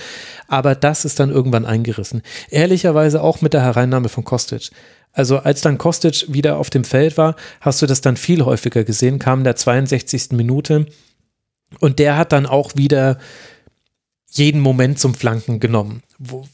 Aber 0.49 0.75
das 0.75 1.05
ist 1.05 1.17
dann 1.21 1.29
irgendwann 1.29 1.65
eingerissen. 1.65 2.21
Ehrlicherweise 2.49 3.23
auch 3.23 3.39
mit 3.39 3.53
der 3.53 3.61
Hereinnahme 3.61 4.09
von 4.09 4.25
Kostic. 4.25 4.71
Also 5.13 5.39
als 5.39 5.61
dann 5.61 5.77
Kostic 5.77 6.25
wieder 6.27 6.57
auf 6.57 6.69
dem 6.69 6.83
Feld 6.83 7.17
war, 7.17 7.35
hast 7.59 7.81
du 7.81 7.85
das 7.85 8.01
dann 8.01 8.17
viel 8.17 8.45
häufiger 8.45 8.83
gesehen, 8.83 9.19
kam 9.19 9.39
in 9.39 9.43
der 9.43 9.55
62. 9.55 10.31
Minute 10.31 10.85
und 11.79 11.99
der 11.99 12.17
hat 12.17 12.31
dann 12.31 12.45
auch 12.45 12.75
wieder 12.75 13.17
jeden 14.29 14.61
Moment 14.61 14.99
zum 14.99 15.13
Flanken 15.13 15.59
genommen. 15.59 16.03
Wo, 16.17 16.45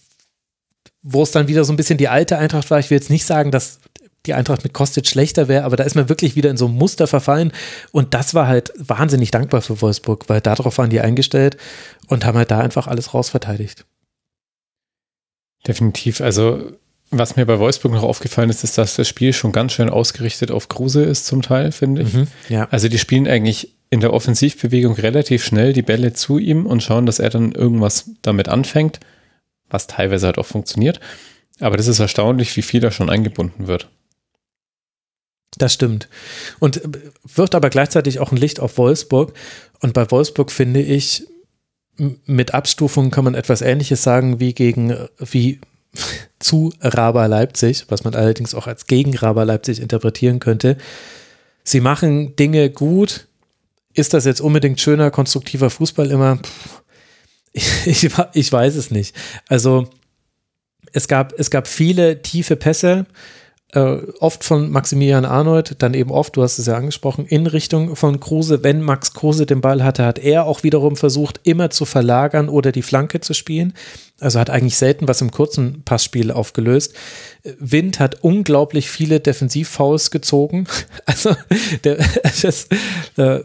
wo 1.04 1.24
es 1.24 1.32
dann 1.32 1.48
wieder 1.48 1.64
so 1.64 1.74
ein 1.74 1.78
bisschen 1.78 1.98
die 1.98 2.08
alte 2.08 2.38
Eintracht 2.38 2.72
war. 2.72 2.80
Ich 2.80 2.90
will 2.90 2.98
jetzt 2.98 3.10
nicht 3.10 3.26
sagen, 3.26 3.52
dass 3.52 3.80
die 4.26 4.34
Eintracht 4.34 4.64
mit 4.64 4.74
Kostic 4.74 5.08
schlechter 5.08 5.48
wäre, 5.48 5.64
aber 5.64 5.78
da 5.78 5.84
ist 5.84 5.96
man 5.96 6.10
wirklich 6.10 6.36
wieder 6.36 6.50
in 6.50 6.58
so 6.58 6.68
ein 6.68 6.74
Muster 6.74 7.08
verfallen. 7.08 7.54
Und 7.92 8.14
das 8.14 8.34
war 8.34 8.48
halt 8.48 8.74
wahnsinnig 8.78 9.32
dankbar 9.32 9.62
für 9.62 9.82
Wolfsburg, 9.82 10.28
weil 10.28 10.42
darauf 10.42 10.78
waren 10.78 10.90
die 10.90 11.00
eingestellt 11.00 11.58
und 12.08 12.26
haben 12.26 12.38
halt 12.38 12.52
da 12.52 12.60
einfach 12.60 12.88
alles 12.88 13.14
rausverteidigt. 13.14 13.86
Definitiv. 15.66 16.22
Also, 16.22 16.74
was 17.10 17.36
mir 17.36 17.46
bei 17.46 17.60
Wolfsburg 17.60 17.94
noch 17.94 18.04
aufgefallen 18.04 18.50
ist, 18.50 18.64
ist, 18.64 18.78
dass 18.78 18.96
das 18.96 19.08
Spiel 19.08 19.34
schon 19.34 19.52
ganz 19.52 19.74
schön 19.74 19.90
ausgerichtet 19.90 20.52
auf 20.52 20.68
Kruse 20.68 21.04
ist, 21.04 21.26
zum 21.26 21.42
Teil, 21.42 21.72
finde 21.72 22.02
ich. 22.02 22.14
Mhm, 22.14 22.28
ja. 22.50 22.68
Also, 22.70 22.90
die 22.90 23.00
spielen 23.00 23.28
eigentlich 23.28 23.74
in 23.90 24.02
der 24.02 24.14
Offensivbewegung 24.14 24.94
relativ 24.94 25.46
schnell 25.46 25.74
die 25.74 25.82
Bälle 25.82 26.14
zu 26.14 26.38
ihm 26.38 26.66
und 26.66 26.84
schauen, 26.84 27.06
dass 27.06 27.20
er 27.20 27.30
dann 27.30 27.54
irgendwas 27.54 28.10
damit 28.22 28.50
anfängt, 28.50 29.00
was 29.70 29.88
teilweise 29.88 30.26
halt 30.26 30.38
auch 30.38 30.46
funktioniert. 30.46 31.00
Aber 31.60 31.78
das 31.78 31.88
ist 31.88 32.00
erstaunlich, 32.00 32.56
wie 32.58 32.62
viel 32.62 32.82
da 32.82 32.92
schon 32.92 33.10
eingebunden 33.10 33.68
wird. 33.68 33.90
Das 35.58 35.74
stimmt. 35.74 36.10
Und 36.60 36.82
wirft 37.24 37.56
aber 37.56 37.70
gleichzeitig 37.70 38.20
auch 38.20 38.32
ein 38.32 38.38
Licht 38.38 38.60
auf 38.60 38.78
Wolfsburg. 38.78 39.34
Und 39.80 39.94
bei 39.94 40.10
Wolfsburg 40.12 40.52
finde 40.52 40.82
ich, 40.82 41.26
mit 42.26 42.54
Abstufungen 42.54 43.10
kann 43.10 43.24
man 43.24 43.34
etwas 43.34 43.62
Ähnliches 43.62 44.04
sagen 44.04 44.40
wie 44.40 44.54
gegen, 44.54 44.96
wie 45.18 45.60
zu 46.40 46.74
Raber 46.82 47.28
Leipzig, 47.28 47.86
was 47.90 48.03
man 48.03 48.15
allerdings 48.15 48.53
auch 48.53 48.68
als 48.68 48.88
gegen 48.88 49.15
Raber 49.15 49.45
Leipzig 49.45 49.80
interpretieren 49.80 50.40
könnte. 50.40 50.78
Sie 51.64 51.82
machen 51.82 52.36
Dinge 52.36 52.69
gut, 52.69 53.28
ist 53.94 54.14
das 54.14 54.26
jetzt 54.26 54.41
unbedingt 54.41 54.80
schöner, 54.80 55.11
konstruktiver 55.11 55.69
Fußball 55.69 56.11
immer? 56.11 56.40
Ich, 57.53 57.88
ich, 57.88 58.11
ich 58.34 58.52
weiß 58.52 58.76
es 58.76 58.91
nicht. 58.91 59.15
Also 59.48 59.90
es 60.94 61.07
gab, 61.07 61.34
es 61.40 61.49
gab 61.49 61.68
viele 61.68 62.22
tiefe 62.22 62.56
Pässe, 62.56 63.07
äh, 63.73 63.98
oft 64.19 64.45
von 64.45 64.72
Maximilian 64.72 65.26
Arnold, 65.26 65.76
dann 65.80 65.94
eben 65.94 66.11
oft, 66.11 66.38
du 66.38 66.44
hast 66.44 66.57
es 66.57 66.68
ja 66.68 66.76
angesprochen, 66.76 67.26
in 67.26 67.48
Richtung 67.48 67.95
von 67.98 68.19
Kruse. 68.19 68.64
Wenn 68.64 68.81
Max 68.81 69.14
Kruse 69.14 69.45
den 69.45 69.60
Ball 69.60 69.84
hatte, 69.84 70.06
hat 70.06 70.19
er 70.19 70.45
auch 70.45 70.64
wiederum 70.64 70.95
versucht, 70.95 71.41
immer 71.44 71.69
zu 71.69 71.84
verlagern 71.84 72.48
oder 72.48 72.72
die 72.72 72.81
Flanke 72.81 73.19
zu 73.19 73.34
spielen. 73.34 73.73
Also 74.19 74.39
hat 74.39 74.49
eigentlich 74.49 74.77
selten 74.77 75.07
was 75.07 75.22
im 75.22 75.31
kurzen 75.31 75.84
Passspiel 75.84 76.31
aufgelöst. 76.31 76.94
Wind 77.60 77.99
hat 77.99 78.23
unglaublich 78.23 78.89
viele 78.89 79.19
Defensivfouls 79.19 80.11
gezogen. 80.11 80.68
Also 81.06 81.35
der, 81.84 81.98
das, 82.41 82.68
äh, 83.18 83.39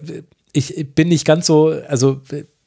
ich 0.52 0.94
bin 0.94 1.08
nicht 1.08 1.24
ganz 1.24 1.46
so, 1.46 1.74
also 1.88 2.20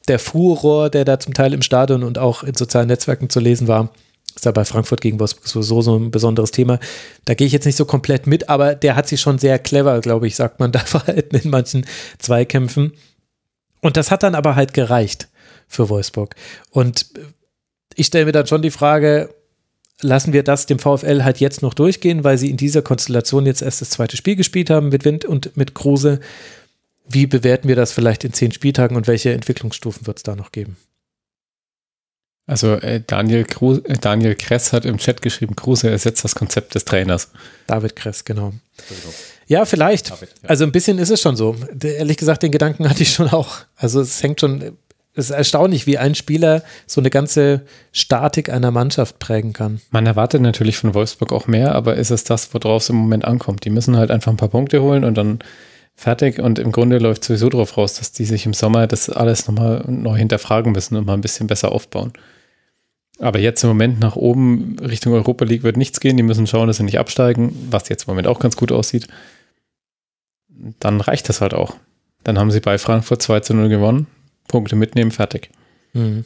der 0.08 0.18
Furor, 0.18 0.90
der 0.90 1.04
da 1.04 1.18
zum 1.20 1.34
Teil 1.34 1.52
im 1.52 1.62
Stadion 1.62 2.02
und 2.02 2.18
auch 2.18 2.42
in 2.42 2.54
sozialen 2.54 2.88
Netzwerken 2.88 3.28
zu 3.28 3.40
lesen 3.40 3.68
war, 3.68 3.90
ist 4.36 4.46
da 4.46 4.52
bei 4.52 4.64
Frankfurt 4.64 5.00
gegen 5.00 5.18
Wolfsburg 5.18 5.48
sowieso 5.48 5.82
so 5.82 5.98
ein 5.98 6.10
besonderes 6.10 6.50
Thema. 6.50 6.78
Da 7.24 7.34
gehe 7.34 7.46
ich 7.46 7.52
jetzt 7.52 7.64
nicht 7.64 7.76
so 7.76 7.86
komplett 7.86 8.26
mit, 8.26 8.48
aber 8.48 8.74
der 8.74 8.94
hat 8.94 9.08
sich 9.08 9.20
schon 9.20 9.38
sehr 9.38 9.58
clever, 9.58 10.00
glaube 10.00 10.26
ich, 10.26 10.36
sagt 10.36 10.60
man 10.60 10.72
da 10.72 10.80
verhalten 10.80 11.36
in 11.36 11.50
manchen 11.50 11.86
Zweikämpfen. 12.18 12.92
Und 13.80 13.96
das 13.96 14.10
hat 14.10 14.22
dann 14.22 14.34
aber 14.34 14.54
halt 14.54 14.74
gereicht 14.74 15.28
für 15.66 15.88
Wolfsburg. 15.88 16.36
Und 16.70 17.06
ich 17.94 18.06
stelle 18.06 18.26
mir 18.26 18.32
dann 18.32 18.46
schon 18.46 18.62
die 18.62 18.70
Frage, 18.70 19.34
lassen 20.02 20.32
wir 20.32 20.42
das 20.42 20.66
dem 20.66 20.78
VfL 20.78 21.24
halt 21.24 21.40
jetzt 21.40 21.62
noch 21.62 21.72
durchgehen, 21.72 22.22
weil 22.22 22.36
sie 22.36 22.50
in 22.50 22.58
dieser 22.58 22.82
Konstellation 22.82 23.46
jetzt 23.46 23.62
erst 23.62 23.80
das 23.80 23.90
zweite 23.90 24.16
Spiel 24.16 24.36
gespielt 24.36 24.68
haben 24.68 24.90
mit 24.90 25.04
Wind 25.04 25.24
und 25.24 25.56
mit 25.56 25.74
Kruse. 25.74 26.20
Wie 27.08 27.26
bewerten 27.26 27.68
wir 27.68 27.76
das 27.76 27.92
vielleicht 27.92 28.24
in 28.24 28.32
zehn 28.32 28.52
Spieltagen 28.52 28.96
und 28.96 29.06
welche 29.06 29.32
Entwicklungsstufen 29.32 30.06
wird 30.06 30.18
es 30.18 30.22
da 30.24 30.36
noch 30.36 30.52
geben? 30.52 30.76
Also 32.46 32.74
äh, 32.74 33.02
Daniel, 33.04 33.44
Kruse, 33.44 33.82
äh, 33.86 33.94
Daniel 33.94 34.36
Kress 34.36 34.72
hat 34.72 34.84
im 34.84 34.98
Chat 34.98 35.20
geschrieben, 35.20 35.56
Kruse 35.56 35.90
ersetzt 35.90 36.22
das 36.22 36.34
Konzept 36.34 36.74
des 36.74 36.84
Trainers. 36.84 37.30
David 37.66 37.96
Kress, 37.96 38.24
genau. 38.24 38.52
Ja, 39.48 39.64
vielleicht. 39.64 40.10
David, 40.10 40.28
ja. 40.42 40.48
Also 40.48 40.64
ein 40.64 40.72
bisschen 40.72 40.98
ist 40.98 41.10
es 41.10 41.20
schon 41.20 41.36
so. 41.36 41.56
Ehrlich 41.82 42.16
gesagt, 42.16 42.42
den 42.42 42.52
Gedanken 42.52 42.88
hatte 42.88 43.02
ich 43.02 43.12
schon 43.12 43.28
auch. 43.28 43.58
Also 43.76 44.00
es 44.00 44.22
hängt 44.22 44.40
schon, 44.40 44.76
es 45.14 45.30
ist 45.30 45.36
erstaunlich, 45.36 45.88
wie 45.88 45.98
ein 45.98 46.14
Spieler 46.14 46.62
so 46.86 47.00
eine 47.00 47.10
ganze 47.10 47.62
Statik 47.90 48.48
einer 48.48 48.70
Mannschaft 48.70 49.18
prägen 49.18 49.52
kann. 49.52 49.80
Man 49.90 50.06
erwartet 50.06 50.40
natürlich 50.40 50.76
von 50.76 50.94
Wolfsburg 50.94 51.32
auch 51.32 51.48
mehr, 51.48 51.74
aber 51.74 51.96
ist 51.96 52.10
es 52.10 52.22
das, 52.22 52.54
worauf 52.54 52.82
es 52.82 52.90
im 52.90 52.96
Moment 52.96 53.24
ankommt? 53.24 53.64
Die 53.64 53.70
müssen 53.70 53.96
halt 53.96 54.12
einfach 54.12 54.30
ein 54.30 54.36
paar 54.36 54.50
Punkte 54.50 54.82
holen 54.82 55.02
und 55.02 55.16
dann 55.16 55.40
fertig 55.96 56.38
und 56.38 56.60
im 56.60 56.70
Grunde 56.70 56.98
läuft 56.98 57.24
sowieso 57.24 57.48
darauf 57.48 57.76
raus, 57.76 57.94
dass 57.94 58.12
die 58.12 58.26
sich 58.26 58.46
im 58.46 58.52
Sommer 58.52 58.86
das 58.86 59.10
alles 59.10 59.48
nochmal 59.48 59.82
neu 59.88 60.16
hinterfragen 60.16 60.70
müssen 60.72 60.94
und 60.94 61.06
mal 61.06 61.14
ein 61.14 61.22
bisschen 61.22 61.48
besser 61.48 61.72
aufbauen. 61.72 62.12
Aber 63.18 63.38
jetzt 63.38 63.62
im 63.62 63.68
Moment 63.68 63.98
nach 64.00 64.16
oben 64.16 64.78
Richtung 64.78 65.14
Europa 65.14 65.44
League 65.44 65.62
wird 65.62 65.76
nichts 65.76 66.00
gehen. 66.00 66.16
Die 66.16 66.22
müssen 66.22 66.46
schauen, 66.46 66.66
dass 66.66 66.76
sie 66.76 66.82
nicht 66.82 66.98
absteigen, 66.98 67.68
was 67.70 67.88
jetzt 67.88 68.06
im 68.06 68.12
Moment 68.12 68.28
auch 68.28 68.38
ganz 68.38 68.56
gut 68.56 68.72
aussieht. 68.72 69.08
Dann 70.80 71.00
reicht 71.00 71.28
das 71.28 71.40
halt 71.40 71.54
auch. 71.54 71.76
Dann 72.24 72.38
haben 72.38 72.50
sie 72.50 72.60
bei 72.60 72.76
Frankfurt 72.78 73.22
2 73.22 73.40
zu 73.40 73.54
0 73.54 73.68
gewonnen. 73.68 74.06
Punkte 74.48 74.76
mitnehmen, 74.76 75.10
fertig. 75.10 75.50
Mhm. 75.92 76.24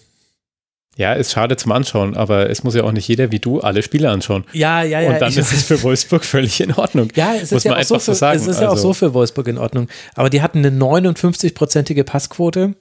Ja, 0.96 1.12
ist 1.12 1.32
schade 1.32 1.56
zum 1.56 1.72
Anschauen, 1.72 2.16
aber 2.16 2.50
es 2.50 2.64
muss 2.64 2.74
ja 2.74 2.82
auch 2.82 2.92
nicht 2.92 3.06
jeder 3.06 3.30
wie 3.32 3.38
du 3.38 3.60
alle 3.60 3.82
Spiele 3.82 4.10
anschauen. 4.10 4.44
Ja, 4.52 4.82
ja, 4.82 5.00
ja. 5.00 5.10
Und 5.10 5.20
dann 5.20 5.28
ist 5.28 5.52
es 5.52 5.62
für 5.62 5.82
Wolfsburg 5.82 6.24
völlig 6.24 6.60
in 6.60 6.74
Ordnung. 6.74 7.08
Ja, 7.14 7.34
es 7.34 7.52
ist, 7.52 7.64
ja 7.64 7.76
auch, 7.76 7.82
so 7.82 7.98
für, 7.98 8.14
so 8.14 8.26
es 8.26 8.42
ist 8.42 8.48
also. 8.48 8.62
ja 8.62 8.68
auch 8.68 8.76
so 8.76 8.92
für 8.92 9.14
Wolfsburg 9.14 9.46
in 9.48 9.56
Ordnung. 9.56 9.88
Aber 10.14 10.28
die 10.28 10.42
hatten 10.42 10.58
eine 10.58 10.70
59-prozentige 10.76 12.04
Passquote. 12.04 12.74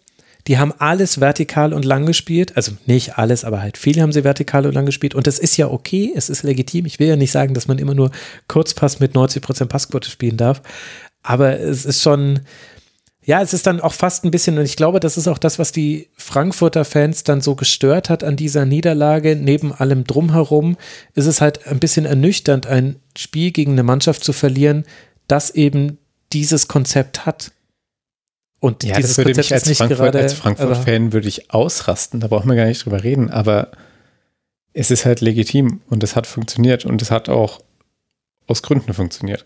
Die 0.49 0.57
haben 0.57 0.73
alles 0.80 1.19
vertikal 1.21 1.73
und 1.73 1.85
lang 1.85 2.07
gespielt. 2.07 2.57
Also 2.57 2.71
nicht 2.88 3.19
alles, 3.19 3.45
aber 3.45 3.61
halt 3.61 3.77
viele 3.77 4.01
haben 4.01 4.11
sie 4.11 4.23
vertikal 4.23 4.65
und 4.65 4.73
lang 4.73 4.88
gespielt. 4.88 5.13
Und 5.13 5.27
das 5.27 5.38
ist 5.38 5.57
ja 5.57 5.69
okay, 5.69 6.11
es 6.15 6.27
ist 6.27 6.41
legitim. 6.41 6.88
Ich 6.88 6.99
will 6.99 7.07
ja 7.07 7.15
nicht 7.15 7.31
sagen, 7.31 7.53
dass 7.53 7.67
man 7.67 7.77
immer 7.77 7.93
nur 7.93 8.09
Kurzpass 8.47 8.99
mit 8.99 9.13
90 9.13 9.43
Prozent 9.43 9.69
Passquote 9.69 10.09
spielen 10.09 10.38
darf. 10.38 10.63
Aber 11.21 11.59
es 11.59 11.85
ist 11.85 12.01
schon, 12.01 12.39
ja, 13.23 13.43
es 13.43 13.53
ist 13.53 13.67
dann 13.67 13.80
auch 13.80 13.93
fast 13.93 14.26
ein 14.26 14.31
bisschen, 14.31 14.57
und 14.57 14.65
ich 14.65 14.76
glaube, 14.76 14.99
das 14.99 15.17
ist 15.17 15.27
auch 15.27 15.38
das, 15.38 15.59
was 15.59 15.71
die 15.71 16.09
Frankfurter 16.17 16.84
Fans 16.84 17.23
dann 17.23 17.41
so 17.41 17.53
gestört 17.53 18.09
hat 18.09 18.23
an 18.23 18.35
dieser 18.35 18.65
Niederlage. 18.65 19.35
Neben 19.35 19.71
allem 19.71 20.03
Drumherum 20.03 20.77
ist 21.13 21.27
es 21.27 21.41
halt 21.41 21.67
ein 21.67 21.77
bisschen 21.77 22.05
ernüchternd, 22.05 22.65
ein 22.65 22.95
Spiel 23.15 23.51
gegen 23.51 23.73
eine 23.73 23.84
Mannschaft 23.84 24.23
zu 24.23 24.34
verlieren, 24.34 24.85
das 25.27 25.51
eben 25.51 25.99
dieses 26.34 26.67
Konzept 26.67 27.27
hat. 27.27 27.51
Und 28.60 28.84
ja, 28.84 28.95
dieses 28.98 29.11
das 29.11 29.18
würde 29.18 29.34
Konzept 29.34 29.52
mich 29.52 29.69
als, 29.69 29.77
Frankfurt, 29.77 30.15
als 30.15 30.34
Frankfurt-Fan 30.34 31.14
würde 31.14 31.27
ich 31.27 31.52
ausrasten, 31.52 32.19
da 32.19 32.27
brauchen 32.27 32.49
wir 32.49 32.56
gar 32.56 32.65
nicht 32.65 32.84
drüber 32.84 33.03
reden, 33.03 33.30
aber 33.30 33.72
es 34.73 34.91
ist 34.91 35.06
halt 35.06 35.22
legitim 35.22 35.81
und 35.90 36.03
es 36.03 36.15
hat 36.15 36.27
funktioniert 36.27 36.86
und 36.86 37.02
es 37.02 37.10
hat 37.10 37.30
auch 37.30 37.61
aus 38.48 38.61
Gründen 38.61 38.94
funktioniert. 38.94 39.45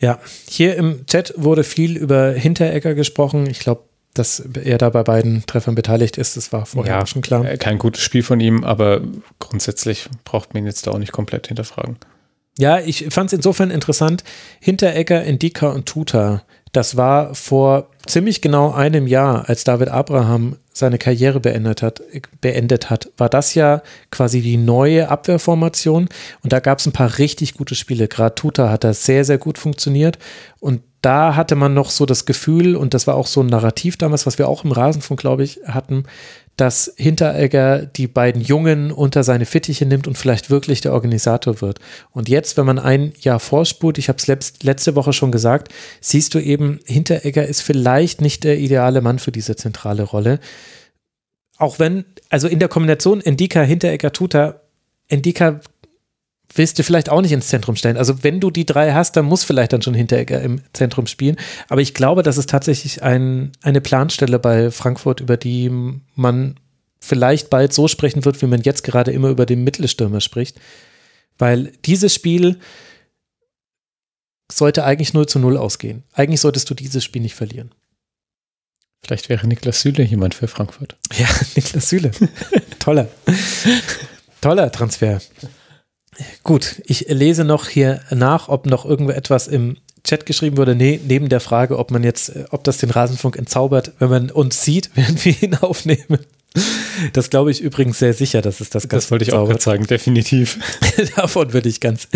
Ja, 0.00 0.20
hier 0.48 0.76
im 0.76 1.06
Chat 1.06 1.34
wurde 1.36 1.64
viel 1.64 1.96
über 1.96 2.30
Hinteregger 2.32 2.94
gesprochen. 2.94 3.48
Ich 3.48 3.58
glaube, 3.58 3.82
dass 4.14 4.40
er 4.40 4.78
da 4.78 4.90
bei 4.90 5.02
beiden 5.02 5.44
Treffern 5.46 5.74
beteiligt 5.74 6.18
ist, 6.18 6.36
das 6.36 6.52
war 6.52 6.66
vorher 6.66 6.98
ja, 6.98 7.06
schon 7.06 7.22
klar. 7.22 7.44
Äh, 7.44 7.56
kein 7.56 7.78
gutes 7.78 8.02
Spiel 8.02 8.22
von 8.22 8.40
ihm, 8.40 8.64
aber 8.64 9.00
grundsätzlich 9.38 10.08
braucht 10.24 10.54
man 10.54 10.62
ihn 10.62 10.66
jetzt 10.66 10.86
da 10.86 10.92
auch 10.92 10.98
nicht 10.98 11.12
komplett 11.12 11.48
hinterfragen. 11.48 11.96
Ja, 12.58 12.80
ich 12.80 13.06
fand 13.10 13.28
es 13.28 13.32
insofern 13.32 13.70
interessant. 13.70 14.24
Hinteregger, 14.60 15.24
Indika 15.24 15.68
und 15.68 15.86
Tuta 15.86 16.42
das 16.72 16.96
war 16.96 17.34
vor 17.34 17.88
ziemlich 18.06 18.40
genau 18.40 18.72
einem 18.72 19.06
Jahr, 19.06 19.48
als 19.48 19.64
David 19.64 19.88
Abraham 19.88 20.56
seine 20.72 20.98
Karriere 20.98 21.40
beendet 21.40 21.82
hat, 21.82 22.02
beendet 22.40 22.90
hat, 22.90 23.10
war 23.16 23.28
das 23.28 23.54
ja 23.54 23.82
quasi 24.10 24.40
die 24.40 24.56
neue 24.56 25.08
Abwehrformation 25.08 26.08
und 26.42 26.52
da 26.52 26.60
gab 26.60 26.78
es 26.78 26.86
ein 26.86 26.92
paar 26.92 27.18
richtig 27.18 27.54
gute 27.54 27.74
Spiele. 27.74 28.06
Gerade 28.06 28.34
Tuta 28.34 28.70
hat 28.70 28.84
da 28.84 28.94
sehr, 28.94 29.24
sehr 29.24 29.38
gut 29.38 29.58
funktioniert 29.58 30.18
und 30.60 30.82
da 31.02 31.36
hatte 31.36 31.54
man 31.54 31.74
noch 31.74 31.90
so 31.90 32.06
das 32.06 32.26
Gefühl 32.26 32.76
und 32.76 32.94
das 32.94 33.06
war 33.06 33.14
auch 33.14 33.26
so 33.26 33.40
ein 33.40 33.46
Narrativ 33.46 33.96
damals, 33.96 34.26
was 34.26 34.38
wir 34.38 34.48
auch 34.48 34.64
im 34.64 34.72
Rasenfunk, 34.72 35.20
glaube 35.20 35.44
ich, 35.44 35.60
hatten, 35.66 36.04
dass 36.58 36.92
Hinteregger 36.96 37.86
die 37.86 38.08
beiden 38.08 38.42
Jungen 38.42 38.90
unter 38.90 39.22
seine 39.22 39.46
Fittiche 39.46 39.86
nimmt 39.86 40.08
und 40.08 40.18
vielleicht 40.18 40.50
wirklich 40.50 40.80
der 40.80 40.92
Organisator 40.92 41.60
wird. 41.60 41.78
Und 42.10 42.28
jetzt, 42.28 42.56
wenn 42.56 42.66
man 42.66 42.80
ein 42.80 43.12
Jahr 43.20 43.38
vorspult, 43.38 43.96
ich 43.96 44.08
habe 44.08 44.18
es 44.18 44.52
letzte 44.62 44.96
Woche 44.96 45.12
schon 45.12 45.30
gesagt, 45.30 45.72
siehst 46.00 46.34
du 46.34 46.40
eben, 46.40 46.80
Hinteregger 46.84 47.46
ist 47.46 47.60
vielleicht 47.60 48.20
nicht 48.20 48.42
der 48.42 48.58
ideale 48.58 49.00
Mann 49.00 49.20
für 49.20 49.30
diese 49.30 49.54
zentrale 49.54 50.02
Rolle. 50.02 50.40
Auch 51.58 51.78
wenn, 51.78 52.04
also 52.28 52.48
in 52.48 52.58
der 52.58 52.68
Kombination 52.68 53.20
Endika, 53.20 53.62
Hinteregger, 53.62 54.12
Tuta, 54.12 54.60
Endika 55.06 55.60
willst 56.58 56.78
du 56.78 56.82
vielleicht 56.82 57.08
auch 57.08 57.22
nicht 57.22 57.32
ins 57.32 57.48
Zentrum 57.48 57.76
stellen. 57.76 57.96
Also 57.96 58.22
wenn 58.22 58.40
du 58.40 58.50
die 58.50 58.66
drei 58.66 58.92
hast, 58.92 59.16
dann 59.16 59.24
muss 59.24 59.44
vielleicht 59.44 59.72
dann 59.72 59.82
schon 59.82 59.94
Hinteregger 59.94 60.40
im 60.42 60.60
Zentrum 60.72 61.06
spielen. 61.06 61.36
Aber 61.68 61.80
ich 61.80 61.94
glaube, 61.94 62.22
das 62.22 62.36
ist 62.36 62.50
tatsächlich 62.50 63.02
ein, 63.02 63.52
eine 63.62 63.80
Planstelle 63.80 64.38
bei 64.38 64.70
Frankfurt, 64.70 65.20
über 65.20 65.36
die 65.36 65.70
man 66.14 66.56
vielleicht 67.00 67.48
bald 67.48 67.72
so 67.72 67.88
sprechen 67.88 68.24
wird, 68.24 68.42
wie 68.42 68.46
man 68.46 68.62
jetzt 68.62 68.82
gerade 68.82 69.12
immer 69.12 69.28
über 69.28 69.46
den 69.46 69.64
Mittelstürmer 69.64 70.20
spricht. 70.20 70.60
Weil 71.38 71.72
dieses 71.84 72.12
Spiel 72.12 72.58
sollte 74.50 74.84
eigentlich 74.84 75.14
0 75.14 75.26
zu 75.26 75.38
0 75.38 75.56
ausgehen. 75.56 76.02
Eigentlich 76.12 76.40
solltest 76.40 76.68
du 76.68 76.74
dieses 76.74 77.04
Spiel 77.04 77.22
nicht 77.22 77.34
verlieren. 77.34 77.72
Vielleicht 79.04 79.28
wäre 79.28 79.46
Niklas 79.46 79.82
Süle 79.82 80.02
jemand 80.02 80.34
für 80.34 80.48
Frankfurt. 80.48 80.96
Ja, 81.16 81.28
Niklas 81.56 81.88
Süle. 81.88 82.10
Toller. 82.78 83.08
Toller 84.40 84.72
Transfer. 84.72 85.20
Gut, 86.42 86.82
ich 86.86 87.06
lese 87.08 87.44
noch 87.44 87.68
hier 87.68 88.00
nach, 88.10 88.48
ob 88.48 88.66
noch 88.66 88.84
irgendwo 88.84 89.12
etwas 89.12 89.46
im 89.46 89.76
Chat 90.04 90.26
geschrieben 90.26 90.56
wurde. 90.56 90.74
Nee, 90.74 91.00
neben 91.06 91.28
der 91.28 91.40
Frage, 91.40 91.78
ob 91.78 91.90
man 91.90 92.02
jetzt, 92.02 92.32
ob 92.50 92.64
das 92.64 92.78
den 92.78 92.90
Rasenfunk 92.90 93.36
entzaubert, 93.36 93.92
wenn 93.98 94.10
man 94.10 94.30
uns 94.30 94.62
sieht, 94.62 94.90
während 94.94 95.24
wir 95.24 95.42
ihn 95.42 95.54
aufnehmen. 95.56 96.18
Das 97.12 97.30
glaube 97.30 97.50
ich 97.50 97.60
übrigens 97.60 97.98
sehr 97.98 98.14
sicher, 98.14 98.42
dass 98.42 98.60
es 98.60 98.70
das 98.70 98.88
ganz 98.88 99.04
Das 99.04 99.10
wollte 99.10 99.24
ich 99.24 99.32
auch 99.32 99.60
sagen, 99.60 99.86
definitiv. 99.86 100.58
Davon 101.16 101.52
würde 101.52 101.68
ich 101.68 101.80
ganz, 101.80 102.08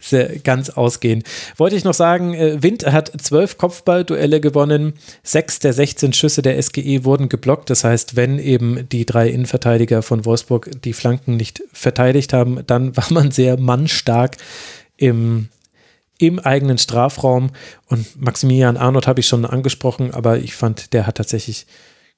sehr, 0.00 0.38
ganz 0.38 0.70
ausgehen. 0.70 1.22
Wollte 1.56 1.76
ich 1.76 1.84
noch 1.84 1.94
sagen, 1.94 2.34
äh, 2.34 2.62
Wind 2.62 2.86
hat 2.86 3.12
zwölf 3.20 3.58
Kopfballduelle 3.58 4.40
gewonnen, 4.40 4.94
sechs 5.22 5.58
der 5.58 5.72
16 5.72 6.12
Schüsse 6.12 6.42
der 6.42 6.60
SGE 6.62 7.04
wurden 7.04 7.28
geblockt. 7.28 7.68
Das 7.68 7.84
heißt, 7.84 8.16
wenn 8.16 8.38
eben 8.38 8.88
die 8.88 9.04
drei 9.04 9.28
Innenverteidiger 9.28 10.02
von 10.02 10.24
Wolfsburg 10.24 10.70
die 10.82 10.92
Flanken 10.92 11.36
nicht 11.36 11.62
verteidigt 11.72 12.32
haben, 12.32 12.60
dann 12.66 12.96
war 12.96 13.06
man 13.10 13.30
sehr 13.30 13.58
mannstark 13.58 14.36
im 14.96 15.48
im 16.18 16.38
eigenen 16.38 16.76
Strafraum. 16.76 17.50
Und 17.86 18.20
Maximilian 18.20 18.76
Arnold 18.76 19.06
habe 19.06 19.20
ich 19.20 19.26
schon 19.26 19.46
angesprochen, 19.46 20.12
aber 20.12 20.36
ich 20.36 20.54
fand, 20.54 20.92
der 20.92 21.06
hat 21.06 21.14
tatsächlich 21.14 21.66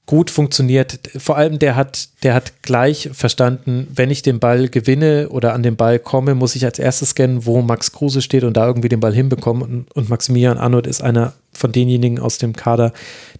gut 0.06 0.30
funktioniert. 0.30 0.98
Vor 1.16 1.36
allem 1.36 1.58
der 1.58 1.76
hat, 1.76 2.08
der 2.22 2.34
hat 2.34 2.62
gleich 2.62 3.10
verstanden, 3.12 3.86
wenn 3.94 4.10
ich 4.10 4.22
den 4.22 4.40
Ball 4.40 4.68
gewinne 4.68 5.28
oder 5.28 5.54
an 5.54 5.62
den 5.62 5.76
Ball 5.76 5.98
komme, 5.98 6.34
muss 6.34 6.56
ich 6.56 6.64
als 6.64 6.78
erstes 6.78 7.10
scannen, 7.10 7.46
wo 7.46 7.62
Max 7.62 7.92
Kruse 7.92 8.20
steht 8.20 8.44
und 8.44 8.56
da 8.56 8.66
irgendwie 8.66 8.88
den 8.88 9.00
Ball 9.00 9.14
hinbekommen. 9.14 9.62
Und, 9.62 9.92
und 9.92 10.08
Maximilian 10.08 10.58
Arnold 10.58 10.86
ist 10.86 11.02
einer 11.02 11.34
von 11.52 11.72
denjenigen 11.72 12.18
aus 12.18 12.38
dem 12.38 12.54
Kader, 12.54 12.92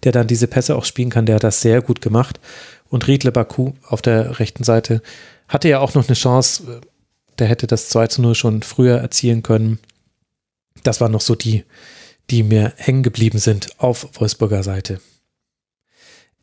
der 0.03 0.13
dann 0.13 0.27
diese 0.27 0.47
Pässe 0.47 0.75
auch 0.75 0.85
spielen 0.85 1.09
kann. 1.09 1.25
Der 1.25 1.35
hat 1.35 1.43
das 1.43 1.61
sehr 1.61 1.81
gut 1.81 2.01
gemacht. 2.01 2.39
Und 2.89 3.07
Riedle 3.07 3.31
Baku 3.31 3.73
auf 3.87 4.01
der 4.01 4.39
rechten 4.39 4.63
Seite 4.63 5.01
hatte 5.47 5.67
ja 5.67 5.79
auch 5.79 5.95
noch 5.95 6.07
eine 6.07 6.15
Chance. 6.15 6.81
Der 7.39 7.47
hätte 7.47 7.67
das 7.67 7.89
2 7.89 8.07
zu 8.07 8.21
0 8.21 8.35
schon 8.35 8.61
früher 8.61 8.97
erzielen 8.97 9.43
können. 9.43 9.79
Das 10.83 11.01
waren 11.01 11.11
noch 11.11 11.21
so 11.21 11.35
die, 11.35 11.65
die 12.29 12.43
mir 12.43 12.73
hängen 12.77 13.03
geblieben 13.03 13.39
sind 13.39 13.79
auf 13.79 14.07
Wolfsburger 14.13 14.63
Seite. 14.63 15.01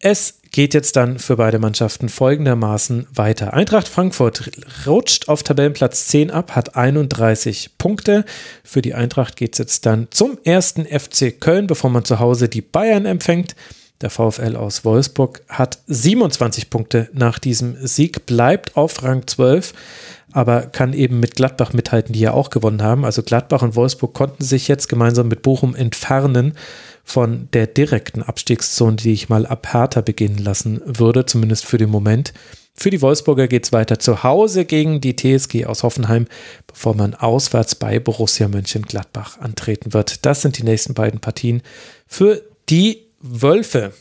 Es 0.03 0.39
geht 0.51 0.73
jetzt 0.73 0.97
dann 0.97 1.19
für 1.19 1.37
beide 1.37 1.59
Mannschaften 1.59 2.09
folgendermaßen 2.09 3.07
weiter. 3.15 3.53
Eintracht 3.53 3.87
Frankfurt 3.87 4.51
rutscht 4.87 5.29
auf 5.29 5.43
Tabellenplatz 5.43 6.07
10 6.07 6.31
ab, 6.31 6.57
hat 6.57 6.75
31 6.75 7.73
Punkte. 7.77 8.25
Für 8.65 8.81
die 8.81 8.95
Eintracht 8.95 9.37
geht 9.37 9.53
es 9.53 9.59
jetzt 9.59 9.85
dann 9.85 10.09
zum 10.11 10.39
ersten 10.43 10.87
FC 10.87 11.39
Köln, 11.39 11.67
bevor 11.67 11.91
man 11.91 12.07
zu 12.07 12.19
Hause 12.19 12.49
die 12.49 12.63
Bayern 12.63 13.05
empfängt. 13.05 13.55
Der 14.01 14.09
VfL 14.09 14.57
aus 14.57 14.87
Wolfsburg 14.87 15.43
hat 15.51 15.81
27 15.87 16.71
Punkte 16.71 17.11
nach 17.13 17.39
diesem 17.39 17.77
Sieg, 17.87 18.25
bleibt 18.25 18.79
auf 18.79 19.03
Rang 19.03 19.27
12, 19.27 19.75
aber 20.33 20.63
kann 20.63 20.95
eben 20.95 21.21
mit 21.21 21.37
Gladbach 21.37 21.75
mithalten, 21.75 22.15
die 22.15 22.21
ja 22.21 22.33
auch 22.33 22.49
gewonnen 22.49 22.83
haben. 22.83 23.05
Also 23.05 23.23
Gladbach 23.23 23.61
und 23.61 23.77
Wolfsburg 23.77 24.15
konnten 24.15 24.43
sich 24.43 24.67
jetzt 24.67 24.89
gemeinsam 24.89 25.29
mit 25.29 25.43
Bochum 25.43 25.75
entfernen 25.75 26.55
von 27.05 27.49
der 27.53 27.67
direkten 27.67 28.23
Abstiegszone, 28.23 28.97
die 28.97 29.13
ich 29.13 29.29
mal 29.29 29.47
ab 29.47 29.73
Hertha 29.73 30.01
beginnen 30.01 30.39
lassen 30.39 30.81
würde, 30.85 31.27
zumindest 31.27 31.65
für 31.65 31.79
den 31.79 31.91
Moment. 31.91 32.33
Für 32.75 32.91
die 32.91 33.03
Wolfsburger 33.03 33.49
geht 33.49 33.65
es 33.65 33.73
weiter 33.73 33.99
zu 33.99 34.23
Hause 34.23 34.65
gegen 34.65 35.01
die 35.01 35.15
TSG 35.15 35.67
aus 35.67 35.83
Hoffenheim, 35.83 36.27
bevor 36.67 36.95
man 36.95 37.15
auswärts 37.15 37.75
bei 37.75 37.99
Borussia 37.99 38.49
Mönchengladbach 38.49 39.39
antreten 39.39 39.93
wird. 39.93 40.25
Das 40.25 40.43
sind 40.43 40.57
die 40.57 40.63
nächsten 40.63 40.95
beiden 40.95 41.21
Partien 41.21 41.63
für 42.07 42.43
die 42.69 43.07
Wölfe. 43.21 43.93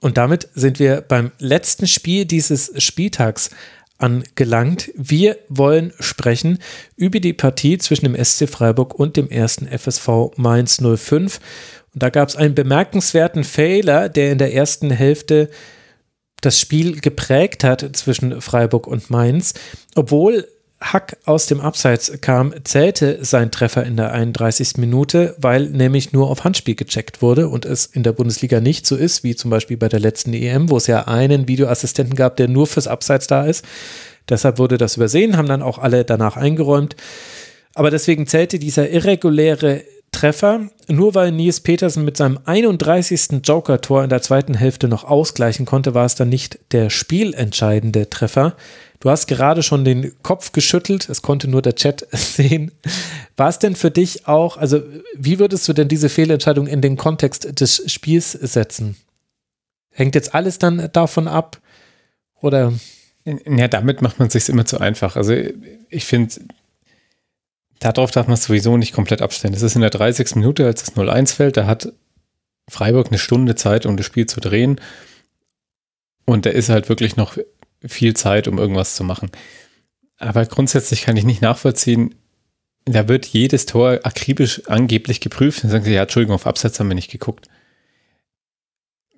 Und 0.00 0.16
damit 0.16 0.48
sind 0.54 0.80
wir 0.80 1.02
beim 1.02 1.30
letzten 1.38 1.86
Spiel 1.86 2.24
dieses 2.24 2.72
Spieltags 2.82 3.50
angelangt. 4.02 4.90
Wir 4.96 5.38
wollen 5.48 5.92
sprechen 6.00 6.58
über 6.96 7.20
die 7.20 7.32
Partie 7.32 7.78
zwischen 7.78 8.04
dem 8.04 8.24
SC 8.24 8.48
Freiburg 8.48 8.94
und 8.94 9.16
dem 9.16 9.30
ersten 9.30 9.66
FSV 9.66 10.36
Mainz 10.36 10.82
05. 10.82 11.40
Und 11.94 12.02
da 12.02 12.10
gab 12.10 12.28
es 12.28 12.36
einen 12.36 12.54
bemerkenswerten 12.54 13.44
Fehler, 13.44 14.08
der 14.08 14.32
in 14.32 14.38
der 14.38 14.54
ersten 14.54 14.90
Hälfte 14.90 15.50
das 16.40 16.58
Spiel 16.58 17.00
geprägt 17.00 17.64
hat 17.64 17.96
zwischen 17.96 18.40
Freiburg 18.40 18.86
und 18.86 19.10
Mainz. 19.10 19.54
Obwohl 19.94 20.48
Hack 20.82 21.16
aus 21.24 21.46
dem 21.46 21.60
Abseits 21.60 22.12
kam, 22.20 22.52
zählte 22.64 23.24
sein 23.24 23.50
Treffer 23.50 23.84
in 23.84 23.96
der 23.96 24.12
31. 24.12 24.76
Minute, 24.78 25.34
weil 25.38 25.68
nämlich 25.68 26.12
nur 26.12 26.28
auf 26.28 26.44
Handspiel 26.44 26.74
gecheckt 26.74 27.22
wurde 27.22 27.48
und 27.48 27.64
es 27.64 27.86
in 27.86 28.02
der 28.02 28.12
Bundesliga 28.12 28.60
nicht 28.60 28.86
so 28.86 28.96
ist, 28.96 29.22
wie 29.22 29.36
zum 29.36 29.50
Beispiel 29.50 29.76
bei 29.76 29.88
der 29.88 30.00
letzten 30.00 30.34
EM, 30.34 30.70
wo 30.70 30.76
es 30.76 30.86
ja 30.86 31.06
einen 31.06 31.48
Videoassistenten 31.48 32.16
gab, 32.16 32.36
der 32.36 32.48
nur 32.48 32.66
fürs 32.66 32.88
Abseits 32.88 33.26
da 33.26 33.44
ist. 33.44 33.64
Deshalb 34.28 34.58
wurde 34.58 34.78
das 34.78 34.96
übersehen, 34.96 35.36
haben 35.36 35.48
dann 35.48 35.62
auch 35.62 35.78
alle 35.78 36.04
danach 36.04 36.36
eingeräumt. 36.36 36.96
Aber 37.74 37.90
deswegen 37.90 38.26
zählte 38.26 38.58
dieser 38.58 38.90
irreguläre 38.90 39.82
Treffer. 40.12 40.68
Nur 40.88 41.14
weil 41.14 41.32
Nils 41.32 41.60
Petersen 41.60 42.04
mit 42.04 42.16
seinem 42.16 42.38
31. 42.44 43.40
Joker-Tor 43.42 44.04
in 44.04 44.10
der 44.10 44.22
zweiten 44.22 44.54
Hälfte 44.54 44.86
noch 44.86 45.04
ausgleichen 45.04 45.66
konnte, 45.66 45.94
war 45.94 46.04
es 46.04 46.14
dann 46.14 46.28
nicht 46.28 46.60
der 46.72 46.90
spielentscheidende 46.90 48.08
Treffer. 48.08 48.56
Du 49.00 49.10
hast 49.10 49.26
gerade 49.26 49.64
schon 49.64 49.84
den 49.84 50.12
Kopf 50.22 50.52
geschüttelt, 50.52 51.08
es 51.08 51.22
konnte 51.22 51.48
nur 51.48 51.60
der 51.60 51.74
Chat 51.74 52.06
sehen. 52.12 52.70
War 53.36 53.48
es 53.48 53.58
denn 53.58 53.74
für 53.74 53.90
dich 53.90 54.28
auch, 54.28 54.56
also 54.56 54.80
wie 55.16 55.40
würdest 55.40 55.66
du 55.66 55.72
denn 55.72 55.88
diese 55.88 56.08
Fehlentscheidung 56.08 56.68
in 56.68 56.80
den 56.80 56.96
Kontext 56.96 57.60
des 57.60 57.90
Spiels 57.90 58.30
setzen? 58.30 58.96
Hängt 59.90 60.14
jetzt 60.14 60.34
alles 60.34 60.58
dann 60.58 60.88
davon 60.92 61.26
ab? 61.26 61.58
Oder? 62.40 62.72
Ja, 63.24 63.68
damit 63.68 64.02
macht 64.02 64.18
man 64.18 64.28
es 64.28 64.34
sich 64.34 64.48
immer 64.48 64.66
zu 64.66 64.80
einfach. 64.80 65.16
Also 65.16 65.34
ich 65.88 66.04
finde, 66.04 66.34
darauf 67.90 68.10
darf 68.10 68.26
man 68.26 68.34
es 68.34 68.44
sowieso 68.44 68.76
nicht 68.76 68.92
komplett 68.92 69.22
abstellen. 69.22 69.52
Das 69.52 69.62
ist 69.62 69.74
in 69.74 69.80
der 69.80 69.90
30. 69.90 70.36
Minute, 70.36 70.66
als 70.66 70.82
es 70.82 70.96
0-1 70.96 71.34
fällt, 71.34 71.56
da 71.56 71.66
hat 71.66 71.92
Freiburg 72.68 73.08
eine 73.08 73.18
Stunde 73.18 73.54
Zeit, 73.54 73.86
um 73.86 73.96
das 73.96 74.06
Spiel 74.06 74.26
zu 74.26 74.40
drehen. 74.40 74.80
Und 76.24 76.46
da 76.46 76.50
ist 76.50 76.68
halt 76.68 76.88
wirklich 76.88 77.16
noch 77.16 77.36
viel 77.84 78.14
Zeit, 78.14 78.48
um 78.48 78.58
irgendwas 78.58 78.94
zu 78.94 79.04
machen. 79.04 79.30
Aber 80.18 80.46
grundsätzlich 80.46 81.02
kann 81.02 81.16
ich 81.16 81.24
nicht 81.24 81.42
nachvollziehen, 81.42 82.14
da 82.84 83.08
wird 83.08 83.26
jedes 83.26 83.66
Tor 83.66 84.00
akribisch 84.02 84.62
angeblich 84.66 85.20
geprüft. 85.20 85.62
Dann 85.62 85.70
sagen 85.70 85.84
sie, 85.84 85.92
ja, 85.92 86.02
Entschuldigung, 86.02 86.34
auf 86.34 86.46
Absatz 86.46 86.78
haben 86.78 86.88
wir 86.88 86.94
nicht 86.94 87.10
geguckt. 87.10 87.48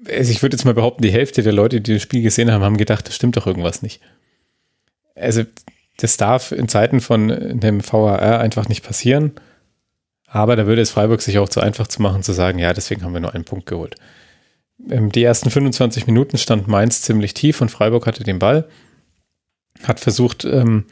Also 0.06 0.30
ich 0.30 0.42
würde 0.42 0.56
jetzt 0.56 0.64
mal 0.64 0.74
behaupten, 0.74 1.02
die 1.02 1.12
Hälfte 1.12 1.42
der 1.42 1.52
Leute, 1.52 1.80
die 1.80 1.94
das 1.94 2.02
Spiel 2.02 2.22
gesehen 2.22 2.50
haben, 2.50 2.62
haben 2.62 2.76
gedacht, 2.76 3.08
das 3.08 3.14
stimmt 3.14 3.36
doch 3.36 3.46
irgendwas 3.46 3.80
nicht. 3.80 4.02
Also 5.14 5.44
das 5.96 6.16
darf 6.16 6.52
in 6.52 6.68
Zeiten 6.68 7.00
von 7.00 7.28
dem 7.28 7.80
VAR 7.80 8.40
einfach 8.40 8.68
nicht 8.68 8.84
passieren. 8.84 9.32
Aber 10.26 10.56
da 10.56 10.66
würde 10.66 10.82
es 10.82 10.90
Freiburg 10.90 11.22
sich 11.22 11.38
auch 11.38 11.48
zu 11.48 11.60
einfach 11.60 11.86
zu 11.86 12.02
machen, 12.02 12.24
zu 12.24 12.32
sagen, 12.32 12.58
ja, 12.58 12.72
deswegen 12.72 13.02
haben 13.02 13.12
wir 13.12 13.20
nur 13.20 13.34
einen 13.34 13.44
Punkt 13.44 13.66
geholt. 13.66 13.94
Ähm, 14.90 15.12
die 15.12 15.22
ersten 15.22 15.50
25 15.50 16.06
Minuten 16.06 16.38
stand 16.38 16.66
Mainz 16.66 17.02
ziemlich 17.02 17.34
tief 17.34 17.60
und 17.60 17.70
Freiburg 17.70 18.06
hatte 18.06 18.24
den 18.24 18.40
Ball, 18.40 18.68
hat 19.84 20.00
versucht, 20.00 20.44
ähm, 20.44 20.86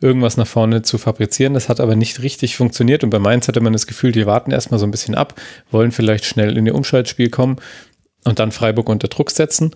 irgendwas 0.00 0.36
nach 0.36 0.46
vorne 0.46 0.82
zu 0.82 0.98
fabrizieren. 0.98 1.54
Das 1.54 1.68
hat 1.68 1.80
aber 1.80 1.96
nicht 1.96 2.20
richtig 2.20 2.56
funktioniert 2.56 3.04
und 3.04 3.10
bei 3.10 3.18
Mainz 3.18 3.48
hatte 3.48 3.60
man 3.60 3.72
das 3.72 3.86
Gefühl, 3.86 4.12
die 4.12 4.26
warten 4.26 4.50
erstmal 4.50 4.80
so 4.80 4.86
ein 4.86 4.90
bisschen 4.90 5.14
ab, 5.14 5.40
wollen 5.70 5.92
vielleicht 5.92 6.24
schnell 6.24 6.58
in 6.58 6.66
ihr 6.66 6.74
Umschaltspiel 6.74 7.30
kommen 7.30 7.56
und 8.24 8.38
dann 8.38 8.52
Freiburg 8.52 8.88
unter 8.88 9.08
Druck 9.08 9.30
setzen. 9.30 9.74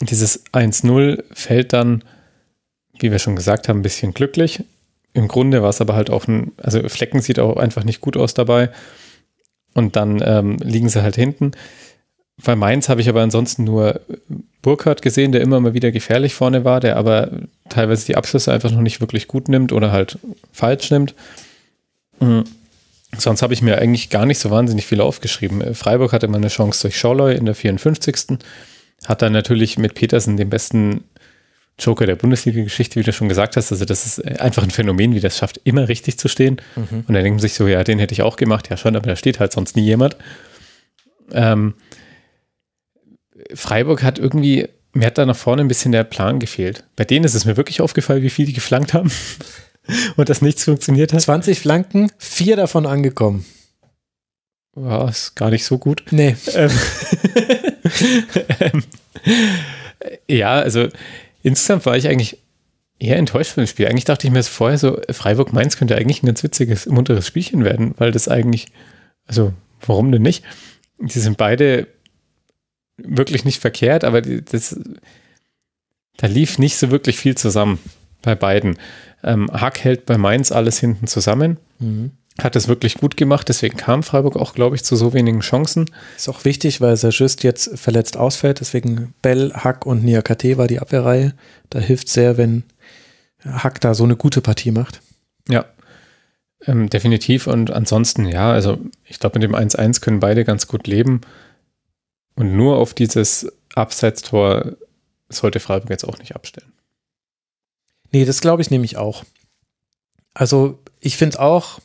Dieses 0.00 0.44
1-0 0.52 1.24
fällt 1.32 1.72
dann 1.72 2.04
wie 3.00 3.10
wir 3.10 3.18
schon 3.18 3.36
gesagt 3.36 3.68
haben, 3.68 3.80
ein 3.80 3.82
bisschen 3.82 4.14
glücklich. 4.14 4.62
Im 5.12 5.28
Grunde 5.28 5.62
war 5.62 5.70
es 5.70 5.80
aber 5.80 5.94
halt 5.94 6.10
auch 6.10 6.26
ein, 6.28 6.52
also 6.58 6.88
Flecken 6.88 7.20
sieht 7.20 7.38
auch 7.38 7.56
einfach 7.56 7.84
nicht 7.84 8.00
gut 8.00 8.16
aus 8.16 8.34
dabei. 8.34 8.70
Und 9.74 9.96
dann 9.96 10.22
ähm, 10.24 10.56
liegen 10.62 10.88
sie 10.88 11.02
halt 11.02 11.16
hinten. 11.16 11.52
bei 12.42 12.56
Mainz 12.56 12.88
habe 12.88 13.00
ich 13.00 13.08
aber 13.08 13.22
ansonsten 13.22 13.64
nur 13.64 14.00
Burkhardt 14.62 15.02
gesehen, 15.02 15.32
der 15.32 15.42
immer 15.42 15.60
mal 15.60 15.74
wieder 15.74 15.92
gefährlich 15.92 16.34
vorne 16.34 16.64
war, 16.64 16.80
der 16.80 16.96
aber 16.96 17.30
teilweise 17.68 18.06
die 18.06 18.16
Abschlüsse 18.16 18.52
einfach 18.52 18.70
noch 18.70 18.80
nicht 18.80 19.00
wirklich 19.00 19.28
gut 19.28 19.48
nimmt 19.48 19.72
oder 19.72 19.92
halt 19.92 20.18
falsch 20.52 20.90
nimmt. 20.90 21.14
Mhm. 22.20 22.44
Sonst 23.18 23.42
habe 23.42 23.54
ich 23.54 23.62
mir 23.62 23.78
eigentlich 23.78 24.10
gar 24.10 24.26
nicht 24.26 24.38
so 24.38 24.50
wahnsinnig 24.50 24.86
viel 24.86 25.00
aufgeschrieben. 25.00 25.60
Äh, 25.60 25.74
Freiburg 25.74 26.12
hatte 26.12 26.28
mal 26.28 26.38
eine 26.38 26.48
Chance 26.48 26.82
durch 26.82 26.98
Schorloy 26.98 27.34
in 27.34 27.46
der 27.46 27.54
54. 27.54 28.38
Hat 29.06 29.22
dann 29.22 29.32
natürlich 29.32 29.78
mit 29.78 29.94
Petersen 29.94 30.36
den 30.36 30.50
besten 30.50 31.04
Joker 31.78 32.06
der 32.06 32.16
Bundesliga-Geschichte, 32.16 32.98
wie 32.98 33.04
du 33.04 33.12
schon 33.12 33.28
gesagt 33.28 33.56
hast. 33.56 33.70
Also, 33.70 33.84
das 33.84 34.06
ist 34.06 34.40
einfach 34.40 34.62
ein 34.62 34.70
Phänomen, 34.70 35.14
wie 35.14 35.20
das 35.20 35.36
schafft, 35.36 35.60
immer 35.64 35.88
richtig 35.88 36.18
zu 36.18 36.28
stehen. 36.28 36.60
Mhm. 36.74 37.04
Und 37.06 37.14
dann 37.14 37.22
denkt 37.22 37.36
man 37.36 37.38
sich 37.40 37.54
so, 37.54 37.66
ja, 37.66 37.84
den 37.84 37.98
hätte 37.98 38.12
ich 38.12 38.22
auch 38.22 38.36
gemacht. 38.36 38.70
Ja, 38.70 38.76
schon, 38.76 38.96
aber 38.96 39.08
da 39.08 39.16
steht 39.16 39.40
halt 39.40 39.52
sonst 39.52 39.76
nie 39.76 39.84
jemand. 39.84 40.16
Ähm, 41.32 41.74
Freiburg 43.54 44.02
hat 44.02 44.18
irgendwie, 44.18 44.68
mir 44.92 45.06
hat 45.06 45.18
da 45.18 45.26
nach 45.26 45.36
vorne 45.36 45.62
ein 45.62 45.68
bisschen 45.68 45.92
der 45.92 46.04
Plan 46.04 46.40
gefehlt. 46.40 46.84
Bei 46.96 47.04
denen 47.04 47.24
ist 47.24 47.34
es 47.34 47.44
mir 47.44 47.56
wirklich 47.56 47.80
aufgefallen, 47.80 48.22
wie 48.22 48.30
viel 48.30 48.46
die 48.46 48.52
geflankt 48.52 48.94
haben 48.94 49.10
und 50.16 50.28
dass 50.28 50.42
nichts 50.42 50.64
funktioniert 50.64 51.12
hat. 51.12 51.20
20 51.20 51.60
Flanken, 51.60 52.10
vier 52.18 52.56
davon 52.56 52.86
angekommen. 52.86 53.44
War 54.72 55.08
ist 55.08 55.34
gar 55.36 55.50
nicht 55.50 55.64
so 55.64 55.78
gut. 55.78 56.04
Nee. 56.10 56.36
Ähm, 56.54 56.70
ähm, 58.60 58.84
ja, 60.28 60.52
also 60.54 60.88
insgesamt 61.46 61.86
war 61.86 61.96
ich 61.96 62.08
eigentlich 62.08 62.38
eher 62.98 63.16
enttäuscht 63.16 63.52
von 63.52 63.62
dem 63.62 63.68
Spiel. 63.68 63.86
Eigentlich 63.86 64.04
dachte 64.04 64.26
ich 64.26 64.32
mir 64.32 64.42
vorher 64.42 64.78
so, 64.78 65.00
Freiburg-Mainz 65.08 65.76
könnte 65.76 65.94
eigentlich 65.94 66.22
ein 66.22 66.26
ganz 66.26 66.42
witziges, 66.42 66.86
munteres 66.86 67.26
Spielchen 67.26 67.62
werden, 67.62 67.94
weil 67.98 68.10
das 68.10 68.26
eigentlich, 68.26 68.66
also 69.26 69.52
warum 69.80 70.10
denn 70.10 70.22
nicht? 70.22 70.44
Die 70.98 71.20
sind 71.20 71.36
beide 71.36 71.86
wirklich 72.96 73.44
nicht 73.44 73.60
verkehrt, 73.60 74.02
aber 74.02 74.22
das, 74.22 74.76
da 76.16 76.26
lief 76.26 76.58
nicht 76.58 76.78
so 76.78 76.90
wirklich 76.90 77.16
viel 77.18 77.36
zusammen 77.36 77.78
bei 78.22 78.34
beiden. 78.34 78.76
Ähm, 79.22 79.48
Hack 79.52 79.84
hält 79.84 80.04
bei 80.04 80.18
Mainz 80.18 80.50
alles 80.50 80.80
hinten 80.80 81.06
zusammen. 81.06 81.58
Mhm. 81.78 82.10
Hat 82.40 82.54
das 82.54 82.68
wirklich 82.68 82.96
gut 82.96 83.16
gemacht, 83.16 83.48
deswegen 83.48 83.78
kam 83.78 84.02
Freiburg 84.02 84.36
auch, 84.36 84.54
glaube 84.54 84.76
ich, 84.76 84.84
zu 84.84 84.94
so 84.94 85.14
wenigen 85.14 85.40
Chancen. 85.40 85.90
Ist 86.16 86.28
auch 86.28 86.44
wichtig, 86.44 86.82
weil 86.82 86.96
Sajust 86.96 87.42
jetzt 87.42 87.78
verletzt 87.78 88.16
ausfällt, 88.16 88.60
deswegen 88.60 89.14
Bell, 89.22 89.52
Hack 89.54 89.86
und 89.86 90.04
Niakate 90.04 90.58
war 90.58 90.66
die 90.66 90.78
Abwehrreihe. 90.78 91.32
Da 91.70 91.78
hilft 91.78 92.08
sehr, 92.08 92.36
wenn 92.36 92.64
Hack 93.42 93.80
da 93.80 93.94
so 93.94 94.04
eine 94.04 94.16
gute 94.16 94.42
Partie 94.42 94.70
macht. 94.70 95.00
Ja, 95.48 95.64
ähm, 96.66 96.88
definitiv. 96.88 97.46
Und 97.46 97.70
ansonsten, 97.70 98.26
ja, 98.26 98.50
also 98.50 98.78
ich 99.04 99.18
glaube, 99.18 99.38
mit 99.38 99.48
dem 99.48 99.54
1-1 99.54 100.00
können 100.00 100.20
beide 100.20 100.44
ganz 100.44 100.66
gut 100.66 100.86
leben. 100.86 101.20
Und 102.34 102.56
nur 102.56 102.76
auf 102.78 102.94
dieses 102.94 103.50
Abseitstor 103.74 104.76
sollte 105.28 105.60
Freiburg 105.60 105.90
jetzt 105.90 106.04
auch 106.04 106.18
nicht 106.18 106.34
abstellen. 106.34 106.72
Nee, 108.12 108.24
das 108.24 108.40
glaube 108.40 108.62
ich 108.62 108.70
nämlich 108.70 108.96
auch. 108.96 109.24
Also 110.34 110.78
ich 111.00 111.16
finde 111.16 111.40
auch. 111.40 111.80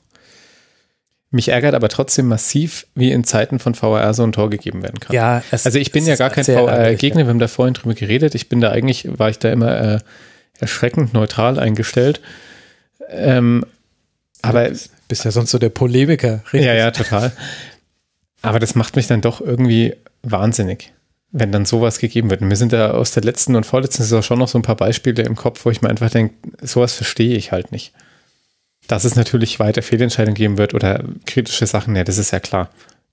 Mich 1.33 1.47
ärgert 1.47 1.73
aber 1.75 1.87
trotzdem 1.87 2.27
massiv, 2.27 2.85
wie 2.93 3.11
in 3.11 3.23
Zeiten 3.23 3.59
von 3.59 3.73
VAR 3.73 4.13
so 4.13 4.23
ein 4.23 4.33
Tor 4.33 4.49
gegeben 4.49 4.83
werden 4.83 4.99
kann. 4.99 5.15
Ja, 5.15 5.41
also 5.49 5.79
ich 5.79 5.93
bin 5.93 6.05
ja 6.05 6.17
gar 6.17 6.29
kein 6.29 6.45
VAR-Gegner, 6.45 7.23
wir 7.23 7.29
haben 7.29 7.39
da 7.39 7.47
vorhin 7.47 7.73
drüber 7.73 7.95
geredet. 7.95 8.35
Ich 8.35 8.49
bin 8.49 8.59
da 8.59 8.69
eigentlich, 8.69 9.07
war 9.17 9.29
ich 9.29 9.39
da 9.39 9.49
immer 9.49 9.79
äh, 9.79 9.99
erschreckend 10.59 11.13
neutral 11.13 11.57
eingestellt. 11.57 12.19
Ähm, 13.09 13.65
aber 14.41 14.69
du 14.69 14.77
bist 15.07 15.23
ja 15.23 15.31
sonst 15.31 15.51
so 15.51 15.57
der 15.57 15.69
Polemiker. 15.69 16.43
Richtig? 16.51 16.65
Ja, 16.65 16.73
ja, 16.73 16.91
total. 16.91 17.31
Aber 18.41 18.59
das 18.59 18.75
macht 18.75 18.97
mich 18.97 19.07
dann 19.07 19.21
doch 19.21 19.39
irgendwie 19.39 19.95
wahnsinnig, 20.23 20.91
wenn 21.31 21.53
dann 21.53 21.65
sowas 21.65 21.99
gegeben 21.99 22.29
wird. 22.29 22.41
Und 22.41 22.49
mir 22.49 22.57
sind 22.57 22.73
da 22.73 22.91
aus 22.91 23.11
der 23.11 23.23
letzten 23.23 23.55
und 23.55 23.65
vorletzten 23.65 24.03
Saison 24.03 24.21
schon 24.21 24.39
noch 24.39 24.49
so 24.49 24.59
ein 24.59 24.63
paar 24.63 24.75
Beispiele 24.75 25.23
im 25.23 25.37
Kopf, 25.37 25.63
wo 25.63 25.71
ich 25.71 25.81
mir 25.81 25.89
einfach 25.89 26.09
denke, 26.09 26.33
sowas 26.61 26.93
verstehe 26.93 27.37
ich 27.37 27.53
halt 27.53 27.71
nicht. 27.71 27.93
Dass 28.87 29.03
es 29.05 29.15
natürlich 29.15 29.59
weiter 29.59 29.81
Fehlentscheidungen 29.81 30.35
geben 30.35 30.57
wird 30.57 30.73
oder 30.73 31.03
kritische 31.25 31.65
Sachen, 31.65 31.95
ja, 31.95 32.03
das 32.03 32.17
ist 32.17 32.31
ja 32.31 32.39
klar. 32.39 32.69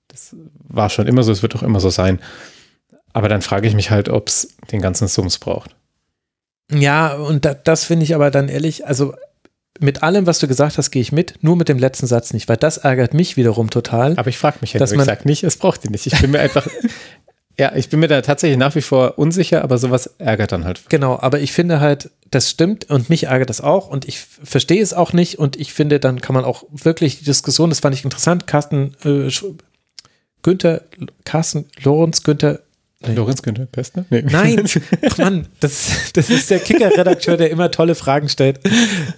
Das 0.07 0.35
war 0.67 0.89
schon 0.89 1.07
immer 1.07 1.23
so, 1.23 1.31
es 1.31 1.41
wird 1.41 1.55
auch 1.55 1.63
immer 1.63 1.79
so 1.79 1.89
sein. 1.89 2.19
Aber 3.13 3.29
dann 3.29 3.41
frage 3.41 3.67
ich 3.67 3.73
mich 3.73 3.91
halt, 3.91 4.09
ob 4.09 4.27
es 4.27 4.55
den 4.71 4.81
ganzen 4.81 5.07
Sums 5.07 5.39
braucht. 5.39 5.75
Ja, 6.71 7.13
und 7.15 7.45
da, 7.45 7.53
das 7.53 7.85
finde 7.85 8.03
ich 8.03 8.13
aber 8.13 8.29
dann 8.29 8.49
ehrlich, 8.49 8.85
also 8.85 9.15
mit 9.79 10.03
allem, 10.03 10.25
was 10.25 10.39
du 10.39 10.47
gesagt 10.47 10.77
hast, 10.77 10.91
gehe 10.91 11.01
ich 11.01 11.11
mit, 11.11 11.35
nur 11.41 11.55
mit 11.55 11.69
dem 11.69 11.79
letzten 11.79 12.05
Satz 12.05 12.33
nicht, 12.33 12.49
weil 12.49 12.57
das 12.57 12.77
ärgert 12.77 13.13
mich 13.13 13.37
wiederum 13.37 13.69
total. 13.69 14.17
Aber 14.17 14.29
ich 14.29 14.37
frage 14.37 14.57
mich 14.61 14.73
ja, 14.73 14.81
ich 14.81 14.89
sage 14.89 15.27
nicht, 15.27 15.43
es 15.43 15.57
braucht 15.57 15.83
die 15.83 15.89
nicht. 15.89 16.05
Ich 16.05 16.19
bin 16.19 16.31
mir 16.31 16.39
einfach, 16.39 16.67
ja, 17.59 17.75
ich 17.75 17.89
bin 17.89 17.99
mir 17.99 18.07
da 18.07 18.21
tatsächlich 18.21 18.57
nach 18.57 18.73
wie 18.75 18.81
vor 18.81 19.17
unsicher, 19.17 19.63
aber 19.63 19.77
sowas 19.77 20.15
ärgert 20.17 20.53
dann 20.53 20.63
halt. 20.63 20.83
Genau, 20.87 21.19
aber 21.19 21.41
ich 21.41 21.51
finde 21.51 21.81
halt, 21.81 22.09
das 22.31 22.49
stimmt 22.49 22.89
und 22.89 23.09
mich 23.09 23.25
ärgert 23.25 23.49
das 23.49 23.59
auch 23.59 23.89
und 23.89 24.07
ich 24.07 24.19
verstehe 24.19 24.81
es 24.81 24.93
auch 24.93 25.11
nicht 25.11 25.39
und 25.39 25.59
ich 25.59 25.73
finde, 25.73 25.99
dann 25.99 26.21
kann 26.21 26.33
man 26.33 26.45
auch 26.45 26.63
wirklich 26.71 27.19
die 27.19 27.25
Diskussion, 27.25 27.69
das 27.69 27.81
fand 27.81 27.93
ich 27.95 28.05
interessant, 28.05 28.47
Carsten 28.47 28.95
äh, 29.03 29.29
Günther, 30.41 30.83
Carsten 31.25 31.65
Lorenz, 31.83 32.23
Günther. 32.23 32.61
Lorenz 33.07 33.41
Günther 33.41 33.65
Pestner? 33.65 34.05
Nee. 34.09 34.23
Nein, 34.29 34.65
ach 35.09 35.17
Mann, 35.17 35.47
das, 35.61 36.11
das 36.13 36.29
ist 36.29 36.49
der 36.49 36.59
Kicker-Redakteur, 36.59 37.37
der 37.37 37.49
immer 37.49 37.71
tolle 37.71 37.95
Fragen 37.95 38.27
stellt 38.27 38.59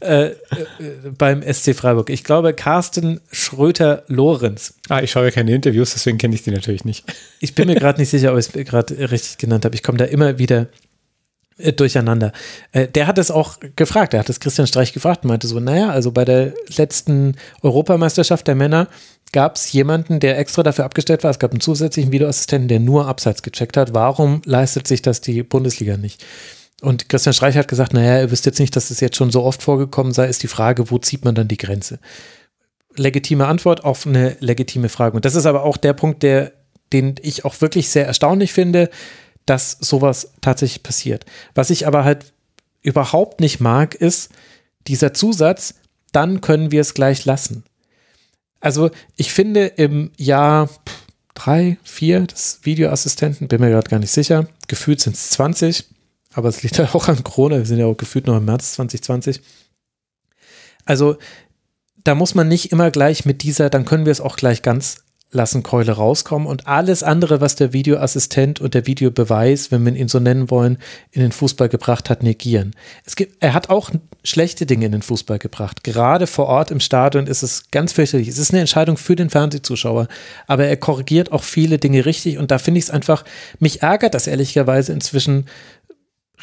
äh, 0.01 0.27
äh, 0.27 0.35
beim 1.17 1.41
SC 1.41 1.75
Freiburg. 1.75 2.11
Ich 2.11 2.23
glaube, 2.23 2.53
Carsten 2.53 3.21
Schröter-Lorenz. 3.31 4.75
Ah, 4.89 5.01
ich 5.01 5.11
schaue 5.11 5.25
ja 5.25 5.31
keine 5.31 5.55
Interviews, 5.55 5.93
deswegen 5.93 6.19
kenne 6.19 6.35
ich 6.35 6.43
die 6.43 6.51
natürlich 6.51 6.85
nicht. 6.85 7.05
Ich 7.39 7.55
bin 7.55 7.67
mir 7.67 7.75
gerade 7.79 7.99
nicht 7.99 8.09
sicher, 8.09 8.33
ob 8.33 8.37
ich 8.37 8.53
es 8.53 8.53
gerade 8.53 9.11
richtig 9.11 9.39
genannt 9.39 9.65
habe. 9.65 9.73
Ich 9.73 9.81
komme 9.81 9.97
da 9.97 10.05
immer 10.05 10.37
wieder 10.37 10.67
äh, 11.57 11.73
durcheinander. 11.73 12.33
Äh, 12.73 12.87
der 12.87 13.07
hat 13.07 13.17
es 13.17 13.31
auch 13.31 13.57
gefragt, 13.75 14.13
der 14.13 14.19
hat 14.19 14.29
es 14.29 14.39
Christian 14.39 14.67
Streich 14.67 14.93
gefragt 14.93 15.23
und 15.23 15.29
meinte 15.29 15.47
so, 15.47 15.59
naja, 15.59 15.89
also 15.89 16.11
bei 16.11 16.23
der 16.23 16.53
letzten 16.77 17.35
Europameisterschaft 17.63 18.47
der 18.47 18.55
Männer 18.55 18.87
gab 19.31 19.55
es 19.55 19.71
jemanden, 19.71 20.19
der 20.19 20.37
extra 20.37 20.63
dafür 20.63 20.85
abgestellt 20.85 21.23
war. 21.23 21.31
Es 21.31 21.39
gab 21.39 21.51
einen 21.51 21.61
zusätzlichen 21.61 22.11
Videoassistenten, 22.11 22.67
der 22.67 22.79
nur 22.79 23.07
Abseits 23.07 23.43
gecheckt 23.43 23.77
hat. 23.77 23.93
Warum 23.93 24.41
leistet 24.45 24.87
sich 24.87 25.01
das 25.01 25.21
die 25.21 25.43
Bundesliga 25.43 25.97
nicht? 25.97 26.25
Und 26.81 27.09
Christian 27.09 27.33
Streich 27.33 27.55
hat 27.55 27.67
gesagt, 27.67 27.93
naja, 27.93 28.21
ihr 28.21 28.31
wisst 28.31 28.45
jetzt 28.45 28.59
nicht, 28.59 28.75
dass 28.75 28.85
es 28.85 28.89
das 28.89 28.99
jetzt 28.99 29.15
schon 29.15 29.31
so 29.31 29.43
oft 29.43 29.61
vorgekommen 29.61 30.13
sei, 30.13 30.27
ist 30.27 30.43
die 30.43 30.47
Frage, 30.47 30.89
wo 30.89 30.97
zieht 30.97 31.23
man 31.23 31.35
dann 31.35 31.47
die 31.47 31.57
Grenze? 31.57 31.99
Legitime 32.95 33.45
Antwort 33.45 33.85
auf 33.85 34.05
eine 34.05 34.35
legitime 34.39 34.89
Frage. 34.89 35.15
Und 35.15 35.23
das 35.23 35.35
ist 35.35 35.45
aber 35.45 35.63
auch 35.63 35.77
der 35.77 35.93
Punkt, 35.93 36.23
der, 36.23 36.51
den 36.91 37.15
ich 37.21 37.45
auch 37.45 37.61
wirklich 37.61 37.89
sehr 37.89 38.07
erstaunlich 38.07 38.51
finde, 38.51 38.89
dass 39.45 39.77
sowas 39.79 40.33
tatsächlich 40.41 40.83
passiert. 40.83 41.25
Was 41.53 41.69
ich 41.69 41.87
aber 41.87 42.03
halt 42.03 42.33
überhaupt 42.81 43.39
nicht 43.39 43.59
mag, 43.59 43.95
ist 43.95 44.31
dieser 44.87 45.13
Zusatz, 45.13 45.75
dann 46.11 46.41
können 46.41 46.71
wir 46.71 46.81
es 46.81 46.95
gleich 46.95 47.25
lassen. 47.25 47.63
Also 48.61 48.91
ich 49.17 49.33
finde 49.33 49.65
im 49.65 50.11
Jahr 50.17 50.69
drei, 51.33 51.77
vier 51.83 52.27
des 52.27 52.59
Videoassistenten, 52.63 53.47
bin 53.47 53.59
mir 53.59 53.71
gerade 53.71 53.89
gar 53.89 53.99
nicht 53.99 54.11
sicher, 54.11 54.47
gefühlt 54.67 55.01
sind 55.01 55.15
es 55.15 55.31
20, 55.31 55.85
aber 56.33 56.47
es 56.47 56.63
liegt 56.63 56.77
ja 56.77 56.89
auch 56.93 57.07
an 57.07 57.23
Corona, 57.23 57.57
wir 57.57 57.65
sind 57.65 57.79
ja 57.79 57.87
auch 57.87 57.97
gefühlt 57.97 58.27
noch 58.27 58.37
im 58.37 58.45
März 58.45 58.73
2020. 58.73 59.41
Also 60.85 61.17
da 62.03 62.15
muss 62.15 62.35
man 62.35 62.47
nicht 62.47 62.71
immer 62.71 62.91
gleich 62.91 63.25
mit 63.25 63.43
dieser, 63.43 63.69
dann 63.69 63.85
können 63.85 64.05
wir 64.05 64.11
es 64.11 64.21
auch 64.21 64.35
gleich 64.35 64.61
ganz 64.61 65.03
lassen 65.33 65.63
Keule 65.63 65.93
rauskommen 65.93 66.47
und 66.47 66.67
alles 66.67 67.03
andere, 67.03 67.39
was 67.39 67.55
der 67.55 67.71
Videoassistent 67.71 68.59
und 68.59 68.73
der 68.73 68.85
Videobeweis, 68.85 69.71
wenn 69.71 69.85
wir 69.85 69.95
ihn 69.95 70.09
so 70.09 70.19
nennen 70.19 70.51
wollen, 70.51 70.77
in 71.11 71.21
den 71.21 71.31
Fußball 71.31 71.69
gebracht 71.69 72.09
hat, 72.09 72.21
negieren. 72.21 72.75
Es 73.05 73.15
gibt, 73.15 73.41
er 73.41 73.53
hat 73.53 73.69
auch 73.69 73.91
schlechte 74.25 74.65
Dinge 74.65 74.87
in 74.87 74.91
den 74.91 75.01
Fußball 75.01 75.39
gebracht. 75.39 75.83
Gerade 75.83 76.27
vor 76.27 76.47
Ort 76.47 76.69
im 76.69 76.81
Stadion 76.81 77.27
ist 77.27 77.43
es 77.43 77.71
ganz 77.71 77.93
fürchterlich. 77.93 78.27
Es 78.27 78.37
ist 78.37 78.51
eine 78.51 78.59
Entscheidung 78.59 78.97
für 78.97 79.15
den 79.15 79.29
Fernsehzuschauer, 79.29 80.09
aber 80.47 80.65
er 80.65 80.77
korrigiert 80.77 81.31
auch 81.31 81.43
viele 81.43 81.77
Dinge 81.77 82.05
richtig 82.05 82.37
und 82.37 82.51
da 82.51 82.57
finde 82.57 82.79
ich 82.79 82.85
es 82.85 82.91
einfach, 82.91 83.23
mich 83.59 83.81
ärgert 83.81 84.13
das 84.13 84.27
ehrlicherweise 84.27 84.91
inzwischen 84.91 85.45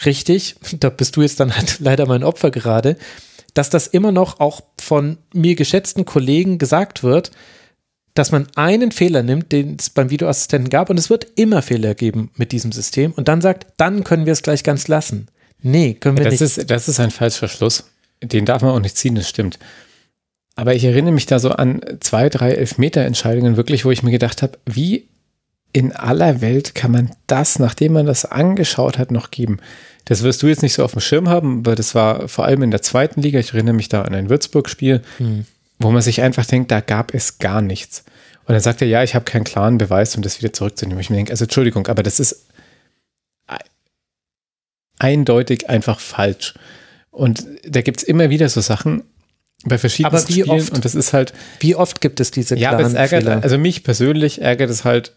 richtig. 0.05 0.57
Da 0.81 0.89
bist 0.89 1.17
du 1.17 1.23
jetzt 1.23 1.41
dann 1.41 1.55
halt 1.57 1.79
leider 1.81 2.07
mein 2.07 2.25
Opfer 2.25 2.51
gerade, 2.51 2.97
dass 3.53 3.69
das 3.69 3.87
immer 3.87 4.13
noch 4.13 4.41
auch 4.41 4.63
von 4.81 5.19
mir 5.35 5.57
geschätzten 5.57 6.05
Kollegen 6.05 6.59
gesagt 6.59 7.03
wird, 7.03 7.33
dass 8.19 8.33
man 8.33 8.47
einen 8.57 8.93
Fehler 8.93 9.23
nimmt, 9.23 9.53
den 9.53 9.77
es 9.79 9.91
beim 9.91 10.11
Videoassistenten 10.11 10.71
gab, 10.71 10.91
und 10.91 10.99
es 10.99 11.09
wird 11.09 11.27
immer 11.37 11.63
Fehler 11.63 11.95
geben 11.95 12.31
mit 12.37 12.53
diesem 12.53 12.73
System, 12.73 13.13
und 13.13 13.29
dann 13.29 13.41
sagt, 13.41 13.67
dann 13.77 14.05
können 14.05 14.27
wir 14.27 14.33
es 14.33 14.43
gleich 14.43 14.65
ganz 14.65 14.89
lassen. 14.89 15.29
Nee, 15.63 15.95
können 15.95 16.17
wir 16.17 16.25
das 16.25 16.41
nicht. 16.41 16.43
Ist, 16.43 16.71
das 16.71 16.89
ist 16.89 17.01
ein 17.01 17.11
falscher 17.11 17.49
Schluss. 17.49 17.91
Den 18.23 18.45
darf 18.45 18.63
man 18.63 18.73
auch 18.73 18.81
nicht 18.81 18.97
ziehen, 18.97 19.15
das 19.15 19.29
stimmt. 19.29 19.59
Aber 20.57 20.75
ich 20.75 20.85
erinnere 20.85 21.13
mich 21.13 21.27
da 21.27 21.39
so 21.39 21.51
an 21.51 21.81
zwei, 22.01 22.29
drei 22.29 22.53
Elfmeter-Entscheidungen 22.53 23.57
wirklich, 23.57 23.85
wo 23.85 23.93
ich 23.93 24.03
mir 24.03 24.11
gedacht 24.11 24.43
habe, 24.43 24.59
wie 24.67 25.07
in 25.73 25.93
aller 25.93 26.41
Welt 26.41 26.75
kann 26.75 26.91
man 26.91 27.11
das, 27.27 27.59
nachdem 27.59 27.93
man 27.93 28.07
das 28.07 28.25
angeschaut 28.25 28.99
hat, 28.99 29.13
noch 29.13 29.31
geben? 29.31 29.59
Das 30.05 30.23
wirst 30.23 30.43
du 30.43 30.47
jetzt 30.47 30.63
nicht 30.63 30.73
so 30.73 30.83
auf 30.83 30.93
dem 30.93 31.01
Schirm 31.01 31.29
haben, 31.29 31.65
weil 31.67 31.75
das 31.75 31.95
war 31.95 32.29
vor 32.29 32.47
allem 32.47 32.63
in 32.63 32.71
der 32.71 32.83
zweiten 32.83 33.21
Liga. 33.21 33.39
Ich 33.39 33.53
erinnere 33.53 33.75
mich 33.75 33.89
da 33.89 34.03
an 34.03 34.15
ein 34.15 34.31
Würzburg-Spiel, 34.31 35.03
hm. 35.19 35.45
Wo 35.79 35.91
man 35.91 36.03
sich 36.03 36.23
einfach 36.23 36.47
denkt, 36.47 36.71
da 36.71 36.81
gab 36.81 37.15
es 37.15 37.39
gar 37.39 37.63
nichts. 37.63 38.05
Und 38.47 38.55
dann 38.55 38.61
sagt 38.61 38.81
er, 38.81 38.89
ja, 38.89 39.03
ich 39.03 39.15
habe 39.15 39.25
keinen 39.25 39.45
klaren 39.45 39.79
Beweis, 39.79 40.17
um 40.17 40.23
das 40.23 40.41
wieder 40.41 40.53
zurückzunehmen. 40.53 41.01
Ich 41.01 41.11
mir 41.11 41.17
denke, 41.17 41.33
also 41.33 41.45
Entschuldigung, 41.45 41.87
aber 41.87 42.03
das 42.03 42.19
ist 42.19 42.47
eindeutig 44.99 45.69
einfach 45.69 46.01
falsch. 46.01 46.55
Und 47.11 47.45
da 47.67 47.83
gibt 47.83 47.99
es 47.99 48.05
immer 48.05 48.31
wieder 48.31 48.49
so 48.49 48.61
Sachen 48.61 49.05
bei 49.65 49.79
verschiedenen 49.79 50.15
aber 50.15 50.29
wie 50.29 50.33
Spielen 50.33 50.51
oft, 50.51 50.73
und 50.75 50.85
das 50.85 50.95
ist 50.95 51.13
halt. 51.13 51.33
Wie 51.61 51.75
oft 51.75 52.01
gibt 52.01 52.21
es 52.21 52.31
diese 52.31 52.57
Ja, 52.57 52.73
aber 52.73 52.83
es 52.83 52.95
ärgert, 52.95 53.25
Fehler? 53.25 53.43
also 53.43 53.59
mich 53.59 53.83
persönlich 53.83 54.41
ärgert 54.41 54.71
es 54.71 54.85
halt 54.85 55.15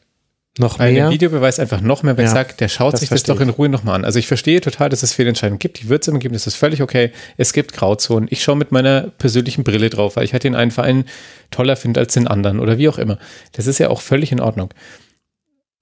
noch 0.60 0.78
bei 0.78 0.91
mehr. 0.91 1.07
dem 1.07 1.14
Videobeweis 1.14 1.60
einfach 1.60 1.80
noch 1.80 2.03
mehr, 2.03 2.18
wenn 2.18 2.26
ja, 2.26 2.32
ich 2.32 2.34
sage, 2.34 2.53
der 2.60 2.68
schaut 2.68 2.94
das 2.94 2.99
sich 2.99 3.10
das 3.10 3.23
doch 3.23 3.40
in 3.40 3.49
Ruhe 3.49 3.69
nochmal 3.69 3.95
an. 3.95 4.06
Also 4.06 4.19
ich 4.19 4.28
verstehe 4.28 4.60
total, 4.60 4.90
dass 4.90 5.02
es 5.02 5.14
Fehlentscheidungen 5.14 5.60
gibt, 5.60 5.82
die 5.82 5.88
wird 5.88 6.02
es 6.02 6.10
immer 6.10 6.19
geben, 6.19 6.34
das 6.34 6.45
ist 6.45 6.56
völlig 6.56 6.82
okay. 6.82 7.11
Es 7.38 7.53
gibt 7.53 7.73
Grauzonen. 7.73 8.28
Ich 8.30 8.44
schaue 8.44 8.57
mit 8.57 8.72
meiner 8.72 9.03
persönlichen 9.18 9.64
Brille 9.64 9.90
drauf, 9.90 10.18
weil 10.18 10.26
ich 10.26 10.34
halt 10.34 10.44
den 10.44 10.56
einen 10.56 10.72
Verein 10.72 11.06
toller 11.52 11.78
finde 11.78 12.02
als 12.02 12.14
den 12.14 12.28
anderen 12.28 12.60
oder 12.60 12.78
wie 12.78 12.90
auch 12.90 12.98
immer. 12.98 13.18
Das 13.53 13.65
ist 13.65 13.78
ja 13.80 13.90
auch 13.90 14.02
völlig 14.02 14.34
in 14.34 14.41
Ordnung. 14.41 14.73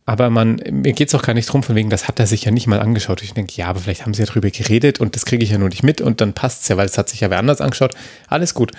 Aber 0.05 0.29
man, 0.29 0.61
mir 0.71 0.93
geht 0.93 1.09
es 1.09 1.15
auch 1.15 1.21
gar 1.21 1.33
nicht 1.33 1.45
drum, 1.47 1.61
von 1.61 1.75
wegen, 1.75 1.89
das 1.89 2.07
hat 2.07 2.19
er 2.19 2.25
sich 2.25 2.43
ja 2.43 2.51
nicht 2.51 2.65
mal 2.65 2.79
angeschaut. 2.79 3.21
Ich 3.21 3.33
denke, 3.33 3.53
ja, 3.55 3.67
aber 3.67 3.79
vielleicht 3.79 4.05
haben 4.05 4.13
sie 4.13 4.23
ja 4.23 4.27
drüber 4.27 4.49
geredet 4.49 4.99
und 4.99 5.15
das 5.15 5.25
kriege 5.25 5.43
ich 5.43 5.51
ja 5.51 5.57
nur 5.57 5.69
nicht 5.69 5.83
mit 5.83 6.01
und 6.01 6.21
dann 6.21 6.33
passt 6.33 6.63
es 6.63 6.67
ja, 6.67 6.77
weil 6.77 6.87
es 6.87 6.97
hat 6.97 7.09
sich 7.09 7.19
ja 7.19 7.29
wer 7.29 7.37
anders 7.37 7.61
angeschaut. 7.61 7.93
Alles 8.27 8.53
gut. 8.53 8.71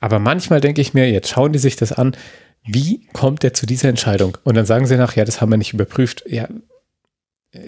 Aber 0.00 0.18
manchmal 0.18 0.60
denke 0.60 0.80
ich 0.80 0.94
mir, 0.94 1.10
jetzt 1.10 1.28
schauen 1.28 1.52
die 1.52 1.58
sich 1.58 1.76
das 1.76 1.92
an, 1.92 2.16
wie 2.66 3.06
kommt 3.12 3.44
er 3.44 3.54
zu 3.54 3.66
dieser 3.66 3.88
Entscheidung? 3.88 4.38
Und 4.44 4.56
dann 4.56 4.66
sagen 4.66 4.86
sie 4.86 4.96
nach, 4.96 5.16
ja, 5.16 5.24
das 5.24 5.40
haben 5.40 5.50
wir 5.50 5.56
nicht 5.56 5.72
überprüft. 5.72 6.24
Ja, 6.26 6.48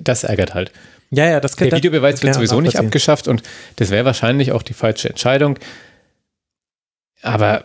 das 0.01 0.25
ärgert 0.25 0.55
halt. 0.55 0.73
Ja, 1.11 1.27
ja, 1.27 1.41
das 1.41 1.57
Der 1.57 1.73
Videobeweis 1.73 2.23
wird 2.23 2.35
sowieso 2.35 2.61
nicht 2.61 2.79
abgeschafft 2.79 3.29
und 3.29 3.43
das 3.77 3.91
wäre 3.91 4.05
wahrscheinlich 4.05 4.53
auch 4.53 4.63
die 4.63 4.75
falsche 4.75 5.09
Entscheidung. 5.09 5.59
Aber 7.23 7.65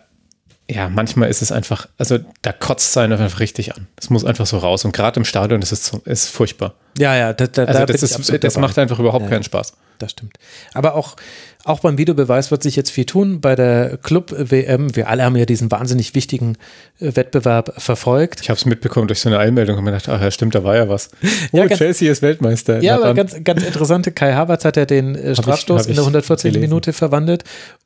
ja, 0.70 0.88
manchmal 0.88 1.30
ist 1.30 1.42
es 1.42 1.52
einfach, 1.52 1.88
also 1.98 2.20
da 2.42 2.54
kotzt 2.54 2.90
es 2.90 2.98
einen 2.98 3.20
einfach 3.20 3.42
richtig 3.42 3.76
an. 3.76 3.88
Das 3.98 4.10
muss 4.10 4.24
einfach 4.24 4.46
so 4.46 4.58
raus. 4.58 4.86
Und 4.86 4.94
gerade 4.94 5.20
im 5.20 5.26
Stadion 5.26 5.62
ist 5.62 5.74
es 5.74 5.92
ist 6.06 6.30
furchtbar. 6.30 6.76
Ja, 6.98 7.16
ja, 7.16 7.34
da, 7.34 7.48
da, 7.48 7.66
also 7.66 7.80
da 7.80 7.86
das, 7.86 8.02
ist, 8.02 8.44
das 8.44 8.58
macht 8.58 8.80
einfach 8.80 8.98
überhaupt 8.98 9.26
ja, 9.26 9.30
keinen 9.30 9.44
Spaß. 9.44 9.74
Das 10.00 10.12
stimmt. 10.12 10.38
Aber 10.74 10.96
auch, 10.96 11.16
auch 11.66 11.80
beim 11.80 11.98
Videobeweis 11.98 12.52
wird 12.52 12.64
sich 12.64 12.76
jetzt 12.76 12.92
viel 12.92 13.06
tun. 13.06 13.40
Bei 13.40 13.56
der 13.56 13.98
Club-WM, 13.98 14.96
wir 14.96 15.10
alle 15.10 15.24
haben 15.24 15.36
ja 15.36 15.46
diesen 15.46 15.72
wahnsinnig 15.72 16.14
wichtigen 16.14 16.58
äh, 17.00 17.16
Wettbewerb 17.16 17.74
verfolgt. 17.78 18.42
Ich 18.42 18.50
habe 18.50 18.58
es 18.58 18.66
mitbekommen 18.66 19.08
durch 19.08 19.22
so 19.22 19.30
eine 19.30 19.40
Einmeldung 19.40 19.78
und 19.78 19.84
mir 19.84 19.92
gedacht, 19.92 20.10
ach 20.10 20.22
ja, 20.22 20.30
stimmt, 20.32 20.56
da 20.56 20.64
war 20.64 20.76
ja 20.76 20.90
was. 20.90 21.10
Oh, 21.52 21.58
ja, 21.58 21.68
ganz, 21.68 21.78
Chelsea 21.78 22.12
ist 22.12 22.22
Weltmeister. 22.22 22.82
Ja, 22.82 22.96
aber 22.96 23.14
ganz, 23.14 23.36
ganz 23.44 23.64
interessante, 23.64 24.12
Kai 24.12 24.34
Havertz 24.34 24.66
hat 24.66 24.76
ja 24.76 24.86
den 24.86 25.16
äh, 25.16 25.36
Strafstoß 25.36 25.84
ich, 25.84 25.90
in 25.90 25.96
der 25.96 26.04
114. 26.04 26.60
Minute 26.60 26.92
verwandelt 26.92 27.44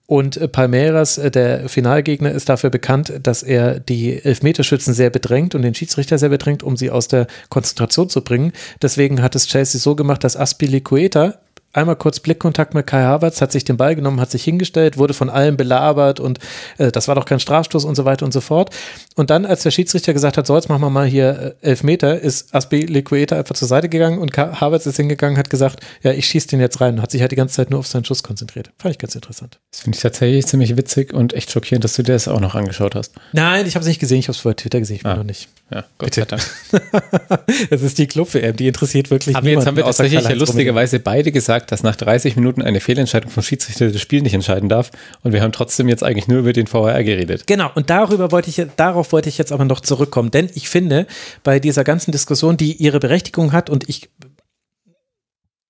und 0.08 0.38
äh, 0.38 0.48
Palmeiras, 0.48 1.16
der 1.16 1.70
Finalgegner, 1.70 2.32
ist 2.32 2.49
dafür 2.49 2.70
bekannt, 2.70 3.14
dass 3.22 3.44
er 3.44 3.80
die 3.80 4.24
Elfmeterschützen 4.24 4.94
sehr 4.94 5.10
bedrängt 5.10 5.54
und 5.54 5.62
den 5.62 5.76
Schiedsrichter 5.76 6.18
sehr 6.18 6.30
bedrängt, 6.30 6.64
um 6.64 6.78
sie 6.78 6.90
aus 6.90 7.10
der 7.10 7.28
Konzentration 7.49 8.10
zu 8.10 8.24
bringen. 8.24 8.54
Deswegen 8.82 9.22
hat 9.22 9.36
es 9.36 9.48
Chelsea 9.48 9.80
so 9.80 9.95
gemacht, 9.95 10.24
dass 10.24 10.38
Aspilicueta 10.38 11.40
einmal 11.78 11.95
kurz 11.95 12.20
Blickkontakt 12.20 12.74
mit 12.74 12.88
Kai 12.88 13.04
Havertz, 13.04 13.41
hat 13.41 13.52
sich 13.52 13.64
den 13.64 13.78
Ball 13.78 13.95
genommen, 13.95 14.20
hat 14.20 14.32
sich 14.32 14.44
hingestellt, 14.44 14.98
wurde 14.98 15.14
von 15.14 15.30
allen 15.30 15.56
belabert 15.56 16.20
und 16.20 16.40
äh, 16.78 16.91
das 16.91 17.08
war 17.08 17.16
doch 17.16 17.26
kein 17.26 17.40
Strafstoß 17.40 17.86
und 17.86 17.95
so 17.95 18.04
weiter 18.04 18.26
und 18.26 18.34
so 18.34 18.41
fort. 18.41 18.72
Und 19.16 19.30
dann, 19.30 19.45
als 19.45 19.64
der 19.64 19.72
Schiedsrichter 19.72 20.14
gesagt 20.14 20.38
hat, 20.38 20.48
so 20.48 20.56
jetzt 20.56 20.70
machen 20.70 20.82
wir 20.82 20.90
mal 20.90 21.06
hier 21.06 21.56
äh, 21.62 21.68
elf 21.70 21.84
Meter, 21.84 22.20
ist 22.20 22.54
Aspi 22.54 22.82
Liqueta 22.82 23.38
einfach 23.38 23.56
zur 23.56 23.68
Seite 23.68 23.90
gegangen 23.90 24.20
und 24.20 24.34
Kai 24.34 24.48
Havertz 24.48 24.86
ist 24.86 24.98
hingegangen, 24.98 25.38
hat 25.38 25.49
gesagt, 25.49 25.80
ja, 26.04 26.12
ich 26.12 26.26
schieße 26.26 26.48
den 26.49 26.60
jetzt 26.60 26.82
rein 26.82 26.95
und 26.95 27.02
hat 27.02 27.12
sich 27.12 27.22
halt 27.22 27.32
die 27.32 27.36
ganze 27.36 27.56
Zeit 27.56 27.70
nur 27.70 27.80
auf 27.80 27.88
seinen 27.88 28.06
Schuss 28.06 28.24
konzentriert. 28.24 28.72
Fand 28.78 28.94
ich 28.94 28.99
ganz 28.99 29.16
interessant. 29.16 29.60
Das 29.72 29.82
finde 29.82 29.95
ich 29.95 30.02
tatsächlich 30.02 30.45
ziemlich 30.48 30.76
witzig 30.76 31.14
und 31.14 31.34
echt 31.34 31.52
schockierend, 31.52 31.84
dass 31.84 31.95
du 31.95 32.04
dir 32.04 32.14
das 32.14 32.28
auch 32.28 32.40
noch 32.40 32.56
angeschaut 32.56 32.95
hast. 32.95 33.14
Nein, 33.34 33.68
ich 33.68 33.76
habe 33.76 33.82
es 33.82 33.88
nicht 33.88 33.99
gesehen, 33.99 34.20
ich 34.20 34.28
habe 34.28 34.36
es 34.36 34.41
vor 34.41 34.56
Twitter 34.56 34.80
gesehen, 34.80 34.98
ich 34.98 35.06
ah. 35.06 35.16
noch 35.16 35.24
nicht. 35.24 35.48
Ja, 35.72 35.84
Gott 35.98 36.16
Bitte. 36.16 36.22
sei 36.22 36.26
Dank. 36.26 37.48
Es 37.70 37.82
ist 37.82 37.98
die 37.98 38.08
Club-WM, 38.08 38.56
die 38.56 38.68
interessiert 38.68 39.12
wirklich 39.12 39.36
Aber 39.36 39.48
jetzt 39.48 39.66
haben 39.66 39.76
wir 39.76 39.84
tatsächlich 39.84 40.28
lustigerweise 40.36 40.99
beide 40.99 41.32
gesagt, 41.32 41.66
dass 41.68 41.84
nach 41.84 41.95
30 41.95 42.35
Minuten 42.35 42.61
eine 42.61 42.80
Fehlentscheidung 42.80 43.30
vom 43.30 43.44
Schiedsrichter 43.44 43.91
das 43.91 44.02
Spiel 44.02 44.22
nicht 44.22 44.34
entscheiden 44.34 44.69
darf. 44.69 44.91
Und 45.23 45.34
wir 45.34 45.41
haben 45.41 45.52
trotzdem 45.52 45.88
jetzt 45.88 46.03
eigentlich 46.03 46.27
nur 46.27 46.39
über 46.39 46.53
den 46.53 46.72
VAR 46.72 47.03
geredet. 47.03 47.48
Genau, 47.48 47.69
und 47.76 47.89
darüber 47.89 48.31
wollte 48.31 48.49
ich, 48.49 48.65
darauf 48.76 49.11
wollte 49.11 49.30
ich 49.30 49.38
jetzt 49.38 49.52
aber 49.52 49.65
noch 49.65 49.81
zurückkommen. 49.81 50.31
Denn 50.31 50.49
ich 50.56 50.69
finde, 50.69 51.07
bei 51.44 51.60
dieser 51.60 51.84
ganzen 51.84 52.11
Diskussion, 52.11 52.57
die 52.57 52.73
ihre 52.73 52.99
Berechtigung 52.99 53.52
hat, 53.52 53.69
und 53.69 53.88
ich, 53.89 54.10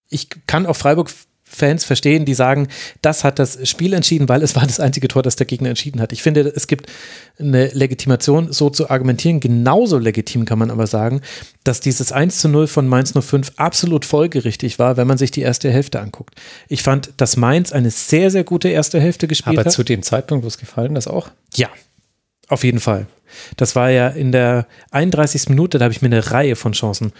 ich 0.09 0.29
kann 0.47 0.65
auch 0.65 0.75
Freiburg 0.75 1.09
Fans 1.49 1.85
verstehen, 1.85 2.25
die 2.25 2.33
sagen, 2.33 2.67
das 3.01 3.23
hat 3.23 3.39
das 3.39 3.67
Spiel 3.67 3.93
entschieden, 3.93 4.29
weil 4.29 4.43
es 4.43 4.55
war 4.55 4.67
das 4.67 4.79
einzige 4.79 5.07
Tor, 5.07 5.23
das 5.23 5.37
der 5.37 5.47
Gegner 5.47 5.69
entschieden 5.69 6.01
hat. 6.01 6.11
Ich 6.11 6.21
finde, 6.21 6.41
es 6.41 6.67
gibt 6.67 6.87
eine 7.39 7.67
Legitimation, 7.67 8.51
so 8.51 8.69
zu 8.69 8.89
argumentieren. 8.89 9.39
Genauso 9.39 9.97
legitim 9.97 10.45
kann 10.45 10.59
man 10.59 10.69
aber 10.69 10.87
sagen, 10.87 11.21
dass 11.63 11.79
dieses 11.79 12.11
1 12.11 12.39
zu 12.39 12.49
0 12.49 12.67
von 12.67 12.87
Mainz 12.87 13.13
05 13.13 13.53
absolut 13.55 14.05
folgerichtig 14.05 14.77
war, 14.77 14.97
wenn 14.97 15.07
man 15.07 15.17
sich 15.17 15.31
die 15.31 15.41
erste 15.41 15.71
Hälfte 15.71 15.99
anguckt. 15.99 16.35
Ich 16.67 16.83
fand, 16.83 17.11
dass 17.17 17.37
Mainz 17.37 17.71
eine 17.71 17.91
sehr, 17.91 18.29
sehr 18.29 18.43
gute 18.43 18.69
erste 18.69 18.99
Hälfte 18.99 19.27
gespielt 19.27 19.57
aber 19.57 19.61
hat. 19.61 19.67
Aber 19.67 19.75
zu 19.75 19.83
dem 19.83 20.03
Zeitpunkt, 20.03 20.43
wo 20.43 20.47
es 20.47 20.57
gefallen 20.57 20.95
ist, 20.95 21.07
auch? 21.07 21.29
Ja, 21.55 21.69
auf 22.49 22.63
jeden 22.63 22.79
Fall. 22.79 23.07
Das 23.57 23.75
war 23.75 23.89
ja 23.89 24.07
in 24.07 24.31
der 24.31 24.67
31. 24.91 25.49
Minute, 25.49 25.77
da 25.77 25.85
habe 25.85 25.93
ich 25.93 26.01
mir 26.01 26.07
eine 26.07 26.31
Reihe 26.31 26.55
von 26.55 26.71
Chancen 26.71 27.11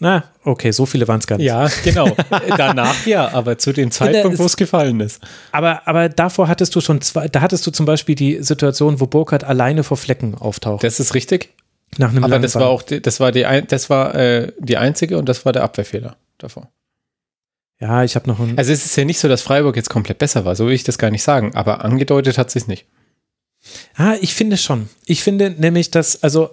na, 0.00 0.24
okay, 0.44 0.70
so 0.70 0.86
viele 0.86 1.08
waren 1.08 1.18
es 1.18 1.26
gar 1.26 1.38
nicht. 1.38 1.46
Ja, 1.46 1.68
genau. 1.82 2.16
Danach 2.56 3.04
ja, 3.06 3.32
aber 3.32 3.58
zu 3.58 3.72
dem 3.72 3.90
Zeitpunkt, 3.92 4.38
wo 4.38 4.44
es 4.44 4.56
gefallen 4.56 5.00
ist. 5.00 5.20
Aber, 5.50 5.86
aber 5.88 6.08
davor 6.08 6.46
hattest 6.46 6.74
du 6.76 6.80
schon 6.80 7.00
zwei, 7.00 7.28
da 7.28 7.40
hattest 7.40 7.66
du 7.66 7.72
zum 7.72 7.84
Beispiel 7.84 8.14
die 8.14 8.42
Situation, 8.42 9.00
wo 9.00 9.06
Burkhardt 9.06 9.42
alleine 9.42 9.82
vor 9.82 9.96
Flecken 9.96 10.36
auftaucht. 10.36 10.84
Das 10.84 11.00
ist 11.00 11.14
richtig. 11.14 11.52
Nach 11.96 12.10
einem 12.10 12.22
aber 12.22 12.38
das 12.38 12.54
war 12.54 12.68
auch, 12.68 12.82
die, 12.82 13.02
das 13.02 13.18
war 13.18 13.32
die, 13.32 13.44
das 13.66 13.90
war 13.90 14.14
äh, 14.14 14.52
die 14.58 14.76
einzige 14.76 15.18
und 15.18 15.28
das 15.28 15.44
war 15.44 15.52
der 15.52 15.64
Abwehrfehler 15.64 16.16
davor. 16.36 16.70
Ja, 17.80 18.04
ich 18.04 18.14
habe 18.14 18.28
noch 18.28 18.38
ein. 18.38 18.58
Also 18.58 18.72
es 18.72 18.84
ist 18.84 18.96
ja 18.96 19.04
nicht 19.04 19.18
so, 19.18 19.28
dass 19.28 19.42
Freiburg 19.42 19.74
jetzt 19.76 19.88
komplett 19.88 20.18
besser 20.18 20.44
war, 20.44 20.54
so 20.54 20.66
will 20.66 20.74
ich 20.74 20.84
das 20.84 20.98
gar 20.98 21.10
nicht 21.10 21.22
sagen, 21.22 21.54
aber 21.54 21.84
angedeutet 21.84 22.38
hat 22.38 22.50
sie 22.50 22.58
es 22.58 22.68
nicht. 22.68 22.86
Ah, 23.94 24.14
ich 24.20 24.34
finde 24.34 24.56
schon. 24.56 24.88
Ich 25.06 25.22
finde 25.22 25.50
nämlich, 25.50 25.90
dass, 25.90 26.22
also 26.22 26.50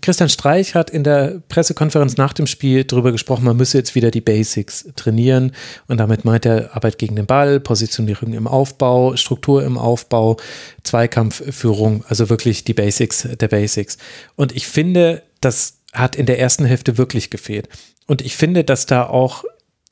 Christian 0.00 0.28
Streich 0.28 0.74
hat 0.74 0.90
in 0.90 1.04
der 1.04 1.42
Pressekonferenz 1.48 2.16
nach 2.16 2.32
dem 2.32 2.46
Spiel 2.46 2.84
darüber 2.84 3.12
gesprochen, 3.12 3.44
man 3.44 3.56
müsse 3.56 3.78
jetzt 3.78 3.94
wieder 3.94 4.10
die 4.10 4.20
Basics 4.20 4.88
trainieren. 4.96 5.52
Und 5.88 5.98
damit 5.98 6.24
meint 6.24 6.46
er 6.46 6.74
Arbeit 6.74 6.98
gegen 6.98 7.16
den 7.16 7.26
Ball, 7.26 7.60
Positionierung 7.60 8.32
im 8.32 8.46
Aufbau, 8.46 9.16
Struktur 9.16 9.64
im 9.64 9.78
Aufbau, 9.78 10.36
Zweikampfführung, 10.82 12.04
also 12.08 12.28
wirklich 12.28 12.64
die 12.64 12.74
Basics 12.74 13.28
der 13.40 13.48
Basics. 13.48 13.98
Und 14.36 14.54
ich 14.56 14.66
finde, 14.66 15.22
das 15.40 15.78
hat 15.92 16.16
in 16.16 16.26
der 16.26 16.38
ersten 16.38 16.64
Hälfte 16.64 16.98
wirklich 16.98 17.30
gefehlt. 17.30 17.68
Und 18.06 18.22
ich 18.22 18.36
finde, 18.36 18.64
dass 18.64 18.86
da 18.86 19.06
auch 19.06 19.44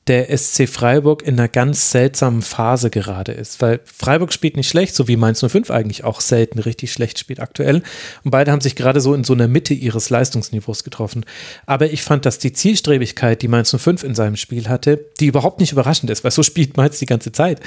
der 0.07 0.35
SC 0.35 0.67
Freiburg 0.67 1.21
in 1.21 1.39
einer 1.39 1.47
ganz 1.47 1.91
seltsamen 1.91 2.41
Phase 2.41 2.89
gerade 2.89 3.31
ist, 3.31 3.61
weil 3.61 3.79
Freiburg 3.83 4.33
spielt 4.33 4.57
nicht 4.57 4.67
schlecht, 4.67 4.95
so 4.95 5.07
wie 5.07 5.17
Mainz 5.17 5.45
05 5.47 5.69
eigentlich 5.69 6.03
auch 6.03 6.19
selten 6.19 6.57
richtig 6.57 6.91
schlecht 6.91 7.19
spielt 7.19 7.39
aktuell. 7.39 7.83
Und 8.23 8.31
beide 8.31 8.51
haben 8.51 8.61
sich 8.61 8.75
gerade 8.75 9.01
so 9.01 9.13
in 9.13 9.23
so 9.23 9.33
einer 9.33 9.47
Mitte 9.47 9.75
ihres 9.75 10.09
Leistungsniveaus 10.09 10.83
getroffen. 10.83 11.25
Aber 11.67 11.91
ich 11.91 12.01
fand, 12.01 12.25
dass 12.25 12.39
die 12.39 12.53
Zielstrebigkeit, 12.53 13.41
die 13.41 13.47
Mainz 13.47 13.75
05 13.75 14.03
in 14.03 14.15
seinem 14.15 14.35
Spiel 14.35 14.67
hatte, 14.67 15.05
die 15.19 15.27
überhaupt 15.27 15.59
nicht 15.59 15.73
überraschend 15.73 16.09
ist, 16.09 16.23
weil 16.23 16.31
so 16.31 16.41
spielt 16.41 16.75
Mainz 16.75 16.97
die 16.97 17.05
ganze 17.05 17.31
Zeit, 17.31 17.59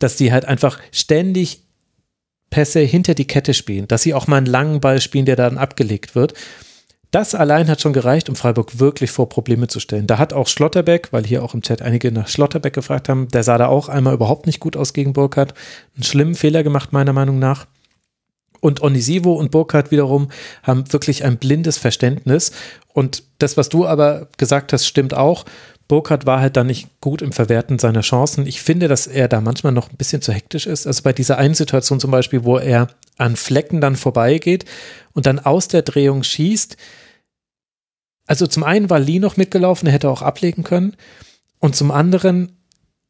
dass 0.00 0.16
die 0.16 0.32
halt 0.32 0.46
einfach 0.46 0.80
ständig 0.90 1.60
Pässe 2.50 2.80
hinter 2.80 3.14
die 3.14 3.26
Kette 3.26 3.52
spielen, 3.52 3.88
dass 3.88 4.02
sie 4.02 4.14
auch 4.14 4.26
mal 4.26 4.36
einen 4.36 4.46
langen 4.46 4.80
Ball 4.80 5.00
spielen, 5.00 5.26
der 5.26 5.36
dann 5.36 5.58
abgelegt 5.58 6.14
wird. 6.14 6.34
Das 7.14 7.36
allein 7.36 7.68
hat 7.68 7.80
schon 7.80 7.92
gereicht, 7.92 8.28
um 8.28 8.34
Freiburg 8.34 8.80
wirklich 8.80 9.12
vor 9.12 9.28
Probleme 9.28 9.68
zu 9.68 9.78
stellen. 9.78 10.08
Da 10.08 10.18
hat 10.18 10.32
auch 10.32 10.48
Schlotterbeck, 10.48 11.12
weil 11.12 11.24
hier 11.24 11.44
auch 11.44 11.54
im 11.54 11.62
Chat 11.62 11.80
einige 11.80 12.10
nach 12.10 12.26
Schlotterbeck 12.26 12.72
gefragt 12.72 13.08
haben, 13.08 13.28
der 13.28 13.44
sah 13.44 13.56
da 13.56 13.68
auch 13.68 13.88
einmal 13.88 14.14
überhaupt 14.14 14.46
nicht 14.46 14.58
gut 14.58 14.76
aus 14.76 14.92
gegen 14.92 15.12
Burkhardt. 15.12 15.54
Einen 15.94 16.02
schlimmen 16.02 16.34
Fehler 16.34 16.64
gemacht, 16.64 16.92
meiner 16.92 17.12
Meinung 17.12 17.38
nach. 17.38 17.66
Und 18.58 18.82
Onisivo 18.82 19.34
und 19.34 19.52
Burkhardt 19.52 19.92
wiederum 19.92 20.28
haben 20.64 20.92
wirklich 20.92 21.24
ein 21.24 21.38
blindes 21.38 21.78
Verständnis. 21.78 22.50
Und 22.92 23.22
das, 23.38 23.56
was 23.56 23.68
du 23.68 23.86
aber 23.86 24.26
gesagt 24.36 24.72
hast, 24.72 24.84
stimmt 24.84 25.14
auch. 25.14 25.44
Burkhardt 25.86 26.26
war 26.26 26.40
halt 26.40 26.56
dann 26.56 26.66
nicht 26.66 26.88
gut 27.00 27.22
im 27.22 27.30
Verwerten 27.30 27.78
seiner 27.78 28.00
Chancen. 28.00 28.44
Ich 28.44 28.60
finde, 28.60 28.88
dass 28.88 29.06
er 29.06 29.28
da 29.28 29.40
manchmal 29.40 29.72
noch 29.72 29.88
ein 29.88 29.96
bisschen 29.96 30.20
zu 30.20 30.32
hektisch 30.32 30.66
ist. 30.66 30.84
Also 30.84 31.04
bei 31.04 31.12
dieser 31.12 31.38
einen 31.38 31.54
Situation 31.54 32.00
zum 32.00 32.10
Beispiel, 32.10 32.42
wo 32.42 32.58
er 32.58 32.88
an 33.18 33.36
Flecken 33.36 33.80
dann 33.80 33.94
vorbeigeht 33.94 34.64
und 35.12 35.26
dann 35.26 35.38
aus 35.38 35.68
der 35.68 35.82
Drehung 35.82 36.24
schießt, 36.24 36.76
also 38.26 38.46
zum 38.46 38.64
einen 38.64 38.90
war 38.90 39.00
Lee 39.00 39.18
noch 39.18 39.36
mitgelaufen, 39.36 39.86
er 39.86 39.92
hätte 39.92 40.10
auch 40.10 40.22
ablegen 40.22 40.64
können. 40.64 40.96
Und 41.58 41.76
zum 41.76 41.90
anderen, 41.90 42.56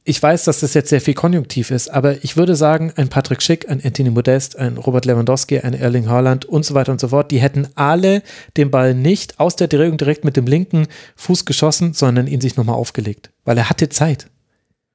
ich 0.04 0.22
weiß, 0.22 0.44
dass 0.44 0.60
das 0.60 0.74
jetzt 0.74 0.90
sehr 0.90 1.00
viel 1.00 1.14
konjunktiv 1.14 1.70
ist, 1.70 1.88
aber 1.88 2.22
ich 2.24 2.36
würde 2.36 2.56
sagen, 2.56 2.92
ein 2.96 3.08
Patrick 3.08 3.42
Schick, 3.42 3.68
ein 3.68 3.80
Anthony 3.84 4.10
Modest, 4.10 4.56
ein 4.56 4.76
Robert 4.76 5.04
Lewandowski, 5.06 5.60
ein 5.60 5.74
Erling 5.74 6.08
Haaland 6.08 6.44
und 6.44 6.64
so 6.64 6.74
weiter 6.74 6.92
und 6.92 7.00
so 7.00 7.08
fort, 7.08 7.30
die 7.30 7.40
hätten 7.40 7.68
alle 7.74 8.22
den 8.56 8.70
Ball 8.70 8.94
nicht 8.94 9.40
aus 9.40 9.56
der 9.56 9.68
Drehung 9.68 9.96
direkt 9.96 10.24
mit 10.24 10.36
dem 10.36 10.46
linken 10.46 10.86
Fuß 11.16 11.44
geschossen, 11.44 11.94
sondern 11.94 12.26
ihn 12.26 12.40
sich 12.40 12.56
nochmal 12.56 12.76
aufgelegt, 12.76 13.30
weil 13.44 13.58
er 13.58 13.70
hatte 13.70 13.88
Zeit. 13.88 14.28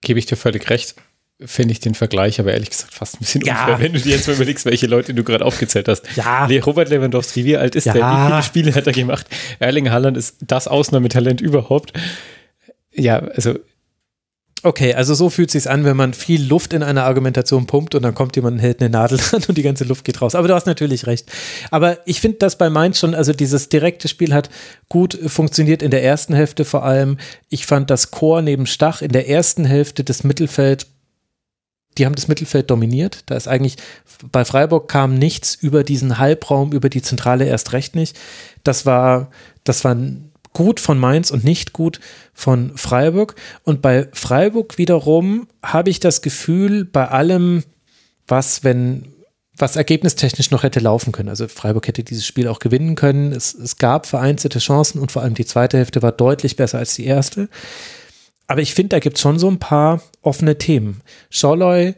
Gebe 0.02 0.20
ich 0.20 0.26
dir 0.26 0.38
völlig 0.38 0.70
recht. 0.70 0.96
Finde 1.46 1.72
ich 1.72 1.80
den 1.80 1.96
Vergleich 1.96 2.40
aber 2.40 2.54
ehrlich 2.54 2.70
gesagt 2.70 2.94
fast 2.94 3.16
ein 3.16 3.20
bisschen 3.20 3.42
ja. 3.42 3.62
unfair, 3.62 3.80
wenn 3.80 3.94
du 3.94 4.00
dir 4.00 4.16
jetzt 4.16 4.28
mal 4.28 4.36
überlegst, 4.36 4.66
welche 4.66 4.88
Leute 4.88 5.14
du 5.14 5.24
gerade 5.24 5.46
aufgezählt 5.46 5.88
hast. 5.88 6.06
Ja. 6.16 6.46
Robert 6.66 6.90
Lewandowski, 6.90 7.46
wie 7.46 7.58
alt 7.58 7.76
ist 7.76 7.86
ja. 7.86 7.94
der? 7.94 8.04
Wie 8.04 8.28
viele 8.28 8.44
Spiele 8.44 8.76
hat 8.76 8.88
er 8.88 8.94
gemacht? 8.94 9.26
Erling 9.60 9.90
Haaland 9.90 10.18
ist 10.18 10.38
das 10.42 10.68
Ausnahmetalent 10.68 11.40
überhaupt. 11.42 11.94
Ja, 12.94 13.20
also 13.20 13.56
Okay, 14.62 14.94
also 14.94 15.14
so 15.14 15.30
fühlt 15.30 15.50
es 15.50 15.64
sich 15.64 15.72
an, 15.72 15.86
wenn 15.86 15.96
man 15.96 16.14
viel 16.14 16.44
Luft 16.44 16.74
in 16.74 16.84
einer 16.84 17.06
Argumentation 17.06 17.66
pumpt 17.66 17.96
und 17.96 18.02
dann 18.02 18.14
kommt 18.14 18.36
jemand 18.36 18.56
und 18.56 18.60
hält 18.60 18.82
eine 18.82 18.90
Nadel 18.90 19.18
dran 19.30 19.42
und 19.48 19.58
die 19.58 19.62
ganze 19.64 19.86
Luft 19.86 20.04
geht 20.04 20.22
raus. 20.22 20.36
Aber 20.36 20.50
du 20.50 20.54
hast 20.54 20.68
natürlich 20.68 21.08
recht. 21.08 21.32
Aber 21.72 22.00
ich 22.06 22.20
finde, 22.20 22.40
dass 22.40 22.58
bei 22.58 22.70
Mainz 22.70 23.00
schon, 23.00 23.16
also 23.16 23.32
dieses 23.32 23.70
direkte 23.70 24.10
Spiel 24.10 24.34
hat 24.34 24.50
gut 24.90 25.18
funktioniert 25.28 25.82
in 25.82 25.92
der 25.92 26.04
ersten 26.04 26.34
Hälfte 26.34 26.66
vor 26.66 26.84
allem. 26.84 27.18
Ich 27.48 27.66
fand 27.66 27.90
das 27.90 28.12
Chor 28.12 28.42
neben 28.42 28.66
Stach 28.66 29.02
in 29.02 29.14
der 29.14 29.30
ersten 29.30 29.64
Hälfte 29.64 30.04
des 30.04 30.26
Mittelfeld 30.26 30.88
die 31.98 32.06
haben 32.06 32.16
das 32.16 32.28
Mittelfeld 32.28 32.70
dominiert. 32.70 33.24
Da 33.26 33.36
ist 33.36 33.48
eigentlich 33.48 33.78
bei 34.32 34.46
Freiburg 34.46 34.88
kam 34.88 35.16
nichts 35.16 35.56
über 35.56 35.84
diesen 35.84 36.18
Halbraum, 36.18 36.72
über 36.72 36.90
die 36.90 37.02
Zentrale 37.02 37.46
erst 37.46 37.74
recht 37.74 37.96
nicht. 37.96 38.18
Das 38.64 38.86
war, 38.86 39.30
das 39.64 39.84
war 39.84 39.96
gut 40.54 40.80
von 40.80 40.98
Mainz 40.98 41.32
und 41.32 41.44
nicht 41.44 41.74
gut 41.74 42.00
von 42.34 42.76
Freiburg. 42.76 43.36
Und 43.64 43.82
bei 43.82 44.08
Freiburg 44.14 44.78
wiederum 44.78 45.48
habe 45.64 45.90
ich 45.90 46.00
das 46.00 46.22
Gefühl, 46.22 46.86
bei 46.86 47.08
allem, 47.08 47.64
was, 48.28 48.64
wenn, 48.64 49.14
was 49.56 49.76
ergebnistechnisch 49.76 50.52
noch 50.52 50.64
hätte 50.64 50.80
laufen 50.80 51.12
können. 51.12 51.30
Also 51.30 51.48
Freiburg 51.48 51.88
hätte 51.88 52.04
dieses 52.04 52.26
Spiel 52.26 52.48
auch 52.48 52.60
gewinnen 52.60 52.96
können. 52.96 53.32
Es, 53.32 53.54
es 53.54 53.78
gab 53.78 54.06
vereinzelte 54.06 54.60
Chancen 54.60 55.00
und 55.00 55.12
vor 55.12 55.22
allem 55.22 55.34
die 55.34 55.46
zweite 55.46 55.78
Hälfte 55.78 56.02
war 56.02 56.12
deutlich 56.12 56.56
besser 56.56 56.80
als 56.80 56.96
die 56.96 57.06
erste. 57.06 57.50
Aber 58.50 58.62
ich 58.62 58.74
finde, 58.74 58.90
da 58.90 59.00
gibt 59.00 59.18
es 59.18 59.22
schon 59.22 59.38
so 59.38 59.48
ein 59.48 59.60
paar 59.60 60.02
offene 60.24 60.58
Themen. 60.58 61.02
Scholloy 61.30 61.94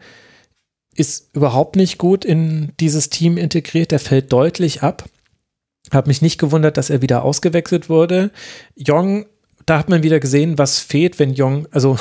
ist 0.94 1.30
überhaupt 1.34 1.78
nicht 1.78 1.98
gut 1.98 2.26
in 2.26 2.74
dieses 2.82 3.10
Team 3.10 3.38
integriert. 3.38 3.92
Der 3.92 4.00
fällt 4.00 4.34
deutlich 4.34 4.84
ab. 4.84 5.06
Hab 5.92 6.08
mich 6.08 6.22
nicht 6.22 6.38
gewundert, 6.38 6.76
dass 6.76 6.90
er 6.90 7.02
wieder 7.02 7.24
ausgewechselt 7.24 7.88
wurde. 7.88 8.32
Jong, 8.76 9.28
da 9.66 9.80
hat 9.80 9.88
man 9.88 10.04
wieder 10.04 10.20
gesehen, 10.20 10.58
was 10.58 10.80
fehlt, 10.80 11.20
wenn 11.20 11.34
Jong, 11.34 11.70
also 11.72 11.98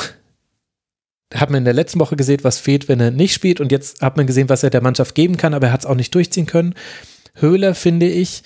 hat 1.33 1.51
man 1.51 1.59
in 1.59 1.65
der 1.65 1.73
letzten 1.73 2.01
Woche 2.01 2.17
gesehen, 2.17 2.43
was 2.43 2.59
fehlt, 2.59 2.89
wenn 2.89 2.99
er 2.99 3.13
nicht 3.13 3.33
spielt. 3.33 3.61
Und 3.61 3.71
jetzt 3.71 4.03
hat 4.03 4.17
man 4.17 4.27
gesehen, 4.27 4.49
was 4.49 4.65
er 4.65 4.71
der 4.71 4.83
Mannschaft 4.83 5.15
geben 5.15 5.37
kann, 5.37 5.55
aber 5.55 5.69
er 5.69 5.73
hat 5.73 5.83
es 5.83 5.87
auch 5.87 5.95
nicht 5.95 6.13
durchziehen 6.13 6.47
können. 6.47 6.75
Höhler, 7.35 7.77
finde 7.77 8.09
ich, 8.09 8.43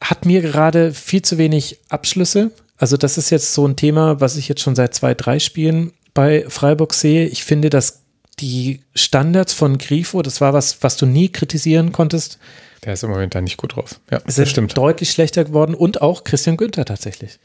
hat 0.00 0.26
mir 0.26 0.42
gerade 0.42 0.92
viel 0.92 1.22
zu 1.22 1.38
wenig 1.38 1.78
Abschlüsse. 1.90 2.50
Also 2.76 2.96
das 2.96 3.18
ist 3.18 3.30
jetzt 3.30 3.54
so 3.54 3.66
ein 3.66 3.76
Thema, 3.76 4.20
was 4.20 4.36
ich 4.36 4.48
jetzt 4.48 4.60
schon 4.60 4.74
seit 4.74 4.94
zwei, 4.94 5.14
drei 5.14 5.38
Spielen 5.38 5.92
bei 6.12 6.44
Freiburg 6.48 6.92
sehe. 6.94 7.26
Ich 7.26 7.44
finde, 7.44 7.70
dass 7.70 8.02
die 8.40 8.80
Standards 8.94 9.52
von 9.52 9.78
Grifo, 9.78 10.22
das 10.22 10.40
war 10.40 10.52
was, 10.52 10.82
was 10.82 10.96
du 10.96 11.06
nie 11.06 11.28
kritisieren 11.28 11.92
konntest. 11.92 12.38
Der 12.84 12.94
ist 12.94 13.04
im 13.04 13.10
Moment 13.10 13.34
da 13.34 13.40
nicht 13.40 13.56
gut 13.56 13.76
drauf. 13.76 14.00
Ja, 14.10 14.20
sind 14.26 14.48
stimmt. 14.48 14.76
deutlich 14.76 15.10
schlechter 15.10 15.44
geworden 15.44 15.74
und 15.74 16.02
auch 16.02 16.24
Christian 16.24 16.56
Günther 16.56 16.84
tatsächlich. 16.84 17.38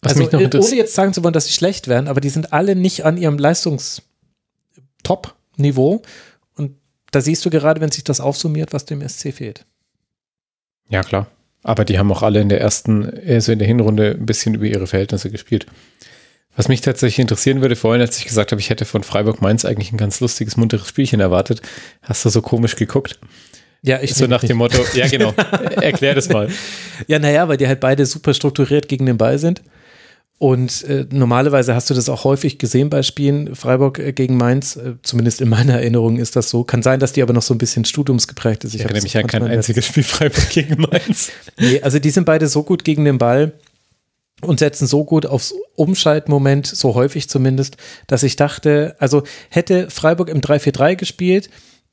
Was 0.00 0.12
also, 0.12 0.22
mich 0.22 0.32
noch 0.32 0.40
äh, 0.40 0.48
ohne 0.58 0.76
jetzt 0.76 0.94
sagen 0.94 1.12
zu 1.12 1.22
wollen, 1.22 1.34
dass 1.34 1.46
sie 1.46 1.52
schlecht 1.52 1.88
wären, 1.88 2.08
aber 2.08 2.20
die 2.20 2.30
sind 2.30 2.52
alle 2.52 2.76
nicht 2.76 3.04
an 3.04 3.16
ihrem 3.16 3.38
Leistungstop-Niveau. 3.38 6.02
Und 6.56 6.76
da 7.10 7.20
siehst 7.20 7.44
du 7.44 7.50
gerade, 7.50 7.80
wenn 7.80 7.90
sich 7.90 8.04
das 8.04 8.20
aufsummiert, 8.20 8.72
was 8.72 8.84
dem 8.84 9.06
SC 9.06 9.32
fehlt. 9.32 9.66
Ja, 10.88 11.02
klar. 11.02 11.26
Aber 11.64 11.84
die 11.84 11.98
haben 11.98 12.12
auch 12.12 12.22
alle 12.22 12.40
in 12.40 12.48
der 12.48 12.60
ersten, 12.60 13.10
also 13.26 13.50
in 13.50 13.58
der 13.58 13.66
Hinrunde 13.66 14.12
ein 14.12 14.26
bisschen 14.26 14.54
über 14.54 14.66
ihre 14.66 14.86
Verhältnisse 14.86 15.30
gespielt. 15.30 15.66
Was 16.56 16.68
mich 16.68 16.82
tatsächlich 16.82 17.18
interessieren 17.18 17.62
würde, 17.62 17.74
vorhin, 17.74 18.00
als 18.00 18.18
ich 18.18 18.26
gesagt 18.26 18.52
habe, 18.52 18.60
ich 18.60 18.70
hätte 18.70 18.84
von 18.84 19.02
Freiburg 19.02 19.42
Mainz 19.42 19.64
eigentlich 19.64 19.90
ein 19.90 19.96
ganz 19.96 20.20
lustiges, 20.20 20.56
munteres 20.56 20.86
Spielchen 20.86 21.18
erwartet, 21.18 21.62
hast 22.02 22.24
du 22.24 22.28
so 22.28 22.42
komisch 22.42 22.76
geguckt. 22.76 23.18
Ja, 23.82 24.00
ich 24.00 24.14
So 24.14 24.26
nach 24.26 24.44
dem 24.44 24.58
Motto, 24.58 24.78
ja 24.94 25.08
genau, 25.08 25.32
erklär 25.80 26.14
das 26.14 26.28
mal. 26.28 26.48
Ja, 27.06 27.18
naja, 27.18 27.48
weil 27.48 27.56
die 27.56 27.66
halt 27.66 27.80
beide 27.80 28.06
super 28.06 28.32
strukturiert 28.32 28.88
gegen 28.88 29.04
den 29.04 29.18
Ball 29.18 29.38
sind. 29.38 29.62
Und 30.38 30.82
äh, 30.84 31.06
normalerweise 31.10 31.74
hast 31.74 31.90
du 31.90 31.94
das 31.94 32.08
auch 32.08 32.24
häufig 32.24 32.58
gesehen 32.58 32.90
bei 32.90 33.02
Spielen 33.02 33.54
Freiburg 33.54 33.98
äh, 33.98 34.12
gegen 34.12 34.36
Mainz. 34.36 34.76
Äh, 34.76 34.94
zumindest 35.02 35.40
in 35.40 35.48
meiner 35.48 35.74
Erinnerung 35.74 36.18
ist 36.18 36.34
das 36.34 36.50
so. 36.50 36.64
Kann 36.64 36.82
sein, 36.82 36.98
dass 36.98 37.12
die 37.12 37.22
aber 37.22 37.32
noch 37.32 37.42
so 37.42 37.54
ein 37.54 37.58
bisschen 37.58 37.84
studiumsgeprägt 37.84 38.64
ist. 38.64 38.74
Ich, 38.74 38.80
ich 38.80 38.84
erinnere 38.84 39.02
mich 39.02 39.16
an 39.16 39.26
kein 39.28 39.44
einziges 39.44 39.86
Spiel 39.86 40.02
Freiburg 40.02 40.50
gegen 40.50 40.82
Mainz. 40.82 41.30
nee, 41.58 41.80
also 41.80 41.98
die 42.00 42.10
sind 42.10 42.24
beide 42.24 42.48
so 42.48 42.64
gut 42.64 42.84
gegen 42.84 43.04
den 43.04 43.18
Ball 43.18 43.52
und 44.42 44.58
setzen 44.58 44.86
so 44.88 45.04
gut 45.04 45.24
aufs 45.24 45.54
Umschaltmoment, 45.76 46.66
so 46.66 46.94
häufig 46.94 47.28
zumindest, 47.28 47.76
dass 48.08 48.24
ich 48.24 48.34
dachte, 48.34 48.96
also 48.98 49.22
hätte 49.50 49.88
Freiburg 49.88 50.28
im 50.28 50.40
3-4-3 50.40 50.96
gespielt, 50.96 51.48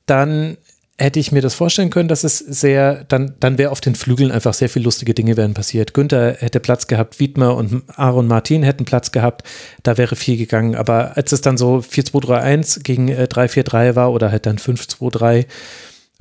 dann 0.06 0.56
hätte 1.02 1.20
ich 1.20 1.32
mir 1.32 1.42
das 1.42 1.54
vorstellen 1.54 1.90
können, 1.90 2.08
dass 2.08 2.24
es 2.24 2.38
sehr, 2.38 3.04
dann, 3.04 3.34
dann 3.40 3.58
wäre 3.58 3.70
auf 3.70 3.80
den 3.80 3.94
Flügeln 3.94 4.30
einfach 4.30 4.54
sehr 4.54 4.68
viel 4.68 4.82
lustige 4.82 5.14
Dinge 5.14 5.36
wären 5.36 5.54
passiert. 5.54 5.94
Günther 5.94 6.36
hätte 6.38 6.60
Platz 6.60 6.86
gehabt, 6.86 7.20
Wiedmer 7.20 7.56
und 7.56 7.82
Aaron 7.96 8.26
Martin 8.26 8.62
hätten 8.62 8.84
Platz 8.84 9.12
gehabt, 9.12 9.42
da 9.82 9.98
wäre 9.98 10.16
viel 10.16 10.36
gegangen. 10.36 10.74
Aber 10.74 11.16
als 11.16 11.32
es 11.32 11.40
dann 11.40 11.56
so 11.56 11.78
4-2-3-1 11.78 12.82
gegen 12.82 13.08
äh, 13.08 13.26
3-4-3 13.30 13.96
war 13.96 14.12
oder 14.12 14.30
halt 14.30 14.46
dann 14.46 14.58
5-2-3 14.58 15.46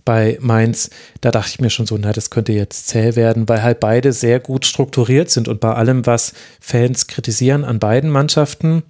bei 0.03 0.37
Mainz, 0.41 0.89
da 1.21 1.31
dachte 1.31 1.51
ich 1.53 1.59
mir 1.59 1.69
schon 1.69 1.85
so, 1.85 1.97
na, 1.97 2.11
das 2.11 2.29
könnte 2.29 2.53
jetzt 2.53 2.87
zäh 2.87 3.15
werden, 3.15 3.47
weil 3.47 3.61
halt 3.61 3.79
beide 3.79 4.13
sehr 4.13 4.39
gut 4.39 4.65
strukturiert 4.65 5.29
sind 5.29 5.47
und 5.47 5.59
bei 5.59 5.73
allem, 5.73 6.05
was 6.05 6.33
Fans 6.59 7.07
kritisieren 7.07 7.63
an 7.63 7.79
beiden 7.79 8.09
Mannschaften, 8.09 8.83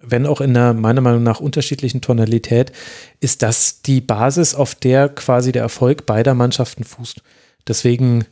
wenn 0.00 0.26
auch 0.26 0.40
in 0.40 0.56
einer 0.56 0.74
meiner 0.74 1.00
Meinung 1.00 1.22
nach 1.22 1.40
unterschiedlichen 1.40 2.00
Tonalität, 2.00 2.72
ist 3.20 3.42
das 3.42 3.82
die 3.82 4.00
Basis, 4.00 4.54
auf 4.54 4.74
der 4.74 5.08
quasi 5.08 5.52
der 5.52 5.62
Erfolg 5.62 6.06
beider 6.06 6.34
Mannschaften 6.34 6.84
fußt. 6.84 7.22
Deswegen, 7.66 8.24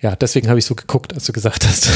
ja, 0.00 0.14
deswegen 0.14 0.48
habe 0.48 0.58
ich 0.58 0.64
so 0.64 0.74
geguckt, 0.74 1.12
als 1.14 1.24
du 1.24 1.32
gesagt 1.32 1.66
hast, 1.66 1.88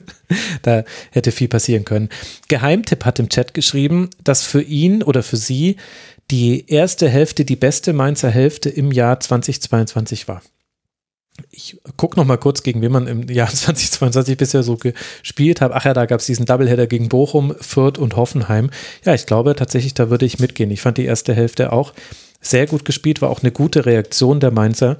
da 0.62 0.84
hätte 1.10 1.30
viel 1.30 1.48
passieren 1.48 1.84
können. 1.84 2.08
Geheimtipp 2.48 3.04
hat 3.04 3.18
im 3.18 3.28
Chat 3.28 3.52
geschrieben, 3.52 4.08
dass 4.24 4.44
für 4.44 4.62
ihn 4.62 5.02
oder 5.02 5.22
für 5.22 5.36
sie 5.36 5.76
die 6.30 6.70
erste 6.70 7.08
Hälfte 7.08 7.44
die 7.44 7.56
beste 7.56 7.92
Mainzer 7.92 8.30
Hälfte 8.30 8.70
im 8.70 8.92
Jahr 8.92 9.20
2022 9.20 10.28
war 10.28 10.42
ich 11.50 11.80
gucke 11.96 12.18
noch 12.18 12.26
mal 12.26 12.36
kurz, 12.36 12.62
gegen 12.62 12.82
wen 12.82 12.92
man 12.92 13.06
im 13.06 13.28
Jahr 13.28 13.48
2022 13.52 14.36
bisher 14.36 14.62
so 14.62 14.76
gespielt 14.76 15.60
hat. 15.60 15.72
Ach 15.72 15.84
ja, 15.84 15.94
da 15.94 16.06
gab 16.06 16.20
es 16.20 16.26
diesen 16.26 16.46
Doubleheader 16.46 16.86
gegen 16.86 17.08
Bochum, 17.08 17.54
Fürth 17.60 17.98
und 17.98 18.16
Hoffenheim. 18.16 18.70
Ja, 19.04 19.14
ich 19.14 19.26
glaube 19.26 19.54
tatsächlich, 19.54 19.94
da 19.94 20.10
würde 20.10 20.26
ich 20.26 20.38
mitgehen. 20.38 20.70
Ich 20.70 20.80
fand 20.80 20.98
die 20.98 21.04
erste 21.04 21.34
Hälfte 21.34 21.72
auch 21.72 21.92
sehr 22.40 22.66
gut 22.66 22.84
gespielt, 22.84 23.20
war 23.20 23.30
auch 23.30 23.42
eine 23.42 23.52
gute 23.52 23.86
Reaktion 23.86 24.40
der 24.40 24.50
Mainzer 24.50 24.98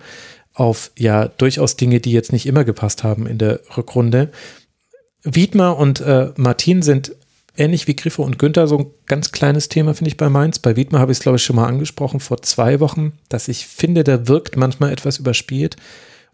auf 0.55 0.91
ja 0.99 1.29
durchaus 1.29 1.77
Dinge, 1.77 2.01
die 2.01 2.13
jetzt 2.13 2.33
nicht 2.33 2.47
immer 2.47 2.65
gepasst 2.65 3.05
haben 3.05 3.27
in 3.27 3.39
der 3.39 3.61
Rückrunde. 3.77 4.31
Wiedmer 5.23 5.77
und 5.77 6.01
äh, 6.01 6.33
Martin 6.37 6.83
sind 6.83 7.15
ähnlich 7.57 7.87
wie 7.87 7.97
Griffe 7.97 8.23
und 8.23 8.39
Günther 8.39 8.67
so 8.67 8.79
ein 8.79 8.87
ganz 9.07 9.33
kleines 9.33 9.69
Thema, 9.69 9.95
finde 9.95 10.09
ich, 10.09 10.17
bei 10.17 10.29
Mainz. 10.29 10.59
Bei 10.59 10.77
Wiedmer 10.77 11.01
habe 11.01 11.13
ich 11.13 11.19
es, 11.19 11.23
glaube 11.23 11.37
ich, 11.37 11.45
schon 11.45 11.57
mal 11.57 11.67
angesprochen 11.67 12.21
vor 12.21 12.41
zwei 12.43 12.81
Wochen, 12.81 13.13
dass 13.29 13.49
ich 13.49 13.67
finde, 13.67 14.05
der 14.05 14.29
wirkt 14.29 14.57
manchmal 14.57 14.93
etwas 14.93 15.19
überspielt. 15.19 15.77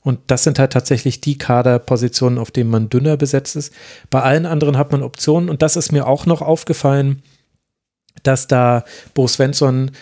Und 0.04 0.20
das 0.26 0.44
sind 0.44 0.58
halt 0.58 0.74
tatsächlich 0.74 1.22
die 1.22 1.38
Kaderpositionen, 1.38 2.38
auf 2.38 2.50
denen 2.50 2.70
man 2.70 2.90
dünner 2.90 3.16
besetzt 3.16 3.56
ist. 3.56 3.72
Bei 4.10 4.20
allen 4.20 4.44
anderen 4.44 4.76
hat 4.76 4.92
man 4.92 5.02
Optionen. 5.02 5.48
Und 5.48 5.62
das 5.62 5.76
ist 5.76 5.92
mir 5.92 6.06
auch 6.06 6.26
noch 6.26 6.42
aufgefallen, 6.42 7.22
dass 8.22 8.46
da 8.46 8.84
Bo 9.14 9.26
Svensson 9.26 9.92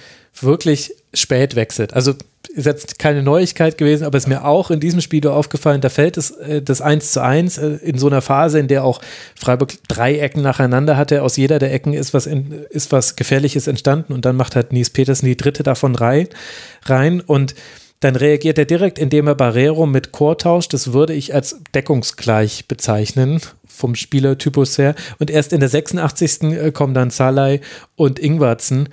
wirklich 0.41 0.93
spät 1.15 1.55
wechselt. 1.55 1.95
Also 1.95 2.15
ist 2.53 2.67
jetzt 2.67 2.99
keine 2.99 3.23
Neuigkeit 3.23 3.79
gewesen, 3.79 4.05
aber 4.05 4.19
ist 4.19 4.27
mir 4.27 4.45
auch 4.45 4.71
in 4.71 4.81
diesem 4.81 5.01
Spiel 5.01 5.27
aufgefallen, 5.27 5.81
da 5.81 5.89
fällt 5.89 6.17
es 6.17 6.33
äh, 6.33 6.61
das 6.61 6.81
1 6.81 7.13
zu 7.13 7.23
1 7.23 7.59
äh, 7.59 7.69
in 7.83 7.97
so 7.97 8.09
einer 8.09 8.23
Phase, 8.23 8.59
in 8.59 8.69
der 8.69 8.85
auch 8.85 9.01
Freiburg 9.37 9.75
drei 9.89 10.19
Ecken 10.19 10.43
nacheinander 10.43 10.97
hatte. 10.97 11.23
Aus 11.23 11.37
jeder 11.37 11.61
der 11.61 11.73
Ecken 11.73 11.95
ist 11.95 12.13
was, 12.13 12.27
in, 12.27 12.53
ist 12.71 12.91
was 12.91 13.15
Gefährliches 13.15 13.69
entstanden 13.69 14.13
und 14.13 14.25
dann 14.25 14.37
macht 14.37 14.57
halt 14.57 14.73
Nies 14.73 14.91
Petersen 14.91 15.27
die 15.27 15.37
dritte 15.37 15.63
davon 15.63 15.95
rein. 15.95 16.29
rein 16.85 17.21
und 17.21 17.55
dann 18.03 18.17
reagiert 18.17 18.59
er 18.59 18.65
direkt, 18.65 18.99
indem 18.99 19.29
er 19.29 19.37
Barrero 19.37 19.87
mit 19.87 20.11
Chor 20.11 20.37
tauscht. 20.37 20.73
Das 20.73 20.93
würde 20.93 21.15
ich 21.15 21.35
als 21.35 21.61
deckungsgleich 21.73 22.67
bezeichnen 22.67 23.41
vom 23.65 23.95
Spielertypus 23.95 24.77
her. 24.77 24.97
Und 25.21 25.31
erst 25.31 25.53
in 25.53 25.61
der 25.61 25.69
86. 25.69 26.43
Äh, 26.43 26.73
kommen 26.73 26.95
dann 26.95 27.11
Salai 27.11 27.61
und 27.95 28.19
Ingwarzen. 28.19 28.89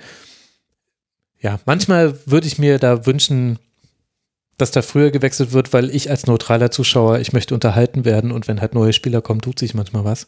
Ja, 1.40 1.58
manchmal 1.66 2.14
würde 2.24 2.46
ich 2.46 2.58
mir 2.58 2.78
da 2.78 3.04
wünschen, 3.04 3.58
dass 4.58 4.70
da 4.70 4.80
früher 4.80 5.10
gewechselt 5.10 5.50
wird, 5.50 5.72
weil 5.72 5.90
ich 5.90 6.08
als 6.08 6.26
neutraler 6.26 6.70
Zuschauer, 6.70 7.18
ich 7.18 7.32
möchte 7.32 7.54
unterhalten 7.54 8.04
werden 8.04 8.30
und 8.30 8.46
wenn 8.46 8.60
halt 8.60 8.74
neue 8.74 8.92
Spieler 8.92 9.22
kommen, 9.22 9.40
tut 9.40 9.58
sich 9.58 9.74
manchmal 9.74 10.04
was. 10.04 10.26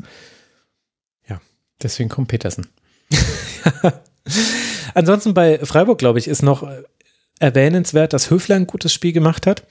Ja. 1.29 1.41
Deswegen 1.81 2.09
kommt 2.09 2.29
Petersen. 2.29 2.67
Ansonsten 4.95 5.35
bei 5.35 5.61
Freiburg, 5.65 5.99
glaube 5.99 6.19
ich, 6.19 6.27
ist 6.27 6.43
noch 6.43 6.67
erwähnenswert, 7.43 8.13
dass 8.13 8.31
Höfler 8.31 8.57
ein 8.57 8.67
gutes 8.67 8.93
Spiel 8.93 9.13
gemacht 9.13 9.47
hat. 9.47 9.67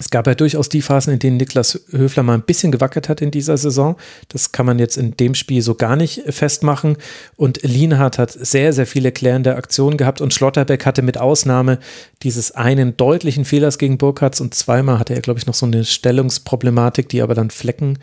Es 0.00 0.10
gab 0.10 0.28
ja 0.28 0.34
durchaus 0.36 0.68
die 0.68 0.82
Phasen, 0.82 1.12
in 1.12 1.18
denen 1.18 1.38
Niklas 1.38 1.80
Höfler 1.90 2.22
mal 2.22 2.34
ein 2.34 2.44
bisschen 2.44 2.70
gewackelt 2.70 3.08
hat 3.08 3.20
in 3.20 3.32
dieser 3.32 3.56
Saison. 3.56 3.96
Das 4.28 4.52
kann 4.52 4.64
man 4.64 4.78
jetzt 4.78 4.96
in 4.96 5.16
dem 5.16 5.34
Spiel 5.34 5.60
so 5.60 5.74
gar 5.74 5.96
nicht 5.96 6.22
festmachen. 6.28 6.96
Und 7.34 7.62
Lienhardt 7.62 8.16
hat 8.16 8.30
sehr, 8.30 8.72
sehr 8.72 8.86
viele 8.86 9.10
klärende 9.10 9.56
Aktionen 9.56 9.96
gehabt 9.96 10.20
und 10.20 10.32
Schlotterbeck 10.32 10.86
hatte 10.86 11.02
mit 11.02 11.18
Ausnahme 11.18 11.80
dieses 12.22 12.52
einen 12.52 12.96
deutlichen 12.96 13.44
Fehlers 13.44 13.78
gegen 13.78 13.98
Burkhardt 13.98 14.40
und 14.40 14.54
zweimal 14.54 15.00
hatte 15.00 15.14
er, 15.14 15.20
glaube 15.20 15.40
ich, 15.40 15.46
noch 15.46 15.54
so 15.54 15.66
eine 15.66 15.84
Stellungsproblematik, 15.84 17.08
die 17.08 17.20
aber 17.20 17.34
dann 17.34 17.50
Flecken 17.50 17.98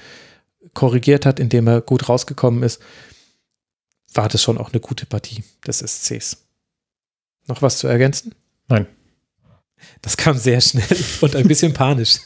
korrigiert 0.74 1.26
hat, 1.26 1.40
indem 1.40 1.68
er 1.68 1.80
gut 1.80 2.10
rausgekommen 2.10 2.62
ist. 2.62 2.82
War 4.14 4.28
das 4.28 4.44
schon 4.44 4.58
auch 4.58 4.74
eine 4.74 4.82
gute 4.82 5.06
Partie 5.06 5.46
des 5.66 5.80
SCs. 5.80 6.44
Noch 7.48 7.62
was 7.62 7.78
zu 7.78 7.88
ergänzen? 7.88 8.36
Nein. 8.68 8.88
Das 10.02 10.18
kam 10.18 10.38
sehr 10.38 10.62
schnell 10.62 10.84
und 11.22 11.36
ein 11.36 11.48
bisschen 11.48 11.74
panisch 11.74 12.20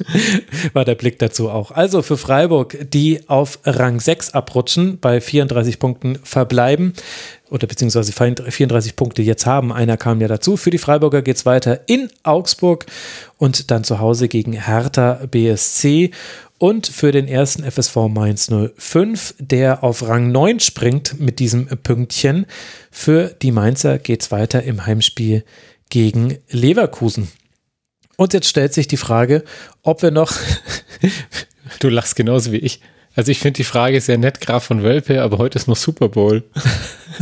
war 0.74 0.86
der 0.86 0.96
Blick 0.96 1.20
dazu 1.20 1.50
auch. 1.50 1.72
Also 1.72 2.02
für 2.02 2.18
Freiburg, 2.18 2.78
die 2.92 3.28
auf 3.30 3.60
Rang 3.64 4.00
6 4.00 4.34
abrutschen, 4.34 5.00
bei 5.00 5.22
34 5.22 5.80
Punkten 5.80 6.20
verbleiben 6.24 6.94
oder 7.50 7.68
beziehungsweise 7.68 8.12
34 8.12 8.96
Punkte 8.96 9.22
jetzt 9.22 9.46
haben. 9.46 9.72
Einer 9.72 9.98
kam 9.98 10.22
ja 10.22 10.28
dazu. 10.28 10.58
Für 10.58 10.72
die 10.72 10.78
Freiburger 10.78 11.22
geht 11.22 11.38
es 11.38 11.46
weiter 11.46 11.82
in 11.88 12.10
Augsburg 12.24 12.86
und 13.38 13.72
dann 13.72 13.84
zu 13.84 14.00
Hause 14.00 14.28
gegen 14.28 14.54
Hertha 14.54 15.22
BSC. 15.30 16.12
Und 16.58 16.88
für 16.88 17.14
den 17.14 17.30
ersten 17.30 17.64
FSV 17.64 17.96
Mainz 18.10 18.52
05, 18.52 19.36
der 19.40 19.82
auf 19.82 20.06
Rang 20.06 20.34
9 20.34 20.60
springt 20.60 21.18
mit 21.18 21.40
diesem 21.40 21.68
Pünktchen. 21.68 22.46
Für 22.92 23.34
die 23.42 23.54
Mainzer 23.54 23.98
geht 23.98 24.24
es 24.24 24.32
weiter 24.32 24.64
im 24.64 24.86
Heimspiel 24.86 25.38
gegen 25.40 25.69
Leverkusen. 25.94 27.30
Und 28.18 28.34
jetzt 28.34 28.48
stellt 28.48 28.74
sich 28.74 28.88
die 28.88 28.98
Frage, 28.98 29.44
ob 29.82 30.02
wir 30.02 30.12
noch. 30.12 30.34
du 31.80 31.90
lachst 31.90 32.16
genauso 32.16 32.52
wie 32.52 32.58
ich. 32.58 32.82
Also 33.16 33.32
ich 33.32 33.40
finde 33.40 33.58
die 33.58 33.64
Frage 33.64 34.00
sehr 34.02 34.18
nett, 34.18 34.40
Graf 34.40 34.64
von 34.64 34.84
Wölpe, 34.84 35.22
aber 35.22 35.40
heute 35.40 35.58
ist 35.58 35.68
noch 35.68 35.76
Super 35.76 36.10
Bowl. 36.10 36.44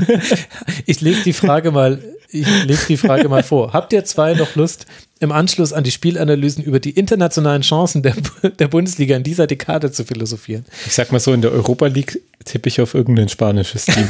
ich 0.85 1.01
lese 1.01 1.23
die 1.23 1.33
Frage 1.33 1.71
mal, 1.71 2.03
ich 2.29 2.47
lese 2.65 2.87
die 2.87 2.97
Frage 2.97 3.29
mal 3.29 3.43
vor. 3.43 3.73
Habt 3.73 3.93
ihr 3.93 4.03
zwei 4.05 4.33
noch 4.33 4.55
Lust, 4.55 4.85
im 5.19 5.31
Anschluss 5.31 5.73
an 5.73 5.83
die 5.83 5.91
Spielanalysen 5.91 6.63
über 6.63 6.79
die 6.79 6.91
internationalen 6.91 7.61
Chancen 7.61 8.03
der, 8.03 8.15
der 8.59 8.67
Bundesliga 8.67 9.15
in 9.15 9.23
dieser 9.23 9.47
Dekade 9.47 9.91
zu 9.91 10.03
philosophieren? 10.03 10.65
Ich 10.85 10.93
sag 10.93 11.11
mal 11.11 11.19
so, 11.19 11.33
in 11.33 11.41
der 11.41 11.51
Europa 11.51 11.87
League 11.87 12.21
tippe 12.45 12.69
ich 12.69 12.81
auf 12.81 12.93
irgendein 12.93 13.29
spanisches 13.29 13.85
Team. 13.85 14.07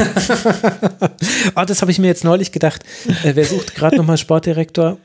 oh, 1.55 1.63
das 1.67 1.81
habe 1.81 1.91
ich 1.91 1.99
mir 1.99 2.07
jetzt 2.07 2.23
neulich 2.23 2.51
gedacht. 2.51 2.83
Äh, 3.23 3.35
wer 3.35 3.45
sucht 3.45 3.75
gerade 3.75 3.97
nochmal 3.97 4.17
Sportdirektor? 4.17 4.97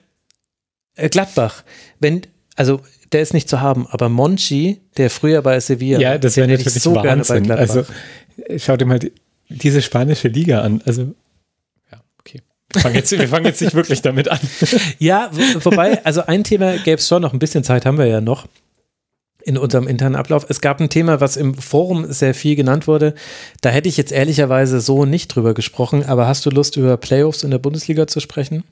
Äh, 0.94 1.08
Gladbach, 1.08 1.64
wenn, 2.00 2.22
also 2.56 2.81
der 3.12 3.22
ist 3.22 3.34
nicht 3.34 3.48
zu 3.48 3.60
haben, 3.60 3.86
aber 3.89 4.08
Monchi, 4.08 4.81
der 4.97 5.10
früher 5.10 5.42
bei 5.42 5.58
Sevilla, 5.60 6.00
ja, 6.00 6.18
das 6.18 6.36
wäre 6.36 6.48
natürlich 6.48 6.74
so 6.74 6.94
Wahnsinn. 6.94 7.44
Gerne 7.44 7.55
bei 7.55 7.56
Also 7.56 7.84
schau 8.56 8.76
dir 8.76 8.86
mal 8.86 8.98
die, 8.98 9.12
diese 9.48 9.82
spanische 9.82 10.28
Liga 10.28 10.62
an. 10.62 10.82
Also. 10.84 11.14
Wir 12.73 12.83
fangen, 12.83 12.94
jetzt, 12.94 13.10
wir 13.12 13.28
fangen 13.28 13.47
jetzt 13.47 13.60
nicht 13.60 13.75
wirklich 13.75 14.02
damit 14.02 14.28
an. 14.28 14.39
Ja, 14.99 15.31
wobei, 15.62 16.05
also 16.05 16.26
ein 16.26 16.44
Thema 16.44 16.76
gäbe 16.78 16.97
es 16.97 17.09
schon 17.09 17.23
noch, 17.23 17.33
ein 17.33 17.39
bisschen 17.39 17.65
Zeit 17.65 17.86
haben 17.86 17.99
wir 17.99 18.07
ja 18.07 18.20
noch 18.20 18.47
in 19.44 19.59
unserem 19.59 19.89
internen 19.89 20.17
Ablauf. 20.17 20.47
Es 20.49 20.60
gab 20.60 20.81
ein 20.81 20.89
Thema, 20.89 21.20
was 21.20 21.36
im 21.36 21.55
Forum 21.55 22.12
sehr 22.12 22.34
viel 22.34 22.57
genannt 22.57 22.86
wurde. 22.86 23.15
Da 23.60 23.70
hätte 23.70 23.89
ich 23.89 23.97
jetzt 23.97 24.12
ehrlicherweise 24.12 24.81
so 24.81 25.05
nicht 25.05 25.28
drüber 25.28 25.55
gesprochen, 25.55 26.05
aber 26.05 26.26
hast 26.26 26.47
du 26.47 26.51
Lust, 26.51 26.76
über 26.76 26.97
Playoffs 26.97 27.42
in 27.42 27.51
der 27.51 27.59
Bundesliga 27.59 28.07
zu 28.07 28.20
sprechen? 28.20 28.65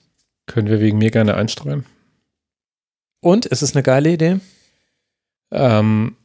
Können 0.47 0.69
wir 0.69 0.81
wegen 0.81 0.99
mir 0.99 1.11
gerne 1.11 1.35
einstreuen. 1.35 1.85
Und 3.21 3.47
ist 3.47 3.63
es 3.63 3.75
eine 3.75 3.83
geile 3.83 4.11
Idee? 4.11 4.41
Ähm, 5.53 6.17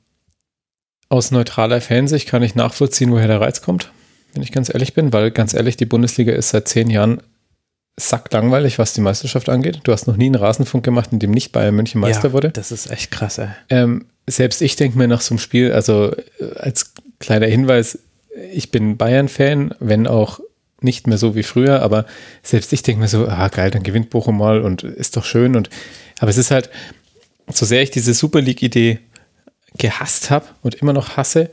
aus 1.10 1.32
neutraler 1.32 1.82
Fansicht 1.82 2.28
kann 2.28 2.44
ich 2.44 2.56
nachvollziehen, 2.56 3.12
woher 3.12 3.28
der 3.28 3.42
Reiz 3.42 3.62
kommt, 3.62 3.92
wenn 4.34 4.44
ich 4.44 4.52
ganz 4.52 4.74
ehrlich 4.74 4.94
bin, 4.94 5.14
weil 5.14 5.32
ganz 5.32 5.54
ehrlich, 5.54 5.78
die 5.78 5.86
Bundesliga 5.86 6.34
ist 6.34 6.50
seit 6.50 6.68
zehn 6.68 6.90
Jahren 6.90 7.22
sacklangweilig, 7.98 8.78
was 8.78 8.94
die 8.94 9.02
Meisterschaft 9.02 9.50
angeht. 9.50 9.80
Du 9.84 9.92
hast 9.92 10.08
noch 10.08 10.18
nie 10.18 10.26
einen 10.26 10.36
Rasenfunk 10.36 10.84
gemacht, 10.84 11.12
in 11.14 11.20
dem 11.20 11.32
nicht 11.32 11.52
Bayern 11.52 11.76
München 11.76 12.02
Meister 12.02 12.30
ja, 12.30 12.34
wurde. 12.34 12.52
Das 12.52 12.72
ist 12.72 12.92
echt 12.92 13.12
krass, 13.12 13.38
ey. 13.38 13.48
Ähm, 13.70 14.06
selbst 14.28 14.62
ich 14.62 14.76
denke 14.76 14.98
mir 14.98 15.08
nach 15.08 15.22
so 15.22 15.34
einem 15.34 15.40
Spiel, 15.40 15.72
also 15.72 16.12
äh, 16.12 16.58
als 16.58 16.94
kleiner 17.20 17.48
Hinweis, 17.48 18.00
ich 18.52 18.72
bin 18.72 18.98
Bayern-Fan, 18.98 19.76
wenn 19.80 20.08
auch 20.08 20.42
nicht 20.82 21.08
mehr 21.08 21.18
so 21.18 21.36
wie 21.36 21.44
früher, 21.44 21.82
aber 21.82 22.06
selbst 22.44 22.74
ich 22.74 22.84
denke 22.84 23.02
mir 23.02 23.08
so, 23.08 23.28
ah 23.28 23.48
geil, 23.48 23.72
dann 23.72 23.84
gewinnt 23.84 24.10
Bochum 24.10 24.38
mal 24.38 24.62
und 24.62 24.84
ist 24.84 25.16
doch 25.16 25.24
schön 25.24 25.56
und 25.56 25.70
aber 26.20 26.30
es 26.30 26.38
ist 26.38 26.52
halt, 26.52 26.70
so 27.48 27.66
sehr 27.66 27.82
ich 27.82 27.92
diese 27.92 28.14
Super 28.14 28.42
League-Idee 28.42 29.00
gehasst 29.78 30.32
habe 30.32 30.46
und 30.62 30.76
immer 30.76 30.94
noch 30.94 31.18
hasse, 31.18 31.50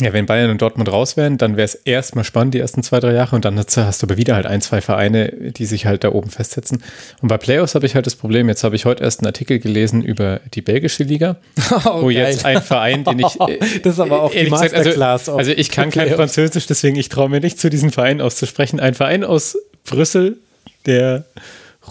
ja, 0.00 0.12
wenn 0.12 0.26
Bayern 0.26 0.50
und 0.50 0.62
Dortmund 0.62 0.90
raus 0.90 1.16
wären, 1.16 1.38
dann 1.38 1.56
wäre 1.56 1.64
es 1.64 1.74
erstmal 1.74 2.24
spannend, 2.24 2.54
die 2.54 2.60
ersten 2.60 2.82
zwei, 2.82 3.00
drei 3.00 3.12
Jahre, 3.12 3.34
und 3.34 3.44
dann 3.44 3.58
hast 3.58 3.76
du 3.76 4.06
aber 4.06 4.16
wieder 4.16 4.34
halt 4.34 4.46
ein, 4.46 4.60
zwei 4.60 4.80
Vereine, 4.80 5.32
die 5.32 5.66
sich 5.66 5.86
halt 5.86 6.04
da 6.04 6.12
oben 6.12 6.30
festsetzen. 6.30 6.82
Und 7.20 7.28
bei 7.28 7.38
Playoffs 7.38 7.74
habe 7.74 7.86
ich 7.86 7.94
halt 7.94 8.06
das 8.06 8.14
Problem, 8.14 8.48
jetzt 8.48 8.64
habe 8.64 8.76
ich 8.76 8.84
heute 8.84 9.02
erst 9.02 9.20
einen 9.20 9.26
Artikel 9.26 9.58
gelesen 9.58 10.02
über 10.02 10.40
die 10.54 10.62
belgische 10.62 11.02
Liga, 11.02 11.36
oh, 11.84 12.02
wo 12.02 12.06
geil. 12.06 12.14
jetzt 12.14 12.44
ein 12.44 12.62
Verein, 12.62 13.04
den 13.04 13.18
ich. 13.18 13.26
das 13.82 13.94
ist 13.94 14.00
aber 14.00 14.22
auch 14.22 14.30
die 14.30 14.48
Masterclass. 14.48 15.28
Also, 15.28 15.38
also 15.38 15.52
ich 15.52 15.70
kann 15.70 15.90
kein 15.90 16.10
Französisch, 16.10 16.66
deswegen 16.66 16.96
ich 16.96 17.08
traue 17.08 17.28
mir 17.28 17.40
nicht 17.40 17.58
zu 17.58 17.70
diesem 17.70 17.90
Verein 17.90 18.20
auszusprechen. 18.20 18.80
Ein 18.80 18.94
Verein 18.94 19.24
aus 19.24 19.56
Brüssel, 19.84 20.38
der 20.86 21.24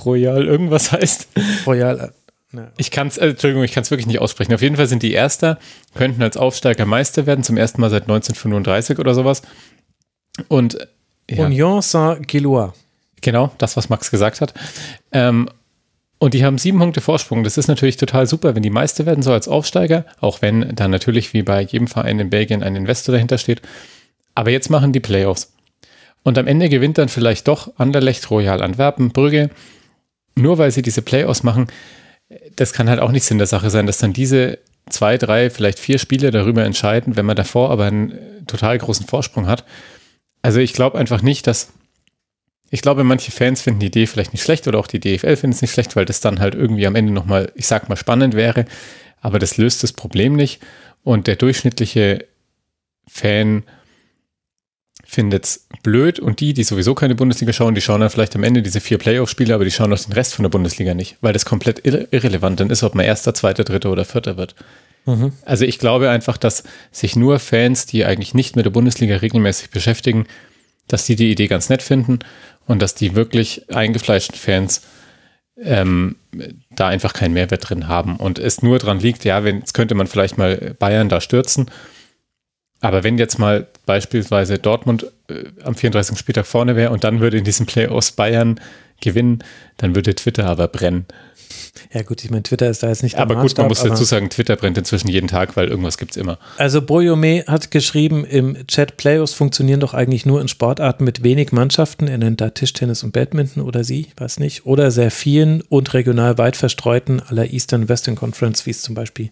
Royal 0.05 0.45
irgendwas 0.45 0.91
heißt. 0.91 1.27
Royal. 1.65 2.13
Ich 2.77 2.91
kann 2.91 3.07
es, 3.07 3.17
äh, 3.17 3.29
Entschuldigung, 3.29 3.63
ich 3.63 3.73
kann 3.73 3.83
es 3.83 3.91
wirklich 3.91 4.07
nicht 4.07 4.19
aussprechen. 4.19 4.53
Auf 4.53 4.61
jeden 4.61 4.77
Fall 4.77 4.87
sind 4.87 5.03
die 5.03 5.11
Erster, 5.11 5.59
könnten 5.95 6.23
als 6.23 6.37
Aufsteiger 6.37 6.85
Meister 6.85 7.25
werden, 7.25 7.43
zum 7.43 7.57
ersten 7.57 7.81
Mal 7.81 7.89
seit 7.89 8.03
1935 8.03 8.99
oder 8.99 9.13
sowas. 9.13 9.41
Und 10.47 10.77
ja. 11.29 11.45
Union 11.45 11.81
Saint-Gillois. 11.81 12.73
Genau, 13.21 13.51
das, 13.57 13.75
was 13.75 13.89
Max 13.89 14.11
gesagt 14.11 14.41
hat. 14.41 14.53
Ähm, 15.11 15.49
und 16.19 16.33
die 16.33 16.45
haben 16.45 16.57
sieben 16.57 16.79
Punkte 16.79 17.01
Vorsprung. 17.01 17.43
Das 17.43 17.57
ist 17.57 17.67
natürlich 17.67 17.97
total 17.97 18.25
super, 18.27 18.55
wenn 18.55 18.63
die 18.63 18.69
Meister 18.69 19.05
werden, 19.05 19.21
so 19.21 19.31
als 19.31 19.47
Aufsteiger, 19.47 20.05
auch 20.19 20.41
wenn 20.41 20.73
da 20.75 20.87
natürlich 20.87 21.33
wie 21.33 21.43
bei 21.43 21.61
jedem 21.61 21.87
Verein 21.87 22.19
in 22.19 22.29
Belgien 22.29 22.63
ein 22.63 22.75
Investor 22.75 23.13
dahinter 23.13 23.37
steht. 23.37 23.61
Aber 24.33 24.49
jetzt 24.49 24.69
machen 24.69 24.93
die 24.93 24.99
Playoffs. 24.99 25.53
Und 26.23 26.37
am 26.37 26.47
Ende 26.47 26.69
gewinnt 26.69 26.97
dann 26.97 27.09
vielleicht 27.09 27.47
doch 27.47 27.71
Anderlecht, 27.77 28.29
Royal 28.31 28.61
Antwerpen, 28.61 29.09
Brügge, 29.09 29.49
nur 30.35 30.57
weil 30.57 30.71
sie 30.71 30.81
diese 30.81 31.01
Playoffs 31.01 31.43
machen, 31.43 31.67
das 32.55 32.73
kann 32.73 32.89
halt 32.89 32.99
auch 32.99 33.11
nichts 33.11 33.31
in 33.31 33.37
der 33.37 33.47
Sache 33.47 33.69
sein, 33.69 33.85
dass 33.85 33.99
dann 33.99 34.13
diese 34.13 34.59
zwei, 34.89 35.17
drei, 35.17 35.49
vielleicht 35.49 35.79
vier 35.79 35.97
Spiele 35.97 36.31
darüber 36.31 36.63
entscheiden, 36.63 37.15
wenn 37.15 37.25
man 37.25 37.35
davor 37.35 37.71
aber 37.71 37.85
einen 37.85 38.11
äh, 38.11 38.43
total 38.47 38.77
großen 38.77 39.05
Vorsprung 39.05 39.47
hat. 39.47 39.65
Also 40.41 40.59
ich 40.59 40.73
glaube 40.73 40.97
einfach 40.97 41.21
nicht, 41.21 41.47
dass 41.47 41.73
ich 42.69 42.81
glaube, 42.81 43.03
manche 43.05 43.31
Fans 43.31 43.61
finden 43.61 43.79
die 43.79 43.87
Idee 43.87 44.07
vielleicht 44.07 44.33
nicht 44.33 44.43
schlecht 44.43 44.67
oder 44.67 44.79
auch 44.79 44.87
die 44.87 44.99
DFL 44.99 45.37
findet 45.37 45.55
es 45.55 45.61
nicht 45.61 45.71
schlecht, 45.71 45.95
weil 45.95 46.03
das 46.03 46.19
dann 46.19 46.39
halt 46.39 46.53
irgendwie 46.53 46.85
am 46.85 46.95
Ende 46.95 47.13
nochmal, 47.13 47.51
ich 47.55 47.65
sag 47.65 47.87
mal, 47.87 47.95
spannend 47.95 48.33
wäre. 48.33 48.65
Aber 49.21 49.39
das 49.39 49.57
löst 49.57 49.83
das 49.83 49.93
Problem 49.93 50.35
nicht. 50.35 50.61
Und 51.03 51.27
der 51.27 51.37
durchschnittliche 51.37 52.25
Fan 53.07 53.63
findet 55.05 55.45
es 55.45 55.67
blöd 55.83 56.19
und 56.19 56.39
die, 56.39 56.53
die 56.53 56.63
sowieso 56.63 56.95
keine 56.95 57.15
Bundesliga 57.15 57.53
schauen, 57.53 57.75
die 57.75 57.81
schauen 57.81 58.01
dann 58.01 58.09
vielleicht 58.09 58.35
am 58.35 58.43
Ende 58.43 58.61
diese 58.61 58.81
vier 58.81 58.97
Playoff-Spiele, 58.97 59.53
aber 59.53 59.63
die 59.63 59.71
schauen 59.71 59.93
auch 59.93 59.99
den 59.99 60.13
Rest 60.13 60.35
von 60.35 60.43
der 60.43 60.49
Bundesliga 60.49 60.93
nicht, 60.93 61.17
weil 61.21 61.33
das 61.33 61.45
komplett 61.45 61.85
irre 61.85 62.07
irrelevant 62.11 62.59
dann 62.59 62.69
ist, 62.69 62.83
ob 62.83 62.95
man 62.95 63.05
erster, 63.05 63.33
zweiter, 63.33 63.63
dritter 63.63 63.91
oder 63.91 64.05
vierter 64.05 64.37
wird. 64.37 64.55
Mhm. 65.05 65.31
Also 65.45 65.65
ich 65.65 65.79
glaube 65.79 66.09
einfach, 66.09 66.37
dass 66.37 66.63
sich 66.91 67.15
nur 67.15 67.39
Fans, 67.39 67.85
die 67.85 68.05
eigentlich 68.05 68.33
nicht 68.33 68.55
mit 68.55 68.65
der 68.65 68.71
Bundesliga 68.71 69.15
regelmäßig 69.17 69.69
beschäftigen, 69.69 70.25
dass 70.87 71.05
die 71.05 71.15
die 71.15 71.31
Idee 71.31 71.47
ganz 71.47 71.69
nett 71.69 71.81
finden 71.81 72.19
und 72.65 72.81
dass 72.81 72.95
die 72.95 73.15
wirklich 73.15 73.73
eingefleischten 73.73 74.37
Fans 74.37 74.81
ähm, 75.61 76.17
da 76.69 76.87
einfach 76.87 77.13
keinen 77.13 77.33
Mehrwert 77.33 77.69
drin 77.69 77.87
haben 77.87 78.17
und 78.17 78.39
es 78.39 78.61
nur 78.61 78.77
dran 78.77 78.99
liegt, 78.99 79.25
ja, 79.25 79.43
wenn, 79.43 79.59
jetzt 79.59 79.73
könnte 79.73 79.95
man 79.95 80.07
vielleicht 80.07 80.37
mal 80.37 80.75
Bayern 80.77 81.09
da 81.09 81.21
stürzen 81.21 81.71
aber 82.81 83.03
wenn 83.03 83.17
jetzt 83.17 83.39
mal 83.39 83.67
beispielsweise 83.87 84.59
Dortmund 84.59 85.11
äh, 85.29 85.45
am 85.63 85.73
34. 85.73 86.19
Spieltag 86.19 86.45
vorne 86.45 86.75
wäre 86.75 86.91
und 86.91 87.03
dann 87.03 87.19
würde 87.19 87.37
in 87.37 87.43
diesem 87.43 87.65
Playoffs 87.65 88.11
Bayern 88.11 88.59
gewinnen, 89.01 89.43
dann 89.77 89.95
würde 89.95 90.13
Twitter 90.13 90.45
aber 90.45 90.67
brennen. 90.67 91.07
Ja 91.93 92.01
gut, 92.01 92.23
ich 92.23 92.29
meine, 92.29 92.43
Twitter 92.43 92.69
ist 92.69 92.83
da 92.83 92.89
jetzt 92.89 93.03
nicht 93.03 93.17
Aber 93.17 93.35
Maßstab, 93.35 93.49
gut, 93.49 93.57
man 93.57 93.67
muss 93.69 93.83
dazu 93.83 94.03
sagen, 94.03 94.29
Twitter 94.29 94.55
brennt 94.55 94.77
inzwischen 94.77 95.07
jeden 95.07 95.27
Tag, 95.27 95.55
weil 95.55 95.67
irgendwas 95.67 95.97
gibt 95.97 96.11
es 96.11 96.17
immer. 96.17 96.37
Also 96.57 96.81
Boyome 96.81 97.45
hat 97.47 97.71
geschrieben 97.71 98.25
im 98.25 98.67
Chat, 98.67 98.97
Playoffs 98.97 99.33
funktionieren 99.33 99.79
doch 99.79 99.93
eigentlich 99.93 100.25
nur 100.25 100.41
in 100.41 100.47
Sportarten 100.47 101.03
mit 101.03 101.23
wenig 101.23 101.51
Mannschaften. 101.51 102.07
Er 102.07 102.17
nennt 102.17 102.41
da 102.41 102.49
Tischtennis 102.49 103.03
und 103.03 103.13
Badminton 103.13 103.63
oder 103.63 103.83
sie, 103.83 104.07
weiß 104.17 104.39
nicht. 104.39 104.65
Oder 104.65 104.91
sehr 104.91 105.11
vielen 105.11 105.61
und 105.61 105.93
regional 105.93 106.37
weit 106.37 106.57
verstreuten 106.57 107.21
aller 107.21 107.51
Eastern 107.51 107.87
Western 107.87 108.15
Conference, 108.15 108.65
wie 108.65 108.71
es 108.71 108.81
zum 108.81 108.95
Beispiel 108.95 109.29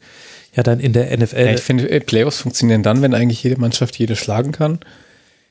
ja 0.55 0.63
dann 0.63 0.79
in 0.79 0.93
der 0.93 1.15
NFL. 1.15 1.45
Ja, 1.45 1.53
ich 1.53 1.61
finde, 1.61 1.89
äh, 1.89 1.99
Playoffs 1.99 2.39
funktionieren 2.39 2.83
dann, 2.83 3.01
wenn 3.01 3.13
eigentlich 3.13 3.43
jede 3.43 3.59
Mannschaft 3.59 3.97
jede 3.97 4.15
schlagen 4.15 4.51
kann. 4.51 4.79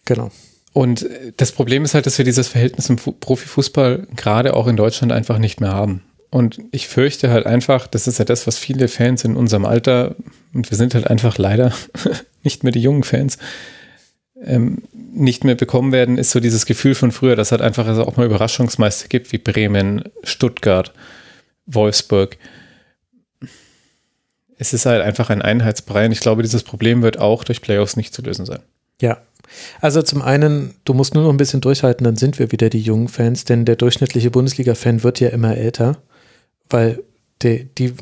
Genau. 0.04 0.30
Und 0.72 1.02
äh, 1.02 1.32
das 1.36 1.52
Problem 1.52 1.84
ist 1.84 1.94
halt, 1.94 2.06
dass 2.06 2.18
wir 2.18 2.24
dieses 2.24 2.48
Verhältnis 2.48 2.88
im 2.88 2.96
Profifußball 2.96 4.08
gerade 4.16 4.54
auch 4.54 4.66
in 4.66 4.76
Deutschland 4.76 5.12
einfach 5.12 5.38
nicht 5.38 5.60
mehr 5.60 5.72
haben. 5.72 6.02
Und 6.30 6.58
ich 6.72 6.88
fürchte 6.88 7.30
halt 7.30 7.46
einfach, 7.46 7.86
das 7.86 8.08
ist 8.08 8.18
ja 8.18 8.24
das, 8.24 8.48
was 8.48 8.58
viele 8.58 8.88
Fans 8.88 9.24
in 9.24 9.36
unserem 9.36 9.64
Alter, 9.64 10.16
und 10.52 10.68
wir 10.68 10.76
sind 10.76 10.94
halt 10.94 11.06
einfach 11.06 11.38
leider 11.38 11.72
nicht 12.42 12.64
mehr 12.64 12.72
die 12.72 12.82
jungen 12.82 13.04
Fans, 13.04 13.38
ähm, 14.42 14.82
nicht 14.92 15.44
mehr 15.44 15.54
bekommen 15.54 15.92
werden, 15.92 16.18
ist 16.18 16.32
so 16.32 16.40
dieses 16.40 16.66
Gefühl 16.66 16.96
von 16.96 17.12
früher, 17.12 17.36
dass 17.36 17.52
halt 17.52 17.62
einfach 17.62 17.86
also 17.86 18.04
auch 18.04 18.16
mal 18.16 18.26
Überraschungsmeister 18.26 19.06
gibt, 19.06 19.30
wie 19.32 19.38
Bremen, 19.38 20.04
Stuttgart, 20.24 20.92
Wolfsburg. 21.66 22.36
Es 24.58 24.72
ist 24.72 24.86
halt 24.86 25.02
einfach 25.02 25.30
ein 25.30 25.42
Einheitsbrei 25.42 26.06
und 26.06 26.12
ich 26.12 26.20
glaube, 26.20 26.42
dieses 26.42 26.62
Problem 26.62 27.02
wird 27.02 27.18
auch 27.18 27.44
durch 27.44 27.60
Playoffs 27.60 27.96
nicht 27.96 28.14
zu 28.14 28.22
lösen 28.22 28.46
sein. 28.46 28.60
Ja, 29.00 29.18
also 29.80 30.02
zum 30.02 30.22
einen, 30.22 30.74
du 30.84 30.94
musst 30.94 31.14
nur 31.14 31.24
noch 31.24 31.30
ein 31.30 31.36
bisschen 31.36 31.60
durchhalten, 31.60 32.04
dann 32.04 32.16
sind 32.16 32.38
wir 32.38 32.52
wieder 32.52 32.70
die 32.70 32.80
jungen 32.80 33.08
Fans, 33.08 33.44
denn 33.44 33.64
der 33.64 33.76
durchschnittliche 33.76 34.30
Bundesliga-Fan 34.30 35.02
wird 35.02 35.20
ja 35.20 35.28
immer 35.28 35.56
älter 35.56 35.98
weil 36.68 37.02
die, 37.42 37.68
die, 37.78 37.94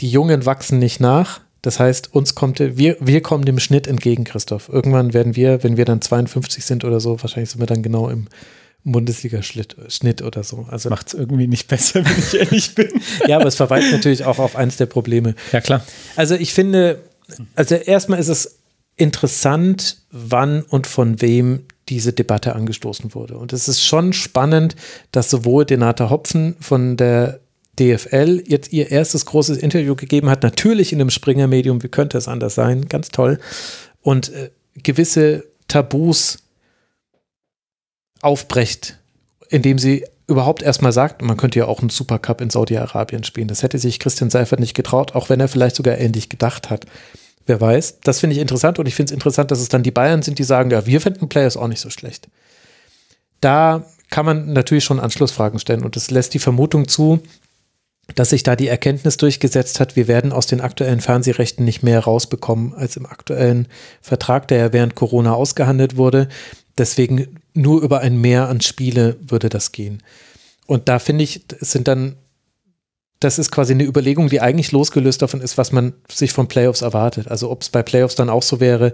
die 0.00 0.10
Jungen 0.10 0.46
wachsen 0.46 0.78
nicht 0.78 1.00
nach. 1.00 1.40
Das 1.62 1.80
heißt, 1.80 2.14
uns 2.14 2.34
kommt, 2.34 2.60
wir, 2.60 2.96
wir 3.00 3.20
kommen 3.20 3.44
dem 3.44 3.58
Schnitt 3.58 3.86
entgegen, 3.86 4.24
Christoph. 4.24 4.68
Irgendwann 4.68 5.12
werden 5.12 5.36
wir, 5.36 5.62
wenn 5.64 5.76
wir 5.76 5.84
dann 5.84 6.00
52 6.00 6.64
sind 6.64 6.84
oder 6.84 7.00
so, 7.00 7.20
wahrscheinlich 7.20 7.50
sind 7.50 7.60
wir 7.60 7.66
dann 7.66 7.82
genau 7.82 8.08
im 8.08 8.28
Bundesliga-Schnitt 8.92 10.22
oder 10.22 10.42
so. 10.42 10.66
Also 10.70 10.90
macht 10.90 11.08
es 11.08 11.14
irgendwie 11.14 11.46
nicht 11.46 11.68
besser, 11.68 12.04
wenn 12.04 12.18
ich 12.18 12.34
ehrlich 12.34 12.74
bin. 12.74 12.88
ja, 13.26 13.36
aber 13.36 13.46
es 13.46 13.56
verweist 13.56 13.92
natürlich 13.92 14.24
auch 14.24 14.38
auf 14.38 14.56
eins 14.56 14.76
der 14.76 14.86
Probleme. 14.86 15.34
Ja, 15.52 15.60
klar. 15.60 15.84
Also 16.16 16.34
ich 16.34 16.52
finde, 16.52 17.00
also 17.54 17.74
erstmal 17.74 18.18
ist 18.18 18.28
es 18.28 18.58
interessant, 18.96 19.98
wann 20.10 20.62
und 20.62 20.86
von 20.86 21.20
wem 21.20 21.64
diese 21.88 22.12
Debatte 22.12 22.54
angestoßen 22.54 23.14
wurde. 23.14 23.38
Und 23.38 23.52
es 23.52 23.68
ist 23.68 23.84
schon 23.84 24.12
spannend, 24.12 24.76
dass 25.12 25.30
sowohl 25.30 25.64
Denata 25.64 26.10
Hopfen 26.10 26.56
von 26.60 26.96
der 26.96 27.40
DFL 27.78 28.42
jetzt 28.46 28.72
ihr 28.72 28.90
erstes 28.90 29.24
großes 29.24 29.58
Interview 29.58 29.94
gegeben 29.94 30.28
hat, 30.28 30.42
natürlich 30.42 30.92
in 30.92 31.00
einem 31.00 31.10
Springer-Medium, 31.10 31.82
wie 31.82 31.88
könnte 31.88 32.18
es 32.18 32.28
anders 32.28 32.54
sein, 32.54 32.88
ganz 32.88 33.08
toll, 33.10 33.38
und 34.02 34.32
äh, 34.32 34.50
gewisse 34.82 35.44
Tabus 35.68 36.38
aufbrecht, 38.22 38.98
indem 39.48 39.78
sie 39.78 40.04
überhaupt 40.26 40.62
erstmal 40.62 40.92
sagt, 40.92 41.22
man 41.22 41.36
könnte 41.36 41.58
ja 41.58 41.66
auch 41.66 41.80
einen 41.80 41.88
Supercup 41.88 42.40
in 42.40 42.50
Saudi-Arabien 42.50 43.24
spielen. 43.24 43.48
Das 43.48 43.62
hätte 43.62 43.78
sich 43.78 43.98
Christian 43.98 44.30
Seifert 44.30 44.60
nicht 44.60 44.74
getraut, 44.74 45.14
auch 45.14 45.30
wenn 45.30 45.40
er 45.40 45.48
vielleicht 45.48 45.76
sogar 45.76 45.98
ähnlich 45.98 46.28
gedacht 46.28 46.70
hat. 46.70 46.84
Wer 47.46 47.60
weiß. 47.62 48.00
Das 48.04 48.20
finde 48.20 48.36
ich 48.36 48.42
interessant 48.42 48.78
und 48.78 48.86
ich 48.86 48.94
finde 48.94 49.10
es 49.10 49.14
interessant, 49.14 49.50
dass 49.50 49.60
es 49.60 49.70
dann 49.70 49.82
die 49.82 49.90
Bayern 49.90 50.20
sind, 50.20 50.38
die 50.38 50.44
sagen, 50.44 50.70
ja, 50.70 50.84
wir 50.84 51.00
finden 51.00 51.30
Players 51.30 51.56
auch 51.56 51.66
nicht 51.66 51.80
so 51.80 51.88
schlecht. 51.88 52.28
Da 53.40 53.84
kann 54.10 54.26
man 54.26 54.52
natürlich 54.52 54.84
schon 54.84 55.00
Anschlussfragen 55.00 55.58
stellen 55.58 55.82
und 55.82 55.96
es 55.96 56.10
lässt 56.10 56.34
die 56.34 56.38
Vermutung 56.38 56.88
zu, 56.88 57.20
dass 58.14 58.30
sich 58.30 58.42
da 58.42 58.56
die 58.56 58.68
Erkenntnis 58.68 59.16
durchgesetzt 59.16 59.80
hat, 59.80 59.96
wir 59.96 60.08
werden 60.08 60.32
aus 60.32 60.46
den 60.46 60.60
aktuellen 60.60 61.00
Fernsehrechten 61.00 61.64
nicht 61.64 61.82
mehr 61.82 62.00
rausbekommen 62.00 62.74
als 62.74 62.96
im 62.96 63.06
aktuellen 63.06 63.68
Vertrag, 64.00 64.48
der 64.48 64.58
ja 64.58 64.72
während 64.72 64.94
Corona 64.94 65.34
ausgehandelt 65.34 65.96
wurde. 65.96 66.28
Deswegen 66.78 67.40
nur 67.54 67.82
über 67.82 68.00
ein 68.00 68.20
Mehr 68.20 68.48
an 68.48 68.60
Spiele 68.60 69.16
würde 69.20 69.48
das 69.48 69.72
gehen. 69.72 70.02
Und 70.66 70.88
da 70.88 70.98
finde 70.98 71.24
ich, 71.24 71.44
sind 71.60 71.88
dann, 71.88 72.16
das 73.20 73.38
ist 73.38 73.50
quasi 73.50 73.72
eine 73.72 73.84
Überlegung, 73.84 74.28
die 74.28 74.40
eigentlich 74.40 74.70
losgelöst 74.70 75.20
davon 75.20 75.40
ist, 75.40 75.58
was 75.58 75.72
man 75.72 75.94
sich 76.08 76.32
von 76.32 76.46
Playoffs 76.46 76.82
erwartet. 76.82 77.28
Also 77.28 77.50
ob 77.50 77.62
es 77.62 77.68
bei 77.68 77.82
Playoffs 77.82 78.14
dann 78.14 78.30
auch 78.30 78.42
so 78.42 78.60
wäre, 78.60 78.92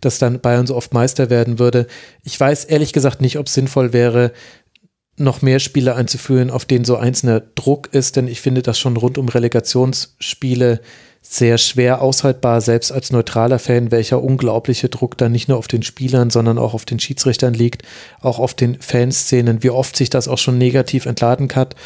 dass 0.00 0.18
dann 0.18 0.40
Bayern 0.40 0.66
so 0.66 0.76
oft 0.76 0.92
Meister 0.92 1.30
werden 1.30 1.58
würde. 1.58 1.86
Ich 2.22 2.38
weiß 2.38 2.64
ehrlich 2.66 2.92
gesagt 2.92 3.22
nicht, 3.22 3.38
ob 3.38 3.46
es 3.46 3.54
sinnvoll 3.54 3.92
wäre, 3.92 4.32
noch 5.16 5.42
mehr 5.42 5.58
Spiele 5.58 5.94
einzuführen, 5.94 6.50
auf 6.50 6.64
denen 6.64 6.84
so 6.84 6.96
einzelner 6.96 7.40
Druck 7.40 7.88
ist, 7.92 8.16
denn 8.16 8.28
ich 8.28 8.40
finde 8.40 8.62
das 8.62 8.78
schon 8.78 8.96
rund 8.96 9.18
um 9.18 9.28
Relegationsspiele 9.28 10.80
sehr 11.22 11.56
schwer 11.56 12.02
aushaltbar, 12.02 12.60
selbst 12.60 12.90
als 12.90 13.12
neutraler 13.12 13.60
Fan, 13.60 13.92
welcher 13.92 14.22
unglaubliche 14.22 14.88
Druck 14.88 15.16
da 15.16 15.28
nicht 15.28 15.48
nur 15.48 15.56
auf 15.56 15.68
den 15.68 15.84
Spielern, 15.84 16.30
sondern 16.30 16.58
auch 16.58 16.74
auf 16.74 16.84
den 16.84 16.98
Schiedsrichtern 16.98 17.54
liegt, 17.54 17.84
auch 18.20 18.40
auf 18.40 18.54
den 18.54 18.80
Fanszenen, 18.80 19.62
wie 19.62 19.70
oft 19.70 19.96
sich 19.96 20.10
das 20.10 20.26
auch 20.26 20.38
schon 20.38 20.58
negativ 20.58 21.06
entladen 21.06 21.48
hat. 21.54 21.76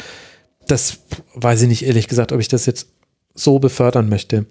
Das 0.67 0.99
weiß 1.35 1.61
ich 1.61 1.67
nicht 1.69 1.85
ehrlich 1.85 2.07
gesagt, 2.07 2.31
ob 2.31 2.39
ich 2.39 2.47
das 2.47 2.65
jetzt 2.65 2.87
so 3.35 3.59
befördern 3.59 4.09
möchte. 4.09 4.47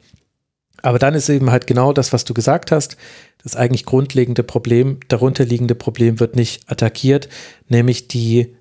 Aber 0.83 1.01
dann 1.01 1.15
ist 1.15 1.29
eben 1.29 1.51
halt 1.51 1.67
genau 1.67 1.93
das, 1.93 2.13
was 2.13 2.25
du 2.25 2.33
gesagt 2.33 2.71
hast. 2.71 2.97
Das 3.43 3.57
eigentlich 3.57 3.87
grundlegende 3.87 4.45
Problem, 4.45 5.01
darunterliegende 5.09 5.75
Problem 5.75 6.21
wird 6.21 6.37
nicht 6.37 6.71
attackiert, 6.71 7.29
nämlich 7.69 8.07
die 8.07 8.55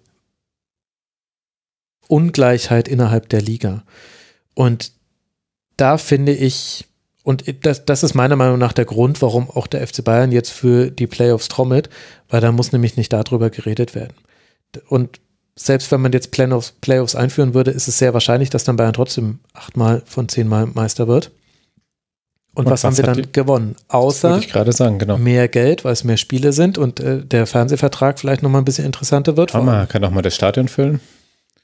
Ungleichheit 2.08 2.88
innerhalb 2.88 3.30
der 3.30 3.42
Liga. 3.42 3.84
Und 4.56 4.95
da 5.78 5.98
finde 5.98 6.34
ich, 6.34 6.86
und 7.24 7.44
das, 7.66 7.86
das 7.86 8.04
ist 8.04 8.14
meiner 8.14 8.36
Meinung 8.36 8.60
nach 8.60 8.74
der 8.74 8.86
Grund, 8.86 9.22
warum 9.22 9.50
auch 9.50 9.68
der 9.68 9.86
FC 9.86 10.04
Bayern 10.04 10.32
jetzt 10.32 10.52
für 10.52 10.92
die 10.92 11.08
Playoffs 11.08 11.48
trommelt, 11.48 11.90
weil 12.30 12.42
da 12.42 12.52
muss 12.52 12.72
nämlich 12.72 12.98
nicht 12.98 13.12
darüber 13.12 13.50
geredet 13.50 13.96
werden. 13.96 14.14
Und 14.88 15.20
selbst 15.56 15.92
wenn 15.92 16.02
man 16.02 16.12
jetzt 16.12 16.32
Playoffs, 16.32 16.74
Playoffs 16.82 17.16
einführen 17.16 17.54
würde, 17.54 17.72
ist 17.72 17.88
es 17.88 17.98
sehr 17.98 18.14
wahrscheinlich, 18.14 18.50
dass 18.50 18.66
dann 18.66 18.76
Bayern 18.76 18.94
trotzdem 18.94 19.40
achtmal 19.54 20.04
von 20.06 20.28
zehnmal 20.28 20.68
Meister 20.68 21.08
wird. 21.08 21.32
Und, 22.54 22.66
und 22.66 22.72
was, 22.72 22.84
was, 22.84 22.98
haben 22.98 22.98
wir 22.98 23.04
dann 23.04 23.32
gewonnen? 23.32 23.76
Außer 23.90 24.40
sagen, 24.72 25.00
genau. 25.00 25.18
mehr 25.18 25.48
Geld, 25.50 25.84
weil 25.84 25.94
es 25.94 26.04
mehr 26.06 26.18
Spiele 26.18 26.54
sind 26.54 26.78
und 26.78 27.02
äh, 27.02 27.26
der 27.26 27.48
Fernsehvertrag 27.48 28.18
vielleicht 28.20 28.44
nochmal 28.44 28.62
ein 28.62 28.66
bisschen 28.66 28.86
interessanter 28.86 29.36
wird. 29.36 29.54
Man 29.54 29.90
kann 29.90 30.04
auch 30.06 30.12
mal 30.12 30.22
das 30.22 30.36
Stadion 30.36 30.70
füllen. 30.70 31.02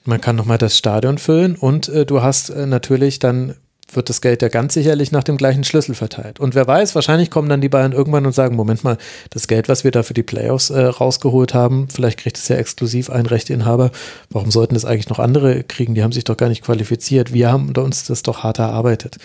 Man 0.04 0.20
kann 0.20 0.36
nochmal 0.36 0.58
das 0.58 0.78
Stadion 0.78 1.18
füllen 1.18 1.56
und 1.56 1.88
äh, 1.88 2.06
du 2.06 2.22
hast 2.22 2.50
äh, 2.50 2.66
natürlich 2.66 3.20
dann 3.20 3.56
wird 3.96 4.10
das 4.10 4.22
Geld 4.22 4.42
ja 4.42 4.48
ganz 4.48 4.74
sicherlich 4.74 5.12
nach 5.12 5.24
dem 5.24 5.38
gleichen 5.38 5.64
Schlüssel 5.64 5.96
verteilt. 5.96 6.40
Und 6.40 6.56
wer 6.56 6.68
weiß, 6.68 6.96
wahrscheinlich 6.96 7.30
kommen 7.30 7.50
dann 7.50 7.62
die 7.62 7.70
Bayern 7.70 7.92
irgendwann 7.92 8.26
und 8.26 8.34
sagen, 8.34 8.56
Moment 8.56 8.84
mal, 8.84 8.98
das 9.30 9.48
Geld, 9.48 9.70
was 9.70 9.84
wir 9.84 9.92
da 9.92 10.04
für 10.04 10.14
die 10.14 10.24
Playoffs 10.24 10.70
äh, 10.70 10.82
rausgeholt 10.82 11.54
haben, 11.54 11.88
vielleicht 11.90 12.20
kriegt 12.20 12.38
es 12.38 12.48
ja 12.48 12.56
exklusiv 12.56 13.10
ein 13.10 13.26
Rechteinhaber. 13.26 13.92
Warum 14.30 14.52
sollten 14.52 14.74
das 14.74 14.86
eigentlich 14.86 15.10
noch 15.10 15.20
andere 15.20 15.64
kriegen? 15.64 15.96
Die 15.96 16.04
haben 16.04 16.12
sich 16.12 16.24
doch 16.24 16.38
gar 16.38 16.50
nicht 16.50 16.64
qualifiziert. 16.64 17.34
Wir 17.34 17.52
haben 17.52 17.76
uns 17.76 18.06
das 18.06 18.24
doch 18.24 18.44
hart 18.44 18.60
erarbeitet. 18.60 19.18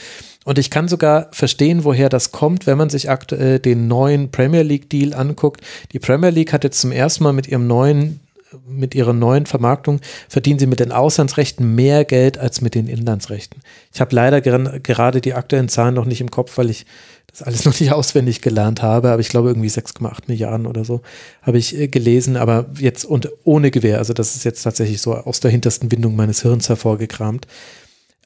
Und 0.44 0.58
ich 0.58 0.70
kann 0.70 0.86
sogar 0.86 1.28
verstehen, 1.32 1.82
woher 1.82 2.08
das 2.08 2.30
kommt, 2.30 2.68
wenn 2.68 2.78
man 2.78 2.88
sich 2.88 3.10
aktuell 3.10 3.58
den 3.58 3.88
neuen 3.88 4.30
Premier 4.30 4.62
League 4.62 4.88
Deal 4.88 5.12
anguckt. 5.12 5.60
Die 5.92 5.98
Premier 5.98 6.30
League 6.30 6.52
hat 6.52 6.62
jetzt 6.62 6.80
zum 6.80 6.92
ersten 6.92 7.24
Mal 7.24 7.32
mit 7.32 7.48
ihrem 7.48 7.66
neuen 7.66 8.20
mit 8.66 8.94
ihrer 8.94 9.12
neuen 9.12 9.46
Vermarktung 9.46 10.00
verdienen 10.28 10.58
sie 10.58 10.66
mit 10.66 10.80
den 10.80 10.92
Auslandsrechten 10.92 11.74
mehr 11.74 12.04
Geld 12.04 12.38
als 12.38 12.60
mit 12.60 12.74
den 12.74 12.86
Inlandsrechten. 12.86 13.60
Ich 13.92 14.00
habe 14.00 14.14
leider 14.14 14.40
ger 14.40 14.78
gerade 14.80 15.20
die 15.20 15.34
aktuellen 15.34 15.68
Zahlen 15.68 15.94
noch 15.94 16.04
nicht 16.04 16.20
im 16.20 16.30
Kopf, 16.30 16.56
weil 16.58 16.70
ich 16.70 16.86
das 17.26 17.42
alles 17.42 17.64
noch 17.66 17.78
nicht 17.78 17.92
auswendig 17.92 18.40
gelernt 18.40 18.82
habe, 18.82 19.10
aber 19.10 19.20
ich 19.20 19.28
glaube 19.28 19.48
irgendwie 19.48 19.68
6,8 19.68 20.24
Milliarden 20.28 20.66
oder 20.66 20.84
so 20.84 21.02
habe 21.42 21.58
ich 21.58 21.76
äh, 21.78 21.88
gelesen, 21.88 22.36
aber 22.36 22.66
jetzt 22.78 23.04
und 23.04 23.30
ohne 23.44 23.70
Gewehr, 23.70 23.98
also 23.98 24.12
das 24.12 24.36
ist 24.36 24.44
jetzt 24.44 24.62
tatsächlich 24.62 25.00
so 25.00 25.14
aus 25.14 25.40
der 25.40 25.50
hintersten 25.50 25.90
Windung 25.90 26.16
meines 26.16 26.42
Hirns 26.42 26.68
hervorgekramt. 26.68 27.46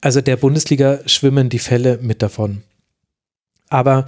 Also 0.01 0.21
der 0.21 0.37
Bundesliga 0.37 0.99
schwimmen 1.05 1.49
die 1.49 1.59
Fälle 1.59 1.99
mit 2.01 2.21
davon. 2.21 2.63
Aber 3.69 4.05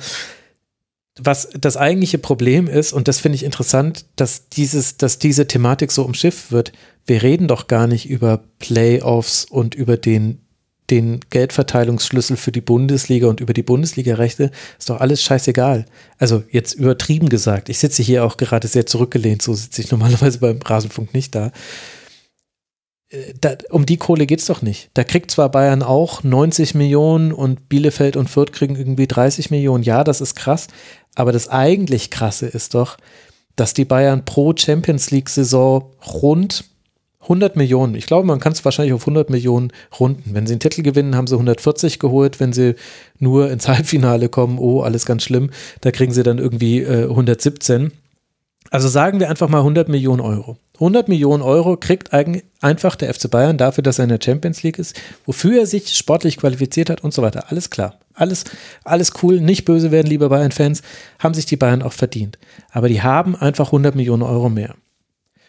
was 1.19 1.50
das 1.59 1.77
eigentliche 1.77 2.17
Problem 2.17 2.67
ist, 2.67 2.92
und 2.92 3.08
das 3.08 3.19
finde 3.19 3.35
ich 3.35 3.43
interessant, 3.43 4.06
dass 4.16 4.50
dieses, 4.50 4.98
dass 4.98 5.19
diese 5.19 5.48
Thematik 5.48 5.92
so 5.92 6.03
umschifft 6.03 6.51
wird. 6.51 6.72
Wir 7.06 7.22
reden 7.22 7.48
doch 7.48 7.67
gar 7.67 7.88
nicht 7.88 8.09
über 8.09 8.43
Playoffs 8.59 9.45
und 9.45 9.75
über 9.75 9.95
den, 9.98 10.42
den 10.90 11.19
Geldverteilungsschlüssel 11.30 12.35
für 12.35 12.51
die 12.51 12.61
Bundesliga 12.61 13.27
und 13.27 13.42
über 13.42 13.53
die 13.53 13.61
Bundesliga-Rechte. 13.61 14.50
Ist 14.80 14.90
doch 14.90 15.01
alles 15.01 15.22
scheißegal. 15.22 15.85
Also 16.17 16.43
jetzt 16.50 16.74
übertrieben 16.74 17.30
gesagt. 17.30 17.69
Ich 17.69 17.77
sitze 17.77 18.01
hier 18.01 18.25
auch 18.25 18.38
gerade 18.38 18.67
sehr 18.67 18.88
zurückgelehnt, 18.88 19.43
so 19.43 19.53
sitze 19.53 19.82
ich 19.82 19.92
normalerweise 19.92 20.40
beim 20.40 20.61
Rasenfunk 20.64 21.14
nicht 21.14 21.35
da. 21.35 21.51
Äh, 23.14 23.33
da, 23.40 23.56
um 23.69 23.85
die 23.85 23.98
Kohle 23.98 24.25
geht 24.25 24.40
es 24.40 24.48
doch 24.48 24.61
nicht. 24.61 24.90
Da 24.95 25.03
kriegt 25.03 25.32
zwar 25.32 25.50
Bayern 25.50 25.83
auch 25.83 26.24
90 26.24 26.74
Millionen 26.75 27.32
und 27.32 27.69
Bielefeld 27.69 28.17
und 28.17 28.30
Fürth 28.30 28.51
kriegen 28.51 28.75
irgendwie 28.75 29.08
30 29.08 29.51
Millionen. 29.51 29.83
Ja, 29.83 30.03
das 30.03 30.22
ist 30.22 30.35
krass. 30.35 30.67
Aber 31.16 31.32
das 31.32 31.48
eigentlich 31.48 32.09
krasse 32.09 32.48
ist 32.48 32.74
doch, 32.74 32.98
dass 33.56 33.74
die 33.74 33.85
Bayern 33.85 34.25
pro 34.25 34.53
Champions 34.56 35.11
League 35.11 35.30
Saison 35.30 35.92
rund 36.06 36.66
100 37.24 37.56
Millionen, 37.56 37.95
ich 37.95 38.06
glaube, 38.06 38.27
man 38.27 38.40
kann 38.40 38.51
es 38.51 38.66
wahrscheinlich 38.66 38.93
auf 38.93 39.03
100 39.03 39.30
Millionen 39.30 39.72
runden. 39.98 40.33
Wenn 40.33 40.45
sie 40.45 40.53
einen 40.53 40.59
Titel 40.59 40.83
gewinnen, 40.83 41.16
haben 41.16 41.27
sie 41.27 41.35
140 41.35 42.00
geholt. 42.00 42.40
Wenn 42.40 42.51
sie 42.51 42.75
nur 43.17 43.50
ins 43.50 43.67
Halbfinale 43.69 44.30
kommen, 44.30 44.59
oh, 44.59 44.82
alles 44.82 45.06
ganz 45.06 45.24
schlimm, 45.24 45.50
da 45.82 45.92
kriegen 45.92 46.11
sie 46.11 46.24
dann 46.24 46.38
irgendwie 46.38 46.82
äh, 46.82 47.03
117. 47.03 47.92
Also 48.72 48.88
sagen 48.88 49.19
wir 49.19 49.30
einfach 49.30 49.50
mal 49.50 49.59
100 49.59 49.88
Millionen 49.88 50.19
Euro. 50.19 50.58
100 50.75 51.08
Millionen 51.08 51.43
Euro 51.43 51.77
kriegt 51.77 52.11
einfach 52.11 52.95
der 52.95 53.14
FC 53.14 53.30
Bayern 53.30 53.58
dafür, 53.58 53.83
dass 53.83 54.00
er 54.00 54.03
in 54.03 54.09
der 54.09 54.19
Champions 54.22 54.64
League 54.64 54.80
ist, 54.80 55.00
wofür 55.25 55.59
er 55.59 55.67
sich 55.67 55.95
sportlich 55.95 56.38
qualifiziert 56.38 56.90
hat 56.90 57.03
und 57.03 57.14
so 57.14 57.22
weiter. 57.22 57.51
Alles 57.51 57.69
klar. 57.69 58.00
Alles, 58.14 58.45
alles 58.83 59.14
cool. 59.22 59.42
Nicht 59.42 59.66
böse 59.66 59.92
werden, 59.92 60.08
liebe 60.08 60.30
Bayern-Fans. 60.30 60.82
Haben 61.19 61.33
sich 61.33 61.45
die 61.45 61.58
Bayern 61.58 61.82
auch 61.82 61.93
verdient. 61.93 62.38
Aber 62.72 62.90
die 62.90 63.01
haben 63.01 63.35
einfach 63.35 63.67
100 63.67 63.95
Millionen 63.95 64.24
Euro 64.24 64.50
mehr. 64.50 64.75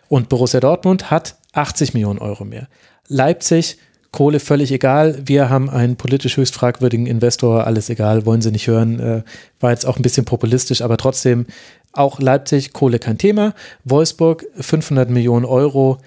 Und 0.09 0.29
Borussia 0.29 0.61
Dortmund 0.61 1.11
hat 1.11 1.37
80 1.53 1.95
Millionen 1.95 2.19
Euro 2.19 2.45
mehr. 2.45 2.69
Leipzig 3.09 3.79
Kohle 4.15 4.39
völlig 4.39 4.71
egal. 4.71 5.21
Wir 5.25 5.51
haben 5.51 5.69
einen 5.69 5.97
politisch 5.97 6.37
höchst 6.37 6.55
fragwürdigen 6.55 7.07
Investor, 7.07 7.67
alles 7.67 7.91
egal, 7.91 8.25
wollen 8.25 8.43
sie 8.43 8.53
nicht 8.53 8.69
hören. 8.69 9.01
Äh, 9.01 9.23
war 9.59 9.73
jetzt 9.73 9.87
auch 9.87 9.97
ein 9.97 10.03
bisschen 10.03 10.25
populistisch, 10.25 10.83
aber 10.83 10.97
trotzdem 10.99 11.47
auch 11.93 12.21
Leipzig, 12.21 12.73
Kohle 12.73 13.01
kein 13.01 13.19
Thema. 13.19 13.55
Wolfsburg 13.83 14.47
500 14.55 15.11
Millionen 15.11 15.45
Euro 15.45 15.99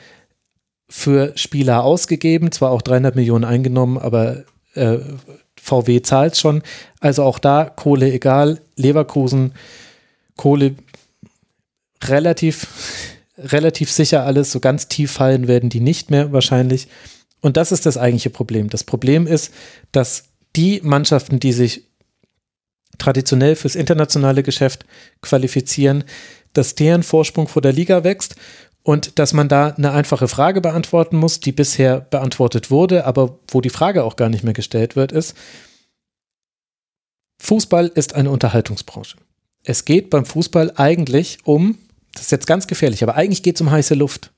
für 0.87 1.33
Spieler 1.35 1.83
ausgegeben, 1.83 2.53
zwar 2.53 2.71
auch 2.71 2.81
300 2.81 3.17
Millionen 3.17 3.43
eingenommen, 3.43 3.97
aber 3.97 4.45
äh, 4.75 4.99
VW 5.67 6.01
zahlt 6.01 6.37
schon. 6.37 6.63
Also 6.99 7.23
auch 7.23 7.39
da 7.39 7.65
Kohle 7.65 8.11
egal. 8.11 8.61
Leverkusen, 8.75 9.53
Kohle 10.35 10.75
relativ, 12.03 12.67
relativ 13.37 13.91
sicher 13.91 14.23
alles. 14.23 14.51
So 14.51 14.59
ganz 14.59 14.87
tief 14.87 15.11
fallen 15.11 15.47
werden 15.47 15.69
die 15.69 15.81
nicht 15.81 16.09
mehr 16.09 16.31
wahrscheinlich. 16.31 16.87
Und 17.41 17.57
das 17.57 17.71
ist 17.71 17.85
das 17.85 17.97
eigentliche 17.97 18.29
Problem. 18.29 18.69
Das 18.69 18.83
Problem 18.83 19.27
ist, 19.27 19.53
dass 19.91 20.25
die 20.55 20.81
Mannschaften, 20.83 21.39
die 21.39 21.53
sich 21.53 21.83
traditionell 22.97 23.55
fürs 23.55 23.75
internationale 23.75 24.41
Geschäft 24.41 24.85
qualifizieren, 25.21 26.03
dass 26.53 26.73
deren 26.73 27.03
Vorsprung 27.03 27.47
vor 27.47 27.61
der 27.61 27.73
Liga 27.73 28.03
wächst 28.03 28.35
und 28.87 29.19
dass 29.19 29.33
man 29.33 29.49
da 29.49 29.71
eine 29.71 29.91
einfache 29.91 30.29
Frage 30.29 30.61
beantworten 30.61 31.17
muss, 31.17 31.41
die 31.41 31.51
bisher 31.51 31.99
beantwortet 31.99 32.71
wurde, 32.71 33.03
aber 33.03 33.37
wo 33.49 33.59
die 33.59 33.69
Frage 33.69 34.05
auch 34.05 34.15
gar 34.15 34.29
nicht 34.29 34.45
mehr 34.45 34.53
gestellt 34.53 34.95
wird, 34.95 35.11
ist, 35.11 35.35
Fußball 37.37 37.91
ist 37.93 38.15
eine 38.15 38.31
Unterhaltungsbranche. 38.31 39.17
Es 39.65 39.83
geht 39.83 40.09
beim 40.09 40.23
Fußball 40.23 40.71
eigentlich 40.77 41.39
um, 41.43 41.77
das 42.13 42.23
ist 42.23 42.31
jetzt 42.31 42.47
ganz 42.47 42.65
gefährlich, 42.65 43.03
aber 43.03 43.15
eigentlich 43.15 43.43
geht 43.43 43.55
es 43.55 43.61
um 43.61 43.71
heiße 43.71 43.93
Luft. 43.93 44.31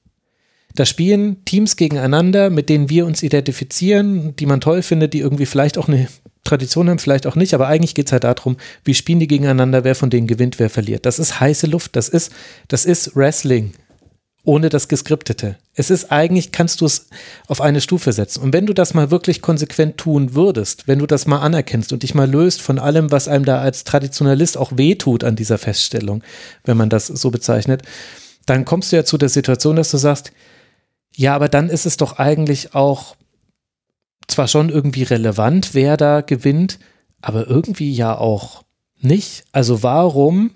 Da 0.74 0.88
spielen 0.88 1.46
Teams 1.46 1.76
gegeneinander, 1.76 2.50
mit 2.50 2.70
denen 2.70 2.90
wir 2.90 3.06
uns 3.06 3.22
identifizieren, 3.22 4.36
die 4.36 4.48
man 4.48 4.62
toll 4.62 4.82
findet, 4.82 5.14
die 5.14 5.20
irgendwie 5.20 5.46
vielleicht 5.46 5.78
auch 5.78 5.88
eine 5.88 6.08
Tradition 6.44 6.90
haben, 6.90 6.98
vielleicht 6.98 7.28
auch 7.28 7.36
nicht, 7.36 7.54
aber 7.54 7.68
eigentlich 7.68 7.94
geht 7.94 8.08
es 8.08 8.14
halt 8.14 8.24
darum, 8.24 8.58
wie 8.84 8.96
spielen 8.96 9.20
die 9.20 9.28
gegeneinander, 9.28 9.84
wer 9.84 9.94
von 9.94 10.10
denen 10.10 10.26
gewinnt, 10.26 10.58
wer 10.58 10.72
verliert. 10.72 11.06
Das 11.06 11.20
ist 11.20 11.40
heiße 11.40 11.68
Luft, 11.68 11.96
das 11.96 12.10
ist, 12.10 12.32
das 12.68 12.86
ist 12.86 13.16
Wrestling 13.16 13.74
ohne 14.44 14.70
das 14.70 14.88
Geskriptete. 14.88 15.58
Es 15.74 15.90
ist 15.90 16.12
eigentlich, 16.12 16.52
kannst 16.52 16.82
du 16.82 16.86
es 16.86 17.08
auf 17.48 17.62
eine 17.62 17.82
Stufe 17.82 18.14
setzen. 18.14 18.42
Und 18.42 18.54
wenn 18.54 18.66
du 18.66 18.74
das 18.74 18.94
mal 18.94 19.12
wirklich 19.12 19.42
konsequent 19.42 19.98
tun 19.98 20.34
würdest, 20.34 20.88
wenn 20.88 21.00
du 21.00 21.06
das 21.06 21.28
mal 21.28 21.40
anerkennst 21.40 21.92
und 21.94 22.04
dich 22.04 22.16
mal 22.16 22.30
löst 22.30 22.62
von 22.62 22.80
allem, 22.80 23.12
was 23.12 23.28
einem 23.28 23.46
da 23.46 23.60
als 23.60 23.84
Traditionalist 23.84 24.58
auch 24.58 24.72
wehtut 24.76 25.24
an 25.24 25.36
dieser 25.36 25.58
Feststellung, 25.58 26.24
wenn 26.64 26.78
man 26.78 26.90
das 26.90 27.08
so 27.08 27.32
bezeichnet, 27.32 27.84
dann 28.46 28.66
kommst 28.66 28.92
du 28.92 28.96
ja 28.96 29.04
zu 29.04 29.18
der 29.18 29.30
Situation, 29.30 29.76
dass 29.76 29.92
du 29.92 29.98
sagst, 29.98 30.32
ja, 31.16 31.36
aber 31.36 31.50
dann 31.50 31.70
ist 31.70 31.86
es 31.86 31.98
doch 31.98 32.18
eigentlich 32.18 32.74
auch 32.74 33.16
zwar 34.28 34.48
schon 34.48 34.70
irgendwie 34.70 35.04
relevant, 35.04 35.74
wer 35.74 35.98
da 35.98 36.22
gewinnt, 36.22 36.80
aber 37.22 37.48
irgendwie 37.48 37.94
ja 37.94 38.18
auch 38.18 38.64
nicht. 39.02 39.44
Also 39.52 39.84
warum, 39.84 40.52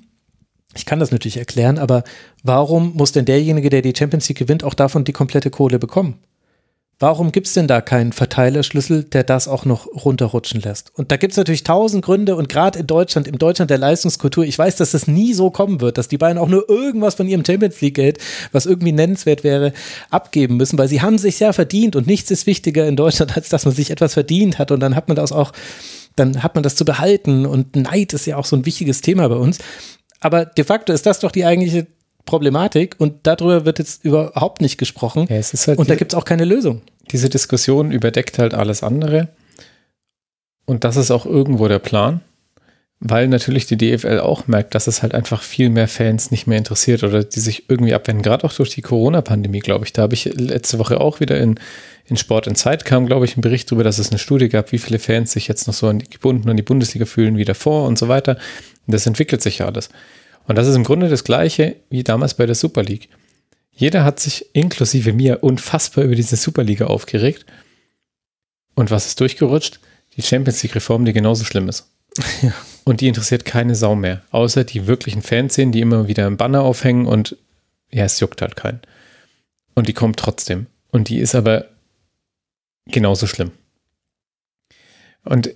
ich 0.76 0.86
kann 0.86 1.00
das 1.00 1.12
natürlich 1.12 1.38
erklären, 1.38 1.78
aber 1.78 2.04
warum 2.44 2.94
muss 2.96 3.12
denn 3.12 3.26
derjenige, 3.26 3.70
der 3.70 3.82
die 3.82 3.94
Champions 3.96 4.28
League 4.30 4.40
gewinnt, 4.40 4.64
auch 4.64 4.74
davon 4.74 5.04
die 5.04 5.14
komplette 5.14 5.50
Kohle 5.50 5.80
bekommen? 5.80 6.20
Warum 7.00 7.34
gibt 7.34 7.48
es 7.48 7.54
denn 7.54 7.68
da 7.68 7.82
keinen 7.82 8.14
Verteilerschlüssel, 8.14 9.04
der 9.04 9.24
das 9.24 9.50
auch 9.50 9.66
noch 9.66 9.88
runterrutschen 9.88 10.62
lässt? 10.62 10.92
Und 10.96 11.12
da 11.12 11.18
gibt 11.18 11.32
es 11.32 11.38
natürlich 11.38 11.64
tausend 11.64 12.06
Gründe 12.06 12.36
und 12.36 12.48
gerade 12.48 12.80
in 12.80 12.88
Deutschland, 12.88 13.28
im 13.28 13.38
Deutschland 13.38 13.72
der 13.72 13.78
Leistungskultur, 13.78 14.46
ich 14.46 14.58
weiß, 14.58 14.78
dass 14.78 14.94
es 14.94 15.06
nie 15.06 15.34
so 15.34 15.50
kommen 15.50 15.82
wird, 15.82 15.98
dass 15.98 16.08
die 16.08 16.18
beiden 16.18 16.38
auch 16.38 16.48
nur 16.48 16.70
irgendwas 16.70 17.16
von 17.16 17.28
ihrem 17.28 17.44
Champions 17.44 17.82
League 17.82 17.96
Geld, 17.96 18.20
was 18.54 18.66
irgendwie 18.66 18.94
nennenswert 18.94 19.44
wäre, 19.44 19.74
abgeben 20.12 20.56
müssen, 20.56 20.78
weil 20.78 20.88
sie 20.88 21.02
haben 21.02 21.18
sich 21.18 21.40
ja 21.42 21.52
verdient 21.52 21.98
und 21.98 22.08
nichts 22.08 22.32
ist 22.32 22.48
wichtiger 22.48 22.88
in 22.88 22.96
Deutschland, 22.96 23.36
als 23.36 23.50
dass 23.50 23.66
man 23.66 23.74
sich 23.74 23.90
etwas 23.90 24.14
verdient 24.14 24.58
hat 24.60 24.72
und 24.72 24.80
dann 24.80 24.96
hat 24.96 25.10
man 25.10 25.18
das 25.18 25.34
auch, 25.34 25.52
dann 26.16 26.42
hat 26.42 26.56
man 26.56 26.64
das 26.64 26.76
zu 26.76 26.86
behalten 26.86 27.46
und 27.46 27.76
Neid 27.76 28.14
ist 28.14 28.28
ja 28.28 28.38
auch 28.38 28.46
so 28.46 28.56
ein 28.56 28.66
wichtiges 28.66 29.02
Thema 29.02 29.28
bei 29.28 29.36
uns. 29.36 29.58
Aber 30.24 30.46
de 30.46 30.64
facto 30.64 30.94
ist 30.94 31.06
das 31.06 31.20
doch 31.20 31.32
die 31.32 31.46
eigentliche 31.46 31.86
Problematik 32.26 32.96
und 32.98 33.28
darüber 33.28 33.66
wird 33.66 33.80
jetzt 33.80 34.06
überhaupt 34.06 34.62
nicht 34.62 34.78
gesprochen. 34.78 35.28
Ja, 35.30 35.42
halt 35.42 35.78
und 35.78 35.90
da 35.90 35.96
gibt 35.96 36.14
es 36.14 36.18
auch 36.18 36.24
keine 36.24 36.46
Lösung. 36.46 36.82
Diese 37.12 37.30
Diskussion 37.30 37.92
überdeckt 37.92 38.40
halt 38.40 38.54
alles 38.54 38.84
andere. 38.84 39.28
Und 40.66 40.86
das 40.86 40.96
ist 40.96 41.12
auch 41.12 41.26
irgendwo 41.26 41.68
der 41.68 41.80
Plan, 41.80 42.22
weil 43.02 43.28
natürlich 43.28 43.66
die 43.66 43.76
DFL 43.76 44.22
auch 44.22 44.48
merkt, 44.48 44.76
dass 44.76 44.88
es 44.88 45.04
halt 45.04 45.14
einfach 45.14 45.42
viel 45.42 45.70
mehr 45.70 45.90
Fans 45.90 46.32
nicht 46.32 46.48
mehr 46.48 46.58
interessiert 46.58 47.04
oder 47.04 47.26
die 47.26 47.42
sich 47.42 47.70
irgendwie 47.70 47.94
abwenden. 47.94 48.24
Gerade 48.24 48.46
auch 48.46 48.54
durch 48.54 48.70
die 48.70 48.82
Corona-Pandemie, 48.82 49.60
glaube 49.60 49.84
ich. 49.84 49.92
Da 49.92 50.04
habe 50.04 50.14
ich 50.14 50.24
letzte 50.24 50.80
Woche 50.80 51.02
auch 51.02 51.20
wieder 51.20 51.38
in, 51.38 51.60
in 52.06 52.16
Sport 52.16 52.48
in 52.48 52.56
Zeit 52.56 52.86
kam, 52.86 53.06
glaube 53.06 53.26
ich, 53.26 53.36
ein 53.36 53.42
Bericht 53.42 53.70
darüber, 53.70 53.84
dass 53.84 54.00
es 54.00 54.12
eine 54.12 54.20
Studie 54.20 54.48
gab, 54.48 54.72
wie 54.72 54.78
viele 54.78 55.00
Fans 55.00 55.34
sich 55.34 55.50
jetzt 55.50 55.68
noch 55.68 55.74
so 55.74 55.88
an 55.88 56.00
die, 56.00 56.10
gebunden 56.10 56.50
an 56.50 56.56
die 56.56 56.64
Bundesliga 56.64 57.06
fühlen 57.06 57.36
wie 57.36 57.44
davor 57.44 57.86
und 57.86 58.00
so 58.00 58.08
weiter. 58.08 58.38
Das 58.88 59.06
entwickelt 59.06 59.42
sich 59.42 59.60
ja 59.60 59.66
alles. 59.66 59.90
Und 60.48 60.58
das 60.58 60.68
ist 60.68 60.76
im 60.76 60.84
Grunde 60.84 61.10
das 61.10 61.24
Gleiche 61.24 61.78
wie 61.90 62.04
damals 62.04 62.34
bei 62.34 62.46
der 62.46 62.56
Super 62.56 62.84
League. 62.84 63.10
Jeder 63.72 64.04
hat 64.04 64.20
sich 64.20 64.54
inklusive 64.54 65.14
mir 65.14 65.44
unfassbar 65.44 66.04
über 66.04 66.16
diese 66.16 66.36
Superliga 66.36 66.88
aufgeregt. 66.88 67.46
Und 68.76 68.92
was 68.92 69.08
ist 69.08 69.20
durchgerutscht? 69.20 69.80
Die 70.16 70.22
Champions 70.22 70.62
League-Reform, 70.62 71.06
die 71.06 71.14
genauso 71.14 71.44
schlimm 71.44 71.70
ist. 71.70 71.90
Ja. 72.42 72.54
Und 72.84 73.02
die 73.02 73.08
interessiert 73.08 73.46
keine 73.46 73.76
Sau 73.76 73.96
mehr. 73.96 74.22
Außer 74.32 74.64
die 74.64 74.86
wirklichen 74.86 75.22
Fanszenen, 75.22 75.72
die 75.72 75.80
immer 75.80 76.08
wieder 76.08 76.28
ein 76.28 76.38
Banner 76.38 76.62
aufhängen 76.62 77.08
und 77.08 77.38
ja, 77.92 78.04
es 78.04 78.20
juckt 78.20 78.42
halt 78.42 78.56
keinen. 78.56 78.82
Und 79.74 79.88
die 79.88 79.94
kommt 79.94 80.20
trotzdem. 80.20 80.68
Und 80.92 81.10
die 81.10 81.20
ist 81.20 81.34
aber 81.34 81.66
genauso 82.86 83.26
schlimm. 83.26 83.52
Und 85.24 85.54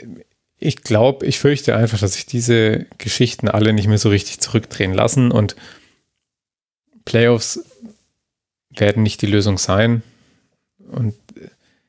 ich 0.60 0.82
glaube, 0.82 1.26
ich 1.26 1.40
fürchte 1.40 1.76
einfach, 1.76 2.00
dass 2.00 2.14
sich 2.14 2.26
diese 2.26 2.86
Geschichten 2.98 3.48
alle 3.48 3.74
nicht 3.74 3.88
mehr 3.88 4.00
so 4.00 4.10
richtig 4.10 4.40
zurückdrehen 4.40 4.94
lassen 4.94 5.32
und 5.32 5.56
Playoffs 7.06 7.64
werden 8.69 9.03
nicht 9.03 9.22
die 9.22 9.27
Lösung 9.27 9.58
sein. 9.58 10.02
Und 10.92 11.16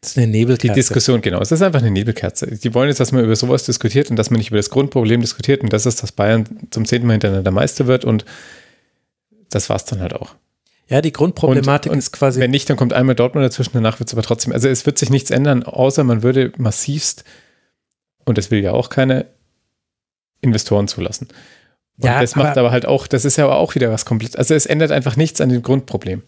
das 0.00 0.12
ist 0.12 0.18
eine 0.18 0.26
Nebelkerze. 0.28 0.68
Die 0.68 0.74
Diskussion, 0.74 1.22
genau. 1.22 1.40
Es 1.40 1.50
ist 1.50 1.62
einfach 1.62 1.80
eine 1.80 1.90
Nebelkerze. 1.90 2.46
Die 2.46 2.74
wollen 2.74 2.88
jetzt, 2.88 3.00
dass 3.00 3.10
man 3.10 3.24
über 3.24 3.34
sowas 3.34 3.64
diskutiert 3.64 4.10
und 4.10 4.16
dass 4.16 4.30
man 4.30 4.38
nicht 4.38 4.48
über 4.48 4.58
das 4.58 4.70
Grundproblem 4.70 5.20
diskutiert 5.20 5.62
und 5.62 5.72
das 5.72 5.86
ist, 5.86 6.02
dass 6.02 6.12
Bayern 6.12 6.44
zum 6.70 6.84
zehnten 6.84 7.06
Mal 7.06 7.14
hintereinander 7.14 7.50
Meister 7.50 7.86
wird 7.86 8.04
und 8.04 8.24
das 9.50 9.70
war 9.70 9.76
es 9.76 9.86
dann 9.86 10.00
halt 10.00 10.12
auch. 10.12 10.34
Ja, 10.88 11.02
die 11.02 11.12
Grundproblematik 11.12 11.90
und, 11.90 11.96
und 11.96 11.98
ist 11.98 12.12
quasi. 12.12 12.40
Wenn 12.40 12.50
nicht, 12.50 12.70
dann 12.70 12.76
kommt 12.76 12.92
einmal 12.92 13.14
Dortmund 13.14 13.44
dazwischen, 13.44 13.72
danach 13.74 13.98
wird 13.98 14.08
es 14.08 14.14
aber 14.14 14.22
trotzdem. 14.22 14.52
Also 14.52 14.68
es 14.68 14.86
wird 14.86 14.98
sich 14.98 15.10
nichts 15.10 15.30
ändern, 15.30 15.62
außer 15.64 16.04
man 16.04 16.22
würde 16.22 16.52
massivst 16.58 17.24
und 18.28 18.36
das 18.36 18.50
will 18.50 18.62
ja 18.62 18.72
auch 18.72 18.90
keine 18.90 19.26
Investoren 20.42 20.86
zulassen. 20.86 21.28
Und 21.96 22.04
ja, 22.04 22.20
das 22.20 22.36
macht 22.36 22.50
aber, 22.50 22.60
aber, 22.60 22.70
halt 22.70 22.86
auch, 22.86 23.06
das 23.06 23.24
ist 23.24 23.36
ja 23.36 23.44
aber 23.44 23.56
auch 23.56 23.74
wieder 23.74 23.90
was 23.90 24.04
komplett. 24.04 24.36
Also 24.36 24.54
es 24.54 24.66
ändert 24.66 24.92
einfach 24.92 25.16
nichts 25.16 25.40
an 25.40 25.48
dem 25.48 25.62
Grundproblem. 25.62 26.22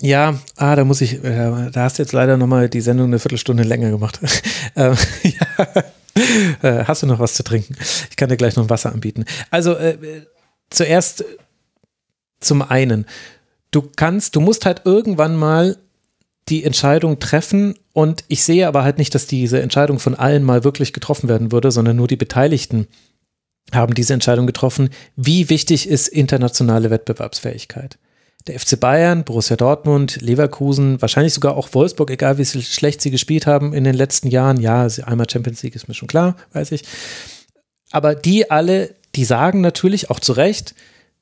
Ja, 0.00 0.38
ah, 0.56 0.76
da 0.76 0.84
muss 0.84 1.00
ich, 1.00 1.24
äh, 1.24 1.70
da 1.72 1.82
hast 1.82 1.98
du 1.98 2.02
jetzt 2.02 2.12
leider 2.12 2.36
nochmal 2.36 2.68
die 2.68 2.82
Sendung 2.82 3.06
eine 3.06 3.18
Viertelstunde 3.18 3.62
länger 3.62 3.90
gemacht. 3.90 4.20
ähm, 4.76 4.94
ja. 5.22 5.84
Äh, 6.62 6.84
hast 6.84 7.02
du 7.02 7.06
noch 7.06 7.18
was 7.18 7.34
zu 7.34 7.42
trinken? 7.42 7.76
Ich 8.10 8.16
kann 8.16 8.28
dir 8.28 8.36
gleich 8.36 8.56
noch 8.56 8.68
Wasser 8.68 8.92
anbieten. 8.92 9.24
Also 9.50 9.74
äh, 9.74 9.96
zuerst 10.68 11.24
zum 12.40 12.60
einen, 12.62 13.06
du 13.70 13.82
kannst, 13.96 14.36
du 14.36 14.40
musst 14.40 14.66
halt 14.66 14.82
irgendwann 14.84 15.34
mal 15.34 15.78
die 16.48 16.64
Entscheidung 16.64 17.18
treffen 17.18 17.74
und 17.92 18.24
ich 18.28 18.44
sehe 18.44 18.66
aber 18.68 18.84
halt 18.84 18.98
nicht, 18.98 19.14
dass 19.14 19.26
diese 19.26 19.60
Entscheidung 19.60 19.98
von 19.98 20.14
allen 20.14 20.44
mal 20.44 20.64
wirklich 20.64 20.92
getroffen 20.92 21.28
werden 21.28 21.52
würde, 21.52 21.70
sondern 21.70 21.96
nur 21.96 22.08
die 22.08 22.16
Beteiligten 22.16 22.86
haben 23.72 23.94
diese 23.94 24.14
Entscheidung 24.14 24.46
getroffen. 24.46 24.90
Wie 25.16 25.50
wichtig 25.50 25.88
ist 25.88 26.08
internationale 26.08 26.90
Wettbewerbsfähigkeit? 26.90 27.98
Der 28.46 28.58
FC 28.58 28.80
Bayern, 28.80 29.24
Borussia 29.24 29.56
Dortmund, 29.56 30.22
Leverkusen, 30.22 31.02
wahrscheinlich 31.02 31.34
sogar 31.34 31.56
auch 31.56 31.68
Wolfsburg, 31.74 32.10
egal 32.10 32.38
wie 32.38 32.46
schlecht 32.46 33.02
sie 33.02 33.10
gespielt 33.10 33.46
haben 33.46 33.74
in 33.74 33.84
den 33.84 33.94
letzten 33.94 34.28
Jahren. 34.28 34.58
Ja, 34.58 34.86
einmal 35.04 35.28
Champions 35.28 35.62
League 35.62 35.74
ist 35.74 35.86
mir 35.86 35.94
schon 35.94 36.08
klar, 36.08 36.36
weiß 36.52 36.72
ich. 36.72 36.84
Aber 37.90 38.14
die 38.14 38.50
alle, 38.50 38.94
die 39.14 39.24
sagen 39.24 39.60
natürlich 39.60 40.08
auch 40.08 40.20
zu 40.20 40.32
Recht, 40.32 40.74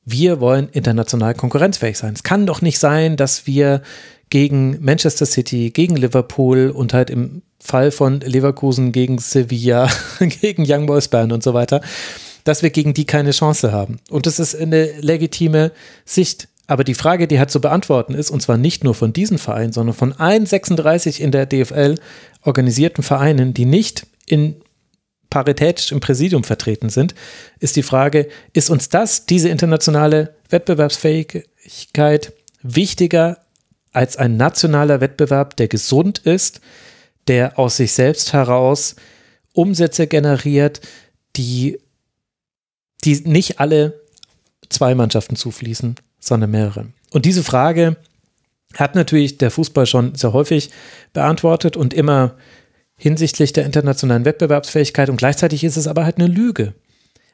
wir 0.04 0.40
wollen 0.40 0.68
international 0.68 1.34
konkurrenzfähig 1.34 1.98
sein. 1.98 2.14
Es 2.14 2.22
kann 2.22 2.46
doch 2.46 2.62
nicht 2.62 2.78
sein, 2.78 3.16
dass 3.16 3.48
wir 3.48 3.82
gegen 4.30 4.78
Manchester 4.84 5.26
City, 5.26 5.70
gegen 5.70 5.96
Liverpool 5.96 6.70
und 6.70 6.92
halt 6.92 7.10
im 7.10 7.42
Fall 7.60 7.90
von 7.90 8.20
Leverkusen 8.20 8.92
gegen 8.92 9.18
Sevilla, 9.18 9.88
gegen 10.40 10.64
Young 10.66 10.86
Boys 10.86 11.08
Bern 11.08 11.32
und 11.32 11.42
so 11.42 11.54
weiter, 11.54 11.80
dass 12.44 12.62
wir 12.62 12.70
gegen 12.70 12.94
die 12.94 13.06
keine 13.06 13.32
Chance 13.32 13.72
haben. 13.72 13.98
Und 14.10 14.26
das 14.26 14.38
ist 14.38 14.54
eine 14.54 15.00
legitime 15.00 15.72
Sicht. 16.04 16.48
Aber 16.68 16.82
die 16.82 16.94
Frage, 16.94 17.28
die 17.28 17.38
halt 17.38 17.50
zu 17.50 17.60
beantworten 17.60 18.14
ist, 18.14 18.30
und 18.30 18.42
zwar 18.42 18.56
nicht 18.56 18.82
nur 18.82 18.94
von 18.94 19.12
diesen 19.12 19.38
Vereinen, 19.38 19.72
sondern 19.72 19.94
von 19.94 20.12
allen 20.12 20.46
36 20.46 21.20
in 21.20 21.30
der 21.30 21.46
DFL 21.46 21.94
organisierten 22.42 23.04
Vereinen, 23.04 23.54
die 23.54 23.66
nicht 23.66 24.06
in 24.26 24.56
paritätisch 25.30 25.92
im 25.92 26.00
Präsidium 26.00 26.44
vertreten 26.44 26.88
sind, 26.88 27.14
ist 27.60 27.76
die 27.76 27.82
Frage, 27.82 28.28
ist 28.52 28.70
uns 28.70 28.88
das, 28.88 29.26
diese 29.26 29.48
internationale 29.48 30.34
Wettbewerbsfähigkeit, 30.48 32.32
wichtiger 32.62 33.38
als 33.96 34.16
ein 34.18 34.36
nationaler 34.36 35.00
Wettbewerb, 35.00 35.56
der 35.56 35.68
gesund 35.68 36.18
ist, 36.18 36.60
der 37.28 37.58
aus 37.58 37.78
sich 37.78 37.92
selbst 37.92 38.34
heraus 38.34 38.94
Umsätze 39.54 40.06
generiert, 40.06 40.82
die, 41.36 41.80
die 43.04 43.22
nicht 43.24 43.58
alle 43.58 44.00
zwei 44.68 44.94
Mannschaften 44.94 45.34
zufließen, 45.34 45.96
sondern 46.20 46.50
mehrere. 46.50 46.88
Und 47.10 47.24
diese 47.24 47.42
Frage 47.42 47.96
hat 48.74 48.94
natürlich 48.94 49.38
der 49.38 49.50
Fußball 49.50 49.86
schon 49.86 50.14
sehr 50.14 50.34
häufig 50.34 50.70
beantwortet 51.14 51.76
und 51.76 51.94
immer 51.94 52.36
hinsichtlich 52.98 53.54
der 53.54 53.64
internationalen 53.64 54.26
Wettbewerbsfähigkeit 54.26 55.08
und 55.08 55.16
gleichzeitig 55.16 55.64
ist 55.64 55.76
es 55.76 55.86
aber 55.86 56.04
halt 56.04 56.18
eine 56.18 56.26
Lüge. 56.26 56.74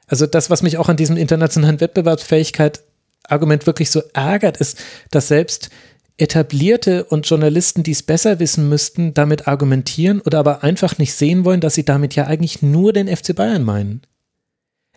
Also 0.07 0.27
das, 0.27 0.51
was 0.51 0.63
mich 0.63 0.79
auch 0.79 0.89
an 0.89 0.97
diesem 0.97 1.17
internationalen 1.17 1.81
Wettbewerbsfähigkeit 1.81 2.83
Argument 3.29 3.67
wirklich 3.67 3.91
so 3.91 4.03
ärgert, 4.15 4.57
ist, 4.59 4.79
dass 5.11 5.29
selbst 5.29 5.71
etablierte 6.17 7.05
und 7.05 7.29
Journalisten, 7.29 7.83
die 7.83 7.93
es 7.93 8.03
besser 8.03 8.39
wissen 8.39 8.69
müssten, 8.69 9.15
damit 9.15 9.49
argumentieren 9.49 10.21
oder 10.21 10.39
aber 10.39 10.63
einfach 10.63 10.99
nicht 10.99 11.15
sehen 11.15 11.45
wollen, 11.45 11.61
dass 11.61 11.75
sie 11.75 11.85
damit 11.85 12.15
ja 12.15 12.27
eigentlich 12.27 12.63
nur 12.63 12.93
den 12.93 13.15
FC 13.15 13.35
Bayern 13.35 13.65
meinen. 13.65 14.03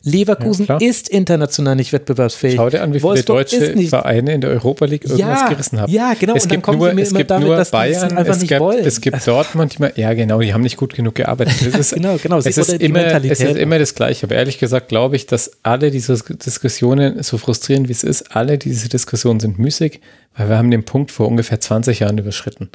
Leverkusen 0.06 0.68
ja, 0.68 0.78
ist 0.78 1.10
international 1.10 1.76
nicht 1.76 1.92
wettbewerbsfähig. 1.92 2.56
Schau 2.58 2.70
dir 2.70 2.84
an, 2.84 2.92
wie 2.92 3.00
viele 3.00 3.04
Wolfsburg 3.04 3.50
deutsche 3.50 3.88
Vereine 3.88 4.36
in 4.36 4.42
der 4.42 4.52
Europa 4.52 4.86
League 4.86 5.04
irgendwas 5.04 5.42
ja, 5.42 5.50
gerissen 5.50 5.80
haben. 5.80 5.92
Ja, 5.92 6.14
genau. 6.14 6.36
Es 6.36 6.44
und 6.44 6.52
gibt 6.52 6.68
nur, 6.68 6.98
es 6.98 7.12
gibt 7.12 7.32
damit, 7.32 7.48
nur 7.48 7.66
Bayern, 7.66 8.16
es, 8.16 8.40
nicht 8.40 8.50
gibt, 8.50 8.62
wollen. 8.62 8.86
es 8.86 9.02
gibt 9.02 9.18
dort 9.28 9.56
manchmal, 9.56 9.94
ja 9.96 10.14
genau, 10.14 10.40
die 10.42 10.54
haben 10.54 10.62
nicht 10.62 10.78
gut 10.78 10.94
genug 10.94 11.16
gearbeitet. 11.16 11.56
Es 11.60 11.76
ist, 11.80 11.94
genau, 11.96 12.18
genau. 12.22 12.38
Es 12.38 12.46
ist, 12.46 12.74
immer, 12.74 13.04
es 13.04 13.40
ist 13.40 13.58
immer 13.58 13.80
das 13.80 13.96
Gleiche. 13.96 14.28
Aber 14.28 14.36
ehrlich 14.36 14.60
gesagt 14.60 14.90
glaube 14.90 15.16
ich, 15.16 15.26
dass 15.26 15.52
alle 15.64 15.90
diese 15.90 16.16
Diskussionen, 16.16 17.24
so 17.24 17.40
frustrierend 17.40 17.88
wie 17.88 17.94
es 17.94 18.04
ist, 18.04 18.36
alle 18.36 18.60
diese 18.60 18.90
Diskussionen 18.90 19.40
sind 19.40 19.58
müßig, 19.58 20.02
weil 20.38 20.50
wir 20.50 20.58
haben 20.58 20.70
den 20.70 20.86
Punkt 20.86 21.10
vor 21.10 21.28
ungefähr 21.28 21.60
20 21.60 22.02
Jahren 22.02 22.20
überschritten. 22.20 22.70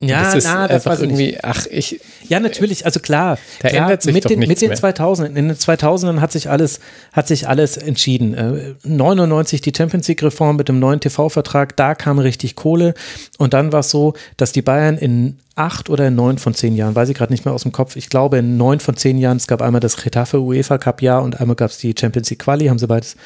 Ja, 0.00 0.22
das 0.22 0.36
ist 0.36 0.44
na, 0.44 0.68
das 0.68 0.86
einfach 0.86 1.02
irgendwie, 1.02 1.26
nicht. 1.26 1.44
ach, 1.44 1.66
ich. 1.68 2.00
Ja, 2.28 2.38
natürlich, 2.38 2.84
also 2.84 3.00
klar. 3.00 3.36
Da 3.60 3.68
klar, 3.68 3.82
ändert 3.82 4.02
sich 4.02 4.14
mit 4.14 4.24
doch 4.24 4.28
den, 4.28 4.38
nichts 4.38 4.62
Mit 4.62 4.70
den 4.70 4.78
2000ern, 4.78 5.26
in 5.34 5.48
den 5.48 5.56
2000ern 5.56 6.20
hat 6.20 6.30
sich 6.30 6.48
alles, 6.48 6.78
hat 7.12 7.26
sich 7.26 7.48
alles 7.48 7.76
entschieden. 7.76 8.34
Äh, 8.34 8.74
99 8.84 9.60
die 9.60 9.72
Champions 9.76 10.06
League 10.06 10.22
Reform 10.22 10.54
mit 10.54 10.68
dem 10.68 10.78
neuen 10.78 11.00
TV-Vertrag, 11.00 11.74
da 11.74 11.96
kam 11.96 12.20
richtig 12.20 12.54
Kohle. 12.54 12.94
Und 13.38 13.54
dann 13.54 13.72
war 13.72 13.80
es 13.80 13.90
so, 13.90 14.14
dass 14.36 14.52
die 14.52 14.62
Bayern 14.62 14.98
in 14.98 15.36
acht 15.56 15.90
oder 15.90 16.06
in 16.06 16.14
neun 16.14 16.38
von 16.38 16.54
zehn 16.54 16.76
Jahren, 16.76 16.94
weiß 16.94 17.08
ich 17.08 17.16
gerade 17.16 17.32
nicht 17.32 17.44
mehr 17.44 17.52
aus 17.52 17.64
dem 17.64 17.72
Kopf, 17.72 17.96
ich 17.96 18.08
glaube 18.08 18.38
in 18.38 18.56
neun 18.56 18.78
von 18.78 18.96
zehn 18.96 19.18
Jahren, 19.18 19.38
es 19.38 19.48
gab 19.48 19.60
einmal 19.60 19.80
das 19.80 19.96
Getafe 19.96 20.40
UEFA 20.40 20.78
Cup 20.78 21.02
Jahr 21.02 21.24
und 21.24 21.40
einmal 21.40 21.56
gab 21.56 21.70
es 21.70 21.78
die 21.78 21.92
Champions 21.98 22.30
League 22.30 22.38
Quali, 22.38 22.66
haben 22.66 22.78
sie 22.78 22.86
beides 22.86 23.16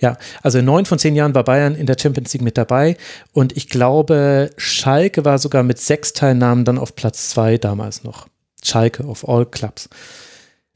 ja, 0.00 0.16
also 0.42 0.58
in 0.58 0.64
neun 0.64 0.86
von 0.86 0.98
zehn 0.98 1.14
Jahren 1.14 1.34
war 1.34 1.44
Bayern 1.44 1.74
in 1.74 1.86
der 1.86 1.96
Champions 2.00 2.32
League 2.32 2.42
mit 2.42 2.58
dabei 2.58 2.96
und 3.32 3.56
ich 3.56 3.68
glaube, 3.68 4.50
Schalke 4.56 5.24
war 5.24 5.38
sogar 5.38 5.62
mit 5.62 5.78
sechs 5.78 6.12
Teilnahmen 6.12 6.64
dann 6.64 6.78
auf 6.78 6.96
Platz 6.96 7.30
zwei 7.30 7.58
damals 7.58 8.04
noch. 8.04 8.26
Schalke 8.62 9.04
of 9.04 9.28
all 9.28 9.46
clubs 9.46 9.88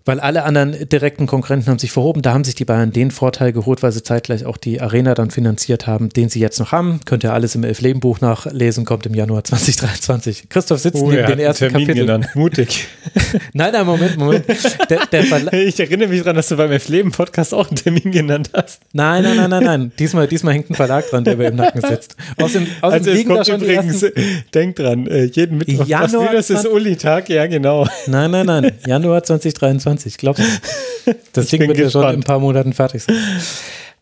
weil 0.04 0.20
alle 0.20 0.44
anderen 0.44 0.88
direkten 0.88 1.26
Konkurrenten 1.26 1.68
haben 1.68 1.78
sich 1.78 1.92
verhoben. 1.92 2.22
Da 2.22 2.34
haben 2.34 2.44
sich 2.44 2.54
die 2.54 2.64
Bayern 2.64 2.92
den 2.92 3.10
Vorteil 3.10 3.52
geholt, 3.52 3.82
weil 3.82 3.92
sie 3.92 4.02
zeitgleich 4.02 4.44
auch 4.44 4.56
die 4.56 4.80
Arena 4.80 5.14
dann 5.14 5.30
finanziert 5.30 5.86
haben, 5.86 6.10
den 6.10 6.28
sie 6.28 6.40
jetzt 6.40 6.58
noch 6.60 6.72
haben. 6.72 7.00
Könnt 7.04 7.24
ihr 7.24 7.32
alles 7.32 7.54
im 7.54 7.64
Elf-Leben-Buch 7.64 8.20
nachlesen, 8.20 8.84
kommt 8.84 9.06
im 9.06 9.14
Januar 9.14 9.44
2023. 9.44 10.48
Christoph 10.50 10.80
sitzt 10.80 11.02
oh, 11.02 11.10
neben 11.10 11.26
den 11.26 11.38
ersten 11.38 11.70
Termin 11.70 11.86
Kapitel. 11.86 12.06
Genannt. 12.06 12.28
Mutig. 12.34 12.86
nein, 13.54 13.72
nein, 13.72 13.86
Moment, 13.86 14.16
Moment. 14.18 14.44
Der, 14.90 15.06
der 15.06 15.52
ich 15.52 15.80
erinnere 15.80 16.08
mich 16.08 16.20
daran, 16.20 16.36
dass 16.36 16.48
du 16.48 16.56
beim 16.56 16.70
Elf-Leben-Podcast 16.70 17.54
auch 17.54 17.68
einen 17.68 17.76
Termin 17.76 18.12
genannt 18.12 18.50
hast. 18.52 18.82
Nein, 18.92 19.22
nein, 19.22 19.36
nein, 19.36 19.50
nein, 19.50 19.64
nein. 19.64 19.92
Diesmal, 19.98 20.28
diesmal 20.28 20.54
hängt 20.54 20.70
ein 20.70 20.74
Verlag 20.74 21.08
dran, 21.08 21.24
der 21.24 21.36
mir 21.36 21.48
im 21.48 21.56
Nacken 21.56 21.80
sitzt. 21.80 22.16
Außerdem, 22.36 22.68
außerdem 22.82 22.92
also 22.92 23.10
liegen 23.10 23.34
da 23.34 23.44
schon 23.44 23.62
übrigens, 23.62 24.02
ersten, 24.02 24.44
denk 24.52 24.76
dran, 24.76 25.06
äh, 25.06 25.24
jeden 25.24 25.58
Mittwoch. 25.58 25.86
Januar 25.86 26.32
das 26.32 26.50
ist 26.50 26.66
Uli-Tag, 26.66 27.30
ja 27.30 27.46
genau. 27.46 27.86
Nein, 28.06 28.30
nein, 28.30 28.46
nein. 28.46 28.72
Januar 28.86 29.22
2023, 29.22 29.93
glaubst 30.18 30.42
du? 31.04 31.14
Das 31.32 31.48
Ding 31.48 31.60
wird 31.60 31.78
ja 31.78 31.90
schon 31.90 32.02
in 32.04 32.20
ein 32.20 32.22
paar 32.22 32.38
Monaten 32.38 32.72
fertig 32.72 33.02
sein. 33.02 33.16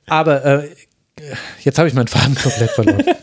Aber 0.07 0.45
äh, 0.45 0.69
jetzt 1.63 1.79
habe 1.79 1.89
ich 1.89 1.95
meinen 1.95 2.09
Faden 2.09 2.35
komplett 2.35 2.71
verloren. 2.71 3.05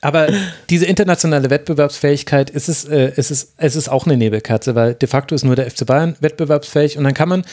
Aber 0.00 0.28
diese 0.70 0.86
internationale 0.86 1.50
Wettbewerbsfähigkeit 1.50 2.50
ist 2.50 2.68
es, 2.68 2.84
äh, 2.84 3.12
ist 3.16 3.30
es, 3.30 3.54
es 3.56 3.74
ist 3.74 3.88
auch 3.88 4.06
eine 4.06 4.16
Nebelkerze, 4.16 4.74
weil 4.74 4.94
de 4.94 5.08
facto 5.08 5.34
ist 5.34 5.44
nur 5.44 5.56
der 5.56 5.68
FC 5.68 5.86
Bayern 5.86 6.16
wettbewerbsfähig 6.20 6.96
und 6.98 7.04
dann 7.04 7.14
kann 7.14 7.28
man 7.28 7.44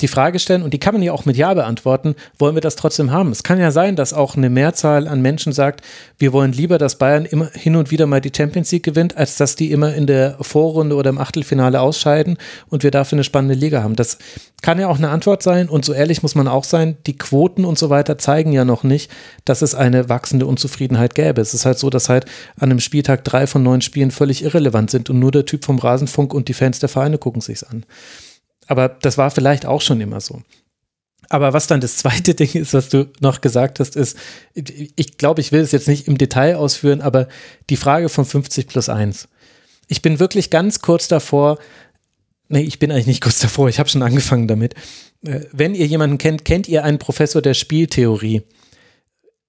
die 0.00 0.08
Frage 0.08 0.38
stellen, 0.38 0.62
und 0.62 0.74
die 0.74 0.78
kann 0.78 0.94
man 0.94 1.02
ja 1.02 1.12
auch 1.12 1.24
mit 1.24 1.36
Ja 1.36 1.54
beantworten, 1.54 2.14
wollen 2.38 2.54
wir 2.54 2.60
das 2.60 2.76
trotzdem 2.76 3.10
haben? 3.10 3.32
Es 3.32 3.42
kann 3.42 3.58
ja 3.58 3.70
sein, 3.70 3.96
dass 3.96 4.12
auch 4.12 4.36
eine 4.36 4.50
Mehrzahl 4.50 5.08
an 5.08 5.22
Menschen 5.22 5.52
sagt, 5.52 5.84
wir 6.18 6.32
wollen 6.32 6.52
lieber, 6.52 6.78
dass 6.78 6.96
Bayern 6.96 7.24
immer 7.24 7.50
hin 7.52 7.76
und 7.76 7.90
wieder 7.90 8.06
mal 8.06 8.20
die 8.20 8.32
Champions 8.34 8.70
League 8.72 8.82
gewinnt, 8.82 9.16
als 9.16 9.36
dass 9.36 9.56
die 9.56 9.70
immer 9.72 9.94
in 9.94 10.06
der 10.06 10.36
Vorrunde 10.40 10.96
oder 10.96 11.10
im 11.10 11.18
Achtelfinale 11.18 11.80
ausscheiden 11.80 12.38
und 12.68 12.82
wir 12.82 12.90
dafür 12.90 13.16
eine 13.16 13.24
spannende 13.24 13.54
Liga 13.54 13.82
haben. 13.82 13.96
Das 13.96 14.18
kann 14.62 14.78
ja 14.78 14.88
auch 14.88 14.98
eine 14.98 15.10
Antwort 15.10 15.42
sein 15.42 15.68
und 15.68 15.84
so 15.84 15.92
ehrlich 15.92 16.22
muss 16.22 16.34
man 16.34 16.48
auch 16.48 16.64
sein, 16.64 16.96
die 17.06 17.16
Quoten 17.16 17.64
und 17.64 17.78
so 17.78 17.90
weiter 17.90 18.18
zeigen 18.18 18.52
ja 18.52 18.64
noch 18.64 18.82
nicht, 18.82 19.10
dass 19.44 19.62
es 19.62 19.74
eine 19.74 20.08
wachsende 20.08 20.46
Unzufriedenheit 20.46 21.14
gäbe. 21.14 21.40
Es 21.40 21.54
ist 21.54 21.64
halt 21.64 21.78
so, 21.78 21.90
dass 21.90 22.08
halt 22.08 22.26
an 22.56 22.70
einem 22.70 22.80
Spieltag 22.80 23.24
drei 23.24 23.46
von 23.46 23.62
neun 23.62 23.80
Spielen 23.80 24.10
völlig 24.10 24.44
irrelevant 24.44 24.90
sind 24.90 25.10
und 25.10 25.18
nur 25.18 25.32
der 25.32 25.46
Typ 25.46 25.64
vom 25.64 25.78
Rasenfunk 25.78 26.34
und 26.34 26.48
die 26.48 26.54
Fans 26.54 26.78
der 26.78 26.88
Vereine 26.88 27.18
gucken 27.18 27.40
sich's 27.40 27.62
an. 27.62 27.84
Aber 28.70 28.88
das 28.88 29.18
war 29.18 29.32
vielleicht 29.32 29.66
auch 29.66 29.80
schon 29.80 30.00
immer 30.00 30.20
so. 30.20 30.42
Aber 31.28 31.52
was 31.52 31.66
dann 31.66 31.80
das 31.80 31.96
zweite 31.96 32.34
Ding 32.36 32.52
ist, 32.52 32.72
was 32.72 32.88
du 32.88 33.10
noch 33.18 33.40
gesagt 33.40 33.80
hast, 33.80 33.96
ist, 33.96 34.16
ich 34.54 35.18
glaube, 35.18 35.40
ich 35.40 35.50
will 35.50 35.60
es 35.60 35.72
jetzt 35.72 35.88
nicht 35.88 36.06
im 36.06 36.16
Detail 36.16 36.54
ausführen, 36.54 37.00
aber 37.00 37.26
die 37.68 37.76
Frage 37.76 38.08
von 38.08 38.24
50 38.24 38.68
plus 38.68 38.88
1. 38.88 39.28
Ich 39.88 40.02
bin 40.02 40.20
wirklich 40.20 40.50
ganz 40.50 40.80
kurz 40.80 41.08
davor, 41.08 41.58
nee, 42.48 42.60
ich 42.60 42.78
bin 42.78 42.92
eigentlich 42.92 43.08
nicht 43.08 43.22
kurz 43.24 43.40
davor, 43.40 43.68
ich 43.68 43.80
habe 43.80 43.88
schon 43.88 44.04
angefangen 44.04 44.46
damit. 44.46 44.74
Äh, 45.26 45.40
wenn 45.50 45.74
ihr 45.74 45.86
jemanden 45.86 46.18
kennt, 46.18 46.44
kennt 46.44 46.68
ihr 46.68 46.84
einen 46.84 47.00
Professor 47.00 47.42
der 47.42 47.54
Spieltheorie 47.54 48.42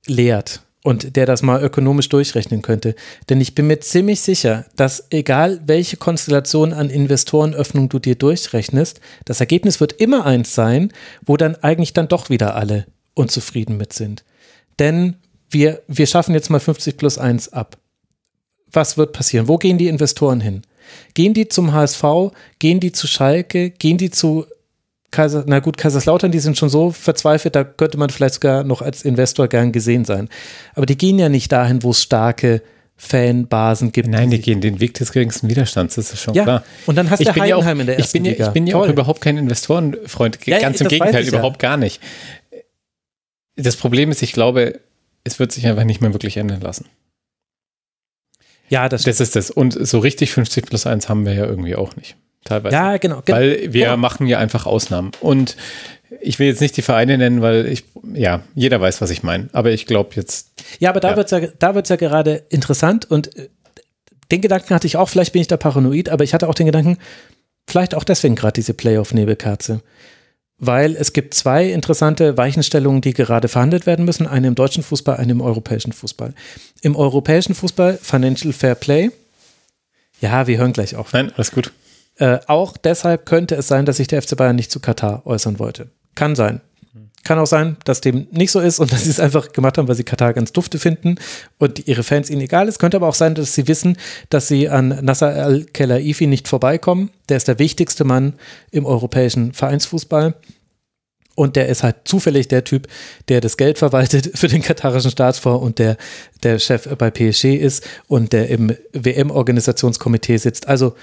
lehrt 0.08 0.64
und 0.84 1.16
der 1.16 1.26
das 1.26 1.43
mal 1.43 1.61
ökonomisch 1.64 2.10
durchrechnen 2.10 2.61
könnte. 2.61 2.95
Denn 3.30 3.40
ich 3.40 3.53
bin 3.53 3.68
mir 3.68 3.80
ziemlich 3.80 4.22
sicher, 4.22 4.66
dass 4.76 5.08
egal 5.11 5.61
welche 5.66 5.98
Konstellation 5.98 6.74
an 6.74 6.90
Investorenöffnung 6.90 7.90
du 7.90 8.00
dir 8.00 8.16
durchrechnest, 8.16 9.00
das 9.26 9.40
Ergebnis 9.40 9.80
wird 9.80 9.93
immer 9.93 10.26
eins 10.26 10.56
sein, 10.56 10.92
wo 11.26 11.38
dann 11.38 11.56
eigentlich 11.56 11.93
dann 11.93 12.08
doch 12.08 12.30
wieder 12.30 12.56
alle 12.56 12.85
unzufrieden 13.14 13.77
mit 13.77 13.93
sind. 13.93 14.24
Denn 14.80 15.18
wir, 15.50 15.82
wir 15.88 16.08
schaffen 16.08 16.34
jetzt 16.34 16.50
mal 16.50 16.60
50 16.60 16.98
plus 16.98 17.18
1 17.18 17.53
ab. 17.53 17.77
Was 18.72 18.98
wird 18.98 19.14
passieren? 19.14 19.48
Wo 19.48 19.58
gehen 19.58 19.77
die 19.77 19.90
Investoren 19.90 20.40
hin? 20.40 20.61
Gehen 21.14 21.34
die 21.34 21.48
zum 21.48 21.74
HSV? 21.74 22.03
Gehen 22.60 22.80
die 22.80 22.92
zu 22.92 23.06
Schalke? 23.06 23.69
Gehen 23.69 23.98
die 23.98 24.10
zu 24.10 24.45
Kaiser, 25.11 25.43
na 25.45 25.59
gut, 25.59 25.77
Kaiserslautern, 25.77 26.31
die 26.31 26.40
sind 26.40 26.57
schon 26.57 26.69
so 26.69 26.91
verzweifelt, 26.91 27.56
da 27.56 27.65
könnte 27.65 27.98
man 27.98 28.09
vielleicht 28.09 28.35
sogar 28.35 28.64
noch 28.64 28.81
als 28.81 29.03
Investor 29.03 29.49
gern 29.49 29.73
gesehen 29.73 30.06
sein. 30.06 30.30
Aber 30.73 30.85
die 30.85 30.98
gehen 30.98 31.19
ja 31.19 31.27
nicht 31.27 31.51
dahin, 31.51 31.83
wo 31.83 31.91
es 31.91 32.01
starke 32.01 32.61
Fanbasen 32.95 33.91
gibt. 33.91 34.07
Nein, 34.07 34.30
die, 34.30 34.38
die 34.38 34.43
gehen 34.43 34.61
den 34.61 34.80
Weg 34.80 34.93
des 34.93 35.11
geringsten 35.11 35.49
Widerstands, 35.49 35.95
das 35.95 36.14
ist 36.14 36.22
schon 36.22 36.33
ja, 36.33 36.43
klar. 36.43 36.64
Und 36.85 36.95
dann 36.95 37.09
hast 37.09 37.19
du 37.19 37.30
Heidenheim 37.30 37.49
ja 37.49 37.56
auch, 37.57 37.80
in 37.80 37.85
der 37.88 37.98
ersten 37.99 38.17
ich 38.17 38.23
bin 38.23 38.31
Liga. 38.31 38.43
Ja, 38.43 38.48
ich 38.48 38.53
bin 38.53 38.67
ja 38.67 38.75
auch 38.77 38.88
überhaupt 38.88 39.22
kein 39.22 39.38
Investorenfreund, 39.38 40.40
ja, 40.45 40.59
ganz 40.59 40.80
im 40.80 40.88
Gegenteil, 40.88 41.27
überhaupt 41.27 41.59
gar 41.59 41.75
nicht. 41.75 42.01
Das 43.57 43.75
Problem 43.75 44.11
ist, 44.11 44.22
ich 44.22 44.31
glaube, 44.31 44.80
es 45.25 45.40
wird 45.40 45.51
sich 45.51 45.67
einfach 45.67 45.83
nicht 45.83 45.99
mehr 45.99 46.14
wirklich 46.14 46.38
ändern 46.38 46.61
lassen. 46.61 46.85
Ja, 48.69 48.88
das, 48.88 49.03
das 49.03 49.19
ist 49.19 49.35
das. 49.35 49.51
Und 49.51 49.73
so 49.85 49.99
richtig 49.99 50.31
50 50.31 50.67
plus 50.67 50.88
1 50.88 51.09
haben 51.09 51.25
wir 51.25 51.33
ja 51.33 51.45
irgendwie 51.45 51.75
auch 51.75 51.98
nicht 51.98 52.15
teilweise. 52.44 52.76
Ja, 52.76 52.98
genau. 52.98 53.22
genau 53.24 53.38
weil 53.38 53.74
wir 53.74 53.86
genau. 53.86 53.98
machen 53.98 54.28
ja 54.28 54.40
einfach 54.40 54.66
Ausnahmen. 54.66 55.11
Und 55.22 55.58
ich 56.20 56.40
will 56.40 56.48
jetzt 56.48 56.61
nicht 56.61 56.76
die 56.78 56.82
Vereine 56.82 57.18
nennen, 57.18 57.42
weil 57.42 57.68
ich, 57.68 57.86
ja, 58.14 58.42
jeder 58.53 58.82
weiß, 58.82 59.02
was 59.02 59.10
ich 59.10 59.24
meine. 59.24 59.50
Aber 59.53 59.72
ich 59.72 59.86
glaube 59.86 60.11
jetzt. 60.16 60.52
Ja, 60.80 60.90
aber 60.90 61.00
da 61.00 61.11
ja. 61.11 61.18
wird 61.18 61.32
es 61.32 61.32
ja, 61.32 61.48
da 61.60 61.76
wird's 61.76 61.90
ja 61.90 61.95
gerade 61.95 62.44
interessant 62.50 63.10
und 63.10 63.36
äh, 63.38 63.50
den 64.32 64.42
Gedanken 64.42 64.74
hatte 64.74 64.88
ich 64.88 64.98
auch, 64.98 65.10
vielleicht 65.10 65.34
bin 65.34 65.42
ich 65.42 65.48
da 65.48 65.58
paranoid, 65.58 66.10
aber 66.10 66.24
ich 66.24 66.34
hatte 66.34 66.48
auch 66.48 66.53
den 66.53 66.66
Gedanken, 66.66 66.98
vielleicht 67.68 67.95
auch 67.95 68.03
deswegen 68.03 68.36
gerade 68.36 68.53
diese 68.53 68.74
Playoff-Nebelkerze. 68.74 69.82
Weil 70.64 70.95
es 70.95 71.11
gibt 71.11 71.34
zwei 71.34 71.66
interessante 71.66 72.38
Weichenstellungen, 72.38 73.02
die 73.02 73.14
gerade 73.14 73.48
verhandelt 73.48 73.88
werden 73.88 74.06
müssen. 74.06 74.28
Eine 74.28 74.48
im 74.48 74.56
deutschen 74.56 74.84
Fußball, 74.84 75.18
eine 75.18 75.32
im 75.32 75.42
europäischen 75.42 75.92
Fußball. 75.92 76.36
Im 76.82 76.95
europäischen 76.95 77.56
Fußball 77.56 77.98
Financial 78.00 78.53
Fair 78.53 78.76
Play. 78.76 79.10
Ja, 80.22 80.45
wir 80.45 80.60
hören 80.60 80.72
gleich 80.72 80.95
auf. 80.95 81.14
Nein, 81.14 81.32
alles 81.36 81.52
gut. 81.52 81.72
Äh, 82.22 82.40
auch 82.45 82.77
deshalb 82.77 83.25
könnte 83.25 83.56
es 83.56 83.67
sein, 83.67 83.88
dass 83.88 83.98
sich 83.98 84.08
der 84.08 84.22
FC 84.22 84.38
Bayern 84.38 84.56
nicht 84.56 84.72
zu 84.72 84.80
Katar 84.80 85.25
äußern 85.25 85.58
wollte. 85.58 85.90
Kann 86.14 86.35
sein. 86.35 86.61
Kann 87.24 87.40
auch 87.40 87.48
sein, 87.48 87.77
dass 87.83 88.00
dem 88.00 88.27
nicht 88.30 88.51
so 88.51 88.59
ist 88.59 88.80
und 88.80 88.91
dass 88.93 89.06
sie 89.06 89.09
es 89.09 89.19
einfach 89.19 89.53
gemacht 89.53 89.80
haben, 89.80 89.88
weil 89.88 89.95
sie 89.95 90.03
Katar 90.03 90.32
ganz 90.33 90.51
dufte 90.51 90.77
finden 90.77 91.16
und 91.58 91.88
ihre 91.88 92.03
Fans 92.03 92.30
ihnen 92.30 92.41
egal 92.41 92.67
ist. 92.67 92.77
Könnte 92.77 92.98
aber 92.98 93.08
auch 93.08 93.16
sein, 93.16 93.33
dass 93.33 93.56
sie 93.56 93.67
wissen, 93.67 93.98
dass 94.30 94.48
sie 94.48 94.69
an 94.69 95.00
Nasser 95.01 95.30
al-Khelaifi 95.30 96.27
nicht 96.27 96.48
vorbeikommen. 96.48 97.09
Der 97.27 97.38
ist 97.38 97.48
der 97.48 97.58
wichtigste 97.58 98.03
Mann 98.03 98.33
im 98.69 98.85
europäischen 98.85 99.53
Vereinsfußball. 99.53 100.35
Und 101.33 101.56
der 101.56 101.69
ist 101.69 101.82
halt 101.82 101.95
zufällig 102.03 102.50
der 102.50 102.66
Typ, 102.66 102.88
der 103.30 103.41
das 103.41 103.58
Geld 103.58 103.80
verwaltet 103.80 104.30
für 104.38 104.48
den 104.48 104.61
katarischen 104.61 105.09
Staatsfonds 105.09 105.64
und 105.64 105.80
der 105.80 105.98
der 106.43 106.59
Chef 106.59 106.88
bei 106.98 107.09
PSG 107.09 107.56
ist 107.56 107.83
und 108.08 108.32
der 108.32 108.50
im 108.50 108.77
WM-Organisationskomitee 108.93 110.38
sitzt. 110.38 110.67
Also 110.67 110.95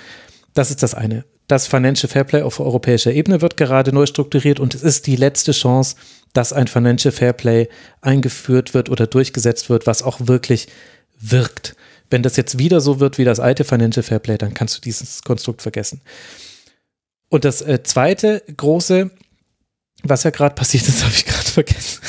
das 0.55 0.71
ist 0.71 0.83
das 0.83 0.95
eine. 0.95 1.25
Das 1.47 1.67
Financial 1.67 2.11
Fairplay 2.11 2.43
auf 2.43 2.61
europäischer 2.61 3.13
Ebene 3.13 3.41
wird 3.41 3.57
gerade 3.57 3.93
neu 3.93 4.07
strukturiert 4.07 4.61
und 4.61 4.75
es 4.75 4.83
ist 4.83 5.07
die 5.07 5.17
letzte 5.17 5.53
Chance, 5.53 5.97
dass 6.35 6.53
ein 6.53 6.67
Financial 6.67 7.13
Fairplay 7.13 7.69
eingeführt 8.03 8.75
wird 8.75 8.91
oder 8.91 9.07
durchgesetzt 9.07 9.71
wird, 9.71 9.87
was 9.87 10.03
auch 10.03 10.19
wirklich 10.21 10.69
wirkt. 11.19 11.75
Wenn 12.11 12.23
das 12.23 12.37
jetzt 12.37 12.59
wieder 12.59 12.81
so 12.81 13.01
wird 13.01 13.19
wie 13.19 13.25
das 13.25 13.41
alte 13.41 13.65
Financial 13.65 14.03
Fairplay, 14.03 14.37
dann 14.37 14.55
kannst 14.55 14.77
du 14.77 14.81
dieses 14.81 15.23
Konstrukt 15.23 15.63
vergessen. 15.63 16.01
Und 17.31 17.45
das 17.45 17.63
äh, 17.63 17.83
zweite 17.83 18.43
große 18.57 19.11
was 20.03 20.23
ja 20.23 20.31
gerade 20.31 20.55
passiert 20.55 20.87
ist, 20.89 21.03
habe 21.03 21.13
ich 21.13 21.25
gerade 21.25 21.51
vergessen. 21.51 22.01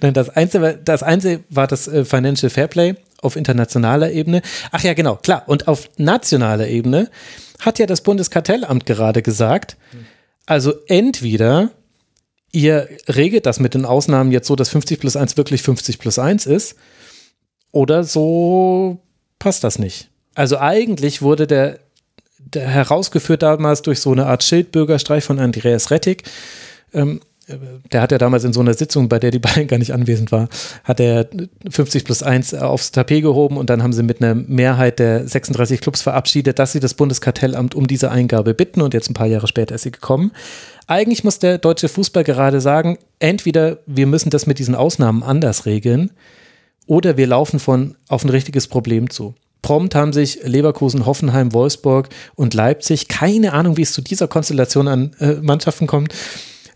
Nein, 0.00 0.14
das 0.14 0.28
Einzige, 0.30 0.78
das 0.84 1.02
Einzige 1.02 1.44
war 1.48 1.66
das 1.66 1.88
äh, 1.88 2.04
Financial 2.04 2.50
Fairplay 2.50 2.94
auf 3.22 3.36
internationaler 3.36 4.10
Ebene. 4.10 4.42
Ach 4.70 4.82
ja, 4.82 4.92
genau, 4.92 5.16
klar. 5.16 5.44
Und 5.46 5.68
auf 5.68 5.88
nationaler 5.96 6.68
Ebene 6.68 7.08
hat 7.60 7.78
ja 7.78 7.86
das 7.86 8.02
Bundeskartellamt 8.02 8.84
gerade 8.84 9.22
gesagt, 9.22 9.76
also 10.44 10.74
entweder 10.88 11.70
ihr 12.50 12.88
regelt 13.08 13.46
das 13.46 13.60
mit 13.60 13.74
den 13.74 13.86
Ausnahmen 13.86 14.30
jetzt 14.32 14.46
so, 14.46 14.56
dass 14.56 14.68
50 14.68 15.00
plus 15.00 15.16
1 15.16 15.36
wirklich 15.36 15.62
50 15.62 15.98
plus 15.98 16.18
1 16.18 16.46
ist, 16.46 16.76
oder 17.70 18.04
so 18.04 19.00
passt 19.38 19.64
das 19.64 19.78
nicht. 19.78 20.10
Also 20.34 20.58
eigentlich 20.58 21.22
wurde 21.22 21.46
der, 21.46 21.78
der 22.38 22.68
herausgeführt 22.68 23.42
damals 23.42 23.82
durch 23.82 24.00
so 24.00 24.12
eine 24.12 24.26
Art 24.26 24.44
Schildbürgerstreich 24.44 25.24
von 25.24 25.38
Andreas 25.38 25.90
Rettig, 25.90 26.24
ähm, 26.92 27.20
der 27.48 28.00
hat 28.00 28.12
ja 28.12 28.18
damals 28.18 28.44
in 28.44 28.52
so 28.52 28.60
einer 28.60 28.74
Sitzung, 28.74 29.08
bei 29.08 29.18
der 29.18 29.30
die 29.30 29.38
beiden 29.38 29.66
gar 29.68 29.78
nicht 29.78 29.92
anwesend 29.92 30.32
war, 30.32 30.48
hat 30.84 31.00
er 31.00 31.28
50 31.68 32.04
plus 32.04 32.22
1 32.22 32.54
aufs 32.54 32.92
Tapet 32.92 33.22
gehoben 33.22 33.56
und 33.56 33.70
dann 33.70 33.82
haben 33.82 33.92
sie 33.92 34.02
mit 34.02 34.22
einer 34.22 34.34
Mehrheit 34.34 34.98
der 34.98 35.26
36 35.26 35.80
Clubs 35.80 36.02
verabschiedet, 36.02 36.58
dass 36.58 36.72
sie 36.72 36.80
das 36.80 36.94
Bundeskartellamt 36.94 37.74
um 37.74 37.86
diese 37.86 38.10
Eingabe 38.10 38.54
bitten 38.54 38.80
und 38.80 38.94
jetzt 38.94 39.10
ein 39.10 39.14
paar 39.14 39.26
Jahre 39.26 39.48
später 39.48 39.74
ist 39.74 39.82
sie 39.82 39.90
gekommen. 39.90 40.32
Eigentlich 40.86 41.24
muss 41.24 41.38
der 41.38 41.58
deutsche 41.58 41.88
Fußball 41.88 42.24
gerade 42.24 42.60
sagen, 42.60 42.98
entweder 43.18 43.78
wir 43.86 44.06
müssen 44.06 44.30
das 44.30 44.46
mit 44.46 44.58
diesen 44.58 44.74
Ausnahmen 44.74 45.22
anders 45.22 45.66
regeln 45.66 46.12
oder 46.86 47.16
wir 47.16 47.26
laufen 47.26 47.58
von 47.58 47.96
auf 48.08 48.24
ein 48.24 48.30
richtiges 48.30 48.68
Problem 48.68 49.10
zu. 49.10 49.34
Prompt 49.62 49.94
haben 49.94 50.12
sich 50.12 50.40
Leverkusen, 50.42 51.06
Hoffenheim, 51.06 51.52
Wolfsburg 51.52 52.08
und 52.34 52.52
Leipzig, 52.52 53.06
keine 53.06 53.52
Ahnung, 53.52 53.76
wie 53.76 53.82
es 53.82 53.92
zu 53.92 54.02
dieser 54.02 54.26
Konstellation 54.26 54.88
an 54.88 55.12
äh, 55.20 55.34
Mannschaften 55.34 55.86
kommt, 55.86 56.12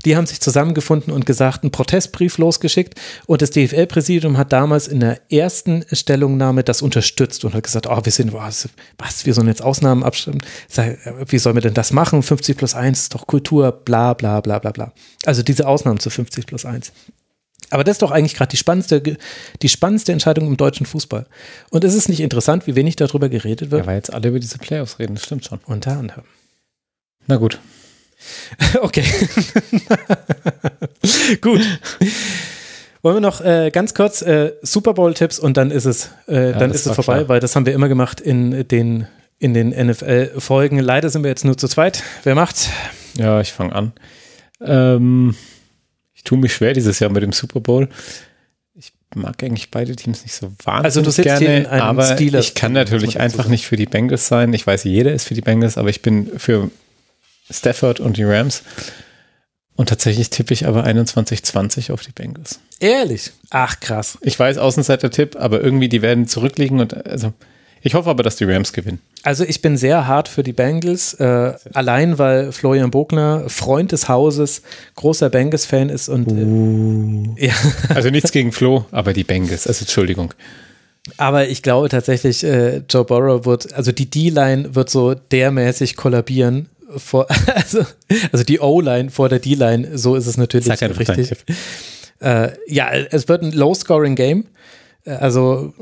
die 0.06 0.16
haben 0.16 0.26
sich 0.26 0.40
zusammengefunden 0.40 1.12
und 1.12 1.26
gesagt, 1.26 1.64
einen 1.64 1.72
Protestbrief 1.72 2.38
losgeschickt. 2.38 2.94
Und 3.26 3.42
das 3.42 3.50
DFL-Präsidium 3.50 4.38
hat 4.38 4.52
damals 4.52 4.86
in 4.86 5.00
der 5.00 5.20
ersten 5.32 5.84
Stellungnahme 5.90 6.62
das 6.62 6.80
unterstützt 6.80 7.44
und 7.44 7.54
hat 7.54 7.64
gesagt, 7.64 7.88
oh, 7.88 8.00
wir 8.04 8.12
sind, 8.12 8.32
was, 8.32 8.68
was 8.98 9.26
wir 9.26 9.34
sollen 9.34 9.48
jetzt 9.48 9.62
Ausnahmen 9.62 10.04
abstimmen. 10.04 10.40
Wie 11.26 11.38
sollen 11.38 11.56
wir 11.56 11.62
denn 11.62 11.74
das 11.74 11.92
machen? 11.92 12.22
50 12.22 12.56
plus 12.56 12.76
1 12.76 13.00
ist 13.00 13.14
doch 13.16 13.26
Kultur, 13.26 13.72
bla, 13.72 14.14
bla, 14.14 14.40
bla, 14.40 14.60
bla, 14.60 14.70
bla. 14.70 14.92
Also 15.24 15.42
diese 15.42 15.66
Ausnahmen 15.66 15.98
zu 15.98 16.08
50 16.08 16.46
plus 16.46 16.64
1. 16.64 16.92
Aber 17.70 17.82
das 17.82 17.96
ist 17.96 18.02
doch 18.02 18.12
eigentlich 18.12 18.34
gerade 18.34 18.50
die 18.50 18.58
spannendste, 18.58 19.02
die 19.02 19.68
spannendste 19.68 20.12
Entscheidung 20.12 20.46
im 20.46 20.56
deutschen 20.56 20.86
Fußball. 20.86 21.26
Und 21.70 21.82
ist 21.82 21.94
es 21.94 22.08
nicht 22.08 22.20
interessant, 22.20 22.68
wie 22.68 22.76
wenig 22.76 22.94
darüber 22.94 23.28
geredet 23.28 23.72
wird? 23.72 23.82
Ja, 23.82 23.86
weil 23.88 23.96
jetzt 23.96 24.14
alle 24.14 24.28
über 24.28 24.38
diese 24.38 24.58
Playoffs 24.58 25.00
reden, 25.00 25.16
das 25.16 25.24
stimmt 25.24 25.44
schon. 25.44 25.58
Unter 25.66 25.98
anderem. 25.98 26.22
Na 27.26 27.38
gut. 27.38 27.58
Okay. 28.80 29.04
Gut. 31.40 31.60
Wollen 33.02 33.16
wir 33.16 33.20
noch 33.20 33.40
äh, 33.40 33.70
ganz 33.70 33.94
kurz 33.94 34.22
äh, 34.22 34.52
Super 34.62 34.94
Bowl-Tipps 34.94 35.38
und 35.38 35.56
dann 35.56 35.70
ist 35.70 35.84
es, 35.84 36.10
äh, 36.26 36.50
ja, 36.50 36.58
dann 36.58 36.72
ist 36.72 36.86
es 36.86 36.94
vorbei, 36.94 37.18
klar. 37.18 37.28
weil 37.28 37.40
das 37.40 37.54
haben 37.54 37.66
wir 37.66 37.72
immer 37.72 37.88
gemacht 37.88 38.20
in 38.20 38.66
den, 38.66 39.06
in 39.38 39.54
den 39.54 39.70
NFL-Folgen. 39.70 40.78
Leider 40.78 41.08
sind 41.08 41.22
wir 41.22 41.28
jetzt 41.28 41.44
nur 41.44 41.56
zu 41.56 41.68
zweit. 41.68 42.02
Wer 42.24 42.34
macht's? 42.34 42.70
Ja, 43.16 43.40
ich 43.40 43.52
fange 43.52 43.74
an. 43.74 43.92
Ähm, 44.60 45.36
ich 46.14 46.24
tue 46.24 46.38
mich 46.38 46.54
schwer 46.54 46.72
dieses 46.72 46.98
Jahr 46.98 47.10
mit 47.10 47.22
dem 47.22 47.32
Super 47.32 47.60
Bowl. 47.60 47.88
Ich 48.74 48.92
mag 49.14 49.42
eigentlich 49.44 49.70
beide 49.70 49.94
Teams 49.94 50.22
nicht 50.22 50.34
so 50.34 50.50
wahnsinnig 50.64 50.84
also 50.84 51.02
du 51.02 51.10
sitzt 51.10 51.26
gerne, 51.26 51.46
hier 51.46 51.56
in 51.58 51.66
einem 51.66 51.82
aber 51.82 52.14
Steelers 52.14 52.46
ich 52.46 52.54
kann 52.54 52.72
natürlich 52.72 53.20
einfach 53.20 53.48
nicht 53.48 53.66
für 53.66 53.76
die 53.76 53.86
Bengals 53.86 54.26
sein. 54.26 54.52
Ich 54.52 54.66
weiß, 54.66 54.84
jeder 54.84 55.12
ist 55.12 55.28
für 55.28 55.34
die 55.34 55.42
Bengals, 55.42 55.78
aber 55.78 55.90
ich 55.90 56.02
bin 56.02 56.38
für 56.38 56.70
Stafford 57.50 58.00
und 58.00 58.16
die 58.16 58.24
Rams. 58.24 58.62
Und 59.76 59.90
tatsächlich 59.90 60.30
tippe 60.30 60.54
ich 60.54 60.66
aber 60.66 60.86
21-20 60.86 61.92
auf 61.92 62.00
die 62.00 62.12
Bengals. 62.12 62.60
Ehrlich? 62.80 63.32
Ach, 63.50 63.78
krass. 63.78 64.16
Ich 64.22 64.38
weiß, 64.38 64.56
Außenseiter-Tipp, 64.56 65.36
aber 65.38 65.60
irgendwie, 65.60 65.88
die 65.88 66.02
werden 66.02 66.26
zurückliegen 66.26 66.80
und 66.80 67.06
also. 67.06 67.32
Ich 67.82 67.94
hoffe 67.94 68.10
aber, 68.10 68.24
dass 68.24 68.34
die 68.34 68.44
Rams 68.44 68.72
gewinnen. 68.72 69.00
Also 69.22 69.44
ich 69.44 69.62
bin 69.62 69.76
sehr 69.76 70.08
hart 70.08 70.28
für 70.28 70.42
die 70.42 70.54
Bengals, 70.54 71.14
äh, 71.14 71.52
allein 71.72 72.18
weil 72.18 72.50
Florian 72.50 72.90
Bogner, 72.90 73.44
Freund 73.48 73.92
des 73.92 74.08
Hauses, 74.08 74.62
großer 74.96 75.30
Bengals-Fan 75.30 75.90
ist 75.90 76.08
und 76.08 76.26
uh. 76.32 77.34
äh, 77.36 77.46
ja. 77.46 77.54
Also 77.94 78.10
nichts 78.10 78.32
gegen 78.32 78.50
Flo, 78.50 78.86
aber 78.90 79.12
die 79.12 79.22
Bengals, 79.22 79.68
also 79.68 79.82
Entschuldigung. 79.82 80.34
Aber 81.16 81.48
ich 81.48 81.62
glaube 81.62 81.88
tatsächlich, 81.88 82.42
äh, 82.42 82.82
Joe 82.90 83.04
Burrow 83.04 83.44
wird, 83.44 83.72
also 83.74 83.92
die 83.92 84.10
D-Line 84.10 84.74
wird 84.74 84.90
so 84.90 85.14
dermäßig 85.14 85.94
kollabieren, 85.94 86.68
vor, 86.96 87.26
also, 87.54 87.84
also 88.32 88.44
die 88.44 88.60
O-Line 88.60 89.10
vor 89.10 89.28
der 89.28 89.38
D-Line, 89.38 89.96
so 89.98 90.14
ist 90.16 90.26
es 90.26 90.36
natürlich 90.36 90.66
Sag 90.66 90.80
richtig. 90.82 91.32
Äh, 92.20 92.50
ja, 92.66 92.90
es 92.92 93.28
wird 93.28 93.42
ein 93.42 93.52
Low-Scoring-Game. 93.52 94.46
Äh, 95.04 95.10
also 95.10 95.74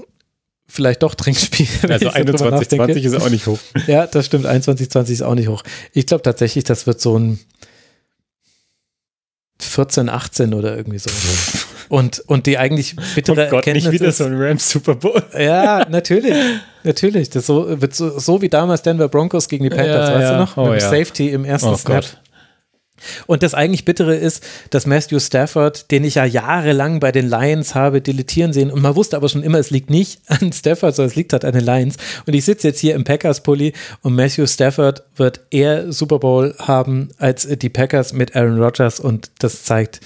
vielleicht 0.66 1.02
doch 1.02 1.14
Trinkspiel. 1.14 1.68
Also 1.88 2.08
21-20 2.08 2.96
ist 3.04 3.14
auch 3.20 3.30
nicht 3.30 3.46
hoch. 3.46 3.58
Ja, 3.86 4.06
das 4.06 4.26
stimmt. 4.26 4.46
21-20 4.46 5.10
ist 5.10 5.22
auch 5.22 5.34
nicht 5.34 5.48
hoch. 5.48 5.62
Ich 5.92 6.06
glaube 6.06 6.22
tatsächlich, 6.22 6.64
das 6.64 6.86
wird 6.86 7.00
so 7.00 7.18
ein 7.18 7.38
14, 9.60 10.08
18 10.08 10.54
oder 10.54 10.76
irgendwie 10.76 10.98
so. 10.98 11.10
Und, 11.88 12.20
und 12.26 12.46
die 12.46 12.58
eigentlich 12.58 12.96
bittere 13.14 13.46
oh 13.46 13.50
Gott, 13.50 13.66
Erkenntnis 13.66 13.84
nicht 13.84 13.92
wieder 13.94 14.08
ist, 14.08 14.18
so 14.18 14.24
ein 14.24 14.40
Rams 14.40 14.70
Super 14.70 14.94
Bowl. 14.94 15.22
Ja, 15.38 15.86
natürlich. 15.88 16.34
Natürlich. 16.82 17.30
Das 17.30 17.46
so, 17.46 17.80
wird 17.80 17.94
so, 17.94 18.18
so 18.18 18.42
wie 18.42 18.48
damals 18.48 18.82
Denver 18.82 19.08
Broncos 19.08 19.48
gegen 19.48 19.64
die 19.64 19.70
Panthers, 19.70 20.08
ja, 20.08 20.14
weißt 20.14 20.22
ja. 20.22 20.32
du 20.32 20.38
noch? 20.38 20.56
Oh, 20.56 20.70
Mit 20.70 20.82
ja. 20.82 20.90
Safety 20.90 21.30
im 21.30 21.44
ersten 21.44 21.68
oh 21.68 21.76
Snap. 21.76 22.02
Gott. 22.02 22.18
Und 23.26 23.42
das 23.42 23.54
eigentlich 23.54 23.84
Bittere 23.84 24.14
ist, 24.14 24.42
dass 24.70 24.86
Matthew 24.86 25.18
Stafford, 25.18 25.90
den 25.90 26.04
ich 26.04 26.14
ja 26.14 26.24
jahrelang 26.24 27.00
bei 27.00 27.12
den 27.12 27.28
Lions 27.28 27.74
habe 27.74 28.00
dilettieren 28.00 28.52
sehen, 28.52 28.70
und 28.70 28.82
man 28.82 28.96
wusste 28.96 29.16
aber 29.16 29.28
schon 29.28 29.42
immer, 29.42 29.58
es 29.58 29.70
liegt 29.70 29.90
nicht 29.90 30.20
an 30.26 30.52
Stafford, 30.52 30.94
sondern 30.94 31.10
es 31.10 31.16
liegt 31.16 31.32
halt 31.32 31.44
an 31.44 31.52
den 31.52 31.64
Lions. 31.64 31.96
Und 32.26 32.34
ich 32.34 32.44
sitze 32.44 32.68
jetzt 32.68 32.80
hier 32.80 32.94
im 32.94 33.04
Packers-Pulli 33.04 33.72
und 34.02 34.14
Matthew 34.14 34.46
Stafford 34.46 35.02
wird 35.16 35.40
eher 35.50 35.92
Super 35.92 36.18
Bowl 36.18 36.54
haben 36.58 37.08
als 37.18 37.46
die 37.46 37.68
Packers 37.68 38.12
mit 38.12 38.36
Aaron 38.36 38.60
Rodgers 38.60 39.00
und 39.00 39.30
das 39.38 39.64
zeigt 39.64 40.00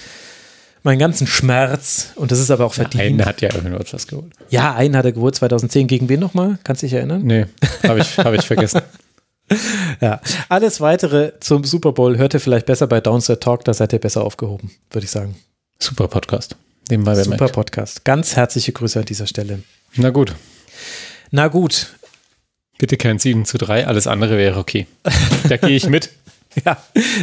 meinen 0.83 0.99
ganzen 0.99 1.27
Schmerz 1.27 2.09
und 2.15 2.31
das 2.31 2.39
ist 2.39 2.51
aber 2.51 2.65
auch 2.65 2.73
verdient. 2.73 3.03
einen 3.03 3.25
hat 3.25 3.41
ja 3.41 3.49
Aaron 3.51 3.73
Rodgers 3.73 4.07
geholt. 4.07 4.31
Ja, 4.49 4.75
einen 4.75 4.95
hat 4.95 5.05
er 5.05 5.11
geholt, 5.11 5.35
2010. 5.35 5.87
Gegen 5.87 6.09
wen 6.09 6.19
nochmal? 6.19 6.57
Kannst 6.63 6.81
du 6.81 6.87
dich 6.87 6.93
erinnern? 6.93 7.21
Nee, 7.23 7.45
habe 7.83 7.99
ich, 7.99 8.17
hab 8.17 8.33
ich 8.33 8.45
vergessen. 8.45 8.81
ja, 10.01 10.21
alles 10.47 10.81
weitere 10.81 11.33
zum 11.39 11.63
Super 11.63 11.91
Bowl 11.91 12.17
hört 12.17 12.33
ihr 12.33 12.39
vielleicht 12.39 12.65
besser 12.65 12.87
bei 12.87 13.01
Downset 13.01 13.41
Talk, 13.41 13.65
da 13.65 13.73
seid 13.73 13.93
ihr 13.93 13.99
besser 13.99 14.23
aufgehoben, 14.23 14.71
würde 14.91 15.05
ich 15.05 15.11
sagen. 15.11 15.35
Super 15.79 16.07
Podcast. 16.07 16.55
Nebenbei 16.89 17.15
Super 17.15 17.37
merkt. 17.37 17.53
Podcast. 17.53 18.05
Ganz 18.05 18.35
herzliche 18.35 18.71
Grüße 18.71 18.99
an 18.99 19.05
dieser 19.05 19.27
Stelle. 19.27 19.59
Na 19.95 20.09
gut. 20.09 20.35
Na 21.31 21.47
gut. 21.47 21.87
Bitte 22.77 22.97
kein 22.97 23.19
7 23.19 23.45
zu 23.45 23.57
3, 23.57 23.87
alles 23.87 24.07
andere 24.07 24.37
wäre 24.37 24.57
okay. 24.57 24.87
Da 25.47 25.57
gehe 25.57 25.75
ich 25.75 25.87
mit. 25.87 26.09
Ja, 26.65 26.77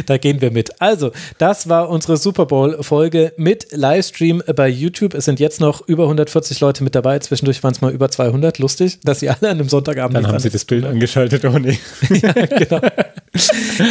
da 0.05 0.17
gehen 0.17 0.41
wir 0.41 0.51
mit. 0.51 0.81
Also, 0.81 1.11
das 1.37 1.67
war 1.67 1.89
unsere 1.89 2.17
Super 2.17 2.45
Bowl-Folge 2.45 3.33
mit 3.37 3.67
Livestream 3.71 4.41
bei 4.55 4.69
YouTube. 4.69 5.13
Es 5.13 5.25
sind 5.25 5.39
jetzt 5.39 5.59
noch 5.59 5.85
über 5.87 6.03
140 6.03 6.59
Leute 6.61 6.83
mit 6.83 6.95
dabei. 6.95 7.19
Zwischendurch 7.19 7.61
waren 7.63 7.73
es 7.73 7.81
mal 7.81 7.91
über 7.91 8.09
200. 8.09 8.57
Lustig, 8.59 8.99
dass 9.03 9.19
sie 9.19 9.29
alle 9.29 9.49
an 9.49 9.59
einem 9.59 9.69
Sonntagabend. 9.69 10.15
Dann 10.15 10.27
haben 10.27 10.39
sie 10.39 10.49
das 10.49 10.65
Bild 10.65 10.85
angeschaltet, 10.85 11.43
oh 11.45 11.59
nee. 11.59 11.77
ja, 12.09 12.31
genau. 12.31 12.81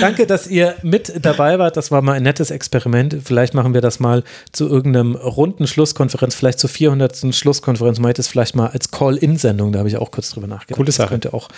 Danke, 0.01 0.27
dass 0.27 0.47
ihr 0.47 0.75
mit 0.83 1.13
dabei 1.25 1.59
wart. 1.59 1.77
Das 1.77 1.91
war 1.91 2.03
mal 2.03 2.15
ein 2.15 2.23
nettes 2.23 2.51
Experiment. 2.51 3.17
Vielleicht 3.23 3.55
machen 3.55 3.75
wir 3.75 3.81
das 3.81 4.01
mal 4.01 4.25
zu 4.53 4.67
irgendeinem 4.69 5.15
runden 5.17 5.67
Schlusskonferenz, 5.67 6.35
vielleicht 6.35 6.59
zur 6.59 6.71
400. 6.71 7.35
Schlusskonferenz. 7.35 7.99
Meint 7.99 8.19
es 8.19 8.27
vielleicht 8.27 8.57
mal 8.57 8.69
als 8.69 8.91
Call-In-Sendung. 8.91 9.73
Da 9.73 9.81
habe 9.81 9.89
ich 9.89 9.99
auch 9.99 10.11
kurz 10.11 10.31
drüber 10.31 10.47
nachgedacht. 10.47 10.77
Coole 10.77 10.93
Sache. 10.93 11.07
Das 11.07 11.11
könnte 11.11 11.35
auch 11.35 11.49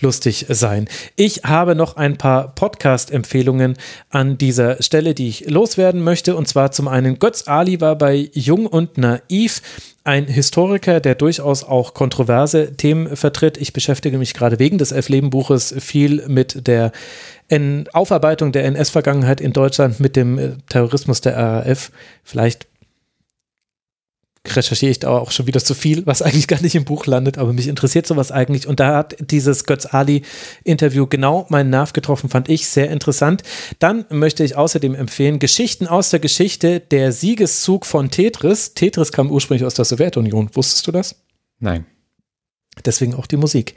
lustig 0.00 0.46
sein. 0.48 0.88
Ich 1.16 1.42
habe 1.44 1.74
noch 1.74 1.96
ein 1.96 2.16
paar 2.16 2.54
Podcast-Empfehlungen 2.54 3.23
Empfehlungen 3.24 3.76
an 4.10 4.36
dieser 4.36 4.82
Stelle, 4.82 5.14
die 5.14 5.28
ich 5.28 5.48
loswerden 5.48 6.02
möchte. 6.02 6.36
Und 6.36 6.46
zwar 6.46 6.72
zum 6.72 6.88
einen 6.88 7.18
Götz 7.18 7.48
Ali 7.48 7.80
war 7.80 7.96
bei 7.96 8.28
Jung 8.34 8.66
und 8.66 8.98
Naiv 8.98 9.62
ein 10.04 10.26
Historiker, 10.26 11.00
der 11.00 11.14
durchaus 11.14 11.64
auch 11.64 11.94
kontroverse 11.94 12.76
Themen 12.76 13.16
vertritt. 13.16 13.56
Ich 13.56 13.72
beschäftige 13.72 14.18
mich 14.18 14.34
gerade 14.34 14.58
wegen 14.58 14.76
des 14.76 14.92
Elf-Leben-Buches 14.92 15.74
viel 15.78 16.22
mit 16.28 16.66
der 16.66 16.92
Aufarbeitung 17.92 18.52
der 18.52 18.64
NS-Vergangenheit 18.66 19.40
in 19.40 19.52
Deutschland, 19.52 20.00
mit 20.00 20.16
dem 20.16 20.38
äh, 20.38 20.50
Terrorismus 20.68 21.20
der 21.20 21.36
RAF. 21.36 21.90
Vielleicht 22.22 22.66
recherchiere 24.46 24.90
ich 24.90 24.98
da 24.98 25.10
auch 25.10 25.30
schon 25.30 25.46
wieder 25.46 25.60
zu 25.60 25.74
viel, 25.74 26.04
was 26.06 26.22
eigentlich 26.22 26.48
gar 26.48 26.60
nicht 26.60 26.74
im 26.74 26.84
Buch 26.84 27.06
landet, 27.06 27.38
aber 27.38 27.52
mich 27.52 27.68
interessiert 27.68 28.06
sowas 28.06 28.30
eigentlich. 28.30 28.66
Und 28.66 28.80
da 28.80 28.96
hat 28.96 29.16
dieses 29.18 29.64
Götz 29.64 29.86
Ali-Interview 29.86 31.06
genau 31.06 31.46
meinen 31.48 31.70
Nerv 31.70 31.92
getroffen, 31.92 32.28
fand 32.28 32.48
ich 32.48 32.68
sehr 32.68 32.90
interessant. 32.90 33.42
Dann 33.78 34.04
möchte 34.10 34.44
ich 34.44 34.56
außerdem 34.56 34.94
empfehlen, 34.94 35.38
Geschichten 35.38 35.86
aus 35.86 36.10
der 36.10 36.20
Geschichte, 36.20 36.80
der 36.80 37.12
Siegeszug 37.12 37.86
von 37.86 38.10
Tetris. 38.10 38.74
Tetris 38.74 39.12
kam 39.12 39.30
ursprünglich 39.30 39.64
aus 39.64 39.74
der 39.74 39.86
Sowjetunion. 39.86 40.50
Wusstest 40.54 40.86
du 40.86 40.92
das? 40.92 41.16
Nein. 41.58 41.86
Deswegen 42.84 43.14
auch 43.14 43.26
die 43.26 43.36
Musik. 43.36 43.74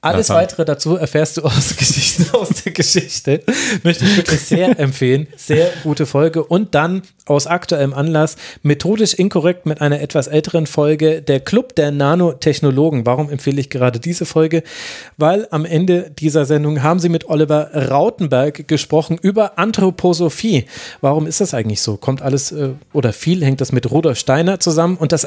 Alles 0.00 0.28
weitere 0.30 0.64
dazu 0.64 0.96
erfährst 0.96 1.36
du 1.36 1.42
aus 1.42 1.76
Geschichten 1.76 2.26
aus 2.32 2.50
der 2.64 2.72
Geschichte. 2.72 3.42
Möchte 3.82 4.04
ich 4.04 4.16
wirklich 4.16 4.40
sehr 4.40 4.78
empfehlen. 4.78 5.26
Sehr 5.36 5.70
gute 5.82 6.06
Folge. 6.06 6.44
Und 6.44 6.76
dann 6.76 7.02
aus 7.26 7.48
aktuellem 7.48 7.92
Anlass 7.92 8.36
methodisch 8.62 9.14
inkorrekt 9.14 9.66
mit 9.66 9.80
einer 9.80 10.00
etwas 10.00 10.28
älteren 10.28 10.66
Folge 10.66 11.20
der 11.20 11.40
Club 11.40 11.74
der 11.74 11.90
Nanotechnologen. 11.90 13.06
Warum 13.06 13.28
empfehle 13.28 13.60
ich 13.60 13.70
gerade 13.70 13.98
diese 13.98 14.24
Folge? 14.24 14.62
Weil 15.16 15.48
am 15.50 15.64
Ende 15.64 16.12
dieser 16.16 16.44
Sendung 16.44 16.82
haben 16.84 17.00
sie 17.00 17.08
mit 17.08 17.28
Oliver 17.28 17.74
Rautenberg 17.90 18.68
gesprochen 18.68 19.18
über 19.20 19.58
Anthroposophie. 19.58 20.66
Warum 21.00 21.26
ist 21.26 21.40
das 21.40 21.54
eigentlich 21.54 21.82
so? 21.82 21.96
Kommt 21.96 22.22
alles 22.22 22.52
äh, 22.52 22.70
oder 22.92 23.12
viel 23.12 23.44
hängt 23.44 23.60
das 23.60 23.72
mit 23.72 23.90
Rudolf 23.90 24.18
Steiner 24.18 24.60
zusammen 24.60 24.96
und 24.96 25.10
das 25.10 25.24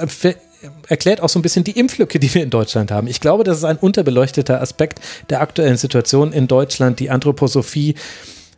erklärt 0.87 1.21
auch 1.21 1.29
so 1.29 1.39
ein 1.39 1.41
bisschen 1.41 1.63
die 1.63 1.77
Impflücke, 1.77 2.19
die 2.19 2.33
wir 2.33 2.43
in 2.43 2.49
Deutschland 2.49 2.91
haben. 2.91 3.07
Ich 3.07 3.19
glaube, 3.19 3.43
das 3.43 3.57
ist 3.57 3.63
ein 3.63 3.77
unterbeleuchteter 3.77 4.61
Aspekt 4.61 4.99
der 5.29 5.41
aktuellen 5.41 5.77
Situation 5.77 6.33
in 6.33 6.47
Deutschland. 6.47 6.99
Die 6.99 7.09
Anthroposophie, 7.09 7.95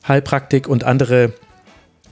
Heilpraktik 0.08 0.68
und 0.68 0.84
andere 0.84 1.34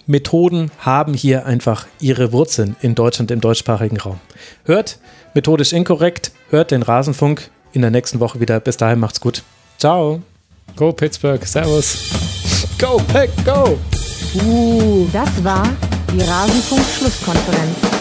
Methoden 0.08 0.72
haben 0.80 1.14
hier 1.14 1.45
einfach 1.45 1.88
ihre 2.00 2.32
Wurzeln 2.32 2.76
in 2.82 2.95
Deutschland 2.95 3.32
im 3.32 3.42
deutschsprachigen 3.42 3.98
Raum. 3.98 4.20
Hört 4.66 5.00
methodisch 5.34 5.74
inkorrekt, 5.74 6.32
hört 6.50 6.72
den 6.72 6.84
Rasenfunk 6.84 7.50
in 7.74 7.82
der 7.82 7.92
nächsten 7.92 8.20
Woche 8.20 8.40
wieder. 8.40 8.60
Bis 8.60 8.78
dahin 8.78 9.00
macht's 9.00 9.22
gut. 9.22 9.44
Ciao. 9.78 10.22
Go 10.76 10.92
Pittsburgh. 10.92 11.45
Servus. 11.45 11.98
Go 12.80 13.02
Pack, 13.11 13.30
go. 13.45 13.78
Uh. 14.36 15.08
Das 15.11 15.44
war 15.44 15.68
die 16.14 16.22
Rasenfunk-Schlusskonferenz 16.22 18.01